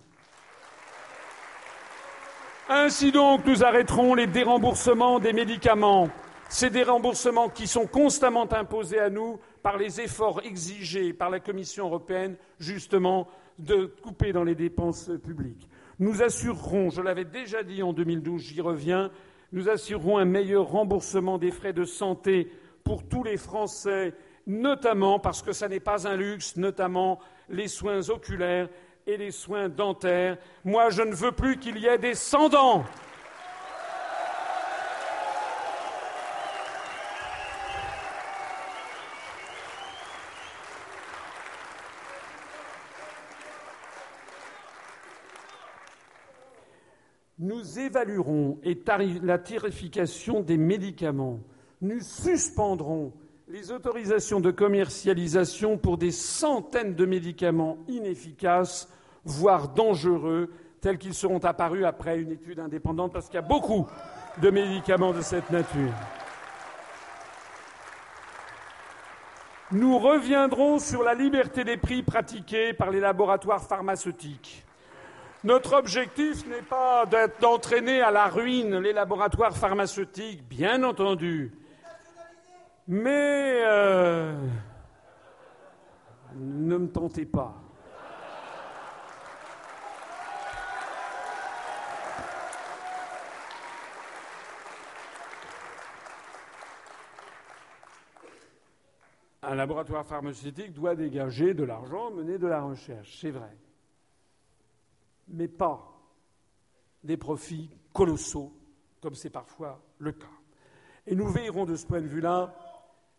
Ainsi 2.70 3.12
donc, 3.12 3.44
nous 3.44 3.64
arrêterons 3.64 4.14
les 4.14 4.26
déremboursements 4.26 5.20
des 5.20 5.34
médicaments, 5.34 6.08
ces 6.48 6.70
déremboursements 6.70 7.50
qui 7.50 7.66
sont 7.66 7.86
constamment 7.86 8.50
imposés 8.50 8.98
à 8.98 9.10
nous 9.10 9.38
par 9.62 9.76
les 9.76 10.00
efforts 10.00 10.40
exigés 10.42 11.12
par 11.12 11.28
la 11.28 11.40
Commission 11.40 11.86
européenne, 11.86 12.36
justement, 12.58 13.28
de 13.58 13.86
couper 13.86 14.32
dans 14.32 14.44
les 14.44 14.54
dépenses 14.54 15.10
publiques. 15.22 15.68
Nous 15.98 16.22
assurerons, 16.22 16.90
je 16.90 17.02
l'avais 17.02 17.24
déjà 17.24 17.62
dit 17.62 17.82
en 17.82 17.92
2012, 17.92 18.42
j'y 18.42 18.60
reviens, 18.60 19.10
nous 19.52 19.68
assurerons 19.68 20.18
un 20.18 20.24
meilleur 20.24 20.66
remboursement 20.66 21.38
des 21.38 21.50
frais 21.50 21.72
de 21.72 21.84
santé 21.84 22.50
pour 22.84 23.08
tous 23.08 23.24
les 23.24 23.36
Français, 23.36 24.14
notamment 24.46 25.18
parce 25.18 25.42
que 25.42 25.52
ce 25.52 25.64
n'est 25.64 25.80
pas 25.80 26.06
un 26.06 26.16
luxe, 26.16 26.56
notamment 26.56 27.18
les 27.48 27.68
soins 27.68 28.08
oculaires 28.10 28.68
et 29.06 29.16
les 29.16 29.30
soins 29.30 29.68
dentaires. 29.68 30.36
Moi, 30.64 30.90
je 30.90 31.02
ne 31.02 31.14
veux 31.14 31.32
plus 31.32 31.58
qu'il 31.58 31.78
y 31.78 31.86
ait 31.86 31.98
des 31.98 32.14
sans-dents. 32.14 32.84
Nous 47.48 47.78
évaluerons 47.78 48.58
la 49.22 49.38
tarification 49.38 50.42
des 50.42 50.58
médicaments. 50.58 51.40
Nous 51.80 52.00
suspendrons 52.00 53.12
les 53.48 53.72
autorisations 53.72 54.40
de 54.40 54.50
commercialisation 54.50 55.78
pour 55.78 55.96
des 55.96 56.10
centaines 56.10 56.94
de 56.94 57.06
médicaments 57.06 57.78
inefficaces, 57.88 58.88
voire 59.24 59.68
dangereux, 59.68 60.52
tels 60.82 60.98
qu'ils 60.98 61.14
seront 61.14 61.38
apparus 61.38 61.86
après 61.86 62.20
une 62.20 62.32
étude 62.32 62.60
indépendante, 62.60 63.14
parce 63.14 63.26
qu'il 63.26 63.36
y 63.36 63.38
a 63.38 63.42
beaucoup 63.42 63.86
de 64.42 64.50
médicaments 64.50 65.14
de 65.14 65.22
cette 65.22 65.50
nature. 65.50 65.94
Nous 69.72 69.98
reviendrons 69.98 70.78
sur 70.78 71.02
la 71.02 71.14
liberté 71.14 71.64
des 71.64 71.78
prix 71.78 72.02
pratiquée 72.02 72.74
par 72.74 72.90
les 72.90 73.00
laboratoires 73.00 73.62
pharmaceutiques. 73.62 74.66
Notre 75.44 75.74
objectif 75.74 76.44
n'est 76.48 76.62
pas 76.62 77.06
d'entraîner 77.40 78.00
à 78.00 78.10
la 78.10 78.26
ruine 78.26 78.78
les 78.78 78.92
laboratoires 78.92 79.56
pharmaceutiques, 79.56 80.42
bien 80.48 80.82
entendu. 80.82 81.52
Mais 82.88 83.62
euh, 83.64 84.34
ne 86.34 86.76
me 86.76 86.88
tentez 86.88 87.24
pas. 87.24 87.54
Un 99.42 99.54
laboratoire 99.54 100.04
pharmaceutique 100.04 100.72
doit 100.72 100.96
dégager 100.96 101.54
de 101.54 101.62
l'argent, 101.62 102.10
mener 102.10 102.38
de 102.38 102.48
la 102.48 102.60
recherche, 102.60 103.18
c'est 103.20 103.30
vrai 103.30 103.56
mais 105.28 105.48
pas 105.48 105.84
des 107.02 107.16
profits 107.16 107.70
colossaux, 107.92 108.52
comme 109.00 109.14
c'est 109.14 109.30
parfois 109.30 109.80
le 109.98 110.12
cas. 110.12 110.26
Et 111.06 111.14
nous 111.14 111.28
veillerons 111.28 111.64
de 111.64 111.76
ce 111.76 111.86
point 111.86 112.00
de 112.00 112.06
vue-là, 112.06 112.54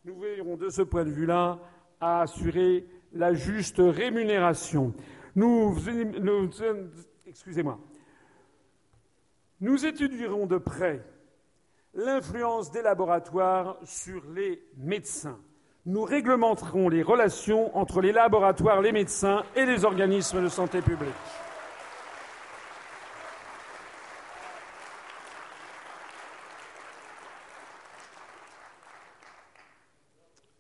nous 0.06 0.20
veillerons 0.20 0.58
de 0.58 0.70
ce 0.70 0.82
point 0.82 1.06
de 1.06 1.12
vue-là 1.12 1.60
à 2.00 2.22
assurer 2.22 2.88
la 3.14 3.34
juste 3.34 3.78
rémunération. 3.80 4.94
Nous, 5.36 5.76
nous 9.60 9.86
étudierons 9.86 10.46
de 10.46 10.58
près 10.58 11.04
l'influence 11.94 12.72
des 12.72 12.82
laboratoires 12.82 13.78
sur 13.84 14.24
les 14.30 14.64
médecins. 14.78 15.40
Nous 15.86 16.04
réglementerons 16.04 16.90
les 16.90 17.02
relations 17.02 17.76
entre 17.76 18.02
les 18.02 18.12
laboratoires, 18.12 18.82
les 18.82 18.92
médecins 18.92 19.44
et 19.56 19.66
les 19.66 19.86
organismes 19.86 20.44
de 20.44 20.50
santé 20.50 20.82
publique. 20.82 21.10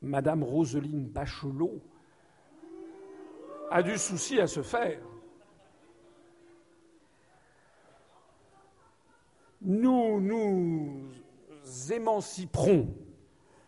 Madame 0.10 0.44
Roselyne 0.44 1.06
Bachelot 1.08 1.80
a 3.70 3.84
du 3.84 3.98
souci 3.98 4.40
à 4.40 4.48
se 4.48 4.64
faire. 4.64 5.00
Nous 9.62 10.20
nous 10.20 11.04
émanciperons 11.92 12.88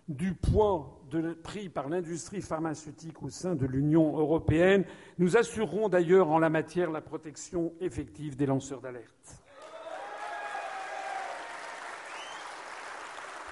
du 0.08 0.34
poids 0.34 0.98
pris 1.44 1.70
par 1.70 1.90
l'industrie 1.90 2.42
pharmaceutique 2.42 3.22
au 3.22 3.30
sein 3.30 3.54
de 3.54 3.68
l'Union 3.68 4.18
européenne. 4.18 4.86
Nous 5.20 5.38
assurerons 5.38 5.90
d'ailleurs 5.90 6.30
en 6.30 6.40
la 6.40 6.50
matière 6.50 6.90
la 6.90 7.02
protection 7.02 7.74
effective 7.82 8.36
des 8.36 8.48
lanceurs 8.48 8.82
d'alerte. 8.82 9.41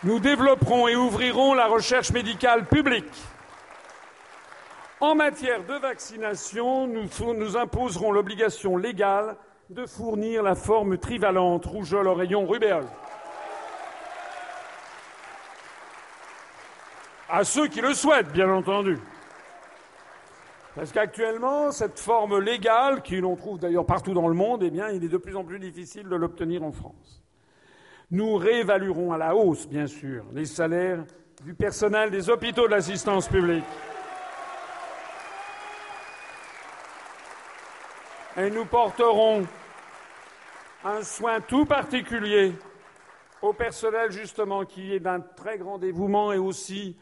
Nous 0.03 0.19
développerons 0.19 0.87
et 0.87 0.95
ouvrirons 0.95 1.53
la 1.53 1.67
recherche 1.67 2.11
médicale 2.11 2.65
publique. 2.65 3.11
En 5.01 5.13
matière 5.13 5.65
de 5.65 5.73
vaccination, 5.73 6.87
nous, 6.87 7.09
nous 7.33 7.57
imposerons 7.57 8.13
l'obligation 8.13 8.77
légale 8.77 9.35
de 9.69 9.85
fournir 9.85 10.41
la 10.41 10.55
forme 10.55 10.97
trivalente 10.97 11.65
rougeole, 11.65 12.07
oreillon, 12.07 12.47
rubéole. 12.47 12.87
À 17.27 17.43
ceux 17.43 17.67
qui 17.67 17.81
le 17.81 17.93
souhaitent, 17.93 18.31
bien 18.31 18.49
entendu. 18.49 18.97
Parce 20.75 20.93
qu'actuellement, 20.93 21.71
cette 21.71 21.99
forme 21.99 22.39
légale, 22.39 23.01
qui 23.01 23.17
l'on 23.17 23.35
trouve 23.35 23.59
d'ailleurs 23.59 23.85
partout 23.85 24.13
dans 24.13 24.29
le 24.29 24.33
monde, 24.33 24.63
eh 24.63 24.69
bien, 24.69 24.87
il 24.89 25.03
est 25.03 25.09
de 25.09 25.17
plus 25.17 25.35
en 25.35 25.43
plus 25.43 25.59
difficile 25.59 26.07
de 26.07 26.15
l'obtenir 26.15 26.63
en 26.63 26.71
France. 26.71 27.21
Nous 28.11 28.37
réévaluerons 28.37 29.11
à 29.13 29.17
la 29.17 29.35
hausse, 29.35 29.67
bien 29.67 29.85
sûr, 29.85 30.25
les 30.33 30.45
salaires 30.45 31.03
du 31.43 31.53
personnel 31.53 32.09
des 32.09 32.29
hôpitaux 32.29 32.65
de 32.65 32.71
l'assistance 32.71 33.27
publique. 33.27 33.63
Et 38.35 38.49
nous 38.49 38.65
porterons 38.65 39.45
un 40.83 41.03
soin 41.03 41.39
tout 41.39 41.65
particulier 41.65 42.53
au 43.43 43.53
personnel, 43.53 44.11
justement, 44.11 44.65
qui 44.65 44.93
est 44.93 44.99
d'un 44.99 45.19
très 45.19 45.59
grand 45.59 45.77
dévouement 45.77 46.33
et 46.33 46.37
aussi 46.37 46.97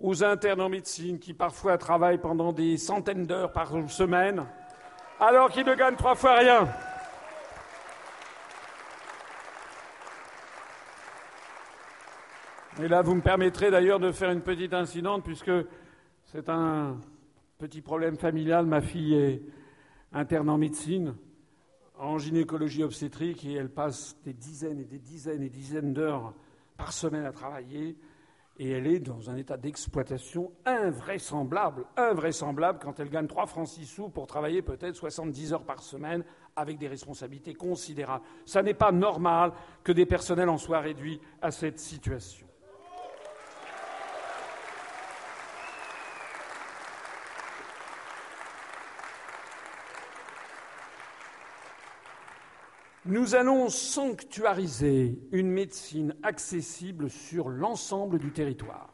aux 0.00 0.24
internes 0.24 0.62
en 0.62 0.68
médecine 0.70 1.18
qui 1.18 1.34
parfois 1.34 1.76
travaillent 1.76 2.18
pendant 2.18 2.52
des 2.52 2.78
centaines 2.78 3.26
d'heures 3.26 3.52
par 3.52 3.70
semaine, 3.88 4.46
alors 5.20 5.50
qu'ils 5.50 5.66
ne 5.66 5.74
gagnent 5.74 5.96
trois 5.96 6.14
fois 6.14 6.36
rien. 6.36 6.68
Et 12.80 12.88
là, 12.88 13.02
vous 13.02 13.14
me 13.14 13.20
permettrez 13.20 13.70
d'ailleurs 13.70 14.00
de 14.00 14.12
faire 14.12 14.30
une 14.30 14.40
petite 14.40 14.72
incidente, 14.72 15.24
puisque 15.24 15.50
c'est 16.24 16.48
un 16.48 16.96
petit 17.58 17.82
problème 17.82 18.16
familial. 18.16 18.66
Ma 18.66 18.80
fille 18.80 19.14
est 19.14 19.42
interne 20.12 20.48
en 20.48 20.58
médecine, 20.58 21.14
en 21.98 22.18
gynécologie 22.18 22.82
obstétrique, 22.82 23.44
et 23.44 23.52
elle 23.54 23.68
passe 23.68 24.16
des 24.24 24.32
dizaines 24.32 24.80
et 24.80 24.84
des 24.84 24.98
dizaines 24.98 25.42
et 25.42 25.50
dizaines 25.50 25.92
d'heures 25.92 26.34
par 26.76 26.92
semaine 26.92 27.26
à 27.26 27.32
travailler 27.32 27.96
et 28.58 28.70
elle 28.70 28.86
est 28.86 29.00
dans 29.00 29.30
un 29.30 29.36
état 29.36 29.56
d'exploitation 29.56 30.52
invraisemblable, 30.66 31.84
invraisemblable 31.96 32.78
quand 32.82 33.00
elle 33.00 33.08
gagne 33.08 33.26
3 33.26 33.46
francs 33.46 33.68
6 33.68 33.86
sous 33.86 34.08
pour 34.08 34.26
travailler 34.26 34.62
peut-être 34.62 34.94
70 34.94 35.54
heures 35.54 35.64
par 35.64 35.82
semaine 35.82 36.22
avec 36.54 36.78
des 36.78 36.88
responsabilités 36.88 37.54
considérables. 37.54 38.24
Ça 38.44 38.62
n'est 38.62 38.74
pas 38.74 38.92
normal 38.92 39.52
que 39.82 39.92
des 39.92 40.06
personnels 40.06 40.50
en 40.50 40.58
soient 40.58 40.80
réduits 40.80 41.20
à 41.40 41.50
cette 41.50 41.78
situation. 41.78 42.46
Nous 53.12 53.34
allons 53.34 53.68
sanctuariser 53.68 55.18
une 55.32 55.50
médecine 55.50 56.16
accessible 56.22 57.10
sur 57.10 57.50
l'ensemble 57.50 58.18
du 58.18 58.32
territoire. 58.32 58.88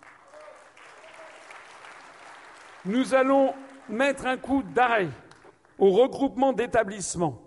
Nous 2.85 3.15
allons 3.15 3.55
mettre 3.89 4.27
un 4.27 4.37
coup 4.37 4.65
d'arrêt 4.75 5.07
au 5.79 5.91
regroupement 5.91 6.53
d'établissements 6.53 7.41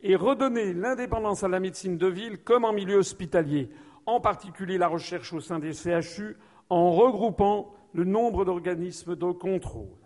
et 0.00 0.16
redonner 0.16 0.72
l'indépendance 0.72 1.44
à 1.44 1.48
la 1.48 1.60
médecine 1.60 1.98
de 1.98 2.06
ville 2.06 2.42
comme 2.42 2.64
en 2.64 2.72
milieu 2.72 2.96
hospitalier, 2.96 3.68
en 4.06 4.18
particulier 4.18 4.78
la 4.78 4.88
recherche 4.88 5.34
au 5.34 5.40
sein 5.40 5.58
des 5.58 5.74
CHU, 5.74 6.38
en 6.70 6.90
regroupant 6.90 7.74
le 7.92 8.04
nombre 8.04 8.46
d'organismes 8.46 9.14
de 9.14 9.30
contrôle. 9.32 9.98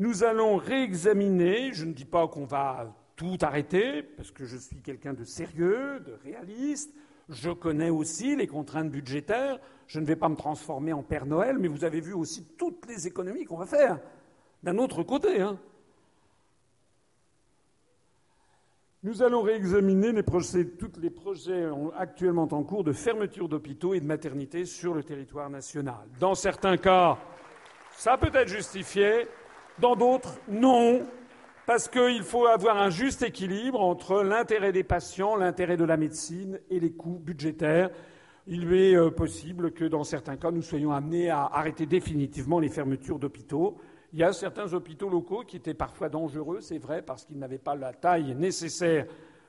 Nous 0.00 0.24
allons 0.24 0.56
réexaminer, 0.56 1.72
je 1.72 1.84
ne 1.84 1.92
dis 1.92 2.04
pas 2.04 2.26
qu'on 2.26 2.46
va 2.46 2.96
tout 3.16 3.38
arrêter, 3.40 4.02
parce 4.02 4.30
que 4.30 4.44
je 4.44 4.56
suis 4.56 4.80
quelqu'un 4.82 5.14
de 5.14 5.24
sérieux, 5.24 6.00
de 6.00 6.12
réaliste. 6.22 6.94
Je 7.28 7.50
connais 7.50 7.90
aussi 7.90 8.36
les 8.36 8.46
contraintes 8.46 8.90
budgétaires. 8.90 9.58
Je 9.86 9.98
ne 9.98 10.06
vais 10.06 10.16
pas 10.16 10.28
me 10.28 10.36
transformer 10.36 10.92
en 10.92 11.02
Père 11.02 11.26
Noël, 11.26 11.58
mais 11.58 11.68
vous 11.68 11.84
avez 11.84 12.00
vu 12.00 12.12
aussi 12.12 12.44
toutes 12.56 12.86
les 12.86 13.06
économies 13.06 13.44
qu'on 13.44 13.56
va 13.56 13.66
faire. 13.66 13.98
D'un 14.62 14.78
autre 14.78 15.02
côté, 15.02 15.40
hein. 15.40 15.58
Nous 19.02 19.22
allons 19.22 19.42
réexaminer 19.42 20.12
tous 20.78 20.92
les 20.98 21.10
projets 21.10 21.64
actuellement 21.96 22.48
en 22.50 22.64
cours 22.64 22.82
de 22.82 22.92
fermeture 22.92 23.48
d'hôpitaux 23.48 23.94
et 23.94 24.00
de 24.00 24.06
maternités 24.06 24.64
sur 24.64 24.94
le 24.94 25.04
territoire 25.04 25.48
national. 25.48 26.08
Dans 26.18 26.34
certains 26.34 26.76
cas, 26.76 27.16
ça 27.92 28.18
peut 28.18 28.32
être 28.34 28.48
justifié. 28.48 29.28
Dans 29.78 29.94
d'autres, 29.94 30.40
non 30.48 31.06
parce 31.66 31.88
qu'il 31.88 32.22
faut 32.22 32.46
avoir 32.46 32.76
un 32.76 32.90
juste 32.90 33.22
équilibre 33.22 33.80
entre 33.80 34.22
l'intérêt 34.22 34.72
des 34.72 34.84
patients, 34.84 35.34
l'intérêt 35.34 35.76
de 35.76 35.84
la 35.84 35.96
médecine 35.96 36.60
et 36.70 36.78
les 36.78 36.92
coûts 36.92 37.18
budgétaires. 37.18 37.90
Il 38.46 38.72
est 38.72 38.94
euh, 38.94 39.10
possible 39.10 39.72
que, 39.72 39.84
dans 39.84 40.04
certains 40.04 40.36
cas, 40.36 40.52
nous 40.52 40.62
soyons 40.62 40.92
amenés 40.92 41.28
à 41.28 41.44
arrêter 41.44 41.84
définitivement 41.84 42.60
les 42.60 42.68
fermetures 42.68 43.18
d'hôpitaux. 43.18 43.76
Il 44.12 44.20
y 44.20 44.22
a 44.22 44.32
certains 44.32 44.72
hôpitaux 44.72 45.08
locaux 45.08 45.42
qui 45.44 45.56
étaient 45.56 45.74
parfois 45.74 46.08
dangereux, 46.08 46.60
c'est 46.60 46.78
vrai, 46.78 47.02
parce 47.02 47.24
qu'ils 47.24 47.38
n'avaient 47.38 47.58
pas 47.58 47.74
la 47.74 47.92
taille 47.92 48.36
nécessaire 48.36 49.06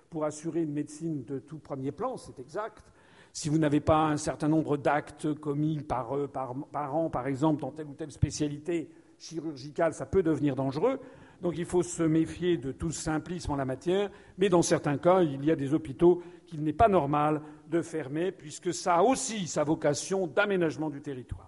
pour 0.09 0.25
assurer 0.25 0.63
une 0.63 0.73
médecine 0.73 1.23
de 1.23 1.37
tout 1.37 1.59
premier 1.59 1.91
plan, 1.91 2.17
c'est 2.17 2.39
exact. 2.39 2.83
Si 3.31 3.49
vous 3.49 3.59
n'avez 3.59 3.81
pas 3.81 4.07
un 4.07 4.17
certain 4.17 4.47
nombre 4.47 4.77
d'actes 4.77 5.35
commis 5.35 5.83
par, 5.83 6.17
euh, 6.17 6.27
par, 6.27 6.55
par 6.71 6.95
an, 6.95 7.11
par 7.11 7.27
exemple, 7.27 7.61
dans 7.61 7.71
telle 7.71 7.85
ou 7.85 7.93
telle 7.93 8.11
spécialité 8.11 8.89
chirurgicale, 9.19 9.93
ça 9.93 10.07
peut 10.07 10.23
devenir 10.23 10.55
dangereux. 10.55 10.99
Donc 11.41 11.57
il 11.57 11.65
faut 11.65 11.83
se 11.83 12.03
méfier 12.03 12.57
de 12.57 12.71
tout 12.71 12.91
simplisme 12.91 13.51
en 13.51 13.55
la 13.55 13.65
matière, 13.65 14.09
mais 14.37 14.49
dans 14.49 14.63
certains 14.63 14.97
cas, 14.97 15.21
il 15.21 15.45
y 15.45 15.51
a 15.51 15.55
des 15.55 15.73
hôpitaux 15.73 16.23
qu'il 16.47 16.63
n'est 16.63 16.73
pas 16.73 16.87
normal 16.87 17.41
de 17.67 17.81
fermer, 17.81 18.31
puisque 18.31 18.73
ça 18.73 18.95
a 18.95 19.01
aussi 19.03 19.47
sa 19.47 19.63
vocation 19.63 20.25
d'aménagement 20.25 20.89
du 20.89 21.01
territoire. 21.01 21.47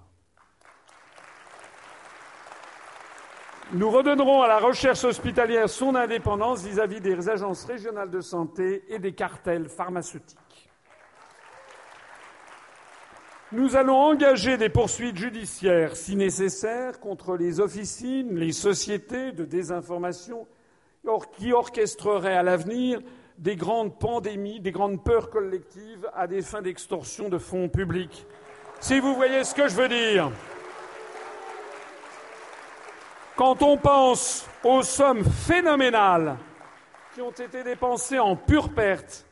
Nous 3.72 3.90
redonnerons 3.90 4.42
à 4.42 4.48
la 4.48 4.58
recherche 4.58 5.04
hospitalière 5.04 5.70
son 5.70 5.94
indépendance 5.94 6.64
vis-à-vis 6.64 7.02
des 7.02 7.30
agences 7.30 7.66
régionales 7.66 8.10
de 8.10 8.20
santé 8.20 8.84
et 8.90 8.98
des 8.98 9.14
cartels 9.14 9.70
pharmaceutiques. 9.70 10.40
Nous 13.52 13.76
allons 13.76 13.96
engager 13.96 14.58
des 14.58 14.70
poursuites 14.70 15.18
judiciaires, 15.18 15.96
si 15.96 16.16
nécessaire, 16.16 17.00
contre 17.00 17.36
les 17.36 17.60
officines, 17.60 18.38
les 18.38 18.52
sociétés 18.52 19.32
de 19.32 19.44
désinformation 19.44 20.46
qui 21.36 21.52
orchestreraient 21.52 22.36
à 22.36 22.44
l'avenir 22.44 23.02
des 23.40 23.56
grandes 23.56 23.98
pandémies, 23.98 24.60
des 24.60 24.72
grandes 24.72 25.04
peurs 25.04 25.32
collectives 25.32 26.08
à 26.14 26.28
des 26.28 26.44
fins 26.44 26.62
d'extorsion 26.62 27.28
de 27.28 27.40
fonds 27.40 27.70
publics. 27.70 28.28
Si 28.82 29.00
vous 29.00 29.16
voyez 29.16 29.44
ce 29.44 29.56
que 29.56 29.68
je 29.68 29.76
veux 29.76 29.90
dire. 29.90 30.32
Quand 33.36 33.64
on 33.64 33.78
pense 33.78 34.48
aux 34.64 34.84
sommes 34.84 35.24
phénoménales 35.24 36.38
qui 37.16 37.22
ont 37.22 37.32
été 37.32 37.64
dépensées 37.64 38.20
en 38.20 38.36
pure 38.36 38.70
perte 38.70 39.26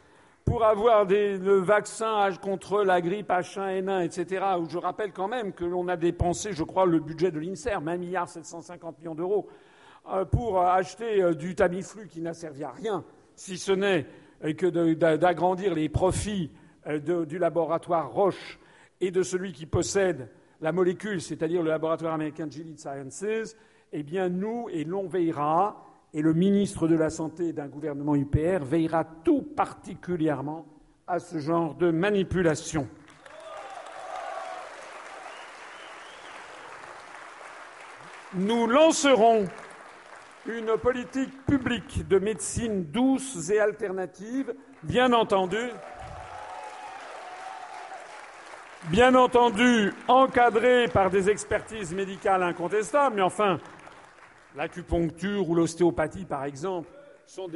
pour 0.47 0.63
avoir 0.63 1.03
le 1.03 1.57
vaccin 1.57 2.29
contre 2.41 2.81
la 2.81 3.01
grippe 3.01 3.29
H1N1, 3.29 4.05
etc., 4.05 4.45
où 4.57 4.69
je 4.69 4.77
rappelle 4.77 5.11
quand 5.11 5.27
même 5.27 5.51
que 5.51 5.65
l'on 5.65 5.89
a 5.89 5.97
dépensé, 5.97 6.53
je 6.53 6.63
crois, 6.63 6.85
le 6.85 6.99
budget 6.99 7.31
de 7.31 7.39
l'INSERM, 7.39 7.85
1,750 7.85 8.97
milliard 8.97 8.97
millions 8.97 9.15
d'euros, 9.15 9.49
euh, 10.09 10.23
pour 10.23 10.61
acheter 10.61 11.21
euh, 11.21 11.33
du 11.33 11.53
Tamiflu 11.53 12.07
qui 12.07 12.21
n'a 12.21 12.33
servi 12.33 12.63
à 12.63 12.71
rien, 12.71 13.03
si 13.35 13.57
ce 13.57 13.73
n'est 13.73 14.05
euh, 14.45 14.53
que 14.53 14.67
d'agrandir 15.15 15.75
les 15.75 15.89
profits 15.89 16.49
du 16.87 17.37
laboratoire 17.37 18.09
Roche 18.09 18.57
et 19.01 19.11
de 19.11 19.23
celui 19.23 19.51
qui 19.51 19.65
possède 19.65 20.29
la 20.61 20.71
molécule, 20.71 21.21
c'est-à-dire 21.21 21.61
le 21.61 21.71
laboratoire 21.71 22.13
américain 22.13 22.47
Gilead 22.49 22.79
Sciences, 22.79 23.57
eh 23.91 24.03
bien, 24.03 24.29
nous, 24.29 24.69
et 24.71 24.85
l'on 24.85 25.07
veillera 25.07 25.86
et 26.13 26.21
le 26.21 26.33
ministre 26.33 26.87
de 26.87 26.95
la 26.95 27.09
Santé 27.09 27.53
d'un 27.53 27.67
gouvernement 27.67 28.15
UPR 28.15 28.63
veillera 28.63 29.03
tout 29.03 29.41
particulièrement 29.41 30.65
à 31.05 31.19
ce 31.19 31.39
genre 31.39 31.75
de 31.75 31.91
manipulation. 31.91 32.87
Nous 38.33 38.67
lancerons 38.67 39.45
une 40.47 40.77
politique 40.77 41.45
publique 41.45 42.07
de 42.07 42.19
médecine 42.19 42.85
douce 42.85 43.49
et 43.49 43.59
alternative, 43.59 44.53
bien 44.83 45.11
entendu, 45.13 45.71
bien 48.89 49.15
entendu 49.15 49.93
encadrée 50.07 50.87
par 50.87 51.09
des 51.09 51.29
expertises 51.29 51.93
médicales 51.93 52.43
incontestables, 52.43 53.15
mais 53.15 53.21
enfin, 53.21 53.59
L'acupuncture 54.57 55.47
ou 55.47 55.53
l'ostéopathie, 55.53 56.25
par 56.25 56.43
exemple, 56.43 56.89
sont, 57.27 57.47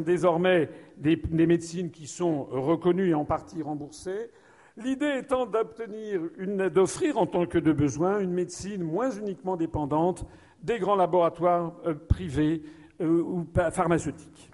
désormais 0.00 0.68
des, 0.96 1.16
médecines 1.46 1.92
qui 1.92 2.08
sont 2.08 2.48
reconnues 2.50 3.10
et 3.10 3.14
en 3.14 3.24
partie 3.24 3.62
remboursées. 3.62 4.32
L'idée 4.76 5.18
étant 5.18 5.46
d'offrir 5.46 7.16
en 7.16 7.26
tant 7.26 7.46
que 7.46 7.58
de 7.58 7.70
besoin 7.70 8.18
une 8.18 8.32
médecine 8.32 8.82
moins 8.82 9.12
uniquement 9.12 9.56
dépendante 9.56 10.26
des 10.64 10.80
grands 10.80 10.96
laboratoires 10.96 11.74
euh, 11.86 11.94
privés 11.94 12.62
euh, 13.00 13.22
ou 13.22 13.46
pharmaceutiques. 13.70 14.50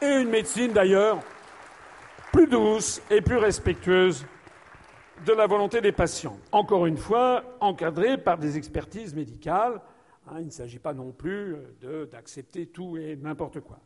Et 0.00 0.20
une 0.22 0.30
médecine 0.30 0.72
d'ailleurs 0.72 1.18
plus 2.32 2.46
douce 2.46 3.02
et 3.10 3.20
plus 3.20 3.36
respectueuse 3.36 4.24
de 5.26 5.32
la 5.32 5.46
volonté 5.46 5.82
des 5.82 5.92
patients. 5.92 6.38
Encore 6.52 6.86
une 6.86 6.96
fois, 6.96 7.42
encadrée 7.60 8.16
par 8.16 8.38
des 8.38 8.56
expertises 8.56 9.14
médicales. 9.14 9.80
Hein, 10.28 10.40
il 10.40 10.46
ne 10.46 10.50
s'agit 10.50 10.78
pas 10.78 10.92
non 10.92 11.12
plus 11.12 11.56
d'accepter 12.10 12.66
tout 12.66 12.96
et 12.96 13.16
n'importe 13.16 13.60
quoi. 13.60 13.78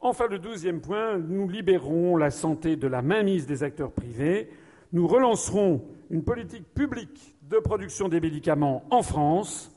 Enfin, 0.00 0.26
le 0.28 0.38
douzième 0.38 0.80
point, 0.80 1.18
nous 1.18 1.48
libérerons 1.48 2.16
la 2.16 2.30
santé 2.30 2.76
de 2.76 2.86
la 2.86 3.02
mainmise 3.02 3.46
des 3.46 3.62
acteurs 3.62 3.90
privés. 3.90 4.50
Nous 4.92 5.06
relancerons 5.06 5.82
une 6.10 6.22
politique 6.22 6.72
publique 6.74 7.36
de 7.42 7.58
production 7.58 8.08
des 8.08 8.20
médicaments 8.20 8.84
en 8.90 9.02
France 9.02 9.74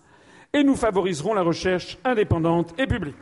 et 0.54 0.64
nous 0.64 0.76
favoriserons 0.76 1.34
la 1.34 1.42
recherche 1.44 1.98
indépendante 2.04 2.74
et 2.78 2.88
publique. 2.88 3.16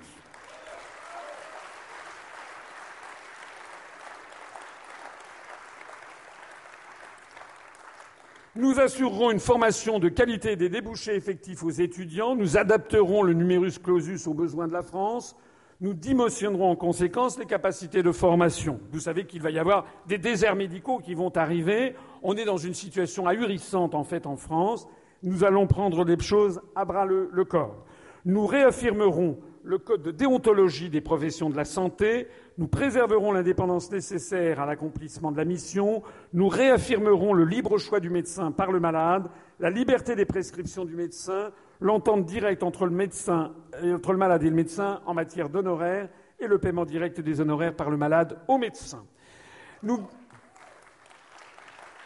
Nous 8.60 8.78
assurerons 8.82 9.32
une 9.32 9.40
formation 9.40 10.00
de 10.00 10.10
qualité 10.10 10.58
des 10.58 10.68
débouchés 10.68 11.16
effectifs 11.16 11.64
aux 11.64 11.70
étudiants. 11.70 12.36
Nous 12.36 12.58
adapterons 12.58 13.24
le 13.24 13.32
numerus 13.32 13.80
clausus 13.80 14.28
aux 14.28 14.34
besoins 14.34 14.68
de 14.68 14.74
la 14.74 14.82
France. 14.82 15.38
Nous 15.80 15.94
dimensionnerons 15.94 16.72
en 16.72 16.76
conséquence 16.76 17.40
les 17.40 17.46
capacités 17.46 18.04
de 18.04 18.12
formation. 18.12 18.82
Vous 18.92 19.00
savez 19.00 19.26
qu'il 19.26 19.42
va 19.42 19.50
y 19.50 19.60
avoir 19.60 19.86
des 20.10 20.18
déserts 20.18 20.58
médicaux 20.58 20.98
qui 20.98 21.14
vont 21.14 21.30
arriver. 21.38 21.96
On 22.22 22.36
est 22.36 22.44
dans 22.44 22.58
une 22.58 22.74
situation 22.74 23.28
ahurissante 23.28 23.96
en 23.96 24.04
fait 24.04 24.28
en 24.28 24.36
France. 24.36 24.90
Nous 25.24 25.46
allons 25.46 25.66
prendre 25.66 26.04
les 26.04 26.20
choses 26.20 26.60
à 26.76 26.84
bras 26.84 27.06
le 27.06 27.46
corps. 27.46 27.86
Nous 28.26 28.46
réaffirmerons 28.46 29.40
le 29.70 29.78
code 29.78 30.02
de 30.02 30.10
déontologie 30.10 30.90
des 30.90 31.00
professions 31.00 31.52
de 31.52 31.56
la 31.56 31.64
santé, 31.64 32.28
nous 32.58 32.68
préserverons 32.68 33.32
l'indépendance 33.32 33.92
nécessaire 33.92 34.60
à 34.60 34.66
l'accomplissement 34.66 35.32
de 35.32 35.38
la 35.38 35.46
mission, 35.46 36.02
nous 36.34 36.48
réaffirmerons 36.48 37.34
le 37.34 37.46
libre 37.46 37.78
choix 37.78 38.00
du 38.00 38.10
médecin 38.10 38.52
par 38.52 38.72
le 38.72 38.80
malade, 38.80 39.30
la 39.60 39.70
liberté 39.70 40.16
des 40.16 40.26
prescriptions 40.26 40.86
du 40.86 40.96
médecin, 40.96 41.52
l'entente 41.82 42.26
directe 42.26 42.64
entre 42.64 42.88
le, 42.88 42.98
le 42.98 44.18
malade 44.18 44.42
et 44.42 44.50
le 44.50 44.56
médecin 44.56 45.02
en 45.06 45.14
matière 45.14 45.50
d'honoraires 45.50 46.10
et 46.40 46.48
le 46.48 46.58
paiement 46.58 46.86
direct 46.86 47.22
des 47.22 47.40
honoraires 47.40 47.76
par 47.76 47.92
le 47.92 47.98
malade 47.98 48.40
au 48.48 48.58
médecin. 48.58 49.06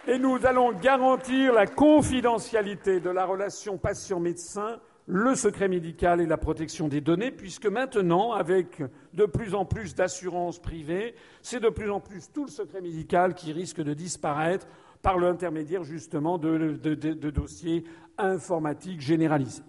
Et 0.06 0.20
nous 0.20 0.46
allons 0.46 0.74
garantir 0.74 1.54
la 1.54 1.66
confidentialité 1.66 3.00
de 3.00 3.10
la 3.10 3.24
relation 3.24 3.78
patient-médecin 3.78 4.82
le 5.06 5.36
secret 5.36 5.68
médical 5.68 6.22
et 6.22 6.26
la 6.26 6.38
protection 6.38 6.88
des 6.88 7.02
données, 7.02 7.32
puisque 7.32 7.66
maintenant, 7.66 8.32
avec 8.32 8.82
de 9.14 9.26
plus 9.26 9.54
en 9.54 9.66
plus 9.66 9.96
d'assurances 9.96 10.60
privées, 10.60 11.16
c'est 11.42 11.60
de 11.60 11.70
plus 11.70 11.92
en 11.92 12.00
plus 12.00 12.32
tout 12.32 12.46
le 12.46 12.52
secret 12.52 12.82
médical 12.82 13.36
qui 13.36 13.52
risque 13.52 13.82
de 13.82 13.94
disparaître 13.94 14.68
par 15.02 15.18
l'intermédiaire 15.18 15.84
justement 15.84 16.38
de, 16.38 16.80
de, 16.82 17.30
dossiers 17.30 17.84
informatiques 18.18 19.02
généralisés. 19.02 19.64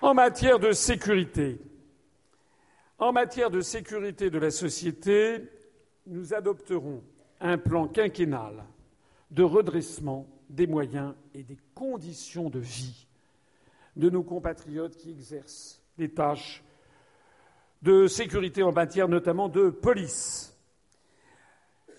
En 0.00 0.14
matière 0.14 0.58
de 0.58 0.72
sécurité, 0.72 1.60
en 2.98 3.12
matière 3.12 3.50
de 3.50 3.60
sécurité 3.60 4.30
de 4.30 4.38
la 4.38 4.50
société, 4.50 5.44
nous 6.06 6.34
adopterons 6.34 7.04
un 7.40 7.58
plan 7.58 7.88
quinquennal 7.88 8.64
de 9.30 9.42
redressement 9.42 10.26
des 10.48 10.66
moyens 10.66 11.14
et 11.34 11.42
des 11.42 11.58
conditions 11.74 12.50
de 12.50 12.58
vie 12.58 13.06
de 13.96 14.10
nos 14.10 14.22
compatriotes 14.22 14.96
qui 14.96 15.10
exercent 15.10 15.82
des 15.98 16.08
tâches 16.08 16.62
de 17.82 18.06
sécurité 18.06 18.62
en 18.62 18.72
matière 18.72 19.08
notamment 19.08 19.48
de 19.48 19.70
police. 19.70 20.56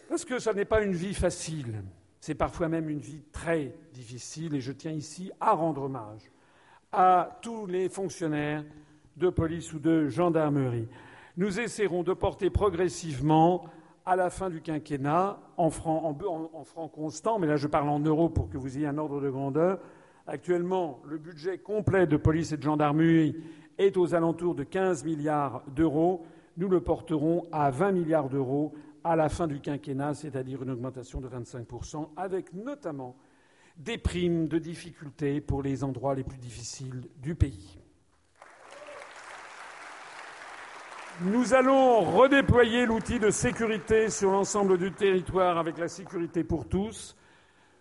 Parce 0.07 0.25
que 0.25 0.39
ce 0.39 0.49
n'est 0.49 0.65
pas 0.65 0.81
une 0.81 0.93
vie 0.93 1.13
facile, 1.13 1.83
c'est 2.19 2.35
parfois 2.35 2.67
même 2.67 2.89
une 2.89 2.99
vie 2.99 3.23
très 3.31 3.75
difficile, 3.93 4.55
et 4.55 4.61
je 4.61 4.71
tiens 4.71 4.91
ici 4.91 5.31
à 5.39 5.53
rendre 5.53 5.83
hommage 5.83 6.21
à 6.91 7.39
tous 7.41 7.67
les 7.67 7.87
fonctionnaires 7.87 8.65
de 9.17 9.29
police 9.29 9.71
ou 9.73 9.79
de 9.79 10.07
gendarmerie. 10.07 10.87
Nous 11.37 11.59
essaierons 11.59 12.03
de 12.03 12.13
porter 12.13 12.49
progressivement 12.49 13.65
à 14.05 14.15
la 14.15 14.29
fin 14.29 14.49
du 14.49 14.61
quinquennat, 14.61 15.39
en 15.57 15.69
francs 15.69 16.17
en, 16.75 16.87
constants, 16.87 17.39
mais 17.39 17.47
là 17.47 17.55
je 17.55 17.67
parle 17.67 17.89
en 17.89 17.99
euros 17.99 18.29
pour 18.29 18.49
que 18.49 18.57
vous 18.57 18.77
ayez 18.77 18.87
un 18.87 18.97
ordre 18.97 19.21
de 19.21 19.29
grandeur. 19.29 19.79
Actuellement, 20.27 21.01
le 21.05 21.17
budget 21.17 21.57
complet 21.57 22.07
de 22.07 22.17
police 22.17 22.51
et 22.51 22.57
de 22.57 22.63
gendarmerie 22.63 23.35
est 23.77 23.97
aux 23.97 24.13
alentours 24.13 24.55
de 24.55 24.63
15 24.63 25.03
milliards 25.03 25.63
d'euros. 25.67 26.25
Nous 26.57 26.67
le 26.67 26.81
porterons 26.81 27.47
à 27.51 27.71
20 27.71 27.91
milliards 27.93 28.29
d'euros 28.29 28.73
à 29.03 29.15
la 29.15 29.29
fin 29.29 29.47
du 29.47 29.59
quinquennat, 29.59 30.13
c'est-à-dire 30.13 30.61
une 30.61 30.71
augmentation 30.71 31.21
de 31.21 31.27
25%, 31.27 32.09
avec 32.17 32.53
notamment 32.53 33.15
des 33.77 33.97
primes 33.97 34.47
de 34.47 34.59
difficulté 34.59 35.39
pour 35.39 35.63
les 35.63 35.83
endroits 35.83 36.13
les 36.13 36.23
plus 36.23 36.37
difficiles 36.37 37.03
du 37.21 37.33
pays. 37.33 37.78
Nous 41.21 41.53
allons 41.53 41.99
redéployer 41.99 42.85
l'outil 42.85 43.19
de 43.19 43.29
sécurité 43.29 44.09
sur 44.09 44.31
l'ensemble 44.31 44.77
du 44.77 44.93
territoire 44.93 45.57
avec 45.57 45.77
la 45.77 45.89
sécurité 45.89 46.45
pour 46.45 46.69
tous. 46.69 47.13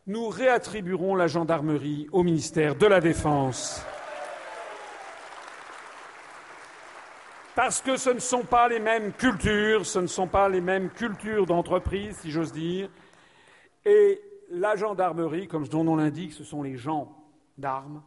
Nous 0.09 0.29
réattribuerons 0.29 1.15
la 1.15 1.29
gendarmerie 1.29 2.09
au 2.11 2.25
ministère 2.25 2.75
de 2.75 2.87
la 2.87 3.01
Défense. 3.01 3.87
Parce 7.55 7.81
que 7.81 7.97
ce 7.97 8.11
ne 8.11 8.19
sont 8.19 8.43
pas 8.43 8.69
les 8.69 8.81
mêmes 8.81 9.13
cultures, 9.13 9.87
ce 9.87 10.01
ne 10.01 10.09
sont 10.09 10.27
pas 10.27 10.49
les 10.49 10.61
mêmes 10.61 10.91
cultures 10.91 11.47
d'entreprise, 11.47 12.17
si 12.17 12.33
j'ose 12.33 12.51
dire. 12.51 12.89
Et 13.85 14.21
la 14.51 14.75
gendarmerie, 14.75 15.47
comme 15.47 15.65
son 15.65 15.85
nom 15.85 15.95
l'indique, 15.95 16.33
ce 16.33 16.43
sont 16.43 16.65
les 16.65 16.77
gens 16.77 17.17
d'armes 17.57 18.03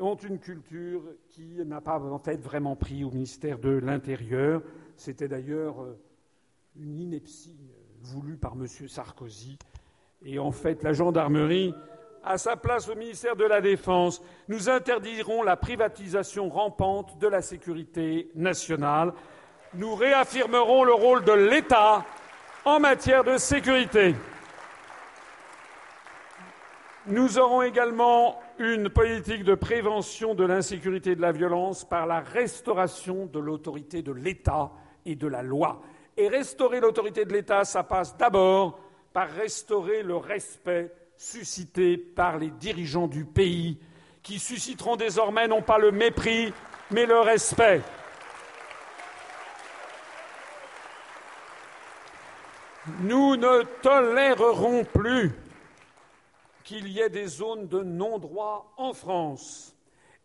ont 0.00 0.16
une 0.16 0.38
culture 0.38 1.02
qui 1.30 1.56
n'a 1.64 1.80
pas 1.80 2.00
en 2.00 2.18
fait 2.18 2.36
vraiment 2.36 2.76
pris 2.76 3.04
au 3.04 3.10
ministère 3.10 3.58
de 3.58 3.70
l'Intérieur. 3.70 4.62
C'était 4.96 5.28
d'ailleurs 5.28 5.82
euh, 5.82 5.98
une 6.76 6.98
ineptie 6.98 7.56
euh, 7.70 7.76
voulue 8.02 8.36
par 8.36 8.54
M. 8.54 8.66
Sarkozy. 8.66 9.58
Et 10.24 10.38
en 10.38 10.50
fait, 10.50 10.82
la 10.82 10.92
gendarmerie 10.92 11.74
a 12.24 12.38
sa 12.38 12.56
place 12.56 12.88
au 12.88 12.94
ministère 12.94 13.36
de 13.36 13.44
la 13.44 13.60
Défense. 13.60 14.22
Nous 14.48 14.68
interdirons 14.68 15.42
la 15.42 15.56
privatisation 15.56 16.48
rampante 16.48 17.18
de 17.18 17.28
la 17.28 17.42
sécurité 17.42 18.30
nationale. 18.34 19.12
Nous 19.74 19.94
réaffirmerons 19.94 20.84
le 20.84 20.94
rôle 20.94 21.24
de 21.24 21.32
l'État 21.32 22.04
en 22.64 22.80
matière 22.80 23.24
de 23.24 23.36
sécurité. 23.36 24.14
Nous 27.06 27.38
aurons 27.38 27.60
également 27.60 28.40
une 28.58 28.88
politique 28.88 29.44
de 29.44 29.54
prévention 29.54 30.34
de 30.34 30.44
l'insécurité 30.44 31.12
et 31.12 31.16
de 31.16 31.20
la 31.20 31.32
violence 31.32 31.84
par 31.84 32.06
la 32.06 32.20
restauration 32.20 33.26
de 33.26 33.38
l'autorité 33.38 34.02
de 34.02 34.12
l'État 34.12 34.70
et 35.04 35.16
de 35.16 35.26
la 35.26 35.42
loi. 35.42 35.82
Et 36.16 36.28
restaurer 36.28 36.80
l'autorité 36.80 37.24
de 37.24 37.32
l'État, 37.32 37.64
ça 37.64 37.82
passe 37.82 38.16
d'abord 38.16 38.78
par 39.12 39.28
restaurer 39.30 40.02
le 40.02 40.16
respect 40.16 40.92
suscité 41.16 41.96
par 41.96 42.38
les 42.38 42.50
dirigeants 42.50 43.06
du 43.06 43.24
pays, 43.24 43.78
qui 44.22 44.38
susciteront 44.38 44.96
désormais 44.96 45.48
non 45.48 45.62
pas 45.62 45.78
le 45.78 45.92
mépris, 45.92 46.52
mais 46.90 47.06
le 47.06 47.20
respect. 47.20 47.80
Nous 53.00 53.36
ne 53.36 53.62
tolérerons 53.82 54.84
plus 54.84 55.32
qu'il 56.64 56.88
y 56.88 57.00
ait 57.00 57.10
des 57.10 57.26
zones 57.26 57.68
de 57.68 57.82
non-droit 57.82 58.72
en 58.76 58.92
France. 58.92 59.76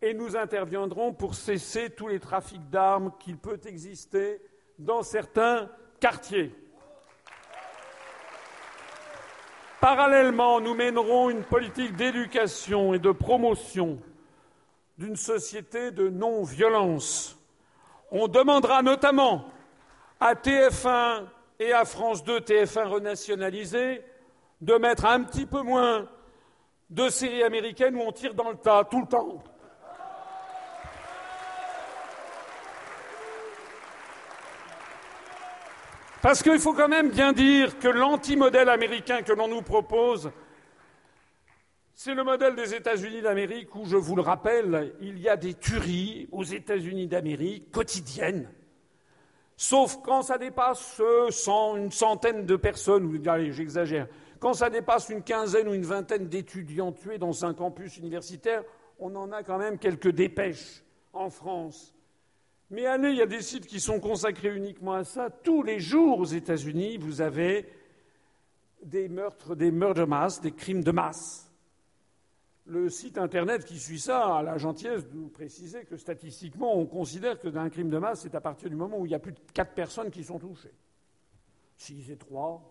Et 0.02 0.14
nous 0.14 0.36
interviendrons 0.36 1.12
pour 1.12 1.34
cesser 1.34 1.90
tous 1.90 2.08
les 2.08 2.18
trafics 2.18 2.68
d'armes 2.70 3.12
qu'il 3.20 3.36
peut 3.36 3.60
exister 3.66 4.40
dans 4.78 5.02
certains 5.02 5.70
quartiers. 6.00 6.54
Parallèlement, 9.80 10.60
nous 10.60 10.74
mènerons 10.74 11.30
une 11.30 11.42
politique 11.42 11.96
d'éducation 11.96 12.94
et 12.94 12.98
de 12.98 13.12
promotion 13.12 13.98
d'une 14.98 15.16
société 15.16 15.90
de 15.90 16.08
non-violence. 16.08 17.38
On 18.10 18.28
demandera 18.28 18.82
notamment 18.82 19.46
à 20.18 20.34
TF1 20.34 21.24
et 21.58 21.72
à 21.72 21.84
France 21.84 22.24
2, 22.24 22.40
TF1 22.40 22.86
renationalisé, 22.86 24.02
de 24.60 24.74
mettre 24.74 25.06
un 25.06 25.22
petit 25.22 25.46
peu 25.46 25.62
moins 25.62 26.06
de 26.90 27.08
séries 27.08 27.42
américaines 27.42 27.96
où 27.96 28.00
on 28.00 28.12
tire 28.12 28.34
dans 28.34 28.50
le 28.50 28.56
tas 28.56 28.84
tout 28.84 29.00
le 29.00 29.06
temps. 29.06 29.42
Parce 36.20 36.42
qu'il 36.42 36.58
faut 36.58 36.74
quand 36.74 36.88
même 36.88 37.08
bien 37.08 37.32
dire 37.32 37.78
que 37.78 37.88
l'anti-modèle 37.88 38.68
américain 38.68 39.22
que 39.22 39.32
l'on 39.32 39.48
nous 39.48 39.62
propose, 39.62 40.30
c'est 41.94 42.14
le 42.14 42.24
modèle 42.24 42.56
des 42.56 42.74
États-Unis 42.74 43.22
d'Amérique 43.22 43.74
où, 43.74 43.86
je 43.86 43.96
vous 43.96 44.16
le 44.16 44.22
rappelle, 44.22 44.94
il 45.00 45.18
y 45.18 45.28
a 45.28 45.36
des 45.36 45.54
tueries 45.54 46.28
aux 46.32 46.44
États-Unis 46.44 47.06
d'Amérique 47.06 47.70
quotidiennes. 47.70 48.50
Sauf 49.56 49.98
quand 50.02 50.22
ça 50.22 50.36
dépasse 50.36 51.00
une 51.48 51.90
centaine 51.90 52.44
de 52.44 52.56
personnes, 52.56 53.22
j'exagère, 53.50 54.06
quand 54.40 54.54
ça 54.54 54.70
dépasse 54.70 55.10
une 55.10 55.22
quinzaine 55.22 55.68
ou 55.68 55.74
une 55.74 55.84
vingtaine 55.84 56.26
d'étudiants 56.26 56.92
tués 56.92 57.18
dans 57.18 57.44
un 57.44 57.54
campus 57.54 57.98
universitaire, 57.98 58.64
on 58.98 59.14
en 59.14 59.30
a 59.32 59.42
quand 59.42 59.58
même 59.58 59.78
quelques 59.78 60.10
dépêches 60.10 60.82
en 61.12 61.28
France. 61.28 61.94
Mais 62.70 62.86
allez, 62.86 63.10
il 63.10 63.16
y 63.16 63.22
a 63.22 63.26
des 63.26 63.42
sites 63.42 63.66
qui 63.66 63.80
sont 63.80 64.00
consacrés 64.00 64.54
uniquement 64.54 64.94
à 64.94 65.04
ça. 65.04 65.28
Tous 65.28 65.62
les 65.62 65.78
jours 65.78 66.20
aux 66.20 66.24
États-Unis, 66.24 66.96
vous 66.96 67.20
avez 67.20 67.68
des 68.82 69.08
meurtres, 69.08 69.54
des 69.54 69.70
murder 69.70 70.06
mass, 70.06 70.40
des 70.40 70.52
crimes 70.52 70.82
de 70.82 70.92
masse. 70.92 71.50
Le 72.66 72.88
site 72.88 73.18
internet 73.18 73.64
qui 73.64 73.78
suit 73.78 73.98
ça 73.98 74.36
a 74.36 74.42
la 74.42 74.56
gentillesse 74.56 75.04
de 75.06 75.18
vous 75.18 75.28
préciser 75.28 75.84
que 75.84 75.96
statistiquement, 75.96 76.78
on 76.78 76.86
considère 76.86 77.38
que 77.38 77.48
d'un 77.48 77.68
crime 77.68 77.90
de 77.90 77.98
masse, 77.98 78.20
c'est 78.22 78.34
à 78.34 78.40
partir 78.40 78.70
du 78.70 78.76
moment 78.76 78.98
où 78.98 79.06
il 79.06 79.12
y 79.12 79.14
a 79.14 79.18
plus 79.18 79.32
de 79.32 79.40
quatre 79.52 79.74
personnes 79.74 80.10
qui 80.10 80.24
sont 80.24 80.38
touchées. 80.38 80.72
Si 81.76 82.02
c'est 82.06 82.18
trois, 82.18 82.62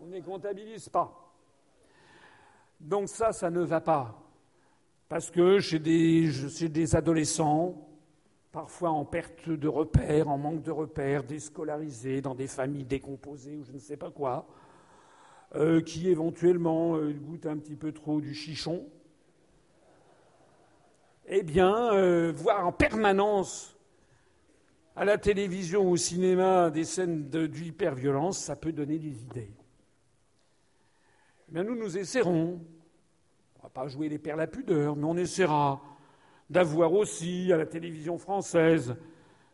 on 0.00 0.06
ne 0.06 0.12
les 0.12 0.22
comptabilise 0.22 0.88
pas. 0.88 1.32
Donc 2.80 3.08
ça, 3.08 3.32
ça 3.32 3.50
ne 3.50 3.62
va 3.62 3.80
pas. 3.80 4.20
Parce 5.08 5.30
que 5.30 5.60
chez 5.60 5.78
des, 5.78 6.30
des 6.68 6.96
adolescents, 6.96 7.88
parfois 8.52 8.90
en 8.90 9.04
perte 9.04 9.48
de 9.48 9.68
repères, 9.68 10.28
en 10.28 10.38
manque 10.38 10.62
de 10.62 10.70
repères, 10.70 11.24
déscolarisés, 11.24 12.20
dans 12.20 12.34
des 12.34 12.46
familles 12.46 12.84
décomposées 12.84 13.56
ou 13.56 13.64
je 13.64 13.72
ne 13.72 13.78
sais 13.78 13.96
pas 13.96 14.10
quoi, 14.10 14.46
euh, 15.56 15.80
qui 15.80 16.08
éventuellement 16.08 16.96
euh, 16.96 17.12
goûtent 17.12 17.46
un 17.46 17.56
petit 17.56 17.76
peu 17.76 17.92
trop 17.92 18.20
du 18.20 18.34
chichon, 18.34 18.86
eh 21.26 21.42
bien, 21.42 21.92
euh, 21.94 22.32
voir 22.34 22.66
en 22.66 22.72
permanence 22.72 23.76
à 24.96 25.04
la 25.04 25.18
télévision 25.18 25.88
ou 25.88 25.92
au 25.92 25.96
cinéma 25.96 26.70
des 26.70 26.84
scènes 26.84 27.28
d'hyperviolence, 27.28 28.38
ça 28.38 28.56
peut 28.56 28.72
donner 28.72 28.98
des 28.98 29.22
idées. 29.22 29.50
Nous, 31.62 31.76
nous 31.76 31.96
essaierons 31.96 32.60
va 33.62 33.70
pas 33.70 33.88
jouer 33.88 34.10
les 34.10 34.18
pères 34.18 34.36
la 34.36 34.46
pudeur, 34.46 34.94
mais 34.94 35.04
on 35.04 35.16
essaiera 35.16 35.80
d'avoir 36.50 36.92
aussi 36.92 37.50
à 37.50 37.56
la 37.56 37.64
télévision 37.64 38.18
française 38.18 38.94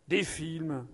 des 0.09 0.25
films 0.25 0.85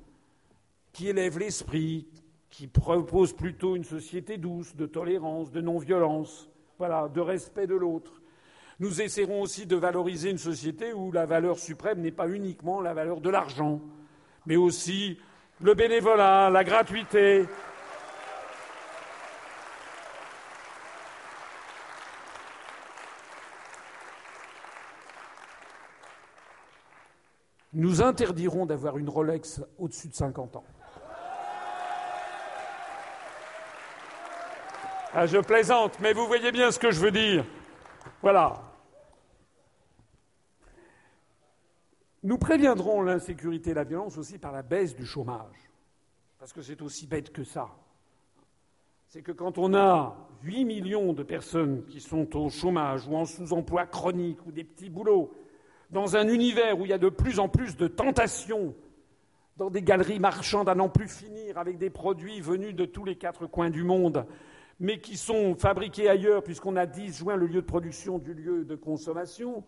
qui 0.92 1.08
élèvent 1.08 1.38
l'esprit, 1.38 2.06
qui 2.50 2.66
proposent 2.66 3.32
plutôt 3.32 3.74
une 3.74 3.84
société 3.84 4.36
douce, 4.36 4.76
de 4.76 4.84
tolérance, 4.84 5.50
de 5.50 5.62
non-violence, 5.62 6.50
de 6.78 7.20
respect 7.20 7.66
de 7.66 7.74
l'autre. 7.74 8.20
Nous 8.80 9.00
essaierons 9.00 9.40
aussi 9.40 9.64
de 9.64 9.76
valoriser 9.76 10.30
une 10.30 10.38
société 10.38 10.92
où 10.92 11.10
la 11.10 11.24
valeur 11.24 11.58
suprême 11.58 12.02
n'est 12.02 12.10
pas 12.10 12.28
uniquement 12.28 12.82
la 12.82 12.92
valeur 12.92 13.22
de 13.22 13.30
l'argent, 13.30 13.80
mais 14.44 14.56
aussi 14.56 15.18
le 15.62 15.72
bénévolat, 15.72 16.50
la 16.50 16.64
gratuité, 16.64 17.46
nous 27.76 28.00
interdirons 28.00 28.64
d'avoir 28.64 28.96
une 28.96 29.10
Rolex 29.10 29.60
au-dessus 29.78 30.08
de 30.08 30.14
50 30.14 30.56
ans. 30.56 30.64
Ah, 35.12 35.26
je 35.26 35.36
plaisante, 35.38 36.00
mais 36.00 36.14
vous 36.14 36.26
voyez 36.26 36.52
bien 36.52 36.70
ce 36.70 36.78
que 36.78 36.90
je 36.90 37.00
veux 37.00 37.10
dire. 37.10 37.44
Voilà. 38.22 38.62
Nous 42.22 42.38
préviendrons 42.38 43.02
l'insécurité 43.02 43.70
et 43.70 43.74
la 43.74 43.84
violence 43.84 44.16
aussi 44.16 44.38
par 44.38 44.52
la 44.52 44.62
baisse 44.62 44.96
du 44.96 45.04
chômage. 45.04 45.70
Parce 46.38 46.54
que 46.54 46.62
c'est 46.62 46.80
aussi 46.80 47.06
bête 47.06 47.30
que 47.30 47.44
ça. 47.44 47.68
C'est 49.06 49.20
que 49.20 49.32
quand 49.32 49.58
on 49.58 49.74
a 49.74 50.16
8 50.44 50.64
millions 50.64 51.12
de 51.12 51.22
personnes 51.22 51.84
qui 51.84 52.00
sont 52.00 52.36
au 52.36 52.48
chômage 52.48 53.06
ou 53.06 53.16
en 53.16 53.26
sous-emploi 53.26 53.84
chronique 53.84 54.44
ou 54.46 54.50
des 54.50 54.64
petits 54.64 54.90
boulots, 54.90 55.30
dans 55.90 56.16
un 56.16 56.28
univers 56.28 56.78
où 56.78 56.84
il 56.84 56.90
y 56.90 56.94
a 56.94 56.98
de 56.98 57.08
plus 57.08 57.38
en 57.38 57.48
plus 57.48 57.76
de 57.76 57.86
tentations, 57.86 58.74
dans 59.56 59.70
des 59.70 59.82
galeries 59.82 60.18
marchandes 60.18 60.68
à 60.68 60.74
n'en 60.74 60.88
plus 60.88 61.08
finir, 61.08 61.58
avec 61.58 61.78
des 61.78 61.90
produits 61.90 62.40
venus 62.40 62.74
de 62.74 62.84
tous 62.84 63.04
les 63.04 63.16
quatre 63.16 63.46
coins 63.46 63.70
du 63.70 63.84
monde, 63.84 64.26
mais 64.80 64.98
qui 64.98 65.16
sont 65.16 65.54
fabriqués 65.54 66.08
ailleurs, 66.08 66.42
puisqu'on 66.42 66.76
a 66.76 66.86
disjoint 66.86 67.36
le 67.36 67.46
lieu 67.46 67.62
de 67.62 67.66
production 67.66 68.18
du 68.18 68.34
lieu 68.34 68.64
de 68.64 68.74
consommation, 68.74 69.64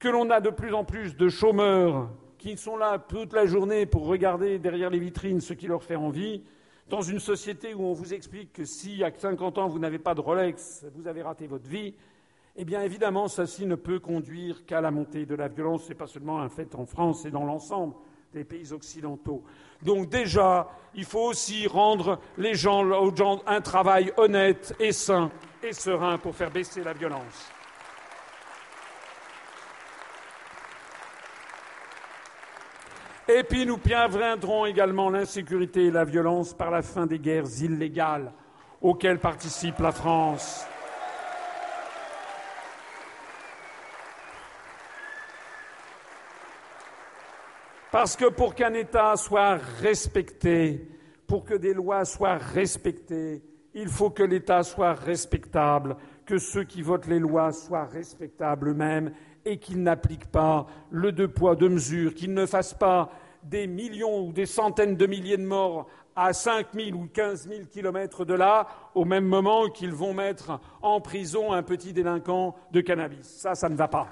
que 0.00 0.08
l'on 0.08 0.30
a 0.30 0.40
de 0.40 0.50
plus 0.50 0.74
en 0.74 0.84
plus 0.84 1.16
de 1.16 1.28
chômeurs 1.28 2.10
qui 2.38 2.56
sont 2.56 2.76
là 2.76 2.98
toute 2.98 3.32
la 3.32 3.46
journée 3.46 3.86
pour 3.86 4.06
regarder 4.06 4.58
derrière 4.58 4.90
les 4.90 4.98
vitrines 4.98 5.40
ce 5.40 5.54
qui 5.54 5.66
leur 5.66 5.82
fait 5.82 5.96
envie, 5.96 6.42
dans 6.88 7.00
une 7.00 7.20
société 7.20 7.72
où 7.72 7.82
on 7.82 7.92
vous 7.92 8.12
explique 8.12 8.52
que 8.52 8.64
si 8.64 9.02
à 9.02 9.10
50 9.16 9.58
ans 9.58 9.68
vous 9.68 9.78
n'avez 9.78 9.98
pas 9.98 10.14
de 10.14 10.20
Rolex, 10.20 10.84
vous 10.94 11.06
avez 11.06 11.22
raté 11.22 11.46
votre 11.46 11.66
vie, 11.66 11.94
eh 12.56 12.64
bien 12.64 12.82
évidemment, 12.82 13.26
ceci 13.26 13.66
ne 13.66 13.74
peut 13.74 13.98
conduire 13.98 14.64
qu'à 14.64 14.80
la 14.80 14.92
montée 14.92 15.26
de 15.26 15.34
la 15.34 15.48
violence. 15.48 15.84
Ce 15.84 15.88
n'est 15.88 15.94
pas 15.96 16.06
seulement 16.06 16.40
un 16.40 16.48
fait 16.48 16.74
en 16.76 16.86
France 16.86 17.24
et 17.24 17.30
dans 17.30 17.44
l'ensemble 17.44 17.94
des 18.32 18.44
pays 18.44 18.72
occidentaux. 18.72 19.42
Donc 19.82 20.08
déjà, 20.08 20.68
il 20.94 21.04
faut 21.04 21.26
aussi 21.26 21.66
rendre 21.66 22.20
les 22.36 22.54
gens, 22.54 22.84
aux 22.84 23.14
gens 23.14 23.42
un 23.46 23.60
travail 23.60 24.12
honnête 24.16 24.74
et 24.78 24.92
sain 24.92 25.30
et 25.62 25.72
serein 25.72 26.18
pour 26.18 26.34
faire 26.34 26.50
baisser 26.50 26.82
la 26.82 26.92
violence. 26.92 27.50
Et 33.26 33.42
puis 33.42 33.64
nous 33.66 33.78
préviendrons 33.78 34.66
également 34.66 35.10
l'insécurité 35.10 35.86
et 35.86 35.90
la 35.90 36.04
violence 36.04 36.52
par 36.52 36.70
la 36.70 36.82
fin 36.82 37.06
des 37.06 37.18
guerres 37.18 37.62
illégales 37.62 38.32
auxquelles 38.82 39.18
participe 39.18 39.78
la 39.78 39.92
France. 39.92 40.66
Parce 47.94 48.16
que 48.16 48.24
pour 48.24 48.56
qu'un 48.56 48.74
État 48.74 49.14
soit 49.14 49.54
respecté, 49.80 50.84
pour 51.28 51.44
que 51.44 51.54
des 51.54 51.72
lois 51.72 52.04
soient 52.04 52.38
respectées, 52.38 53.40
il 53.72 53.86
faut 53.86 54.10
que 54.10 54.24
l'État 54.24 54.64
soit 54.64 54.94
respectable, 54.94 55.96
que 56.26 56.38
ceux 56.38 56.64
qui 56.64 56.82
votent 56.82 57.06
les 57.06 57.20
lois 57.20 57.52
soient 57.52 57.84
respectables 57.84 58.70
eux-mêmes 58.70 59.12
et 59.44 59.58
qu'ils 59.58 59.80
n'appliquent 59.80 60.32
pas 60.32 60.66
le 60.90 61.12
deux 61.12 61.28
poids, 61.28 61.54
deux 61.54 61.68
mesures, 61.68 62.14
qu'ils 62.14 62.34
ne 62.34 62.46
fassent 62.46 62.74
pas 62.74 63.12
des 63.44 63.68
millions 63.68 64.26
ou 64.26 64.32
des 64.32 64.46
centaines 64.46 64.96
de 64.96 65.06
milliers 65.06 65.36
de 65.36 65.46
morts 65.46 65.86
à 66.16 66.32
5 66.32 66.74
000 66.74 66.98
ou 66.98 67.06
15 67.06 67.48
000 67.48 67.66
kilomètres 67.70 68.24
de 68.24 68.34
là, 68.34 68.66
au 68.96 69.04
même 69.04 69.26
moment 69.26 69.68
qu'ils 69.68 69.92
vont 69.92 70.14
mettre 70.14 70.58
en 70.82 71.00
prison 71.00 71.52
un 71.52 71.62
petit 71.62 71.92
délinquant 71.92 72.56
de 72.72 72.80
cannabis. 72.80 73.22
Ça, 73.22 73.54
ça 73.54 73.68
ne 73.68 73.76
va 73.76 73.86
pas. 73.86 74.08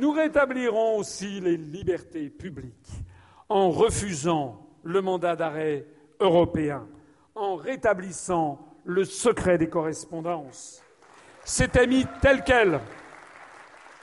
Nous 0.00 0.12
rétablirons 0.12 0.96
aussi 0.96 1.40
les 1.40 1.58
libertés 1.58 2.30
publiques 2.30 3.04
en 3.50 3.68
refusant 3.68 4.66
le 4.82 5.02
mandat 5.02 5.36
d'arrêt 5.36 5.84
européen, 6.20 6.88
en 7.34 7.56
rétablissant 7.56 8.66
le 8.86 9.04
secret 9.04 9.58
des 9.58 9.68
correspondances. 9.68 10.82
C'était 11.44 11.86
mis 11.86 12.06
tel 12.22 12.44
quel, 12.44 12.80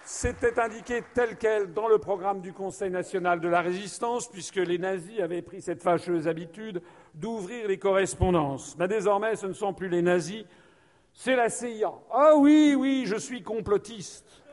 c'était 0.03 0.59
indiqué 0.59 1.01
tel 1.15 1.35
quel 1.35 1.73
dans 1.73 1.87
le 1.87 1.97
programme 1.97 2.41
du 2.41 2.53
Conseil 2.53 2.91
national 2.91 3.39
de 3.39 3.47
la 3.47 3.61
résistance, 3.61 4.29
puisque 4.29 4.57
les 4.57 4.77
nazis 4.77 5.19
avaient 5.19 5.41
pris 5.41 5.63
cette 5.63 5.81
fâcheuse 5.81 6.27
habitude 6.27 6.83
d'ouvrir 7.15 7.67
les 7.67 7.79
correspondances. 7.79 8.77
Mais 8.77 8.87
désormais, 8.87 9.35
ce 9.35 9.47
ne 9.47 9.53
sont 9.53 9.73
plus 9.73 9.89
les 9.89 10.03
nazis, 10.03 10.45
c'est 11.11 11.35
la 11.35 11.49
CIA. 11.49 11.91
Ah 12.11 12.35
oui, 12.35 12.75
oui, 12.77 13.05
je 13.07 13.15
suis 13.15 13.41
complotiste. 13.41 14.43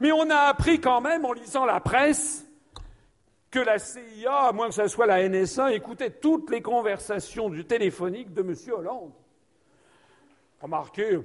Mais 0.00 0.12
on 0.12 0.28
a 0.30 0.48
appris 0.48 0.80
quand 0.80 1.00
même, 1.00 1.24
en 1.24 1.32
lisant 1.32 1.64
la 1.64 1.80
presse, 1.80 2.46
que 3.50 3.58
la 3.58 3.78
CIA, 3.78 4.48
à 4.48 4.52
moins 4.52 4.68
que 4.68 4.74
ce 4.74 4.88
soit 4.88 5.06
la 5.06 5.26
NSA, 5.26 5.72
écoutait 5.72 6.10
toutes 6.10 6.50
les 6.50 6.60
conversations 6.60 7.48
du 7.48 7.64
téléphonique 7.64 8.34
de 8.34 8.42
M. 8.42 8.54
Hollande. 8.72 9.12
Remarquez, 10.60 11.20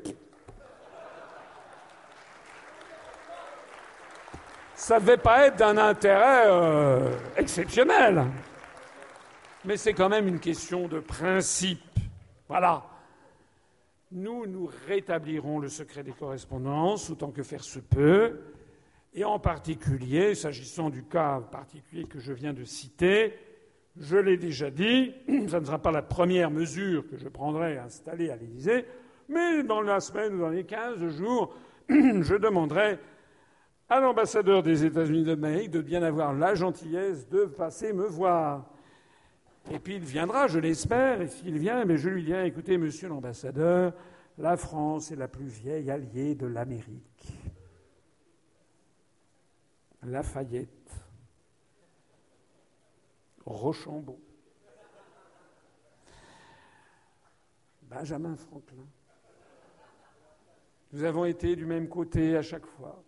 ça 4.76 4.96
ne 4.96 5.02
devait 5.02 5.18
pas 5.18 5.48
être 5.48 5.58
d'un 5.58 5.78
intérêt 5.78 6.46
euh, 6.48 7.12
exceptionnel. 7.38 8.26
Mais 9.66 9.78
c'est 9.78 9.94
quand 9.94 10.10
même 10.10 10.28
une 10.28 10.40
question 10.40 10.88
de 10.88 11.00
principe. 11.00 11.84
Voilà. 12.48 12.84
nous, 14.12 14.46
nous 14.48 14.70
rétablirons 14.88 15.60
le 15.60 15.70
secret 15.70 16.04
des 16.04 16.12
correspondances 16.12 17.10
autant 17.10 17.32
que 17.32 17.44
faire 17.44 17.64
se 17.64 17.80
peut, 17.80 18.42
et 19.14 19.24
en 19.26 19.40
particulier, 19.40 20.36
s'agissant 20.36 20.90
du 20.90 21.04
cas 21.04 21.42
particulier 21.42 22.06
que 22.06 22.20
je 22.20 22.32
viens 22.32 22.54
de 22.54 22.64
citer, 22.64 23.34
je 24.00 24.18
l'ai 24.18 24.38
déjà 24.38 24.70
dit, 24.70 25.14
ça 25.50 25.60
ne 25.60 25.66
sera 25.66 25.80
pas 25.80 25.92
la 25.92 26.02
première 26.02 26.50
mesure 26.50 27.08
que 27.08 27.18
je 27.18 27.28
prendrai 27.28 27.78
installée 27.78 28.30
à 28.30 28.38
l'Élysée, 28.38 28.86
mais 29.28 29.64
dans 29.64 29.82
la 29.82 30.00
semaine 30.00 30.36
ou 30.36 30.40
dans 30.40 30.50
les 30.50 30.64
15 30.64 31.08
jours, 31.10 31.54
je 31.90 32.36
demanderai 32.36 33.00
à 33.90 34.00
l'ambassadeur 34.00 34.64
des 34.64 34.86
États-Unis 34.86 35.26
d'Amérique 35.26 35.72
de 35.72 35.82
bien 35.82 36.02
avoir 36.04 36.34
la 36.34 36.56
gentillesse 36.56 37.28
de 37.28 37.44
passer 37.44 37.92
me 37.92 38.06
voir. 38.06 38.66
Et 39.70 39.80
puis 39.80 39.96
il 39.96 40.04
viendra, 40.04 40.48
je 40.48 40.60
l'espère, 40.60 41.22
et 41.22 41.28
s'il 41.28 41.58
vient, 41.58 41.84
mais 41.84 41.98
je 41.98 42.08
lui 42.08 42.24
dirai 42.24 42.48
écoutez, 42.48 42.78
monsieur 42.78 43.10
l'ambassadeur, 43.10 43.94
la 44.38 44.56
France 44.56 45.12
est 45.12 45.18
la 45.18 45.28
plus 45.28 45.46
vieille 45.46 45.92
alliée 45.92 46.36
de 46.36 46.48
l'Amérique. 46.48 47.34
Lafayette, 50.04 50.92
Rochambeau, 53.46 54.20
Benjamin 57.84 58.36
Franklin. 58.36 58.86
Nous 60.94 61.04
avons 61.04 61.26
été 61.26 61.56
du 61.56 61.66
même 61.66 61.88
côté 61.88 62.36
à 62.36 62.42
chaque 62.42 62.66
fois. 62.66 63.04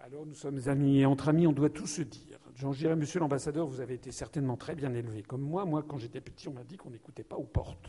Alors 0.00 0.26
nous 0.26 0.34
sommes 0.34 0.60
amis 0.66 1.00
et 1.00 1.06
entre 1.06 1.28
amis, 1.28 1.46
on 1.46 1.52
doit 1.52 1.70
tout 1.70 1.86
se 1.86 2.02
dire. 2.02 2.38
Jean 2.56 2.72
dirais, 2.72 2.96
monsieur 2.96 3.20
l'ambassadeur, 3.20 3.66
vous 3.66 3.80
avez 3.80 3.94
été 3.94 4.10
certainement 4.10 4.56
très 4.56 4.74
bien 4.74 4.92
élevé. 4.92 5.22
Comme 5.22 5.42
moi, 5.42 5.64
moi, 5.64 5.82
quand 5.82 5.96
j'étais 5.96 6.20
petit, 6.20 6.48
on 6.48 6.52
m'a 6.52 6.64
dit 6.64 6.76
qu'on 6.76 6.90
n'écoutait 6.90 7.22
pas 7.22 7.36
aux 7.36 7.44
portes. 7.44 7.88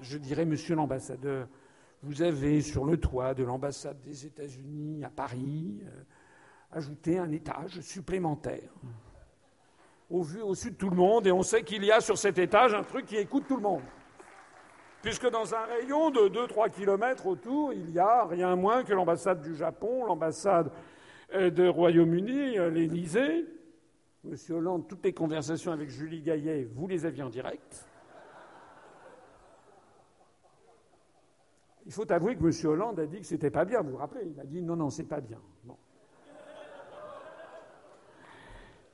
Je 0.00 0.18
dirais, 0.18 0.44
monsieur 0.44 0.76
l'ambassadeur, 0.76 1.48
vous 2.02 2.22
avez 2.22 2.60
sur 2.60 2.84
le 2.84 2.98
toit 2.98 3.34
de 3.34 3.44
l'ambassade 3.44 4.00
des 4.02 4.26
États-Unis 4.26 5.04
à 5.04 5.10
Paris 5.10 5.80
euh, 5.84 6.02
ajouté 6.72 7.18
un 7.18 7.30
étage 7.30 7.80
supplémentaire. 7.80 8.70
Au 10.08 10.22
vu 10.22 10.40
au-dessus 10.40 10.70
de 10.70 10.76
tout 10.76 10.90
le 10.90 10.96
monde, 10.96 11.26
et 11.26 11.32
on 11.32 11.42
sait 11.42 11.62
qu'il 11.62 11.84
y 11.84 11.90
a 11.90 12.00
sur 12.00 12.16
cet 12.16 12.38
étage 12.38 12.74
un 12.74 12.84
truc 12.84 13.06
qui 13.06 13.16
écoute 13.16 13.44
tout 13.48 13.56
le 13.56 13.62
monde 13.62 13.82
puisque 15.06 15.30
dans 15.30 15.54
un 15.54 15.64
rayon 15.66 16.10
de 16.10 16.28
2-3 16.28 16.68
kilomètres 16.68 17.26
autour, 17.26 17.72
il 17.72 17.92
y 17.92 17.98
a 18.00 18.24
rien 18.24 18.56
moins 18.56 18.82
que 18.82 18.92
l'ambassade 18.92 19.40
du 19.40 19.54
Japon, 19.54 20.04
l'ambassade 20.04 20.72
euh, 21.32 21.48
du 21.48 21.68
Royaume-Uni, 21.68 22.58
euh, 22.58 22.70
l'Élysée. 22.70 23.46
Monsieur 24.24 24.56
Hollande, 24.56 24.88
toutes 24.88 25.04
les 25.04 25.12
conversations 25.12 25.70
avec 25.70 25.90
Julie 25.90 26.22
Gaillet, 26.22 26.68
vous 26.74 26.88
les 26.88 27.06
aviez 27.06 27.22
en 27.22 27.30
direct. 27.30 27.86
Il 31.86 31.92
faut 31.92 32.10
avouer 32.10 32.36
que 32.36 32.44
M. 32.44 32.70
Hollande 32.70 33.00
a 33.00 33.06
dit 33.06 33.20
que 33.20 33.26
c'était 33.26 33.50
pas 33.50 33.64
bien, 33.64 33.80
vous 33.80 33.92
vous 33.92 33.96
rappelez? 33.96 34.26
Il 34.34 34.40
a 34.40 34.44
dit 34.44 34.60
non, 34.60 34.76
non, 34.76 34.90
c'est 34.90 35.04
pas 35.04 35.20
bien. 35.20 35.38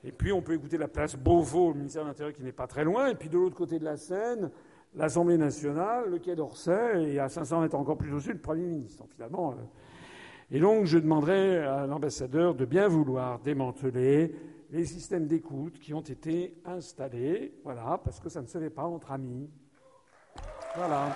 Et 0.05 0.12
puis 0.12 0.33
on 0.33 0.43
peut 0.43 0.55
écouter 0.55 0.79
la 0.79 0.89
place 0.89 1.17
Beauvau, 1.17 1.71
le 1.73 1.79
ministère 1.79 2.03
de 2.03 2.09
l'Intérieur 2.09 2.35
qui 2.35 2.43
n'est 2.43 2.53
pas 2.53 2.67
très 2.67 2.85
loin, 2.85 3.09
et 3.09 3.15
puis 3.15 3.29
de 3.29 3.39
l'autre 3.39 3.55
côté 3.55 3.79
de 3.79 3.85
la 3.85 3.97
Seine, 3.97 4.51
l'Assemblée 4.95 5.39
nationale, 5.39 6.11
le 6.11 6.19
Quai 6.19 6.35
d'Orsay, 6.35 7.12
et 7.12 7.19
à 7.19 7.29
500 7.29 7.61
mètres 7.61 7.77
encore 7.77 7.97
plus 7.97 8.12
au 8.12 8.21
sud, 8.21 8.33
le 8.33 8.41
Premier 8.41 8.67
ministre. 8.67 9.05
finalement, 9.15 9.53
euh, 9.53 9.55
Et 10.51 10.59
donc, 10.59 10.87
je 10.87 10.99
demanderai 10.99 11.59
à 11.59 11.87
l'ambassadeur 11.87 12.55
de 12.55 12.65
bien 12.65 12.89
vouloir 12.89 13.39
démanteler 13.39 14.35
les 14.71 14.85
systèmes 14.85 15.27
d'écoute 15.27 15.79
qui 15.79 15.95
ont 15.95 16.01
été 16.01 16.61
installés, 16.65 17.55
voilà, 17.62 18.01
parce 18.05 18.19
que 18.19 18.29
ça 18.29 18.43
ne 18.43 18.47
se 18.47 18.59
fait 18.59 18.71
pas 18.71 18.85
entre 18.85 19.12
amis. 19.12 19.49
Voilà. 20.75 21.15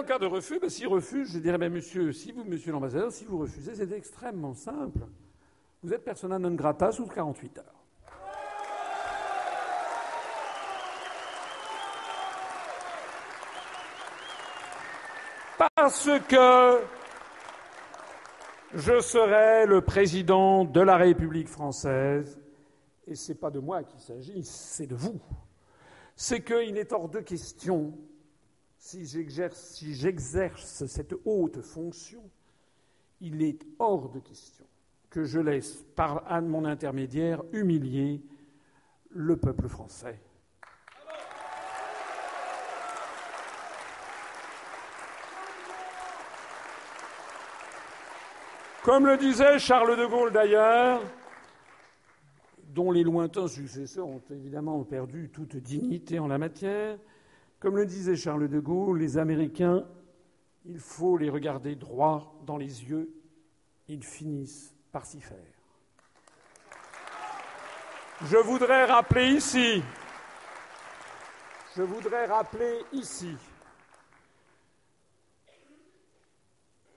En 0.00 0.04
cas 0.04 0.18
de 0.18 0.26
refus, 0.26 0.58
ben, 0.58 0.70
s'il 0.70 0.88
refuse, 0.88 1.30
je 1.32 1.38
dirais, 1.38 1.58
ben, 1.58 1.70
monsieur, 1.70 2.12
si 2.12 2.32
vous, 2.32 2.44
monsieur 2.44 2.72
l'ambassadeur, 2.72 3.12
si 3.12 3.24
vous 3.26 3.38
refusez, 3.38 3.74
c'est 3.74 3.92
extrêmement 3.92 4.54
simple. 4.54 5.00
Vous 5.82 5.92
êtes 5.92 6.04
persona 6.04 6.38
non 6.38 6.54
grata 6.54 6.90
sous 6.90 7.06
48 7.06 7.58
heures. 7.58 7.64
Parce 15.76 16.08
que 16.28 16.80
je 18.74 19.00
serai 19.00 19.66
le 19.66 19.82
président 19.82 20.64
de 20.64 20.80
la 20.80 20.96
République 20.96 21.48
française, 21.48 22.38
et 23.06 23.14
ce 23.14 23.32
n'est 23.32 23.38
pas 23.38 23.50
de 23.50 23.58
moi 23.58 23.82
qu'il 23.82 24.00
s'agit, 24.00 24.42
c'est 24.44 24.86
de 24.86 24.94
vous. 24.94 25.20
C'est 26.16 26.42
qu'il 26.42 26.78
est 26.78 26.92
hors 26.92 27.08
de 27.08 27.20
question 27.20 27.92
si 28.80 29.04
j'exerce 29.04 30.86
cette 30.86 31.14
haute 31.26 31.60
fonction, 31.60 32.22
il 33.20 33.42
est 33.42 33.66
hors 33.78 34.08
de 34.08 34.18
question 34.18 34.64
que 35.10 35.24
je 35.24 35.38
laisse, 35.38 35.84
par 35.94 36.24
mon 36.40 36.64
intermédiaire, 36.64 37.42
humilier 37.52 38.22
le 39.10 39.36
peuple 39.36 39.68
français. 39.68 40.18
Comme 48.82 49.06
le 49.06 49.18
disait 49.18 49.58
Charles 49.58 49.98
de 49.98 50.06
Gaulle 50.06 50.32
d'ailleurs, 50.32 51.02
dont 52.68 52.92
les 52.92 53.02
lointains 53.02 53.48
successeurs 53.48 54.06
ont 54.06 54.22
évidemment 54.30 54.82
perdu 54.84 55.28
toute 55.28 55.56
dignité 55.56 56.18
en 56.18 56.28
la 56.28 56.38
matière, 56.38 56.96
comme 57.60 57.76
le 57.76 57.86
disait 57.86 58.16
Charles 58.16 58.48
de 58.48 58.58
Gaulle, 58.58 58.98
les 58.98 59.18
Américains, 59.18 59.84
il 60.64 60.78
faut 60.78 61.16
les 61.16 61.28
regarder 61.28 61.76
droit 61.76 62.40
dans 62.46 62.56
les 62.56 62.84
yeux, 62.84 63.10
ils 63.86 64.02
finissent 64.02 64.74
par 64.90 65.04
s'y 65.04 65.20
faire. 65.20 65.38
Je 68.22 68.36
voudrais 68.36 68.86
rappeler 68.86 69.34
ici, 69.34 69.82
je 71.76 71.82
voudrais 71.82 72.26
rappeler 72.26 72.78
ici 72.92 73.36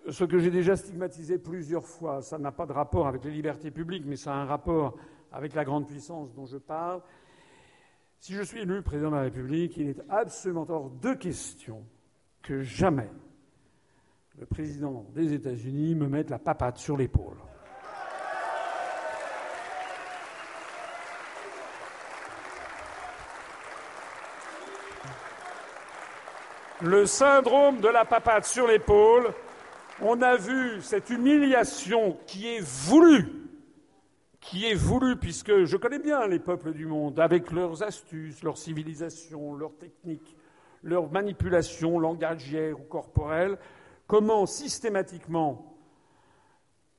ce 0.09 0.23
que 0.23 0.37
j'ai 0.37 0.51
déjà 0.51 0.75
stigmatisé 0.75 1.37
plusieurs 1.37 1.85
fois. 1.85 2.21
Ça 2.21 2.37
n'a 2.37 2.51
pas 2.51 2.65
de 2.65 2.73
rapport 2.73 3.07
avec 3.07 3.23
les 3.23 3.31
libertés 3.31 3.71
publiques, 3.71 4.03
mais 4.05 4.17
ça 4.17 4.33
a 4.33 4.37
un 4.37 4.45
rapport 4.45 4.97
avec 5.31 5.53
la 5.53 5.63
grande 5.63 5.87
puissance 5.87 6.33
dont 6.33 6.45
je 6.45 6.57
parle. 6.57 7.01
Si 8.25 8.35
je 8.35 8.41
suis 8.41 8.61
élu 8.61 8.81
président 8.81 9.09
de 9.09 9.15
la 9.17 9.23
République, 9.23 9.75
il 9.75 9.89
est 9.89 10.01
absolument 10.09 10.65
hors 10.69 10.89
de 10.89 11.13
question 11.13 11.83
que 12.41 12.61
jamais 12.61 13.09
le 14.39 14.45
président 14.45 15.05
des 15.13 15.33
États-Unis 15.33 15.93
me 15.93 16.07
mette 16.07 16.29
la 16.29 16.39
papate 16.39 16.77
sur 16.77 16.95
l'épaule. 16.95 17.35
Le 26.79 27.05
syndrome 27.05 27.81
de 27.81 27.89
la 27.89 28.05
papate 28.05 28.45
sur 28.45 28.67
l'épaule, 28.67 29.33
on 29.99 30.21
a 30.21 30.37
vu 30.37 30.81
cette 30.81 31.09
humiliation 31.09 32.17
qui 32.25 32.47
est 32.47 32.61
voulue 32.61 33.42
qui 34.43 34.65
est 34.65 34.75
voulu, 34.75 35.15
puisque 35.15 35.63
je 35.63 35.77
connais 35.77 35.99
bien 35.99 36.27
les 36.27 36.39
peuples 36.39 36.73
du 36.73 36.85
monde, 36.85 37.19
avec 37.19 37.51
leurs 37.51 37.81
astuces, 37.81 38.43
leurs 38.43 38.57
civilisations, 38.57 39.55
leurs 39.55 39.75
techniques, 39.77 40.35
leurs 40.83 41.11
manipulations 41.11 41.97
langagières 41.97 42.79
ou 42.79 42.83
corporelles, 42.83 43.57
comment 44.05 44.45
systématiquement, 44.45 45.77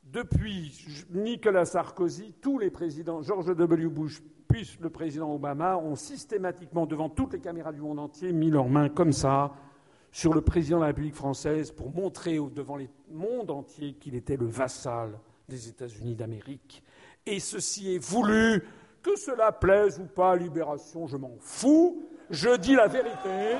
depuis 0.04 1.06
Nicolas 1.10 1.64
Sarkozy, 1.64 2.34
tous 2.40 2.58
les 2.58 2.70
présidents, 2.70 3.22
George 3.22 3.54
W. 3.54 3.88
Bush, 3.88 4.22
puis 4.48 4.78
le 4.80 4.90
président 4.90 5.34
Obama, 5.34 5.76
ont 5.76 5.96
systématiquement, 5.96 6.86
devant 6.86 7.08
toutes 7.08 7.34
les 7.34 7.40
caméras 7.40 7.72
du 7.72 7.80
monde 7.80 7.98
entier, 7.98 8.32
mis 8.32 8.50
leurs 8.50 8.68
mains 8.68 8.88
comme 8.88 9.12
ça 9.12 9.52
sur 10.12 10.32
le 10.32 10.40
président 10.40 10.76
de 10.76 10.82
la 10.82 10.88
République 10.88 11.14
française 11.14 11.72
pour 11.72 11.92
montrer 11.94 12.38
devant 12.54 12.76
le 12.76 12.86
monde 13.10 13.50
entier 13.50 13.94
qu'il 13.94 14.14
était 14.14 14.36
le 14.36 14.46
vassal 14.46 15.18
des 15.48 15.68
États-Unis 15.68 16.14
d'Amérique 16.14 16.82
et 17.26 17.40
ceci 17.40 17.94
est 17.94 17.98
voulu, 17.98 18.62
que 19.02 19.16
cela 19.16 19.52
plaise 19.52 19.98
ou 19.98 20.04
pas 20.04 20.32
à 20.32 20.36
Libération, 20.36 21.06
je 21.06 21.16
m'en 21.16 21.32
fous, 21.40 22.02
je 22.30 22.56
dis 22.56 22.74
la 22.74 22.86
vérité. 22.86 23.56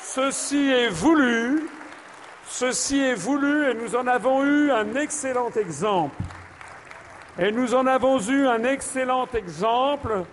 Ceci 0.00 0.68
est 0.70 0.88
voulu, 0.88 1.68
ceci 2.48 2.98
est 2.98 3.14
voulu 3.14 3.70
et 3.70 3.74
nous 3.74 3.94
en 3.94 4.06
avons 4.08 4.44
eu 4.44 4.72
un 4.72 4.96
excellent 4.96 5.50
exemple. 5.50 6.16
Et 7.38 7.52
nous 7.52 7.74
en 7.74 7.86
avons 7.86 8.18
eu 8.20 8.46
un 8.48 8.64
excellent 8.64 9.28
exemple 9.34 10.24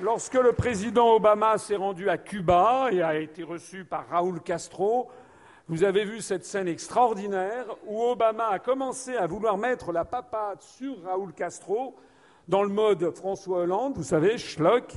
lorsque 0.00 0.34
le 0.34 0.52
président 0.52 1.14
Obama 1.14 1.58
s'est 1.58 1.76
rendu 1.76 2.08
à 2.08 2.18
Cuba 2.18 2.88
et 2.92 3.02
a 3.02 3.16
été 3.16 3.42
reçu 3.42 3.84
par 3.84 4.08
Raúl 4.08 4.40
Castro, 4.40 5.10
vous 5.70 5.84
avez 5.84 6.04
vu 6.04 6.20
cette 6.20 6.44
scène 6.44 6.66
extraordinaire 6.66 7.64
où 7.86 8.02
Obama 8.02 8.48
a 8.48 8.58
commencé 8.58 9.16
à 9.16 9.28
vouloir 9.28 9.56
mettre 9.56 9.92
la 9.92 10.04
papade 10.04 10.60
sur 10.60 11.00
Raúl 11.04 11.32
Castro 11.32 11.94
dans 12.48 12.64
le 12.64 12.70
mode 12.70 13.14
François 13.14 13.58
Hollande, 13.58 13.92
vous 13.94 14.02
savez, 14.02 14.36
schlock. 14.36 14.92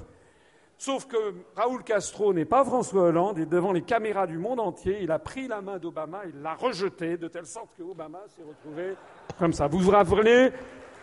Sauf 0.80 1.06
que 1.06 1.36
Raúl 1.56 1.84
Castro 1.84 2.34
n'est 2.34 2.44
pas 2.46 2.66
François 2.66 3.04
Hollande 3.04 3.38
et 3.38 3.46
devant 3.46 3.72
les 3.72 3.84
caméras 3.84 4.26
du 4.26 4.40
monde 4.40 4.60
entier, 4.60 4.98
il 5.04 5.12
a 5.12 5.20
pris 5.20 5.48
la 5.48 5.62
main 5.62 5.78
d'Obama, 5.78 6.22
il 6.26 6.42
l'a 6.42 6.56
rejetée 6.56 7.18
de 7.18 7.28
telle 7.28 7.46
sorte 7.46 7.70
que 7.78 7.84
Obama 7.84 8.22
s'est 8.36 8.42
retrouvé 8.42 8.96
comme 9.38 9.54
ça. 9.54 9.68
Vous 9.68 9.78
vous 9.78 9.92
rappelez 9.92 10.50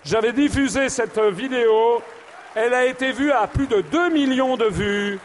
J'avais 0.03 0.33
diffusé 0.33 0.89
cette 0.89 1.21
vidéo. 1.21 2.03
Elle 2.57 2.75
a 2.75 2.87
été 2.87 3.13
vue 3.13 3.31
à 3.31 3.47
plus 3.47 3.69
de 3.69 3.83
2 3.83 4.11
millions 4.11 4.57
de 4.57 4.65
vues 4.65 5.21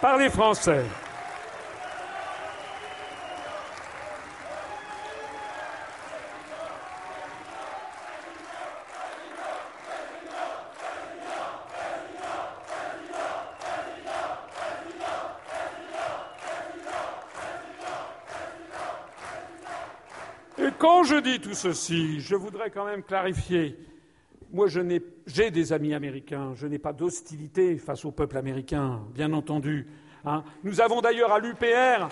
par 0.00 0.18
les 0.18 0.30
Français. 0.30 0.84
Quand 20.98 21.04
je 21.04 21.20
dis 21.20 21.38
tout 21.38 21.54
ceci, 21.54 22.18
je 22.18 22.34
voudrais 22.34 22.70
quand 22.70 22.84
même 22.84 23.04
clarifier. 23.04 23.78
Moi, 24.50 24.66
j'ai 25.26 25.50
des 25.52 25.72
amis 25.72 25.94
américains. 25.94 26.54
Je 26.56 26.66
n'ai 26.66 26.80
pas 26.80 26.92
d'hostilité 26.92 27.76
face 27.76 28.04
au 28.04 28.10
peuple 28.10 28.36
américain, 28.36 29.02
bien 29.14 29.32
entendu. 29.32 29.86
Hein. 30.24 30.42
Nous 30.64 30.80
avons 30.80 31.00
d'ailleurs 31.00 31.30
à 31.30 31.38
l'UPR, 31.38 32.08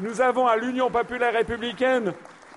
nous 0.00 0.20
avons 0.20 0.48
à 0.48 0.56
l'Union 0.56 0.90
populaire 0.90 1.32
républicaine 1.32 2.12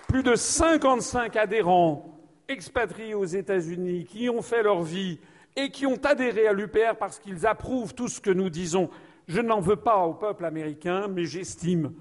plus 0.07 0.23
de 0.23 0.33
55 0.33 1.35
adhérents 1.35 2.19
expatriés 2.47 3.13
aux 3.13 3.25
États-Unis 3.25 4.05
qui 4.05 4.29
ont 4.29 4.41
fait 4.41 4.63
leur 4.63 4.81
vie 4.81 5.19
et 5.55 5.69
qui 5.69 5.85
ont 5.85 6.03
adhéré 6.03 6.47
à 6.47 6.53
l'UPR 6.53 6.95
parce 6.97 7.19
qu'ils 7.19 7.45
approuvent 7.45 7.93
tout 7.93 8.07
ce 8.07 8.19
que 8.19 8.31
nous 8.31 8.49
disons. 8.49 8.89
Je 9.27 9.41
n'en 9.41 9.59
veux 9.59 9.75
pas 9.75 10.07
au 10.07 10.15
peuple 10.15 10.43
américain, 10.43 11.07
mais 11.07 11.25
j'estime 11.25 11.93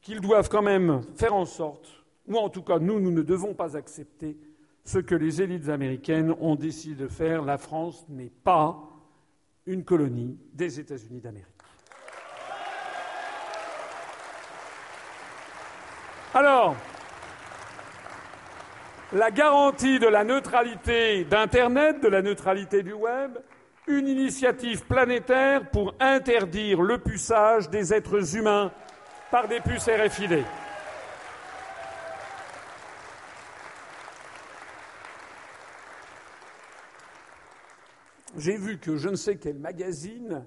qu'ils 0.00 0.20
doivent 0.20 0.48
quand 0.48 0.62
même 0.62 1.02
faire 1.16 1.34
en 1.34 1.44
sorte 1.44 2.03
ou 2.26 2.36
en 2.36 2.48
tout 2.48 2.62
cas, 2.62 2.78
nous, 2.78 3.00
nous 3.00 3.10
ne 3.10 3.22
devons 3.22 3.54
pas 3.54 3.76
accepter 3.76 4.36
ce 4.84 4.98
que 4.98 5.14
les 5.14 5.42
élites 5.42 5.68
américaines 5.68 6.34
ont 6.40 6.56
décidé 6.56 6.94
de 6.94 7.08
faire. 7.08 7.42
La 7.42 7.58
France 7.58 8.06
n'est 8.08 8.32
pas 8.42 8.78
une 9.66 9.84
colonie 9.84 10.38
des 10.52 10.80
États-Unis 10.80 11.20
d'Amérique. 11.20 11.48
Alors, 16.34 16.74
la 19.12 19.30
garantie 19.30 19.98
de 19.98 20.08
la 20.08 20.24
neutralité 20.24 21.24
d'Internet, 21.24 22.02
de 22.02 22.08
la 22.08 22.22
neutralité 22.22 22.82
du 22.82 22.92
Web, 22.92 23.38
une 23.86 24.08
initiative 24.08 24.84
planétaire 24.86 25.70
pour 25.70 25.94
interdire 26.00 26.82
le 26.82 26.98
puçage 26.98 27.70
des 27.70 27.94
êtres 27.94 28.36
humains 28.36 28.72
par 29.30 29.46
des 29.46 29.60
puces 29.60 29.88
RFID. 29.88 30.42
J'ai 38.36 38.56
vu 38.56 38.78
que 38.78 38.96
je 38.96 39.08
ne 39.08 39.16
sais 39.16 39.36
quel 39.36 39.58
magazine 39.58 40.44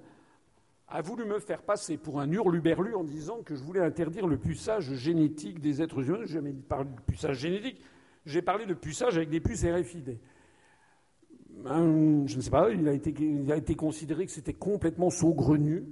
a 0.88 1.02
voulu 1.02 1.26
me 1.26 1.40
faire 1.40 1.64
passer 1.64 1.98
pour 1.98 2.20
un 2.20 2.32
hurluberlu 2.32 2.96
en 2.96 3.04
disant 3.04 3.42
que 3.44 3.56
je 3.56 3.64
voulais 3.64 3.82
interdire 3.82 4.28
le 4.28 4.38
puçage 4.38 4.94
génétique 4.94 5.60
des 5.60 5.82
êtres 5.82 6.10
humains. 6.10 6.26
Je 6.26 6.40
n'ai 6.40 6.52
jamais 6.52 6.54
parlé 6.54 6.90
de 6.90 7.02
puçage 7.02 7.38
génétique, 7.40 7.82
j'ai 8.26 8.42
parlé 8.42 8.66
de 8.66 8.74
puçage 8.74 9.18
avec 9.18 9.30
des 9.30 9.42
puces 9.42 9.66
RFID. 9.66 10.18
je 11.66 12.36
ne 12.36 12.42
sais 12.42 12.50
pas, 12.50 12.70
il 12.70 12.88
a 12.88 12.94
été, 12.94 13.14
il 13.20 13.52
a 13.52 13.58
été 13.58 13.76
considéré 13.76 14.26
que 14.26 14.32
c'était 14.32 14.54
complètement 14.54 15.10
saugrenu. 15.10 15.86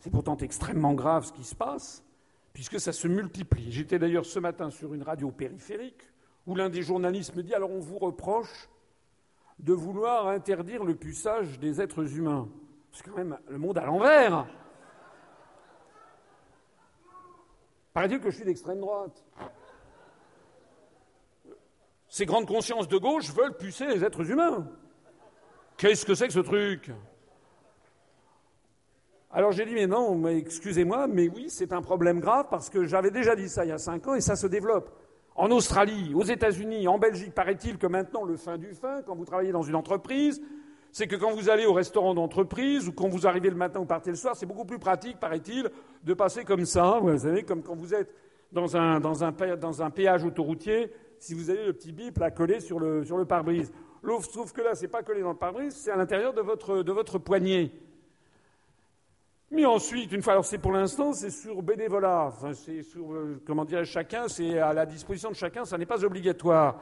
C'est 0.00 0.10
pourtant 0.10 0.36
extrêmement 0.38 0.94
grave 0.94 1.24
ce 1.24 1.32
qui 1.32 1.44
se 1.44 1.54
passe, 1.54 2.04
puisque 2.52 2.80
ça 2.80 2.92
se 2.92 3.06
multiplie. 3.06 3.70
J'étais 3.70 4.00
d'ailleurs 4.00 4.26
ce 4.26 4.40
matin 4.40 4.70
sur 4.70 4.94
une 4.94 5.02
radio 5.02 5.30
périphérique 5.30 6.02
où 6.46 6.56
l'un 6.56 6.68
des 6.68 6.82
journalistes 6.82 7.36
me 7.36 7.44
dit 7.44 7.54
Alors 7.54 7.70
on 7.70 7.78
vous 7.78 7.98
reproche 7.98 8.68
de 9.58 9.72
vouloir 9.72 10.28
interdire 10.28 10.84
le 10.84 10.94
puçage 10.94 11.58
des 11.58 11.80
êtres 11.80 12.16
humains. 12.16 12.48
C'est 12.92 13.04
quand 13.04 13.16
même 13.16 13.38
le 13.48 13.58
monde 13.58 13.78
à 13.78 13.84
l'envers. 13.84 14.46
Paraît-il 17.92 18.20
que 18.20 18.30
je 18.30 18.36
suis 18.36 18.44
d'extrême 18.44 18.80
droite. 18.80 19.24
Ces 22.08 22.26
grandes 22.26 22.46
consciences 22.46 22.88
de 22.88 22.98
gauche 22.98 23.32
veulent 23.32 23.56
pucer 23.56 23.86
les 23.86 24.04
êtres 24.04 24.30
humains. 24.30 24.66
Qu'est-ce 25.76 26.04
que 26.04 26.14
c'est 26.14 26.26
que 26.26 26.32
ce 26.32 26.40
truc? 26.40 26.90
Alors 29.30 29.52
j'ai 29.52 29.64
dit, 29.64 29.74
mais 29.74 29.86
non, 29.86 30.26
excusez-moi, 30.28 31.06
mais 31.06 31.28
oui, 31.28 31.48
c'est 31.48 31.72
un 31.72 31.80
problème 31.80 32.20
grave 32.20 32.48
parce 32.50 32.68
que 32.68 32.84
j'avais 32.84 33.10
déjà 33.10 33.34
dit 33.34 33.48
ça 33.48 33.64
il 33.64 33.68
y 33.68 33.72
a 33.72 33.78
cinq 33.78 34.06
ans 34.06 34.14
et 34.14 34.20
ça 34.20 34.36
se 34.36 34.46
développe. 34.46 34.90
En 35.34 35.50
Australie, 35.50 36.12
aux 36.14 36.24
États-Unis, 36.24 36.86
en 36.88 36.98
Belgique, 36.98 37.34
paraît-il 37.34 37.78
que 37.78 37.86
maintenant, 37.86 38.24
le 38.24 38.36
fin 38.36 38.58
du 38.58 38.74
fin, 38.74 39.02
quand 39.02 39.14
vous 39.14 39.24
travaillez 39.24 39.52
dans 39.52 39.62
une 39.62 39.74
entreprise, 39.74 40.42
c'est 40.90 41.06
que 41.06 41.16
quand 41.16 41.32
vous 41.32 41.48
allez 41.48 41.64
au 41.64 41.72
restaurant 41.72 42.12
d'entreprise 42.12 42.86
ou 42.86 42.92
quand 42.92 43.08
vous 43.08 43.26
arrivez 43.26 43.48
le 43.48 43.56
matin 43.56 43.80
ou 43.80 43.86
partez 43.86 44.10
le 44.10 44.16
soir, 44.16 44.36
c'est 44.36 44.44
beaucoup 44.44 44.66
plus 44.66 44.78
pratique, 44.78 45.18
paraît-il, 45.18 45.70
de 46.04 46.14
passer 46.14 46.44
comme 46.44 46.66
ça. 46.66 46.98
Vous 47.00 47.16
savez, 47.16 47.44
comme 47.44 47.62
quand 47.62 47.74
vous 47.74 47.94
êtes 47.94 48.14
dans 48.52 48.76
un, 48.76 49.90
péage 49.90 50.24
autoroutier, 50.24 50.92
si 51.18 51.32
vous 51.32 51.48
avez 51.48 51.64
le 51.64 51.72
petit 51.72 51.92
bip 51.92 52.18
là 52.18 52.30
collé 52.30 52.60
sur 52.60 52.78
le, 52.78 53.24
pare-brise. 53.24 53.72
Sauf 54.30 54.52
que 54.52 54.60
là, 54.60 54.74
c'est 54.74 54.88
pas 54.88 55.02
collé 55.02 55.22
dans 55.22 55.30
le 55.30 55.38
pare-brise, 55.38 55.74
c'est 55.74 55.90
à 55.90 55.96
l'intérieur 55.96 56.34
de 56.34 56.42
votre 56.92 57.18
poignet. 57.18 57.72
Mais 59.54 59.66
ensuite, 59.66 60.10
une 60.12 60.22
fois, 60.22 60.42
c'est 60.42 60.56
pour 60.56 60.72
l'instant, 60.72 61.12
c'est 61.12 61.28
sur 61.28 61.60
bénévolat. 61.62 62.28
Enfin, 62.28 62.54
c'est 62.54 62.82
sur, 62.82 63.12
euh, 63.12 63.38
comment 63.46 63.66
dire, 63.66 63.84
chacun, 63.84 64.26
c'est 64.26 64.58
à 64.58 64.72
la 64.72 64.86
disposition 64.86 65.28
de 65.28 65.34
chacun, 65.34 65.66
ça 65.66 65.76
n'est 65.76 65.84
pas 65.84 66.02
obligatoire. 66.02 66.80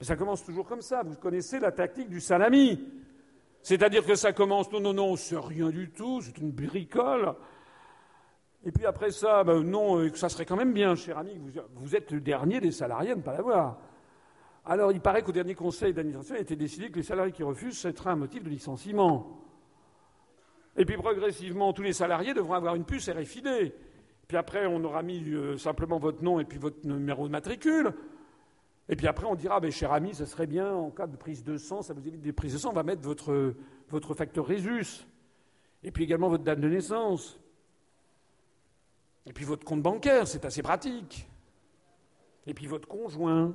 Mais 0.00 0.06
ça 0.06 0.16
commence 0.16 0.42
toujours 0.42 0.66
comme 0.66 0.80
ça. 0.80 1.02
Vous 1.02 1.16
connaissez 1.16 1.60
la 1.60 1.70
tactique 1.70 2.08
du 2.08 2.18
salami. 2.18 2.82
C'est-à-dire 3.60 4.06
que 4.06 4.14
ça 4.14 4.32
commence, 4.32 4.72
non, 4.72 4.80
non, 4.80 4.94
non, 4.94 5.16
c'est 5.16 5.38
rien 5.38 5.68
du 5.68 5.90
tout, 5.90 6.22
c'est 6.22 6.38
une 6.38 6.50
bricole. 6.50 7.34
Et 8.64 8.72
puis 8.72 8.86
après 8.86 9.10
ça, 9.10 9.44
ben 9.44 9.60
non, 9.60 9.98
euh, 9.98 10.10
ça 10.14 10.30
serait 10.30 10.46
quand 10.46 10.56
même 10.56 10.72
bien, 10.72 10.94
cher 10.94 11.18
ami, 11.18 11.36
vous, 11.36 11.50
vous 11.74 11.94
êtes 11.94 12.10
le 12.10 12.22
dernier 12.22 12.58
des 12.60 12.72
salariés 12.72 13.10
à 13.10 13.16
ne 13.16 13.20
pas 13.20 13.34
l'avoir. 13.34 13.78
Alors, 14.64 14.92
il 14.92 15.00
paraît 15.00 15.22
qu'au 15.22 15.32
dernier 15.32 15.54
conseil 15.54 15.92
d'administration, 15.92 16.36
il 16.36 16.38
a 16.38 16.42
été 16.42 16.56
décidé 16.56 16.90
que 16.90 16.96
les 16.96 17.02
salariés 17.02 17.32
qui 17.32 17.42
refusent, 17.42 17.78
ce 17.78 17.92
serait 17.92 18.10
un 18.10 18.16
motif 18.16 18.42
de 18.42 18.48
licenciement. 18.48 19.41
Et 20.76 20.84
puis 20.84 20.96
progressivement, 20.96 21.72
tous 21.72 21.82
les 21.82 21.92
salariés 21.92 22.34
devront 22.34 22.54
avoir 22.54 22.74
une 22.74 22.84
puce 22.84 23.08
RFID. 23.08 23.72
Puis 24.26 24.36
après, 24.36 24.66
on 24.66 24.82
aura 24.84 25.02
mis 25.02 25.22
euh, 25.28 25.58
simplement 25.58 25.98
votre 25.98 26.22
nom 26.22 26.40
et 26.40 26.44
puis 26.44 26.58
votre 26.58 26.86
numéro 26.86 27.26
de 27.26 27.32
matricule. 27.32 27.92
Et 28.88 28.96
puis 28.96 29.06
après, 29.06 29.26
on 29.26 29.34
dira, 29.34 29.60
ben, 29.60 29.70
cher 29.70 29.92
ami, 29.92 30.14
ça 30.14 30.26
serait 30.26 30.46
bien, 30.46 30.72
en 30.72 30.90
cas 30.90 31.06
de 31.06 31.16
prise 31.16 31.44
de 31.44 31.56
sang, 31.56 31.82
ça 31.82 31.94
vous 31.94 32.06
évite 32.06 32.22
des 32.22 32.32
prises 32.32 32.54
de 32.54 32.58
sang, 32.58 32.70
on 32.70 32.74
va 32.74 32.82
mettre 32.82 33.02
votre, 33.02 33.54
votre 33.88 34.14
facteur 34.14 34.46
Résus. 34.46 35.06
Et 35.84 35.90
puis 35.90 36.04
également 36.04 36.28
votre 36.28 36.44
date 36.44 36.60
de 36.60 36.68
naissance. 36.68 37.38
Et 39.26 39.32
puis 39.32 39.44
votre 39.44 39.64
compte 39.64 39.82
bancaire, 39.82 40.26
c'est 40.26 40.44
assez 40.44 40.62
pratique. 40.62 41.28
Et 42.46 42.54
puis 42.54 42.66
votre 42.66 42.88
conjoint. 42.88 43.54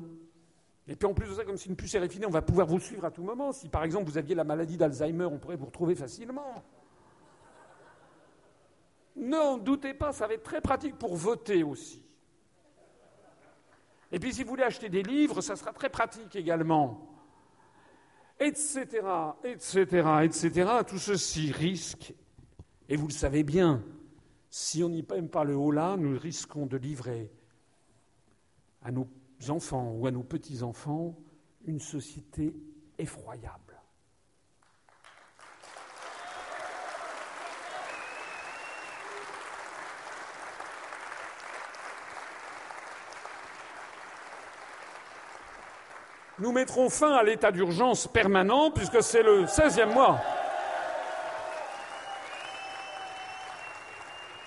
Et 0.88 0.96
puis 0.96 1.08
en 1.08 1.14
plus 1.14 1.28
de 1.28 1.34
ça, 1.34 1.44
comme 1.44 1.58
c'est 1.58 1.70
une 1.70 1.76
puce 1.76 1.96
RFID, 1.96 2.26
on 2.26 2.30
va 2.30 2.42
pouvoir 2.42 2.68
vous 2.68 2.80
suivre 2.80 3.04
à 3.04 3.12
tout 3.12 3.24
moment. 3.24 3.52
Si 3.52 3.68
par 3.68 3.84
exemple 3.84 4.10
vous 4.10 4.18
aviez 4.18 4.36
la 4.36 4.44
maladie 4.44 4.78
d'Alzheimer, 4.78 5.26
on 5.26 5.38
pourrait 5.38 5.58
vous 5.58 5.66
retrouver 5.66 5.96
facilement. 5.96 6.64
Non, 9.18 9.58
doutez 9.58 9.94
pas, 9.94 10.14
ça 10.14 10.28
va 10.28 10.36
être 10.36 10.44
très 10.44 10.62
pratique 10.62 10.98
pour 10.98 11.16
voter 11.16 11.64
aussi. 11.64 12.04
Et 14.12 14.20
puis 14.20 14.34
si 14.34 14.44
vous 14.44 14.50
voulez 14.50 14.64
acheter 14.64 14.90
des 14.90 15.04
livres, 15.04 15.42
ça 15.42 15.56
sera 15.56 15.74
très 15.74 15.90
pratique 15.90 16.36
également. 16.36 17.14
Etc., 18.40 18.86
etc., 19.44 20.08
etc. 20.24 20.72
Tout 20.88 21.00
ceci 21.00 21.52
risque, 21.52 22.14
et 22.88 22.96
vous 22.96 23.08
le 23.08 23.14
savez 23.14 23.44
bien, 23.44 23.84
si 24.50 24.84
on 24.84 24.90
n'y 24.90 25.04
paie 25.04 25.22
pas 25.24 25.44
le 25.44 25.56
haut 25.56 25.72
là, 25.72 25.98
nous 25.98 26.18
risquons 26.18 26.68
de 26.68 26.78
livrer 26.78 27.32
à 28.84 28.92
nos 28.92 29.08
enfants 29.50 29.94
ou 29.94 30.06
à 30.08 30.12
nos 30.12 30.24
petits-enfants 30.24 31.18
une 31.66 31.80
société 31.80 32.56
effroyable. 32.98 33.67
nous 46.40 46.52
mettrons 46.52 46.90
fin 46.90 47.14
à 47.14 47.24
l'état 47.24 47.52
d'urgence 47.52 48.08
permanent 48.08 48.72
puisque 48.72 49.02
c'est 49.02 49.24
le 49.24 49.46
16e 49.46 49.94
mois. 49.94 50.20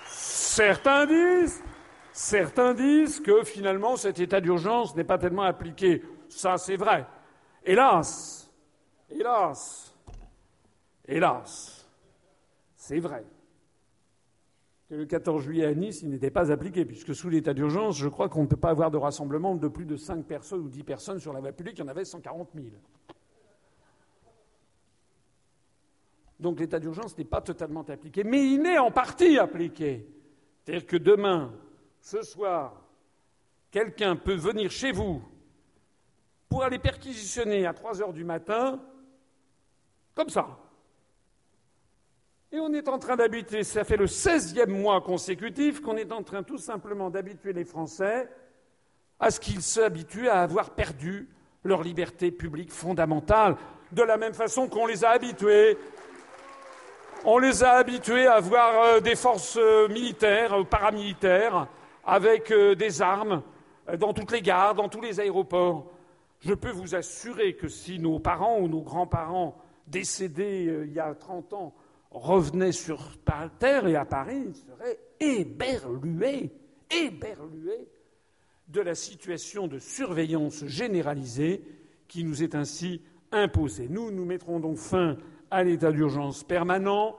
Certains 0.07 1.05
disent, 1.05 1.63
certains 2.11 2.73
disent 2.73 3.19
que 3.19 3.43
finalement 3.43 3.95
cet 3.95 4.19
état 4.19 4.41
d'urgence 4.41 4.95
n'est 4.95 5.03
pas 5.03 5.17
tellement 5.17 5.43
appliqué. 5.43 6.03
Ça, 6.29 6.57
c'est 6.57 6.77
vrai. 6.77 7.05
Hélas, 7.63 8.49
hélas, 9.09 9.93
hélas, 11.07 11.87
c'est 12.75 12.99
vrai 12.99 13.23
le 14.97 15.05
14 15.05 15.41
juillet 15.41 15.65
à 15.65 15.73
Nice, 15.73 16.01
il 16.01 16.09
n'était 16.09 16.31
pas 16.31 16.51
appliqué, 16.51 16.83
puisque 16.85 17.15
sous 17.15 17.29
l'état 17.29 17.53
d'urgence, 17.53 17.97
je 17.97 18.09
crois 18.09 18.27
qu'on 18.27 18.41
ne 18.41 18.47
peut 18.47 18.57
pas 18.57 18.71
avoir 18.71 18.91
de 18.91 18.97
rassemblement 18.97 19.55
de 19.55 19.67
plus 19.69 19.85
de 19.85 19.95
5 19.95 20.25
personnes 20.25 20.59
ou 20.59 20.69
10 20.69 20.83
personnes 20.83 21.19
sur 21.19 21.31
la 21.31 21.39
voie 21.39 21.53
publique, 21.53 21.77
il 21.77 21.81
y 21.81 21.83
en 21.83 21.87
avait 21.87 22.03
140 22.03 22.49
000. 22.53 22.67
Donc 26.39 26.59
l'état 26.59 26.79
d'urgence 26.79 27.17
n'est 27.17 27.23
pas 27.23 27.39
totalement 27.39 27.83
appliqué, 27.87 28.23
mais 28.25 28.45
il 28.53 28.65
est 28.65 28.79
en 28.79 28.91
partie 28.91 29.39
appliqué. 29.39 30.07
C'est-à-dire 30.63 30.85
que 30.85 30.97
demain, 30.97 31.53
ce 32.01 32.21
soir, 32.21 32.81
quelqu'un 33.69 34.17
peut 34.17 34.35
venir 34.35 34.71
chez 34.71 34.91
vous 34.91 35.21
pour 36.49 36.63
aller 36.63 36.79
perquisitionner 36.79 37.65
à 37.65 37.73
3 37.73 38.01
heures 38.01 38.13
du 38.13 38.25
matin, 38.25 38.81
comme 40.13 40.29
ça. 40.29 40.60
Et 42.53 42.59
on 42.59 42.73
est 42.73 42.89
en 42.89 42.99
train 42.99 43.15
d'habituer, 43.15 43.63
ça 43.63 43.85
fait 43.85 43.95
le 43.95 44.07
16e 44.07 44.69
mois 44.69 44.99
consécutif 44.99 45.79
qu'on 45.79 45.95
est 45.95 46.11
en 46.11 46.21
train 46.21 46.43
tout 46.43 46.57
simplement 46.57 47.09
d'habituer 47.09 47.53
les 47.53 47.63
Français 47.63 48.29
à 49.21 49.31
ce 49.31 49.39
qu'ils 49.39 49.61
s'habituent 49.61 50.27
à 50.27 50.41
avoir 50.41 50.71
perdu 50.71 51.29
leur 51.63 51.81
liberté 51.81 52.29
publique 52.29 52.71
fondamentale, 52.71 53.55
de 53.93 54.01
la 54.01 54.17
même 54.17 54.33
façon 54.33 54.67
qu'on 54.67 54.85
les 54.85 55.05
a 55.05 55.11
habitués 55.11 55.77
on 57.23 57.37
les 57.37 57.63
a 57.63 57.73
habitués 57.73 58.25
à 58.25 58.33
avoir 58.33 58.81
euh, 58.81 58.99
des 58.99 59.15
forces 59.15 59.57
euh, 59.57 59.87
militaires, 59.87 60.53
euh, 60.53 60.63
paramilitaires, 60.63 61.67
avec 62.03 62.51
des 62.51 63.01
armes 63.03 63.43
dans 63.99 64.11
toutes 64.11 64.31
les 64.31 64.41
gares, 64.41 64.73
dans 64.73 64.89
tous 64.89 65.01
les 65.01 65.19
aéroports. 65.19 65.85
Je 66.39 66.55
peux 66.55 66.71
vous 66.71 66.95
assurer 66.95 67.53
que 67.53 67.67
si 67.67 67.99
nos 67.99 68.17
parents 68.17 68.57
ou 68.57 68.67
nos 68.67 68.81
grands-parents 68.81 69.55
décédés 69.85 70.83
il 70.87 70.93
y 70.93 70.99
a 70.99 71.13
30 71.13 71.53
ans 71.53 71.75
revenaient 72.11 72.71
sur 72.71 73.17
terre 73.59 73.87
et 73.87 73.95
à 73.95 74.05
Paris, 74.05 74.43
ils 74.47 74.55
seraient 74.55 74.99
éberlués, 75.19 76.51
éberlués 76.89 77.87
de 78.67 78.81
la 78.81 78.95
situation 78.95 79.67
de 79.67 79.79
surveillance 79.79 80.65
généralisée 80.65 81.63
qui 82.07 82.23
nous 82.23 82.43
est 82.43 82.55
ainsi 82.55 83.01
imposée. 83.31 83.87
Nous, 83.89 84.11
nous 84.11 84.25
mettrons 84.25 84.59
donc 84.59 84.77
fin 84.77 85.17
à 85.49 85.63
l'état 85.63 85.91
d'urgence 85.91 86.43
permanent. 86.43 87.15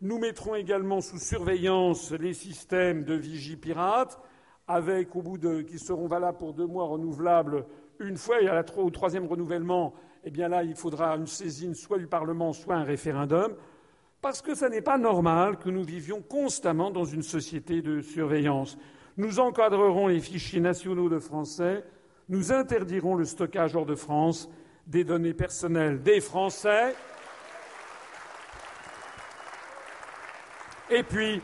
Nous 0.00 0.18
mettrons 0.18 0.54
également 0.54 1.00
sous 1.00 1.18
surveillance 1.18 2.12
les 2.12 2.34
systèmes 2.34 3.04
de 3.04 3.14
vigie 3.14 3.56
pirate, 3.56 4.20
avec, 4.66 5.14
au 5.14 5.22
bout 5.22 5.38
de, 5.38 5.60
qui 5.60 5.78
seront 5.78 6.06
valables 6.06 6.38
pour 6.38 6.54
deux 6.54 6.66
mois 6.66 6.86
renouvelables 6.86 7.66
une 8.00 8.16
fois, 8.16 8.40
et 8.40 8.48
à 8.48 8.54
la, 8.54 8.64
au 8.76 8.90
troisième 8.90 9.26
renouvellement, 9.26 9.94
eh 10.24 10.30
bien 10.30 10.48
là, 10.48 10.64
il 10.64 10.74
faudra 10.74 11.16
une 11.16 11.26
saisine 11.26 11.74
soit 11.74 11.98
du 11.98 12.06
Parlement, 12.06 12.52
soit 12.52 12.74
un 12.74 12.82
référendum, 12.82 13.54
parce 14.24 14.40
que 14.40 14.54
ce 14.54 14.64
n'est 14.64 14.80
pas 14.80 14.96
normal 14.96 15.58
que 15.58 15.68
nous 15.68 15.84
vivions 15.84 16.22
constamment 16.22 16.90
dans 16.90 17.04
une 17.04 17.22
société 17.22 17.82
de 17.82 18.00
surveillance. 18.00 18.78
Nous 19.18 19.38
encadrerons 19.38 20.06
les 20.06 20.18
fichiers 20.18 20.60
nationaux 20.60 21.10
de 21.10 21.18
Français, 21.18 21.84
nous 22.30 22.50
interdirons 22.50 23.16
le 23.16 23.26
stockage 23.26 23.76
hors 23.76 23.84
de 23.84 23.94
France 23.94 24.48
des 24.86 25.04
données 25.04 25.34
personnelles 25.34 26.02
des 26.02 26.22
Français. 26.22 26.94
Et 30.88 31.02
puis, 31.02 31.42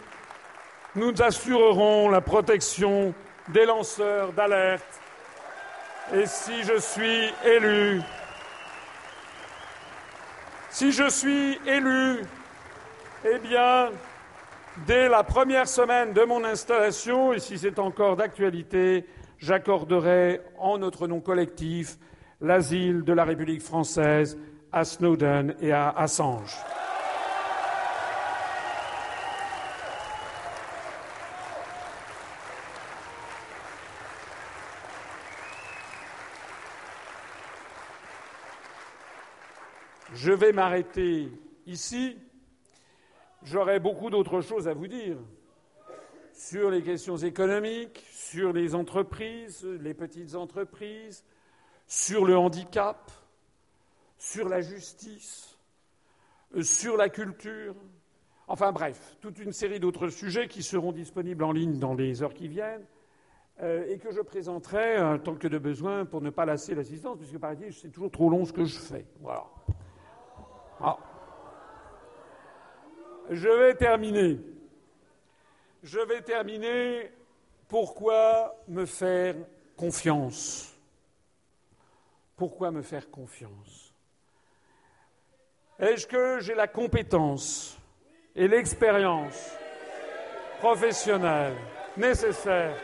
nous 0.96 1.12
assurerons 1.20 2.08
la 2.08 2.22
protection 2.22 3.12
des 3.48 3.66
lanceurs 3.66 4.32
d'alerte. 4.32 5.02
Et 6.14 6.24
si 6.24 6.62
je 6.62 6.78
suis 6.78 7.28
élu, 7.44 8.00
si 10.70 10.92
je 10.92 11.10
suis 11.10 11.58
élu, 11.66 12.22
eh 13.24 13.38
bien, 13.38 13.90
dès 14.86 15.08
la 15.08 15.22
première 15.22 15.68
semaine 15.68 16.12
de 16.12 16.22
mon 16.22 16.44
installation, 16.44 17.32
et 17.32 17.38
si 17.38 17.58
c'est 17.58 17.78
encore 17.78 18.16
d'actualité, 18.16 19.06
j'accorderai 19.38 20.40
en 20.58 20.78
notre 20.78 21.06
nom 21.06 21.20
collectif 21.20 21.98
l'asile 22.40 23.02
de 23.02 23.12
la 23.12 23.24
République 23.24 23.62
française 23.62 24.38
à 24.72 24.84
Snowden 24.84 25.54
et 25.60 25.72
à 25.72 25.90
Assange. 25.90 26.56
Je 40.14 40.32
vais 40.32 40.52
m'arrêter 40.52 41.30
ici. 41.66 42.18
J'aurai 43.42 43.80
beaucoup 43.80 44.10
d'autres 44.10 44.42
choses 44.42 44.68
à 44.68 44.74
vous 44.74 44.86
dire 44.86 45.16
sur 46.32 46.70
les 46.70 46.82
questions 46.82 47.16
économiques, 47.16 48.04
sur 48.12 48.52
les 48.52 48.74
entreprises, 48.74 49.64
les 49.64 49.94
petites 49.94 50.34
entreprises, 50.34 51.24
sur 51.86 52.24
le 52.24 52.36
handicap, 52.36 53.10
sur 54.18 54.48
la 54.48 54.60
justice, 54.60 55.58
sur 56.62 56.96
la 56.96 57.08
culture. 57.08 57.74
Enfin 58.46 58.72
bref, 58.72 59.16
toute 59.20 59.38
une 59.38 59.52
série 59.52 59.80
d'autres 59.80 60.08
sujets 60.08 60.48
qui 60.48 60.62
seront 60.62 60.92
disponibles 60.92 61.44
en 61.44 61.52
ligne 61.52 61.78
dans 61.78 61.94
les 61.94 62.22
heures 62.22 62.34
qui 62.34 62.48
viennent 62.48 62.84
euh, 63.62 63.86
et 63.88 63.98
que 63.98 64.10
je 64.10 64.20
présenterai 64.20 64.96
euh, 64.96 65.18
tant 65.18 65.34
que 65.34 65.48
de 65.48 65.58
besoin 65.58 66.04
pour 66.04 66.20
ne 66.20 66.30
pas 66.30 66.44
lasser 66.44 66.74
l'assistance, 66.74 67.16
puisque 67.18 67.38
par 67.38 67.52
exemple, 67.52 67.72
c'est 67.72 67.90
toujours 67.90 68.10
trop 68.10 68.28
long 68.28 68.44
ce 68.44 68.52
que 68.52 68.64
je 68.64 68.78
fais. 68.78 69.06
Voilà. 69.20 69.44
Ah. 70.80 70.98
Je 73.30 73.48
vais 73.48 73.74
terminer. 73.76 74.40
Je 75.84 76.00
vais 76.00 76.20
terminer. 76.20 77.12
Pourquoi 77.68 78.56
me 78.66 78.84
faire 78.84 79.36
confiance 79.76 80.74
Pourquoi 82.36 82.72
me 82.72 82.82
faire 82.82 83.08
confiance 83.08 83.94
Est-ce 85.78 86.08
que 86.08 86.40
j'ai 86.40 86.56
la 86.56 86.66
compétence 86.66 87.78
et 88.34 88.48
l'expérience 88.48 89.52
professionnelle 90.58 91.54
nécessaire 91.96 92.76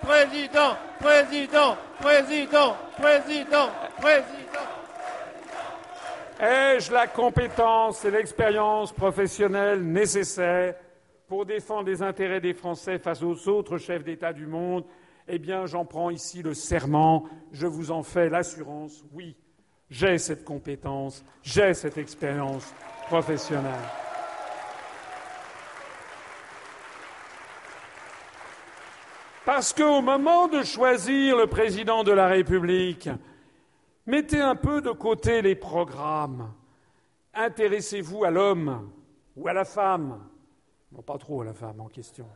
Président, 0.00 0.76
président, 0.98 1.76
président, 2.00 2.76
président, 2.98 3.70
président. 3.96 4.41
Ai-je 6.42 6.90
la 6.90 7.06
compétence 7.06 8.04
et 8.04 8.10
l'expérience 8.10 8.92
professionnelle 8.92 9.80
nécessaires 9.80 10.74
pour 11.28 11.46
défendre 11.46 11.86
les 11.86 12.02
intérêts 12.02 12.40
des 12.40 12.52
Français 12.52 12.98
face 12.98 13.22
aux 13.22 13.48
autres 13.48 13.78
chefs 13.78 14.02
d'État 14.02 14.32
du 14.32 14.48
monde? 14.48 14.84
Eh 15.28 15.38
bien, 15.38 15.66
j'en 15.66 15.84
prends 15.84 16.10
ici 16.10 16.42
le 16.42 16.52
serment, 16.52 17.28
je 17.52 17.68
vous 17.68 17.92
en 17.92 18.02
fais 18.02 18.28
l'assurance, 18.28 19.04
oui, 19.12 19.36
j'ai 19.88 20.18
cette 20.18 20.44
compétence, 20.44 21.24
j'ai 21.44 21.74
cette 21.74 21.96
expérience 21.96 22.74
professionnelle. 23.06 23.70
Parce 29.44 29.72
qu'au 29.72 30.00
moment 30.00 30.48
de 30.48 30.64
choisir 30.64 31.36
le 31.36 31.46
président 31.46 32.02
de 32.02 32.10
la 32.10 32.26
République, 32.26 33.08
mettez 34.06 34.40
un 34.40 34.56
peu 34.56 34.80
de 34.80 34.90
côté 34.90 35.42
les 35.42 35.54
programmes. 35.54 36.52
Intéressez-vous 37.34 38.24
à 38.24 38.30
l'homme 38.30 38.90
ou 39.36 39.48
à 39.48 39.52
la 39.52 39.64
femme. 39.64 40.28
Non, 40.90 41.02
pas 41.02 41.18
trop 41.18 41.42
à 41.42 41.44
la 41.46 41.54
femme 41.54 41.80
en 41.80 41.88
question. 41.88 42.28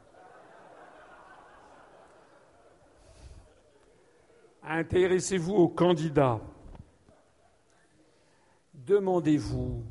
Intéressez-vous 4.62 5.54
au 5.54 5.68
candidat. 5.68 6.40
Demandez-vous 8.74 9.84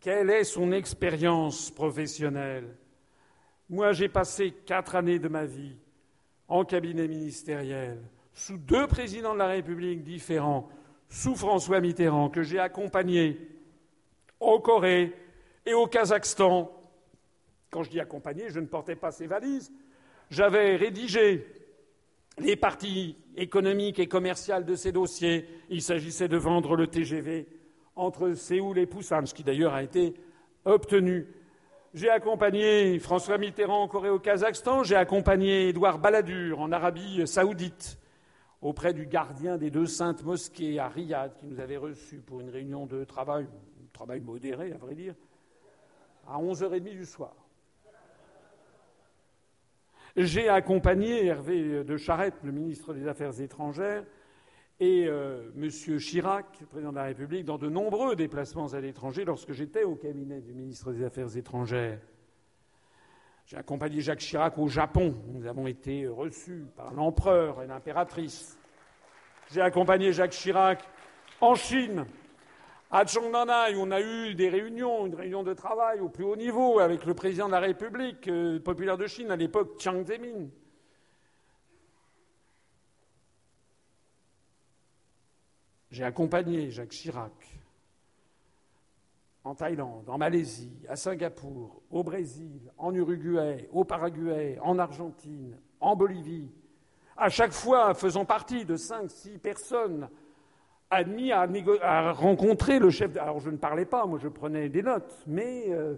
quelle 0.00 0.30
est 0.30 0.44
son 0.44 0.72
expérience 0.72 1.70
professionnelle. 1.70 2.76
Moi, 3.70 3.92
j'ai 3.92 4.08
passé 4.08 4.52
quatre 4.66 4.96
années 4.96 5.18
de 5.18 5.28
ma 5.28 5.46
vie 5.46 5.76
en 6.46 6.64
cabinet 6.64 7.08
ministériel, 7.08 8.02
sous 8.34 8.58
deux 8.58 8.86
présidents 8.86 9.32
de 9.32 9.38
la 9.38 9.46
République 9.46 10.02
différents, 10.02 10.68
sous 11.14 11.36
François 11.36 11.80
Mitterrand, 11.80 12.28
que 12.28 12.42
j'ai 12.42 12.58
accompagné 12.58 13.38
en 14.40 14.58
Corée 14.58 15.12
et 15.64 15.72
au 15.72 15.86
Kazakhstan. 15.86 16.72
Quand 17.70 17.84
je 17.84 17.90
dis 17.90 18.00
accompagné, 18.00 18.48
je 18.48 18.58
ne 18.58 18.66
portais 18.66 18.96
pas 18.96 19.12
ces 19.12 19.28
valises. 19.28 19.72
J'avais 20.28 20.74
rédigé 20.74 21.46
les 22.38 22.56
parties 22.56 23.16
économiques 23.36 24.00
et 24.00 24.08
commerciales 24.08 24.64
de 24.64 24.74
ces 24.74 24.90
dossiers. 24.90 25.48
Il 25.70 25.82
s'agissait 25.82 26.26
de 26.26 26.36
vendre 26.36 26.74
le 26.74 26.88
TGV 26.88 27.46
entre 27.94 28.32
Séoul 28.32 28.76
et 28.78 28.86
Busan, 28.86 29.24
ce 29.24 29.34
qui 29.34 29.44
d'ailleurs 29.44 29.74
a 29.74 29.84
été 29.84 30.14
obtenu. 30.64 31.28
J'ai 31.94 32.10
accompagné 32.10 32.98
François 32.98 33.38
Mitterrand 33.38 33.84
en 33.84 33.88
Corée 33.88 34.10
au 34.10 34.18
Kazakhstan, 34.18 34.82
j'ai 34.82 34.96
accompagné 34.96 35.68
Édouard 35.68 36.00
Balladur 36.00 36.58
en 36.58 36.72
Arabie 36.72 37.24
saoudite 37.24 37.98
auprès 38.64 38.94
du 38.94 39.06
gardien 39.06 39.58
des 39.58 39.70
deux 39.70 39.86
saintes 39.86 40.24
mosquées 40.24 40.78
à 40.78 40.88
Riyad 40.88 41.36
qui 41.36 41.46
nous 41.46 41.60
avait 41.60 41.76
reçus 41.76 42.22
pour 42.22 42.40
une 42.40 42.48
réunion 42.48 42.86
de 42.86 43.04
travail, 43.04 43.44
un 43.44 43.86
travail 43.92 44.20
modéré 44.20 44.72
à 44.72 44.78
vrai 44.78 44.94
dire, 44.94 45.14
à 46.26 46.38
11h30 46.38 46.80
du 46.80 47.04
soir. 47.04 47.36
J'ai 50.16 50.48
accompagné 50.48 51.26
Hervé 51.26 51.84
de 51.84 51.96
Charette, 51.98 52.36
le 52.42 52.52
ministre 52.52 52.94
des 52.94 53.06
Affaires 53.06 53.38
étrangères, 53.38 54.04
et 54.80 55.06
euh, 55.08 55.50
M. 55.56 55.68
Chirac, 55.98 56.64
président 56.70 56.90
de 56.90 56.96
la 56.96 57.04
République, 57.04 57.44
dans 57.44 57.58
de 57.58 57.68
nombreux 57.68 58.16
déplacements 58.16 58.68
à 58.68 58.80
l'étranger 58.80 59.26
lorsque 59.26 59.52
j'étais 59.52 59.84
au 59.84 59.94
cabinet 59.94 60.40
du 60.40 60.54
ministre 60.54 60.90
des 60.92 61.04
Affaires 61.04 61.36
étrangères. 61.36 62.00
J'ai 63.46 63.58
accompagné 63.58 64.00
Jacques 64.00 64.20
Chirac 64.20 64.56
au 64.56 64.68
Japon. 64.68 65.14
Nous 65.28 65.46
avons 65.46 65.66
été 65.66 66.08
reçus 66.08 66.64
par 66.76 66.94
l'empereur 66.94 67.62
et 67.62 67.66
l'impératrice. 67.66 68.58
J'ai 69.52 69.60
accompagné 69.60 70.12
Jacques 70.12 70.30
Chirac 70.30 70.82
en 71.42 71.54
Chine, 71.54 72.06
à 72.90 73.04
Zhongnanhai, 73.04 73.74
où 73.74 73.80
on 73.80 73.90
a 73.90 74.00
eu 74.00 74.34
des 74.34 74.48
réunions, 74.48 75.04
une 75.04 75.14
réunion 75.14 75.42
de 75.42 75.52
travail 75.52 76.00
au 76.00 76.08
plus 76.08 76.24
haut 76.24 76.36
niveau 76.36 76.78
avec 76.78 77.04
le 77.04 77.12
président 77.12 77.46
de 77.46 77.52
la 77.52 77.60
République 77.60 78.28
euh, 78.28 78.58
populaire 78.60 78.96
de 78.96 79.06
Chine, 79.06 79.30
à 79.30 79.36
l'époque 79.36 79.78
Chiang 79.78 80.02
Zemin. 80.04 80.48
J'ai 85.90 86.04
accompagné 86.04 86.70
Jacques 86.70 86.90
Chirac 86.90 87.32
en 89.44 89.54
Thaïlande, 89.54 90.08
en 90.08 90.16
Malaisie, 90.16 90.72
à 90.88 90.96
Singapour, 90.96 91.82
au 91.90 92.02
Brésil, 92.02 92.72
en 92.78 92.94
Uruguay, 92.94 93.68
au 93.72 93.84
Paraguay, 93.84 94.58
en 94.62 94.78
Argentine, 94.78 95.58
en 95.80 95.94
Bolivie, 95.94 96.50
à 97.16 97.28
chaque 97.28 97.52
fois 97.52 97.94
faisant 97.94 98.24
partie 98.24 98.64
de 98.64 98.76
cinq, 98.76 99.10
six 99.10 99.38
personnes 99.38 100.08
admis 100.90 101.32
à, 101.32 102.12
rencontrer 102.12 102.78
le 102.78 102.90
chef. 102.90 103.16
Alors 103.16 103.40
je 103.40 103.50
ne 103.50 103.56
parlais 103.56 103.84
pas, 103.84 104.06
moi 104.06 104.18
je 104.20 104.28
prenais 104.28 104.68
des 104.68 104.82
notes, 104.82 105.22
mais 105.26 105.66
euh, 105.68 105.96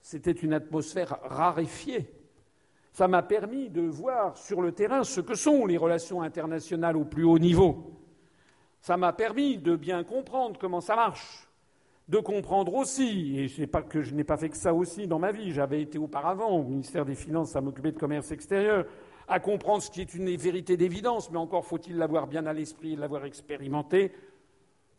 c'était 0.00 0.32
une 0.32 0.54
atmosphère 0.54 1.18
raréfiée. 1.24 2.10
Ça 2.92 3.06
m'a 3.06 3.22
permis 3.22 3.68
de 3.68 3.82
voir 3.82 4.36
sur 4.36 4.62
le 4.62 4.72
terrain 4.72 5.04
ce 5.04 5.20
que 5.20 5.34
sont 5.34 5.66
les 5.66 5.76
relations 5.76 6.22
internationales 6.22 6.96
au 6.96 7.04
plus 7.04 7.24
haut 7.24 7.38
niveau. 7.38 7.92
Ça 8.80 8.96
m'a 8.96 9.12
permis 9.12 9.58
de 9.58 9.76
bien 9.76 10.04
comprendre 10.04 10.58
comment 10.58 10.80
ça 10.80 10.96
marche, 10.96 11.47
de 12.08 12.18
comprendre 12.18 12.74
aussi, 12.74 13.50
et 13.58 13.66
pas 13.66 13.82
que 13.82 14.00
je 14.00 14.14
n'ai 14.14 14.24
pas 14.24 14.38
fait 14.38 14.48
que 14.48 14.56
ça 14.56 14.72
aussi 14.72 15.06
dans 15.06 15.18
ma 15.18 15.30
vie, 15.30 15.52
j'avais 15.52 15.82
été 15.82 15.98
auparavant 15.98 16.48
au 16.48 16.62
ministère 16.62 17.04
des 17.04 17.14
Finances 17.14 17.54
à 17.54 17.60
m'occuper 17.60 17.92
de 17.92 17.98
commerce 17.98 18.30
extérieur, 18.30 18.86
à 19.28 19.40
comprendre 19.40 19.82
ce 19.82 19.90
qui 19.90 20.00
est 20.00 20.14
une 20.14 20.34
vérité 20.36 20.78
d'évidence, 20.78 21.30
mais 21.30 21.36
encore 21.36 21.66
faut-il 21.66 21.96
l'avoir 21.96 22.26
bien 22.26 22.46
à 22.46 22.54
l'esprit 22.54 22.94
et 22.94 22.96
l'avoir 22.96 23.26
expérimenté, 23.26 24.10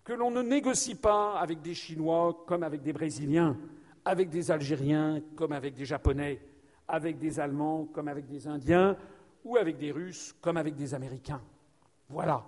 que 0.03 0.13
l'on 0.13 0.29
ne 0.29 0.43
négocie 0.43 0.95
pas 0.95 1.39
avec 1.39 1.61
des 1.61 1.73
Chinois 1.73 2.43
comme 2.47 2.61
avec 2.61 2.83
des 2.83 2.93
Brésiliens, 2.93 3.57
avec 4.05 4.29
des 4.29 4.51
Algériens 4.51 5.19
comme 5.35 5.51
avec 5.51 5.73
des 5.73 5.85
Japonais, 5.85 6.39
avec 6.87 7.17
des 7.17 7.39
Allemands 7.39 7.85
comme 7.91 8.07
avec 8.07 8.27
des 8.27 8.47
Indiens, 8.47 8.95
ou 9.43 9.57
avec 9.57 9.77
des 9.77 9.91
Russes 9.91 10.35
comme 10.41 10.57
avec 10.57 10.75
des 10.75 10.93
Américains. 10.93 11.41
Voilà. 12.07 12.43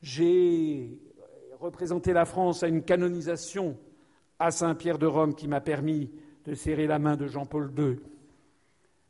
J'ai 0.00 0.98
représenté 1.60 2.12
la 2.12 2.24
France 2.24 2.62
à 2.62 2.68
une 2.68 2.82
canonisation 2.82 3.76
à 4.38 4.50
Saint-Pierre 4.50 4.98
de 4.98 5.06
Rome 5.06 5.34
qui 5.34 5.48
m'a 5.48 5.60
permis 5.60 6.10
de 6.44 6.54
serrer 6.54 6.86
la 6.86 6.98
main 6.98 7.16
de 7.16 7.26
Jean-Paul 7.26 7.72
II. 7.76 7.98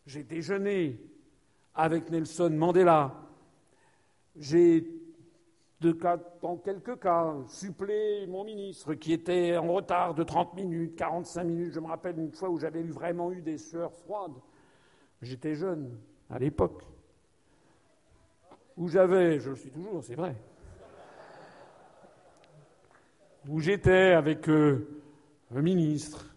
J'ai 0.07 0.23
déjeuné 0.23 1.01
avec 1.75 2.11
Nelson 2.11 2.51
Mandela. 2.51 3.15
J'ai, 4.37 4.87
dans 5.81 6.57
quelques 6.59 6.99
cas, 7.01 7.35
supplé 7.49 8.27
mon 8.29 8.45
ministre 8.45 8.95
qui 8.95 9.13
était 9.13 9.57
en 9.57 9.73
retard 9.73 10.15
de 10.15 10.23
30 10.23 10.55
minutes, 10.55 10.97
45 10.97 11.45
minutes. 11.45 11.73
Je 11.73 11.81
me 11.81 11.87
rappelle 11.87 12.19
une 12.19 12.33
fois 12.33 12.49
où 12.49 12.59
j'avais 12.59 12.83
vraiment 12.83 13.33
eu 13.33 13.43
des 13.43 13.59
sueurs 13.59 13.93
froides. 13.93 14.37
J'étais 15.21 15.55
jeune 15.55 15.99
à 16.31 16.39
l'époque. 16.39 16.83
Où 18.77 18.89
j'avais, 18.89 19.41
je 19.41 19.51
le 19.51 19.57
suis 19.57 19.71
toujours, 19.71 20.05
c'est 20.05 20.15
vrai, 20.15 20.37
où 23.49 23.61
j'étais 23.61 24.13
avec 24.13 24.49
euh, 24.49 24.89
un 25.55 25.63
ministre 25.63 26.35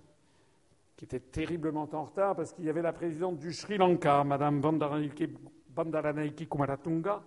qui 0.96 1.06
était 1.06 1.20
terriblement 1.20 1.88
en 1.92 2.04
retard 2.04 2.36
parce 2.36 2.54
qu'il 2.54 2.66
y 2.66 2.70
avait 2.70 2.82
la 2.82 2.94
présidente 2.94 3.38
du 3.38 3.54
Sri 3.54 3.78
Lanka, 3.78 4.24
Mme 4.24 4.62
Bandaranaike 4.62 6.50
Kumaratunga, 6.50 7.22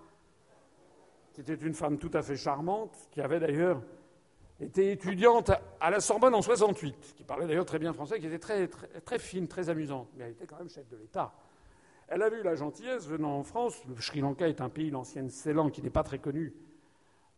qui 1.33 1.41
était 1.41 1.55
une 1.55 1.75
femme 1.75 1.99
tout 1.99 2.11
à 2.13 2.23
fait 2.23 2.37
charmante, 2.37 2.95
qui 3.11 3.21
avait 3.21 3.41
d'ailleurs 3.41 3.81
été 4.61 4.93
étudiante 4.93 5.51
à 5.81 5.91
la 5.91 6.01
Sorbonne 6.01 6.35
en 6.35 6.43
68, 6.43 7.15
qui 7.17 7.25
parlait 7.25 7.47
d'ailleurs 7.47 7.65
très 7.65 7.79
bien 7.79 7.93
français, 7.93 8.21
qui 8.21 8.27
était 8.27 8.39
très, 8.39 8.69
très, 8.69 8.87
très 9.01 9.19
fine, 9.19 9.49
très 9.49 9.71
amusante, 9.71 10.09
mais 10.17 10.25
elle 10.25 10.33
était 10.33 10.47
quand 10.47 10.59
même 10.59 10.69
chef 10.69 10.89
de 10.89 10.97
l'État. 10.97 11.33
Elle 12.09 12.23
avait 12.23 12.41
eu 12.41 12.43
la 12.43 12.55
gentillesse, 12.55 13.09
venant 13.09 13.39
en 13.39 13.43
France, 13.43 13.83
le 13.89 14.01
Sri 14.01 14.21
Lanka 14.21 14.47
est 14.47 14.61
un 14.61 14.69
pays, 14.69 14.91
l'ancienne 14.91 15.31
Ceylan, 15.31 15.71
qui 15.71 15.83
n'est 15.83 15.91
pas 15.91 16.03
très 16.03 16.19
connu 16.19 16.53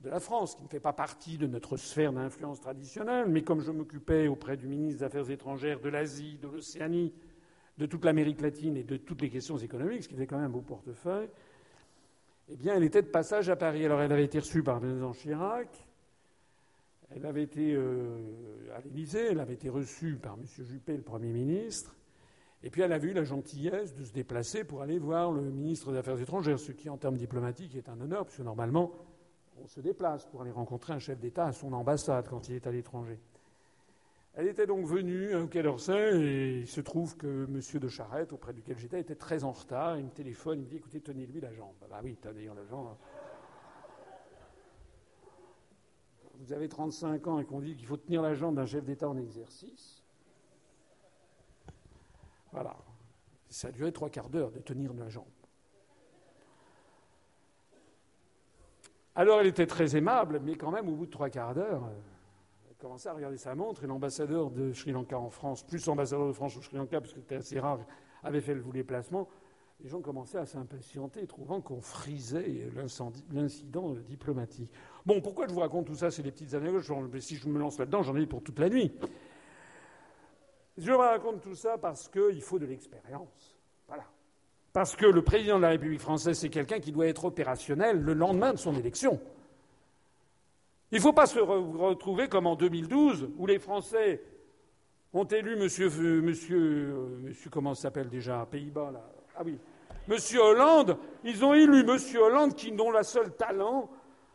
de 0.04 0.10
la 0.10 0.20
France, 0.20 0.54
qui 0.54 0.62
ne 0.62 0.68
fait 0.68 0.80
pas 0.80 0.92
partie 0.92 1.38
de 1.38 1.46
notre 1.46 1.78
sphère 1.78 2.12
d'influence 2.12 2.60
traditionnelle, 2.60 3.26
mais 3.26 3.42
comme 3.42 3.60
je 3.60 3.70
m'occupais 3.70 4.28
auprès 4.28 4.58
du 4.58 4.68
ministre 4.68 4.98
des 4.98 5.04
Affaires 5.04 5.30
étrangères 5.30 5.80
de 5.80 5.88
l'Asie, 5.88 6.38
de 6.42 6.48
l'Océanie, 6.48 7.14
de 7.78 7.86
toute 7.86 8.04
l'Amérique 8.04 8.42
latine 8.42 8.76
et 8.76 8.84
de 8.84 8.98
toutes 8.98 9.22
les 9.22 9.30
questions 9.30 9.56
économiques, 9.56 10.02
ce 10.02 10.08
qui 10.08 10.14
était 10.14 10.26
quand 10.26 10.36
même 10.36 10.46
un 10.46 10.50
beau 10.50 10.60
portefeuille, 10.60 11.30
eh 12.50 12.56
bien, 12.56 12.74
elle 12.74 12.84
était 12.84 13.00
de 13.00 13.08
passage 13.08 13.48
à 13.48 13.56
Paris. 13.56 13.86
Alors, 13.86 14.02
elle 14.02 14.12
avait 14.12 14.26
été 14.26 14.38
reçue 14.38 14.62
par 14.62 14.78
président 14.78 15.12
Chirac, 15.12 15.68
elle 17.16 17.24
avait 17.24 17.42
été 17.42 17.74
euh, 17.74 18.18
à 18.76 18.82
l'Élysée, 18.82 19.28
elle 19.30 19.40
avait 19.40 19.54
été 19.54 19.70
reçue 19.70 20.16
par 20.16 20.34
M. 20.34 20.44
Juppé, 20.66 20.98
le 20.98 21.02
Premier 21.02 21.32
ministre, 21.32 21.96
et 22.62 22.68
puis 22.68 22.82
elle 22.82 22.92
avait 22.92 23.08
eu 23.08 23.14
la 23.14 23.24
gentillesse 23.24 23.94
de 23.94 24.04
se 24.04 24.12
déplacer 24.12 24.64
pour 24.64 24.82
aller 24.82 24.98
voir 24.98 25.32
le 25.32 25.40
ministre 25.40 25.92
des 25.92 25.98
Affaires 25.98 26.20
étrangères, 26.20 26.58
ce 26.58 26.72
qui, 26.72 26.90
en 26.90 26.98
termes 26.98 27.16
diplomatiques, 27.16 27.74
est 27.74 27.88
un 27.88 27.98
honneur, 28.02 28.26
puisque 28.26 28.40
normalement, 28.40 28.92
on 29.62 29.66
se 29.66 29.80
déplace 29.80 30.26
pour 30.26 30.42
aller 30.42 30.50
rencontrer 30.50 30.92
un 30.92 30.98
chef 30.98 31.18
d'État 31.18 31.46
à 31.46 31.52
son 31.52 31.72
ambassade 31.72 32.28
quand 32.28 32.48
il 32.48 32.56
est 32.56 32.66
à 32.66 32.72
l'étranger. 32.72 33.18
Elle 34.36 34.48
était 34.48 34.66
donc 34.66 34.84
venue 34.84 35.34
au 35.36 35.46
Quai 35.46 35.62
d'Orsay 35.62 36.20
et 36.20 36.58
il 36.60 36.66
se 36.66 36.80
trouve 36.80 37.16
que 37.16 37.44
M. 37.44 37.80
de 37.80 37.88
Charette, 37.88 38.32
auprès 38.32 38.52
duquel 38.52 38.76
j'étais, 38.78 39.00
était 39.00 39.14
très 39.14 39.44
en 39.44 39.52
retard. 39.52 39.96
Il 39.96 40.06
me 40.06 40.10
téléphone, 40.10 40.58
il 40.58 40.64
me 40.64 40.68
dit 40.68 40.76
Écoutez, 40.76 41.00
tenez-lui 41.00 41.40
la 41.40 41.52
jambe. 41.52 41.74
Bah 41.88 42.00
oui, 42.02 42.16
tenez 42.20 42.46
la 42.46 42.64
jambe. 42.64 42.96
Vous 46.40 46.52
avez 46.52 46.68
35 46.68 47.26
ans 47.28 47.38
et 47.38 47.44
qu'on 47.44 47.60
dit 47.60 47.76
qu'il 47.76 47.86
faut 47.86 47.96
tenir 47.96 48.22
la 48.22 48.34
jambe 48.34 48.56
d'un 48.56 48.66
chef 48.66 48.84
d'État 48.84 49.08
en 49.08 49.16
exercice. 49.16 50.02
Voilà. 52.50 52.76
Ça 53.48 53.68
a 53.68 53.70
duré 53.70 53.92
trois 53.92 54.10
quarts 54.10 54.30
d'heure 54.30 54.50
de 54.50 54.58
tenir 54.58 54.92
la 54.94 55.08
jambe. 55.08 55.24
Alors 59.16 59.40
elle 59.40 59.46
était 59.46 59.66
très 59.66 59.96
aimable, 59.96 60.40
mais 60.42 60.56
quand 60.56 60.72
même, 60.72 60.88
au 60.88 60.96
bout 60.96 61.06
de 61.06 61.10
trois 61.10 61.30
quarts 61.30 61.54
d'heure, 61.54 61.84
euh, 61.84 62.68
elle 62.68 62.76
commençait 62.76 63.08
à 63.08 63.12
regarder 63.12 63.36
sa 63.36 63.54
montre 63.54 63.84
et 63.84 63.86
l'ambassadeur 63.86 64.50
de 64.50 64.72
Sri 64.72 64.90
Lanka 64.90 65.18
en 65.18 65.30
France, 65.30 65.64
plus 65.64 65.86
l'ambassadeur 65.86 66.26
de 66.26 66.32
France 66.32 66.56
au 66.56 66.62
Sri 66.62 66.76
Lanka, 66.76 67.00
parce 67.00 67.12
que 67.12 67.20
c'était 67.20 67.36
assez 67.36 67.60
rare, 67.60 67.78
avait 68.24 68.40
fait 68.40 68.54
le 68.54 68.62
déplacement. 68.72 69.28
Les 69.80 69.88
gens 69.88 70.00
commençaient 70.00 70.38
à 70.38 70.46
s'impatienter, 70.46 71.26
trouvant 71.26 71.60
qu'on 71.60 71.80
frisait 71.80 72.70
l'incident 73.32 73.94
diplomatique. 74.06 74.70
Bon, 75.04 75.20
pourquoi 75.20 75.46
je 75.46 75.52
vous 75.52 75.60
raconte 75.60 75.86
tout 75.86 75.96
ça? 75.96 76.10
C'est 76.10 76.22
des 76.22 76.30
petites 76.30 76.54
anecdotes. 76.54 77.20
Si 77.20 77.36
je 77.36 77.48
me 77.48 77.58
lance 77.58 77.78
là-dedans, 77.78 78.02
j'en 78.02 78.16
ai 78.16 78.26
pour 78.26 78.42
toute 78.42 78.58
la 78.58 78.68
nuit. 78.68 78.92
Je 80.76 80.90
vous 80.90 80.98
raconte 80.98 81.40
tout 81.40 81.54
ça 81.54 81.76
parce 81.76 82.08
qu'il 82.08 82.40
faut 82.40 82.58
de 82.58 82.66
l'expérience. 82.66 83.56
Voilà. 83.86 84.04
Parce 84.74 84.96
que 84.96 85.06
le 85.06 85.22
président 85.22 85.58
de 85.58 85.62
la 85.62 85.68
République 85.68 86.00
française, 86.00 86.36
c'est 86.36 86.48
quelqu'un 86.48 86.80
qui 86.80 86.90
doit 86.90 87.06
être 87.06 87.24
opérationnel 87.24 88.00
le 88.00 88.12
lendemain 88.12 88.52
de 88.52 88.58
son 88.58 88.74
élection. 88.74 89.20
Il 90.90 90.96
ne 90.96 91.00
faut 91.00 91.12
pas 91.12 91.26
se 91.26 91.38
retrouver 91.38 92.28
comme 92.28 92.48
en 92.48 92.56
2012, 92.56 93.30
où 93.38 93.46
les 93.46 93.60
Français 93.60 94.20
ont 95.12 95.26
élu 95.26 95.54
monsieur, 95.54 95.88
euh, 95.92 97.32
comment 97.52 97.74
s'appelle 97.74 98.08
déjà, 98.08 98.46
Pays-Bas, 98.50 98.90
là? 98.92 99.08
Ah. 99.36 99.44
Monsieur 100.08 100.40
Hollande, 100.40 100.98
ils 101.22 101.44
ont 101.44 101.54
élu 101.54 101.84
monsieur 101.84 102.22
Hollande 102.22 102.54
qui, 102.56 102.72
dont 102.72 102.90
le 102.90 103.04
seul 103.04 103.30
talent, 103.30 103.88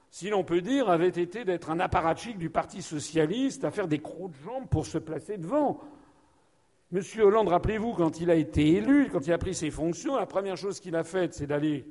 si 0.10 0.30
l'on 0.30 0.46
peut 0.46 0.62
dire, 0.62 0.90
avait 0.90 1.10
été 1.10 1.44
d'être 1.44 1.70
un 1.70 1.82
apparatchik 1.82 2.38
du 2.38 2.50
Parti 2.50 2.82
socialiste, 2.82 3.66
à 3.66 3.72
faire 3.72 3.90
des 3.90 4.00
crocs 4.00 4.32
de 4.32 4.38
jambes 4.38 4.70
pour 4.70 4.86
se 4.86 5.00
placer 5.00 5.38
devant. 5.38 5.82
Monsieur 6.92 7.26
Hollande, 7.26 7.50
rappelez-vous, 7.50 7.94
quand 7.94 8.20
il 8.20 8.32
a 8.32 8.36
été 8.36 8.68
élu, 8.68 9.10
quand 9.12 9.28
il 9.28 9.32
a 9.32 9.38
pris 9.38 9.54
ses 9.54 9.70
fonctions, 9.70 10.16
la 10.16 10.26
première 10.26 10.58
chose 10.58 10.80
qu'il 10.80 10.96
a 10.96 11.04
faite, 11.04 11.36
c'est 11.36 11.46
d'aller, 11.46 11.86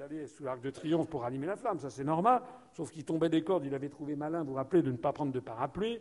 euh, 0.00 0.26
sous 0.26 0.44
l'arc 0.44 0.62
de 0.62 0.70
triomphe 0.70 1.10
pour 1.10 1.26
allumer 1.26 1.46
la 1.46 1.56
flamme, 1.56 1.78
ça 1.78 1.90
c'est 1.90 2.02
normal. 2.02 2.40
Sauf 2.72 2.90
qu'il 2.90 3.04
tombait 3.04 3.28
des 3.28 3.44
cordes, 3.44 3.66
il 3.66 3.74
avait 3.74 3.90
trouvé 3.90 4.16
malin, 4.16 4.44
vous 4.44 4.52
vous 4.52 4.54
rappelez, 4.54 4.80
de 4.80 4.90
ne 4.90 4.96
pas 4.96 5.12
prendre 5.12 5.30
de 5.30 5.40
parapluie. 5.40 6.00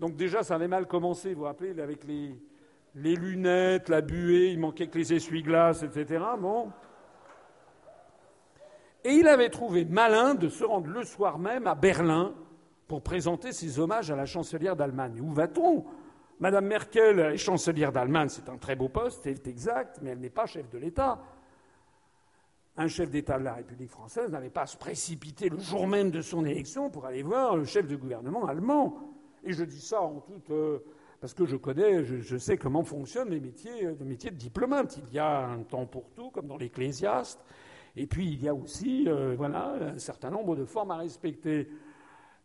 Donc 0.00 0.16
déjà, 0.16 0.42
ça 0.42 0.56
avait 0.56 0.66
mal 0.66 0.88
commencé, 0.88 1.32
vous 1.32 1.40
vous 1.40 1.46
rappelez, 1.46 1.80
avec 1.80 2.02
les, 2.02 2.34
les 2.96 3.14
lunettes, 3.14 3.88
la 3.88 4.00
buée, 4.00 4.50
il 4.50 4.58
manquait 4.58 4.88
que 4.88 4.98
les 4.98 5.12
essuie-glaces, 5.14 5.84
etc. 5.84 6.24
Bon. 6.40 6.72
Et 9.04 9.12
il 9.12 9.28
avait 9.28 9.50
trouvé 9.50 9.84
malin 9.84 10.34
de 10.34 10.48
se 10.48 10.64
rendre 10.64 10.88
le 10.88 11.04
soir 11.04 11.38
même 11.38 11.68
à 11.68 11.76
Berlin 11.76 12.34
pour 12.88 13.00
présenter 13.00 13.52
ses 13.52 13.78
hommages 13.78 14.10
à 14.10 14.16
la 14.16 14.26
chancelière 14.26 14.74
d'Allemagne. 14.74 15.20
Où 15.20 15.32
va-t-on? 15.32 15.84
Madame 16.40 16.66
Merkel 16.66 17.18
est 17.20 17.36
chancelière 17.36 17.92
d'Allemagne, 17.92 18.30
c'est 18.30 18.48
un 18.48 18.56
très 18.56 18.74
beau 18.74 18.88
poste, 18.88 19.20
c'est 19.24 19.46
exact, 19.46 19.98
mais 20.00 20.10
elle 20.10 20.20
n'est 20.20 20.30
pas 20.30 20.46
chef 20.46 20.70
de 20.70 20.78
l'État. 20.78 21.20
Un 22.78 22.88
chef 22.88 23.10
d'État 23.10 23.38
de 23.38 23.44
la 23.44 23.52
République 23.52 23.90
française 23.90 24.30
n'avait 24.30 24.48
pas 24.48 24.62
à 24.62 24.66
se 24.66 24.78
précipiter 24.78 25.50
le 25.50 25.58
jour 25.58 25.86
même 25.86 26.10
de 26.10 26.22
son 26.22 26.46
élection 26.46 26.88
pour 26.88 27.04
aller 27.04 27.22
voir 27.22 27.56
le 27.56 27.66
chef 27.66 27.86
de 27.86 27.94
gouvernement 27.94 28.46
allemand. 28.46 28.96
Et 29.44 29.52
je 29.52 29.64
dis 29.64 29.82
ça 29.82 30.00
en 30.00 30.20
toute. 30.20 30.50
Euh, 30.50 30.78
parce 31.20 31.34
que 31.34 31.44
je 31.44 31.56
connais, 31.56 32.04
je, 32.04 32.36
sais 32.38 32.56
comment 32.56 32.82
fonctionnent 32.84 33.28
les 33.28 33.40
métiers, 33.40 33.94
les 33.98 34.06
métiers 34.06 34.30
de 34.30 34.36
diplomate. 34.36 34.98
Il 35.08 35.14
y 35.14 35.18
a 35.18 35.44
un 35.46 35.62
temps 35.64 35.84
pour 35.84 36.08
tout, 36.16 36.30
comme 36.30 36.46
dans 36.46 36.56
l'Ecclésiaste. 36.56 37.44
Et 37.96 38.06
puis 38.06 38.26
il 38.26 38.42
y 38.42 38.48
a 38.48 38.54
aussi 38.54 39.04
euh, 39.08 39.34
voilà, 39.36 39.74
un 39.94 39.98
certain 39.98 40.30
nombre 40.30 40.56
de 40.56 40.64
formes 40.64 40.92
à 40.92 40.96
respecter. 40.96 41.68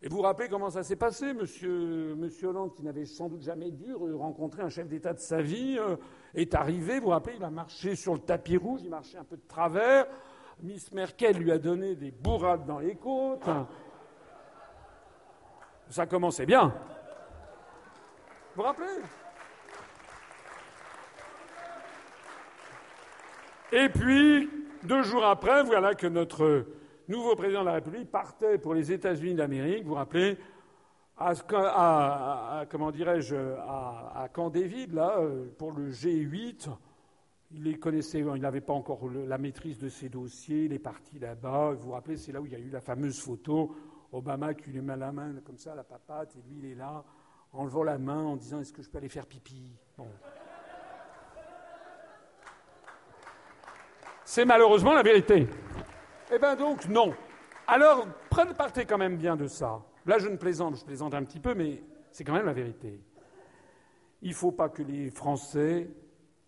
Et 0.01 0.07
vous 0.07 0.17
vous 0.17 0.23
rappelez 0.23 0.49
comment 0.49 0.69
ça 0.69 0.83
s'est 0.83 0.95
passé 0.95 1.33
monsieur, 1.33 2.15
Hollande, 2.43 2.73
qui 2.75 2.83
n'avait 2.83 3.05
sans 3.05 3.29
doute 3.29 3.41
jamais 3.41 3.71
dû 3.71 3.93
rencontrer 3.93 4.61
un 4.61 4.69
chef 4.69 4.87
d'État 4.87 5.13
de 5.13 5.19
sa 5.19 5.41
vie, 5.41 5.77
euh, 5.79 5.95
est 6.33 6.53
arrivé, 6.53 6.99
vous 6.99 7.05
vous 7.05 7.11
rappelez, 7.11 7.37
il 7.37 7.43
a 7.43 7.49
marché 7.49 7.95
sur 7.95 8.13
le 8.13 8.19
tapis 8.19 8.57
rouge, 8.57 8.81
il 8.83 8.89
marchait 8.89 9.17
un 9.17 9.23
peu 9.23 9.37
de 9.37 9.47
travers. 9.47 10.05
Miss 10.61 10.91
Merkel 10.91 11.37
lui 11.37 11.51
a 11.51 11.57
donné 11.57 11.95
des 11.95 12.11
bourrades 12.11 12.65
dans 12.65 12.79
les 12.79 12.95
côtes. 12.95 13.49
Ça 15.89 16.05
commençait 16.05 16.45
bien. 16.45 16.73
Vous 18.55 18.61
vous 18.61 18.63
rappelez? 18.63 18.85
Et 23.71 23.89
puis, 23.89 24.49
deux 24.83 25.01
jours 25.01 25.25
après, 25.25 25.63
voilà 25.63 25.95
que 25.95 26.07
notre 26.07 26.65
nouveau 27.07 27.35
président 27.35 27.61
de 27.61 27.65
la 27.67 27.73
République 27.73 28.11
partait 28.11 28.57
pour 28.57 28.73
les 28.73 28.91
États-Unis 28.91 29.35
d'Amérique, 29.35 29.83
vous 29.83 29.89
vous 29.89 29.95
rappelez, 29.95 30.37
à, 31.17 32.65
comment 32.69 32.91
dirais-je, 32.91 33.35
à, 33.35 34.27
Camp 34.33 34.49
David, 34.49 34.93
là, 34.93 35.17
euh, 35.19 35.45
pour 35.57 35.71
le 35.71 35.89
G8. 35.89 36.69
Il 37.51 37.63
les 37.63 37.77
connaissait, 37.77 38.19
il 38.19 38.41
n'avait 38.41 38.61
pas 38.61 38.73
encore 38.73 39.07
la 39.09 39.37
maîtrise 39.37 39.77
de 39.79 39.87
ses 39.87 40.09
dossiers, 40.09 40.65
il 40.65 40.73
est 40.73 40.79
parti 40.79 41.19
là-bas. 41.19 41.71
Vous 41.71 41.87
vous 41.87 41.91
rappelez, 41.91 42.17
c'est 42.17 42.31
là 42.31 42.41
où 42.41 42.45
il 42.45 42.51
y 42.51 42.55
a 42.55 42.59
eu 42.59 42.69
la 42.69 42.81
fameuse 42.81 43.21
photo, 43.21 43.75
Obama 44.11 44.53
qui 44.53 44.71
lui 44.71 44.81
met 44.81 44.97
la 44.97 45.11
main 45.11 45.35
comme 45.45 45.57
ça, 45.57 45.75
la 45.75 45.83
papate, 45.83 46.35
et 46.35 46.41
lui 46.49 46.59
il 46.59 46.71
est 46.71 46.75
là, 46.75 47.03
en 47.53 47.63
levant 47.63 47.83
la 47.83 47.97
main, 47.97 48.23
en 48.23 48.35
disant 48.35 48.59
Est-ce 48.59 48.73
que 48.73 48.81
je 48.81 48.89
peux 48.89 48.97
aller 48.97 49.09
faire 49.09 49.25
pipi? 49.25 49.63
C'est 54.25 54.43
malheureusement 54.43 54.93
la 54.93 55.03
vérité. 55.03 55.47
Eh 56.31 56.39
bien 56.39 56.55
donc, 56.55 56.87
non. 56.87 57.13
Alors, 57.67 58.07
prenez, 58.29 58.53
partez 58.53 58.85
quand 58.85 58.97
même 58.97 59.17
bien 59.17 59.35
de 59.35 59.47
ça. 59.47 59.81
Là, 60.05 60.17
je 60.17 60.27
ne 60.27 60.37
plaisante, 60.37 60.77
je 60.77 60.85
plaisante 60.85 61.13
un 61.13 61.23
petit 61.23 61.39
peu, 61.39 61.53
mais 61.53 61.81
c'est 62.11 62.23
quand 62.23 62.33
même 62.33 62.45
la 62.45 62.53
vérité. 62.53 62.99
Il 64.21 64.29
ne 64.29 64.35
faut 64.35 64.51
pas 64.51 64.69
que 64.69 64.81
les 64.81 65.11
Français 65.11 65.89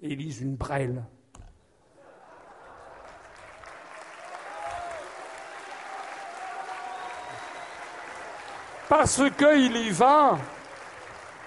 élisent 0.01 0.41
une 0.41 0.55
brêle. 0.55 1.03
Parce 8.89 9.21
qu'il 9.37 9.75
y 9.75 9.89
va, 9.89 10.37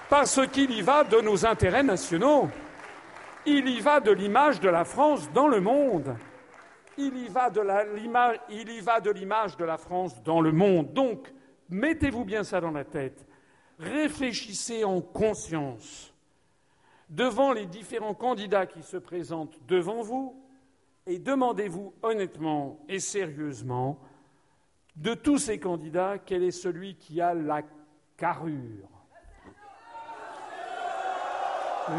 parce 0.09 0.47
qu'il 0.47 0.71
y 0.71 0.81
va 0.81 1.03
de 1.03 1.19
nos 1.21 1.45
intérêts 1.45 1.83
nationaux. 1.83 2.49
Il 3.45 3.67
y 3.67 3.79
va 3.79 3.99
de 3.99 4.11
l'image 4.11 4.59
de 4.59 4.69
la 4.69 4.85
France 4.85 5.31
dans 5.33 5.47
le 5.47 5.59
monde. 5.59 6.15
Il 6.97 7.17
y 7.17 7.27
va 7.29 7.49
de 7.49 9.11
l'image 9.11 9.57
de 9.57 9.65
la 9.65 9.77
France 9.77 10.21
dans 10.23 10.41
le 10.41 10.51
monde. 10.51 10.93
Donc, 10.93 11.33
mettez-vous 11.69 12.25
bien 12.25 12.43
ça 12.43 12.61
dans 12.61 12.71
la 12.71 12.83
tête. 12.83 13.25
Réfléchissez 13.79 14.83
en 14.83 15.01
conscience 15.01 16.13
devant 17.09 17.51
les 17.51 17.65
différents 17.65 18.13
candidats 18.13 18.65
qui 18.65 18.83
se 18.83 18.97
présentent 18.97 19.57
devant 19.67 20.01
vous 20.01 20.35
et 21.05 21.19
demandez-vous 21.19 21.93
honnêtement 22.03 22.79
et 22.87 22.99
sérieusement 22.99 23.99
de 24.95 25.13
tous 25.13 25.37
ces 25.37 25.59
candidats 25.59 26.17
quel 26.19 26.43
est 26.43 26.51
celui 26.51 26.95
qui 26.95 27.21
a 27.21 27.33
la 27.33 27.61
carrure? 28.17 28.87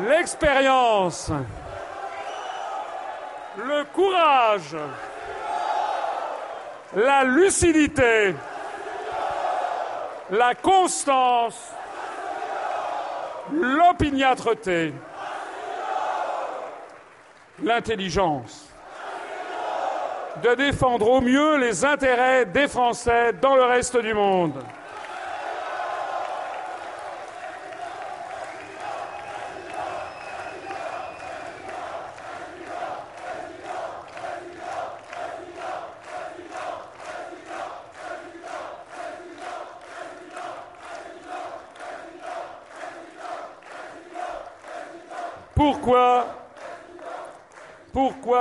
L'expérience, 0.07 1.31
le 3.57 3.85
courage, 3.93 4.77
la 6.95 7.25
lucidité, 7.25 8.35
la 10.31 10.55
constance, 10.55 11.73
l'opiniâtreté, 13.53 14.93
l'intelligence 17.63 18.69
de 20.43 20.55
défendre 20.55 21.09
au 21.11 21.21
mieux 21.21 21.59
les 21.59 21.85
intérêts 21.85 22.47
des 22.47 22.69
Français 22.69 23.35
dans 23.35 23.55
le 23.55 23.65
reste 23.65 23.99
du 23.99 24.15
monde. 24.15 24.55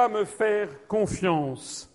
Me 0.07 0.25
faire 0.25 0.87
confiance 0.87 1.91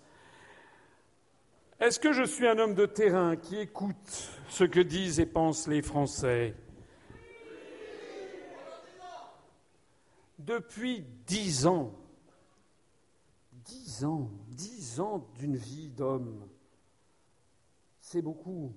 Est-ce 1.81 2.01
que 2.01 2.13
je 2.13 2.23
suis 2.23 2.47
un 2.47 2.59
homme 2.59 2.75
de 2.75 2.87
terrain 2.87 3.37
qui 3.37 3.59
écoute 3.59 4.31
ce 4.49 4.65
que 4.65 4.81
disent 4.81 5.21
et 5.21 5.27
pensent 5.27 5.69
les 5.69 5.83
Français? 5.83 6.55
Depuis 10.39 11.05
dix 11.27 11.67
ans, 11.67 11.93
dix 13.53 14.05
ans, 14.05 14.31
dix 14.49 15.01
ans 15.01 15.27
d'une 15.39 15.57
vie 15.57 15.89
d'homme, 15.89 16.47
c'est 18.01 18.23
beaucoup. 18.23 18.73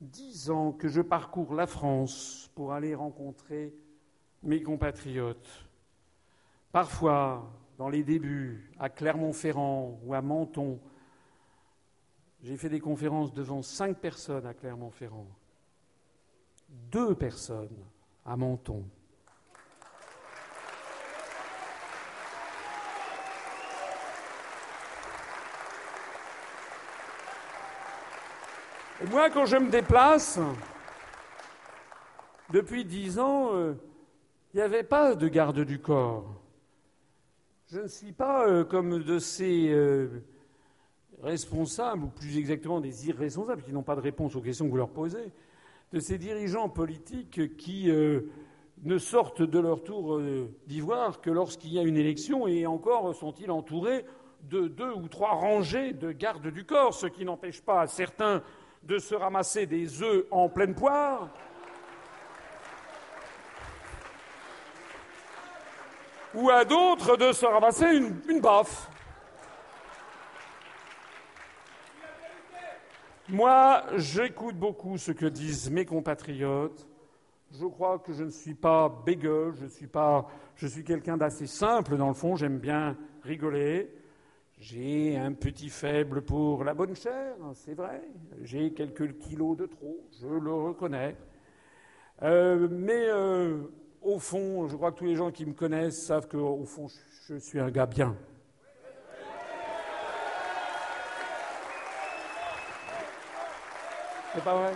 Dix 0.00 0.48
ans 0.50 0.72
que 0.72 0.88
je 0.88 1.02
parcours 1.02 1.54
la 1.54 1.66
France 1.66 2.50
pour 2.54 2.72
aller 2.72 2.94
rencontrer 2.94 3.74
mes 4.42 4.62
compatriotes. 4.62 5.66
Parfois, 6.72 7.50
dans 7.78 7.88
les 7.88 8.02
débuts, 8.02 8.72
à 8.80 8.88
Clermont-Ferrand 8.90 10.00
ou 10.02 10.12
à 10.12 10.20
Menton, 10.20 10.80
j'ai 12.42 12.56
fait 12.56 12.68
des 12.68 12.80
conférences 12.80 13.32
devant 13.32 13.62
cinq 13.62 13.98
personnes 13.98 14.46
à 14.46 14.52
Clermont-Ferrand, 14.52 15.28
deux 16.68 17.14
personnes 17.14 17.84
à 18.26 18.36
Menton. 18.36 18.84
Et 29.00 29.06
moi, 29.06 29.30
quand 29.30 29.46
je 29.46 29.56
me 29.56 29.70
déplace, 29.70 30.40
depuis 32.50 32.84
dix 32.84 33.20
ans, 33.20 33.54
euh, 33.54 33.74
il 34.52 34.56
n'y 34.56 34.62
avait 34.62 34.82
pas 34.82 35.14
de 35.14 35.28
garde 35.28 35.60
du 35.60 35.80
corps. 35.80 36.42
Je 37.70 37.80
ne 37.80 37.86
suis 37.86 38.12
pas 38.12 38.48
euh, 38.48 38.64
comme 38.64 39.02
de 39.02 39.18
ces 39.18 39.68
euh, 39.68 40.22
responsables, 41.22 42.04
ou 42.04 42.06
plus 42.06 42.38
exactement 42.38 42.80
des 42.80 43.10
irresponsables, 43.10 43.62
qui 43.62 43.74
n'ont 43.74 43.82
pas 43.82 43.94
de 43.94 44.00
réponse 44.00 44.34
aux 44.36 44.40
questions 44.40 44.64
que 44.64 44.70
vous 44.70 44.78
leur 44.78 44.88
posez, 44.88 45.32
de 45.92 46.00
ces 46.00 46.16
dirigeants 46.16 46.70
politiques 46.70 47.58
qui 47.58 47.90
euh, 47.90 48.22
ne 48.84 48.96
sortent 48.96 49.42
de 49.42 49.58
leur 49.58 49.84
tour 49.84 50.18
d'ivoire 50.66 51.20
que 51.20 51.28
lorsqu'il 51.28 51.70
y 51.70 51.78
a 51.78 51.82
une 51.82 51.98
élection, 51.98 52.48
et 52.48 52.64
encore 52.66 53.14
sont-ils 53.14 53.50
entourés 53.50 54.06
de 54.44 54.66
deux 54.66 54.92
ou 54.92 55.06
trois 55.06 55.32
rangées 55.32 55.92
de 55.92 56.10
gardes 56.10 56.48
du 56.48 56.64
corps, 56.64 56.94
ce 56.94 57.06
qui 57.06 57.26
n'empêche 57.26 57.60
pas 57.60 57.86
certains 57.86 58.42
de 58.84 58.98
se 58.98 59.14
ramasser 59.14 59.66
des 59.66 60.02
œufs 60.02 60.24
en 60.30 60.48
pleine 60.48 60.74
poire. 60.74 61.34
Ou 66.38 66.50
à 66.50 66.64
d'autres 66.64 67.16
de 67.16 67.32
se 67.32 67.44
ramasser 67.44 67.86
une, 68.28 68.40
baffe. 68.40 68.88
Moi, 73.28 73.82
j'écoute 73.96 74.56
beaucoup 74.56 74.96
ce 74.98 75.12
que 75.12 75.26
disent 75.26 75.70
mes 75.70 75.84
compatriotes. 75.84 76.86
Je 77.50 77.66
crois 77.66 77.98
que 77.98 78.12
je 78.12 78.24
ne 78.24 78.30
suis 78.30 78.54
pas 78.54 78.88
bégueule, 79.04 79.54
je 79.60 79.66
suis, 79.66 79.86
pas, 79.86 80.28
je 80.54 80.66
suis 80.66 80.84
quelqu'un 80.84 81.16
d'assez 81.16 81.46
simple 81.46 81.96
dans 81.96 82.08
le 82.08 82.14
fond, 82.14 82.36
j'aime 82.36 82.58
bien 82.58 82.96
rigoler. 83.22 83.90
J'ai 84.60 85.16
un 85.16 85.32
petit 85.32 85.68
faible 85.68 86.22
pour 86.22 86.64
la 86.64 86.74
bonne 86.74 86.94
chair, 86.94 87.34
c'est 87.54 87.74
vrai. 87.74 88.02
J'ai 88.42 88.72
quelques 88.72 89.18
kilos 89.18 89.56
de 89.56 89.66
trop, 89.66 90.04
je 90.20 90.26
le 90.26 90.52
reconnais. 90.52 91.16
Euh, 92.22 92.68
mais 92.70 93.06
euh, 93.08 93.58
au 94.02 94.18
fond, 94.18 94.68
je 94.68 94.76
crois 94.76 94.92
que 94.92 94.98
tous 94.98 95.06
les 95.06 95.16
gens 95.16 95.30
qui 95.30 95.46
me 95.46 95.52
connaissent 95.52 96.06
savent 96.06 96.28
qu'au 96.28 96.64
fond, 96.64 96.88
je 97.28 97.36
suis 97.36 97.60
un 97.60 97.70
gars 97.70 97.86
bien. 97.86 98.16
C'est 104.34 104.44
pas 104.44 104.54
vrai? 104.54 104.72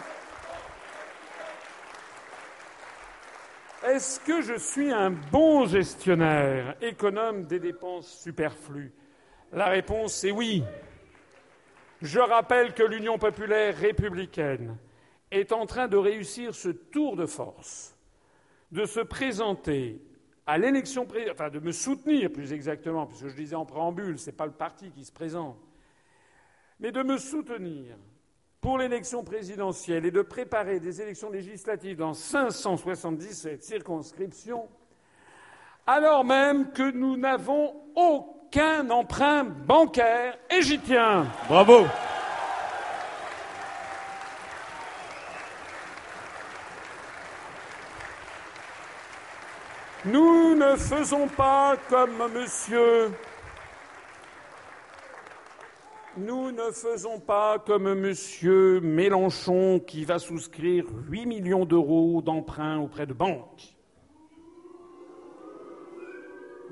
Est-ce 3.84 4.20
que 4.20 4.42
je 4.42 4.54
suis 4.54 4.92
un 4.92 5.10
bon 5.10 5.66
gestionnaire, 5.66 6.76
économe 6.80 7.44
des 7.44 7.58
dépenses 7.58 8.08
superflues? 8.22 8.92
La 9.52 9.66
réponse 9.66 10.22
est 10.24 10.30
oui. 10.30 10.62
Je 12.00 12.20
rappelle 12.20 12.74
que 12.74 12.82
l'Union 12.82 13.18
populaire 13.18 13.76
républicaine 13.76 14.76
est 15.30 15.52
en 15.52 15.66
train 15.66 15.88
de 15.88 15.96
réussir 15.96 16.54
ce 16.54 16.68
tour 16.68 17.16
de 17.16 17.26
force, 17.26 17.91
de 18.72 18.86
se 18.86 19.00
présenter 19.00 20.02
à 20.46 20.58
l'élection, 20.58 21.06
enfin 21.30 21.50
de 21.50 21.60
me 21.60 21.70
soutenir 21.70 22.32
plus 22.32 22.52
exactement, 22.52 23.06
puisque 23.06 23.28
je 23.28 23.36
disais 23.36 23.54
en 23.54 23.64
préambule, 23.64 24.18
ce 24.18 24.26
n'est 24.26 24.36
pas 24.36 24.46
le 24.46 24.52
parti 24.52 24.90
qui 24.90 25.04
se 25.04 25.12
présente, 25.12 25.56
mais 26.80 26.90
de 26.90 27.02
me 27.02 27.16
soutenir 27.18 27.96
pour 28.60 28.78
l'élection 28.78 29.22
présidentielle 29.22 30.06
et 30.06 30.10
de 30.10 30.22
préparer 30.22 30.80
des 30.80 31.00
élections 31.00 31.30
législatives 31.30 31.98
dans 31.98 32.14
577 32.14 33.62
circonscriptions, 33.62 34.68
alors 35.86 36.24
même 36.24 36.72
que 36.72 36.90
nous 36.90 37.16
n'avons 37.16 37.74
aucun 37.94 38.88
emprunt 38.90 39.44
bancaire, 39.44 40.38
et 40.50 40.62
j'y 40.62 40.78
tiens. 40.78 41.26
Bravo. 41.48 41.86
Nous 50.04 50.56
ne 50.56 50.76
faisons 50.76 51.28
pas 51.28 51.76
comme 51.88 52.28
monsieur 52.34 53.12
nous 56.16 56.52
ne 56.52 56.70
faisons 56.72 57.18
pas 57.20 57.58
comme 57.58 57.86
M. 57.86 58.80
Mélenchon 58.82 59.80
qui 59.80 60.04
va 60.04 60.18
souscrire 60.18 60.84
8 61.08 61.24
millions 61.24 61.64
d'euros 61.64 62.20
d'emprunts 62.20 62.78
auprès 62.80 63.06
de 63.06 63.14
banques. 63.14 63.74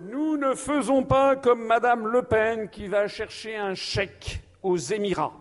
Nous 0.00 0.36
ne 0.36 0.54
faisons 0.54 1.04
pas 1.04 1.36
comme 1.36 1.64
Mme 1.64 2.06
Le 2.06 2.22
Pen 2.22 2.68
qui 2.68 2.86
va 2.86 3.08
chercher 3.08 3.56
un 3.56 3.74
chèque 3.74 4.42
aux 4.62 4.76
Émirats. 4.76 5.32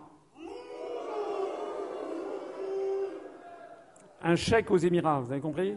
Un 4.22 4.36
chèque 4.36 4.70
aux 4.70 4.78
Émirats, 4.78 5.20
vous 5.20 5.30
avez 5.30 5.40
compris? 5.42 5.76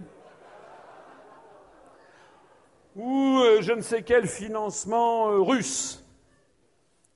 Ou 2.95 3.39
euh, 3.39 3.61
je 3.61 3.73
ne 3.73 3.81
sais 3.81 4.03
quel 4.03 4.27
financement 4.27 5.31
euh, 5.31 5.39
russe 5.39 5.99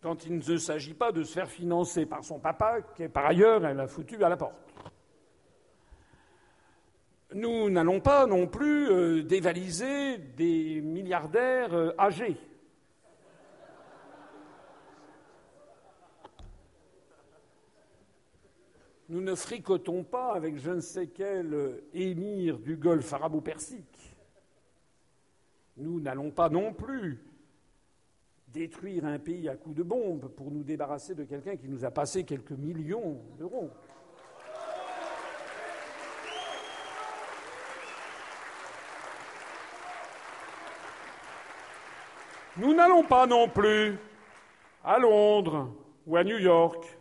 quand 0.01 0.25
il 0.25 0.37
ne 0.37 0.57
s'agit 0.57 0.93
pas 0.93 1.11
de 1.11 1.23
se 1.23 1.33
faire 1.33 1.49
financer 1.49 2.05
par 2.05 2.23
son 2.23 2.39
papa, 2.39 2.81
qui 2.95 3.07
par 3.07 3.25
ailleurs 3.25 3.65
elle 3.65 3.79
a 3.79 3.87
foutu 3.87 4.23
à 4.23 4.29
la 4.29 4.37
porte. 4.37 4.55
Nous 7.33 7.69
n'allons 7.69 7.99
pas 7.99 8.25
non 8.25 8.47
plus 8.47 8.89
euh, 8.89 9.23
dévaliser 9.23 10.17
des 10.17 10.81
milliardaires 10.81 11.93
âgés. 11.99 12.37
Nous 19.09 19.21
ne 19.21 19.35
fricotons 19.35 20.03
pas 20.03 20.33
avec 20.33 20.57
je 20.57 20.71
ne 20.71 20.81
sais 20.81 21.07
quel 21.07 21.81
émir 21.93 22.59
du 22.59 22.77
Golfe 22.77 23.13
arabo-persique. 23.13 23.96
Nous 25.77 25.99
n'allons 25.99 26.31
pas 26.31 26.49
non 26.49 26.73
plus 26.73 27.23
détruire 28.47 29.05
un 29.05 29.19
pays 29.19 29.47
à 29.47 29.55
coups 29.55 29.75
de 29.75 29.83
bombe 29.83 30.29
pour 30.29 30.49
nous 30.49 30.63
débarrasser 30.63 31.13
de 31.13 31.23
quelqu'un 31.23 31.55
qui 31.55 31.67
nous 31.67 31.85
a 31.85 31.91
passé 31.91 32.23
quelques 32.23 32.51
millions 32.51 33.21
d'euros. 33.37 33.69
Nous 42.57 42.73
n'allons 42.73 43.03
pas 43.03 43.27
non 43.27 43.47
plus 43.47 43.99
à 44.83 44.97
Londres 44.97 45.71
ou 46.07 46.15
à 46.15 46.23
New 46.23 46.39
York 46.39 46.97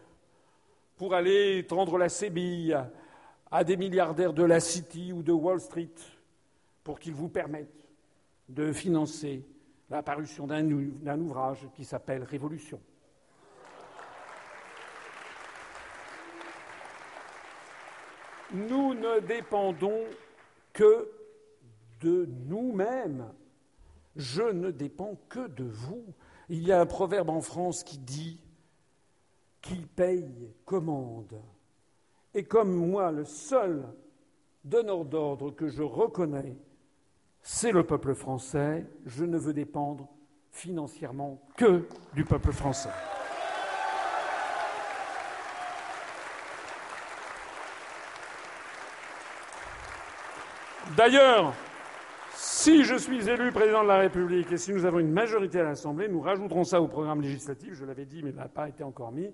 pour 0.99 1.15
aller 1.15 1.65
tendre 1.67 1.97
la 1.97 2.11
sébille 2.11 2.77
à 3.51 3.65
des 3.65 3.79
milliardaires 3.79 4.35
de 4.35 4.43
la 4.43 4.61
City 4.61 5.15
ou 5.15 5.23
de 5.23 5.33
Wall 5.33 5.61
Street 5.61 5.95
pour 6.85 6.99
qu'ils 6.99 7.15
vous 7.15 7.31
permettent 7.31 7.86
de 8.49 8.73
financer 8.73 9.45
la 9.91 10.03
parution 10.03 10.47
d'un 10.47 11.21
ouvrage 11.21 11.69
qui 11.75 11.85
s'appelle 11.85 12.23
Révolution. 12.25 12.81
Nous 18.53 18.95
ne 18.95 19.21
dépendons 19.21 20.05
que 20.73 21.11
de 22.01 22.29
nous-mêmes. 22.47 23.33
Je 24.15 24.43
ne 24.43 24.71
dépends 24.71 25.17
que 25.29 25.49
de 25.49 25.65
vous. 25.65 26.05
Il 26.49 26.67
y 26.67 26.73
a 26.73 26.81
un 26.81 26.87
proverbe 26.87 27.29
en 27.29 27.41
France 27.41 27.83
qui 27.83 27.99
dit 27.99 28.41
Qui 29.61 29.85
paye 29.87 30.55
commande. 30.65 31.41
Et 32.35 32.45
comme 32.45 32.73
moi, 32.73 33.11
le 33.11 33.25
seul 33.25 33.85
donneur 34.65 35.05
d'ordre 35.05 35.51
que 35.51 35.69
je 35.69 35.83
reconnais, 35.83 36.57
c'est 37.49 37.71
le 37.71 37.85
peuple 37.85 38.13
français, 38.13 38.85
je 39.07 39.25
ne 39.25 39.39
veux 39.39 39.53
dépendre 39.53 40.09
financièrement 40.51 41.41
que 41.57 41.87
du 42.13 42.25
peuple 42.25 42.51
français. 42.51 42.89
D'ailleurs, 50.97 51.55
si 52.35 52.83
je 52.83 52.97
suis 52.97 53.29
élu 53.29 53.53
président 53.53 53.85
de 53.85 53.89
la 53.89 53.99
République 53.99 54.51
et 54.51 54.57
si 54.57 54.73
nous 54.73 54.85
avons 54.85 54.99
une 54.99 55.13
majorité 55.13 55.61
à 55.61 55.65
l'Assemblée, 55.65 56.09
nous 56.09 56.21
rajouterons 56.21 56.65
ça 56.65 56.83
au 56.83 56.89
programme 56.89 57.23
législatif, 57.23 57.75
je 57.75 57.85
l'avais 57.85 58.07
dit 58.07 58.25
mais 58.25 58.31
il 58.31 58.37
n'a 58.37 58.49
pas 58.49 58.69
été 58.69 58.83
encore 58.83 59.13
mis, 59.13 59.33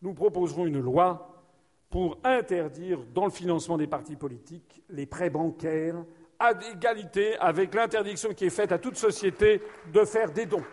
nous 0.00 0.14
proposerons 0.14 0.64
une 0.64 0.78
loi 0.78 1.44
pour 1.90 2.18
interdire 2.22 3.00
dans 3.12 3.24
le 3.24 3.32
financement 3.32 3.76
des 3.76 3.88
partis 3.88 4.14
politiques 4.14 4.84
les 4.90 5.06
prêts 5.06 5.30
bancaires 5.30 6.04
à 6.38 6.52
égalité 6.72 7.36
avec 7.38 7.74
l'interdiction 7.74 8.34
qui 8.34 8.46
est 8.46 8.50
faite 8.50 8.72
à 8.72 8.78
toute 8.78 8.96
société 8.96 9.62
de 9.92 10.04
faire 10.04 10.30
des 10.30 10.46
dons. 10.46 10.64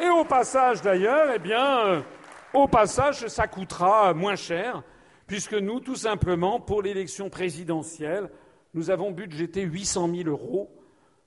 Et 0.00 0.08
au 0.08 0.24
passage, 0.24 0.82
d'ailleurs, 0.82 1.30
eh 1.34 1.38
bien, 1.38 1.86
euh, 1.86 2.00
au 2.52 2.66
passage, 2.66 3.26
ça 3.28 3.46
coûtera 3.46 4.12
moins 4.12 4.36
cher, 4.36 4.82
puisque 5.26 5.54
nous, 5.54 5.80
tout 5.80 5.96
simplement, 5.96 6.60
pour 6.60 6.82
l'élection 6.82 7.30
présidentielle, 7.30 8.28
nous 8.74 8.90
avons 8.90 9.12
budgété 9.12 9.62
800 9.62 10.10
000 10.14 10.28
euros, 10.28 10.70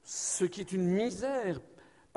ce 0.04 0.44
qui 0.46 0.62
est 0.62 0.72
une 0.74 0.86
misère 0.86 1.60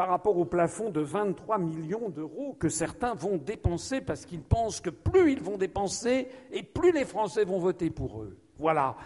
par 0.00 0.08
rapport 0.08 0.38
au 0.38 0.46
plafond 0.46 0.88
de 0.88 1.02
23 1.02 1.58
millions 1.58 2.08
d'euros 2.08 2.56
que 2.58 2.70
certains 2.70 3.12
vont 3.12 3.36
dépenser 3.36 4.00
parce 4.00 4.24
qu'ils 4.24 4.40
pensent 4.40 4.80
que 4.80 4.88
plus 4.88 5.32
ils 5.32 5.42
vont 5.42 5.58
dépenser 5.58 6.26
et 6.52 6.62
plus 6.62 6.90
les 6.90 7.04
Français 7.04 7.44
vont 7.44 7.58
voter 7.58 7.90
pour 7.90 8.22
eux. 8.22 8.34
Voilà. 8.58 8.96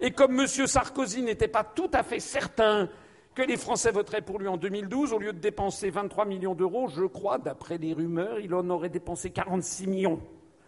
Et 0.00 0.10
comme 0.10 0.40
M. 0.40 0.46
Sarkozy 0.46 1.20
n'était 1.20 1.48
pas 1.48 1.64
tout 1.64 1.90
à 1.92 2.02
fait 2.02 2.18
certain 2.18 2.88
que 3.34 3.42
les 3.42 3.58
Français 3.58 3.90
voteraient 3.90 4.22
pour 4.22 4.38
lui 4.38 4.48
en 4.48 4.56
2012, 4.56 5.12
au 5.12 5.18
lieu 5.18 5.34
de 5.34 5.38
dépenser 5.38 5.90
23 5.90 6.24
millions 6.24 6.54
d'euros, 6.54 6.88
je 6.88 7.04
crois, 7.04 7.36
d'après 7.36 7.76
les 7.76 7.92
rumeurs, 7.92 8.40
il 8.40 8.54
en 8.54 8.70
aurait 8.70 8.88
dépensé 8.88 9.28
46 9.28 9.86
millions, 9.86 10.18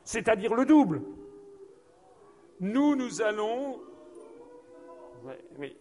c'est-à-dire 0.05 0.55
le 0.55 0.67
double. 0.67 1.00
Nous, 2.60 2.97
nous 2.97 3.23
allons. 3.23 3.81
oui. 5.59 5.75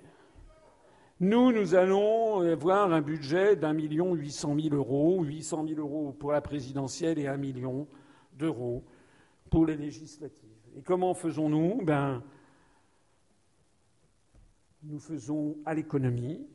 Nous, 1.22 1.52
nous 1.52 1.76
allons 1.76 2.42
euh, 2.44 2.54
avoir 2.54 2.94
un 2.94 3.02
budget 3.02 3.58
d'un 3.58 3.74
million 3.74 4.14
huit 4.14 4.32
cent 4.32 4.56
mille 4.56 4.74
euros, 4.74 5.22
huit 5.24 5.44
cent 5.44 5.64
mille 5.64 5.80
euros 5.80 6.14
pour 6.14 6.32
la 6.32 6.40
présidentielle 6.40 7.20
et 7.20 7.28
un 7.28 7.36
million 7.36 7.88
d'euros 8.34 8.86
pour 9.50 9.66
les 9.66 9.76
législatives. 9.76 10.50
Et 10.78 10.82
comment 10.82 11.14
faisons-nous? 11.14 11.84
Ben, 11.84 12.24
nous 14.84 15.00
faisons 15.00 15.58
à 15.66 15.74
l'économie. 15.74 16.48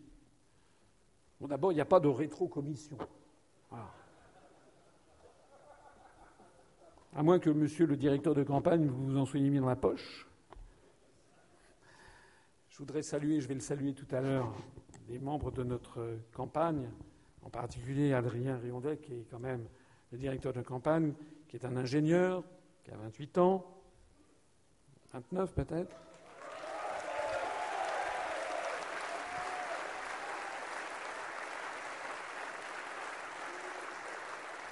Bon, 1.38 1.46
d'abord, 1.46 1.72
il 1.72 1.74
n'y 1.74 1.82
a 1.82 1.84
pas 1.84 2.00
de 2.00 2.08
rétro-commission. 2.08 2.96
À 7.16 7.22
moins 7.22 7.38
que 7.38 7.50
monsieur 7.50 7.86
le 7.86 7.96
directeur 7.96 8.34
de 8.34 8.42
campagne, 8.42 8.86
vous 8.86 9.06
vous 9.06 9.18
en 9.18 9.26
soyez 9.26 9.50
mis 9.50 9.60
dans 9.60 9.66
la 9.66 9.76
poche. 9.76 10.26
Je 12.74 12.80
voudrais 12.80 13.02
saluer, 13.02 13.40
je 13.40 13.46
vais 13.46 13.54
le 13.54 13.60
saluer 13.60 13.94
tout 13.94 14.12
à 14.12 14.20
l'heure, 14.20 14.52
les 15.08 15.20
membres 15.20 15.52
de 15.52 15.62
notre 15.62 16.18
campagne, 16.32 16.90
en 17.42 17.48
particulier 17.48 18.12
Adrien 18.12 18.56
Riondet, 18.56 18.96
qui 18.96 19.12
est 19.12 19.26
quand 19.30 19.38
même 19.38 19.64
le 20.10 20.18
directeur 20.18 20.52
de 20.52 20.60
campagne, 20.60 21.14
qui 21.46 21.54
est 21.54 21.64
un 21.64 21.76
ingénieur, 21.76 22.42
qui 22.82 22.90
a 22.90 22.96
28 22.96 23.38
ans, 23.38 23.64
29 25.12 25.54
peut-être. 25.54 25.96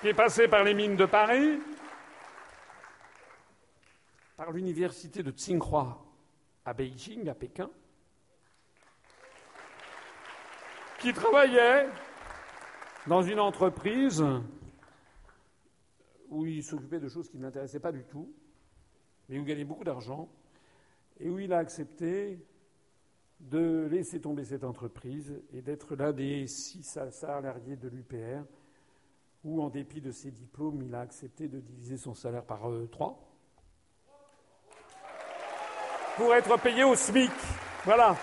qui 0.00 0.08
est 0.08 0.14
passé 0.14 0.48
par 0.48 0.64
les 0.64 0.74
mines 0.74 0.96
de 0.96 1.06
Paris, 1.06 1.60
par 4.36 4.50
l'université 4.50 5.22
de 5.22 5.30
Tsinghua 5.30 6.04
à 6.64 6.74
Beijing, 6.74 7.28
à 7.28 7.34
Pékin, 7.36 7.70
qui 11.02 11.12
travaillait 11.12 11.88
dans 13.08 13.22
une 13.22 13.40
entreprise 13.40 14.24
où 16.28 16.46
il 16.46 16.62
s'occupait 16.62 17.00
de 17.00 17.08
choses 17.08 17.28
qui 17.28 17.38
ne 17.38 17.42
l'intéressaient 17.42 17.80
pas 17.80 17.90
du 17.90 18.04
tout, 18.04 18.32
mais 19.28 19.36
où 19.36 19.40
il 19.40 19.46
gagnait 19.46 19.64
beaucoup 19.64 19.82
d'argent, 19.82 20.28
et 21.18 21.28
où 21.28 21.40
il 21.40 21.52
a 21.52 21.58
accepté 21.58 22.38
de 23.40 23.88
laisser 23.90 24.20
tomber 24.20 24.44
cette 24.44 24.62
entreprise 24.62 25.42
et 25.52 25.60
d'être 25.60 25.96
l'un 25.96 26.12
des 26.12 26.46
six 26.46 26.84
salariés 26.84 27.74
de 27.74 27.88
l'UPR, 27.88 28.44
où, 29.42 29.60
en 29.60 29.70
dépit 29.70 30.00
de 30.00 30.12
ses 30.12 30.30
diplômes, 30.30 30.82
il 30.82 30.94
a 30.94 31.00
accepté 31.00 31.48
de 31.48 31.58
diviser 31.58 31.96
son 31.96 32.14
salaire 32.14 32.44
par 32.44 32.70
euh, 32.70 32.86
trois 32.86 33.18
pour 36.16 36.32
être 36.32 36.62
payé 36.62 36.84
au 36.84 36.94
SMIC. 36.94 37.32
Voilà. 37.84 38.16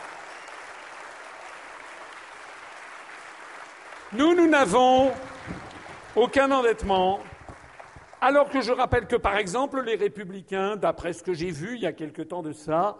Nous, 4.11 4.33
nous 4.33 4.47
n'avons 4.47 5.11
aucun 6.15 6.49
endettement, 6.49 7.19
alors 8.19 8.49
que 8.49 8.59
je 8.59 8.71
rappelle 8.71 9.05
que, 9.05 9.15
par 9.15 9.37
exemple, 9.37 9.83
les 9.83 9.95
républicains, 9.95 10.77
d'après 10.77 11.13
ce 11.13 11.21
que 11.21 11.35
j'ai 11.35 11.51
vu 11.51 11.75
il 11.75 11.81
y 11.81 11.85
a 11.85 11.93
quelque 11.93 12.23
temps 12.23 12.41
de 12.41 12.51
ça, 12.51 12.97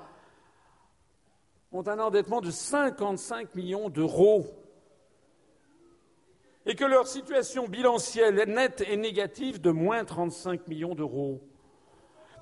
ont 1.72 1.88
un 1.88 1.98
endettement 1.98 2.42
de 2.42 2.52
55 2.52 3.56
millions 3.56 3.90
d'euros 3.90 4.46
et 6.68 6.76
que 6.76 6.86
leur 6.86 7.08
situation 7.08 7.68
bilancielle 7.68 8.44
nette 8.48 8.82
est 8.82 8.98
négative 8.98 9.60
de 9.60 9.72
moins 9.72 10.06
35 10.06 10.68
millions 10.68 10.94
d'euros. 10.94 11.42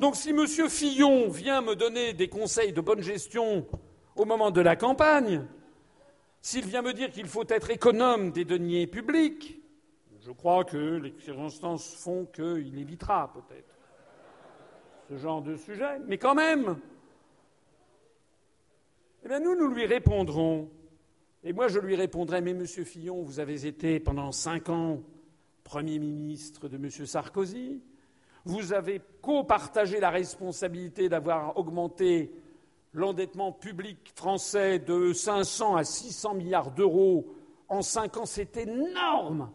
Donc 0.01 0.17
si 0.17 0.31
M. 0.31 0.45
Fillon 0.45 1.29
vient 1.29 1.61
me 1.61 1.77
donner 1.77 2.11
des 2.11 2.27
conseils 2.27 2.73
de 2.73 2.81
bonne 2.81 3.01
gestion 3.01 3.65
au 4.17 4.25
moment 4.25 4.51
de 4.51 4.59
la 4.59 4.75
campagne, 4.75 5.45
s'il 6.41 6.65
vient 6.65 6.81
me 6.81 6.93
dire 6.93 7.09
qu'il 7.11 7.27
faut 7.27 7.47
être 7.47 7.69
économe 7.69 8.31
des 8.31 8.45
deniers 8.45 8.87
publics, 8.87 9.61
je 10.21 10.31
crois 10.31 10.63
que 10.63 10.97
les 10.97 11.13
circonstances 11.19 11.93
font 11.95 12.25
qu'il 12.25 12.77
évitera 12.77 13.31
peut-être 13.33 13.75
ce 15.09 15.17
genre 15.17 15.41
de 15.41 15.55
sujet. 15.55 15.99
Mais 16.05 16.17
quand 16.17 16.35
même, 16.35 16.77
eh 19.25 19.39
nous, 19.39 19.55
nous 19.55 19.67
lui 19.67 19.85
répondrons. 19.85 20.69
Et 21.43 21.53
moi, 21.53 21.67
je 21.67 21.79
lui 21.79 21.95
répondrai 21.95 22.41
Mais 22.41 22.53
Monsieur 22.53 22.83
Fillon, 22.83 23.21
vous 23.21 23.39
avez 23.39 23.65
été 23.65 23.99
pendant 23.99 24.31
cinq 24.31 24.69
ans 24.69 25.01
Premier 25.63 25.99
ministre 25.99 26.69
de 26.69 26.77
M. 26.77 26.89
Sarkozy. 26.89 27.81
Vous 28.45 28.71
avez 28.71 29.01
copartagé 29.21 29.99
la 29.99 30.09
responsabilité 30.09 31.09
d'avoir 31.09 31.57
augmenté 31.57 32.31
l'endettement 32.93 33.51
public 33.51 34.11
français 34.15 34.79
de 34.79 35.13
500 35.13 35.75
à 35.75 35.83
600 35.83 36.33
milliards 36.35 36.71
d'euros 36.71 37.27
en 37.69 37.81
cinq 37.81 38.17
ans, 38.17 38.25
c'est 38.25 38.57
énorme. 38.57 39.51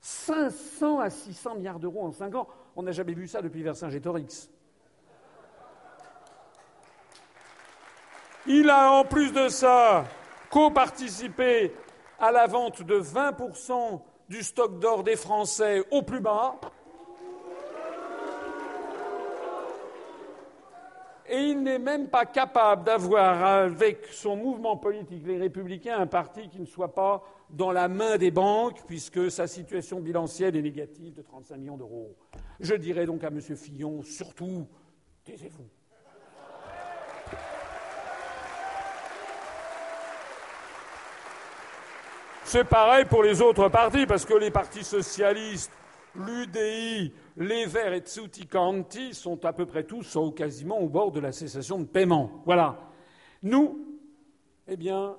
500 0.00 1.00
à 1.00 1.10
600 1.10 1.56
milliards 1.56 1.78
d'euros 1.78 2.06
en 2.06 2.12
cinq 2.12 2.34
ans, 2.34 2.48
on 2.76 2.82
n'a 2.82 2.92
jamais 2.92 3.14
vu 3.14 3.26
ça 3.26 3.42
depuis 3.42 3.62
Vercingétorix. 3.62 4.50
Il 8.46 8.70
a 8.70 8.92
en 8.92 9.04
plus 9.04 9.32
de 9.32 9.48
ça 9.48 10.04
coparticipé 10.50 11.74
à 12.18 12.32
la 12.32 12.46
vente 12.46 12.82
de 12.82 13.00
20% 13.00 14.00
du 14.28 14.42
stock 14.42 14.78
d'or 14.78 15.04
des 15.04 15.16
Français 15.16 15.84
au 15.90 16.02
plus 16.02 16.20
bas. 16.20 16.58
Et 21.30 21.36
il 21.36 21.62
n'est 21.62 21.78
même 21.78 22.08
pas 22.08 22.24
capable 22.24 22.84
d'avoir 22.84 23.44
avec 23.44 24.06
son 24.12 24.34
mouvement 24.36 24.78
politique, 24.78 25.26
les 25.26 25.36
Républicains, 25.36 25.98
un 25.98 26.06
parti 26.06 26.48
qui 26.48 26.58
ne 26.58 26.64
soit 26.64 26.94
pas 26.94 27.22
dans 27.50 27.70
la 27.70 27.88
main 27.88 28.16
des 28.16 28.30
banques, 28.30 28.82
puisque 28.86 29.30
sa 29.30 29.46
situation 29.46 30.00
bilancielle 30.00 30.56
est 30.56 30.62
négative 30.62 31.14
de 31.14 31.22
35 31.22 31.56
millions 31.58 31.76
d'euros. 31.76 32.16
Je 32.60 32.74
dirais 32.74 33.04
donc 33.04 33.24
à 33.24 33.28
M. 33.28 33.40
Fillon, 33.40 34.02
surtout, 34.02 34.66
taisez-vous. 35.24 35.68
C'est 42.44 42.64
pareil 42.64 43.04
pour 43.04 43.22
les 43.22 43.42
autres 43.42 43.68
partis, 43.68 44.06
parce 44.06 44.24
que 44.24 44.32
les 44.32 44.50
partis 44.50 44.82
socialistes, 44.84 45.70
l'UDI, 46.14 47.12
les 47.38 47.66
Verts 47.66 47.92
et 47.92 48.00
Tsuti 48.00 48.48
sont 49.12 49.44
à 49.44 49.52
peu 49.52 49.64
près 49.64 49.84
tous 49.84 50.16
ou 50.16 50.32
quasiment 50.32 50.80
au 50.80 50.88
bord 50.88 51.12
de 51.12 51.20
la 51.20 51.32
cessation 51.32 51.78
de 51.78 51.84
paiement. 51.84 52.42
Voilà. 52.44 52.90
Nous, 53.42 53.98
eh 54.66 54.76
bien, 54.76 55.16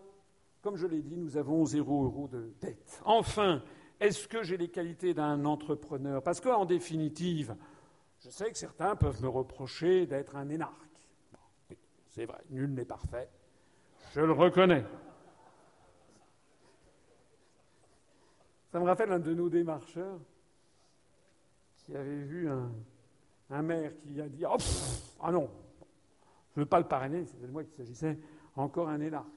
comme 0.61 0.75
je 0.75 0.85
l'ai 0.85 1.01
dit, 1.01 1.15
nous 1.15 1.37
avons 1.37 1.65
zéro 1.65 2.03
euro 2.03 2.27
de 2.27 2.53
dette. 2.59 3.01
Enfin, 3.05 3.63
est-ce 3.99 4.27
que 4.27 4.43
j'ai 4.43 4.57
les 4.57 4.69
qualités 4.69 5.13
d'un 5.13 5.45
entrepreneur? 5.45 6.21
Parce 6.21 6.41
qu'en 6.41 6.65
définitive, 6.65 7.55
je 8.19 8.29
sais 8.29 8.51
que 8.51 8.57
certains 8.57 8.97
peuvent 8.97 9.21
me 9.23 9.29
reprocher 9.29 10.05
d'être 10.05 10.35
un 10.35 10.49
énarque. 10.49 10.73
c'est 12.09 12.25
vrai, 12.25 12.41
nul 12.49 12.73
n'est 12.73 12.85
parfait. 12.85 13.29
Je 14.13 14.21
le 14.21 14.33
reconnais. 14.33 14.83
Ça 18.71 18.79
me 18.79 18.85
rappelle 18.85 19.11
un 19.11 19.19
de 19.19 19.33
nos 19.33 19.49
démarcheurs 19.49 20.19
qui 21.89 21.97
avait 21.97 22.23
vu 22.23 22.47
un, 22.49 23.61
maire 23.61 23.91
qui 24.01 24.21
a 24.21 24.29
dit 24.29 24.45
oh, 24.45 24.57
Ah 25.21 25.31
non, 25.31 25.49
je 26.53 26.59
ne 26.59 26.63
veux 26.63 26.69
pas 26.69 26.79
le 26.79 26.87
parrainer, 26.87 27.25
c'était 27.25 27.47
de 27.47 27.51
moi 27.51 27.63
qu'il 27.63 27.73
s'agissait, 27.73 28.17
encore 28.55 28.89
un 28.89 29.01
énarque. 29.01 29.27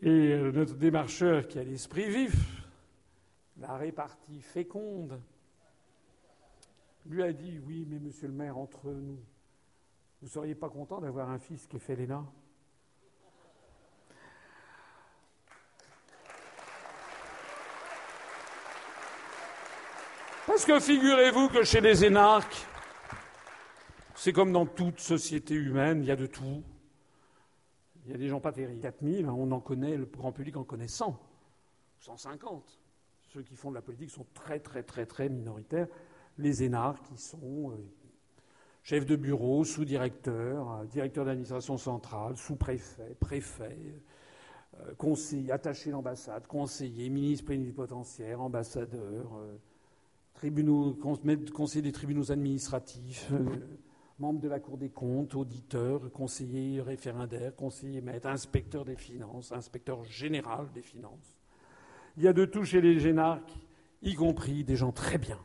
Et 0.00 0.08
euh, 0.08 0.52
notre 0.52 0.74
démarcheur 0.74 1.48
qui 1.48 1.58
a 1.58 1.64
l'esprit 1.64 2.08
vif, 2.08 2.66
la 3.58 3.76
répartie 3.76 4.40
féconde, 4.40 5.20
lui 7.06 7.22
a 7.22 7.32
dit 7.32 7.58
Oui, 7.66 7.86
mais 7.88 7.98
monsieur 7.98 8.28
le 8.28 8.34
maire, 8.34 8.58
entre 8.58 8.90
nous, 8.90 9.18
vous 10.20 10.26
ne 10.26 10.28
seriez 10.28 10.54
pas 10.54 10.68
content 10.68 11.00
d'avoir 11.00 11.30
un 11.30 11.38
fils 11.38 11.66
qui 11.66 11.76
ait 11.76 11.80
fait 11.80 11.96
l'ENA 11.96 12.24
Parce 20.56 20.64
que 20.64 20.80
figurez-vous 20.80 21.50
que 21.50 21.64
chez 21.64 21.82
les 21.82 22.06
énarques, 22.06 22.66
c'est 24.14 24.32
comme 24.32 24.52
dans 24.52 24.64
toute 24.64 25.00
société 25.00 25.52
humaine, 25.52 26.00
il 26.00 26.06
y 26.06 26.10
a 26.10 26.16
de 26.16 26.24
tout. 26.24 26.62
Il 28.06 28.12
y 28.12 28.14
a 28.14 28.16
des 28.16 28.28
gens 28.28 28.40
pas 28.40 28.52
terribles. 28.52 28.80
4000, 28.80 29.28
on 29.28 29.52
en 29.52 29.60
connaît, 29.60 29.98
le 29.98 30.06
grand 30.06 30.32
public 30.32 30.56
en 30.56 30.64
connaît 30.64 30.88
100, 30.88 31.14
150. 31.98 32.80
Ceux 33.34 33.42
qui 33.42 33.54
font 33.54 33.68
de 33.68 33.74
la 33.74 33.82
politique 33.82 34.08
sont 34.08 34.24
très, 34.32 34.58
très, 34.58 34.82
très, 34.82 35.04
très 35.04 35.28
minoritaires. 35.28 35.88
Les 36.38 36.62
énarques, 36.62 37.04
qui 37.06 37.18
sont 37.18 37.72
euh, 37.72 37.76
chefs 38.82 39.04
de 39.04 39.14
bureau, 39.14 39.62
sous-directeurs, 39.62 40.72
euh, 40.72 40.84
directeurs 40.86 41.26
d'administration 41.26 41.76
centrale, 41.76 42.34
sous-préfets, 42.38 43.14
préfets, 43.20 44.00
euh, 44.80 44.94
conseillers, 44.94 45.52
attachés 45.52 45.90
d'ambassade, 45.90 46.46
conseillers, 46.46 47.10
ministres 47.10 47.44
plénipotentiaires, 47.44 48.40
ambassadeurs 48.40 49.38
tribunaux, 50.36 50.96
conseiller 51.52 51.82
des 51.82 51.92
tribunaux 51.92 52.30
administratifs, 52.30 53.28
euh, 53.32 53.44
membre 54.18 54.40
de 54.40 54.48
la 54.48 54.60
Cour 54.60 54.76
des 54.76 54.90
comptes, 54.90 55.34
auditeur, 55.34 56.12
conseiller 56.12 56.80
référendaire, 56.82 57.56
conseiller 57.56 58.02
maître, 58.02 58.28
inspecteur 58.28 58.84
des 58.84 58.96
finances, 58.96 59.52
inspecteur 59.52 60.04
général 60.04 60.68
des 60.74 60.82
finances. 60.82 61.36
Il 62.16 62.22
y 62.22 62.28
a 62.28 62.32
de 62.32 62.44
tout 62.44 62.64
chez 62.64 62.80
les 62.80 62.98
génarques, 62.98 63.52
y 64.02 64.14
compris 64.14 64.62
des 64.62 64.76
gens 64.76 64.92
très 64.92 65.18
bien. 65.18 65.38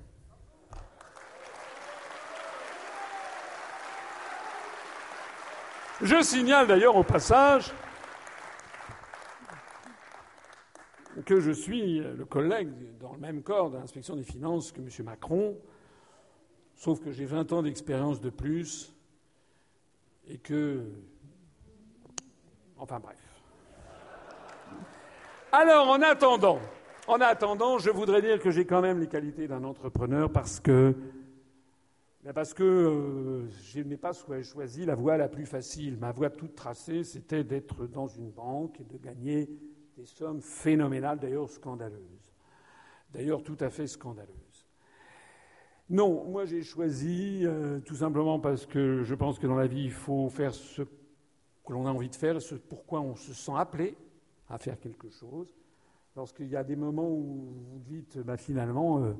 Je 6.01 6.21
signale 6.21 6.67
d'ailleurs 6.67 6.95
au 6.95 7.03
passage 7.03 7.71
que 11.25 11.39
je 11.39 11.51
suis 11.51 11.99
le 11.99 12.25
collègue 12.25 12.69
dans 12.99 13.13
le 13.13 13.19
même 13.19 13.43
corps 13.43 13.69
de 13.69 13.77
l'inspection 13.77 14.15
des 14.15 14.23
finances 14.23 14.71
que 14.71 14.79
M. 14.79 14.87
Macron, 15.05 15.57
sauf 16.75 16.99
que 16.99 17.11
j'ai 17.11 17.25
20 17.25 17.51
ans 17.53 17.63
d'expérience 17.63 18.21
de 18.21 18.29
plus 18.29 18.93
et 20.27 20.37
que. 20.37 20.83
Enfin 22.77 22.99
bref. 22.99 23.17
Alors, 25.51 25.89
en 25.89 26.01
attendant, 26.01 26.59
en 27.07 27.19
attendant, 27.19 27.77
je 27.77 27.89
voudrais 27.89 28.21
dire 28.21 28.39
que 28.39 28.51
j'ai 28.51 28.65
quand 28.65 28.81
même 28.81 28.99
les 28.99 29.07
qualités 29.07 29.47
d'un 29.47 29.63
entrepreneur 29.63 30.31
parce 30.31 30.59
que 30.59 30.95
ben 32.23 32.33
parce 32.33 32.53
que 32.53 32.63
euh, 32.63 33.49
je 33.63 33.81
n'ai 33.81 33.97
pas 33.97 34.11
choisi 34.13 34.85
la 34.85 34.93
voie 34.93 35.17
la 35.17 35.27
plus 35.27 35.47
facile. 35.47 35.97
Ma 35.97 36.11
voie 36.11 36.29
toute 36.29 36.53
tracée, 36.53 37.03
c'était 37.03 37.43
d'être 37.43 37.87
dans 37.87 38.07
une 38.07 38.29
banque 38.29 38.79
et 38.79 38.83
de 38.83 38.97
gagner 38.97 39.49
des 39.97 40.05
sommes 40.05 40.41
phénoménales, 40.41 41.19
d'ailleurs 41.19 41.49
scandaleuses. 41.49 42.33
D'ailleurs 43.11 43.43
tout 43.43 43.57
à 43.59 43.69
fait 43.69 43.87
scandaleuses. 43.87 44.67
Non, 45.89 46.23
moi 46.29 46.45
j'ai 46.45 46.63
choisi 46.63 47.41
euh, 47.43 47.79
tout 47.81 47.95
simplement 47.95 48.39
parce 48.39 48.65
que 48.65 49.03
je 49.03 49.15
pense 49.15 49.39
que 49.39 49.47
dans 49.47 49.55
la 49.55 49.67
vie, 49.67 49.83
il 49.83 49.91
faut 49.91 50.29
faire 50.29 50.53
ce 50.53 50.83
que 50.83 51.73
l'on 51.73 51.85
a 51.85 51.91
envie 51.91 52.09
de 52.09 52.15
faire, 52.15 52.41
ce 52.41 52.55
pourquoi 52.55 53.01
on 53.01 53.15
se 53.15 53.33
sent 53.33 53.51
appelé 53.55 53.97
à 54.49 54.57
faire 54.57 54.79
quelque 54.79 55.09
chose. 55.09 55.53
Lorsqu'il 56.15 56.47
y 56.47 56.55
a 56.55 56.63
des 56.63 56.75
moments 56.75 57.09
où 57.09 57.53
vous 57.71 57.79
dites, 57.79 58.19
bah, 58.19 58.37
finalement, 58.37 59.03
euh, 59.03 59.13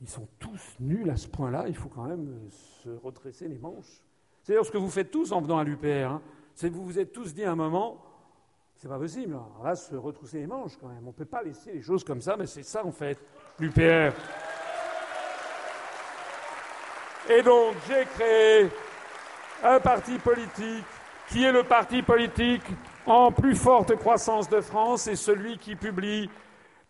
ils 0.00 0.08
sont 0.08 0.28
tous 0.38 0.76
nuls 0.80 1.10
à 1.10 1.16
ce 1.16 1.28
point-là, 1.28 1.64
il 1.68 1.74
faut 1.74 1.88
quand 1.88 2.04
même 2.04 2.28
euh, 2.28 2.48
se 2.82 2.90
redresser 2.90 3.48
les 3.48 3.58
manches. 3.58 4.02
C'est 4.42 4.52
d'ailleurs 4.52 4.66
ce 4.66 4.70
que 4.70 4.78
vous 4.78 4.90
faites 4.90 5.10
tous 5.10 5.32
en 5.32 5.40
venant 5.40 5.58
à 5.58 5.64
l'UPR. 5.64 6.10
Hein. 6.10 6.22
C'est 6.54 6.70
que 6.70 6.74
vous 6.74 6.84
vous 6.84 6.98
êtes 6.98 7.12
tous 7.12 7.34
dit 7.34 7.44
à 7.44 7.52
un 7.52 7.56
moment, 7.56 8.02
c'est 8.78 8.88
pas 8.88 8.98
possible. 8.98 9.36
On 9.58 9.62
va 9.62 9.74
se 9.74 9.96
retrousser 9.96 10.38
les 10.38 10.46
manches 10.46 10.76
quand 10.80 10.86
même. 10.86 11.02
On 11.02 11.08
ne 11.08 11.12
peut 11.12 11.24
pas 11.24 11.42
laisser 11.42 11.72
les 11.72 11.82
choses 11.82 12.04
comme 12.04 12.20
ça, 12.20 12.36
mais 12.36 12.46
c'est 12.46 12.62
ça 12.62 12.86
en 12.86 12.92
fait, 12.92 13.18
l'UPR. 13.58 14.12
Et 17.28 17.42
donc 17.42 17.74
j'ai 17.88 18.04
créé 18.04 18.68
un 19.64 19.80
parti 19.80 20.16
politique 20.18 20.84
qui 21.28 21.44
est 21.44 21.52
le 21.52 21.64
parti 21.64 22.02
politique 22.02 22.62
en 23.04 23.32
plus 23.32 23.56
forte 23.56 23.96
croissance 23.96 24.48
de 24.48 24.60
France 24.60 25.08
et 25.08 25.16
celui 25.16 25.58
qui 25.58 25.74
publie 25.74 26.30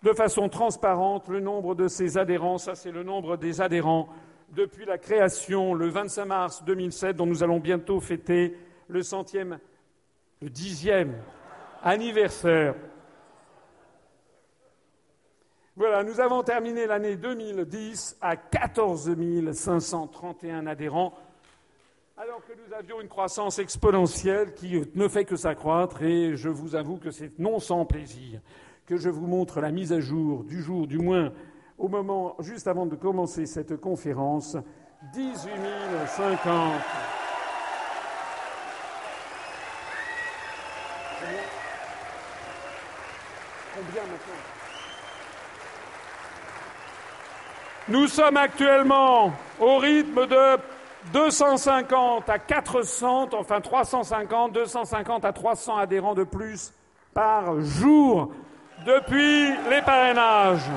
de 0.03 0.13
façon 0.13 0.49
transparente 0.49 1.29
le 1.29 1.41
nombre 1.41 1.75
de 1.75 1.89
ses 1.89 2.19
adhérents. 2.19 2.59
Ça, 2.59 2.75
c'est 2.75 2.93
le 2.93 3.03
nombre 3.03 3.37
des 3.37 3.61
adhérents 3.61 4.09
depuis 4.51 4.85
la 4.85 4.99
création 4.99 5.75
le 5.75 5.89
25 5.89 6.25
mars 6.27 6.65
2007, 6.65 7.17
dont 7.17 7.27
nous 7.27 7.43
allons 7.43 7.59
bientôt 7.59 7.99
fêter 7.99 8.57
le 8.89 9.03
centième, 9.03 9.59
le 10.41 10.51
dixième 10.51 11.15
anniversaire. 11.83 12.75
Voilà, 15.77 16.03
nous 16.03 16.21
avons 16.21 16.43
terminé 16.43 16.87
l'année 16.87 17.17
2010 17.17 18.19
à 18.21 18.37
14 18.37 19.15
531 19.53 20.67
adhérents, 20.67 21.15
alors 22.17 22.45
que 22.45 22.53
nous 22.53 22.75
avions 22.75 23.01
une 23.01 23.09
croissance 23.09 23.61
exponentielle 23.61 24.55
qui 24.55 24.83
ne 24.95 25.07
fait 25.07 25.25
que 25.25 25.37
s'accroître, 25.37 26.03
et 26.03 26.37
je 26.37 26.49
vous 26.49 26.75
avoue 26.75 26.97
que 26.97 27.13
c'est 27.13 27.39
non 27.39 27.61
sans 27.61 27.85
plaisir 27.85 28.41
que 28.89 28.97
je 28.97 29.11
vous 29.11 29.27
montre 29.27 29.61
la 29.61 29.71
mise 29.71 29.93
à 29.93 30.01
jour 30.01 30.45
du 30.45 30.63
jour, 30.63 30.87
du 30.87 30.99
moins 30.99 31.31
au 31.77 31.89
moment 31.89 32.35
juste 32.41 32.67
avant 32.67 32.87
de 32.87 32.97
commencer 32.97 33.47
cette 33.47 33.77
conférence. 33.77 34.57
18 35.13 35.51
050. 36.07 37.18
Nous 47.91 48.07
sommes 48.07 48.37
actuellement 48.37 49.33
au 49.59 49.79
rythme 49.79 50.27
de 50.27 50.59
250 51.15 52.29
à 52.29 52.39
400, 52.39 53.31
enfin 53.33 53.63
350, 53.63 54.53
250 54.53 55.25
à 55.25 55.33
300 55.33 55.79
adhérents 55.79 56.15
de 56.15 56.25
plus 56.25 56.75
par 57.15 57.59
jour 57.63 58.31
depuis 58.85 59.55
les 59.71 59.81
parrainages. 59.81 60.69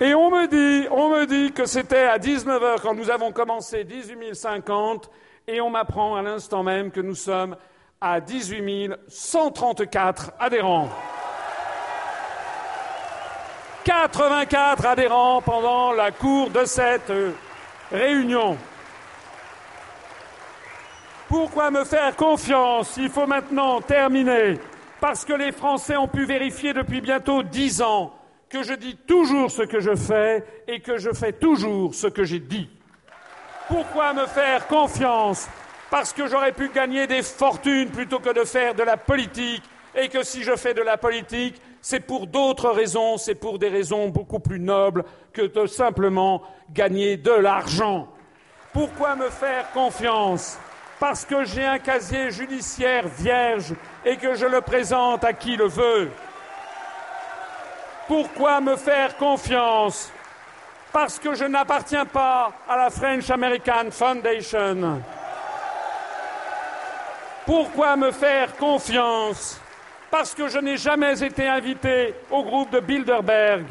Et 0.00 0.14
on 0.14 0.30
me 0.30 0.46
dit, 0.46 0.88
on 0.90 1.10
me 1.10 1.26
dit 1.26 1.52
que 1.52 1.66
c'était 1.66 2.06
à 2.06 2.16
19h 2.16 2.80
quand 2.80 2.94
nous 2.94 3.10
avons 3.10 3.32
commencé 3.32 3.84
18 3.84 4.34
050 4.34 5.10
et 5.46 5.60
on 5.60 5.68
m'apprend 5.68 6.16
à 6.16 6.22
l'instant 6.22 6.62
même 6.62 6.90
que 6.90 7.02
nous 7.02 7.14
sommes 7.14 7.54
à 8.02 8.18
18 8.18 8.92
134 9.08 10.32
adhérents. 10.40 10.88
84 13.84 14.86
adhérents 14.86 15.42
pendant 15.42 15.92
la 15.92 16.10
cour 16.10 16.48
de 16.48 16.64
cette 16.64 17.12
réunion. 17.92 18.56
Pourquoi 21.28 21.70
me 21.70 21.84
faire 21.84 22.16
confiance? 22.16 22.96
Il 22.96 23.10
faut 23.10 23.26
maintenant 23.26 23.82
terminer, 23.82 24.58
parce 24.98 25.26
que 25.26 25.34
les 25.34 25.52
Français 25.52 25.98
ont 25.98 26.08
pu 26.08 26.24
vérifier 26.24 26.72
depuis 26.72 27.02
bientôt 27.02 27.42
dix 27.42 27.82
ans 27.82 28.14
que 28.48 28.62
je 28.62 28.72
dis 28.72 28.96
toujours 28.96 29.50
ce 29.50 29.62
que 29.62 29.80
je 29.80 29.94
fais 29.94 30.42
et 30.66 30.80
que 30.80 30.96
je 30.96 31.10
fais 31.10 31.34
toujours 31.34 31.94
ce 31.94 32.06
que 32.06 32.24
j'ai 32.24 32.40
dit. 32.40 32.70
Pourquoi 33.68 34.14
me 34.14 34.24
faire 34.26 34.66
confiance? 34.68 35.50
Parce 35.90 36.12
que 36.12 36.28
j'aurais 36.28 36.52
pu 36.52 36.68
gagner 36.68 37.06
des 37.06 37.22
fortunes 37.22 37.90
plutôt 37.90 38.20
que 38.20 38.32
de 38.32 38.44
faire 38.44 38.74
de 38.74 38.84
la 38.84 38.96
politique 38.96 39.62
et 39.94 40.08
que 40.08 40.22
si 40.22 40.44
je 40.44 40.54
fais 40.54 40.72
de 40.72 40.82
la 40.82 40.96
politique, 40.96 41.60
c'est 41.82 42.00
pour 42.00 42.28
d'autres 42.28 42.70
raisons, 42.70 43.18
c'est 43.18 43.34
pour 43.34 43.58
des 43.58 43.68
raisons 43.68 44.08
beaucoup 44.08 44.38
plus 44.38 44.60
nobles 44.60 45.04
que 45.32 45.42
de 45.42 45.66
simplement 45.66 46.42
gagner 46.72 47.16
de 47.16 47.32
l'argent. 47.32 48.08
Pourquoi 48.72 49.16
me 49.16 49.28
faire 49.30 49.70
confiance? 49.72 50.58
Parce 51.00 51.24
que 51.24 51.44
j'ai 51.44 51.64
un 51.64 51.78
casier 51.78 52.30
judiciaire 52.30 53.08
vierge 53.08 53.74
et 54.04 54.16
que 54.16 54.34
je 54.34 54.46
le 54.46 54.60
présente 54.60 55.24
à 55.24 55.32
qui 55.32 55.56
le 55.56 55.66
veut. 55.66 56.10
Pourquoi 58.06 58.60
me 58.60 58.76
faire 58.76 59.16
confiance? 59.16 60.12
Parce 60.92 61.18
que 61.18 61.34
je 61.34 61.44
n'appartiens 61.44 62.04
pas 62.04 62.52
à 62.68 62.76
la 62.76 62.90
French 62.90 63.30
American 63.30 63.90
Foundation. 63.90 65.00
Pourquoi 67.46 67.96
me 67.96 68.10
faire 68.10 68.56
confiance? 68.56 69.60
Parce 70.10 70.34
que 70.34 70.48
je 70.48 70.58
n'ai 70.58 70.76
jamais 70.76 71.22
été 71.22 71.48
invité 71.48 72.14
au 72.30 72.42
groupe 72.42 72.70
de 72.70 72.80
Bilderberg. 72.80 73.64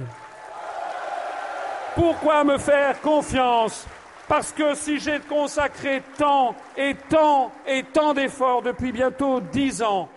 Pourquoi 1.96 2.44
me 2.44 2.58
faire 2.58 3.00
confiance? 3.02 3.86
Parce 4.28 4.52
que 4.52 4.74
si 4.76 5.00
j'ai 5.00 5.20
consacré 5.20 6.04
tant 6.18 6.56
et 6.78 6.96
tant 7.10 7.52
et 7.66 7.84
tant 7.84 8.14
d'efforts 8.14 8.62
depuis 8.62 8.92
bientôt 8.92 9.42
dix 9.42 9.82
ans, 9.82 10.08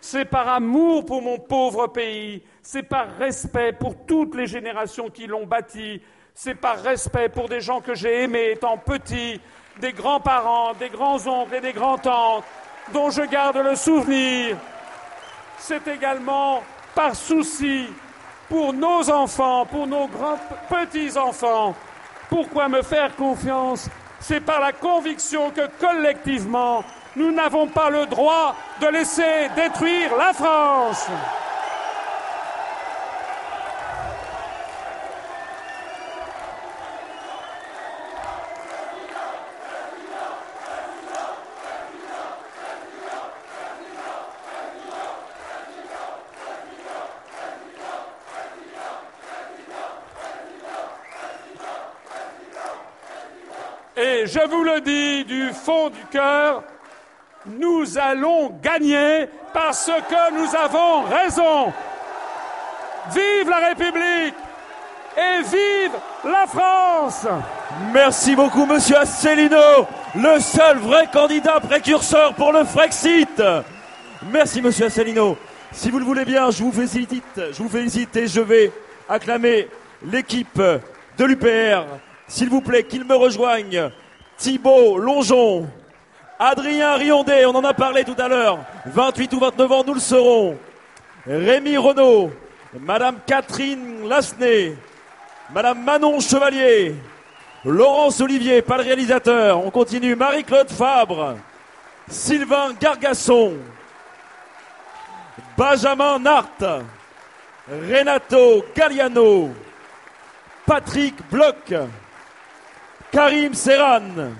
c'est 0.00 0.24
par 0.24 0.48
amour 0.48 1.04
pour 1.06 1.22
mon 1.22 1.38
pauvre 1.38 1.86
pays, 1.86 2.42
c'est 2.62 2.82
par 2.82 3.06
respect 3.16 3.72
pour 3.72 3.94
toutes 4.06 4.34
les 4.34 4.46
générations 4.46 5.08
qui 5.08 5.26
l'ont 5.26 5.46
bâti, 5.46 6.02
c'est 6.34 6.54
par 6.54 6.82
respect 6.82 7.28
pour 7.28 7.48
des 7.48 7.60
gens 7.60 7.80
que 7.80 7.94
j'ai 7.94 8.22
aimés 8.22 8.52
étant 8.52 8.76
petit, 8.76 9.40
des 9.78 9.92
grands-parents, 9.92 10.72
des 10.74 10.88
grands-oncles 10.88 11.54
et 11.54 11.60
des 11.60 11.72
grands-tantes, 11.72 12.44
dont 12.92 13.10
je 13.10 13.22
garde 13.22 13.56
le 13.56 13.76
souvenir. 13.76 14.56
C'est 15.58 15.86
également 15.88 16.62
par 16.94 17.14
souci 17.14 17.88
pour 18.48 18.72
nos 18.72 19.08
enfants, 19.10 19.66
pour 19.66 19.86
nos 19.86 20.08
grands 20.08 20.38
petits-enfants. 20.68 21.74
Pourquoi 22.28 22.68
me 22.68 22.82
faire 22.82 23.14
confiance? 23.16 23.88
C'est 24.20 24.40
par 24.40 24.60
la 24.60 24.72
conviction 24.72 25.50
que 25.50 25.68
collectivement, 25.78 26.84
nous 27.16 27.32
n'avons 27.32 27.66
pas 27.66 27.90
le 27.90 28.06
droit 28.06 28.54
de 28.80 28.86
laisser 28.88 29.48
détruire 29.56 30.16
la 30.16 30.32
France. 30.32 31.06
Et 54.02 54.26
je 54.26 54.40
vous 54.48 54.64
le 54.64 54.80
dis 54.80 55.24
du 55.24 55.50
fond 55.52 55.90
du 55.90 56.02
cœur, 56.10 56.62
nous 57.44 57.98
allons 57.98 58.50
gagner 58.62 59.28
parce 59.52 59.90
que 60.08 60.32
nous 60.32 60.54
avons 60.56 61.02
raison. 61.02 61.70
Vive 63.12 63.50
la 63.50 63.68
République 63.68 64.34
et 65.16 65.42
vive 65.42 65.92
la 66.24 66.46
France 66.46 67.26
Merci 67.92 68.34
beaucoup, 68.34 68.64
monsieur 68.64 68.96
Asselineau. 68.96 69.86
le 70.14 70.40
seul 70.40 70.78
vrai 70.78 71.06
candidat 71.12 71.60
précurseur 71.60 72.32
pour 72.34 72.52
le 72.52 72.64
Frexit. 72.64 73.42
Merci, 74.32 74.62
monsieur 74.62 74.86
Asselineau. 74.86 75.36
Si 75.72 75.90
vous 75.90 75.98
le 75.98 76.06
voulez 76.06 76.24
bien, 76.24 76.50
je 76.50 76.62
vous 76.62 76.72
félicite, 76.72 77.22
je 77.36 77.62
vous 77.62 77.68
félicite 77.68 78.16
et 78.16 78.26
je 78.26 78.40
vais 78.40 78.72
acclamer 79.08 79.68
l'équipe 80.02 80.58
de 81.18 81.24
l'UPR. 81.24 81.84
S'il 82.30 82.48
vous 82.48 82.60
plaît, 82.60 82.84
qu'ils 82.84 83.04
me 83.04 83.16
rejoignent. 83.16 83.90
Thibault 84.36 84.98
Longeon, 84.98 85.68
Adrien 86.38 86.94
Riondet, 86.94 87.44
on 87.44 87.56
en 87.56 87.64
a 87.64 87.74
parlé 87.74 88.04
tout 88.04 88.14
à 88.16 88.28
l'heure. 88.28 88.60
28 88.86 89.32
ou 89.34 89.40
29 89.40 89.72
ans, 89.72 89.84
nous 89.84 89.94
le 89.94 90.00
serons. 90.00 90.56
Rémi 91.26 91.76
Renault, 91.76 92.30
Madame 92.78 93.18
Catherine 93.26 94.08
Lasnay, 94.08 94.76
Madame 95.52 95.82
Manon 95.82 96.20
Chevalier, 96.20 96.94
Laurence 97.64 98.20
Olivier, 98.20 98.62
pas 98.62 98.76
le 98.76 98.84
réalisateur. 98.84 99.58
On 99.66 99.70
continue. 99.72 100.14
Marie-Claude 100.14 100.70
Fabre, 100.70 101.36
Sylvain 102.08 102.74
Gargasson, 102.80 103.54
Benjamin 105.58 106.20
Nart, 106.20 106.84
Renato 107.68 108.64
Galliano, 108.74 109.50
Patrick 110.64 111.16
Bloch, 111.28 111.74
Karim 113.12 113.54
Serran, 113.54 114.34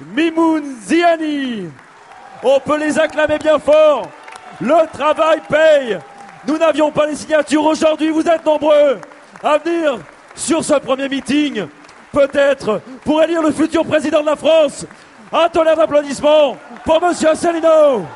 Mimoun 0.00 0.76
Ziani. 0.82 1.68
On 2.42 2.58
peut 2.60 2.78
les 2.78 2.98
acclamer 2.98 3.38
bien 3.38 3.58
fort. 3.58 4.08
Le 4.60 4.86
travail 4.92 5.40
paye. 5.48 5.98
Nous 6.46 6.58
n'avions 6.58 6.90
pas 6.90 7.06
les 7.06 7.16
signatures 7.16 7.64
aujourd'hui. 7.64 8.10
Vous 8.10 8.26
êtes 8.26 8.44
nombreux 8.44 9.00
à 9.42 9.58
venir 9.58 9.98
sur 10.34 10.64
ce 10.64 10.74
premier 10.74 11.08
meeting. 11.08 11.66
Peut-être 12.12 12.80
pour 13.04 13.22
élire 13.22 13.42
le 13.42 13.50
futur 13.50 13.84
président 13.84 14.20
de 14.20 14.26
la 14.26 14.36
France. 14.36 14.86
Un 15.32 15.48
tonnerre 15.48 15.76
d'applaudissements 15.76 16.56
pour 16.84 17.02
Monsieur 17.02 17.30
Asselineau. 17.30 18.06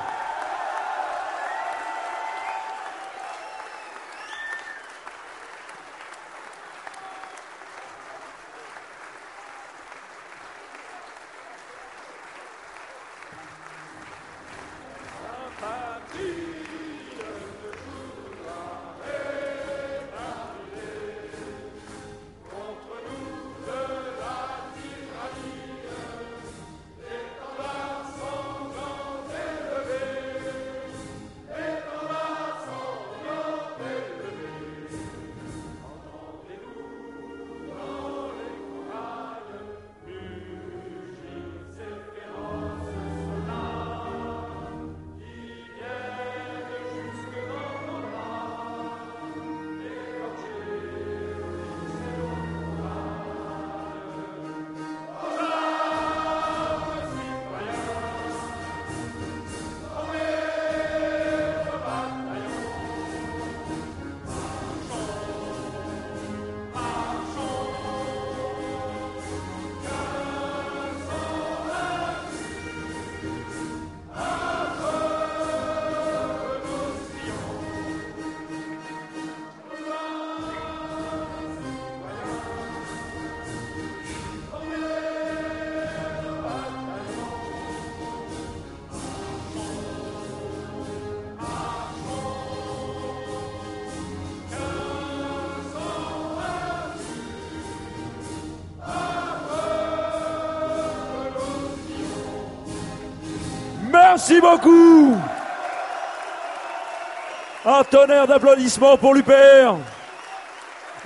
Un 107.67 107.85
tonnerre 107.85 108.27
d'applaudissements 108.27 108.97
pour 108.97 109.13
l'UPR 109.13 109.77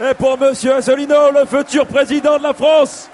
et 0.01 0.15
pour 0.15 0.39
Monsieur 0.39 0.75
Asselineau, 0.75 1.33
le 1.33 1.45
futur 1.45 1.85
président 1.85 2.39
de 2.39 2.45
la 2.45 2.55
France. 2.55 3.11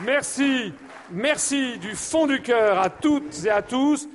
Merci, 0.00 0.74
merci 1.10 1.78
du 1.78 1.96
fond 1.96 2.26
du 2.26 2.42
cœur 2.42 2.78
à 2.78 2.90
toutes 2.90 3.42
et 3.46 3.50
à 3.50 3.62
tous 3.62 4.06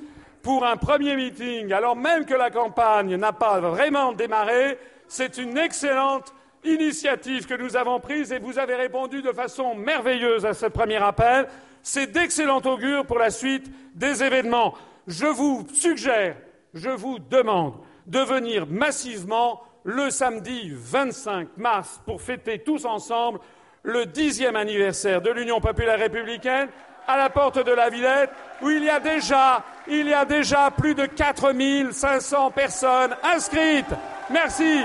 pour 0.42 0.66
un 0.66 0.76
premier 0.76 1.16
meeting, 1.16 1.72
alors 1.72 1.96
même 1.96 2.24
que 2.24 2.34
la 2.34 2.50
campagne 2.50 3.16
n'a 3.16 3.32
pas 3.32 3.60
vraiment 3.60 4.12
démarré, 4.12 4.78
c'est 5.08 5.38
une 5.38 5.56
excellente 5.56 6.34
initiative 6.64 7.46
que 7.46 7.54
nous 7.54 7.76
avons 7.76 8.00
prise 8.00 8.32
et 8.32 8.38
vous 8.38 8.58
avez 8.58 8.74
répondu 8.74 9.22
de 9.22 9.32
façon 9.32 9.74
merveilleuse 9.74 10.46
à 10.46 10.54
ce 10.54 10.66
premier 10.66 11.02
appel. 11.02 11.48
C'est 11.82 12.12
d'excellent 12.12 12.62
augure 12.64 13.06
pour 13.06 13.18
la 13.18 13.30
suite 13.30 13.70
des 13.94 14.22
événements. 14.22 14.74
Je 15.06 15.26
vous 15.26 15.66
suggère, 15.72 16.36
je 16.74 16.90
vous 16.90 17.18
demande 17.18 17.74
de 18.06 18.20
venir 18.20 18.66
massivement 18.66 19.62
le 19.84 20.10
samedi 20.10 20.70
25 20.72 21.56
mars 21.56 22.00
pour 22.06 22.22
fêter 22.22 22.60
tous 22.60 22.84
ensemble 22.84 23.40
le 23.82 24.06
dixième 24.06 24.54
anniversaire 24.54 25.20
de 25.20 25.30
l'Union 25.30 25.60
populaire 25.60 25.98
républicaine 25.98 26.68
à 27.06 27.16
la 27.16 27.30
porte 27.30 27.64
de 27.64 27.72
la 27.72 27.90
Villette, 27.90 28.30
où 28.60 28.70
il 28.70 28.84
y 28.84 28.90
a 28.90 29.00
déjà, 29.00 29.62
il 29.86 30.08
y 30.08 30.14
a 30.14 30.24
déjà 30.24 30.70
plus 30.70 30.94
de 30.94 31.06
4500 31.06 32.50
personnes 32.50 33.16
inscrites. 33.22 33.86
Merci. 34.30 34.82